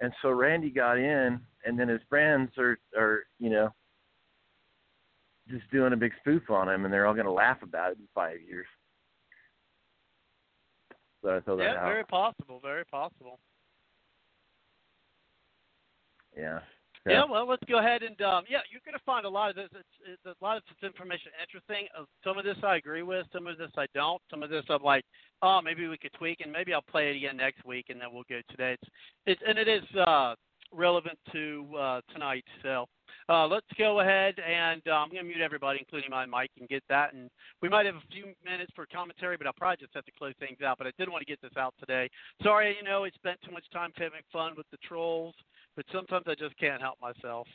And 0.00 0.12
so 0.22 0.30
Randy 0.30 0.70
got 0.70 0.98
in 0.98 1.40
and 1.64 1.78
then 1.78 1.88
his 1.88 2.00
friends 2.08 2.50
are 2.58 2.78
are, 2.96 3.24
you 3.38 3.50
know, 3.50 3.70
just 5.48 5.70
doing 5.70 5.92
a 5.92 5.96
big 5.96 6.12
spoof 6.20 6.50
on 6.50 6.68
him 6.68 6.84
and 6.84 6.92
they're 6.92 7.06
all 7.06 7.14
gonna 7.14 7.32
laugh 7.32 7.62
about 7.62 7.92
it 7.92 7.98
in 7.98 8.08
five 8.14 8.38
years. 8.46 8.66
So 11.22 11.36
I 11.36 11.40
throw 11.40 11.56
that 11.56 11.62
yeah, 11.62 11.80
out. 11.80 11.86
very 11.86 12.04
possible. 12.04 12.60
Very 12.62 12.84
possible. 12.84 13.38
Yeah. 16.36 16.58
Yeah, 17.06 17.24
well, 17.30 17.46
let's 17.46 17.62
go 17.68 17.78
ahead 17.78 18.02
and 18.02 18.18
um, 18.22 18.44
yeah, 18.48 18.60
you're 18.70 18.80
going 18.84 18.96
to 18.96 19.04
find 19.04 19.26
a 19.26 19.28
lot 19.28 19.50
of 19.50 19.56
this. 19.56 19.68
It's, 19.72 20.18
it's 20.24 20.24
a 20.40 20.44
lot 20.44 20.56
of 20.56 20.62
this 20.64 20.88
information 20.88 21.32
interesting. 21.40 21.86
Uh, 21.98 22.04
some 22.24 22.38
of 22.38 22.44
this 22.44 22.56
I 22.62 22.76
agree 22.76 23.02
with, 23.02 23.26
some 23.32 23.46
of 23.46 23.58
this 23.58 23.70
I 23.76 23.86
don't. 23.94 24.22
Some 24.30 24.42
of 24.42 24.48
this 24.48 24.64
I'm 24.70 24.82
like, 24.82 25.04
oh, 25.42 25.60
maybe 25.62 25.86
we 25.86 25.98
could 25.98 26.12
tweak, 26.14 26.40
and 26.40 26.50
maybe 26.50 26.72
I'll 26.72 26.82
play 26.82 27.10
it 27.10 27.16
again 27.16 27.36
next 27.36 27.64
week, 27.66 27.86
and 27.90 28.00
then 28.00 28.08
we'll 28.10 28.24
go 28.28 28.40
today. 28.48 28.76
It's, 28.80 28.90
it's 29.26 29.42
and 29.46 29.58
it 29.58 29.68
is 29.68 29.84
uh, 30.06 30.34
relevant 30.74 31.18
to 31.32 31.66
uh, 31.78 32.00
tonight. 32.12 32.44
So 32.62 32.86
uh, 33.28 33.46
let's 33.46 33.66
go 33.78 34.00
ahead 34.00 34.34
and 34.38 34.82
uh, 34.86 34.92
I'm 34.92 35.08
going 35.08 35.22
to 35.22 35.28
mute 35.28 35.40
everybody, 35.40 35.78
including 35.80 36.10
my 36.10 36.26
mic, 36.26 36.50
and 36.58 36.68
get 36.68 36.82
that. 36.88 37.14
And 37.14 37.30
we 37.62 37.68
might 37.68 37.86
have 37.86 37.96
a 37.96 38.12
few 38.12 38.34
minutes 38.44 38.72
for 38.74 38.86
commentary, 38.92 39.36
but 39.36 39.46
I'll 39.46 39.52
probably 39.54 39.78
just 39.78 39.94
have 39.94 40.04
to 40.04 40.12
close 40.18 40.34
things 40.38 40.58
out. 40.64 40.78
But 40.78 40.86
I 40.86 40.92
did 40.98 41.08
want 41.08 41.20
to 41.22 41.30
get 41.30 41.40
this 41.40 41.56
out 41.56 41.74
today. 41.78 42.10
Sorry, 42.42 42.76
you 42.76 42.84
know, 42.84 43.04
I 43.04 43.10
spent 43.10 43.38
too 43.44 43.52
much 43.52 43.64
time 43.72 43.90
having 43.96 44.20
fun 44.32 44.52
with 44.56 44.66
the 44.70 44.78
trolls 44.86 45.34
but 45.76 45.84
sometimes 45.92 46.24
I 46.26 46.34
just 46.34 46.56
can't 46.58 46.80
help 46.80 47.00
myself. 47.00 47.46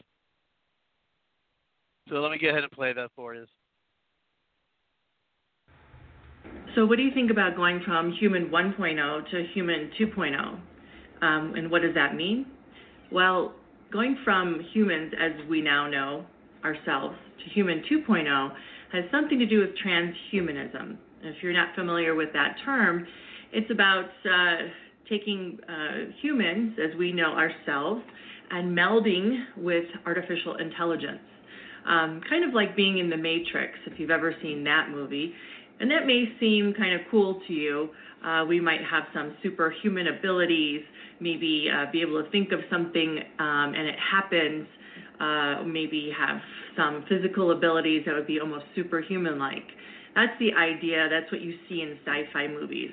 So 2.09 2.15
let 2.15 2.31
me 2.31 2.39
go 2.39 2.49
ahead 2.49 2.63
and 2.63 2.71
play 2.71 2.93
that 2.93 3.09
for 3.15 3.35
you. 3.35 3.45
So, 6.75 6.85
what 6.85 6.97
do 6.97 7.03
you 7.03 7.11
think 7.13 7.31
about 7.31 7.55
going 7.55 7.81
from 7.85 8.11
human 8.13 8.49
1.0 8.49 9.31
to 9.31 9.43
human 9.53 9.91
2.0? 9.99 10.59
Um, 11.21 11.53
and 11.55 11.69
what 11.69 11.81
does 11.81 11.93
that 11.95 12.15
mean? 12.15 12.45
Well, 13.11 13.53
going 13.91 14.17
from 14.23 14.61
humans, 14.71 15.13
as 15.19 15.31
we 15.49 15.61
now 15.61 15.87
know 15.89 16.25
ourselves, 16.63 17.15
to 17.43 17.49
human 17.53 17.83
2.0 17.91 18.51
has 18.91 19.03
something 19.11 19.39
to 19.39 19.45
do 19.45 19.59
with 19.59 19.71
transhumanism. 19.83 20.97
If 21.23 21.41
you're 21.41 21.53
not 21.53 21.75
familiar 21.75 22.15
with 22.15 22.29
that 22.33 22.57
term, 22.63 23.05
it's 23.51 23.69
about 23.71 24.05
uh, 24.25 24.67
taking 25.09 25.57
uh, 25.67 26.11
humans, 26.21 26.77
as 26.83 26.95
we 26.97 27.11
know 27.11 27.33
ourselves, 27.33 28.03
and 28.51 28.77
melding 28.77 29.43
with 29.57 29.85
artificial 30.05 30.55
intelligence. 30.57 31.19
Um, 31.87 32.21
kind 32.29 32.47
of 32.47 32.53
like 32.53 32.75
being 32.75 32.99
in 32.99 33.09
the 33.09 33.17
Matrix, 33.17 33.79
if 33.87 33.99
you've 33.99 34.11
ever 34.11 34.35
seen 34.41 34.63
that 34.65 34.89
movie. 34.91 35.33
And 35.79 35.89
that 35.91 36.05
may 36.05 36.25
seem 36.39 36.73
kind 36.77 36.93
of 36.93 37.01
cool 37.09 37.41
to 37.47 37.53
you. 37.53 37.89
Uh, 38.25 38.45
we 38.47 38.59
might 38.59 38.81
have 38.83 39.03
some 39.13 39.35
superhuman 39.41 40.07
abilities, 40.07 40.81
maybe 41.19 41.69
uh, 41.73 41.85
be 41.91 42.01
able 42.01 42.21
to 42.21 42.29
think 42.31 42.51
of 42.51 42.59
something 42.69 43.19
um, 43.39 43.73
and 43.75 43.87
it 43.87 43.95
happens, 43.99 44.67
uh, 45.19 45.63
maybe 45.63 46.11
have 46.17 46.41
some 46.75 47.05
physical 47.07 47.51
abilities 47.51 48.03
that 48.05 48.13
would 48.13 48.27
be 48.27 48.39
almost 48.39 48.65
superhuman 48.75 49.39
like. 49.39 49.65
That's 50.15 50.37
the 50.39 50.53
idea, 50.53 51.07
that's 51.09 51.31
what 51.31 51.41
you 51.41 51.55
see 51.69 51.81
in 51.81 51.97
sci 52.05 52.23
fi 52.33 52.47
movies. 52.47 52.91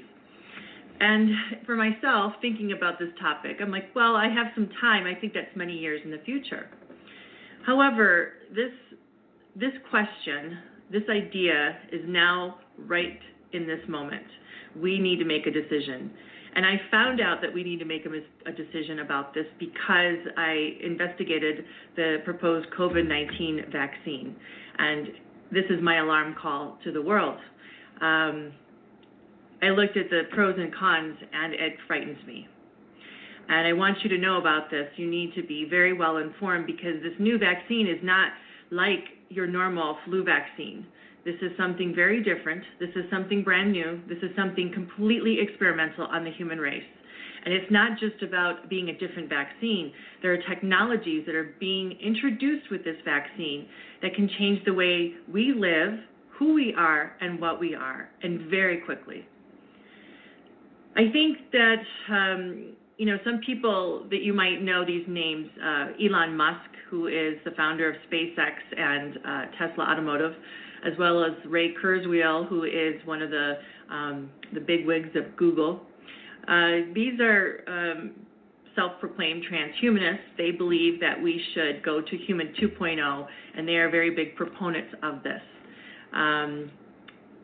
And 1.00 1.30
for 1.66 1.76
myself, 1.76 2.34
thinking 2.40 2.72
about 2.72 2.98
this 2.98 3.10
topic, 3.20 3.58
I'm 3.60 3.70
like, 3.70 3.94
well, 3.94 4.16
I 4.16 4.28
have 4.28 4.46
some 4.54 4.68
time. 4.80 5.06
I 5.06 5.14
think 5.14 5.34
that's 5.34 5.54
many 5.54 5.74
years 5.76 6.00
in 6.04 6.10
the 6.10 6.20
future. 6.24 6.68
However, 7.66 8.32
this 8.54 8.72
this 9.56 9.72
question, 9.90 10.58
this 10.92 11.02
idea 11.10 11.78
is 11.90 12.02
now 12.06 12.58
right 12.78 13.18
in 13.52 13.66
this 13.66 13.80
moment. 13.88 14.26
We 14.80 14.98
need 14.98 15.18
to 15.18 15.24
make 15.24 15.46
a 15.46 15.50
decision. 15.50 16.10
And 16.54 16.64
I 16.64 16.80
found 16.90 17.20
out 17.20 17.42
that 17.42 17.52
we 17.52 17.62
need 17.62 17.78
to 17.80 17.84
make 17.84 18.06
a, 18.06 18.48
a 18.48 18.52
decision 18.52 19.00
about 19.00 19.34
this 19.34 19.44
because 19.58 20.18
I 20.38 20.76
investigated 20.82 21.64
the 21.96 22.18
proposed 22.24 22.68
COVID 22.78 23.06
19 23.06 23.66
vaccine. 23.70 24.34
And 24.78 25.08
this 25.52 25.64
is 25.68 25.82
my 25.82 25.98
alarm 25.98 26.34
call 26.40 26.78
to 26.84 26.92
the 26.92 27.02
world. 27.02 27.38
Um, 28.00 28.52
I 29.62 29.68
looked 29.68 29.96
at 29.96 30.10
the 30.10 30.22
pros 30.32 30.54
and 30.58 30.74
cons, 30.74 31.16
and 31.32 31.54
it 31.54 31.76
frightens 31.86 32.18
me. 32.26 32.48
And 33.48 33.66
I 33.66 33.72
want 33.72 33.98
you 34.02 34.10
to 34.10 34.18
know 34.18 34.38
about 34.38 34.70
this. 34.70 34.86
You 34.96 35.08
need 35.08 35.34
to 35.34 35.42
be 35.42 35.66
very 35.68 35.92
well 35.92 36.16
informed 36.16 36.66
because 36.66 37.02
this 37.02 37.14
new 37.18 37.38
vaccine 37.38 37.86
is 37.86 37.98
not 38.02 38.32
like 38.70 39.04
your 39.28 39.46
normal 39.46 39.98
flu 40.04 40.24
vaccine. 40.24 40.86
This 41.26 41.34
is 41.42 41.50
something 41.58 41.92
very 41.92 42.22
different. 42.22 42.62
This 42.78 42.90
is 42.94 43.04
something 43.10 43.42
brand 43.42 43.72
new. 43.72 44.00
This 44.08 44.18
is 44.22 44.30
something 44.36 44.70
completely 44.72 45.38
experimental 45.40 46.06
on 46.06 46.22
the 46.22 46.30
human 46.30 46.58
race. 46.58 46.84
And 47.44 47.52
it's 47.52 47.70
not 47.70 47.98
just 47.98 48.22
about 48.22 48.70
being 48.70 48.90
a 48.90 48.92
different 48.92 49.28
vaccine. 49.28 49.92
There 50.22 50.32
are 50.32 50.38
technologies 50.48 51.24
that 51.26 51.34
are 51.34 51.52
being 51.58 51.98
introduced 52.00 52.70
with 52.70 52.84
this 52.84 52.94
vaccine 53.04 53.66
that 54.02 54.14
can 54.14 54.30
change 54.38 54.64
the 54.64 54.72
way 54.72 55.14
we 55.32 55.52
live, 55.52 55.98
who 56.38 56.54
we 56.54 56.72
are, 56.78 57.16
and 57.20 57.40
what 57.40 57.58
we 57.58 57.74
are, 57.74 58.08
and 58.22 58.48
very 58.48 58.80
quickly. 58.82 59.26
I 60.96 61.10
think 61.12 61.38
that 61.52 61.82
um, 62.08 62.72
you 62.98 63.06
know 63.06 63.18
some 63.24 63.40
people 63.44 64.06
that 64.10 64.22
you 64.22 64.32
might 64.32 64.62
know 64.62 64.84
these 64.84 65.04
names: 65.08 65.48
uh, 65.62 65.86
Elon 66.04 66.36
Musk, 66.36 66.70
who 66.88 67.08
is 67.08 67.34
the 67.44 67.50
founder 67.56 67.90
of 67.90 67.96
SpaceX 68.10 68.54
and 68.76 69.18
uh, 69.18 69.42
Tesla 69.58 69.84
Automotive, 69.84 70.32
as 70.86 70.92
well 70.98 71.24
as 71.24 71.32
Ray 71.46 71.74
Kurzweil, 71.74 72.48
who 72.48 72.64
is 72.64 73.04
one 73.04 73.22
of 73.22 73.30
the 73.30 73.54
um, 73.90 74.30
the 74.54 74.60
bigwigs 74.60 75.14
of 75.16 75.36
Google. 75.36 75.80
Uh, 76.48 76.92
these 76.94 77.18
are 77.20 77.64
um, 77.66 78.12
self-proclaimed 78.74 79.44
transhumanists. 79.50 80.36
They 80.38 80.52
believe 80.52 81.00
that 81.00 81.20
we 81.20 81.42
should 81.54 81.82
go 81.82 82.00
to 82.00 82.16
human 82.16 82.54
2.0, 82.60 83.26
and 83.56 83.66
they 83.66 83.76
are 83.76 83.90
very 83.90 84.14
big 84.14 84.36
proponents 84.36 84.94
of 85.02 85.22
this. 85.22 85.40
Um, 86.12 86.70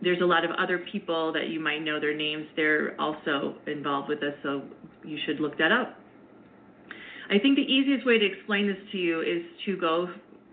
there's 0.02 0.20
a 0.20 0.24
lot 0.24 0.44
of 0.44 0.50
other 0.58 0.84
people 0.90 1.32
that 1.32 1.48
you 1.48 1.60
might 1.60 1.82
know 1.82 2.00
their 2.00 2.16
names. 2.16 2.46
They're 2.56 3.00
also 3.00 3.56
involved 3.66 4.08
with 4.08 4.20
this, 4.20 4.34
so 4.42 4.62
you 5.04 5.18
should 5.26 5.40
look 5.40 5.56
that 5.58 5.72
up. 5.72 5.98
I 7.30 7.38
think 7.38 7.56
the 7.56 7.62
easiest 7.62 8.04
way 8.04 8.18
to 8.18 8.26
explain 8.26 8.66
this 8.66 8.76
to 8.92 8.98
you 8.98 9.20
is 9.20 9.42
to 9.66 9.76
go 9.76 10.08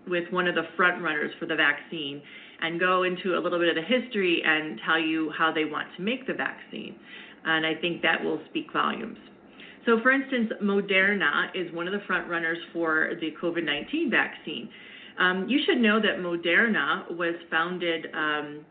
with 0.08 0.24
one 0.32 0.46
of 0.46 0.54
the 0.54 0.62
front 0.76 1.02
runners 1.02 1.32
for 1.38 1.46
the 1.46 1.54
vaccine 1.54 2.22
and 2.62 2.78
go 2.78 3.02
into 3.04 3.36
a 3.36 3.40
little 3.40 3.58
bit 3.58 3.68
of 3.68 3.76
the 3.76 3.82
history 3.82 4.42
and 4.44 4.80
tell 4.86 4.98
you 4.98 5.32
how 5.36 5.52
they 5.52 5.64
want 5.64 5.88
to 5.96 6.02
make 6.02 6.26
the 6.26 6.34
vaccine. 6.34 6.96
And 7.44 7.64
I 7.64 7.74
think 7.74 8.02
that 8.02 8.22
will 8.22 8.40
speak 8.50 8.72
volumes. 8.72 9.18
So, 9.86 9.98
for 10.02 10.12
instance, 10.12 10.52
Moderna 10.62 11.48
is 11.54 11.72
one 11.72 11.86
of 11.86 11.92
the 11.92 12.06
front 12.06 12.28
runners 12.28 12.58
for 12.72 13.12
the 13.20 13.30
COVID 13.42 13.64
19 13.64 14.10
vaccine. 14.10 14.68
Um, 15.18 15.46
you 15.48 15.60
should 15.66 15.78
know 15.78 16.00
that 16.00 16.18
Moderna 16.18 17.10
was 17.16 17.34
founded 17.50 18.06
um, 18.14 18.64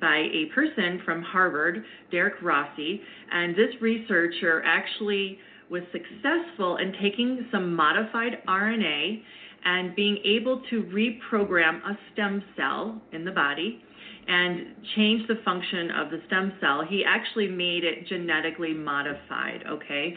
by 0.00 0.28
a 0.32 0.46
person 0.54 1.00
from 1.04 1.22
Harvard, 1.22 1.84
Derek 2.10 2.42
Rossi, 2.42 3.00
and 3.32 3.54
this 3.54 3.70
researcher 3.80 4.62
actually 4.64 5.38
was 5.70 5.82
successful 5.92 6.76
in 6.76 6.92
taking 7.00 7.46
some 7.50 7.74
modified 7.74 8.38
RNA 8.48 9.22
and 9.64 9.94
being 9.96 10.18
able 10.24 10.62
to 10.70 10.82
reprogram 10.84 11.78
a 11.84 11.98
stem 12.12 12.42
cell 12.56 13.00
in 13.12 13.24
the 13.24 13.30
body 13.30 13.82
and 14.26 14.74
change 14.96 15.26
the 15.28 15.36
function 15.44 15.90
of 15.90 16.10
the 16.10 16.20
stem 16.26 16.52
cell. 16.60 16.82
He 16.88 17.04
actually 17.06 17.48
made 17.48 17.84
it 17.84 18.06
genetically 18.06 18.72
modified, 18.72 19.64
okay? 19.68 20.14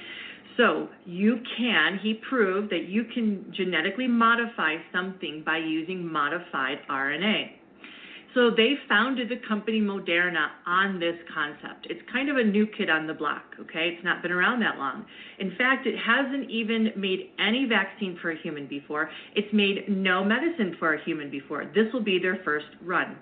So 0.56 0.90
you 1.06 1.40
can, 1.58 2.00
he 2.01 2.19
proved 2.27 2.72
that 2.72 2.88
you 2.88 3.03
can 3.14 3.53
genetically 3.56 4.08
modify 4.08 4.76
something 4.92 5.43
by 5.45 5.58
using 5.58 6.06
modified 6.06 6.80
RNA. 6.90 7.57
So 8.38 8.51
they 8.56 8.75
founded 8.88 9.30
the 9.30 9.41
company 9.48 9.82
Moderna 9.82 10.49
on 10.67 10.99
this 10.99 11.16
concept. 11.33 11.88
It's 11.90 12.01
kind 12.14 12.30
of 12.30 12.38
a 12.38 12.43
new 12.43 12.67
kid 12.67 12.88
on 12.88 13.07
the 13.07 13.14
block, 13.16 13.56
okay? 13.59 13.95
It's 13.95 14.03
not 14.06 14.22
been 14.22 14.32
around 14.32 14.59
that 14.59 14.77
long. 14.77 15.07
In 15.40 15.56
fact, 15.57 15.88
it 15.88 15.95
hasn't 15.98 16.48
even 16.48 16.91
made 16.95 17.32
any 17.40 17.66
vaccine 17.66 18.16
for 18.22 18.30
a 18.30 18.38
human 18.38 18.67
before. 18.67 19.09
It's 19.35 19.51
made 19.51 19.90
no 19.90 20.24
medicine 20.24 20.75
for 20.77 20.93
a 20.93 21.03
human 21.03 21.32
before. 21.32 21.66
This 21.74 21.91
will 21.91 22.03
be 22.03 22.19
their 22.19 22.40
first 22.45 22.67
run. 22.83 23.17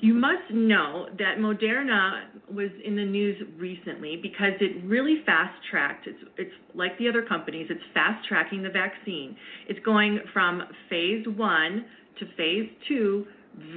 You 0.00 0.14
must 0.14 0.50
know 0.50 1.08
that 1.18 1.36
Moderna 1.36 2.22
was 2.50 2.70
in 2.82 2.96
the 2.96 3.04
news 3.04 3.36
recently 3.58 4.18
because 4.22 4.54
it 4.58 4.82
really 4.86 5.22
fast 5.26 5.52
tracked. 5.70 6.06
It's, 6.06 6.18
it's 6.38 6.54
like 6.74 6.96
the 6.98 7.10
other 7.10 7.20
companies, 7.20 7.66
it's 7.68 7.84
fast 7.92 8.26
tracking 8.26 8.62
the 8.62 8.70
vaccine. 8.70 9.36
It's 9.68 9.80
going 9.84 10.20
from 10.32 10.62
phase 10.88 11.26
one 11.36 11.84
to 12.18 12.26
phase 12.38 12.70
two 12.88 13.26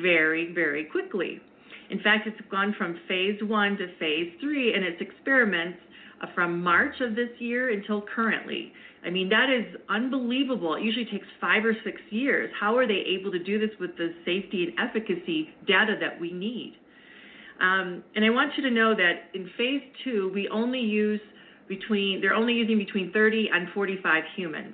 very, 0.02 0.54
very 0.54 0.86
quickly. 0.86 1.40
In 1.90 2.00
fact, 2.02 2.28
it's 2.28 2.40
gone 2.52 2.76
from 2.78 3.00
phase 3.08 3.40
one 3.44 3.78
to 3.78 3.88
phase 3.98 4.32
three 4.40 4.74
in 4.76 4.84
its 4.84 5.02
experiments 5.02 5.80
uh, 6.22 6.28
from 6.36 6.64
March 6.64 6.96
of 7.02 7.16
this 7.16 7.30
year 7.40 7.72
until 7.72 8.04
currently. 8.16 8.72
I 9.06 9.10
mean, 9.10 9.30
that 9.30 9.48
is 9.50 9.76
unbelievable. 9.90 10.76
It 10.76 10.84
usually 10.84 11.06
takes 11.06 11.26
five 11.40 11.64
or 11.64 11.74
six 11.86 12.02
years. 12.10 12.52
How 12.60 12.78
are 12.78 12.86
they 12.86 13.02
able 13.18 13.32
to 13.32 13.40
do 13.40 13.58
this 13.60 13.76
with 13.80 13.96
the 13.98 14.14
safety 14.26 14.66
and 14.66 14.90
efficacy 14.90 15.50
data 15.68 15.96
that 16.00 16.20
we 16.20 16.32
need? 16.32 16.76
Um, 17.62 18.04
and 18.16 18.24
I 18.24 18.30
want 18.30 18.52
you 18.58 18.64
to 18.64 18.72
know 18.72 18.94
that 18.96 19.30
in 19.34 19.50
phase 19.58 19.82
two, 20.04 20.32
we 20.34 20.48
only 20.50 20.80
use 20.80 21.22
between, 21.68 22.22
they're 22.22 22.34
only 22.34 22.54
using 22.54 22.78
between 22.78 23.12
30 23.12 23.50
and 23.54 23.70
45 23.74 24.24
humans. 24.36 24.74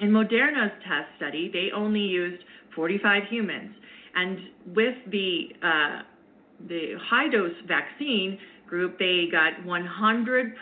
In 0.00 0.10
Moderna's 0.10 0.72
test 0.82 1.08
study, 1.16 1.50
they 1.52 1.68
only 1.74 2.00
used 2.00 2.42
45 2.74 3.22
humans. 3.30 3.74
And 4.14 4.38
with 4.74 4.94
the, 5.10 5.48
uh, 5.62 6.02
the 6.68 6.94
high 7.08 7.28
dose 7.28 7.52
vaccine 7.66 8.38
group, 8.68 8.98
they 8.98 9.26
got 9.30 9.52
100% 9.64 10.54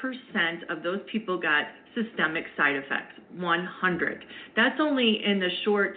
of 0.68 0.82
those 0.82 1.00
people 1.10 1.40
got 1.40 1.64
systemic 1.94 2.44
side 2.56 2.76
effects. 2.76 3.14
100. 3.36 4.24
That's 4.56 4.80
only 4.80 5.20
in 5.24 5.39
the 5.39 5.48
short 5.64 5.94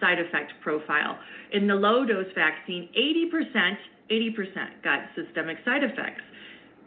side 0.00 0.18
effect 0.18 0.52
profile. 0.62 1.18
In 1.52 1.66
the 1.66 1.74
low 1.74 2.04
dose 2.04 2.26
vaccine, 2.34 2.88
80%, 2.96 3.76
80% 4.10 4.82
got 4.82 5.00
systemic 5.14 5.58
side 5.64 5.82
effects. 5.82 6.22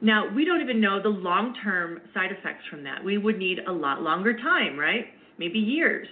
Now, 0.02 0.34
we 0.34 0.46
don't 0.46 0.62
even 0.62 0.80
know 0.80 1.02
the 1.02 1.10
long 1.10 1.54
term 1.62 2.00
side 2.14 2.32
effects 2.32 2.64
from 2.70 2.84
that. 2.84 3.04
We 3.04 3.18
would 3.18 3.38
need 3.38 3.60
a 3.68 3.72
lot 3.72 4.02
longer 4.02 4.34
time, 4.34 4.78
right? 4.78 5.08
Maybe 5.38 5.60
years. 5.60 6.08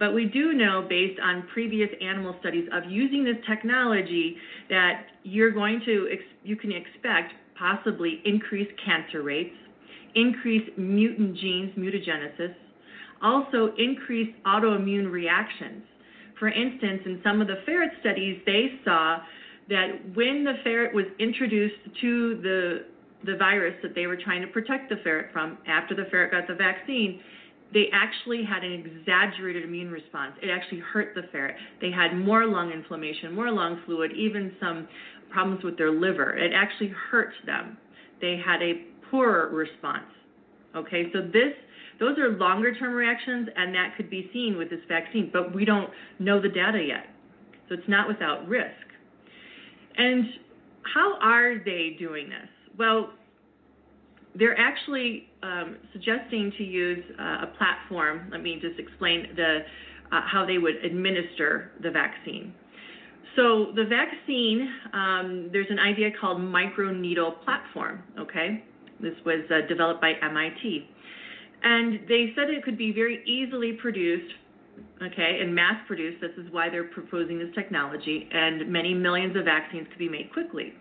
But 0.00 0.14
we 0.14 0.24
do 0.24 0.54
know, 0.54 0.86
based 0.88 1.20
on 1.20 1.46
previous 1.52 1.90
animal 2.00 2.34
studies 2.40 2.66
of 2.72 2.90
using 2.90 3.22
this 3.22 3.36
technology, 3.46 4.34
that 4.70 5.04
you're 5.22 5.50
going 5.50 5.82
to, 5.84 6.08
you 6.42 6.56
can 6.56 6.72
expect 6.72 7.34
possibly 7.56 8.22
increased 8.24 8.72
cancer 8.82 9.22
rates, 9.22 9.54
increased 10.14 10.70
mutant 10.78 11.36
genes, 11.36 11.76
mutagenesis, 11.76 12.54
also 13.22 13.74
increased 13.76 14.32
autoimmune 14.46 15.12
reactions. 15.12 15.82
For 16.38 16.48
instance, 16.48 17.02
in 17.04 17.20
some 17.22 17.42
of 17.42 17.46
the 17.46 17.56
ferret 17.66 17.90
studies, 18.00 18.40
they 18.46 18.80
saw 18.82 19.18
that 19.68 19.88
when 20.14 20.44
the 20.44 20.54
ferret 20.64 20.94
was 20.94 21.04
introduced 21.18 21.76
to 22.00 22.40
the 22.42 22.84
the 23.26 23.36
virus 23.36 23.74
that 23.82 23.94
they 23.94 24.06
were 24.06 24.16
trying 24.16 24.40
to 24.40 24.48
protect 24.48 24.88
the 24.88 24.96
ferret 25.04 25.30
from 25.30 25.58
after 25.66 25.94
the 25.94 26.04
ferret 26.10 26.30
got 26.30 26.48
the 26.48 26.54
vaccine, 26.54 27.20
they 27.72 27.86
actually 27.92 28.44
had 28.44 28.64
an 28.64 28.72
exaggerated 28.72 29.64
immune 29.64 29.90
response. 29.90 30.32
It 30.42 30.50
actually 30.50 30.80
hurt 30.80 31.14
the 31.14 31.22
ferret. 31.30 31.56
They 31.80 31.90
had 31.90 32.14
more 32.16 32.46
lung 32.46 32.72
inflammation, 32.72 33.34
more 33.34 33.50
lung 33.50 33.80
fluid, 33.86 34.12
even 34.16 34.52
some 34.60 34.88
problems 35.30 35.62
with 35.62 35.78
their 35.78 35.90
liver. 35.90 36.36
It 36.36 36.52
actually 36.54 36.92
hurt 37.10 37.32
them. 37.46 37.78
They 38.20 38.40
had 38.44 38.62
a 38.62 38.84
poorer 39.10 39.48
response. 39.50 40.10
Okay, 40.74 41.10
so 41.12 41.20
this 41.20 41.52
those 41.98 42.18
are 42.18 42.30
longer 42.30 42.74
term 42.74 42.94
reactions 42.94 43.48
and 43.54 43.74
that 43.74 43.94
could 43.96 44.08
be 44.08 44.30
seen 44.32 44.56
with 44.56 44.70
this 44.70 44.80
vaccine, 44.88 45.30
but 45.32 45.54
we 45.54 45.64
don't 45.64 45.90
know 46.18 46.40
the 46.40 46.48
data 46.48 46.82
yet. 46.82 47.06
So 47.68 47.74
it's 47.74 47.88
not 47.88 48.08
without 48.08 48.48
risk. 48.48 48.74
And 49.96 50.24
how 50.94 51.18
are 51.20 51.58
they 51.58 51.96
doing 51.98 52.28
this? 52.28 52.48
Well, 52.78 53.10
they're 54.34 54.58
actually 54.58 55.29
um, 55.42 55.76
suggesting 55.92 56.52
to 56.58 56.64
use 56.64 57.04
uh, 57.18 57.46
a 57.46 57.54
platform. 57.58 58.28
Let 58.30 58.42
me 58.42 58.58
just 58.60 58.78
explain 58.78 59.28
the 59.36 59.60
uh, 60.12 60.20
how 60.26 60.44
they 60.44 60.58
would 60.58 60.84
administer 60.84 61.72
the 61.82 61.90
vaccine. 61.90 62.52
So 63.36 63.72
the 63.76 63.84
vaccine, 63.84 64.68
um, 64.92 65.50
there's 65.52 65.70
an 65.70 65.78
idea 65.78 66.10
called 66.20 66.38
microneedle 66.38 67.44
platform. 67.44 68.02
Okay, 68.18 68.64
this 69.00 69.14
was 69.24 69.44
uh, 69.50 69.66
developed 69.68 70.00
by 70.00 70.14
MIT, 70.20 70.88
and 71.62 72.00
they 72.08 72.32
said 72.34 72.50
it 72.50 72.64
could 72.64 72.78
be 72.78 72.92
very 72.92 73.22
easily 73.26 73.72
produced. 73.80 74.34
Okay, 75.02 75.38
and 75.42 75.54
mass 75.54 75.76
produced. 75.86 76.20
This 76.20 76.32
is 76.38 76.50
why 76.52 76.68
they're 76.70 76.84
proposing 76.84 77.38
this 77.38 77.54
technology, 77.54 78.28
and 78.32 78.70
many 78.70 78.94
millions 78.94 79.36
of 79.36 79.44
vaccines 79.44 79.86
could 79.88 79.98
be 79.98 80.08
made 80.08 80.32
quickly. 80.32 80.72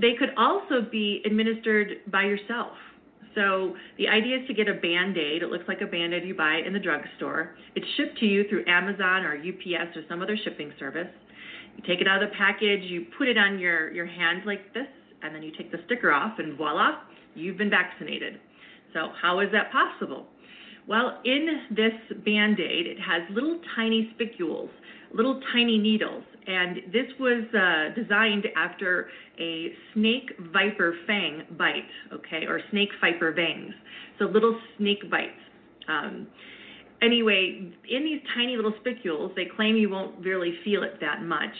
They 0.00 0.14
could 0.18 0.30
also 0.36 0.82
be 0.90 1.22
administered 1.24 2.00
by 2.10 2.24
yourself. 2.24 2.72
So 3.34 3.74
the 3.98 4.08
idea 4.08 4.38
is 4.38 4.46
to 4.46 4.54
get 4.54 4.68
a 4.68 4.74
Band-Aid. 4.74 5.42
It 5.42 5.48
looks 5.48 5.64
like 5.66 5.80
a 5.80 5.86
Band-Aid 5.86 6.24
you 6.24 6.34
buy 6.34 6.60
in 6.64 6.72
the 6.72 6.78
drugstore. 6.78 7.56
It's 7.74 7.86
shipped 7.96 8.18
to 8.18 8.26
you 8.26 8.48
through 8.48 8.64
Amazon 8.66 9.24
or 9.24 9.36
UPS 9.36 9.96
or 9.96 10.02
some 10.08 10.22
other 10.22 10.36
shipping 10.44 10.72
service. 10.78 11.08
You 11.76 11.82
take 11.86 12.00
it 12.00 12.06
out 12.06 12.22
of 12.22 12.30
the 12.30 12.36
package, 12.36 12.82
you 12.82 13.06
put 13.18 13.28
it 13.28 13.36
on 13.36 13.58
your, 13.58 13.90
your 13.92 14.06
hand 14.06 14.42
like 14.46 14.72
this, 14.74 14.86
and 15.22 15.34
then 15.34 15.42
you 15.42 15.52
take 15.56 15.72
the 15.72 15.78
sticker 15.86 16.12
off, 16.12 16.38
and 16.38 16.56
voila, 16.56 17.00
you've 17.34 17.58
been 17.58 17.70
vaccinated. 17.70 18.38
So 18.92 19.08
how 19.20 19.40
is 19.40 19.48
that 19.52 19.72
possible? 19.72 20.26
Well, 20.86 21.18
in 21.24 21.62
this 21.70 21.94
band 22.24 22.60
aid, 22.60 22.86
it 22.86 22.98
has 23.00 23.22
little 23.34 23.58
tiny 23.74 24.10
spicules, 24.14 24.70
little 25.12 25.40
tiny 25.52 25.78
needles, 25.78 26.22
and 26.46 26.76
this 26.92 27.06
was 27.18 27.44
uh, 27.54 27.94
designed 28.00 28.46
after 28.56 29.08
a 29.38 29.72
snake 29.94 30.30
viper 30.52 30.94
fang 31.06 31.42
bite, 31.58 31.88
okay, 32.12 32.46
or 32.46 32.60
snake 32.70 32.90
viper 33.00 33.34
fangs. 33.34 33.74
So 34.18 34.26
little 34.26 34.58
snake 34.78 35.10
bites. 35.10 35.32
Um, 35.88 36.26
anyway, 37.02 37.72
in 37.90 38.04
these 38.04 38.20
tiny 38.34 38.56
little 38.56 38.74
spicules, 38.80 39.32
they 39.36 39.46
claim 39.56 39.76
you 39.76 39.90
won't 39.90 40.24
really 40.24 40.54
feel 40.64 40.82
it 40.82 41.00
that 41.00 41.22
much. 41.22 41.54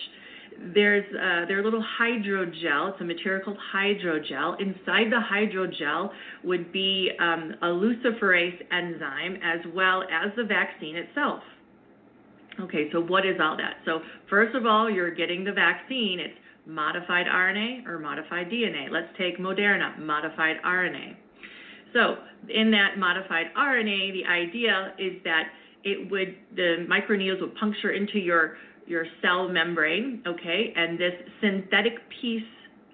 There's 0.74 1.04
uh, 1.14 1.46
their 1.48 1.64
little 1.64 1.84
hydrogel. 2.00 2.92
It's 2.92 3.00
a 3.00 3.04
material 3.04 3.44
called 3.44 3.58
hydrogel. 3.74 4.60
Inside 4.60 5.10
the 5.10 5.20
hydrogel 5.20 6.10
would 6.44 6.72
be 6.72 7.10
um, 7.18 7.54
a 7.60 7.66
luciferase 7.66 8.60
enzyme 8.70 9.36
as 9.42 9.60
well 9.74 10.02
as 10.02 10.30
the 10.36 10.44
vaccine 10.44 10.96
itself. 10.96 11.42
Okay, 12.60 12.88
so 12.92 13.00
what 13.00 13.26
is 13.26 13.36
all 13.40 13.56
that? 13.56 13.78
So 13.84 14.00
first 14.30 14.54
of 14.54 14.66
all, 14.66 14.90
you're 14.90 15.14
getting 15.14 15.44
the 15.44 15.52
vaccine. 15.52 16.20
It's 16.20 16.34
modified 16.66 17.26
RNA 17.26 17.86
or 17.86 17.98
modified 17.98 18.48
DNA. 18.48 18.90
Let's 18.90 19.08
take 19.18 19.38
Moderna, 19.38 19.98
modified 19.98 20.56
RNA. 20.64 21.16
So 21.92 22.16
in 22.48 22.70
that 22.72 22.98
modified 22.98 23.46
RNA, 23.56 24.12
the 24.12 24.24
idea 24.26 24.94
is 24.98 25.22
that 25.24 25.44
it 25.84 26.10
would 26.10 26.36
the 26.56 26.86
microneedles 26.88 27.40
would 27.40 27.54
puncture 27.56 27.90
into 27.90 28.18
your 28.18 28.56
your 28.86 29.06
cell 29.22 29.48
membrane, 29.48 30.22
okay, 30.26 30.72
and 30.76 30.98
this 30.98 31.14
synthetic 31.40 31.94
piece 32.20 32.42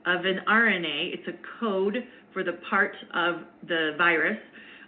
of 0.06 0.24
an 0.24 0.40
RNA, 0.48 1.14
it's 1.14 1.28
a 1.28 1.34
code 1.58 2.04
for 2.32 2.44
the 2.44 2.58
part 2.68 2.94
of 3.12 3.42
the 3.66 3.94
virus 3.98 4.38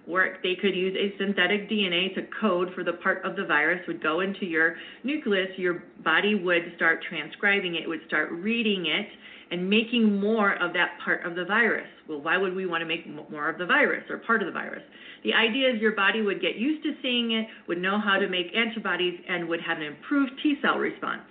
where 0.07 0.39
they 0.43 0.55
could 0.61 0.75
use 0.75 0.97
a 0.97 1.17
synthetic 1.19 1.71
DNA 1.71 2.15
to 2.15 2.23
code 2.41 2.71
for 2.75 2.83
the 2.83 2.95
part 2.95 3.25
of 3.25 3.37
the 3.37 3.45
virus 3.45 3.81
would 3.87 4.03
go 4.03 4.21
into 4.21 4.45
your 4.45 4.77
nucleus, 5.05 5.49
your 5.57 5.85
body 6.05 6.35
would 6.35 6.73
start 6.77 7.05
transcribing 7.09 7.77
it, 7.77 7.89
would 7.89 8.01
start 8.07 8.31
reading 8.33 8.87
it 8.87 9.07
and 9.53 9.69
making 9.69 10.19
more 10.19 10.55
of 10.63 10.73
that 10.73 10.99
part 11.05 11.25
of 11.25 11.35
the 11.35 11.45
virus. 11.45 11.87
Well, 12.09 12.21
why 12.21 12.37
would 12.39 12.55
we 12.55 12.67
want 12.67 12.81
to 12.81 12.87
make 12.87 13.07
more 13.31 13.49
of 13.49 13.59
the 13.59 13.67
virus 13.67 14.03
or 14.11 14.19
part 14.19 14.43
of 14.43 14.47
the 14.47 14.53
virus? 14.53 14.83
The 15.25 15.35
idea 15.35 15.73
is 15.73 15.81
your 15.81 15.93
body 15.93 16.23
would 16.23 16.41
get 16.41 16.57
used 16.57 16.83
to 16.85 16.95
seeing 17.03 17.33
it, 17.33 17.47
would 17.69 17.79
know 17.79 18.01
how 18.01 18.19
to 18.19 18.29
make 18.29 18.47
antibodies, 18.57 19.21
and 19.29 19.47
would 19.49 19.61
have 19.61 19.77
an 19.77 19.85
improved 19.85 20.33
T 20.43 20.57
cell 20.63 20.79
response. 20.79 21.23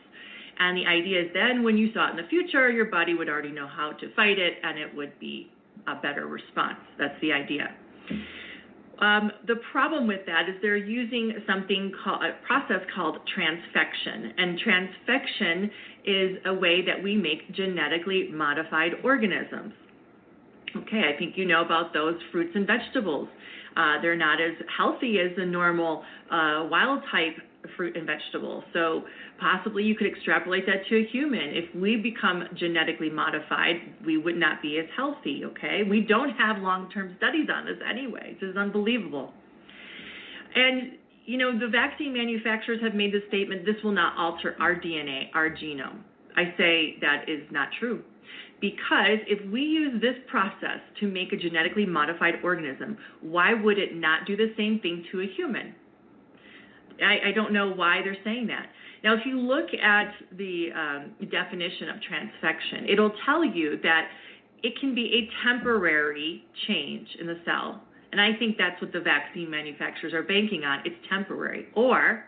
And 0.59 0.77
the 0.77 0.85
idea 0.85 1.21
is 1.21 1.27
then 1.33 1.63
when 1.63 1.77
you 1.77 1.91
saw 1.93 2.07
it 2.07 2.11
in 2.11 2.17
the 2.17 2.29
future, 2.29 2.69
your 2.69 2.85
body 2.85 3.15
would 3.15 3.27
already 3.27 3.51
know 3.51 3.67
how 3.67 3.93
to 3.93 4.13
fight 4.13 4.37
it 4.37 4.53
and 4.63 4.77
it 4.77 4.95
would 4.95 5.19
be 5.19 5.49
a 5.87 5.95
better 5.95 6.27
response. 6.27 6.77
That's 6.99 7.19
the 7.21 7.33
idea. 7.33 7.73
Um, 9.01 9.31
the 9.47 9.55
problem 9.71 10.05
with 10.07 10.27
that 10.27 10.47
is 10.47 10.55
they're 10.61 10.77
using 10.77 11.33
something 11.47 11.91
called 12.03 12.21
a 12.23 12.33
process 12.45 12.81
called 12.95 13.17
transfection, 13.35 14.31
and 14.37 14.59
transfection 14.59 15.71
is 16.05 16.37
a 16.45 16.53
way 16.53 16.85
that 16.85 17.01
we 17.01 17.15
make 17.15 17.51
genetically 17.51 18.29
modified 18.31 18.91
organisms. 19.03 19.73
Okay, 20.75 21.11
I 21.13 21.17
think 21.17 21.35
you 21.35 21.45
know 21.45 21.65
about 21.65 21.93
those 21.93 22.15
fruits 22.31 22.51
and 22.55 22.67
vegetables. 22.67 23.27
Uh, 23.75 24.01
they're 24.01 24.15
not 24.15 24.39
as 24.39 24.53
healthy 24.77 25.17
as 25.19 25.35
the 25.35 25.45
normal 25.45 26.03
uh, 26.29 26.67
wild 26.69 27.01
type 27.11 27.35
fruit 27.75 27.95
and 27.95 28.05
vegetable. 28.05 28.63
So 28.73 29.03
possibly 29.39 29.83
you 29.83 29.95
could 29.95 30.07
extrapolate 30.07 30.65
that 30.65 30.87
to 30.89 30.97
a 30.97 31.05
human. 31.11 31.49
If 31.55 31.75
we 31.75 31.97
become 31.97 32.43
genetically 32.57 33.09
modified, 33.09 33.75
we 34.05 34.17
would 34.17 34.37
not 34.37 34.61
be 34.61 34.79
as 34.79 34.85
healthy, 34.95 35.43
okay? 35.45 35.81
We 35.89 36.01
don't 36.01 36.31
have 36.31 36.61
long-term 36.61 37.15
studies 37.17 37.47
on 37.53 37.65
this 37.65 37.77
anyway. 37.87 38.37
This 38.39 38.51
is 38.51 38.57
unbelievable. 38.57 39.33
And 40.55 40.97
you 41.25 41.37
know, 41.37 41.57
the 41.57 41.67
vaccine 41.67 42.13
manufacturers 42.13 42.81
have 42.81 42.95
made 42.95 43.13
the 43.13 43.21
statement 43.27 43.65
this 43.65 43.75
will 43.83 43.91
not 43.91 44.17
alter 44.17 44.55
our 44.59 44.75
DNA, 44.75 45.29
our 45.33 45.49
genome. 45.49 45.99
I 46.35 46.53
say 46.57 46.97
that 47.01 47.25
is 47.27 47.41
not 47.51 47.69
true. 47.79 48.01
Because 48.59 49.19
if 49.27 49.49
we 49.51 49.61
use 49.61 50.01
this 50.01 50.15
process 50.27 50.79
to 50.99 51.07
make 51.07 51.33
a 51.33 51.37
genetically 51.37 51.85
modified 51.85 52.35
organism, 52.43 52.97
why 53.21 53.53
would 53.53 53.79
it 53.79 53.95
not 53.95 54.25
do 54.27 54.37
the 54.37 54.53
same 54.57 54.79
thing 54.79 55.03
to 55.11 55.21
a 55.21 55.25
human? 55.35 55.73
I, 57.01 57.29
I 57.29 57.31
don't 57.31 57.53
know 57.53 57.71
why 57.71 58.01
they're 58.03 58.17
saying 58.23 58.47
that. 58.47 58.67
Now, 59.03 59.15
if 59.15 59.21
you 59.25 59.39
look 59.39 59.73
at 59.73 60.13
the 60.37 60.69
um, 60.75 61.27
definition 61.31 61.89
of 61.89 61.95
transfection, 61.97 62.91
it'll 62.91 63.13
tell 63.25 63.43
you 63.43 63.79
that 63.81 64.07
it 64.63 64.79
can 64.79 64.93
be 64.93 65.27
a 65.27 65.47
temporary 65.47 66.43
change 66.67 67.07
in 67.19 67.27
the 67.27 67.39
cell. 67.45 67.81
And 68.11 68.21
I 68.21 68.37
think 68.37 68.57
that's 68.57 68.79
what 68.81 68.91
the 68.91 68.99
vaccine 68.99 69.49
manufacturers 69.49 70.13
are 70.13 70.23
banking 70.23 70.63
on. 70.65 70.81
It's 70.85 70.95
temporary. 71.09 71.67
Or 71.75 72.25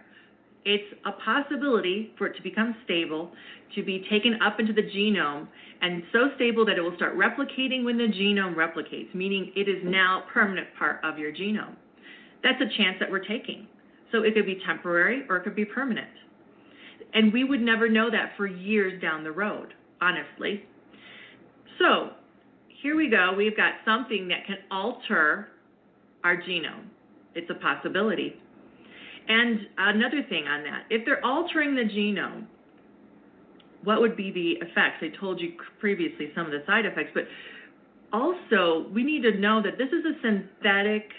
it's 0.66 0.94
a 1.06 1.12
possibility 1.12 2.12
for 2.18 2.28
it 2.28 2.36
to 2.38 2.42
become 2.42 2.76
stable, 2.86 3.32
to 3.76 3.84
be 3.84 4.06
taken 4.10 4.42
up 4.42 4.60
into 4.60 4.74
the 4.74 4.82
genome, 4.84 5.48
and 5.82 6.04
so 6.14 6.30
stable 6.36 6.66
that 6.66 6.78
it 6.78 6.82
will 6.82 6.96
start 6.96 7.18
replicating 7.18 7.84
when 7.84 7.98
the 7.98 8.08
genome 8.08 8.56
replicates, 8.56 9.14
meaning 9.14 9.52
it 9.56 9.68
is 9.68 9.84
now 9.84 10.24
a 10.24 10.32
permanent 10.32 10.68
part 10.80 11.02
of 11.04 11.20
your 11.20 11.34
genome. 11.34 11.76
That's 12.42 12.62
a 12.62 12.78
chance 12.78 12.96
that 13.00 13.12
we're 13.12 13.26
taking. 13.26 13.68
So 14.14 14.22
it 14.22 14.36
could 14.36 14.46
be 14.46 14.62
temporary 14.66 15.24
or 15.28 15.38
it 15.38 15.44
could 15.44 15.56
be 15.56 15.66
permanent. 15.66 16.08
And 17.14 17.34
we 17.34 17.44
would 17.44 17.62
never 17.62 17.90
know 17.90 18.10
that 18.12 18.34
for 18.38 18.48
years 18.48 19.02
down 19.02 19.24
the 19.24 19.32
road, 19.32 19.74
honestly. 20.02 20.64
So 21.80 22.12
here 22.68 22.96
we 22.96 23.10
go. 23.10 23.34
We've 23.36 23.58
got 23.58 23.74
something 23.84 24.28
that 24.28 24.46
can 24.46 24.58
alter 24.70 25.50
our 26.24 26.38
genome. 26.38 26.86
It's 27.34 27.50
a 27.50 27.56
possibility. 27.56 28.36
And 29.28 29.62
another 29.78 30.22
thing 30.30 30.48
on 30.48 30.64
that, 30.64 30.84
if 30.90 31.06
they're 31.06 31.26
altering 31.26 31.76
the 31.76 31.84
genome, 31.84 32.46
what 33.84 34.00
would 34.00 34.16
be 34.16 34.32
the 34.32 34.66
effects? 34.66 34.98
I 35.02 35.10
told 35.20 35.42
you 35.42 35.54
previously 35.80 36.32
some 36.36 36.46
of 36.46 36.52
the 36.52 36.64
side 36.68 36.86
effects, 36.86 37.12
but 37.14 37.24
also 38.12 38.88
we 38.94 39.04
need 39.04 39.24
to 39.24 39.40
know 39.40 39.62
that 39.64 39.78
this 39.78 39.88
is 39.88 40.06
a 40.06 40.14
synthetic 40.22 41.10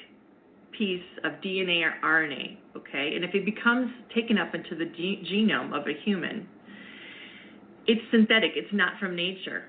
piece 0.78 1.02
of 1.24 1.32
DNA 1.42 1.82
or 1.82 1.94
RNA, 2.04 2.56
okay? 2.76 3.14
And 3.14 3.24
if 3.24 3.34
it 3.34 3.44
becomes 3.44 3.90
taken 4.14 4.38
up 4.38 4.54
into 4.54 4.74
the 4.74 4.86
ge- 4.86 5.26
genome 5.30 5.78
of 5.78 5.86
a 5.86 5.94
human, 6.04 6.46
it's 7.86 8.00
synthetic, 8.10 8.52
it's 8.54 8.72
not 8.72 8.98
from 8.98 9.14
nature. 9.14 9.64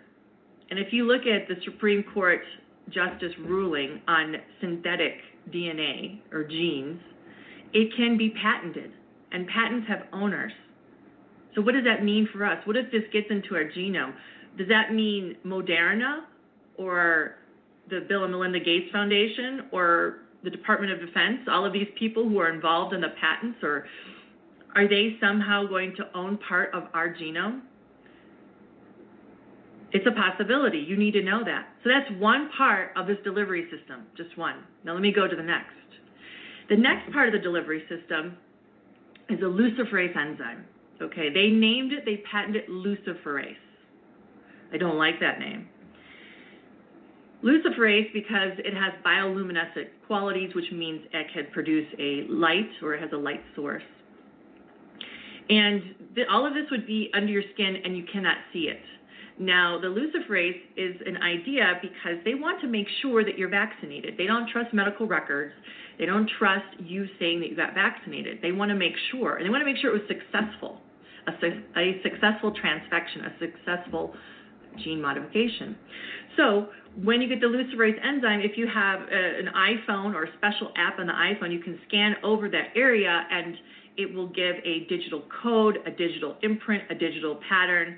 And 0.70 0.80
if 0.80 0.92
you 0.92 1.06
look 1.06 1.22
at 1.22 1.48
the 1.48 1.56
Supreme 1.64 2.04
Court 2.14 2.42
justice 2.90 3.34
ruling 3.40 4.02
on 4.08 4.36
synthetic 4.62 5.18
DNA 5.52 6.20
or 6.32 6.44
genes, 6.44 7.00
it 7.74 7.90
can 7.96 8.18
be 8.18 8.34
patented, 8.42 8.92
and 9.32 9.48
patents 9.48 9.88
have 9.88 10.04
owners. 10.14 10.52
So, 11.56 11.62
what 11.62 11.74
does 11.74 11.84
that 11.86 12.04
mean 12.04 12.28
for 12.32 12.46
us? 12.46 12.58
What 12.66 12.78
if 12.78 12.92
this 12.92 13.04
gets 13.12 13.28
into 13.30 13.56
our 13.56 13.66
genome? 13.66 14.14
Does 14.58 14.68
that 14.70 14.94
mean 14.94 15.36
Moderna 15.46 16.22
or 16.78 17.36
the 17.90 18.06
Bill 18.08 18.24
and 18.24 18.32
Melinda 18.32 18.60
Gates 18.60 18.92
Foundation 18.92 19.68
or 19.72 20.20
the 20.46 20.50
Department 20.50 20.94
of 20.94 21.00
Defense, 21.00 21.40
all 21.52 21.66
of 21.66 21.74
these 21.74 21.88
people 22.00 22.28
who 22.28 22.40
are 22.40 22.54
involved 22.54 22.94
in 22.94 23.02
the 23.02 23.10
patents, 23.20 23.58
or 23.62 23.86
are 24.76 24.88
they 24.88 25.18
somehow 25.20 25.66
going 25.68 25.94
to 25.98 26.04
own 26.16 26.38
part 26.48 26.74
of 26.74 26.84
our 26.94 27.10
genome? 27.14 27.62
It's 29.92 30.06
a 30.06 30.12
possibility. 30.12 30.80
You 30.80 30.98
need 30.98 31.12
to 31.14 31.24
know 31.24 31.44
that. 31.46 31.68
So 31.84 31.90
that's 31.90 32.10
one 32.20 32.50
part 32.58 32.92
of 32.96 33.08
this 33.08 33.18
delivery 33.24 33.68
system, 33.76 34.06
just 34.18 34.38
one. 34.38 34.64
Now 34.84 34.94
let 34.94 35.02
me 35.02 35.12
go 35.14 35.28
to 35.28 35.36
the 35.36 35.44
next. 35.44 35.72
The 36.70 36.76
next 36.76 37.12
part 37.14 37.28
of 37.28 37.34
the 37.34 37.40
delivery 37.40 37.84
system 37.88 38.38
is 39.30 39.40
a 39.40 39.46
luciferase 39.46 40.16
enzyme. 40.18 40.66
Okay, 41.02 41.30
they 41.34 41.48
named 41.48 41.94
it, 41.94 42.04
they 42.06 42.24
patented 42.30 42.68
luciferase. 42.70 43.56
I 44.74 44.78
don't 44.78 44.98
like 44.98 45.20
that 45.20 45.40
name. 45.40 45.70
Luciferase 47.46 48.12
because 48.12 48.54
it 48.58 48.74
has 48.74 48.92
bioluminescent 49.06 49.88
qualities, 50.08 50.56
which 50.56 50.72
means 50.72 51.02
it 51.14 51.28
can 51.32 51.46
produce 51.54 51.88
a 52.00 52.26
light 52.28 52.70
or 52.82 52.96
it 52.96 53.02
has 53.02 53.12
a 53.14 53.18
light 53.18 53.42
source. 53.56 53.84
And 55.48 55.96
the, 56.16 56.24
all 56.32 56.46
of 56.48 56.56
this 56.56 56.66
would 56.72 56.88
be 56.88 57.12
under 57.14 57.32
your 57.32 57.44
skin 57.54 57.78
and 57.84 57.96
you 57.96 58.04
cannot 58.12 58.38
see 58.52 58.62
it. 58.62 58.82
Now, 59.38 59.80
the 59.80 59.88
luciferase 59.88 60.60
is 60.78 60.96
an 61.06 61.18
idea 61.18 61.74
because 61.82 62.18
they 62.24 62.36
want 62.36 62.62
to 62.62 62.68
make 62.68 62.88
sure 63.02 63.24
that 63.24 63.38
you're 63.38 63.50
vaccinated. 63.50 64.16
They 64.18 64.26
don't 64.26 64.50
trust 64.50 64.74
medical 64.74 65.06
records. 65.06 65.54
They 66.00 66.06
don't 66.06 66.30
trust 66.40 66.66
you 66.80 67.06
saying 67.20 67.42
that 67.42 67.50
you 67.50 67.56
got 67.56 67.74
vaccinated. 67.74 68.40
They 68.42 68.54
want 68.54 68.70
to 68.70 68.76
make 68.76 68.94
sure, 69.12 69.36
and 69.36 69.46
they 69.46 69.50
want 69.50 69.62
to 69.62 69.66
make 69.66 69.78
sure 69.78 69.96
it 69.96 70.02
was 70.02 70.08
successful, 70.08 70.80
a, 71.28 71.80
a 71.80 72.02
successful 72.02 72.54
transfection, 72.54 73.26
a 73.26 73.34
successful 73.40 74.16
gene 74.84 75.02
modification. 75.02 75.76
So 76.38 76.68
when 77.04 77.22
you 77.22 77.28
get 77.28 77.42
the 77.42 77.48
luciferase 77.48 77.98
enzyme, 78.06 78.42
if 78.42 78.58
you 78.58 78.68
have 78.68 79.02
a, 79.02 79.40
an 79.40 79.50
iPhone 79.56 80.14
or 80.14 80.24
a 80.24 80.34
special 80.38 80.72
app 80.78 81.00
on 81.00 81.08
the 81.08 81.14
iPhone, 81.14 81.52
you 81.52 81.60
can 81.60 81.80
scan 81.88 82.16
over 82.24 82.50
that 82.50 82.70
area 82.76 83.26
and 83.32 83.56
it 83.98 84.14
will 84.14 84.28
give 84.28 84.56
a 84.64 84.86
digital 84.90 85.24
code, 85.42 85.78
a 85.86 85.92
digital 85.92 86.36
imprint, 86.42 86.84
a 86.90 86.96
digital 86.96 87.40
pattern 87.50 87.98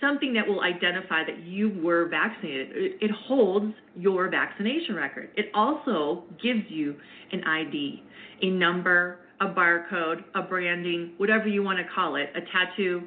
something 0.00 0.32
that 0.34 0.46
will 0.46 0.62
identify 0.62 1.24
that 1.24 1.44
you 1.44 1.70
were 1.82 2.08
vaccinated. 2.08 2.70
It, 2.70 2.98
it 3.00 3.10
holds 3.10 3.74
your 3.96 4.28
vaccination 4.28 4.94
record. 4.94 5.30
It 5.36 5.46
also 5.54 6.24
gives 6.42 6.62
you 6.68 6.96
an 7.32 7.44
ID, 7.44 8.02
a 8.42 8.50
number, 8.50 9.20
a 9.40 9.46
barcode, 9.46 10.24
a 10.34 10.42
branding, 10.42 11.12
whatever 11.16 11.48
you 11.48 11.62
want 11.62 11.78
to 11.78 11.84
call 11.94 12.16
it, 12.16 12.30
a 12.34 12.40
tattoo. 12.52 13.02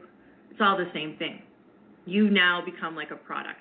It's 0.50 0.60
all 0.62 0.78
the 0.78 0.90
same 0.94 1.16
thing. 1.18 1.42
You 2.06 2.30
now 2.30 2.64
become 2.64 2.96
like 2.96 3.12
a 3.12 3.16
product. 3.16 3.61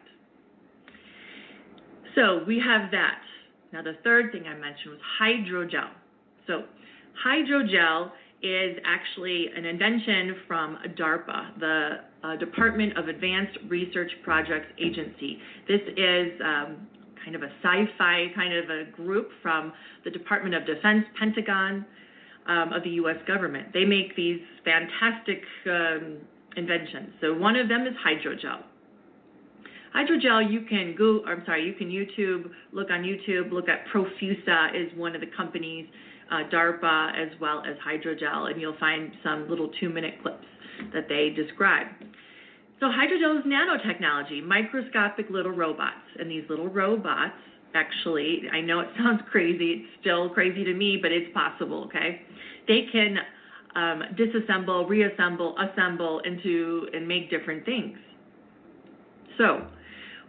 So 2.15 2.43
we 2.47 2.61
have 2.65 2.91
that. 2.91 3.21
Now, 3.73 3.83
the 3.83 3.97
third 4.03 4.33
thing 4.33 4.45
I 4.47 4.55
mentioned 4.55 4.91
was 4.91 5.01
hydrogel. 5.21 5.91
So, 6.47 6.65
hydrogel 7.25 8.11
is 8.43 8.79
actually 8.85 9.49
an 9.55 9.65
invention 9.65 10.37
from 10.49 10.79
DARPA, 10.99 11.61
the 11.61 11.91
uh, 12.25 12.37
Department 12.37 12.97
of 12.97 13.09
Advanced 13.09 13.59
Research 13.69 14.11
Projects 14.25 14.73
Agency. 14.79 15.39
This 15.69 15.81
is 15.97 16.41
um, 16.45 16.89
kind 17.23 17.37
of 17.37 17.43
a 17.43 17.51
sci 17.63 17.85
fi 17.99 18.27
kind 18.35 18.55
of 18.55 18.71
a 18.71 18.91
group 18.91 19.29
from 19.43 19.73
the 20.05 20.11
Department 20.11 20.55
of 20.55 20.67
Defense, 20.67 21.05
Pentagon 21.19 21.85
um, 22.47 22.73
of 22.73 22.83
the 22.83 22.91
US 22.91 23.17
government. 23.27 23.73
They 23.73 23.85
make 23.85 24.17
these 24.17 24.41
fantastic 24.65 25.43
um, 25.67 26.17
inventions. 26.57 27.11
So, 27.21 27.35
one 27.35 27.57
of 27.57 27.69
them 27.69 27.87
is 27.87 27.95
hydrogel. 28.05 28.63
Hydrogel, 29.95 30.51
you 30.51 30.63
can 30.69 30.95
go, 30.97 31.23
I'm 31.27 31.43
sorry, 31.45 31.67
you 31.67 31.75
can 31.75 31.89
YouTube, 31.89 32.51
look 32.73 32.91
on 32.91 33.03
YouTube, 33.03 33.51
look 33.51 33.69
at 33.69 33.85
Profusa 33.93 34.75
is 34.75 34.97
one 34.97 35.15
of 35.15 35.21
the 35.21 35.27
companies, 35.37 35.87
uh, 36.31 36.49
DARPA 36.53 37.11
as 37.21 37.39
well 37.41 37.63
as 37.67 37.77
hydrogel, 37.85 38.51
and 38.51 38.61
you'll 38.61 38.79
find 38.79 39.11
some 39.25 39.49
little 39.51 39.71
two 39.81 39.89
minute 39.89 40.15
clips 40.23 40.47
that 40.95 41.09
they 41.09 41.31
describe. 41.31 41.89
So 42.79 42.87
hydrogel 42.87 43.41
is 43.41 43.45
nanotechnology, 43.45 44.45
microscopic 44.45 45.27
little 45.29 45.53
robots, 45.53 45.97
and 46.19 46.31
these 46.31 46.45
little 46.49 46.69
robots 46.69 47.35
actually, 47.75 48.43
I 48.53 48.61
know 48.61 48.81
it 48.81 48.89
sounds 48.97 49.21
crazy, 49.31 49.83
it's 49.83 50.01
still 50.01 50.31
crazy 50.31 50.65
to 50.65 50.75
me, 50.75 50.99
but 51.01 51.11
it's 51.11 51.33
possible, 51.35 51.85
okay? 51.85 52.23
They 52.69 52.87
can 52.93 53.19
um, 53.75 54.03
disassemble, 54.17 54.89
reassemble, 54.89 55.57
assemble 55.59 56.21
into, 56.21 56.89
and 56.93 57.07
make 57.07 57.31
different 57.31 57.65
things. 57.65 57.99
So, 59.39 59.67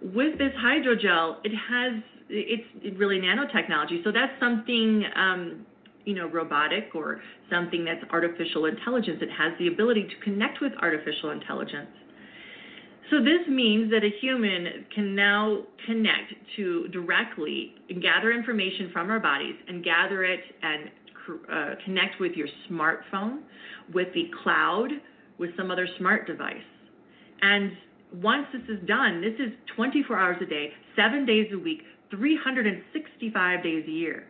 with 0.02 0.38
this 0.38 0.54
hydrogel, 0.64 1.38
it 1.44 1.54
has 1.70 2.02
it's 2.34 2.98
really 2.98 3.20
nanotechnology. 3.20 4.04
So 4.04 4.12
that's 4.12 4.32
something 4.40 5.04
um, 5.16 5.66
you 6.06 6.16
know 6.16 6.28
robotic 6.28 6.96
or 6.96 7.22
something 7.50 7.86
that's 7.86 8.04
artificial 8.12 8.66
intelligence. 8.66 9.20
It 9.22 9.30
has 9.38 9.54
the 9.60 9.68
ability 9.68 10.04
to 10.04 10.24
connect 10.24 10.62
with 10.62 10.72
artificial 10.82 11.32
intelligence. 11.32 11.90
So 13.10 13.18
this 13.20 13.46
means 13.50 13.92
that 13.92 14.06
a 14.06 14.10
human 14.22 14.86
can 14.96 15.14
now 15.14 15.64
connect 15.86 16.34
to 16.56 16.88
directly 16.88 17.74
and 17.90 18.02
gather 18.02 18.32
information 18.32 18.90
from 18.94 19.10
our 19.10 19.20
bodies 19.20 19.56
and 19.68 19.84
gather 19.84 20.24
it 20.24 20.40
and 20.64 20.90
uh, 21.52 21.76
connect 21.84 22.22
with 22.22 22.32
your 22.34 22.48
smartphone, 22.70 23.42
with 23.94 24.08
the 24.14 24.32
cloud, 24.42 24.92
with 25.38 25.50
some 25.58 25.72
other 25.72 25.88
smart 25.98 26.26
device. 26.26 26.56
And 27.42 27.74
once 28.14 28.46
this 28.54 28.64
is 28.68 28.86
done, 28.88 29.22
this 29.22 29.34
is 29.40 29.54
24 29.76 30.18
hours 30.18 30.38
a 30.42 30.46
day, 30.46 30.72
seven 30.96 31.26
days 31.26 31.48
a 31.54 31.58
week, 31.58 31.82
365 32.10 33.64
days 33.64 33.86
a 33.88 33.92
year. 33.92 34.28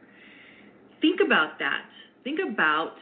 Think 1.01 1.19
about 1.25 1.57
that. 1.59 1.85
Think 2.23 2.39
about 2.47 2.95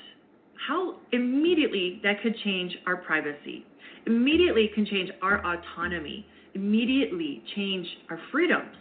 how 0.68 0.98
immediately 1.12 2.00
that 2.04 2.22
could 2.22 2.36
change 2.44 2.74
our 2.86 2.98
privacy, 2.98 3.66
immediately 4.06 4.70
can 4.74 4.86
change 4.86 5.10
our 5.22 5.40
autonomy, 5.46 6.26
immediately 6.54 7.44
change 7.56 7.88
our 8.10 8.20
freedoms. 8.32 8.76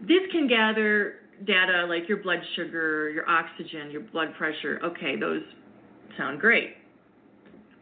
This 0.00 0.20
can 0.32 0.48
gather 0.48 1.16
data 1.46 1.86
like 1.88 2.08
your 2.08 2.18
blood 2.18 2.40
sugar, 2.56 3.10
your 3.10 3.28
oxygen, 3.28 3.90
your 3.90 4.02
blood 4.02 4.34
pressure. 4.36 4.80
Okay, 4.84 5.16
those 5.18 5.42
sound 6.16 6.40
great. 6.40 6.76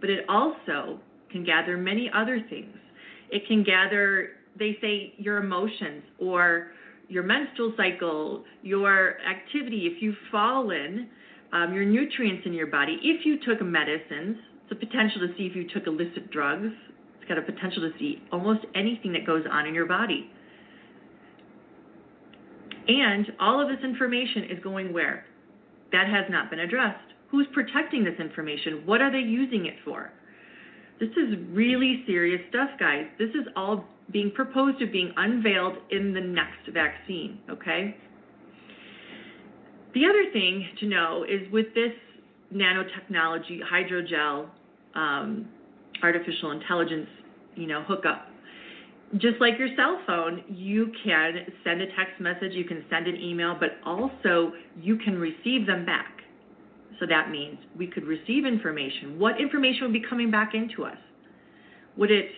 But 0.01 0.11
it 0.11 0.25
also 0.29 1.01
can 1.33 1.45
gather 1.45 1.77
many 1.77 2.11
other 2.15 2.45
things. 2.49 2.77
It 3.31 3.47
can 3.49 3.65
gather, 3.65 4.31
they 4.59 4.77
say, 4.81 5.15
your 5.17 5.39
emotions 5.39 6.03
or 6.19 6.73
your 7.09 7.23
menstrual 7.23 7.75
cycle, 7.77 8.45
your 8.63 9.17
activity, 9.21 9.91
if 9.93 10.03
you've 10.03 10.17
fallen, 10.31 11.09
um, 11.53 11.75
your 11.75 11.85
nutrients 11.85 12.45
in 12.47 12.53
your 12.53 12.67
body. 12.67 12.99
If 13.03 13.27
you 13.27 13.39
took 13.45 13.65
medicines, 13.65 14.37
it's 14.65 14.73
a 14.73 14.75
potential 14.75 15.27
to 15.27 15.35
see 15.37 15.45
if 15.45 15.57
you 15.57 15.69
took 15.69 15.87
illicit 15.87 16.31
drugs. 16.31 16.73
It's 17.19 17.29
got 17.29 17.39
a 17.39 17.43
potential 17.43 17.83
to 17.83 17.99
see 17.99 18.23
almost 18.33 18.61
anything 18.75 19.13
that 19.13 19.27
goes 19.27 19.45
on 19.51 19.67
in 19.67 19.75
your 19.75 19.87
body. 19.87 20.31
And 22.89 23.27
all 23.39 23.61
of 23.61 23.69
this 23.69 23.85
information 23.85 24.45
is 24.45 24.63
going 24.63 24.93
where? 24.93 25.25
That 25.93 26.09
has 26.09 26.25
not 26.31 26.51
been 26.51 26.61
addressed. 26.61 27.13
Who's 27.31 27.47
protecting 27.53 28.05
this 28.05 28.19
information? 28.19 28.83
What 28.87 29.01
are 29.01 29.13
they 29.13 29.19
using 29.19 29.67
it 29.67 29.75
for? 29.85 30.11
This 31.03 31.11
is 31.17 31.35
really 31.51 32.05
serious 32.07 32.41
stuff, 32.49 32.71
guys. 32.79 33.07
This 33.19 33.31
is 33.31 33.49
all 33.57 33.85
being 34.13 34.31
proposed 34.31 34.79
to 34.79 34.87
being 34.87 35.13
unveiled 35.17 35.79
in 35.91 36.15
the 36.15 36.21
next 36.21 36.73
vaccine, 36.73 37.41
okay? 37.51 37.97
The 39.95 40.05
other 40.05 40.31
thing 40.33 40.65
to 40.79 40.87
know 40.87 41.25
is 41.25 41.51
with 41.53 41.67
this 41.75 41.91
nanotechnology, 42.55 43.59
hydrogel, 43.65 44.47
um, 44.95 45.49
artificial 46.05 46.53
intelligence, 46.53 47.09
you 47.57 47.67
know, 47.67 47.83
hookup, 47.83 48.29
just 49.15 49.41
like 49.41 49.59
your 49.59 49.71
cell 49.77 50.01
phone, 50.07 50.45
you 50.49 50.93
can 51.03 51.35
send 51.65 51.83
a 51.83 51.87
text 51.97 52.21
message, 52.21 52.53
you 52.53 52.65
can 52.65 52.85
send 52.89 53.09
an 53.09 53.17
email, 53.17 53.57
but 53.59 53.71
also 53.85 54.53
you 54.81 54.97
can 54.99 55.19
receive 55.19 55.67
them 55.67 55.85
back. 55.85 56.12
So 57.01 57.07
that 57.07 57.31
means 57.31 57.59
we 57.77 57.87
could 57.87 58.05
receive 58.05 58.45
information. 58.47 59.19
What 59.19 59.41
information 59.41 59.83
would 59.83 59.93
be 59.93 60.05
coming 60.09 60.31
back 60.31 60.55
into 60.55 60.85
us? 60.85 60.99
Would 61.97 62.11
it 62.11 62.31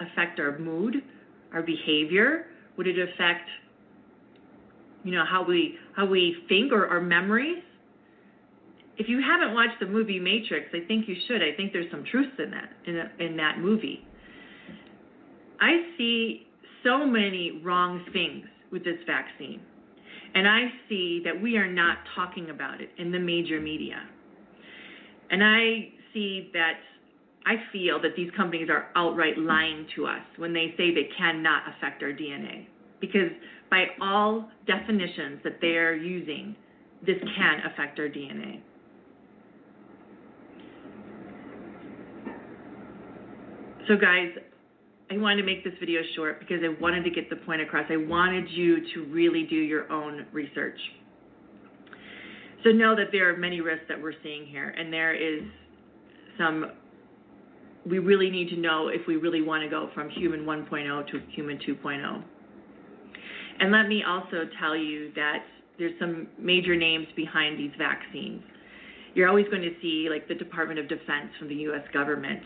affect 0.00 0.38
our 0.38 0.58
mood, 0.58 0.96
our 1.52 1.62
behavior? 1.62 2.46
Would 2.76 2.86
it 2.86 2.98
affect 2.98 3.48
you 5.04 5.12
know 5.12 5.24
how 5.28 5.44
we 5.44 5.76
how 5.96 6.06
we 6.06 6.36
think 6.48 6.72
or 6.72 6.86
our 6.86 7.00
memories? 7.00 7.62
If 8.98 9.08
you 9.08 9.20
haven't 9.20 9.54
watched 9.54 9.80
the 9.80 9.86
movie 9.86 10.20
Matrix, 10.20 10.66
I 10.72 10.86
think 10.86 11.08
you 11.08 11.16
should. 11.26 11.42
I 11.42 11.56
think 11.56 11.72
there's 11.72 11.90
some 11.90 12.04
truths 12.10 12.32
in 12.38 12.50
that 12.50 12.70
in, 12.86 13.26
in 13.26 13.36
that 13.36 13.58
movie. 13.58 14.06
I 15.60 15.94
see 15.96 16.46
so 16.84 17.06
many 17.06 17.60
wrong 17.64 18.04
things 18.12 18.46
with 18.70 18.84
this 18.84 18.98
vaccine. 19.06 19.60
And 20.34 20.48
I 20.48 20.60
see 20.88 21.20
that 21.24 21.40
we 21.40 21.56
are 21.56 21.70
not 21.70 21.98
talking 22.14 22.50
about 22.50 22.80
it 22.80 22.90
in 22.98 23.12
the 23.12 23.18
major 23.18 23.60
media. 23.60 24.02
And 25.30 25.42
I 25.44 25.92
see 26.12 26.50
that 26.52 26.74
I 27.44 27.54
feel 27.72 28.00
that 28.02 28.12
these 28.16 28.30
companies 28.36 28.68
are 28.70 28.88
outright 28.94 29.36
lying 29.36 29.86
to 29.96 30.06
us 30.06 30.22
when 30.36 30.52
they 30.52 30.74
say 30.76 30.94
they 30.94 31.08
cannot 31.18 31.62
affect 31.76 32.02
our 32.02 32.12
DNA. 32.12 32.66
Because 33.00 33.30
by 33.70 33.86
all 34.00 34.48
definitions 34.66 35.40
that 35.44 35.60
they 35.60 35.76
are 35.76 35.94
using, 35.94 36.54
this 37.04 37.16
can 37.36 37.60
affect 37.72 37.98
our 37.98 38.08
DNA. 38.08 38.60
So, 43.88 43.96
guys, 43.96 44.28
I 45.12 45.18
wanted 45.18 45.42
to 45.42 45.46
make 45.46 45.62
this 45.62 45.74
video 45.78 46.00
short 46.16 46.40
because 46.40 46.60
I 46.64 46.80
wanted 46.80 47.04
to 47.04 47.10
get 47.10 47.28
the 47.28 47.36
point 47.36 47.60
across. 47.60 47.84
I 47.90 47.96
wanted 47.96 48.48
you 48.50 48.78
to 48.94 49.04
really 49.12 49.44
do 49.44 49.56
your 49.56 49.90
own 49.92 50.24
research. 50.32 50.78
So 52.64 52.70
know 52.70 52.94
that 52.96 53.06
there 53.12 53.32
are 53.32 53.36
many 53.36 53.60
risks 53.60 53.84
that 53.88 54.00
we're 54.00 54.14
seeing 54.22 54.46
here, 54.46 54.70
and 54.70 54.92
there 54.92 55.14
is 55.14 55.42
some. 56.38 56.72
We 57.84 57.98
really 57.98 58.30
need 58.30 58.48
to 58.50 58.56
know 58.56 58.88
if 58.88 59.06
we 59.08 59.16
really 59.16 59.42
want 59.42 59.64
to 59.64 59.68
go 59.68 59.90
from 59.92 60.08
human 60.08 60.44
1.0 60.44 61.10
to 61.10 61.20
human 61.34 61.58
2.0. 61.58 62.22
And 63.58 63.72
let 63.72 63.88
me 63.88 64.04
also 64.06 64.48
tell 64.60 64.76
you 64.76 65.12
that 65.16 65.42
there's 65.78 65.98
some 65.98 66.28
major 66.38 66.76
names 66.76 67.08
behind 67.16 67.58
these 67.58 67.72
vaccines. 67.76 68.42
You're 69.14 69.28
always 69.28 69.46
going 69.48 69.62
to 69.62 69.74
see 69.82 70.06
like 70.08 70.28
the 70.28 70.34
Department 70.34 70.78
of 70.78 70.88
Defense 70.88 71.30
from 71.38 71.48
the 71.48 71.56
U.S. 71.56 71.82
government 71.92 72.42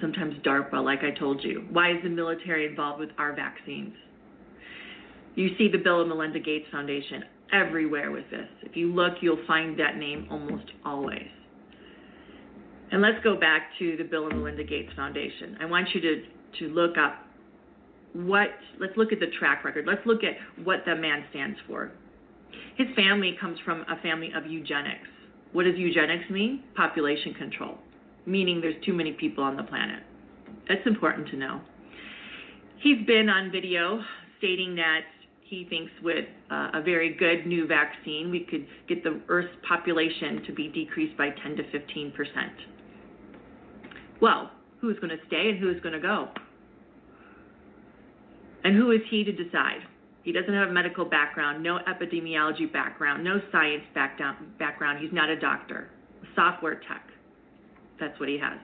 sometimes 0.00 0.34
DARPA, 0.44 0.82
like 0.84 1.00
I 1.02 1.10
told 1.10 1.42
you. 1.42 1.66
Why 1.70 1.92
is 1.92 1.98
the 2.02 2.08
military 2.08 2.66
involved 2.66 3.00
with 3.00 3.10
our 3.18 3.34
vaccines? 3.34 3.94
You 5.34 5.50
see 5.56 5.68
the 5.68 5.78
Bill 5.78 6.00
and 6.00 6.08
Melinda 6.08 6.40
Gates 6.40 6.66
Foundation 6.70 7.24
everywhere 7.52 8.10
with 8.10 8.28
this. 8.30 8.48
If 8.62 8.76
you 8.76 8.92
look, 8.92 9.14
you'll 9.20 9.44
find 9.46 9.78
that 9.78 9.96
name 9.96 10.26
almost 10.30 10.70
always. 10.84 11.28
And 12.90 13.00
let's 13.00 13.22
go 13.24 13.38
back 13.38 13.70
to 13.78 13.96
the 13.96 14.04
Bill 14.04 14.26
and 14.28 14.38
Melinda 14.38 14.64
Gates 14.64 14.92
Foundation. 14.94 15.56
I 15.60 15.64
want 15.64 15.88
you 15.94 16.00
to, 16.00 16.22
to 16.58 16.68
look 16.68 16.98
up 16.98 17.26
what, 18.12 18.48
let's 18.78 18.96
look 18.96 19.12
at 19.12 19.20
the 19.20 19.28
track 19.38 19.64
record. 19.64 19.86
Let's 19.86 20.04
look 20.04 20.22
at 20.22 20.34
what 20.64 20.80
the 20.84 20.94
man 20.94 21.24
stands 21.30 21.58
for. 21.66 21.92
His 22.76 22.88
family 22.94 23.36
comes 23.40 23.58
from 23.64 23.86
a 23.88 24.00
family 24.02 24.30
of 24.36 24.46
eugenics. 24.46 25.08
What 25.52 25.64
does 25.64 25.76
eugenics 25.76 26.28
mean? 26.30 26.62
Population 26.74 27.32
control 27.34 27.78
meaning 28.26 28.60
there's 28.60 28.82
too 28.84 28.92
many 28.92 29.12
people 29.12 29.42
on 29.44 29.56
the 29.56 29.62
planet. 29.62 30.02
It's 30.68 30.86
important 30.86 31.28
to 31.28 31.36
know. 31.36 31.60
He's 32.78 33.04
been 33.06 33.28
on 33.28 33.50
video 33.50 34.00
stating 34.38 34.74
that 34.76 35.02
he 35.42 35.66
thinks 35.68 35.92
with 36.02 36.24
uh, 36.50 36.70
a 36.74 36.82
very 36.82 37.14
good 37.14 37.46
new 37.46 37.66
vaccine, 37.66 38.30
we 38.30 38.40
could 38.40 38.66
get 38.88 39.04
the 39.04 39.20
Earth's 39.28 39.54
population 39.68 40.42
to 40.46 40.52
be 40.52 40.68
decreased 40.68 41.16
by 41.18 41.28
10 41.42 41.56
to 41.56 41.70
15 41.70 42.12
percent. 42.12 42.52
Well, 44.20 44.50
who's 44.80 44.96
going 44.98 45.10
to 45.10 45.22
stay 45.26 45.50
and 45.50 45.58
who's 45.58 45.80
going 45.80 45.92
to 45.92 46.00
go? 46.00 46.28
And 48.64 48.76
who 48.76 48.92
is 48.92 49.00
he 49.10 49.24
to 49.24 49.32
decide? 49.32 49.80
He 50.22 50.32
doesn't 50.32 50.54
have 50.54 50.68
a 50.68 50.72
medical 50.72 51.04
background, 51.04 51.62
no 51.62 51.80
epidemiology 51.88 52.72
background, 52.72 53.22
no 53.22 53.40
science 53.50 53.82
background. 53.94 55.00
He's 55.00 55.12
not 55.12 55.28
a 55.28 55.38
doctor, 55.38 55.90
software 56.34 56.76
tech. 56.76 57.11
That's 58.02 58.18
what 58.18 58.28
he 58.28 58.36
has. 58.38 58.58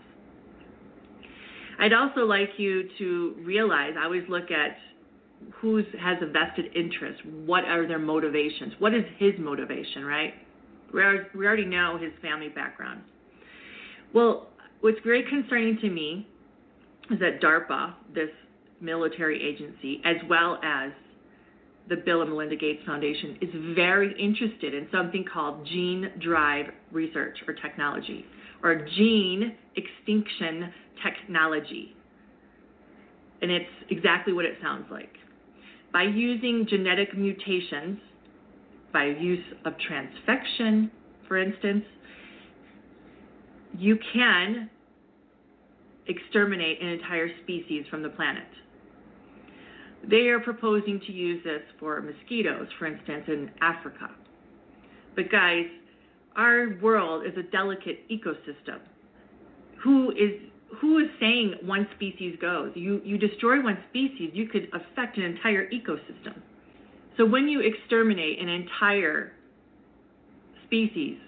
I'd 1.79 1.93
also 1.93 2.23
like 2.23 2.51
you 2.57 2.89
to 2.99 3.37
realize 3.45 3.93
I 3.97 4.05
always 4.05 4.25
look 4.29 4.51
at 4.51 4.77
who 5.53 5.77
has 5.77 6.19
a 6.21 6.27
vested 6.27 6.75
interest. 6.75 7.25
What 7.47 7.65
are 7.65 7.87
their 7.87 8.01
motivations? 8.01 8.73
What 8.81 8.93
is 8.95 9.05
his 9.17 9.35
motivation, 9.39 10.05
right? 10.05 10.35
We 10.93 11.03
already 11.03 11.65
know 11.65 11.97
his 12.03 12.11
family 12.21 12.49
background. 12.49 13.03
Well, 14.13 14.49
what's 14.81 14.99
very 15.05 15.23
concerning 15.29 15.79
to 15.83 15.89
me 15.89 16.27
is 17.13 17.21
that 17.21 17.41
DARPA, 17.41 17.95
this 18.13 18.31
military 18.81 19.41
agency, 19.41 20.01
as 20.05 20.17
well 20.29 20.59
as 20.65 20.91
the 21.89 21.97
Bill 21.97 22.23
and 22.23 22.31
Melinda 22.31 22.57
Gates 22.57 22.83
Foundation, 22.85 23.39
is 23.41 23.51
very 23.77 24.21
interested 24.21 24.75
in 24.75 24.89
something 24.91 25.25
called 25.33 25.65
gene 25.65 26.11
drive 26.21 26.67
research 26.91 27.39
or 27.47 27.55
technology, 27.55 28.25
or 28.63 28.87
gene 28.97 29.57
extinction 29.77 30.73
technology. 31.03 31.95
And 33.41 33.51
it's 33.51 33.71
exactly 33.91 34.33
what 34.33 34.45
it 34.45 34.59
sounds 34.61 34.87
like. 34.91 35.15
By 35.93 36.03
using 36.03 36.67
genetic 36.69 37.17
mutations, 37.17 37.99
by 38.93 39.07
use 39.07 39.45
of 39.65 39.75
transfection, 39.75 40.91
for 41.27 41.39
instance, 41.39 41.85
you 43.77 43.99
can 44.13 44.69
exterminate 46.09 46.83
an 46.83 46.89
entire 46.89 47.29
species 47.43 47.85
from 47.91 48.03
the 48.03 48.09
planet. 48.09 48.49
They 50.09 50.29
are 50.29 50.41
proposing 50.41 51.01
to 51.07 51.13
use 51.13 51.43
this 51.45 51.63
for 51.79 52.01
mosquitoes, 52.01 52.67
for 52.79 52.87
instance, 52.87 53.25
in 53.29 53.51
Africa. 53.61 54.11
But 55.15 55.31
guys, 55.31 55.67
our 56.39 56.79
world 56.81 57.27
is 57.27 57.37
a 57.37 57.43
delicate 57.43 58.09
ecosystem. 58.09 58.79
Who 59.83 60.13
is 60.13 60.41
who 60.81 60.99
is 60.99 61.07
saying 61.19 61.55
one 61.63 61.89
species 61.97 62.39
goes? 62.41 62.73
You 62.75 63.03
you 63.05 63.19
destroy 63.19 63.61
one 63.63 63.79
species, 63.91 64.31
you 64.33 64.49
could 64.49 64.69
affect 64.73 65.19
an 65.19 65.25
entire 65.25 65.69
ecosystem. 65.71 66.41
So 67.17 67.27
when 67.27 67.49
you 67.49 67.61
exterminate 67.61 68.41
an 68.41 68.49
entire 68.49 69.33
species, 70.65 71.19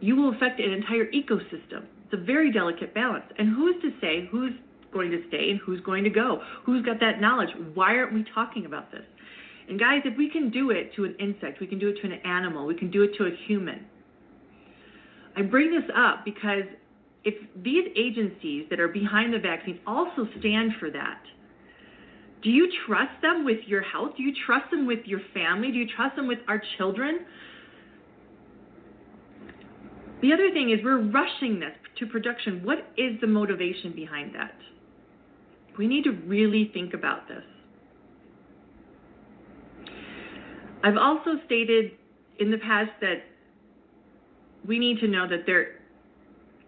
you 0.00 0.16
will 0.16 0.34
affect 0.34 0.58
an 0.60 0.72
entire 0.72 1.06
ecosystem. 1.12 1.84
It's 2.04 2.14
a 2.14 2.24
very 2.24 2.50
delicate 2.52 2.94
balance. 2.94 3.24
And 3.38 3.54
who's 3.54 3.80
to 3.82 3.90
say 4.00 4.28
who's 4.30 4.52
going 4.92 5.10
to 5.12 5.22
stay 5.28 5.50
and 5.50 5.60
who's 5.60 5.80
going 5.82 6.02
to 6.04 6.10
go? 6.10 6.42
Who's 6.64 6.84
got 6.84 6.98
that 7.00 7.20
knowledge? 7.20 7.50
Why 7.74 7.96
aren't 7.96 8.14
we 8.14 8.24
talking 8.34 8.66
about 8.66 8.90
this? 8.90 9.04
And 9.68 9.78
guys, 9.78 10.00
if 10.04 10.16
we 10.16 10.30
can 10.30 10.50
do 10.50 10.70
it 10.70 10.94
to 10.96 11.04
an 11.04 11.14
insect, 11.20 11.60
we 11.60 11.66
can 11.66 11.78
do 11.78 11.90
it 11.90 12.00
to 12.00 12.06
an 12.06 12.20
animal, 12.24 12.66
we 12.66 12.74
can 12.74 12.90
do 12.90 13.02
it 13.02 13.14
to 13.18 13.24
a 13.26 13.30
human. 13.46 13.84
I 15.38 15.42
bring 15.42 15.70
this 15.70 15.88
up 15.96 16.24
because 16.24 16.64
if 17.24 17.34
these 17.62 17.84
agencies 17.96 18.66
that 18.70 18.80
are 18.80 18.88
behind 18.88 19.32
the 19.32 19.38
vaccine 19.38 19.78
also 19.86 20.26
stand 20.40 20.72
for 20.80 20.90
that, 20.90 21.22
do 22.42 22.50
you 22.50 22.68
trust 22.86 23.22
them 23.22 23.44
with 23.44 23.58
your 23.66 23.82
health? 23.82 24.12
Do 24.16 24.24
you 24.24 24.34
trust 24.46 24.70
them 24.72 24.86
with 24.86 25.00
your 25.04 25.20
family? 25.32 25.70
Do 25.70 25.78
you 25.78 25.86
trust 25.94 26.16
them 26.16 26.26
with 26.26 26.38
our 26.48 26.60
children? 26.76 27.20
The 30.22 30.32
other 30.32 30.50
thing 30.52 30.70
is 30.70 30.80
we're 30.82 31.08
rushing 31.08 31.60
this 31.60 31.74
to 32.00 32.06
production. 32.06 32.64
What 32.64 32.78
is 32.96 33.20
the 33.20 33.28
motivation 33.28 33.92
behind 33.94 34.34
that? 34.34 34.54
We 35.78 35.86
need 35.86 36.02
to 36.04 36.12
really 36.26 36.72
think 36.74 36.94
about 36.94 37.28
this. 37.28 37.44
I've 40.82 40.96
also 40.96 41.40
stated 41.46 41.92
in 42.40 42.50
the 42.50 42.58
past 42.58 42.90
that 43.00 43.22
we 44.68 44.78
need 44.78 45.00
to 45.00 45.08
know 45.08 45.26
that 45.26 45.46
there 45.46 45.76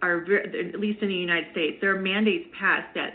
are, 0.03 0.25
at 0.25 0.81
least 0.81 1.03
in 1.03 1.09
the 1.09 1.15
United 1.15 1.53
States, 1.53 1.77
there 1.83 1.95
are 1.95 2.01
mandates 2.01 2.49
passed 2.59 2.93
that 2.95 3.13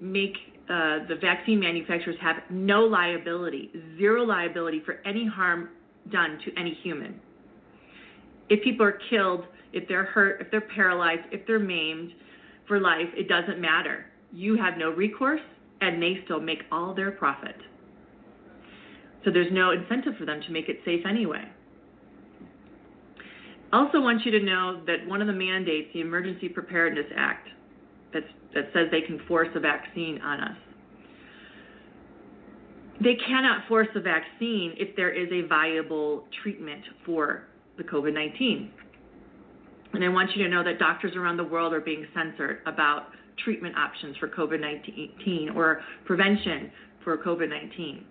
make 0.00 0.34
uh, 0.70 1.06
the 1.06 1.16
vaccine 1.20 1.60
manufacturers 1.60 2.16
have 2.20 2.36
no 2.48 2.80
liability, 2.80 3.70
zero 3.98 4.24
liability 4.24 4.80
for 4.86 5.00
any 5.04 5.26
harm 5.26 5.68
done 6.10 6.38
to 6.44 6.58
any 6.58 6.76
human. 6.82 7.20
If 8.48 8.64
people 8.64 8.86
are 8.86 8.98
killed, 9.10 9.44
if 9.74 9.86
they're 9.86 10.04
hurt, 10.04 10.40
if 10.40 10.50
they're 10.50 10.62
paralyzed, 10.62 11.22
if 11.30 11.46
they're 11.46 11.58
maimed 11.58 12.12
for 12.66 12.80
life, 12.80 13.08
it 13.14 13.28
doesn't 13.28 13.60
matter. 13.60 14.06
You 14.32 14.56
have 14.56 14.78
no 14.78 14.90
recourse, 14.90 15.40
and 15.82 16.02
they 16.02 16.20
still 16.24 16.40
make 16.40 16.62
all 16.72 16.94
their 16.94 17.10
profit. 17.10 17.56
So 19.24 19.30
there's 19.30 19.52
no 19.52 19.72
incentive 19.72 20.14
for 20.18 20.24
them 20.24 20.40
to 20.46 20.52
make 20.52 20.70
it 20.70 20.80
safe 20.86 21.04
anyway. 21.06 21.44
Also, 23.72 24.00
want 24.00 24.24
you 24.24 24.30
to 24.32 24.40
know 24.40 24.82
that 24.86 25.06
one 25.06 25.20
of 25.20 25.26
the 25.26 25.32
mandates, 25.32 25.88
the 25.94 26.00
Emergency 26.00 26.48
Preparedness 26.48 27.06
Act, 27.16 27.48
that 28.12 28.24
says 28.74 28.88
they 28.90 29.00
can 29.00 29.20
force 29.26 29.48
a 29.54 29.60
vaccine 29.60 30.20
on 30.20 30.40
us. 30.40 30.56
They 33.02 33.16
cannot 33.26 33.66
force 33.68 33.88
a 33.94 34.00
vaccine 34.00 34.74
if 34.76 34.94
there 34.94 35.10
is 35.10 35.28
a 35.32 35.46
viable 35.48 36.24
treatment 36.42 36.82
for 37.06 37.44
the 37.78 37.82
COVID 37.82 38.12
19. 38.12 38.70
And 39.94 40.04
I 40.04 40.08
want 40.08 40.30
you 40.36 40.42
to 40.44 40.48
know 40.48 40.62
that 40.64 40.78
doctors 40.78 41.16
around 41.16 41.36
the 41.36 41.44
world 41.44 41.72
are 41.72 41.80
being 41.80 42.06
censored 42.14 42.58
about 42.66 43.08
treatment 43.44 43.76
options 43.76 44.16
for 44.18 44.28
COVID 44.28 44.60
19 44.60 45.50
or 45.56 45.82
prevention 46.04 46.70
for 47.02 47.16
COVID 47.18 47.48
19. 47.48 48.04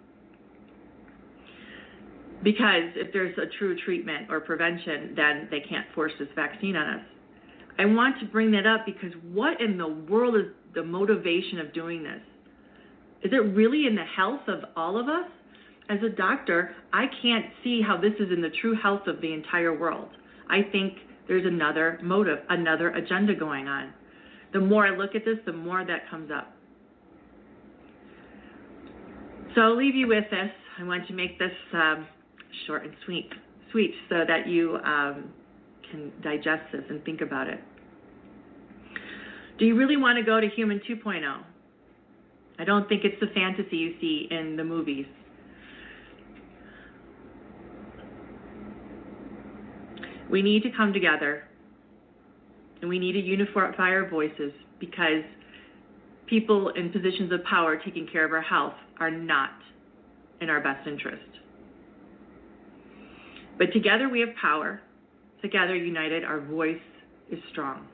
Because 2.43 2.89
if 2.95 3.13
there's 3.13 3.37
a 3.37 3.45
true 3.59 3.77
treatment 3.85 4.27
or 4.29 4.39
prevention, 4.39 5.13
then 5.15 5.47
they 5.51 5.59
can't 5.59 5.85
force 5.93 6.11
this 6.19 6.29
vaccine 6.35 6.75
on 6.75 6.99
us. 6.99 7.05
I 7.77 7.85
want 7.85 8.19
to 8.19 8.25
bring 8.25 8.51
that 8.51 8.65
up 8.65 8.85
because 8.85 9.11
what 9.31 9.61
in 9.61 9.77
the 9.77 9.87
world 9.87 10.35
is 10.35 10.45
the 10.73 10.83
motivation 10.83 11.59
of 11.59 11.73
doing 11.73 12.03
this? 12.03 12.21
Is 13.23 13.31
it 13.33 13.55
really 13.55 13.85
in 13.85 13.95
the 13.95 14.03
health 14.03 14.41
of 14.47 14.59
all 14.75 14.99
of 14.99 15.07
us? 15.07 15.29
As 15.89 15.99
a 16.03 16.09
doctor, 16.09 16.75
I 16.93 17.05
can't 17.21 17.45
see 17.63 17.81
how 17.81 17.97
this 17.97 18.13
is 18.19 18.31
in 18.31 18.41
the 18.41 18.51
true 18.61 18.75
health 18.81 19.07
of 19.07 19.21
the 19.21 19.33
entire 19.33 19.77
world. 19.77 20.09
I 20.49 20.61
think 20.71 20.93
there's 21.27 21.45
another 21.45 21.99
motive, 22.01 22.39
another 22.49 22.89
agenda 22.89 23.35
going 23.35 23.67
on. 23.67 23.93
The 24.53 24.59
more 24.59 24.85
I 24.85 24.95
look 24.95 25.15
at 25.15 25.23
this, 25.25 25.37
the 25.45 25.53
more 25.53 25.85
that 25.85 26.09
comes 26.09 26.31
up. 26.31 26.53
So 29.55 29.61
I'll 29.61 29.77
leave 29.77 29.95
you 29.95 30.07
with 30.07 30.25
this. 30.31 30.49
I 30.79 30.83
want 30.83 31.07
to 31.07 31.13
make 31.13 31.37
this 31.37 31.51
um, 31.73 32.07
short 32.67 32.83
and 32.83 32.93
sweet, 33.05 33.29
sweet, 33.71 33.93
so 34.09 34.23
that 34.27 34.47
you 34.47 34.77
um, 34.83 35.31
can 35.89 36.11
digest 36.21 36.63
this 36.71 36.83
and 36.89 37.03
think 37.03 37.21
about 37.21 37.47
it. 37.47 37.59
Do 39.57 39.65
you 39.65 39.75
really 39.75 39.97
want 39.97 40.17
to 40.17 40.23
go 40.23 40.39
to 40.39 40.47
Human 40.47 40.81
2.0? 40.89 41.43
I 42.59 42.63
don't 42.63 42.87
think 42.87 43.03
it's 43.03 43.19
the 43.19 43.27
fantasy 43.33 43.77
you 43.77 43.95
see 43.99 44.27
in 44.31 44.55
the 44.55 44.63
movies. 44.63 45.05
We 50.29 50.41
need 50.41 50.63
to 50.63 50.69
come 50.71 50.93
together 50.93 51.43
and 52.81 52.89
we 52.89 52.97
need 52.97 53.13
to 53.13 53.19
unify 53.19 53.71
our 53.77 54.09
voices 54.09 54.51
because 54.79 55.23
people 56.27 56.69
in 56.69 56.89
positions 56.91 57.31
of 57.31 57.43
power 57.43 57.77
taking 57.77 58.07
care 58.07 58.25
of 58.25 58.31
our 58.31 58.41
health 58.41 58.73
are 58.99 59.11
not 59.11 59.51
in 60.39 60.49
our 60.49 60.61
best 60.61 60.87
interest. 60.87 61.40
But 63.61 63.71
together 63.73 64.09
we 64.09 64.21
have 64.21 64.29
power. 64.41 64.81
Together, 65.43 65.75
united, 65.75 66.23
our 66.23 66.39
voice 66.41 66.81
is 67.31 67.37
strong. 67.51 67.85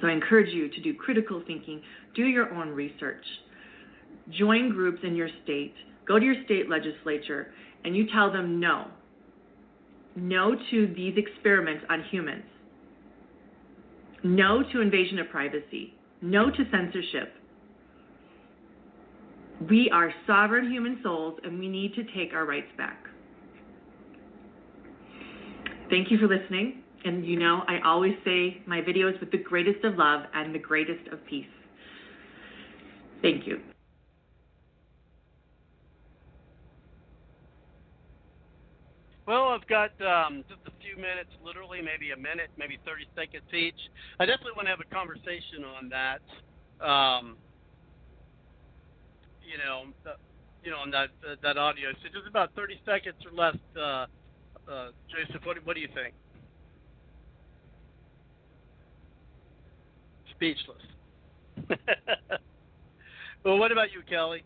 So 0.00 0.08
I 0.08 0.10
encourage 0.10 0.52
you 0.52 0.68
to 0.68 0.80
do 0.80 0.92
critical 0.92 1.40
thinking, 1.46 1.80
do 2.16 2.24
your 2.24 2.52
own 2.52 2.70
research, 2.70 3.24
join 4.30 4.70
groups 4.70 4.98
in 5.04 5.14
your 5.14 5.28
state, 5.44 5.72
go 6.04 6.18
to 6.18 6.24
your 6.24 6.34
state 6.46 6.68
legislature, 6.68 7.52
and 7.84 7.96
you 7.96 8.08
tell 8.12 8.32
them 8.32 8.58
no. 8.58 8.88
No 10.16 10.56
to 10.72 10.92
these 10.96 11.14
experiments 11.16 11.84
on 11.88 12.02
humans. 12.10 12.42
No 14.24 14.64
to 14.72 14.80
invasion 14.80 15.20
of 15.20 15.28
privacy. 15.28 15.94
No 16.22 16.50
to 16.50 16.64
censorship. 16.72 17.34
We 19.70 19.88
are 19.90 20.12
sovereign 20.26 20.68
human 20.68 20.98
souls 21.04 21.38
and 21.44 21.56
we 21.56 21.68
need 21.68 21.94
to 21.94 22.02
take 22.16 22.34
our 22.34 22.46
rights 22.46 22.72
back. 22.76 23.04
Thank 25.90 26.10
you 26.10 26.18
for 26.18 26.28
listening. 26.28 26.82
And 27.04 27.24
you 27.24 27.38
know, 27.38 27.62
I 27.68 27.78
always 27.84 28.14
say 28.24 28.62
my 28.66 28.80
videos 28.80 29.18
with 29.20 29.30
the 29.30 29.38
greatest 29.38 29.84
of 29.84 29.96
love 29.96 30.24
and 30.34 30.54
the 30.54 30.58
greatest 30.58 31.06
of 31.12 31.24
peace. 31.26 31.46
Thank 33.22 33.46
you. 33.46 33.60
Well, 39.26 39.48
I've 39.48 39.66
got 39.68 39.92
um, 40.00 40.42
just 40.48 40.60
a 40.66 40.72
few 40.80 40.96
minutes, 40.96 41.28
literally 41.44 41.80
maybe 41.82 42.12
a 42.12 42.16
minute, 42.16 42.48
maybe 42.56 42.78
30 42.86 43.04
seconds 43.14 43.44
each. 43.52 43.76
I 44.18 44.24
definitely 44.24 44.56
want 44.56 44.66
to 44.66 44.70
have 44.72 44.80
a 44.80 44.94
conversation 44.94 45.64
on 45.68 45.90
that. 45.92 46.24
Um, 46.80 47.36
you 49.44 49.58
know, 49.58 49.92
the, 50.04 50.12
you 50.64 50.70
know, 50.70 50.78
on 50.78 50.90
that 50.92 51.10
uh, 51.24 51.36
that 51.42 51.58
audio. 51.58 51.90
So 52.02 52.08
just 52.08 52.26
about 52.28 52.50
30 52.56 52.80
seconds 52.84 53.16
or 53.24 53.32
less. 53.36 53.56
Uh, 53.76 54.06
uh, 54.70 54.88
Joseph, 55.10 55.44
what, 55.44 55.56
what 55.64 55.74
do 55.74 55.80
you 55.80 55.88
think? 55.94 56.14
Speechless. 60.34 60.82
well, 63.44 63.58
what 63.58 63.72
about 63.72 63.92
you, 63.92 64.02
Kelly? 64.08 64.44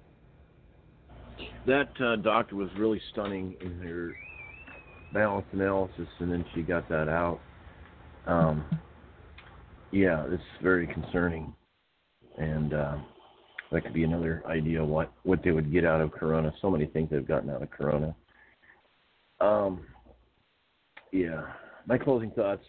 That 1.66 1.90
uh, 2.00 2.16
doctor 2.16 2.56
was 2.56 2.68
really 2.78 3.00
stunning 3.12 3.54
in 3.60 3.78
her 3.80 4.14
balance 5.12 5.46
analysis, 5.52 6.08
and 6.18 6.32
then 6.32 6.44
she 6.54 6.62
got 6.62 6.88
that 6.88 7.08
out. 7.08 7.40
Um, 8.26 8.64
yeah, 9.90 10.24
it's 10.28 10.42
very 10.62 10.86
concerning, 10.86 11.52
and 12.38 12.72
uh, 12.72 12.96
that 13.70 13.82
could 13.82 13.92
be 13.92 14.04
another 14.04 14.42
idea 14.46 14.82
what 14.84 15.12
what 15.24 15.42
they 15.44 15.50
would 15.50 15.72
get 15.72 15.84
out 15.84 16.00
of 16.00 16.12
Corona. 16.12 16.52
So 16.62 16.70
many 16.70 16.86
things 16.86 17.10
they've 17.10 17.26
gotten 17.26 17.50
out 17.50 17.62
of 17.62 17.70
Corona. 17.70 18.14
Um, 19.40 19.84
yeah, 21.12 21.42
my 21.86 21.98
closing 21.98 22.30
thoughts. 22.30 22.64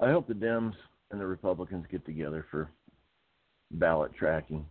I 0.00 0.10
hope 0.10 0.28
the 0.28 0.34
Dems 0.34 0.74
and 1.10 1.20
the 1.20 1.26
Republicans 1.26 1.84
get 1.90 2.04
together 2.06 2.46
for 2.50 2.70
ballot 3.72 4.12
tracking, 4.14 4.64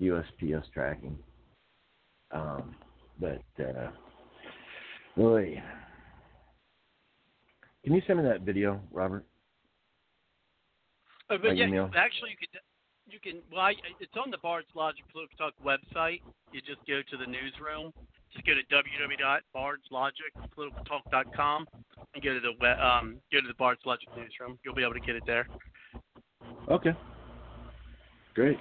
USPS 0.00 0.64
tracking. 0.72 1.18
Um, 2.30 2.74
but 3.20 3.42
uh, 3.60 3.90
boy, 5.16 5.62
can 7.84 7.94
you 7.94 8.02
send 8.06 8.18
me 8.18 8.24
that 8.28 8.40
video, 8.40 8.80
Robert? 8.90 9.24
Uh, 11.28 11.36
but 11.40 11.56
yeah, 11.56 11.66
email? 11.66 11.90
actually, 11.96 12.30
you 12.30 12.36
could. 12.38 12.60
You 13.06 13.18
can. 13.20 13.42
Well, 13.50 13.60
I, 13.60 13.74
it's 14.00 14.12
on 14.22 14.30
the 14.30 14.38
Bard's 14.38 14.68
Logic 14.74 15.04
Political 15.12 15.36
Talk 15.36 15.54
website. 15.64 16.20
You 16.52 16.60
just 16.60 16.86
go 16.86 17.02
to 17.10 17.16
the 17.16 17.26
newsroom. 17.26 17.92
Just 18.32 18.46
go 18.46 18.54
to 18.54 18.62
www.bardslogicpoliticaltalk.com 18.72 21.66
and 22.14 22.22
go 22.22 22.34
to 22.34 22.40
the 22.40 22.50
um 22.86 23.16
go 23.30 23.40
to 23.40 23.48
the 23.48 23.54
Bard's 23.54 23.82
Logic 23.84 24.08
newsroom. 24.16 24.58
You'll 24.64 24.74
be 24.74 24.82
able 24.82 24.94
to 24.94 25.00
get 25.00 25.16
it 25.16 25.24
there. 25.26 25.46
Okay. 26.70 26.94
Great. 28.34 28.58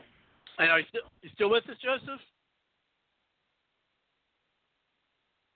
And 0.59 0.69
are 0.69 0.79
you 0.79 0.85
still 0.89 1.01
you 1.21 1.29
still 1.33 1.49
with 1.49 1.63
us, 1.69 1.77
Joseph? 1.83 2.19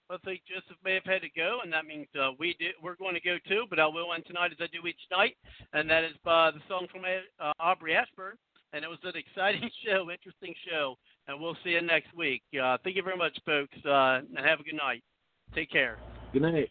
I 0.09 0.17
think 0.23 0.41
Joseph 0.45 0.77
may 0.85 0.93
have 0.93 1.05
had 1.05 1.23
to 1.23 1.29
go, 1.35 1.59
and 1.63 1.73
that 1.73 1.85
means 1.85 2.07
uh, 2.13 2.29
we 2.37 2.55
do, 2.59 2.69
we're 2.81 2.95
going 2.95 3.15
to 3.15 3.21
go 3.21 3.37
too. 3.49 3.65
But 3.69 3.79
I 3.79 3.87
will 3.87 4.13
end 4.13 4.25
tonight 4.27 4.51
as 4.51 4.57
I 4.61 4.67
do 4.67 4.85
each 4.87 5.01
night, 5.09 5.35
and 5.73 5.89
that 5.89 6.03
is 6.03 6.15
by 6.23 6.51
the 6.51 6.59
song 6.69 6.87
from 6.91 7.01
uh, 7.03 7.53
Aubrey 7.59 7.95
Ashburn. 7.95 8.37
And 8.73 8.83
it 8.83 8.87
was 8.87 8.99
an 9.03 9.13
exciting 9.25 9.67
show, 9.83 10.11
interesting 10.11 10.53
show, 10.69 10.95
and 11.27 11.39
we'll 11.39 11.57
see 11.63 11.71
you 11.71 11.81
next 11.81 12.15
week. 12.15 12.43
Uh, 12.61 12.77
thank 12.83 12.95
you 12.95 13.03
very 13.03 13.17
much, 13.17 13.37
folks, 13.45 13.77
uh, 13.85 14.21
and 14.35 14.45
have 14.45 14.59
a 14.59 14.63
good 14.63 14.75
night. 14.75 15.03
Take 15.53 15.71
care. 15.71 15.97
Good 16.33 16.41
night. 16.41 16.69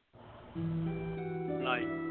Good 0.55 1.63
night. 1.63 2.04